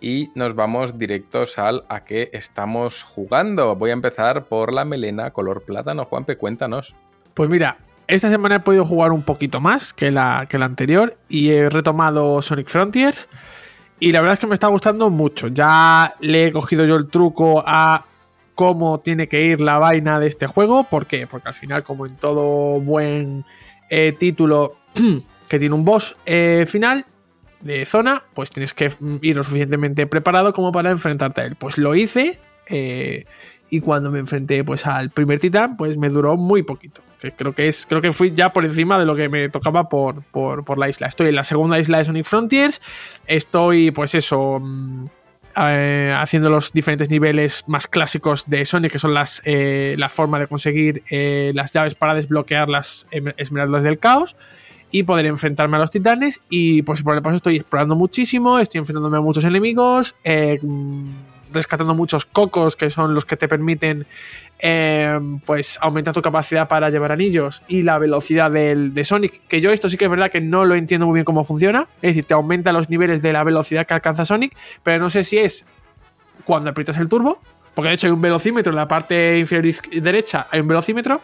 Y 0.00 0.30
nos 0.34 0.54
vamos 0.54 0.96
directos 0.96 1.58
al 1.58 1.84
a 1.90 2.02
qué 2.02 2.30
estamos 2.32 3.02
jugando. 3.02 3.76
Voy 3.76 3.90
a 3.90 3.92
empezar 3.92 4.46
por 4.46 4.72
la 4.72 4.86
melena 4.86 5.32
color 5.32 5.64
plátano. 5.64 6.06
Juanpe, 6.06 6.38
cuéntanos. 6.38 6.94
Pues 7.34 7.50
mira, 7.50 7.76
esta 8.06 8.30
semana 8.30 8.54
he 8.54 8.60
podido 8.60 8.86
jugar 8.86 9.12
un 9.12 9.22
poquito 9.22 9.60
más 9.60 9.92
que 9.92 10.10
la, 10.10 10.46
que 10.48 10.56
la 10.56 10.64
anterior 10.64 11.18
y 11.28 11.50
he 11.50 11.68
retomado 11.68 12.40
Sonic 12.40 12.68
Frontiers. 12.68 13.28
Y 14.00 14.12
la 14.12 14.22
verdad 14.22 14.34
es 14.34 14.40
que 14.40 14.46
me 14.46 14.54
está 14.54 14.68
gustando 14.68 15.10
mucho. 15.10 15.48
Ya 15.48 16.14
le 16.20 16.46
he 16.46 16.52
cogido 16.52 16.86
yo 16.86 16.96
el 16.96 17.08
truco 17.08 17.62
a 17.66 18.06
cómo 18.54 19.00
tiene 19.00 19.28
que 19.28 19.44
ir 19.44 19.60
la 19.60 19.78
vaina 19.78 20.18
de 20.18 20.26
este 20.26 20.46
juego. 20.46 20.84
¿Por 20.84 21.06
qué? 21.06 21.26
Porque 21.26 21.48
al 21.48 21.54
final, 21.54 21.82
como 21.82 22.06
en 22.06 22.16
todo 22.16 22.80
buen 22.80 23.44
eh, 23.90 24.12
título 24.18 24.76
que 25.48 25.58
tiene 25.58 25.74
un 25.74 25.84
boss 25.84 26.16
eh, 26.26 26.64
final 26.68 27.06
de 27.60 27.84
zona, 27.86 28.24
pues 28.34 28.50
tienes 28.50 28.74
que 28.74 28.90
ir 29.22 29.36
lo 29.36 29.44
suficientemente 29.44 30.06
preparado 30.06 30.52
como 30.52 30.72
para 30.72 30.90
enfrentarte 30.90 31.40
a 31.40 31.44
él. 31.44 31.56
Pues 31.56 31.78
lo 31.78 31.94
hice. 31.94 32.38
Eh, 32.68 33.24
y 33.70 33.80
cuando 33.80 34.10
me 34.10 34.18
enfrenté 34.18 34.64
pues 34.64 34.86
al 34.86 35.10
primer 35.10 35.40
titán, 35.40 35.76
pues 35.76 35.96
me 35.96 36.10
duró 36.10 36.36
muy 36.36 36.62
poquito. 36.62 37.00
Creo 37.36 37.54
que 37.54 37.68
es. 37.68 37.86
Creo 37.86 38.00
que 38.00 38.12
fui 38.12 38.32
ya 38.32 38.52
por 38.52 38.64
encima 38.64 38.98
de 38.98 39.06
lo 39.06 39.14
que 39.14 39.28
me 39.28 39.48
tocaba 39.48 39.88
por, 39.88 40.22
por, 40.24 40.64
por 40.64 40.78
la 40.78 40.88
isla. 40.88 41.06
Estoy 41.06 41.28
en 41.28 41.36
la 41.36 41.44
segunda 41.44 41.78
isla 41.78 41.98
de 41.98 42.04
Sonic 42.04 42.24
Frontiers. 42.24 42.82
Estoy, 43.26 43.92
pues 43.92 44.14
eso. 44.14 44.58
Mmm, 44.60 45.06
eh, 45.56 46.14
haciendo 46.16 46.50
los 46.50 46.72
diferentes 46.72 47.10
niveles 47.10 47.64
más 47.66 47.86
clásicos 47.86 48.44
de 48.46 48.64
Sonic, 48.64 48.92
que 48.92 48.98
son 48.98 49.14
las, 49.14 49.42
eh, 49.44 49.94
la 49.98 50.08
forma 50.08 50.38
de 50.38 50.46
conseguir 50.46 51.02
eh, 51.10 51.52
las 51.54 51.72
llaves 51.72 51.94
para 51.94 52.14
desbloquear 52.14 52.68
las 52.68 53.06
esmeraldas 53.36 53.84
del 53.84 53.98
caos 53.98 54.36
y 54.90 55.02
poder 55.04 55.26
enfrentarme 55.26 55.76
a 55.76 55.80
los 55.80 55.90
titanes. 55.90 56.40
Y 56.48 56.82
pues 56.82 57.02
por 57.02 57.14
el 57.14 57.22
paso 57.22 57.36
estoy 57.36 57.56
explorando 57.56 57.96
muchísimo, 57.96 58.58
estoy 58.58 58.78
enfrentándome 58.78 59.18
a 59.18 59.20
muchos 59.20 59.44
enemigos, 59.44 60.14
rescatando 61.52 61.94
muchos 61.94 62.24
cocos 62.24 62.76
que 62.76 62.90
son 62.90 63.14
los 63.14 63.24
que 63.24 63.36
te 63.36 63.48
permiten 63.48 64.06
eh, 64.58 65.18
pues 65.44 65.78
aumentar 65.80 66.14
tu 66.14 66.22
capacidad 66.22 66.68
para 66.68 66.90
llevar 66.90 67.12
anillos 67.12 67.62
y 67.68 67.82
la 67.82 67.98
velocidad 67.98 68.50
del, 68.50 68.94
de 68.94 69.04
Sonic. 69.04 69.46
Que 69.48 69.60
yo 69.60 69.70
esto 69.70 69.88
sí 69.88 69.96
que 69.96 70.04
es 70.04 70.10
verdad 70.10 70.30
que 70.30 70.40
no 70.40 70.64
lo 70.64 70.74
entiendo 70.74 71.06
muy 71.06 71.14
bien 71.14 71.24
cómo 71.24 71.44
funciona. 71.44 71.88
Es 71.96 72.10
decir, 72.10 72.24
te 72.24 72.34
aumenta 72.34 72.72
los 72.72 72.88
niveles 72.90 73.22
de 73.22 73.32
la 73.32 73.44
velocidad 73.44 73.86
que 73.86 73.94
alcanza 73.94 74.24
Sonic, 74.24 74.56
pero 74.82 74.98
no 74.98 75.10
sé 75.10 75.24
si 75.24 75.38
es 75.38 75.66
cuando 76.44 76.70
aprietas 76.70 76.98
el 76.98 77.08
turbo. 77.08 77.40
Porque 77.74 77.88
de 77.88 77.94
hecho 77.94 78.06
hay 78.06 78.12
un 78.12 78.20
velocímetro 78.20 78.70
en 78.70 78.76
la 78.76 78.86
parte 78.86 79.38
inferior 79.38 79.74
derecha, 79.90 80.46
hay 80.50 80.60
un 80.60 80.68
velocímetro. 80.68 81.22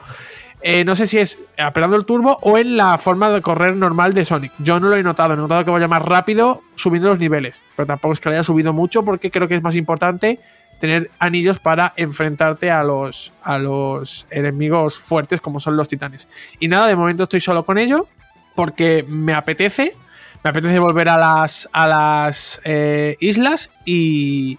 Eh, 0.60 0.84
no 0.84 0.96
sé 0.96 1.06
si 1.06 1.18
es 1.18 1.38
apretando 1.56 1.96
el 1.96 2.04
turbo 2.04 2.38
o 2.42 2.58
en 2.58 2.76
la 2.76 2.98
forma 2.98 3.30
de 3.30 3.40
correr 3.40 3.76
normal 3.76 4.12
de 4.12 4.24
Sonic. 4.24 4.52
Yo 4.58 4.80
no 4.80 4.88
lo 4.88 4.96
he 4.96 5.02
notado, 5.02 5.34
he 5.34 5.36
notado 5.36 5.64
que 5.64 5.70
vaya 5.70 5.86
más 5.86 6.02
rápido 6.02 6.62
subiendo 6.74 7.08
los 7.08 7.18
niveles, 7.18 7.62
pero 7.76 7.86
tampoco 7.86 8.14
es 8.14 8.20
que 8.20 8.28
lo 8.28 8.34
haya 8.34 8.42
subido 8.42 8.72
mucho 8.72 9.04
porque 9.04 9.30
creo 9.30 9.46
que 9.46 9.54
es 9.54 9.62
más 9.62 9.76
importante 9.76 10.40
tener 10.80 11.10
anillos 11.18 11.58
para 11.58 11.92
enfrentarte 11.96 12.70
a 12.70 12.82
los, 12.82 13.32
a 13.42 13.58
los 13.58 14.26
enemigos 14.30 14.98
fuertes 14.98 15.40
como 15.40 15.60
son 15.60 15.76
los 15.76 15.88
titanes. 15.88 16.28
Y 16.58 16.68
nada, 16.68 16.86
de 16.86 16.96
momento 16.96 17.24
estoy 17.24 17.40
solo 17.40 17.64
con 17.64 17.78
ello 17.78 18.08
porque 18.54 19.04
me 19.06 19.34
apetece, 19.34 19.94
me 20.42 20.50
apetece 20.50 20.78
volver 20.78 21.08
a 21.08 21.16
las, 21.18 21.68
a 21.72 21.86
las 21.86 22.60
eh, 22.64 23.16
islas 23.20 23.70
y, 23.84 24.58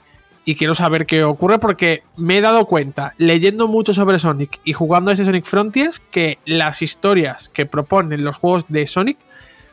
y 0.49 0.55
quiero 0.55 0.73
saber 0.73 1.05
qué 1.05 1.23
ocurre 1.23 1.59
porque 1.59 2.01
me 2.17 2.39
he 2.39 2.41
dado 2.41 2.65
cuenta, 2.65 3.13
leyendo 3.19 3.67
mucho 3.67 3.93
sobre 3.93 4.17
Sonic 4.17 4.59
y 4.63 4.73
jugando 4.73 5.11
a 5.11 5.13
este 5.13 5.23
Sonic 5.23 5.45
Frontiers, 5.45 6.01
que 6.09 6.39
las 6.43 6.81
historias 6.81 7.49
que 7.49 7.67
proponen 7.67 8.23
los 8.23 8.37
juegos 8.37 8.65
de 8.67 8.87
Sonic 8.87 9.19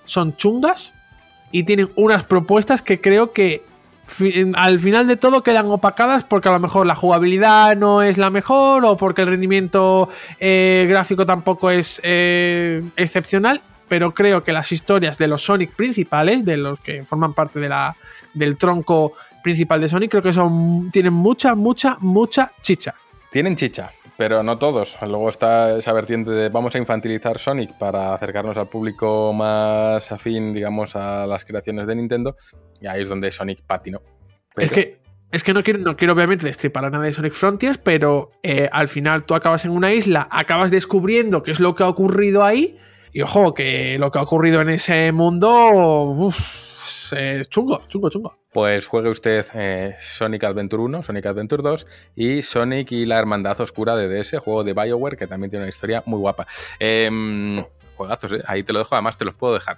son 0.05 0.37
chungas 0.37 0.93
y 1.51 1.63
tienen 1.63 1.89
unas 1.97 2.25
propuestas 2.25 2.83
que 2.83 3.01
creo 3.01 3.33
que 3.33 3.65
al 4.55 4.79
final 4.79 5.07
de 5.09 5.17
todo 5.17 5.43
quedan 5.43 5.65
opacadas 5.65 6.25
porque 6.25 6.51
a 6.51 6.53
lo 6.53 6.61
mejor 6.61 6.85
la 6.85 6.95
jugabilidad 6.95 7.75
no 7.75 8.03
es 8.03 8.19
la 8.19 8.29
mejor 8.29 8.85
o 8.85 8.99
porque 8.99 9.23
el 9.23 9.29
rendimiento 9.29 10.11
eh, 10.41 10.85
gráfico 10.91 11.25
tampoco 11.25 11.71
es 11.71 12.03
eh, 12.05 12.83
excepcional. 12.97 13.63
Pero 13.89 14.13
creo 14.13 14.43
que 14.43 14.51
las 14.51 14.73
historias 14.73 15.17
de 15.17 15.29
los 15.29 15.43
Sonic 15.43 15.71
principales, 15.71 16.45
de 16.45 16.57
los 16.57 16.81
que 16.81 17.05
forman 17.05 17.35
parte 17.35 17.61
de 17.61 17.69
la, 17.69 17.97
del 18.35 18.57
tronco 18.57 19.13
principal 19.47 19.81
de 19.81 19.87
Sonic, 19.87 20.11
creo 20.11 20.23
que 20.25 20.33
son 20.33 20.91
tienen 20.91 21.13
mucha, 21.13 21.55
mucha, 21.55 21.99
mucha 22.01 22.51
chicha. 22.61 22.97
Tienen 23.31 23.55
chicha, 23.55 23.93
pero 24.17 24.43
no 24.43 24.59
todos. 24.59 24.97
Luego 25.03 25.29
está 25.29 25.79
esa 25.79 25.93
vertiente 25.93 26.33
de 26.33 26.49
vamos 26.49 26.75
a 26.75 26.79
infantilizar 26.79 27.39
Sonic 27.39 27.79
para 27.79 28.13
acercarnos 28.13 28.57
al 28.57 28.67
público 28.67 29.33
más 29.33 30.11
afín, 30.11 30.53
digamos, 30.53 30.97
a 30.97 31.29
las 31.29 31.45
creaciones 31.45 31.87
de 31.87 31.95
Nintendo. 31.95 32.35
Y 32.81 32.89
ahí 32.89 33.03
es 33.03 33.09
donde 33.09 33.31
Sonic 33.31 33.63
patinó. 33.65 34.01
Pero... 34.53 34.67
Es 34.67 34.73
que 34.73 34.99
es 35.31 35.45
que 35.45 35.55
no 35.55 35.63
quiero, 35.63 35.79
no 35.79 35.97
quiero 35.97 36.15
obviamente 36.15 36.47
destripar 36.47 36.91
nada 36.91 37.05
de 37.05 37.13
Sonic 37.13 37.35
Frontiers, 37.35 37.79
pero 37.79 38.33
eh, 38.43 38.69
al 38.73 38.89
final 38.89 39.27
tú 39.27 39.37
acabas 39.37 39.65
en 39.65 39.71
una 39.71 39.93
isla, 39.93 40.27
acabas 40.29 40.73
descubriendo 40.73 41.45
qué 41.45 41.53
es 41.53 41.61
lo 41.61 41.77
que 41.77 41.85
ha 41.85 41.89
ocurrido 41.89 42.43
ahí. 42.43 42.79
Y 43.13 43.23
ojo, 43.23 43.55
que 43.55 43.97
lo 44.01 44.11
que 44.11 44.19
ha 44.19 44.23
ocurrido 44.23 44.61
en 44.61 44.71
ese 44.71 45.13
mundo. 45.13 46.03
Uf, 46.03 47.13
es 47.13 47.49
chungo, 47.49 47.81
chungo, 47.87 48.11
chungo 48.11 48.46
pues 48.57 48.87
juegue 48.87 49.11
usted 49.11 49.45
eh, 49.53 49.97
Sonic 50.01 50.45
Adventure 50.45 50.83
1, 50.83 51.03
Sonic 51.03 51.27
Adventure 51.27 51.63
2 51.63 51.87
y 52.15 52.43
Sonic 52.43 52.91
y 52.91 53.05
la 53.05 53.19
Hermandad 53.19 53.61
Oscura 53.61 53.95
de 53.97 54.09
DS, 54.09 54.39
juego 54.39 54.65
de 54.65 54.73
Bioware 54.73 55.19
que 55.19 55.27
también 55.27 55.51
tiene 55.51 55.67
una 55.67 55.69
historia 55.69 56.03
muy 56.07 56.19
guapa. 56.19 56.47
Eh, 56.81 57.63
juegazos, 57.97 58.33
¿eh? 58.33 58.43
ahí 58.47 58.63
te 58.63 58.73
lo 58.73 58.79
dejo, 58.79 58.95
además 58.95 59.19
te 59.19 59.27
los 59.27 59.35
puedo 59.35 59.53
dejar. 59.53 59.77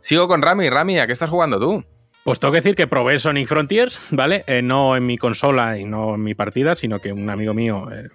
Sigo 0.00 0.28
con 0.28 0.40
Rami. 0.40 0.70
Rami, 0.70 1.00
¿a 1.00 1.08
qué 1.08 1.14
estás 1.14 1.30
jugando 1.30 1.58
tú? 1.58 1.84
Pues 2.24 2.38
tengo 2.38 2.52
que 2.52 2.58
decir 2.58 2.76
que 2.76 2.86
probé 2.86 3.18
Sonic 3.18 3.48
Frontiers, 3.48 3.98
¿vale? 4.10 4.44
Eh, 4.46 4.62
no 4.62 4.96
en 4.96 5.04
mi 5.04 5.18
consola 5.18 5.76
y 5.76 5.84
no 5.84 6.14
en 6.14 6.22
mi 6.22 6.34
partida, 6.34 6.76
sino 6.76 7.00
que 7.00 7.12
un 7.12 7.28
amigo 7.28 7.52
mío 7.52 7.88
eh, 7.90 8.08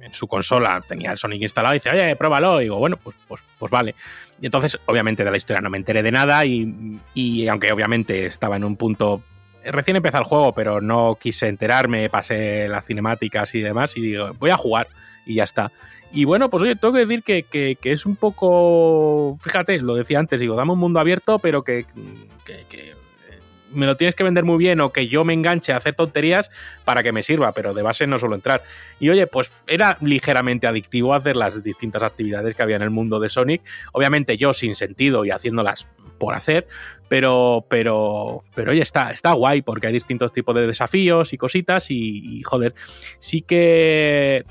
en 0.00 0.14
su 0.14 0.26
consola 0.26 0.82
tenía 0.86 1.12
el 1.12 1.18
Sonic 1.18 1.42
instalado 1.42 1.74
y 1.74 1.78
dice, 1.78 1.90
oye, 1.90 2.16
pruébalo. 2.16 2.60
Y 2.60 2.64
digo, 2.64 2.78
bueno, 2.78 2.96
pues, 2.96 3.16
pues, 3.28 3.42
pues 3.58 3.70
vale. 3.70 3.94
Y 4.40 4.46
entonces, 4.46 4.78
obviamente, 4.86 5.24
de 5.24 5.30
la 5.30 5.36
historia 5.36 5.60
no 5.60 5.68
me 5.68 5.76
enteré 5.76 6.02
de 6.02 6.10
nada 6.10 6.46
y, 6.46 6.98
y 7.12 7.46
aunque 7.48 7.70
obviamente 7.70 8.24
estaba 8.24 8.56
en 8.56 8.64
un 8.64 8.76
punto 8.76 9.22
recién 9.64 9.96
empezó 9.96 10.18
el 10.18 10.24
juego, 10.24 10.54
pero 10.54 10.80
no 10.80 11.16
quise 11.20 11.48
enterarme, 11.48 12.08
pasé 12.08 12.68
las 12.68 12.86
cinemáticas 12.86 13.54
y 13.54 13.60
demás, 13.60 13.96
y 13.96 14.00
digo, 14.00 14.32
voy 14.38 14.50
a 14.50 14.56
jugar, 14.56 14.88
y 15.26 15.34
ya 15.34 15.44
está. 15.44 15.70
Y 16.12 16.24
bueno, 16.24 16.48
pues 16.48 16.62
oye, 16.62 16.74
tengo 16.76 16.94
que 16.94 17.04
decir 17.04 17.22
que, 17.22 17.42
que, 17.42 17.76
que 17.76 17.92
es 17.92 18.06
un 18.06 18.16
poco, 18.16 19.38
fíjate, 19.42 19.78
lo 19.78 19.94
decía 19.94 20.18
antes, 20.18 20.40
digo, 20.40 20.56
dame 20.56 20.72
un 20.72 20.78
mundo 20.78 21.00
abierto, 21.00 21.38
pero 21.38 21.62
que, 21.62 21.84
que, 22.44 22.94
me 23.72 23.86
lo 23.86 23.96
tienes 23.96 24.14
que 24.14 24.24
vender 24.24 24.44
muy 24.44 24.58
bien 24.58 24.80
o 24.80 24.90
que 24.90 25.08
yo 25.08 25.24
me 25.24 25.32
enganche 25.32 25.72
a 25.72 25.76
hacer 25.76 25.94
tonterías 25.94 26.50
para 26.84 27.02
que 27.02 27.12
me 27.12 27.22
sirva, 27.22 27.52
pero 27.52 27.74
de 27.74 27.82
base 27.82 28.06
no 28.06 28.18
suelo 28.18 28.34
entrar. 28.34 28.62
Y 29.00 29.10
oye, 29.10 29.26
pues 29.26 29.52
era 29.66 29.98
ligeramente 30.00 30.66
adictivo 30.66 31.14
hacer 31.14 31.36
las 31.36 31.62
distintas 31.62 32.02
actividades 32.02 32.56
que 32.56 32.62
había 32.62 32.76
en 32.76 32.82
el 32.82 32.90
mundo 32.90 33.20
de 33.20 33.28
Sonic. 33.28 33.62
Obviamente 33.92 34.36
yo 34.36 34.54
sin 34.54 34.74
sentido 34.74 35.24
y 35.24 35.30
haciéndolas 35.30 35.86
por 36.18 36.34
hacer, 36.34 36.66
pero, 37.08 37.64
pero, 37.68 38.44
pero 38.54 38.72
oye, 38.72 38.82
está, 38.82 39.10
está 39.10 39.32
guay 39.32 39.62
porque 39.62 39.86
hay 39.86 39.92
distintos 39.92 40.32
tipos 40.32 40.54
de 40.54 40.66
desafíos 40.66 41.32
y 41.32 41.38
cositas 41.38 41.90
y, 41.90 42.42
joder, 42.42 42.74
sí 43.18 43.42
que 43.42 44.44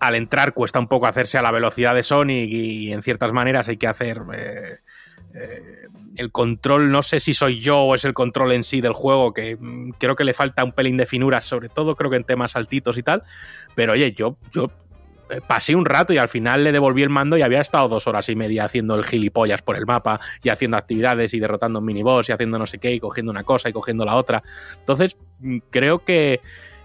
al 0.00 0.14
entrar 0.16 0.52
cuesta 0.52 0.80
un 0.80 0.88
poco 0.88 1.06
hacerse 1.06 1.38
a 1.38 1.42
la 1.42 1.52
velocidad 1.52 1.94
de 1.94 2.02
Sonic 2.02 2.50
y, 2.50 2.92
en 2.92 3.02
ciertas 3.02 3.32
maneras 3.32 3.68
hay 3.68 3.76
que 3.76 3.86
hacer... 3.86 4.22
Eh, 4.34 4.78
eh, 5.34 5.88
el 6.16 6.30
control, 6.30 6.90
no 6.90 7.02
sé 7.02 7.20
si 7.20 7.32
soy 7.32 7.60
yo 7.60 7.78
o 7.78 7.94
es 7.94 8.04
el 8.04 8.14
control 8.14 8.52
en 8.52 8.64
sí 8.64 8.80
del 8.80 8.92
juego, 8.92 9.32
que 9.32 9.56
mm, 9.56 9.92
creo 9.98 10.16
que 10.16 10.24
le 10.24 10.34
falta 10.34 10.64
un 10.64 10.72
pelín 10.72 10.96
de 10.96 11.06
finura, 11.06 11.40
sobre 11.40 11.68
todo 11.68 11.96
creo 11.96 12.10
que 12.10 12.16
en 12.16 12.24
temas 12.24 12.56
altitos 12.56 12.98
y 12.98 13.02
tal. 13.02 13.22
Pero 13.74 13.94
oye, 13.94 14.12
yo, 14.12 14.36
yo 14.52 14.70
eh, 15.30 15.40
pasé 15.46 15.74
un 15.74 15.86
rato 15.86 16.12
y 16.12 16.18
al 16.18 16.28
final 16.28 16.64
le 16.64 16.72
devolví 16.72 17.02
el 17.02 17.08
mando 17.08 17.36
y 17.38 17.42
había 17.42 17.60
estado 17.60 17.88
dos 17.88 18.06
horas 18.06 18.28
y 18.28 18.36
media 18.36 18.64
haciendo 18.64 18.94
el 18.94 19.04
gilipollas 19.04 19.62
por 19.62 19.76
el 19.76 19.86
mapa 19.86 20.20
y 20.42 20.50
haciendo 20.50 20.76
actividades 20.76 21.32
y 21.32 21.40
derrotando 21.40 21.78
un 21.78 21.86
miniboss 21.86 22.28
y 22.28 22.32
haciendo 22.32 22.58
no 22.58 22.66
sé 22.66 22.78
qué 22.78 22.92
y 22.92 23.00
cogiendo 23.00 23.30
una 23.30 23.44
cosa 23.44 23.70
y 23.70 23.72
cogiendo 23.72 24.04
la 24.04 24.16
otra. 24.16 24.42
Entonces, 24.78 25.16
mm, 25.40 25.58
creo 25.70 26.04
que, 26.04 26.40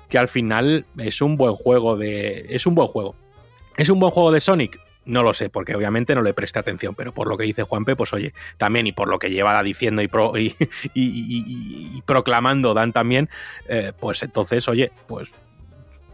que 0.08 0.18
al 0.18 0.30
final 0.30 0.86
es 0.98 1.22
un 1.22 1.36
buen 1.36 1.54
juego 1.54 1.98
de. 1.98 2.46
Es 2.50 2.66
un 2.66 2.76
buen 2.76 2.88
juego. 2.88 3.16
¿Es 3.76 3.90
un 3.90 4.00
buen 4.00 4.12
juego 4.12 4.32
de 4.32 4.40
Sonic? 4.40 4.87
No 5.08 5.24
lo 5.24 5.34
sé, 5.34 5.50
porque 5.50 5.74
obviamente 5.74 6.14
no 6.16 6.22
le 6.22 6.34
presté 6.34 6.60
atención, 6.60 6.94
pero 6.94 7.14
por 7.14 7.28
lo 7.28 7.38
que 7.38 7.46
dice 7.46 7.64
Juanpe, 7.64 7.96
pues 7.96 8.14
oye, 8.14 8.34
también 8.58 8.88
y 8.88 8.92
por 8.92 9.08
lo 9.08 9.20
que 9.20 9.30
lleva 9.30 9.64
diciendo 9.64 10.02
y, 10.02 10.10
y, 10.94 12.02
proclamando 12.06 12.74
Dan 12.74 12.92
también, 12.92 13.30
eh, 13.70 13.94
pues 13.98 14.22
entonces, 14.22 14.68
oye, 14.68 14.92
pues 15.08 15.32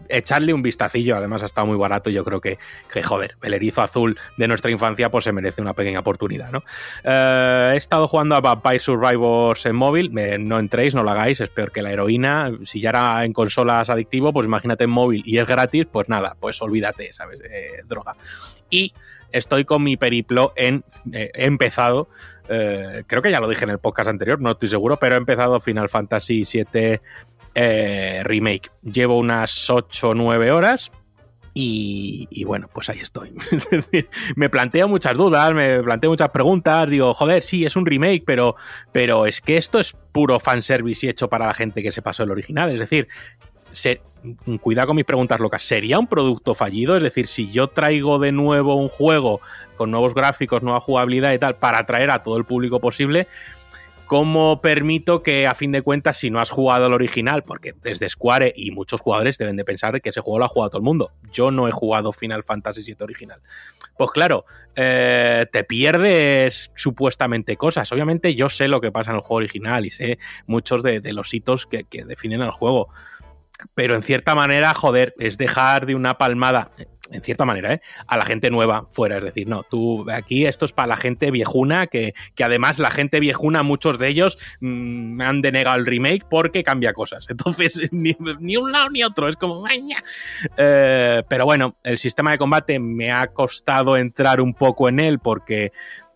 echarle 0.10 0.54
un 0.54 0.62
vistacillo, 0.62 1.16
además 1.16 1.42
ha 1.42 1.46
estado 1.48 1.66
muy 1.66 1.78
barato, 1.78 2.12
yo 2.12 2.24
creo 2.24 2.40
que, 2.40 2.60
joder, 3.04 3.36
el 3.42 3.54
erizo 3.54 3.82
azul 3.82 4.20
de 4.38 4.48
nuestra 4.48 4.70
infancia 4.70 5.10
pues 5.10 5.24
se 5.24 5.32
merece 5.32 5.62
una 5.62 5.74
pequeña 5.74 6.02
oportunidad, 6.02 6.52
¿no? 6.52 6.64
Eh, 7.04 7.72
he 7.74 7.78
estado 7.78 8.08
jugando 8.08 8.36
a 8.36 8.42
Vampire 8.42 8.80
Survivors 8.80 9.66
en 9.66 9.76
móvil, 9.76 10.12
no 10.14 10.60
entréis, 10.60 10.94
no 10.94 11.04
lo 11.04 11.10
hagáis, 11.10 11.40
es 11.42 11.50
peor 11.50 11.72
que 11.72 11.82
la 11.82 11.92
heroína, 11.92 12.52
si 12.64 12.80
ya 12.80 12.90
era 12.90 13.26
en 13.26 13.34
consolas 13.34 13.90
adictivo, 13.90 14.34
pues 14.34 14.46
imagínate 14.46 14.84
en 14.84 14.92
móvil 14.92 15.24
y 15.26 15.40
es 15.40 15.48
gratis, 15.48 15.88
pues 15.92 16.10
nada, 16.10 16.36
pues 16.40 16.62
olvídate, 16.62 17.12
¿sabes? 17.14 17.40
droga. 17.88 18.16
Y 18.74 18.92
estoy 19.32 19.66
con 19.66 19.84
mi 19.84 19.98
periplo 19.98 20.52
en, 20.56 20.84
eh, 21.12 21.30
he 21.36 21.46
empezado, 21.46 22.10
eh, 22.50 23.04
creo 23.06 23.22
que 23.22 23.30
ya 23.30 23.40
lo 23.40 23.48
dije 23.48 23.66
en 23.66 23.70
el 23.70 23.78
podcast 23.78 24.10
anterior, 24.10 24.42
no 24.42 24.52
estoy 24.52 24.68
seguro, 24.68 24.98
pero 24.98 25.14
he 25.14 25.20
empezado 25.20 25.60
Final 25.60 25.90
Fantasy 25.90 26.44
VII 26.52 27.00
eh, 27.54 28.22
remake. 28.24 28.72
Llevo 28.82 29.20
unas 29.20 29.70
8 29.70 30.10
o 30.10 30.14
9 30.16 30.52
horas. 30.52 30.92
Y, 31.56 32.44
bueno, 32.46 32.68
pues 32.74 32.90
ahí 32.90 32.98
estoy. 32.98 33.32
me 34.36 34.50
planteo 34.50 34.88
muchas 34.88 35.14
dudas, 35.14 35.54
me 35.54 35.84
planteo 35.84 36.10
muchas 36.10 36.30
preguntas. 36.30 36.90
Digo, 36.90 37.14
joder, 37.14 37.44
sí, 37.44 37.64
es 37.64 37.76
un 37.76 37.86
remake, 37.86 38.24
pero, 38.26 38.56
pero 38.92 39.28
es 39.28 39.40
que 39.40 39.58
esto 39.58 39.78
es 39.78 39.96
puro 40.12 40.40
fanservice 40.40 41.06
y 41.06 41.10
hecho 41.10 41.30
para 41.30 41.46
la 41.46 41.54
gente 41.54 41.84
que 41.84 41.92
se 41.92 42.02
pasó 42.02 42.24
el 42.24 42.32
original. 42.32 42.72
Es 42.72 42.80
decir, 42.80 43.08
se, 43.74 44.02
cuidado 44.62 44.88
con 44.88 44.96
mis 44.96 45.06
preguntas 45.06 45.40
locas. 45.40 45.64
¿Sería 45.64 46.00
un 46.00 46.08
producto 46.08 46.56
fallido? 46.56 46.96
Es 46.96 47.04
decir, 47.04 47.28
si 47.28 47.52
yo 47.52 47.68
traigo 47.68 48.20
de 48.20 48.32
nuevo 48.32 48.76
un 48.76 48.90
juego 48.90 49.42
con 49.76 49.92
nuevos 49.92 50.14
gráficos, 50.14 50.64
nueva 50.64 50.80
jugabilidad 50.80 51.34
y 51.34 51.40
tal, 51.40 51.58
para 51.58 51.80
atraer 51.80 52.12
a 52.12 52.24
todo 52.24 52.38
el 52.38 52.46
público 52.46 52.80
posible, 52.80 53.28
¿cómo 54.06 54.62
permito 54.62 55.24
que 55.24 55.48
a 55.48 55.56
fin 55.56 55.72
de 55.72 55.82
cuentas, 55.82 56.18
si 56.18 56.30
no 56.30 56.40
has 56.40 56.52
jugado 56.52 56.88
el 56.88 56.94
original, 56.94 57.44
porque 57.44 57.74
desde 57.82 58.10
Square 58.10 58.54
y 58.56 58.72
muchos 58.72 59.02
jugadores 59.02 59.38
deben 59.38 59.58
de 59.58 59.66
pensar 59.66 60.02
que 60.02 60.10
ese 60.10 60.22
juego 60.22 60.40
lo 60.40 60.46
ha 60.46 60.50
jugado 60.50 60.70
todo 60.72 60.80
el 60.80 60.86
mundo, 60.86 61.12
yo 61.32 61.52
no 61.52 61.68
he 61.68 61.72
jugado 61.72 62.12
Final 62.14 62.44
Fantasy 62.44 62.82
VII 62.84 62.98
original. 63.02 63.42
Pues 63.98 64.12
claro, 64.12 64.46
eh, 64.76 65.46
te 65.52 65.64
pierdes 65.64 66.72
supuestamente 66.76 67.58
cosas. 67.58 67.92
Obviamente 67.92 68.36
yo 68.36 68.50
sé 68.50 68.68
lo 68.68 68.82
que 68.82 68.92
pasa 68.92 69.12
en 69.12 69.18
el 69.18 69.22
juego 69.22 69.38
original 69.38 69.86
y 69.86 69.92
sé 69.92 70.18
muchos 70.48 70.82
de, 70.82 71.02
los 71.14 71.34
hitos 71.34 71.68
que, 71.68 71.84
que 71.84 72.06
definen 72.06 72.42
el 72.42 72.52
juego 72.52 72.90
pero 73.76 73.96
en 73.96 74.04
cierta 74.04 74.36
manera, 74.36 74.74
joder, 74.74 75.14
es 75.20 75.38
dejar 75.38 75.86
de 75.86 75.96
una 75.96 76.18
palmada 76.18 76.72
en 77.12 77.22
cierta 77.22 77.46
manera, 77.46 77.74
¿eh? 77.74 77.82
a 78.08 78.18
la 78.18 78.26
gente 78.26 78.50
nueva 78.50 78.86
fuera. 78.90 79.18
Es 79.18 79.24
decir, 79.24 79.48
no, 79.48 79.64
tú 79.64 80.10
aquí 80.12 80.46
esto 80.46 80.66
es 80.66 80.74
para 80.74 80.88
la 80.88 80.98
gente 80.98 81.32
viejuna, 81.32 81.88
que, 81.88 82.14
además 82.42 82.80
la 82.80 82.92
gente 82.92 83.20
viejuna, 83.20 83.64
muchos 83.64 83.98
de 84.00 84.08
ellos 84.08 84.38
me 84.60 84.70
mm, 84.70 85.22
han 85.22 85.42
denegado 85.42 85.78
el 85.78 85.86
remake 85.86 86.26
porque 86.30 86.64
cambia 86.64 86.94
cosas. 86.94 87.26
Entonces, 87.30 87.80
ni, 87.92 88.16
un 88.58 88.72
lado 88.72 88.90
ni 88.90 89.04
otro, 89.04 89.28
es 89.28 89.36
como... 89.36 89.66
Eh, 90.58 91.24
pero 91.28 91.46
bueno, 91.46 91.76
el 91.84 91.98
sistema 91.98 92.32
de 92.32 92.38
combate 92.38 92.80
me 92.80 93.12
ha 93.12 93.28
costado 93.28 93.98
entrar 93.98 94.42
un 94.42 94.54
poco 94.54 94.90
en 94.90 95.00
él 95.00 95.20
porque 95.20 95.72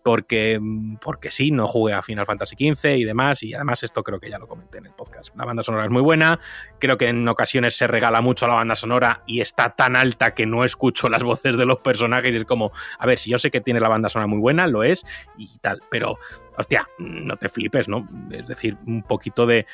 porque, 0.08 0.58
porque 1.02 1.30
sí, 1.30 1.50
no 1.50 1.68
jugué 1.68 1.92
a 1.92 2.00
Final 2.00 2.24
Fantasy 2.24 2.56
XV 2.56 2.96
y 2.96 3.04
demás, 3.04 3.42
y 3.42 3.52
además 3.52 3.82
esto 3.82 4.02
creo 4.02 4.18
que 4.18 4.30
ya 4.30 4.38
lo 4.38 4.48
comenté 4.48 4.78
en 4.78 4.86
el 4.86 4.92
podcast. 4.92 5.36
La 5.36 5.44
banda 5.44 5.62
sonora 5.62 5.84
es 5.84 5.90
muy 5.90 6.00
buena, 6.00 6.40
creo 6.78 6.96
que 6.96 7.08
en 7.10 7.28
ocasiones 7.28 7.76
se 7.76 7.86
regala 7.86 8.22
mucho 8.22 8.46
la 8.46 8.54
banda 8.54 8.74
sonora 8.74 9.22
y 9.26 9.42
está 9.42 9.76
tan 9.76 9.96
alta 9.96 10.32
que 10.32 10.46
no 10.46 10.64
escucho 10.64 11.10
las 11.10 11.22
voces 11.22 11.58
de 11.58 11.66
los 11.66 11.80
personajes 11.80 12.32
y 12.32 12.36
es 12.36 12.46
como, 12.46 12.72
a 12.98 13.04
ver, 13.04 13.18
si 13.18 13.28
yo 13.28 13.36
sé 13.36 13.50
que 13.50 13.60
tiene 13.60 13.80
la 13.80 13.90
banda 13.90 14.08
sonora 14.08 14.28
muy 14.28 14.38
buena, 14.38 14.66
lo 14.66 14.82
es 14.82 15.04
y 15.36 15.58
tal, 15.58 15.82
pero 15.90 16.16
hostia, 16.56 16.88
no 16.96 17.36
te 17.36 17.50
flipes, 17.50 17.86
¿no? 17.86 18.08
Es 18.30 18.46
decir, 18.46 18.78
un 18.86 19.02
poquito 19.02 19.44
de 19.44 19.66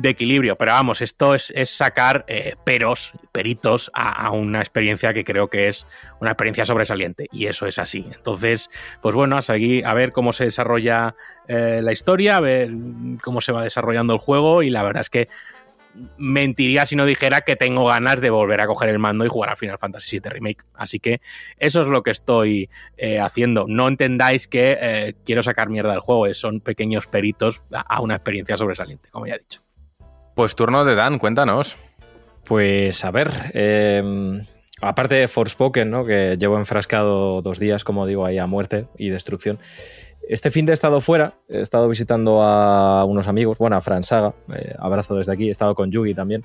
de 0.00 0.08
equilibrio. 0.08 0.56
Pero 0.56 0.72
vamos, 0.72 1.02
esto 1.02 1.34
es, 1.34 1.52
sacar 1.64 2.24
eh, 2.26 2.54
peros, 2.64 3.12
peritos 3.32 3.90
a, 3.94 4.30
una 4.30 4.60
experiencia 4.60 5.12
que 5.12 5.24
creo 5.24 5.48
que 5.48 5.68
es 5.68 5.86
una 6.20 6.30
experiencia 6.30 6.64
sobresaliente. 6.64 7.26
Y 7.32 7.46
eso 7.46 7.66
es 7.66 7.78
así. 7.78 8.06
Entonces, 8.14 8.70
pues 9.02 9.14
bueno, 9.14 9.36
a, 9.36 9.42
seguir, 9.42 9.86
a 9.86 9.94
ver 9.94 10.12
cómo 10.12 10.32
se 10.32 10.44
desarrolla 10.44 11.14
eh, 11.48 11.80
la 11.82 11.92
historia, 11.92 12.36
a 12.36 12.40
ver 12.40 12.70
cómo 13.22 13.40
se 13.40 13.52
va 13.52 13.62
desarrollando 13.62 14.14
el 14.14 14.20
juego. 14.20 14.62
Y 14.62 14.70
la 14.70 14.82
verdad 14.82 15.02
es 15.02 15.10
que 15.10 15.28
mentiría 16.16 16.86
si 16.86 16.94
no 16.94 17.04
dijera 17.04 17.40
que 17.40 17.56
tengo 17.56 17.84
ganas 17.84 18.20
de 18.20 18.30
volver 18.30 18.60
a 18.60 18.68
coger 18.68 18.90
el 18.90 19.00
mando 19.00 19.24
y 19.24 19.28
jugar 19.28 19.50
a 19.50 19.56
Final 19.56 19.78
Fantasy 19.78 20.20
VII 20.20 20.30
Remake. 20.30 20.64
Así 20.74 21.00
que 21.00 21.20
eso 21.58 21.82
es 21.82 21.88
lo 21.88 22.02
que 22.02 22.12
estoy 22.12 22.70
eh, 22.96 23.18
haciendo. 23.18 23.66
No 23.68 23.88
entendáis 23.88 24.48
que 24.48 25.14
quiero 25.26 25.42
sacar 25.42 25.68
mierda 25.68 25.90
del 25.90 26.00
juego, 26.00 26.32
son 26.32 26.60
pequeños 26.60 27.06
peritos 27.06 27.62
a 27.72 28.00
una 28.00 28.14
experiencia 28.14 28.56
sobresaliente, 28.56 29.10
como 29.10 29.26
ya 29.26 29.34
he 29.34 29.38
dicho. 29.38 29.60
Pues 30.40 30.56
turno 30.56 30.86
de 30.86 30.94
Dan, 30.94 31.18
cuéntanos. 31.18 31.76
Pues 32.46 33.04
a 33.04 33.10
ver, 33.10 33.30
em, 33.52 34.42
aparte 34.80 35.16
de 35.16 35.28
Forspoken, 35.28 35.90
¿no? 35.90 36.06
que 36.06 36.38
llevo 36.40 36.56
enfrascado 36.56 37.42
dos 37.42 37.58
días, 37.58 37.84
como 37.84 38.06
digo, 38.06 38.24
ahí 38.24 38.38
a 38.38 38.46
muerte 38.46 38.86
y 38.96 39.10
destrucción. 39.10 39.58
Este 40.26 40.50
fin 40.50 40.64
de 40.64 40.72
estado 40.72 41.02
fuera, 41.02 41.34
he 41.46 41.60
estado 41.60 41.90
visitando 41.90 42.42
a 42.42 43.04
unos 43.04 43.28
amigos, 43.28 43.58
bueno, 43.58 43.76
a 43.76 43.82
Fran 43.82 44.02
Saga, 44.02 44.32
eh, 44.56 44.74
abrazo 44.78 45.14
desde 45.14 45.30
aquí, 45.30 45.48
he 45.48 45.50
estado 45.50 45.74
con 45.74 45.90
Yugi 45.90 46.14
también. 46.14 46.42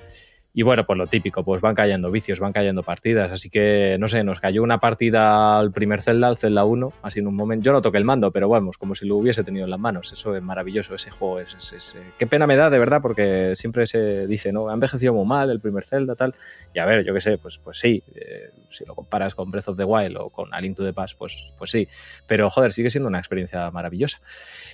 Y 0.58 0.64
bueno, 0.64 0.86
pues 0.86 0.98
lo 0.98 1.06
típico, 1.06 1.44
pues 1.44 1.62
van 1.62 1.76
cayendo 1.76 2.10
vicios, 2.10 2.40
van 2.40 2.54
cayendo 2.54 2.82
partidas. 2.82 3.30
Así 3.30 3.50
que, 3.50 3.98
no 4.00 4.08
sé, 4.08 4.24
nos 4.24 4.40
cayó 4.40 4.64
una 4.64 4.80
partida 4.80 5.60
al 5.60 5.74
primer 5.74 6.02
Zelda, 6.02 6.30
al 6.30 6.38
Zelda 6.38 6.64
1, 6.64 6.94
así 7.02 7.20
en 7.20 7.28
un 7.28 7.36
momento. 7.36 7.66
Yo 7.66 7.74
no 7.74 7.82
toqué 7.82 7.98
el 7.98 8.06
mando, 8.06 8.32
pero 8.32 8.48
vamos, 8.48 8.78
como 8.78 8.96
si 8.96 9.06
lo 9.06 9.18
hubiese 9.18 9.44
tenido 9.44 9.66
en 9.66 9.72
las 9.72 9.82
manos. 9.82 10.14
Eso 10.14 10.34
es 10.34 10.42
maravilloso, 10.42 10.96
ese 10.96 11.12
juego. 11.12 11.42
Es, 11.42 11.94
eh, 11.94 12.00
Qué 12.18 12.26
pena 12.26 12.48
me 12.48 12.56
da, 12.56 12.70
de 12.70 12.80
verdad, 12.80 13.02
porque 13.02 13.52
siempre 13.58 13.86
se 13.86 14.28
dice, 14.28 14.54
¿no? 14.54 14.70
Ha 14.70 14.74
envejecido 14.74 15.14
muy 15.14 15.26
mal 15.26 15.50
el 15.50 15.60
primer 15.60 15.84
Zelda, 15.84 16.16
tal. 16.16 16.34
Y 16.74 16.80
a 16.80 16.86
ver, 16.86 17.04
yo 17.04 17.14
qué 17.14 17.20
sé, 17.20 17.38
pues, 17.38 17.58
pues 17.58 17.78
sí. 17.78 18.02
Eh, 18.16 18.52
si 18.72 18.86
lo 18.86 18.96
comparas 18.96 19.36
con 19.36 19.52
Breath 19.52 19.70
of 19.70 19.78
the 19.78 19.84
Wild 19.84 20.18
o 20.18 20.30
con 20.30 20.54
A 20.54 20.62
Link 20.62 20.78
to 20.78 20.86
the 20.86 20.94
Past, 20.94 21.18
pues, 21.18 21.52
pues 21.58 21.72
sí. 21.72 21.88
Pero 22.28 22.50
joder, 22.50 22.72
sigue 22.72 22.90
siendo 22.90 23.08
una 23.08 23.20
experiencia 23.20 23.70
maravillosa. 23.72 24.20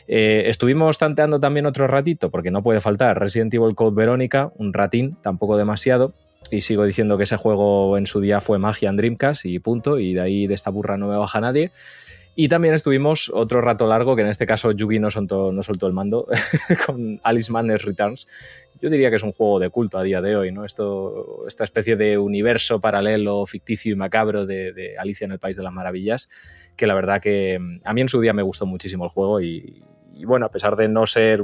Eh, 0.08 0.44
estuvimos 0.48 0.98
tanteando 0.98 1.40
también 1.40 1.66
otro 1.66 1.88
ratito, 1.88 2.30
porque 2.30 2.52
no 2.52 2.64
puede 2.64 2.82
faltar 2.82 3.20
Resident 3.20 3.54
Evil 3.54 3.76
Code 3.76 3.96
Verónica, 3.96 4.52
un 4.56 4.74
ratín, 4.74 5.18
tampoco 5.22 5.58
demasiado. 5.58 6.14
Y 6.50 6.62
sigo 6.62 6.84
diciendo 6.84 7.18
que 7.18 7.24
ese 7.24 7.38
juego 7.38 7.98
en 7.98 8.08
su 8.08 8.20
día 8.20 8.42
fue 8.42 8.60
magia 8.60 8.90
en 8.90 8.98
Dreamcast 8.98 9.46
y 9.46 9.60
punto. 9.60 10.00
Y 10.00 10.14
de 10.14 10.22
ahí 10.22 10.48
de 10.48 10.54
esta 10.54 10.70
burra 10.70 10.98
no 10.98 11.08
me 11.08 11.18
baja 11.18 11.40
nadie. 11.40 11.72
Y 12.36 12.48
también 12.48 12.74
estuvimos 12.74 13.30
otro 13.34 13.62
rato 13.62 13.88
largo, 13.88 14.16
que 14.16 14.22
en 14.22 14.30
este 14.30 14.46
caso 14.46 14.72
Yugi 14.72 15.00
no 15.00 15.12
soltó, 15.12 15.52
no 15.52 15.64
soltó 15.64 15.88
el 15.88 15.94
mando, 15.94 16.28
con 16.86 17.20
Alice 17.24 17.52
Madness 17.52 17.84
Returns. 17.84 18.28
Yo 18.82 18.90
diría 18.90 19.10
que 19.10 19.18
es 19.18 19.24
un 19.24 19.32
juego 19.32 19.60
de 19.60 19.70
culto 19.70 20.00
a 20.00 20.04
día 20.04 20.22
de 20.22 20.36
hoy, 20.36 20.52
¿no? 20.52 20.66
Esto, 20.66 21.46
esta 21.48 21.64
especie 21.64 21.96
de 21.96 22.18
universo 22.18 22.80
paralelo, 22.80 23.46
ficticio 23.46 23.94
y 23.94 23.96
macabro 23.96 24.46
de, 24.46 24.96
Alicia 24.98 25.26
en 25.26 25.32
el 25.32 25.40
País 25.40 25.56
de 25.56 25.64
las 25.64 25.74
Maravillas, 25.74 26.30
que 26.76 26.88
la 26.88 26.96
verdad 26.96 27.22
que 27.22 27.60
mm, 27.60 27.82
a 27.84 27.94
mí 27.94 28.02
en 28.02 28.10
su 28.10 28.20
día 28.20 28.34
me 28.34 28.42
gustó 28.42 28.66
muchísimo 28.66 29.04
el 29.04 29.12
juego 29.12 29.40
y, 29.40 29.84
y 30.14 30.26
bueno, 30.26 30.48
a 30.48 30.52
pesar 30.52 30.76
de 30.76 30.88
no 30.88 31.06
ser 31.06 31.42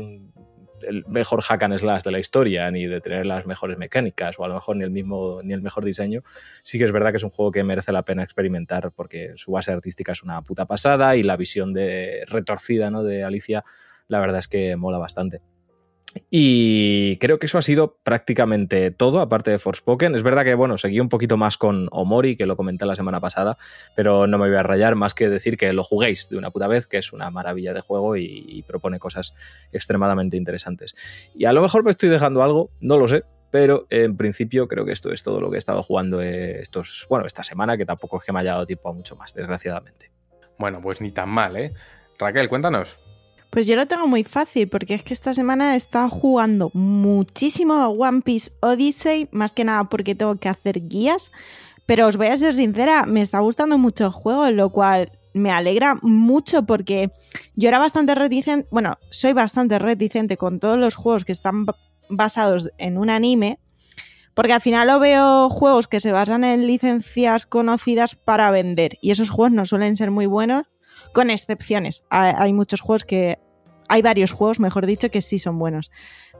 el 0.83 1.05
mejor 1.07 1.41
hack 1.41 1.63
and 1.63 1.77
slash 1.77 2.03
de 2.03 2.11
la 2.11 2.19
historia, 2.19 2.69
ni 2.71 2.85
de 2.85 3.01
tener 3.01 3.25
las 3.25 3.45
mejores 3.45 3.77
mecánicas, 3.77 4.39
o 4.39 4.45
a 4.45 4.47
lo 4.47 4.55
mejor 4.55 4.75
ni 4.77 4.83
el 4.83 4.91
mismo, 4.91 5.41
ni 5.43 5.53
el 5.53 5.61
mejor 5.61 5.83
diseño, 5.83 6.21
sí 6.63 6.77
que 6.77 6.85
es 6.85 6.91
verdad 6.91 7.11
que 7.11 7.17
es 7.17 7.23
un 7.23 7.29
juego 7.29 7.51
que 7.51 7.63
merece 7.63 7.91
la 7.91 8.03
pena 8.03 8.23
experimentar 8.23 8.91
porque 8.91 9.33
su 9.35 9.51
base 9.51 9.71
artística 9.71 10.11
es 10.11 10.23
una 10.23 10.41
puta 10.41 10.65
pasada 10.65 11.15
y 11.15 11.23
la 11.23 11.37
visión 11.37 11.73
de 11.73 12.23
retorcida 12.27 12.89
¿no? 12.89 13.03
de 13.03 13.23
Alicia, 13.23 13.63
la 14.07 14.19
verdad 14.19 14.39
es 14.39 14.47
que 14.47 14.75
mola 14.75 14.97
bastante. 14.97 15.41
Y 16.29 17.17
creo 17.17 17.39
que 17.39 17.45
eso 17.45 17.57
ha 17.57 17.61
sido 17.61 17.97
prácticamente 18.03 18.91
todo, 18.91 19.19
aparte 19.19 19.51
de 19.51 19.59
Forspoken. 19.59 20.15
Es 20.15 20.23
verdad 20.23 20.43
que, 20.43 20.55
bueno, 20.55 20.77
seguí 20.77 20.99
un 20.99 21.09
poquito 21.09 21.37
más 21.37 21.57
con 21.57 21.87
Omori, 21.91 22.37
que 22.37 22.45
lo 22.45 22.55
comenté 22.57 22.85
la 22.85 22.95
semana 22.95 23.19
pasada, 23.19 23.57
pero 23.95 24.27
no 24.27 24.37
me 24.37 24.47
voy 24.47 24.57
a 24.57 24.63
rayar 24.63 24.95
más 24.95 25.13
que 25.13 25.29
decir 25.29 25.57
que 25.57 25.73
lo 25.73 25.83
juguéis 25.83 26.29
de 26.29 26.37
una 26.37 26.51
puta 26.51 26.67
vez, 26.67 26.87
que 26.87 26.97
es 26.97 27.13
una 27.13 27.29
maravilla 27.29 27.73
de 27.73 27.81
juego 27.81 28.17
y, 28.17 28.63
propone 28.67 28.99
cosas 28.99 29.33
extremadamente 29.71 30.35
interesantes. 30.35 30.95
Y 31.35 31.45
a 31.45 31.53
lo 31.53 31.61
mejor 31.61 31.83
me 31.83 31.91
estoy 31.91 32.09
dejando 32.09 32.43
algo, 32.43 32.69
no 32.81 32.97
lo 32.97 33.07
sé, 33.07 33.23
pero 33.49 33.87
en 33.89 34.17
principio 34.17 34.67
creo 34.67 34.83
que 34.83 34.91
esto 34.91 35.11
es 35.11 35.23
todo 35.23 35.39
lo 35.39 35.49
que 35.49 35.55
he 35.55 35.59
estado 35.59 35.83
jugando 35.83 36.21
estos, 36.21 37.05
bueno, 37.09 37.25
esta 37.25 37.43
semana, 37.43 37.77
que 37.77 37.85
tampoco 37.85 38.17
es 38.17 38.25
que 38.25 38.33
me 38.33 38.39
haya 38.39 38.53
dado 38.53 38.65
tiempo 38.65 38.89
a 38.89 38.93
mucho 38.93 39.15
más, 39.15 39.33
desgraciadamente. 39.33 40.11
Bueno, 40.57 40.81
pues 40.81 40.99
ni 40.99 41.11
tan 41.11 41.29
mal, 41.29 41.55
¿eh? 41.55 41.71
Raquel, 42.19 42.49
cuéntanos. 42.49 42.97
Pues 43.57 43.65
yo 43.65 43.75
lo 43.75 43.87
tengo 43.87 44.05
muy 44.05 44.23
fácil, 44.23 44.67
porque 44.67 44.93
es 44.93 45.01
que 45.01 45.15
esta 45.15 45.33
semana 45.33 45.73
he 45.73 45.77
estado 45.77 46.11
jugando 46.11 46.69
muchísimo 46.75 47.73
a 47.73 47.89
One 47.89 48.21
Piece 48.21 48.51
Odyssey, 48.59 49.29
más 49.31 49.51
que 49.51 49.63
nada 49.63 49.85
porque 49.85 50.13
tengo 50.13 50.35
que 50.35 50.47
hacer 50.47 50.87
guías. 50.87 51.31
Pero 51.87 52.05
os 52.05 52.17
voy 52.17 52.27
a 52.27 52.37
ser 52.37 52.53
sincera, 52.53 53.07
me 53.07 53.23
está 53.23 53.39
gustando 53.39 53.79
mucho 53.79 54.05
el 54.05 54.11
juego, 54.11 54.47
lo 54.51 54.69
cual 54.69 55.09
me 55.33 55.49
alegra 55.49 55.97
mucho 56.03 56.67
porque 56.67 57.09
yo 57.55 57.69
era 57.69 57.79
bastante 57.79 58.13
reticente, 58.13 58.67
bueno, 58.69 58.99
soy 59.09 59.33
bastante 59.33 59.79
reticente 59.79 60.37
con 60.37 60.59
todos 60.59 60.77
los 60.77 60.93
juegos 60.93 61.25
que 61.25 61.31
están 61.31 61.65
basados 62.09 62.69
en 62.77 62.99
un 62.99 63.09
anime, 63.09 63.57
porque 64.35 64.53
al 64.53 64.61
final 64.61 64.85
lo 64.85 64.99
veo 64.99 65.49
juegos 65.49 65.87
que 65.87 65.99
se 65.99 66.11
basan 66.11 66.43
en 66.43 66.67
licencias 66.67 67.47
conocidas 67.47 68.13
para 68.13 68.51
vender 68.51 68.99
y 69.01 69.09
esos 69.09 69.31
juegos 69.31 69.53
no 69.53 69.65
suelen 69.65 69.95
ser 69.95 70.11
muy 70.11 70.27
buenos, 70.27 70.67
con 71.17 71.31
excepciones. 71.31 72.03
Hay, 72.11 72.53
muchos 72.53 72.81
juegos 72.81 73.03
que... 73.03 73.39
Hay 73.87 74.01
varios 74.01 74.31
juegos, 74.31 74.59
mejor 74.59 74.85
dicho, 74.85 75.09
que 75.09 75.21
sí 75.21 75.39
son 75.39 75.59
buenos. 75.59 75.91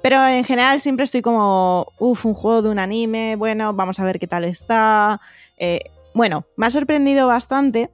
Pero 0.02 0.26
en 0.28 0.44
general 0.44 0.80
siempre 0.82 1.06
estoy 1.06 1.22
como, 1.22 1.88
uff, 2.00 2.26
un 2.26 2.34
juego 2.34 2.62
de 2.62 2.70
un 2.70 2.80
anime, 2.80 3.36
bueno, 3.36 3.74
vamos 3.74 4.00
a 4.00 4.04
ver 4.04 4.20
qué 4.20 4.28
tal 4.28 4.44
está. 4.44 5.20
Eh, 5.58 5.82
bueno, 6.14 6.46
me 6.56 6.68
ha 6.68 6.72
sorprendido 6.72 7.28
bastante 7.28 7.90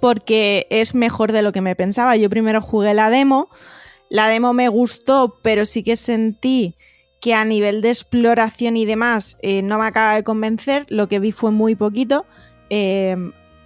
porque 0.00 0.66
es 0.70 0.94
mejor 0.94 1.32
de 1.32 1.42
lo 1.42 1.52
que 1.52 1.60
me 1.60 1.74
pensaba. 1.74 2.16
Yo 2.16 2.30
primero 2.30 2.60
jugué 2.60 2.94
la 2.94 3.10
demo, 3.10 3.48
la 4.08 4.28
demo 4.28 4.52
me 4.52 4.68
gustó, 4.68 5.36
pero 5.42 5.64
sí 5.64 5.82
que 5.82 5.96
sentí 5.96 6.74
que 7.20 7.34
a 7.34 7.44
nivel 7.44 7.80
de 7.80 7.88
exploración 7.88 8.76
y 8.76 8.84
demás 8.84 9.36
eh, 9.42 9.62
no 9.62 9.78
me 9.78 9.86
acaba 9.86 10.14
de 10.14 10.22
convencer, 10.22 10.86
lo 10.88 11.08
que 11.08 11.18
vi 11.18 11.32
fue 11.32 11.50
muy 11.50 11.74
poquito. 11.74 12.24
eh, 12.70 13.16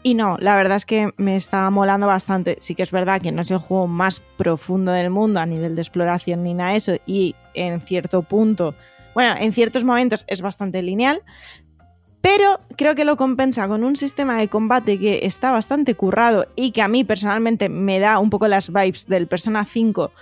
y 0.02 0.14
no, 0.14 0.36
la 0.38 0.56
verdad 0.56 0.76
es 0.78 0.86
que 0.86 1.12
me 1.18 1.36
está 1.36 1.68
molando 1.70 2.06
bastante. 2.06 2.56
Sí 2.60 2.74
que 2.74 2.82
es 2.82 2.90
verdad 2.90 3.20
que 3.20 3.32
no 3.32 3.42
es 3.42 3.50
el 3.50 3.58
juego 3.58 3.86
más 3.86 4.20
profundo 4.38 4.92
del 4.92 5.10
mundo 5.10 5.40
a 5.40 5.46
nivel 5.46 5.74
de 5.74 5.82
exploración 5.82 6.42
ni 6.42 6.54
nada 6.54 6.74
eso. 6.74 6.96
Y 7.06 7.34
en 7.52 7.80
cierto 7.80 8.22
punto, 8.22 8.74
bueno, 9.14 9.34
en 9.38 9.52
ciertos 9.52 9.84
momentos 9.84 10.24
es 10.28 10.40
bastante 10.40 10.82
lineal. 10.82 11.22
Pero 12.22 12.60
creo 12.76 12.94
que 12.94 13.04
lo 13.04 13.16
compensa 13.16 13.66
con 13.66 13.82
un 13.82 13.96
sistema 13.96 14.38
de 14.38 14.48
combate 14.48 14.98
que 14.98 15.20
está 15.22 15.50
bastante 15.50 15.94
currado 15.94 16.46
y 16.54 16.72
que 16.72 16.82
a 16.82 16.88
mí 16.88 17.02
personalmente 17.04 17.68
me 17.68 17.98
da 17.98 18.18
un 18.18 18.30
poco 18.30 18.46
las 18.46 18.70
vibes 18.70 19.06
del 19.06 19.26
Persona 19.26 19.64
5. 19.64 20.12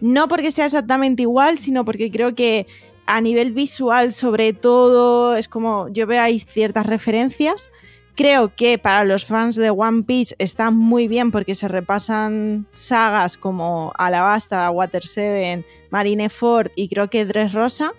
No 0.00 0.28
porque 0.28 0.52
sea 0.52 0.66
exactamente 0.66 1.22
igual, 1.22 1.58
sino 1.58 1.84
porque 1.84 2.10
creo 2.10 2.34
que 2.34 2.66
a 3.06 3.20
nivel 3.20 3.52
visual 3.52 4.12
sobre 4.12 4.52
todo 4.52 5.34
es 5.36 5.48
como 5.48 5.88
yo 5.88 6.06
veo 6.06 6.22
ahí 6.22 6.38
ciertas 6.38 6.86
referencias. 6.86 7.70
Creo 8.18 8.52
que 8.56 8.78
para 8.78 9.04
los 9.04 9.24
fans 9.24 9.54
de 9.54 9.70
One 9.70 10.02
Piece 10.02 10.34
está 10.40 10.72
muy 10.72 11.06
bien 11.06 11.30
porque 11.30 11.54
se 11.54 11.68
repasan 11.68 12.66
sagas 12.72 13.36
como 13.36 13.92
Alabasta, 13.96 14.68
Water 14.72 15.06
7, 15.06 15.64
Marineford 15.90 16.72
y 16.74 16.88
creo 16.88 17.08
que 17.10 17.24
Dressrosa. 17.24 17.92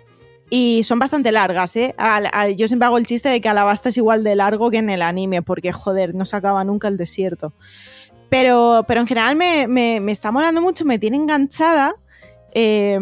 Y 0.49 0.81
son 0.83 0.99
bastante 0.99 1.31
largas, 1.31 1.73
¿eh? 1.77 1.95
Yo 2.57 2.67
siempre 2.67 2.88
hago 2.88 2.98
el 2.98 3.06
chiste 3.06 3.30
de 3.30 3.39
que 3.39 3.48
Alabasta 3.48 3.88
es 3.88 3.95
igual 3.95 4.25
de 4.25 4.35
largo 4.35 4.69
que 4.69 4.80
en 4.80 4.89
el 4.89 5.03
anime, 5.03 5.41
porque 5.41 5.72
joder, 5.72 6.14
no 6.14 6.25
se 6.25 6.35
acaba 6.35 6.65
nunca 6.65 6.89
el 6.89 6.98
desierto. 6.98 7.53
Pero, 8.27 8.85
en 8.89 9.07
general 9.07 9.38
me, 9.38 10.11
está 10.11 10.31
molando 10.31 10.59
mucho, 10.59 10.83
me 10.83 10.99
tiene 10.99 11.15
enganchada. 11.15 11.95
eh, 12.51 12.99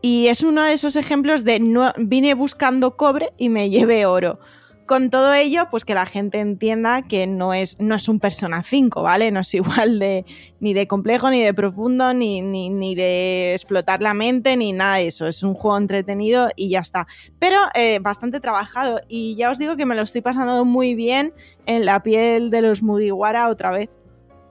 y 0.00 0.28
es 0.28 0.42
uno 0.42 0.62
de 0.62 0.74
esos 0.74 0.94
ejemplos 0.96 1.44
de 1.44 1.60
vine 1.96 2.34
buscando 2.34 2.94
cobre 2.96 3.32
y 3.36 3.48
me 3.48 3.70
llevé 3.70 4.06
oro. 4.06 4.38
Con 4.86 5.08
todo 5.08 5.32
ello, 5.32 5.68
pues 5.70 5.86
que 5.86 5.94
la 5.94 6.04
gente 6.04 6.40
entienda 6.40 7.02
que 7.02 7.26
no 7.26 7.54
es, 7.54 7.80
no 7.80 7.94
es 7.94 8.06
un 8.08 8.20
Persona 8.20 8.62
5, 8.62 9.02
¿vale? 9.02 9.30
No 9.30 9.40
es 9.40 9.54
igual 9.54 9.98
de 9.98 10.26
ni 10.60 10.74
de 10.74 10.86
complejo, 10.86 11.30
ni 11.30 11.42
de 11.42 11.54
profundo, 11.54 12.12
ni, 12.12 12.42
ni, 12.42 12.68
ni 12.68 12.94
de 12.94 13.52
explotar 13.54 14.02
la 14.02 14.12
mente, 14.12 14.56
ni 14.56 14.72
nada 14.72 14.96
de 14.96 15.06
eso. 15.06 15.26
Es 15.26 15.42
un 15.42 15.54
juego 15.54 15.78
entretenido 15.78 16.48
y 16.54 16.68
ya 16.68 16.80
está. 16.80 17.06
Pero 17.38 17.58
eh, 17.74 17.98
bastante 18.00 18.40
trabajado. 18.40 19.00
Y 19.08 19.36
ya 19.36 19.50
os 19.50 19.58
digo 19.58 19.76
que 19.76 19.86
me 19.86 19.94
lo 19.94 20.02
estoy 20.02 20.20
pasando 20.20 20.64
muy 20.66 20.94
bien 20.94 21.32
en 21.64 21.86
la 21.86 22.02
piel 22.02 22.50
de 22.50 22.60
los 22.60 22.82
Mugiwara 22.82 23.48
otra 23.48 23.70
vez. 23.70 23.88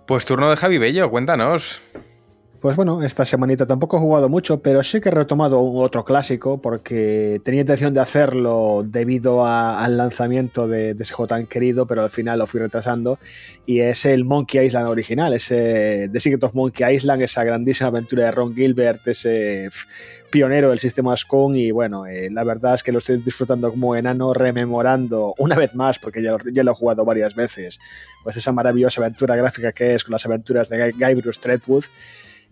Pues 0.07 0.25
turno 0.25 0.49
de 0.49 0.57
Javi 0.57 0.79
Bello, 0.79 1.09
cuéntanos. 1.11 1.81
Pues 2.63 2.77
bueno, 2.77 3.03
esta 3.03 3.25
semanita 3.25 3.65
tampoco 3.65 3.97
he 3.97 3.99
jugado 3.99 4.29
mucho, 4.29 4.61
pero 4.61 4.83
sí 4.83 5.01
que 5.01 5.09
he 5.09 5.11
retomado 5.11 5.61
otro 5.61 6.05
clásico 6.05 6.61
porque 6.61 7.41
tenía 7.43 7.59
intención 7.59 7.93
de 7.93 7.99
hacerlo 7.99 8.85
debido 8.87 9.45
al 9.45 9.97
lanzamiento 9.97 10.65
de, 10.69 10.91
ese 10.97 11.13
juego 11.13 11.27
tan 11.27 11.45
querido, 11.45 11.85
pero 11.85 12.03
al 12.03 12.09
final 12.09 12.39
lo 12.39 12.47
fui 12.47 12.61
retrasando. 12.61 13.19
Y 13.65 13.81
es 13.81 14.05
el 14.05 14.23
Monkey 14.23 14.65
Island 14.65 14.87
original, 14.87 15.33
ese 15.33 16.07
The 16.09 16.21
Secret 16.21 16.41
of 16.45 16.55
Monkey 16.55 16.95
Island, 16.95 17.23
esa 17.23 17.43
grandísima 17.43 17.89
aventura 17.89 18.23
de 18.23 18.31
Ron 18.31 18.55
Gilbert, 18.55 19.05
ese 19.09 19.67
pionero 20.29 20.69
del 20.69 20.79
sistema 20.79 21.17
SCON. 21.17 21.57
Y 21.57 21.71
bueno, 21.71 22.05
eh, 22.05 22.29
la 22.31 22.45
verdad 22.45 22.75
es 22.75 22.83
que 22.83 22.93
lo 22.93 22.99
estoy 22.99 23.17
disfrutando 23.17 23.71
como 23.71 23.93
enano, 23.97 24.33
rememorando 24.33 25.35
una 25.37 25.57
vez 25.57 25.75
más, 25.75 25.99
porque 25.99 26.23
ya 26.23 26.63
lo, 26.63 26.71
he 26.71 26.75
jugado 26.75 27.03
varias 27.03 27.35
veces, 27.35 27.81
pues 28.23 28.37
esa 28.37 28.53
maravillosa 28.53 29.01
aventura 29.01 29.35
gráfica 29.35 29.73
que 29.73 29.95
es 29.95 30.05
con 30.05 30.13
las 30.13 30.25
aventuras 30.25 30.69
de 30.69 30.79
Guy, 30.79 30.91
Guy 30.97 31.15
Bruce 31.15 31.41
Threadwood. 31.41 31.83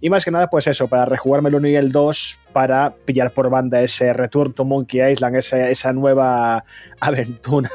Y 0.04 0.10
más 0.10 0.26
que 0.26 0.32
nada, 0.32 0.50
pues 0.50 0.66
eso, 0.66 0.88
para 0.88 1.06
rejugarme 1.06 1.50
el 1.50 1.56
1 1.56 1.68
y 1.68 1.76
el 1.76 1.92
2, 1.92 2.40
para 2.52 2.96
pillar 3.06 3.32
por 3.32 3.52
banda 3.52 3.84
ese 3.84 4.12
Return 4.14 4.52
to 4.54 4.66
Monkey 4.66 5.00
Island, 5.00 5.36
esa, 5.36 5.70
esa 5.70 5.94
nueva 5.94 6.64
aventura 7.00 7.70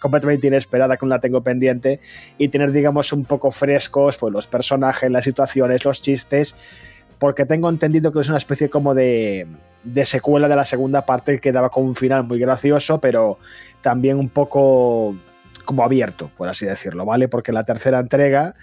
completamente 0.00 0.46
inesperada 0.46 0.96
que 0.96 1.04
aún 1.04 1.10
la 1.10 1.18
tengo 1.18 1.42
pendiente, 1.42 1.98
y 2.38 2.48
tener, 2.48 2.70
digamos, 2.70 3.12
un 3.12 3.24
poco 3.24 3.50
frescos 3.50 4.16
pues, 4.16 4.32
los 4.32 4.46
personajes, 4.46 5.10
las 5.10 5.24
situaciones, 5.24 5.84
los 5.84 6.00
chistes, 6.00 6.54
porque 7.18 7.46
tengo 7.46 7.68
entendido 7.68 8.12
que 8.12 8.20
es 8.20 8.28
una 8.28 8.38
especie 8.38 8.70
como 8.70 8.94
de, 8.94 9.48
de 9.82 10.04
secuela 10.04 10.48
de 10.48 10.56
la 10.56 10.64
segunda 10.64 11.04
parte 11.04 11.40
que 11.40 11.50
daba 11.50 11.70
con 11.70 11.84
un 11.84 11.96
final 11.96 12.22
muy 12.22 12.38
gracioso, 12.38 13.00
pero 13.00 13.38
también 13.80 14.18
un 14.18 14.28
poco 14.28 15.16
como 15.64 15.84
abierto, 15.84 16.30
por 16.36 16.48
así 16.48 16.66
decirlo, 16.66 17.04
¿vale? 17.04 17.28
Porque 17.28 17.52
la 17.52 17.64
tercera 17.64 17.98
entrega 17.98 18.54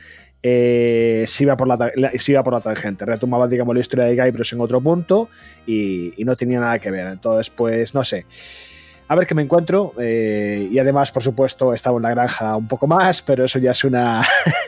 eh, 0.42 1.26
se, 1.28 1.44
iba 1.44 1.58
por 1.58 1.68
la, 1.68 1.92
la- 1.96 2.12
se 2.18 2.32
iba 2.32 2.44
por 2.44 2.54
la 2.54 2.62
tangente, 2.62 3.06
retomaba, 3.06 3.48
digamos, 3.48 3.76
la 3.76 3.82
historia 3.82 4.06
de 4.06 4.16
Guybrush 4.16 4.54
en 4.54 4.62
otro 4.62 4.80
punto 4.82 5.30
y, 5.66 6.14
y 6.22 6.24
no 6.26 6.36
tenía 6.36 6.60
nada 6.60 6.80
que 6.80 6.92
ver. 6.92 7.08
Entonces, 7.08 7.50
pues, 7.50 7.94
no 7.94 8.04
sé. 8.04 8.26
A 9.08 9.16
ver 9.16 9.26
qué 9.26 9.34
me 9.36 9.42
encuentro. 9.42 9.94
eh, 10.00 10.70
y 10.72 10.78
además, 10.80 11.12
por 11.12 11.24
supuesto, 11.24 11.74
estaba 11.74 11.98
en 11.98 12.04
la 12.04 12.12
granja 12.12 12.56
un 12.56 12.68
poco 12.68 12.86
más, 12.88 13.22
pero 13.24 13.44
eso 13.46 13.58
ya 13.60 13.72
es 13.72 13.84
una, 13.84 14.24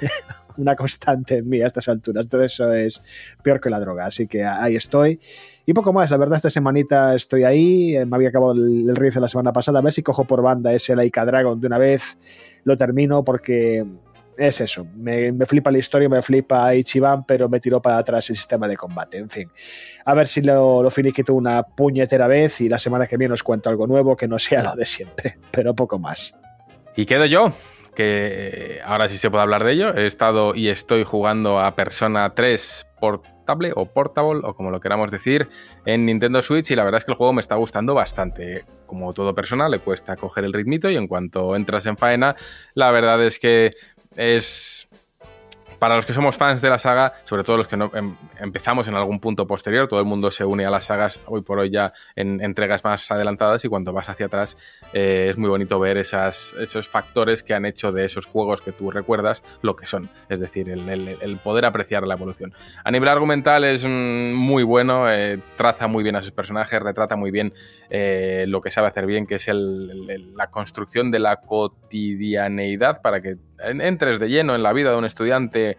una 0.58 0.76
constante 0.76 1.38
en 1.38 1.48
mí 1.48 1.62
a 1.62 1.68
estas 1.68 1.88
alturas. 1.88 2.24
Entonces, 2.24 2.54
eso 2.54 2.74
es 2.74 3.04
peor 3.44 3.62
que 3.62 3.70
la 3.70 3.80
droga. 3.80 4.08
Así 4.08 4.26
que 4.28 4.44
ahí 4.44 4.76
estoy. 4.76 5.20
Y 5.66 5.74
poco 5.74 5.94
más, 5.94 6.10
la 6.10 6.18
verdad, 6.18 6.38
esta 6.38 6.50
semanita 6.50 7.14
estoy 7.14 7.44
ahí. 7.44 7.96
eh, 7.96 8.06
Me 8.06 8.16
había 8.16 8.30
acabado 8.30 8.54
el, 8.54 8.90
el 8.90 8.96
release 8.96 9.20
la 9.20 9.28
semana 9.28 9.54
pasada. 9.54 9.78
A 9.78 9.82
ver 9.84 9.94
si 9.94 10.02
cojo 10.02 10.26
por 10.26 10.42
banda 10.42 10.74
ese 10.74 10.96
Laika 10.96 11.24
Dragon 11.24 11.62
de 11.62 11.68
una 11.68 11.78
vez. 11.78 12.18
Lo 12.64 12.76
termino 12.76 13.24
porque 13.24 13.86
es 14.38 14.62
eso. 14.62 14.86
Me, 14.96 15.32
me 15.32 15.46
flipa 15.46 15.72
la 15.72 15.78
historia, 15.78 16.10
me 16.10 16.22
flipa 16.22 16.74
Ichiban, 16.76 17.26
pero 17.26 17.50
me 17.50 17.60
tiró 17.60 17.82
para 17.82 17.98
atrás 17.98 18.30
el 18.30 18.36
sistema 18.36 18.68
de 18.68 18.78
combate. 18.78 19.18
En 19.18 19.30
fin, 19.30 19.50
a 20.06 20.14
ver 20.14 20.28
si 20.28 20.42
lo, 20.42 20.84
lo 20.84 20.90
finiquito 20.90 21.34
una 21.34 21.64
puñetera 21.64 22.28
vez 22.28 22.62
y 22.62 22.70
la 22.70 22.80
semana 22.80 23.08
que 23.08 23.18
viene 23.18 23.34
os 23.34 23.44
cuento 23.44 23.70
algo 23.70 23.88
nuevo 23.88 24.16
que 24.16 24.28
no 24.28 24.40
sea 24.40 24.64
lo 24.64 24.76
de 24.76 24.86
siempre, 24.86 25.38
pero 25.52 25.76
poco 25.76 26.00
más. 26.00 26.38
Y 26.96 27.06
quedo 27.06 27.26
yo, 27.26 27.54
que 27.96 28.80
ahora 28.86 29.08
sí 29.08 29.18
se 29.18 29.30
puede 29.30 29.44
hablar 29.44 29.64
de 29.64 29.74
ello. 29.74 29.96
He 29.96 30.06
estado 30.06 30.56
y 30.56 30.70
estoy 30.70 31.04
jugando 31.04 31.60
a 31.60 31.76
Persona 31.76 32.34
3 32.34 32.88
portable 33.00 33.72
o 33.76 33.86
portable 33.86 34.42
o 34.44 34.56
como 34.56 34.72
lo 34.72 34.80
queramos 34.80 35.12
decir 35.12 35.50
en 35.86 36.06
Nintendo 36.06 36.42
Switch 36.42 36.72
y 36.72 36.76
la 36.76 36.84
verdad 36.84 37.00
es 37.00 37.06
que 37.06 37.12
el 37.12 37.18
juego 37.18 37.34
me 37.34 37.42
está 37.42 37.56
gustando 37.56 37.94
bastante. 37.94 38.66
Como 38.86 39.14
todo 39.14 39.34
persona 39.34 39.70
le 39.70 39.80
cuesta 39.80 40.16
coger 40.16 40.44
el 40.44 40.54
ritmito 40.54 40.90
y 40.90 40.96
en 40.96 41.08
cuanto 41.08 41.56
entras 41.56 41.86
en 41.86 41.98
faena 41.98 42.36
la 42.74 42.92
verdad 42.92 43.24
es 43.24 43.40
que 43.40 43.72
es 44.16 44.88
para 45.80 45.96
los 45.96 46.06
que 46.06 46.14
somos 46.14 46.38
fans 46.38 46.62
de 46.62 46.70
la 46.70 46.78
saga, 46.78 47.14
sobre 47.24 47.44
todo 47.44 47.58
los 47.58 47.68
que 47.68 47.76
no, 47.76 47.90
em, 47.96 48.16
empezamos 48.40 48.88
en 48.88 48.94
algún 48.94 49.20
punto 49.20 49.48
posterior, 49.48 49.88
todo 49.88 50.00
el 50.00 50.06
mundo 50.06 50.30
se 50.30 50.46
une 50.46 50.64
a 50.64 50.70
las 50.70 50.84
sagas 50.86 51.20
hoy 51.26 51.42
por 51.42 51.58
hoy 51.58 51.72
ya 51.72 51.92
en 52.16 52.40
entregas 52.40 52.84
más 52.84 53.10
adelantadas 53.10 53.66
y 53.66 53.68
cuando 53.68 53.92
vas 53.92 54.08
hacia 54.08 54.28
atrás 54.28 54.56
eh, 54.94 55.30
es 55.32 55.38
muy 55.40 55.50
bonito 55.50 55.80
ver 55.80 55.98
esos 55.98 56.88
factores 56.88 57.42
que 57.42 57.56
han 57.56 57.66
hecho 57.66 57.92
de 57.92 58.06
esos 58.06 58.28
juegos 58.28 58.62
que 58.62 58.72
tú 58.72 58.92
recuerdas 58.92 59.42
lo 59.64 59.76
que 59.76 59.88
son, 59.88 60.12
es 60.30 60.40
decir, 60.40 60.70
el, 60.70 60.88
el- 60.88 61.38
poder 61.38 61.66
apreciar 61.66 62.06
la 62.06 62.14
evolución. 62.14 62.54
A 62.84 62.92
nivel 62.92 63.10
argumental 63.10 63.64
es 63.64 63.84
mm, 63.84 64.34
muy 64.36 64.62
bueno, 64.62 65.12
eh, 65.12 65.40
traza 65.58 65.88
muy 65.88 66.04
bien 66.04 66.16
a 66.16 66.22
sus 66.22 66.32
personajes, 66.32 66.80
retrata 66.80 67.16
muy 67.16 67.32
bien 67.32 67.54
eh, 67.90 68.46
lo 68.48 68.62
que 68.62 68.70
sabe 68.70 68.88
hacer 68.88 69.08
bien, 69.08 69.26
que 69.26 69.36
es 69.36 69.48
el- 69.48 70.36
la 70.38 70.52
construcción 70.52 71.10
de 71.10 71.18
la 71.18 71.38
cotidianeidad 71.38 73.02
para 73.02 73.20
que 73.20 73.38
entres 73.64 74.20
de 74.20 74.30
lleno 74.30 74.56
en 74.56 74.64
la 74.64 74.74
vida 74.74 74.92
de 74.92 74.98
un 74.98 75.06
estudiante 75.06 75.78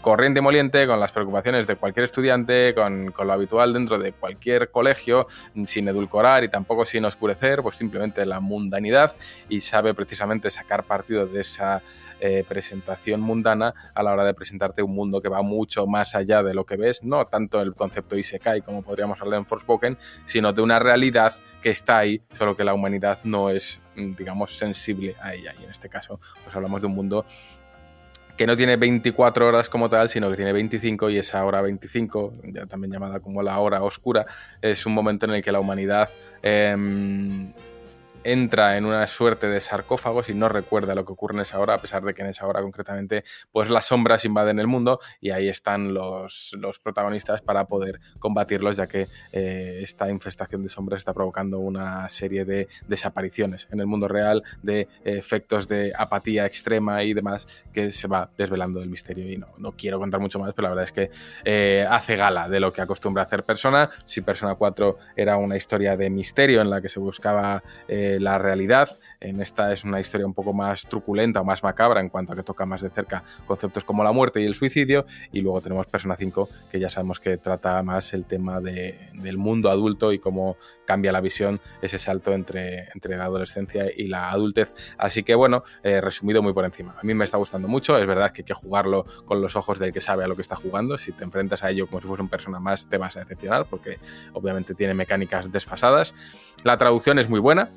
corriente 0.00 0.40
y 0.40 0.42
moliente, 0.42 0.86
con 0.86 0.98
las 0.98 1.12
preocupaciones 1.12 1.66
de 1.66 1.76
cualquier 1.76 2.04
estudiante, 2.04 2.74
con, 2.74 3.12
lo 3.16 3.32
habitual 3.32 3.72
dentro 3.72 3.98
de 3.98 4.12
cualquier 4.12 4.70
colegio, 4.70 5.26
sin 5.66 5.88
edulcorar 5.88 6.42
y 6.42 6.48
tampoco 6.48 6.86
sin 6.86 7.04
oscurecer, 7.04 7.62
pues 7.62 7.76
simplemente 7.76 8.24
la 8.24 8.40
mundanidad 8.40 9.14
y 9.48 9.60
sabe 9.60 9.94
precisamente 9.94 10.50
sacar 10.50 10.84
partido 10.84 11.26
de 11.26 11.42
esa 11.42 11.82
eh, 12.20 12.44
presentación 12.48 13.20
mundana 13.20 13.74
a 13.94 14.02
la 14.02 14.12
hora 14.12 14.24
de 14.24 14.34
presentarte 14.34 14.82
un 14.82 14.94
mundo 14.94 15.20
que 15.20 15.28
va 15.28 15.42
mucho 15.42 15.86
más 15.86 16.14
allá 16.14 16.42
de 16.42 16.54
lo 16.54 16.64
que 16.64 16.76
ves, 16.76 17.04
no 17.04 17.26
tanto 17.26 17.60
el 17.60 17.74
concepto 17.74 18.16
Isekai 18.16 18.62
como 18.62 18.82
podríamos 18.82 19.20
hablar 19.20 19.40
en 19.40 19.46
Forspoken, 19.46 19.98
sino 20.24 20.52
de 20.52 20.62
una 20.62 20.78
realidad 20.78 21.34
que 21.60 21.70
está 21.70 21.98
ahí, 21.98 22.22
solo 22.32 22.56
que 22.56 22.64
la 22.64 22.72
humanidad 22.72 23.18
no 23.24 23.50
es, 23.50 23.80
digamos, 24.16 24.56
sensible 24.56 25.14
a 25.20 25.34
ella. 25.34 25.54
Y 25.60 25.64
en 25.64 25.70
este 25.70 25.88
caso, 25.88 26.20
pues 26.42 26.54
hablamos 26.54 26.80
de 26.80 26.86
un 26.86 26.94
mundo 26.94 27.24
que 28.40 28.46
no 28.46 28.56
tiene 28.56 28.76
24 28.76 29.48
horas 29.48 29.68
como 29.68 29.90
tal, 29.90 30.08
sino 30.08 30.30
que 30.30 30.36
tiene 30.36 30.52
25 30.52 31.10
y 31.10 31.18
esa 31.18 31.44
hora 31.44 31.60
25, 31.60 32.32
ya 32.44 32.64
también 32.64 32.90
llamada 32.90 33.20
como 33.20 33.42
la 33.42 33.58
hora 33.58 33.82
oscura, 33.82 34.24
es 34.62 34.86
un 34.86 34.94
momento 34.94 35.26
en 35.26 35.32
el 35.32 35.42
que 35.42 35.52
la 35.52 35.60
humanidad 35.60 36.08
em, 36.42 37.52
entra 38.24 38.76
en 38.76 38.84
una 38.84 39.06
suerte 39.06 39.48
de 39.48 39.60
sarcófagos 39.60 40.28
y 40.28 40.34
no 40.34 40.48
recuerda 40.48 40.94
lo 40.94 41.04
que 41.04 41.12
ocurre 41.12 41.34
en 41.34 41.40
esa 41.40 41.58
hora, 41.58 41.74
a 41.74 41.78
pesar 41.78 42.02
de 42.02 42.14
que 42.14 42.22
en 42.22 42.28
esa 42.28 42.46
hora 42.46 42.60
concretamente 42.62 43.24
pues 43.52 43.70
las 43.70 43.86
sombras 43.86 44.24
invaden 44.24 44.58
el 44.58 44.66
mundo 44.66 45.00
y 45.20 45.30
ahí 45.30 45.48
están 45.48 45.94
los, 45.94 46.54
los 46.58 46.78
protagonistas 46.78 47.42
para 47.42 47.66
poder 47.66 48.00
combatirlos, 48.18 48.76
ya 48.76 48.86
que 48.86 49.08
eh, 49.32 49.80
esta 49.82 50.10
infestación 50.10 50.62
de 50.62 50.68
sombras 50.68 50.98
está 50.98 51.14
provocando 51.14 51.58
una 51.58 52.08
serie 52.08 52.44
de 52.44 52.68
desapariciones 52.88 53.68
en 53.70 53.80
el 53.80 53.86
mundo 53.86 54.08
real, 54.08 54.42
de 54.62 54.88
efectos 55.04 55.68
de 55.68 55.92
apatía 55.96 56.46
extrema 56.46 57.02
y 57.02 57.14
demás 57.14 57.46
que 57.72 57.92
se 57.92 58.08
va 58.08 58.30
desvelando 58.36 58.82
el 58.82 58.88
misterio 58.88 59.30
y 59.30 59.36
no, 59.36 59.48
no 59.58 59.72
quiero 59.72 59.98
contar 59.98 60.20
mucho 60.20 60.38
más, 60.38 60.52
pero 60.54 60.68
la 60.68 60.74
verdad 60.74 60.84
es 60.84 60.92
que 60.92 61.10
eh, 61.44 61.86
hace 61.88 62.16
gala 62.16 62.48
de 62.48 62.60
lo 62.60 62.72
que 62.72 62.80
acostumbra 62.80 63.22
hacer 63.22 63.44
Persona. 63.44 63.90
Si 64.06 64.20
Persona 64.20 64.54
4 64.54 64.98
era 65.16 65.36
una 65.36 65.56
historia 65.56 65.96
de 65.96 66.10
misterio 66.10 66.60
en 66.60 66.70
la 66.70 66.80
que 66.80 66.88
se 66.88 67.00
buscaba 67.00 67.62
eh, 67.88 68.09
la 68.18 68.38
realidad, 68.38 68.96
en 69.20 69.40
esta 69.42 69.72
es 69.72 69.84
una 69.84 70.00
historia 70.00 70.26
un 70.26 70.32
poco 70.34 70.52
más 70.54 70.86
truculenta 70.86 71.42
o 71.42 71.44
más 71.44 71.62
macabra 71.62 72.00
en 72.00 72.08
cuanto 72.08 72.32
a 72.32 72.36
que 72.36 72.42
toca 72.42 72.64
más 72.66 72.80
de 72.80 72.88
cerca 72.90 73.22
conceptos 73.46 73.84
como 73.84 74.02
la 74.02 74.12
muerte 74.12 74.40
y 74.40 74.46
el 74.46 74.54
suicidio. 74.54 75.04
Y 75.30 75.42
luego 75.42 75.60
tenemos 75.60 75.86
Persona 75.86 76.16
5, 76.16 76.48
que 76.72 76.80
ya 76.80 76.88
sabemos 76.90 77.20
que 77.20 77.36
trata 77.36 77.82
más 77.82 78.12
el 78.14 78.24
tema 78.24 78.60
de- 78.60 78.98
del 79.14 79.36
mundo 79.36 79.70
adulto 79.70 80.12
y 80.12 80.18
cómo 80.18 80.56
cambia 80.86 81.12
la 81.12 81.20
visión 81.20 81.60
ese 81.82 81.98
salto 81.98 82.32
entre, 82.32 82.88
entre 82.94 83.16
la 83.16 83.24
adolescencia 83.24 83.84
y 83.94 84.08
la 84.08 84.30
adultez. 84.30 84.74
Así 84.98 85.22
que 85.22 85.34
bueno, 85.34 85.62
eh, 85.84 86.00
resumido 86.00 86.42
muy 86.42 86.52
por 86.52 86.64
encima. 86.64 86.96
A 86.98 87.02
mí 87.04 87.12
me 87.14 87.24
está 87.26 87.36
gustando 87.36 87.68
mucho, 87.68 87.96
es 87.98 88.06
verdad 88.06 88.32
que 88.32 88.40
hay 88.40 88.46
que 88.46 88.54
jugarlo 88.54 89.04
con 89.26 89.40
los 89.42 89.54
ojos 89.54 89.78
del 89.78 89.92
que 89.92 90.00
sabe 90.00 90.24
a 90.24 90.28
lo 90.28 90.34
que 90.34 90.42
está 90.42 90.56
jugando. 90.56 90.96
Si 90.98 91.12
te 91.12 91.22
enfrentas 91.24 91.62
a 91.62 91.70
ello 91.70 91.86
como 91.86 92.00
si 92.00 92.08
fuese 92.08 92.22
un 92.22 92.28
persona 92.28 92.58
más, 92.58 92.88
te 92.88 92.96
vas 92.96 93.16
a 93.16 93.20
decepcionar 93.20 93.66
porque 93.66 93.98
obviamente 94.32 94.74
tiene 94.74 94.94
mecánicas 94.94 95.52
desfasadas. 95.52 96.14
La 96.64 96.76
traducción 96.78 97.18
es 97.18 97.28
muy 97.28 97.40
buena. 97.40 97.70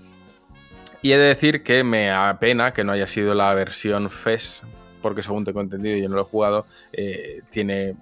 Y 1.03 1.11
he 1.11 1.17
de 1.17 1.25
decir 1.25 1.63
que 1.63 1.83
me 1.83 2.11
apena 2.11 2.71
que 2.71 2.85
no 2.85 2.93
haya 2.93 3.07
sido 3.07 3.35
la 3.35 3.53
versión 3.53 4.09
FES, 4.09 4.63
porque 5.01 5.21
según 5.21 5.43
tengo 5.43 5.59
entendido 5.59 5.97
y 5.97 6.01
yo 6.01 6.07
no 6.07 6.15
lo 6.15 6.21
he 6.21 6.23
jugado, 6.23 6.65
eh, 6.93 7.41
tiene 7.49 7.97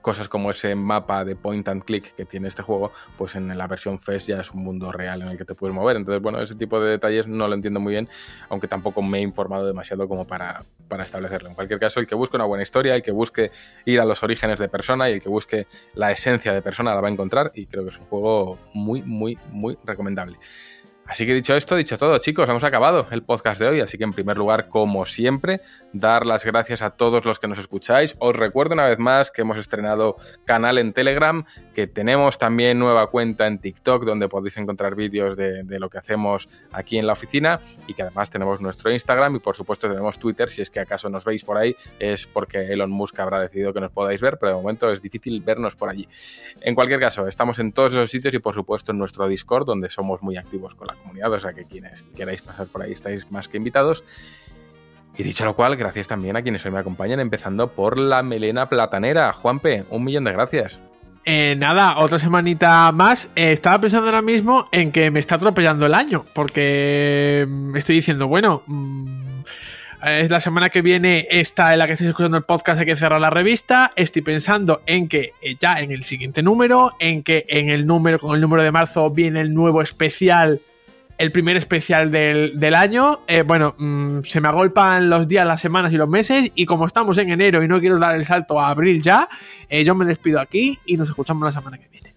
cosas 0.00 0.28
como 0.28 0.52
ese 0.52 0.76
mapa 0.76 1.24
de 1.24 1.34
point 1.34 1.66
and 1.66 1.82
click 1.82 2.14
que 2.14 2.24
tiene 2.24 2.46
este 2.46 2.62
juego, 2.62 2.92
pues 3.18 3.34
en 3.34 3.58
la 3.58 3.66
versión 3.66 3.98
FES 3.98 4.28
ya 4.28 4.40
es 4.40 4.52
un 4.52 4.62
mundo 4.62 4.92
real 4.92 5.22
en 5.22 5.28
el 5.30 5.36
que 5.36 5.44
te 5.44 5.56
puedes 5.56 5.74
mover. 5.74 5.96
Entonces, 5.96 6.22
bueno, 6.22 6.40
ese 6.40 6.54
tipo 6.54 6.78
de 6.78 6.90
detalles 6.90 7.26
no 7.26 7.48
lo 7.48 7.54
entiendo 7.54 7.80
muy 7.80 7.94
bien, 7.94 8.08
aunque 8.48 8.68
tampoco 8.68 9.02
me 9.02 9.18
he 9.18 9.22
informado 9.22 9.66
demasiado 9.66 10.06
como 10.06 10.24
para, 10.24 10.62
para 10.86 11.02
establecerlo. 11.02 11.48
En 11.48 11.56
cualquier 11.56 11.80
caso, 11.80 11.98
el 11.98 12.06
que 12.06 12.14
busque 12.14 12.36
una 12.36 12.44
buena 12.44 12.62
historia, 12.62 12.94
el 12.94 13.02
que 13.02 13.10
busque 13.10 13.50
ir 13.86 13.98
a 13.98 14.04
los 14.04 14.22
orígenes 14.22 14.60
de 14.60 14.68
persona 14.68 15.10
y 15.10 15.14
el 15.14 15.20
que 15.20 15.28
busque 15.28 15.66
la 15.94 16.12
esencia 16.12 16.52
de 16.52 16.62
persona 16.62 16.94
la 16.94 17.00
va 17.00 17.08
a 17.08 17.10
encontrar 17.10 17.50
y 17.56 17.66
creo 17.66 17.82
que 17.82 17.90
es 17.90 17.98
un 17.98 18.06
juego 18.06 18.56
muy, 18.72 19.02
muy, 19.02 19.36
muy 19.50 19.76
recomendable. 19.84 20.38
Así 21.08 21.24
que 21.24 21.34
dicho 21.34 21.54
esto, 21.54 21.76
dicho 21.76 21.96
todo, 21.98 22.18
chicos, 22.18 22.48
hemos 22.48 22.64
acabado 22.64 23.06
el 23.12 23.22
podcast 23.22 23.60
de 23.60 23.68
hoy. 23.68 23.80
Así 23.80 23.96
que 23.96 24.02
en 24.02 24.12
primer 24.12 24.36
lugar, 24.36 24.68
como 24.68 25.06
siempre, 25.06 25.60
dar 25.92 26.26
las 26.26 26.44
gracias 26.44 26.82
a 26.82 26.90
todos 26.90 27.24
los 27.24 27.38
que 27.38 27.46
nos 27.46 27.58
escucháis. 27.58 28.16
Os 28.18 28.34
recuerdo 28.34 28.74
una 28.74 28.88
vez 28.88 28.98
más 28.98 29.30
que 29.30 29.42
hemos 29.42 29.56
estrenado 29.56 30.16
canal 30.44 30.78
en 30.78 30.92
Telegram, 30.92 31.44
que 31.74 31.86
tenemos 31.86 32.38
también 32.38 32.80
nueva 32.80 33.08
cuenta 33.08 33.46
en 33.46 33.58
TikTok, 33.60 34.04
donde 34.04 34.28
podéis 34.28 34.56
encontrar 34.56 34.96
vídeos 34.96 35.36
de, 35.36 35.64
lo 35.78 35.88
que 35.90 35.98
hacemos 35.98 36.48
aquí 36.72 36.98
en 36.98 37.06
la 37.06 37.12
oficina 37.12 37.60
y 37.86 37.94
que 37.94 38.02
además 38.02 38.28
tenemos 38.28 38.60
nuestro 38.60 38.90
Instagram 38.90 39.36
y 39.36 39.38
por 39.38 39.54
supuesto 39.54 39.88
tenemos 39.88 40.18
Twitter. 40.18 40.50
Si 40.50 40.62
es 40.62 40.70
que 40.70 40.80
acaso 40.80 41.08
nos 41.08 41.24
veis 41.24 41.44
por 41.44 41.56
ahí, 41.56 41.76
es 42.00 42.26
porque 42.26 42.72
Elon 42.72 42.90
Musk 42.90 43.20
habrá 43.20 43.38
decidido 43.38 43.72
que 43.72 43.80
nos 43.80 43.92
podáis 43.92 44.20
ver, 44.20 44.38
pero 44.38 44.50
de 44.50 44.56
momento 44.56 44.90
es 44.90 45.00
difícil 45.00 45.40
vernos 45.40 45.76
por 45.76 45.88
allí. 45.88 46.08
En 46.62 46.74
cualquier 46.74 46.98
caso, 46.98 47.28
estamos 47.28 47.60
en 47.60 47.70
todos 47.72 47.92
esos 47.92 48.10
sitios 48.10 48.34
y 48.34 48.40
por 48.40 48.54
supuesto 48.54 48.90
en 48.90 48.98
nuestro 48.98 49.28
Discord, 49.28 49.66
donde 49.66 49.88
somos 49.88 50.20
muy 50.20 50.36
activos 50.36 50.74
con 50.74 50.88
la 50.88 50.95
comunidad, 50.96 51.32
o 51.32 51.40
sea 51.40 51.52
que 51.52 51.64
quienes 51.64 52.02
queráis 52.14 52.42
pasar 52.42 52.66
por 52.66 52.82
ahí 52.82 52.92
estáis 52.92 53.30
más 53.30 53.48
que 53.48 53.56
invitados. 53.56 54.04
Y 55.18 55.22
dicho 55.22 55.44
lo 55.44 55.56
cual, 55.56 55.76
gracias 55.76 56.08
también 56.08 56.36
a 56.36 56.42
quienes 56.42 56.64
hoy 56.66 56.72
me 56.72 56.78
acompañan, 56.78 57.20
empezando 57.20 57.72
por 57.72 57.98
la 57.98 58.22
melena 58.22 58.68
platanera. 58.68 59.32
Juanpe, 59.32 59.84
un 59.90 60.04
millón 60.04 60.24
de 60.24 60.32
gracias. 60.32 60.78
Eh, 61.24 61.56
nada, 61.58 61.98
otra 61.98 62.18
semanita 62.18 62.92
más. 62.92 63.28
Eh, 63.34 63.50
estaba 63.52 63.80
pensando 63.80 64.06
ahora 64.06 64.22
mismo 64.22 64.66
en 64.70 64.92
que 64.92 65.10
me 65.10 65.18
está 65.18 65.34
atropellando 65.34 65.86
el 65.86 65.94
año, 65.94 66.24
porque 66.34 67.46
mm, 67.48 67.76
estoy 67.76 67.96
diciendo, 67.96 68.28
bueno, 68.28 68.62
mm, 68.66 69.40
es 70.04 70.30
la 70.30 70.38
semana 70.38 70.68
que 70.70 70.82
viene 70.82 71.26
esta 71.30 71.72
en 71.72 71.80
la 71.80 71.86
que 71.86 71.94
estáis 71.94 72.10
escuchando 72.10 72.36
el 72.36 72.44
podcast, 72.44 72.78
hay 72.78 72.86
que 72.86 72.94
cerrar 72.94 73.20
la 73.20 73.30
revista. 73.30 73.90
Estoy 73.96 74.22
pensando 74.22 74.82
en 74.86 75.08
que 75.08 75.32
eh, 75.42 75.56
ya 75.58 75.80
en 75.80 75.90
el 75.90 76.04
siguiente 76.04 76.42
número, 76.44 76.94
en 77.00 77.24
que 77.24 77.44
en 77.48 77.70
el 77.70 77.86
número, 77.86 78.20
con 78.20 78.34
el 78.36 78.40
número 78.40 78.62
de 78.62 78.70
marzo 78.70 79.10
viene 79.10 79.40
el 79.40 79.52
nuevo 79.52 79.82
especial, 79.82 80.60
el 81.18 81.32
primer 81.32 81.56
especial 81.56 82.10
del, 82.10 82.58
del 82.58 82.74
año. 82.74 83.20
Eh, 83.26 83.42
bueno, 83.42 83.74
mm, 83.78 84.20
se 84.22 84.40
me 84.40 84.48
agolpan 84.48 85.08
los 85.10 85.26
días, 85.28 85.46
las 85.46 85.60
semanas 85.60 85.92
y 85.92 85.96
los 85.96 86.08
meses, 86.08 86.50
y 86.54 86.66
como 86.66 86.86
estamos 86.86 87.16
en 87.18 87.30
enero 87.30 87.62
y 87.62 87.68
no 87.68 87.80
quiero 87.80 87.98
dar 87.98 88.14
el 88.14 88.24
salto 88.24 88.60
a 88.60 88.68
abril 88.68 89.02
ya, 89.02 89.28
eh, 89.68 89.84
yo 89.84 89.94
me 89.94 90.04
despido 90.04 90.40
aquí 90.40 90.78
y 90.86 90.96
nos 90.96 91.08
escuchamos 91.08 91.44
la 91.44 91.52
semana 91.52 91.78
que 91.78 91.88
viene. 91.88 92.14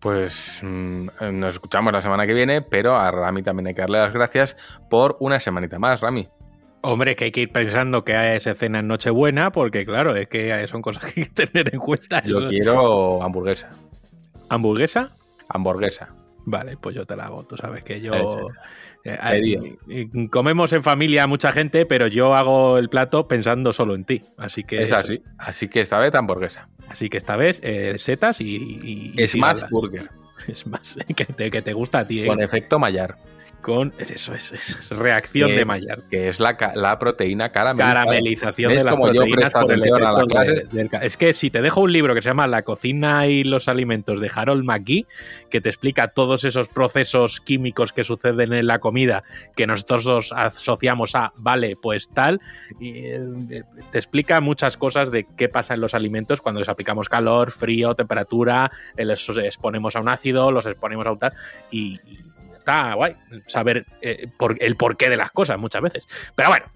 Pues 0.00 0.60
mm, 0.62 1.06
nos 1.32 1.54
escuchamos 1.54 1.92
la 1.92 2.02
semana 2.02 2.26
que 2.26 2.34
viene, 2.34 2.60
pero 2.62 2.96
a 2.96 3.10
Rami 3.10 3.42
también 3.42 3.68
hay 3.68 3.74
que 3.74 3.82
darle 3.82 3.98
las 3.98 4.12
gracias 4.12 4.56
por 4.90 5.16
una 5.20 5.38
semanita 5.40 5.78
más, 5.78 6.00
Rami. 6.00 6.28
Hombre, 6.84 7.14
que 7.14 7.26
hay 7.26 7.30
que 7.30 7.42
ir 7.42 7.52
pensando 7.52 8.04
que 8.04 8.34
es 8.34 8.44
escena 8.48 8.80
en 8.80 8.88
Nochebuena, 8.88 9.52
porque 9.52 9.86
claro, 9.86 10.16
es 10.16 10.26
que 10.26 10.66
son 10.66 10.82
cosas 10.82 11.04
que 11.12 11.20
hay 11.20 11.26
que 11.28 11.46
tener 11.46 11.72
en 11.72 11.78
cuenta. 11.78 12.22
Yo 12.24 12.38
Eso- 12.40 12.48
quiero 12.48 13.22
hamburguesa. 13.22 13.70
¿Hamburguesa? 14.48 15.10
Hamburguesa. 15.48 16.08
Vale, 16.44 16.76
pues 16.76 16.94
yo 16.96 17.06
te 17.06 17.14
la 17.16 17.26
hago. 17.26 17.44
Tú 17.44 17.56
sabes 17.56 17.82
que 17.84 18.00
yo. 18.00 18.50
Eh, 19.04 19.68
eh, 19.88 20.28
comemos 20.30 20.72
en 20.72 20.82
familia 20.82 21.26
mucha 21.26 21.52
gente, 21.52 21.86
pero 21.86 22.06
yo 22.06 22.34
hago 22.34 22.78
el 22.78 22.88
plato 22.88 23.26
pensando 23.26 23.72
solo 23.72 23.94
en 23.94 24.04
ti. 24.04 24.22
Así 24.36 24.64
que. 24.64 24.82
Es 24.82 24.92
así. 24.92 25.22
Así 25.38 25.68
que 25.68 25.80
esta 25.80 25.98
vez 25.98 26.14
hamburguesa. 26.14 26.68
Así 26.88 27.08
que 27.08 27.18
esta 27.18 27.36
vez, 27.36 27.60
eh, 27.62 27.98
setas 27.98 28.40
y. 28.40 28.78
y- 28.82 29.12
y 29.14 29.22
Es 29.22 29.34
más 29.36 29.68
burger. 29.70 30.08
Es 30.48 30.66
más, 30.66 30.96
que 31.16 31.24
te, 31.24 31.50
que 31.52 31.62
te 31.62 31.72
gusta 31.72 32.00
a 32.00 32.04
ti, 32.04 32.22
¿eh? 32.22 32.26
Con 32.26 32.40
efecto 32.42 32.78
Maillard. 32.78 33.14
Con- 33.62 33.92
Eso 33.98 34.34
es, 34.34 34.50
es 34.52 34.88
reacción 34.90 35.50
Que- 35.50 35.56
de 35.56 35.64
Maillard. 35.64 36.02
Que 36.10 36.28
es 36.28 36.40
la, 36.40 36.56
la 36.74 36.98
proteína 36.98 37.52
caramelizada. 37.52 37.94
Caramelización 37.94 38.72
¿Ves 38.72 38.80
de 38.80 38.84
las 38.84 38.92
como 38.92 39.04
proteínas 39.04 39.36
presto 39.50 39.60
por 39.60 39.72
el 39.72 39.80
atención 39.80 40.02
a 40.04 40.12
las 40.12 40.18
efecto 40.18 40.38
de- 40.38 40.44
clases? 40.44 40.70
del 40.72 40.88
ca- 40.90 40.98
Es 40.98 41.16
que 41.16 41.32
si 41.34 41.50
te 41.50 41.62
dejo 41.62 41.80
un 41.80 41.92
libro 41.92 42.14
que 42.14 42.22
se 42.22 42.28
llama 42.28 42.46
La 42.48 42.62
cocina 42.62 43.28
y 43.28 43.44
los 43.44 43.68
alimentos 43.68 44.20
de 44.20 44.30
Harold 44.34 44.64
McGee, 44.64 45.06
que 45.48 45.60
te 45.60 45.68
explica 45.68 46.08
todos 46.08 46.44
esos 46.44 46.68
procesos 46.68 47.40
químicos 47.40 47.92
que 47.92 48.02
suceden 48.04 48.52
en 48.52 48.66
la 48.66 48.80
comida 48.80 49.22
que 49.54 49.66
nosotros 49.66 50.32
asociamos 50.34 51.14
a, 51.14 51.32
vale, 51.36 51.76
pues 51.80 52.08
tal, 52.08 52.40
y, 52.80 53.06
eh, 53.06 53.62
te 53.92 53.98
explica 53.98 54.40
muchas 54.40 54.76
cosas 54.76 55.10
de 55.12 55.26
qué 55.36 55.48
pasa 55.48 55.74
en 55.74 55.80
los 55.80 55.94
alimentos 55.94 56.40
cuando 56.40 56.60
les 56.60 56.68
aplicamos 56.68 57.08
calor, 57.08 57.50
frío, 57.52 57.94
temperatura, 57.94 58.70
eh, 58.96 59.04
les 59.04 59.28
exponemos 59.28 59.94
a 59.96 60.00
un 60.00 60.08
ácido, 60.08 60.50
los 60.50 60.66
exponemos 60.66 61.06
a 61.06 61.12
un 61.12 61.18
tal, 61.20 61.32
y, 61.70 62.00
y 62.06 62.18
está 62.62 62.94
guay 62.94 63.14
saber 63.46 63.84
eh, 64.00 64.28
por, 64.38 64.56
el 64.60 64.76
porqué 64.76 65.10
de 65.10 65.16
las 65.16 65.32
cosas 65.32 65.58
muchas 65.58 65.82
veces. 65.82 66.06
Pero 66.34 66.48
bueno, 66.48 66.66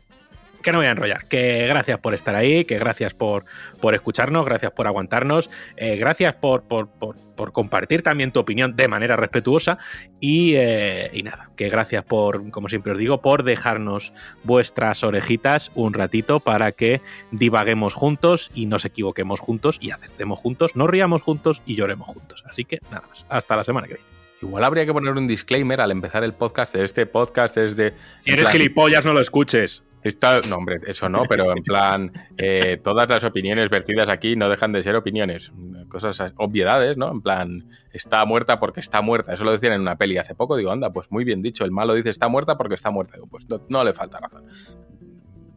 que 0.67 0.73
no 0.73 0.79
voy 0.79 0.89
a 0.89 0.91
enrollar. 0.91 1.27
Que 1.29 1.65
gracias 1.69 2.01
por 2.01 2.13
estar 2.13 2.35
ahí, 2.35 2.65
que 2.65 2.77
gracias 2.77 3.15
por, 3.15 3.45
por 3.81 3.95
escucharnos, 3.95 4.45
gracias 4.45 4.73
por 4.73 4.89
aguantarnos, 4.89 5.49
eh, 5.77 5.97
gracias 5.97 6.35
por, 6.35 6.65
por, 6.65 6.89
por, 6.89 7.17
por 7.37 7.53
compartir 7.53 8.03
también 8.03 8.33
tu 8.33 8.41
opinión 8.41 8.75
de 8.75 8.89
manera 8.89 9.15
respetuosa 9.15 9.79
y, 10.19 10.55
eh, 10.57 11.09
y 11.13 11.23
nada, 11.23 11.51
que 11.57 11.69
gracias 11.69 12.03
por, 12.03 12.51
como 12.51 12.69
siempre 12.69 12.91
os 12.91 12.99
digo, 12.99 13.21
por 13.23 13.45
dejarnos 13.45 14.13
vuestras 14.43 15.05
orejitas 15.05 15.71
un 15.77 15.95
ratito 15.95 16.41
para 16.41 16.73
que 16.73 17.01
divaguemos 17.31 17.95
juntos 17.95 18.51
y 18.53 18.67
nos 18.67 18.85
equivoquemos 18.85 19.39
juntos 19.39 19.79
y 19.81 19.93
acertemos 19.93 20.41
juntos, 20.41 20.75
nos 20.75 20.91
riamos 20.91 21.23
juntos 21.23 21.63
y 21.65 21.77
lloremos 21.77 22.09
juntos. 22.09 22.43
Así 22.45 22.65
que 22.65 22.81
nada 22.91 23.07
más, 23.09 23.25
hasta 23.29 23.55
la 23.55 23.63
semana 23.63 23.87
que 23.87 23.95
viene. 23.95 24.16
Igual 24.43 24.65
habría 24.65 24.85
que 24.85 24.93
poner 24.93 25.15
un 25.15 25.27
disclaimer 25.27 25.81
al 25.81 25.91
empezar 25.91 26.23
el 26.23 26.35
podcast 26.35 26.75
de 26.75 26.85
este 26.85 27.07
podcast 27.07 27.57
es 27.57 27.75
de... 27.75 27.95
Si 28.21 28.31
eres 28.31 28.45
plan, 28.45 28.53
gilipollas, 28.53 29.05
no 29.05 29.15
lo 29.15 29.21
escuches. 29.21 29.83
Está, 30.03 30.41
no, 30.43 30.57
hombre, 30.57 30.79
eso 30.87 31.09
no, 31.09 31.25
pero 31.25 31.51
en 31.51 31.63
plan, 31.65 32.13
eh, 32.37 32.79
todas 32.83 33.09
las 33.09 33.25
opiniones 33.25 33.69
vertidas 33.71 34.09
aquí 34.09 34.37
no 34.37 34.49
dejan 34.49 34.71
de 34.71 34.83
ser 34.83 34.95
opiniones, 34.95 35.51
cosas, 35.89 36.33
obviedades, 36.37 36.97
¿no? 36.97 37.11
En 37.11 37.23
plan, 37.23 37.69
está 37.93 38.25
muerta 38.25 38.61
porque 38.61 38.79
está 38.79 39.01
muerta. 39.01 39.35
Eso 39.35 39.43
lo 39.43 39.51
decían 39.51 39.73
en 39.73 39.81
una 39.81 39.97
peli 39.97 40.17
hace 40.19 40.37
poco. 40.37 40.57
Digo, 40.57 40.71
anda, 40.71 40.93
pues 40.93 41.11
muy 41.11 41.25
bien 41.25 41.43
dicho. 41.43 41.65
El 41.65 41.73
malo 41.73 41.95
dice 41.95 42.11
está 42.11 42.29
muerta 42.29 42.57
porque 42.57 42.77
está 42.77 42.91
muerta. 42.91 43.15
Digo, 43.15 43.27
pues 43.27 43.49
no, 43.49 43.63
no 43.69 43.83
le 43.83 43.95
falta 43.95 44.21
razón. 44.21 44.45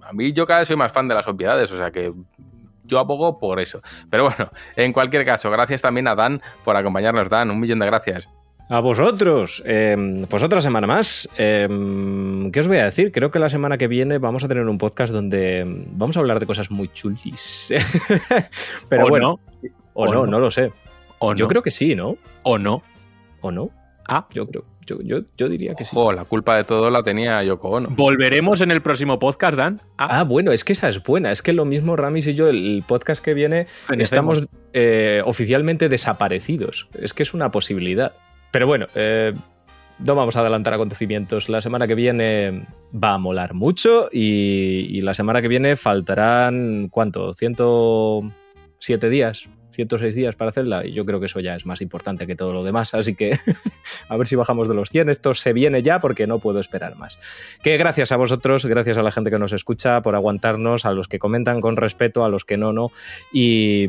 A 0.01 0.14
mí 0.14 0.33
yo 0.33 0.48
cada 0.48 0.61
vez 0.61 0.67
soy 0.67 0.77
más 0.77 0.91
fan 0.91 1.08
de 1.08 1.14
las 1.14 1.27
obviedades, 1.27 1.72
o 1.72 1.77
sea 1.77 1.91
que 1.91 2.11
yo 2.85 2.98
abogo 2.98 3.38
por 3.38 3.59
eso. 3.59 3.82
Pero 4.09 4.24
bueno, 4.24 4.49
en 4.75 4.93
cualquier 4.93 5.25
caso, 5.25 5.51
gracias 5.51 5.83
también 5.83 6.08
a 6.08 6.16
Dan 6.16 6.41
por 6.64 6.75
acompañarnos. 6.75 7.30
Dan, 7.30 7.51
un 7.51 7.59
millón 7.59 7.77
de 7.77 7.85
gracias. 7.85 8.27
A 8.72 8.81
vosotros, 8.81 9.64
eh, 9.65 10.23
pues 10.30 10.43
otra 10.43 10.61
semana 10.61 10.85
más. 10.85 11.27
Eh, 11.39 11.67
¿Qué 12.53 12.59
os 12.59 12.67
voy 12.67 12.77
a 12.77 12.85
decir? 12.85 13.11
Creo 13.11 13.31
que 13.31 13.39
la 13.39 13.49
semana 13.49 13.80
que 13.80 13.88
viene 13.88 14.19
vamos 14.19 14.43
a 14.43 14.48
tener 14.48 14.64
un 14.67 14.77
podcast 14.77 15.11
donde 15.11 15.64
vamos 15.91 16.17
a 16.17 16.19
hablar 16.19 16.39
de 16.39 16.45
cosas 16.45 16.69
muy 16.69 16.88
chulis. 16.89 17.73
Pero 18.89 19.06
O 19.07 19.09
bueno, 19.09 19.39
no. 19.61 19.69
o, 19.93 20.03
O 20.03 20.06
no, 20.06 20.14
no. 20.25 20.27
no 20.27 20.39
lo 20.39 20.51
sé. 20.51 20.72
O 21.17 21.33
Yo 21.33 21.45
no. 21.45 21.49
creo 21.49 21.64
que 21.64 21.72
sí, 21.72 21.95
¿no? 21.95 22.17
O 22.43 22.59
no. 22.59 22.83
¿O 23.41 23.51
no? 23.51 23.72
Ah, 24.07 24.27
Yo 24.33 24.45
creo. 24.45 24.65
Yo, 24.85 24.98
yo, 25.03 25.19
yo 25.38 25.49
diría 25.49 25.75
que 25.75 25.83
sí. 25.85 25.91
Ojo, 25.95 26.11
la 26.14 26.25
culpa 26.25 26.56
de 26.57 26.64
todo 26.64 26.89
la 26.89 27.03
tenía 27.03 27.43
Yoko 27.43 27.69
Ono. 27.69 27.89
volveremos 27.91 28.61
en 28.61 28.72
el 28.72 28.81
próximo 28.81 29.19
podcast, 29.19 29.53
Dan. 29.56 29.81
Ah, 29.99 30.23
bueno, 30.23 30.51
es 30.51 30.64
que 30.64 30.73
esa 30.73 30.89
es 30.89 31.03
buena. 31.03 31.31
Es 31.31 31.43
que 31.43 31.53
lo 31.53 31.64
mismo 31.64 31.95
Ramis 31.95 32.25
y 32.25 32.33
yo, 32.33 32.49
el 32.49 32.83
podcast 32.88 33.23
que 33.23 33.35
viene, 33.35 33.67
Fenecemos. 33.85 34.38
estamos 34.39 34.59
eh, 34.73 35.22
oficialmente 35.25 35.89
desaparecidos. 35.89 36.88
Es 36.99 37.14
que 37.14 37.22
es 37.22 37.35
una 37.35 37.51
posibilidad. 37.51 38.14
Pero 38.51 38.67
bueno, 38.67 38.87
eh, 38.95 39.33
no 39.99 40.15
vamos 40.15 40.35
a 40.35 40.41
adelantar 40.41 40.73
acontecimientos. 40.73 41.49
La 41.49 41.61
semana 41.61 41.87
que 41.87 41.95
viene 41.95 42.65
va 42.91 43.13
a 43.13 43.17
molar 43.17 43.53
mucho 43.53 44.09
y, 44.11 44.87
y 44.97 45.01
la 45.01 45.13
semana 45.13 45.41
que 45.41 45.47
viene 45.47 45.75
faltarán, 45.75 46.87
¿cuánto? 46.89 47.33
107 47.33 49.09
días, 49.09 49.49
106 49.72 50.15
días 50.15 50.35
para 50.35 50.49
hacerla 50.49 50.85
y 50.85 50.93
yo 50.93 51.06
creo 51.06 51.19
que 51.19 51.27
eso 51.27 51.39
ya 51.39 51.56
es 51.56 51.65
más 51.65 51.81
importante 51.81 52.27
que 52.27 52.35
todo 52.35 52.53
lo 52.53 52.64
demás. 52.64 52.93
Así 52.93 53.15
que 53.15 53.38
a 54.09 54.17
ver 54.17 54.27
si 54.27 54.35
bajamos 54.35 54.67
de 54.67 54.75
los 54.75 54.89
100. 54.89 55.09
Esto 55.09 55.33
se 55.33 55.53
viene 55.53 55.81
ya 55.81 55.99
porque 55.99 56.27
no 56.27 56.39
puedo 56.39 56.59
esperar 56.59 56.95
más. 56.95 57.17
Que 57.64 57.77
gracias 57.77 58.11
a 58.11 58.17
vosotros, 58.17 58.65
gracias 58.65 58.98
a 58.98 59.03
la 59.03 59.11
gente 59.11 59.30
que 59.30 59.39
nos 59.39 59.53
escucha 59.53 60.01
por 60.01 60.15
aguantarnos, 60.15 60.85
a 60.85 60.91
los 60.91 61.07
que 61.07 61.19
comentan 61.19 61.61
con 61.61 61.77
respeto, 61.77 62.23
a 62.23 62.30
los 62.30 62.45
que 62.45 62.57
no, 62.57 62.73
no. 62.73 62.91
Y, 63.31 63.88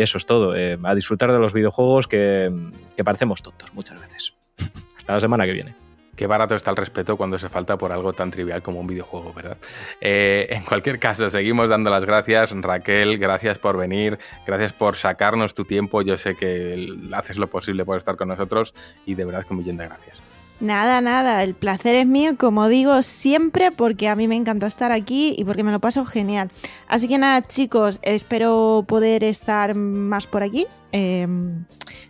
eso 0.00 0.18
es 0.18 0.26
todo. 0.26 0.54
Eh, 0.54 0.78
a 0.82 0.94
disfrutar 0.94 1.32
de 1.32 1.38
los 1.38 1.52
videojuegos 1.52 2.06
que, 2.06 2.52
que 2.96 3.04
parecemos 3.04 3.42
tontos 3.42 3.72
muchas 3.74 4.00
veces. 4.00 4.34
Hasta 4.96 5.14
la 5.14 5.20
semana 5.20 5.46
que 5.46 5.52
viene. 5.52 5.83
Qué 6.16 6.26
barato 6.26 6.54
está 6.54 6.70
el 6.70 6.76
respeto 6.76 7.16
cuando 7.16 7.38
se 7.38 7.48
falta 7.48 7.76
por 7.76 7.92
algo 7.92 8.12
tan 8.12 8.30
trivial 8.30 8.62
como 8.62 8.80
un 8.80 8.86
videojuego, 8.86 9.32
¿verdad? 9.32 9.56
Eh, 10.00 10.46
en 10.50 10.64
cualquier 10.64 10.98
caso, 10.98 11.28
seguimos 11.30 11.68
dando 11.68 11.90
las 11.90 12.04
gracias. 12.04 12.50
Raquel, 12.52 13.18
gracias 13.18 13.58
por 13.58 13.76
venir, 13.76 14.18
gracias 14.46 14.72
por 14.72 14.96
sacarnos 14.96 15.54
tu 15.54 15.64
tiempo. 15.64 16.02
Yo 16.02 16.16
sé 16.18 16.36
que 16.36 16.88
haces 17.12 17.36
lo 17.36 17.48
posible 17.48 17.84
por 17.84 17.98
estar 17.98 18.16
con 18.16 18.28
nosotros 18.28 18.74
y 19.06 19.14
de 19.14 19.24
verdad 19.24 19.44
que 19.44 19.52
un 19.52 19.58
millón 19.60 19.76
de 19.76 19.86
gracias. 19.86 20.33
Nada, 20.60 21.00
nada, 21.00 21.42
el 21.42 21.54
placer 21.54 21.96
es 21.96 22.06
mío, 22.06 22.36
como 22.38 22.68
digo 22.68 23.02
siempre, 23.02 23.72
porque 23.72 24.08
a 24.08 24.14
mí 24.14 24.28
me 24.28 24.36
encanta 24.36 24.66
estar 24.66 24.92
aquí 24.92 25.34
y 25.36 25.44
porque 25.44 25.64
me 25.64 25.72
lo 25.72 25.80
paso 25.80 26.04
genial. 26.04 26.50
Así 26.86 27.08
que 27.08 27.18
nada, 27.18 27.42
chicos, 27.42 27.98
espero 28.02 28.84
poder 28.86 29.24
estar 29.24 29.74
más 29.74 30.26
por 30.26 30.42
aquí. 30.44 30.66
Eh, 30.92 31.26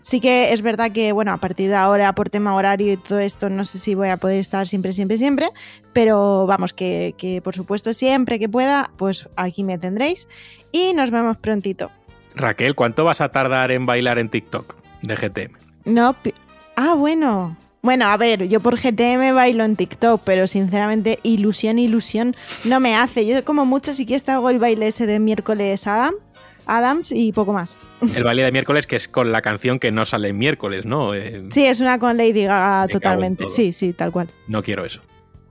sí 0.03 0.21
que 0.21 0.53
es 0.53 0.61
verdad 0.61 0.93
que, 0.93 1.13
bueno, 1.13 1.33
a 1.33 1.39
partir 1.39 1.71
de 1.71 1.77
ahora, 1.77 2.15
por 2.15 2.29
tema 2.29 2.55
horario 2.55 2.93
y 2.93 2.97
todo 2.99 3.19
esto, 3.19 3.49
no 3.49 3.65
sé 3.65 3.79
si 3.79 3.95
voy 3.95 4.11
a 4.11 4.19
poder 4.19 4.39
estar 4.39 4.69
siempre, 4.69 4.93
siempre, 4.93 5.17
siempre, 5.17 5.51
pero 5.95 6.47
vamos, 6.47 6.75
que, 6.75 7.15
que 7.17 7.41
por 7.41 7.55
supuesto 7.55 7.95
siempre 7.95 8.39
que 8.39 8.49
pueda, 8.49 8.91
pues 8.99 9.27
aquí 9.37 9.65
me 9.65 9.79
tendréis 9.79 10.29
y 10.71 10.93
nos 10.93 11.11
vemos 11.11 11.39
prontito. 11.39 11.91
Raquel, 12.35 12.75
¿cuánto 12.75 13.05
vas 13.05 13.21
a 13.21 13.31
tardar 13.31 13.73
en 13.73 13.87
bailar 13.87 14.19
en 14.19 14.29
TikTok 14.29 14.77
de 15.03 15.17
GTM? 15.17 15.57
No. 15.87 16.15
Ah, 16.77 16.95
bueno. 16.95 17.57
Bueno, 17.85 18.07
a 18.07 18.17
ver, 18.17 18.49
yo 18.49 18.61
por 18.61 18.77
GTM 18.79 19.35
bailo 19.35 19.63
en 19.63 19.77
TikTok, 19.77 20.23
pero 20.25 20.47
sinceramente 20.47 21.19
ilusión, 21.23 21.79
ilusión 21.79 22.35
no 22.65 22.81
me 22.81 22.97
hace. 22.97 23.27
Yo 23.27 23.45
como 23.45 23.67
mucho 23.67 23.93
sí 23.93 24.07
que 24.07 24.19
hago 24.27 24.49
el 24.49 24.59
baile 24.59 24.87
ese 24.87 25.05
de 25.05 25.19
miércoles 25.19 25.87
Adam, 25.87 26.15
Adams 26.65 27.13
y 27.13 27.31
poco 27.33 27.53
más. 27.53 27.79
El 28.17 28.25
baile 28.25 28.43
de 28.43 28.53
miércoles, 28.53 28.87
que 28.87 28.97
es 28.97 29.07
con 29.07 29.33
la 29.33 29.43
canción 29.43 29.79
que 29.79 29.93
no 29.93 30.07
sale 30.07 30.29
en 30.29 30.39
miércoles, 30.39 30.87
¿no? 30.87 31.15
Eh, 31.15 31.43
Sí, 31.51 31.67
es 31.67 31.81
una 31.81 31.99
con 31.99 32.17
Lady 32.17 32.45
Gaga 32.45 32.89
totalmente. 32.89 33.51
Sí, 33.51 33.71
sí, 33.73 33.93
tal 33.93 34.13
cual. 34.13 34.31
No 34.49 34.63
quiero 34.63 34.87
eso. 34.87 35.03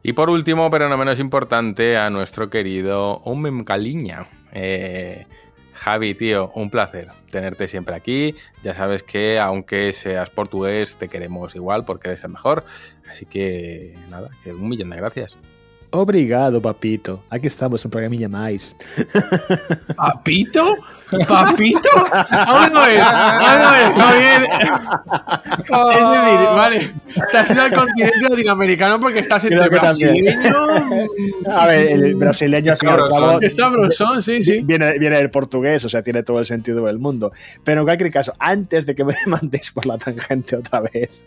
Y 0.01 0.13
por 0.13 0.31
último, 0.31 0.71
pero 0.71 0.89
no 0.89 0.97
menos 0.97 1.19
importante, 1.19 1.97
a 1.97 2.09
nuestro 2.09 2.49
querido 2.49 3.21
Omem 3.25 3.63
Caliña. 3.63 4.27
Eh, 4.53 5.27
Javi, 5.83 6.15
tío, 6.15 6.49
un 6.55 6.69
placer 6.69 7.09
tenerte 7.29 7.67
siempre 7.67 7.93
aquí. 7.93 8.35
Ya 8.63 8.73
sabes 8.73 9.03
que 9.03 9.37
aunque 9.37 9.91
seas 9.91 10.29
portugués, 10.29 10.95
te 10.95 11.09
queremos 11.09 11.55
igual 11.55 11.83
porque 11.83 12.07
eres 12.07 12.23
el 12.23 12.29
mejor. 12.29 12.63
Así 13.11 13.25
que 13.25 13.93
nada, 14.09 14.29
que 14.45 14.53
un 14.53 14.69
millón 14.69 14.91
de 14.91 14.95
gracias. 14.95 15.35
Obrigado, 15.95 16.59
papito. 16.59 17.23
Aquí 17.29 17.45
estamos 17.45 17.85
en 17.85 17.91
programilla 17.91 18.27
más. 18.27 18.75
¿Papito? 19.95 20.77
¿Papito? 21.27 21.89
Ver, 21.93 22.11
vamos 22.33 22.79
a 22.79 23.71
ver, 23.71 23.93
Javier. 23.93 24.49
Es 25.53 26.09
decir, 26.09 26.49
vale, 26.55 26.91
te 27.29 27.37
has 27.37 27.51
ido 27.51 27.61
al 27.61 27.73
continente 27.73 28.27
latinoamericano 28.27 28.99
porque 28.99 29.19
estás 29.19 29.45
entre 29.45 29.69
brasileño. 29.69 30.67
A 31.51 31.67
ver, 31.67 31.91
el 31.91 32.15
brasileño 32.15 32.71
al 32.71 32.77
Sabrosón. 32.77 33.39
Qué 33.39 33.49
sabrosón, 33.51 34.21
sí, 34.23 34.41
sí. 34.41 34.61
Viene, 34.63 34.97
viene 34.97 35.17
del 35.17 35.29
portugués, 35.29 35.85
o 35.85 35.89
sea, 35.89 36.01
tiene 36.01 36.23
todo 36.23 36.39
el 36.39 36.45
sentido 36.45 36.83
del 36.85 36.97
mundo. 36.97 37.31
Pero 37.63 37.81
en 37.81 37.85
cualquier 37.85 38.11
caso, 38.11 38.33
antes 38.39 38.87
de 38.87 38.95
que 38.95 39.05
me 39.05 39.15
mandéis 39.27 39.69
por 39.69 39.85
la 39.85 39.99
tangente 39.99 40.55
otra 40.55 40.79
vez, 40.79 41.23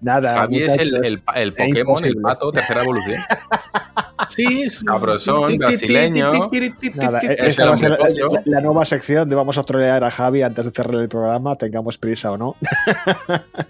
nada. 0.00 0.34
Javi 0.34 0.62
es 0.62 0.78
el, 0.78 0.94
el, 1.04 1.22
el 1.34 1.52
Pokémon, 1.52 2.04
el 2.04 2.16
pato, 2.22 2.52
tercera 2.52 2.82
evolución. 2.82 3.20
Sí, 4.28 4.68
Sabrosón, 4.70 5.56
brasileño. 5.58 6.48
Nada, 6.94 7.18
Es 7.18 7.58
esta 7.58 7.68
va 7.68 7.74
a 7.74 7.76
ser 7.76 7.90
la, 7.90 8.42
la 8.44 8.60
nueva 8.60 8.84
sección 8.84 9.28
de 9.28 9.34
vamos 9.36 9.58
a 9.58 9.62
trolear 9.62 10.04
a 10.04 10.10
Javi 10.10 10.42
antes 10.42 10.64
de 10.64 10.70
cerrar 10.70 11.00
el 11.00 11.08
programa, 11.08 11.56
tengamos 11.56 11.98
prisa 11.98 12.32
o 12.32 12.36
no. 12.36 12.56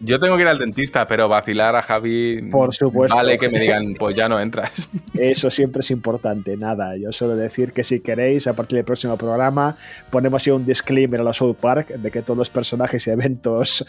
Yo 0.00 0.18
tengo 0.20 0.36
que 0.36 0.42
ir 0.42 0.48
al 0.48 0.58
dentista, 0.58 1.06
pero 1.06 1.28
vacilar 1.28 1.76
a 1.76 1.82
Javi. 1.82 2.42
Por 2.50 2.74
supuesto. 2.74 3.16
Vale 3.16 3.38
que 3.38 3.48
me 3.48 3.60
digan, 3.60 3.94
pues 3.98 4.16
ya 4.16 4.28
no 4.28 4.40
entras. 4.40 4.88
Eso 5.14 5.50
siempre 5.50 5.80
es 5.80 5.90
importante. 5.90 6.56
Nada, 6.56 6.96
yo 6.96 7.12
suelo 7.12 7.36
decir 7.36 7.72
que 7.72 7.84
si 7.84 8.00
queréis, 8.00 8.46
a 8.46 8.54
partir 8.54 8.76
del 8.76 8.84
próximo 8.84 9.16
programa, 9.16 9.76
ponemos 10.10 10.44
ya 10.44 10.54
un 10.54 10.64
disclaimer 10.66 11.20
a 11.20 11.24
la 11.24 11.32
South 11.32 11.56
Park 11.60 11.88
de 11.88 12.10
que 12.10 12.22
todos 12.22 12.36
los 12.36 12.50
personajes 12.50 13.06
y 13.06 13.10
eventos 13.10 13.84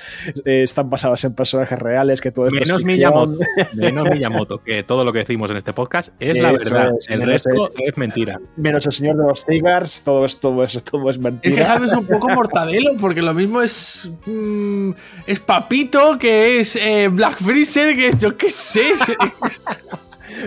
eh, 0.45 0.64
están 0.64 0.90
basados 0.90 1.24
en 1.24 1.34
personajes 1.34 1.77
reales, 1.80 2.22
que 2.22 2.32
todo 2.32 2.48
esto 2.48 2.60
Menos 2.60 2.82
es 2.82 2.85
ficción. 2.85 3.38
Miyamoto, 3.38 3.40
menos 3.74 4.10
Miyamoto, 4.10 4.64
que 4.64 4.84
todo 4.84 5.03
lo 5.03 5.14
que 5.14 5.19
decimos 5.19 5.52
en 5.52 5.58
este 5.58 5.74
podcast 5.74 6.11
es 6.19 6.38
la 6.38 6.55
Verdad. 6.64 6.92
es, 7.00 7.09
el 7.09 7.19
menos 7.19 7.34
resto 7.43 7.72
es 7.77 7.98
mentira. 7.98 8.40
Menos 8.56 8.85
el 8.85 8.92
señor 8.92 9.17
de 9.17 9.24
los 9.24 9.45
cigars, 9.45 10.01
todo 10.03 10.25
es, 10.25 10.38
todo 10.40 10.64
es, 10.64 10.82
todo 10.84 11.09
es 11.09 11.16
Es 11.16 11.17
que 11.17 11.24
mentira. 11.24 11.66
Javi 11.66 11.88
es 11.88 11.93
un 11.93 12.06
poco 12.06 12.30
mortadelo, 12.30 12.92
porque 13.00 13.22
lo 13.22 13.34
mismo 13.34 13.61
es. 13.61 14.09
mm, 14.25 14.92
es 15.27 15.40
Papito, 15.40 16.17
que 16.19 16.59
es 16.59 16.75
eh, 16.75 17.08
Black 17.11 17.38
Freezer, 17.43 17.95
que 17.95 18.08
es 18.09 18.17
yo 18.19 18.38
qué 18.38 18.50
sé. 18.50 18.93
es- 18.93 19.61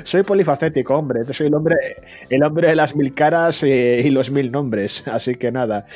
Soy 0.04 0.22
polifacético, 0.22 0.94
hombre. 0.94 1.20
Soy 1.32 1.48
el 1.48 1.54
hombre, 1.54 1.76
el 2.28 2.42
hombre 2.42 2.68
de 2.68 2.74
las 2.74 2.94
mil 2.96 3.14
caras 3.14 3.62
eh, 3.62 4.02
y 4.04 4.10
los 4.10 4.30
mil 4.30 4.50
nombres. 4.50 5.06
Así 5.08 5.34
que 5.34 5.52
nada, 5.52 5.86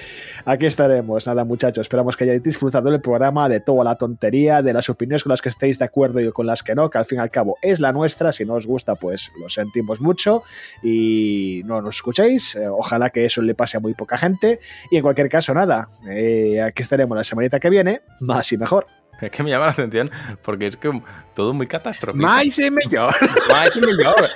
aquí 0.45 0.67
estaremos. 0.67 1.27
Nada, 1.27 1.45
muchachos. 1.45 1.83
Esperamos 1.83 2.17
que 2.17 2.25
hayáis 2.25 2.43
disfrutado 2.43 2.91
del 2.91 3.01
programa, 3.01 3.49
de 3.49 3.61
toda 3.61 3.85
la 3.85 3.97
tontería, 3.97 4.63
de 4.63 4.73
las 4.73 4.89
opiniones 4.89 5.23
con 5.23 5.31
las 5.31 5.43
que 5.43 5.49
estéis 5.49 5.79
de 5.79 5.85
acuerdo 5.85 6.21
y 6.21 6.31
con 6.33 6.47
las 6.47 6.63
que 6.63 6.75
no, 6.75 6.91
que 6.91 6.99
al 6.99 7.05
fin 7.05 7.19
y 7.19 7.23
al 7.23 7.31
cabo 7.31 7.59
es 7.63 7.81
la 7.81 7.93
nuestra. 7.93 8.33
Si 8.33 8.45
no 8.45 8.55
os 8.55 8.67
gusta, 8.67 8.95
pues 8.95 9.31
lo 9.41 9.49
sentimos 9.49 10.01
mucho 10.01 10.43
y 10.83 11.63
no 11.65 11.81
nos 11.81 11.97
escuchéis. 11.97 12.57
Eh, 12.57 12.69
ojalá 12.69 13.11
que 13.11 13.25
eso 13.25 13.43
le 13.43 13.55
pase 13.55 13.77
a 13.77 13.81
muy 13.81 13.95
poca 13.95 14.19
gente. 14.19 14.61
Y 14.91 14.97
en 14.97 15.03
cualquier 15.03 15.29
caso, 15.29 15.55
nada, 15.55 15.89
eh, 16.09 16.61
aquí 16.61 16.83
estaremos 16.83 17.17
la 17.17 17.25
semanita 17.25 17.61
que 17.61 17.71
viene, 17.71 18.03
más 18.21 18.53
y 18.53 18.59
mejor. 18.59 19.02
Es 19.21 19.31
que 19.31 19.43
me 19.45 19.51
llama 19.51 19.67
la 19.67 19.71
atención 19.73 20.11
porque 20.43 20.67
es 20.67 20.77
que 20.77 21.01
todo 21.35 21.53
muy 21.53 21.67
catastrófico. 21.69 22.27
Más 22.27 22.59
y 22.59 22.71
mejor. 22.71 23.15
Más 23.51 23.71
y 23.77 23.81
mejor. 23.81 24.29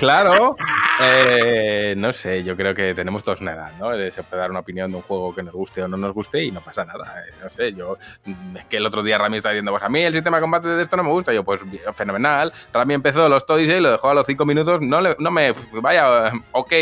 claro. 0.00 0.56
Eh, 1.00 1.94
no 1.96 2.12
sé, 2.12 2.42
yo 2.42 2.56
creo 2.56 2.74
que 2.74 2.94
tenemos 2.94 3.22
todos 3.22 3.40
una 3.40 3.52
edad, 3.52 3.72
¿no? 3.78 3.92
Eh, 3.94 4.10
Se 4.10 4.22
puede 4.24 4.40
dar 4.42 4.50
una 4.50 4.60
opinión 4.60 4.90
de 4.90 4.96
un 4.96 5.02
juego 5.02 5.34
que 5.34 5.42
nos 5.42 5.54
guste 5.54 5.82
o 5.82 5.88
no 5.88 5.96
nos 5.96 6.12
guste 6.12 6.42
y 6.44 6.50
no 6.50 6.60
pasa 6.60 6.84
nada. 6.84 7.22
eh, 7.26 7.32
No 7.42 7.48
sé, 7.48 7.72
yo. 7.74 7.96
mm, 8.24 8.56
Es 8.56 8.64
que 8.66 8.76
el 8.78 8.86
otro 8.86 9.02
día 9.04 9.18
Rami 9.18 9.36
está 9.36 9.50
diciendo, 9.50 9.70
pues 9.70 9.82
a 9.84 9.88
mí 9.88 10.02
el 10.02 10.12
sistema 10.12 10.38
de 10.38 10.40
combate 10.42 10.68
de 10.68 10.82
esto 10.82 10.96
no 10.96 11.04
me 11.04 11.10
gusta. 11.10 11.32
Yo, 11.32 11.44
pues 11.44 11.60
fenomenal. 11.94 12.52
Rami 12.72 12.94
empezó 12.94 13.28
los 13.28 13.46
Todies 13.46 13.68
y 13.68 13.80
lo 13.80 13.92
dejó 13.92 14.10
a 14.10 14.14
los 14.14 14.26
5 14.26 14.44
minutos. 14.44 14.80
No, 14.82 15.00
le- 15.00 15.16
no 15.20 15.30
me. 15.30 15.54
Vaya, 15.80 16.32
ok. 16.52 16.72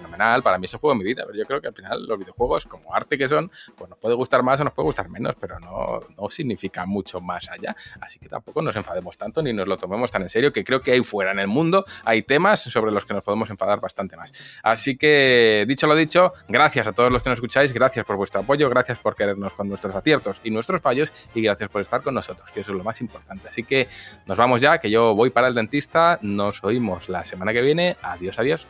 Fenomenal, 0.00 0.42
para 0.42 0.56
mí 0.56 0.64
es 0.64 0.72
el 0.72 0.80
juego 0.80 0.94
de 0.94 0.98
mi 0.98 1.04
vida, 1.04 1.24
pero 1.26 1.36
yo 1.36 1.44
creo 1.44 1.60
que 1.60 1.68
al 1.68 1.74
final 1.74 2.06
los 2.06 2.18
videojuegos, 2.18 2.64
como 2.64 2.94
arte 2.94 3.18
que 3.18 3.28
son, 3.28 3.50
pues 3.76 3.90
nos 3.90 3.98
puede 3.98 4.14
gustar 4.14 4.42
más 4.42 4.58
o 4.60 4.64
nos 4.64 4.72
puede 4.72 4.86
gustar 4.86 5.10
menos, 5.10 5.34
pero 5.38 5.58
no, 5.58 6.00
no 6.16 6.30
significa 6.30 6.86
mucho 6.86 7.20
más 7.20 7.50
allá. 7.50 7.76
Así 8.00 8.18
que 8.18 8.28
tampoco 8.28 8.62
nos 8.62 8.74
enfademos 8.76 9.18
tanto 9.18 9.42
ni 9.42 9.52
nos 9.52 9.68
lo 9.68 9.76
tomemos 9.76 10.10
tan 10.10 10.22
en 10.22 10.30
serio, 10.30 10.52
que 10.54 10.64
creo 10.64 10.80
que 10.80 10.92
ahí 10.92 11.02
fuera 11.02 11.32
en 11.32 11.38
el 11.38 11.48
mundo 11.48 11.84
hay 12.04 12.22
temas 12.22 12.60
sobre 12.62 12.92
los 12.92 13.04
que 13.04 13.12
nos 13.12 13.22
podemos 13.22 13.50
enfadar 13.50 13.78
bastante 13.78 14.16
más. 14.16 14.32
Así 14.62 14.96
que, 14.96 15.66
dicho 15.68 15.86
lo 15.86 15.94
dicho, 15.94 16.32
gracias 16.48 16.86
a 16.86 16.92
todos 16.92 17.12
los 17.12 17.22
que 17.22 17.28
nos 17.28 17.36
escucháis, 17.36 17.72
gracias 17.74 18.06
por 18.06 18.16
vuestro 18.16 18.40
apoyo, 18.40 18.70
gracias 18.70 18.98
por 18.98 19.14
querernos 19.14 19.52
con 19.52 19.68
nuestros 19.68 19.94
aciertos 19.94 20.40
y 20.42 20.50
nuestros 20.50 20.80
fallos, 20.80 21.12
y 21.34 21.42
gracias 21.42 21.68
por 21.68 21.82
estar 21.82 22.02
con 22.02 22.14
nosotros, 22.14 22.50
que 22.52 22.60
eso 22.60 22.72
es 22.72 22.78
lo 22.78 22.84
más 22.84 23.02
importante. 23.02 23.48
Así 23.48 23.64
que 23.64 23.86
nos 24.24 24.38
vamos 24.38 24.62
ya, 24.62 24.78
que 24.78 24.90
yo 24.90 25.14
voy 25.14 25.28
para 25.30 25.48
el 25.48 25.54
dentista, 25.54 26.18
nos 26.22 26.64
oímos 26.64 27.08
la 27.08 27.24
semana 27.24 27.52
que 27.52 27.60
viene. 27.60 27.96
Adiós, 28.02 28.38
adiós. 28.38 28.66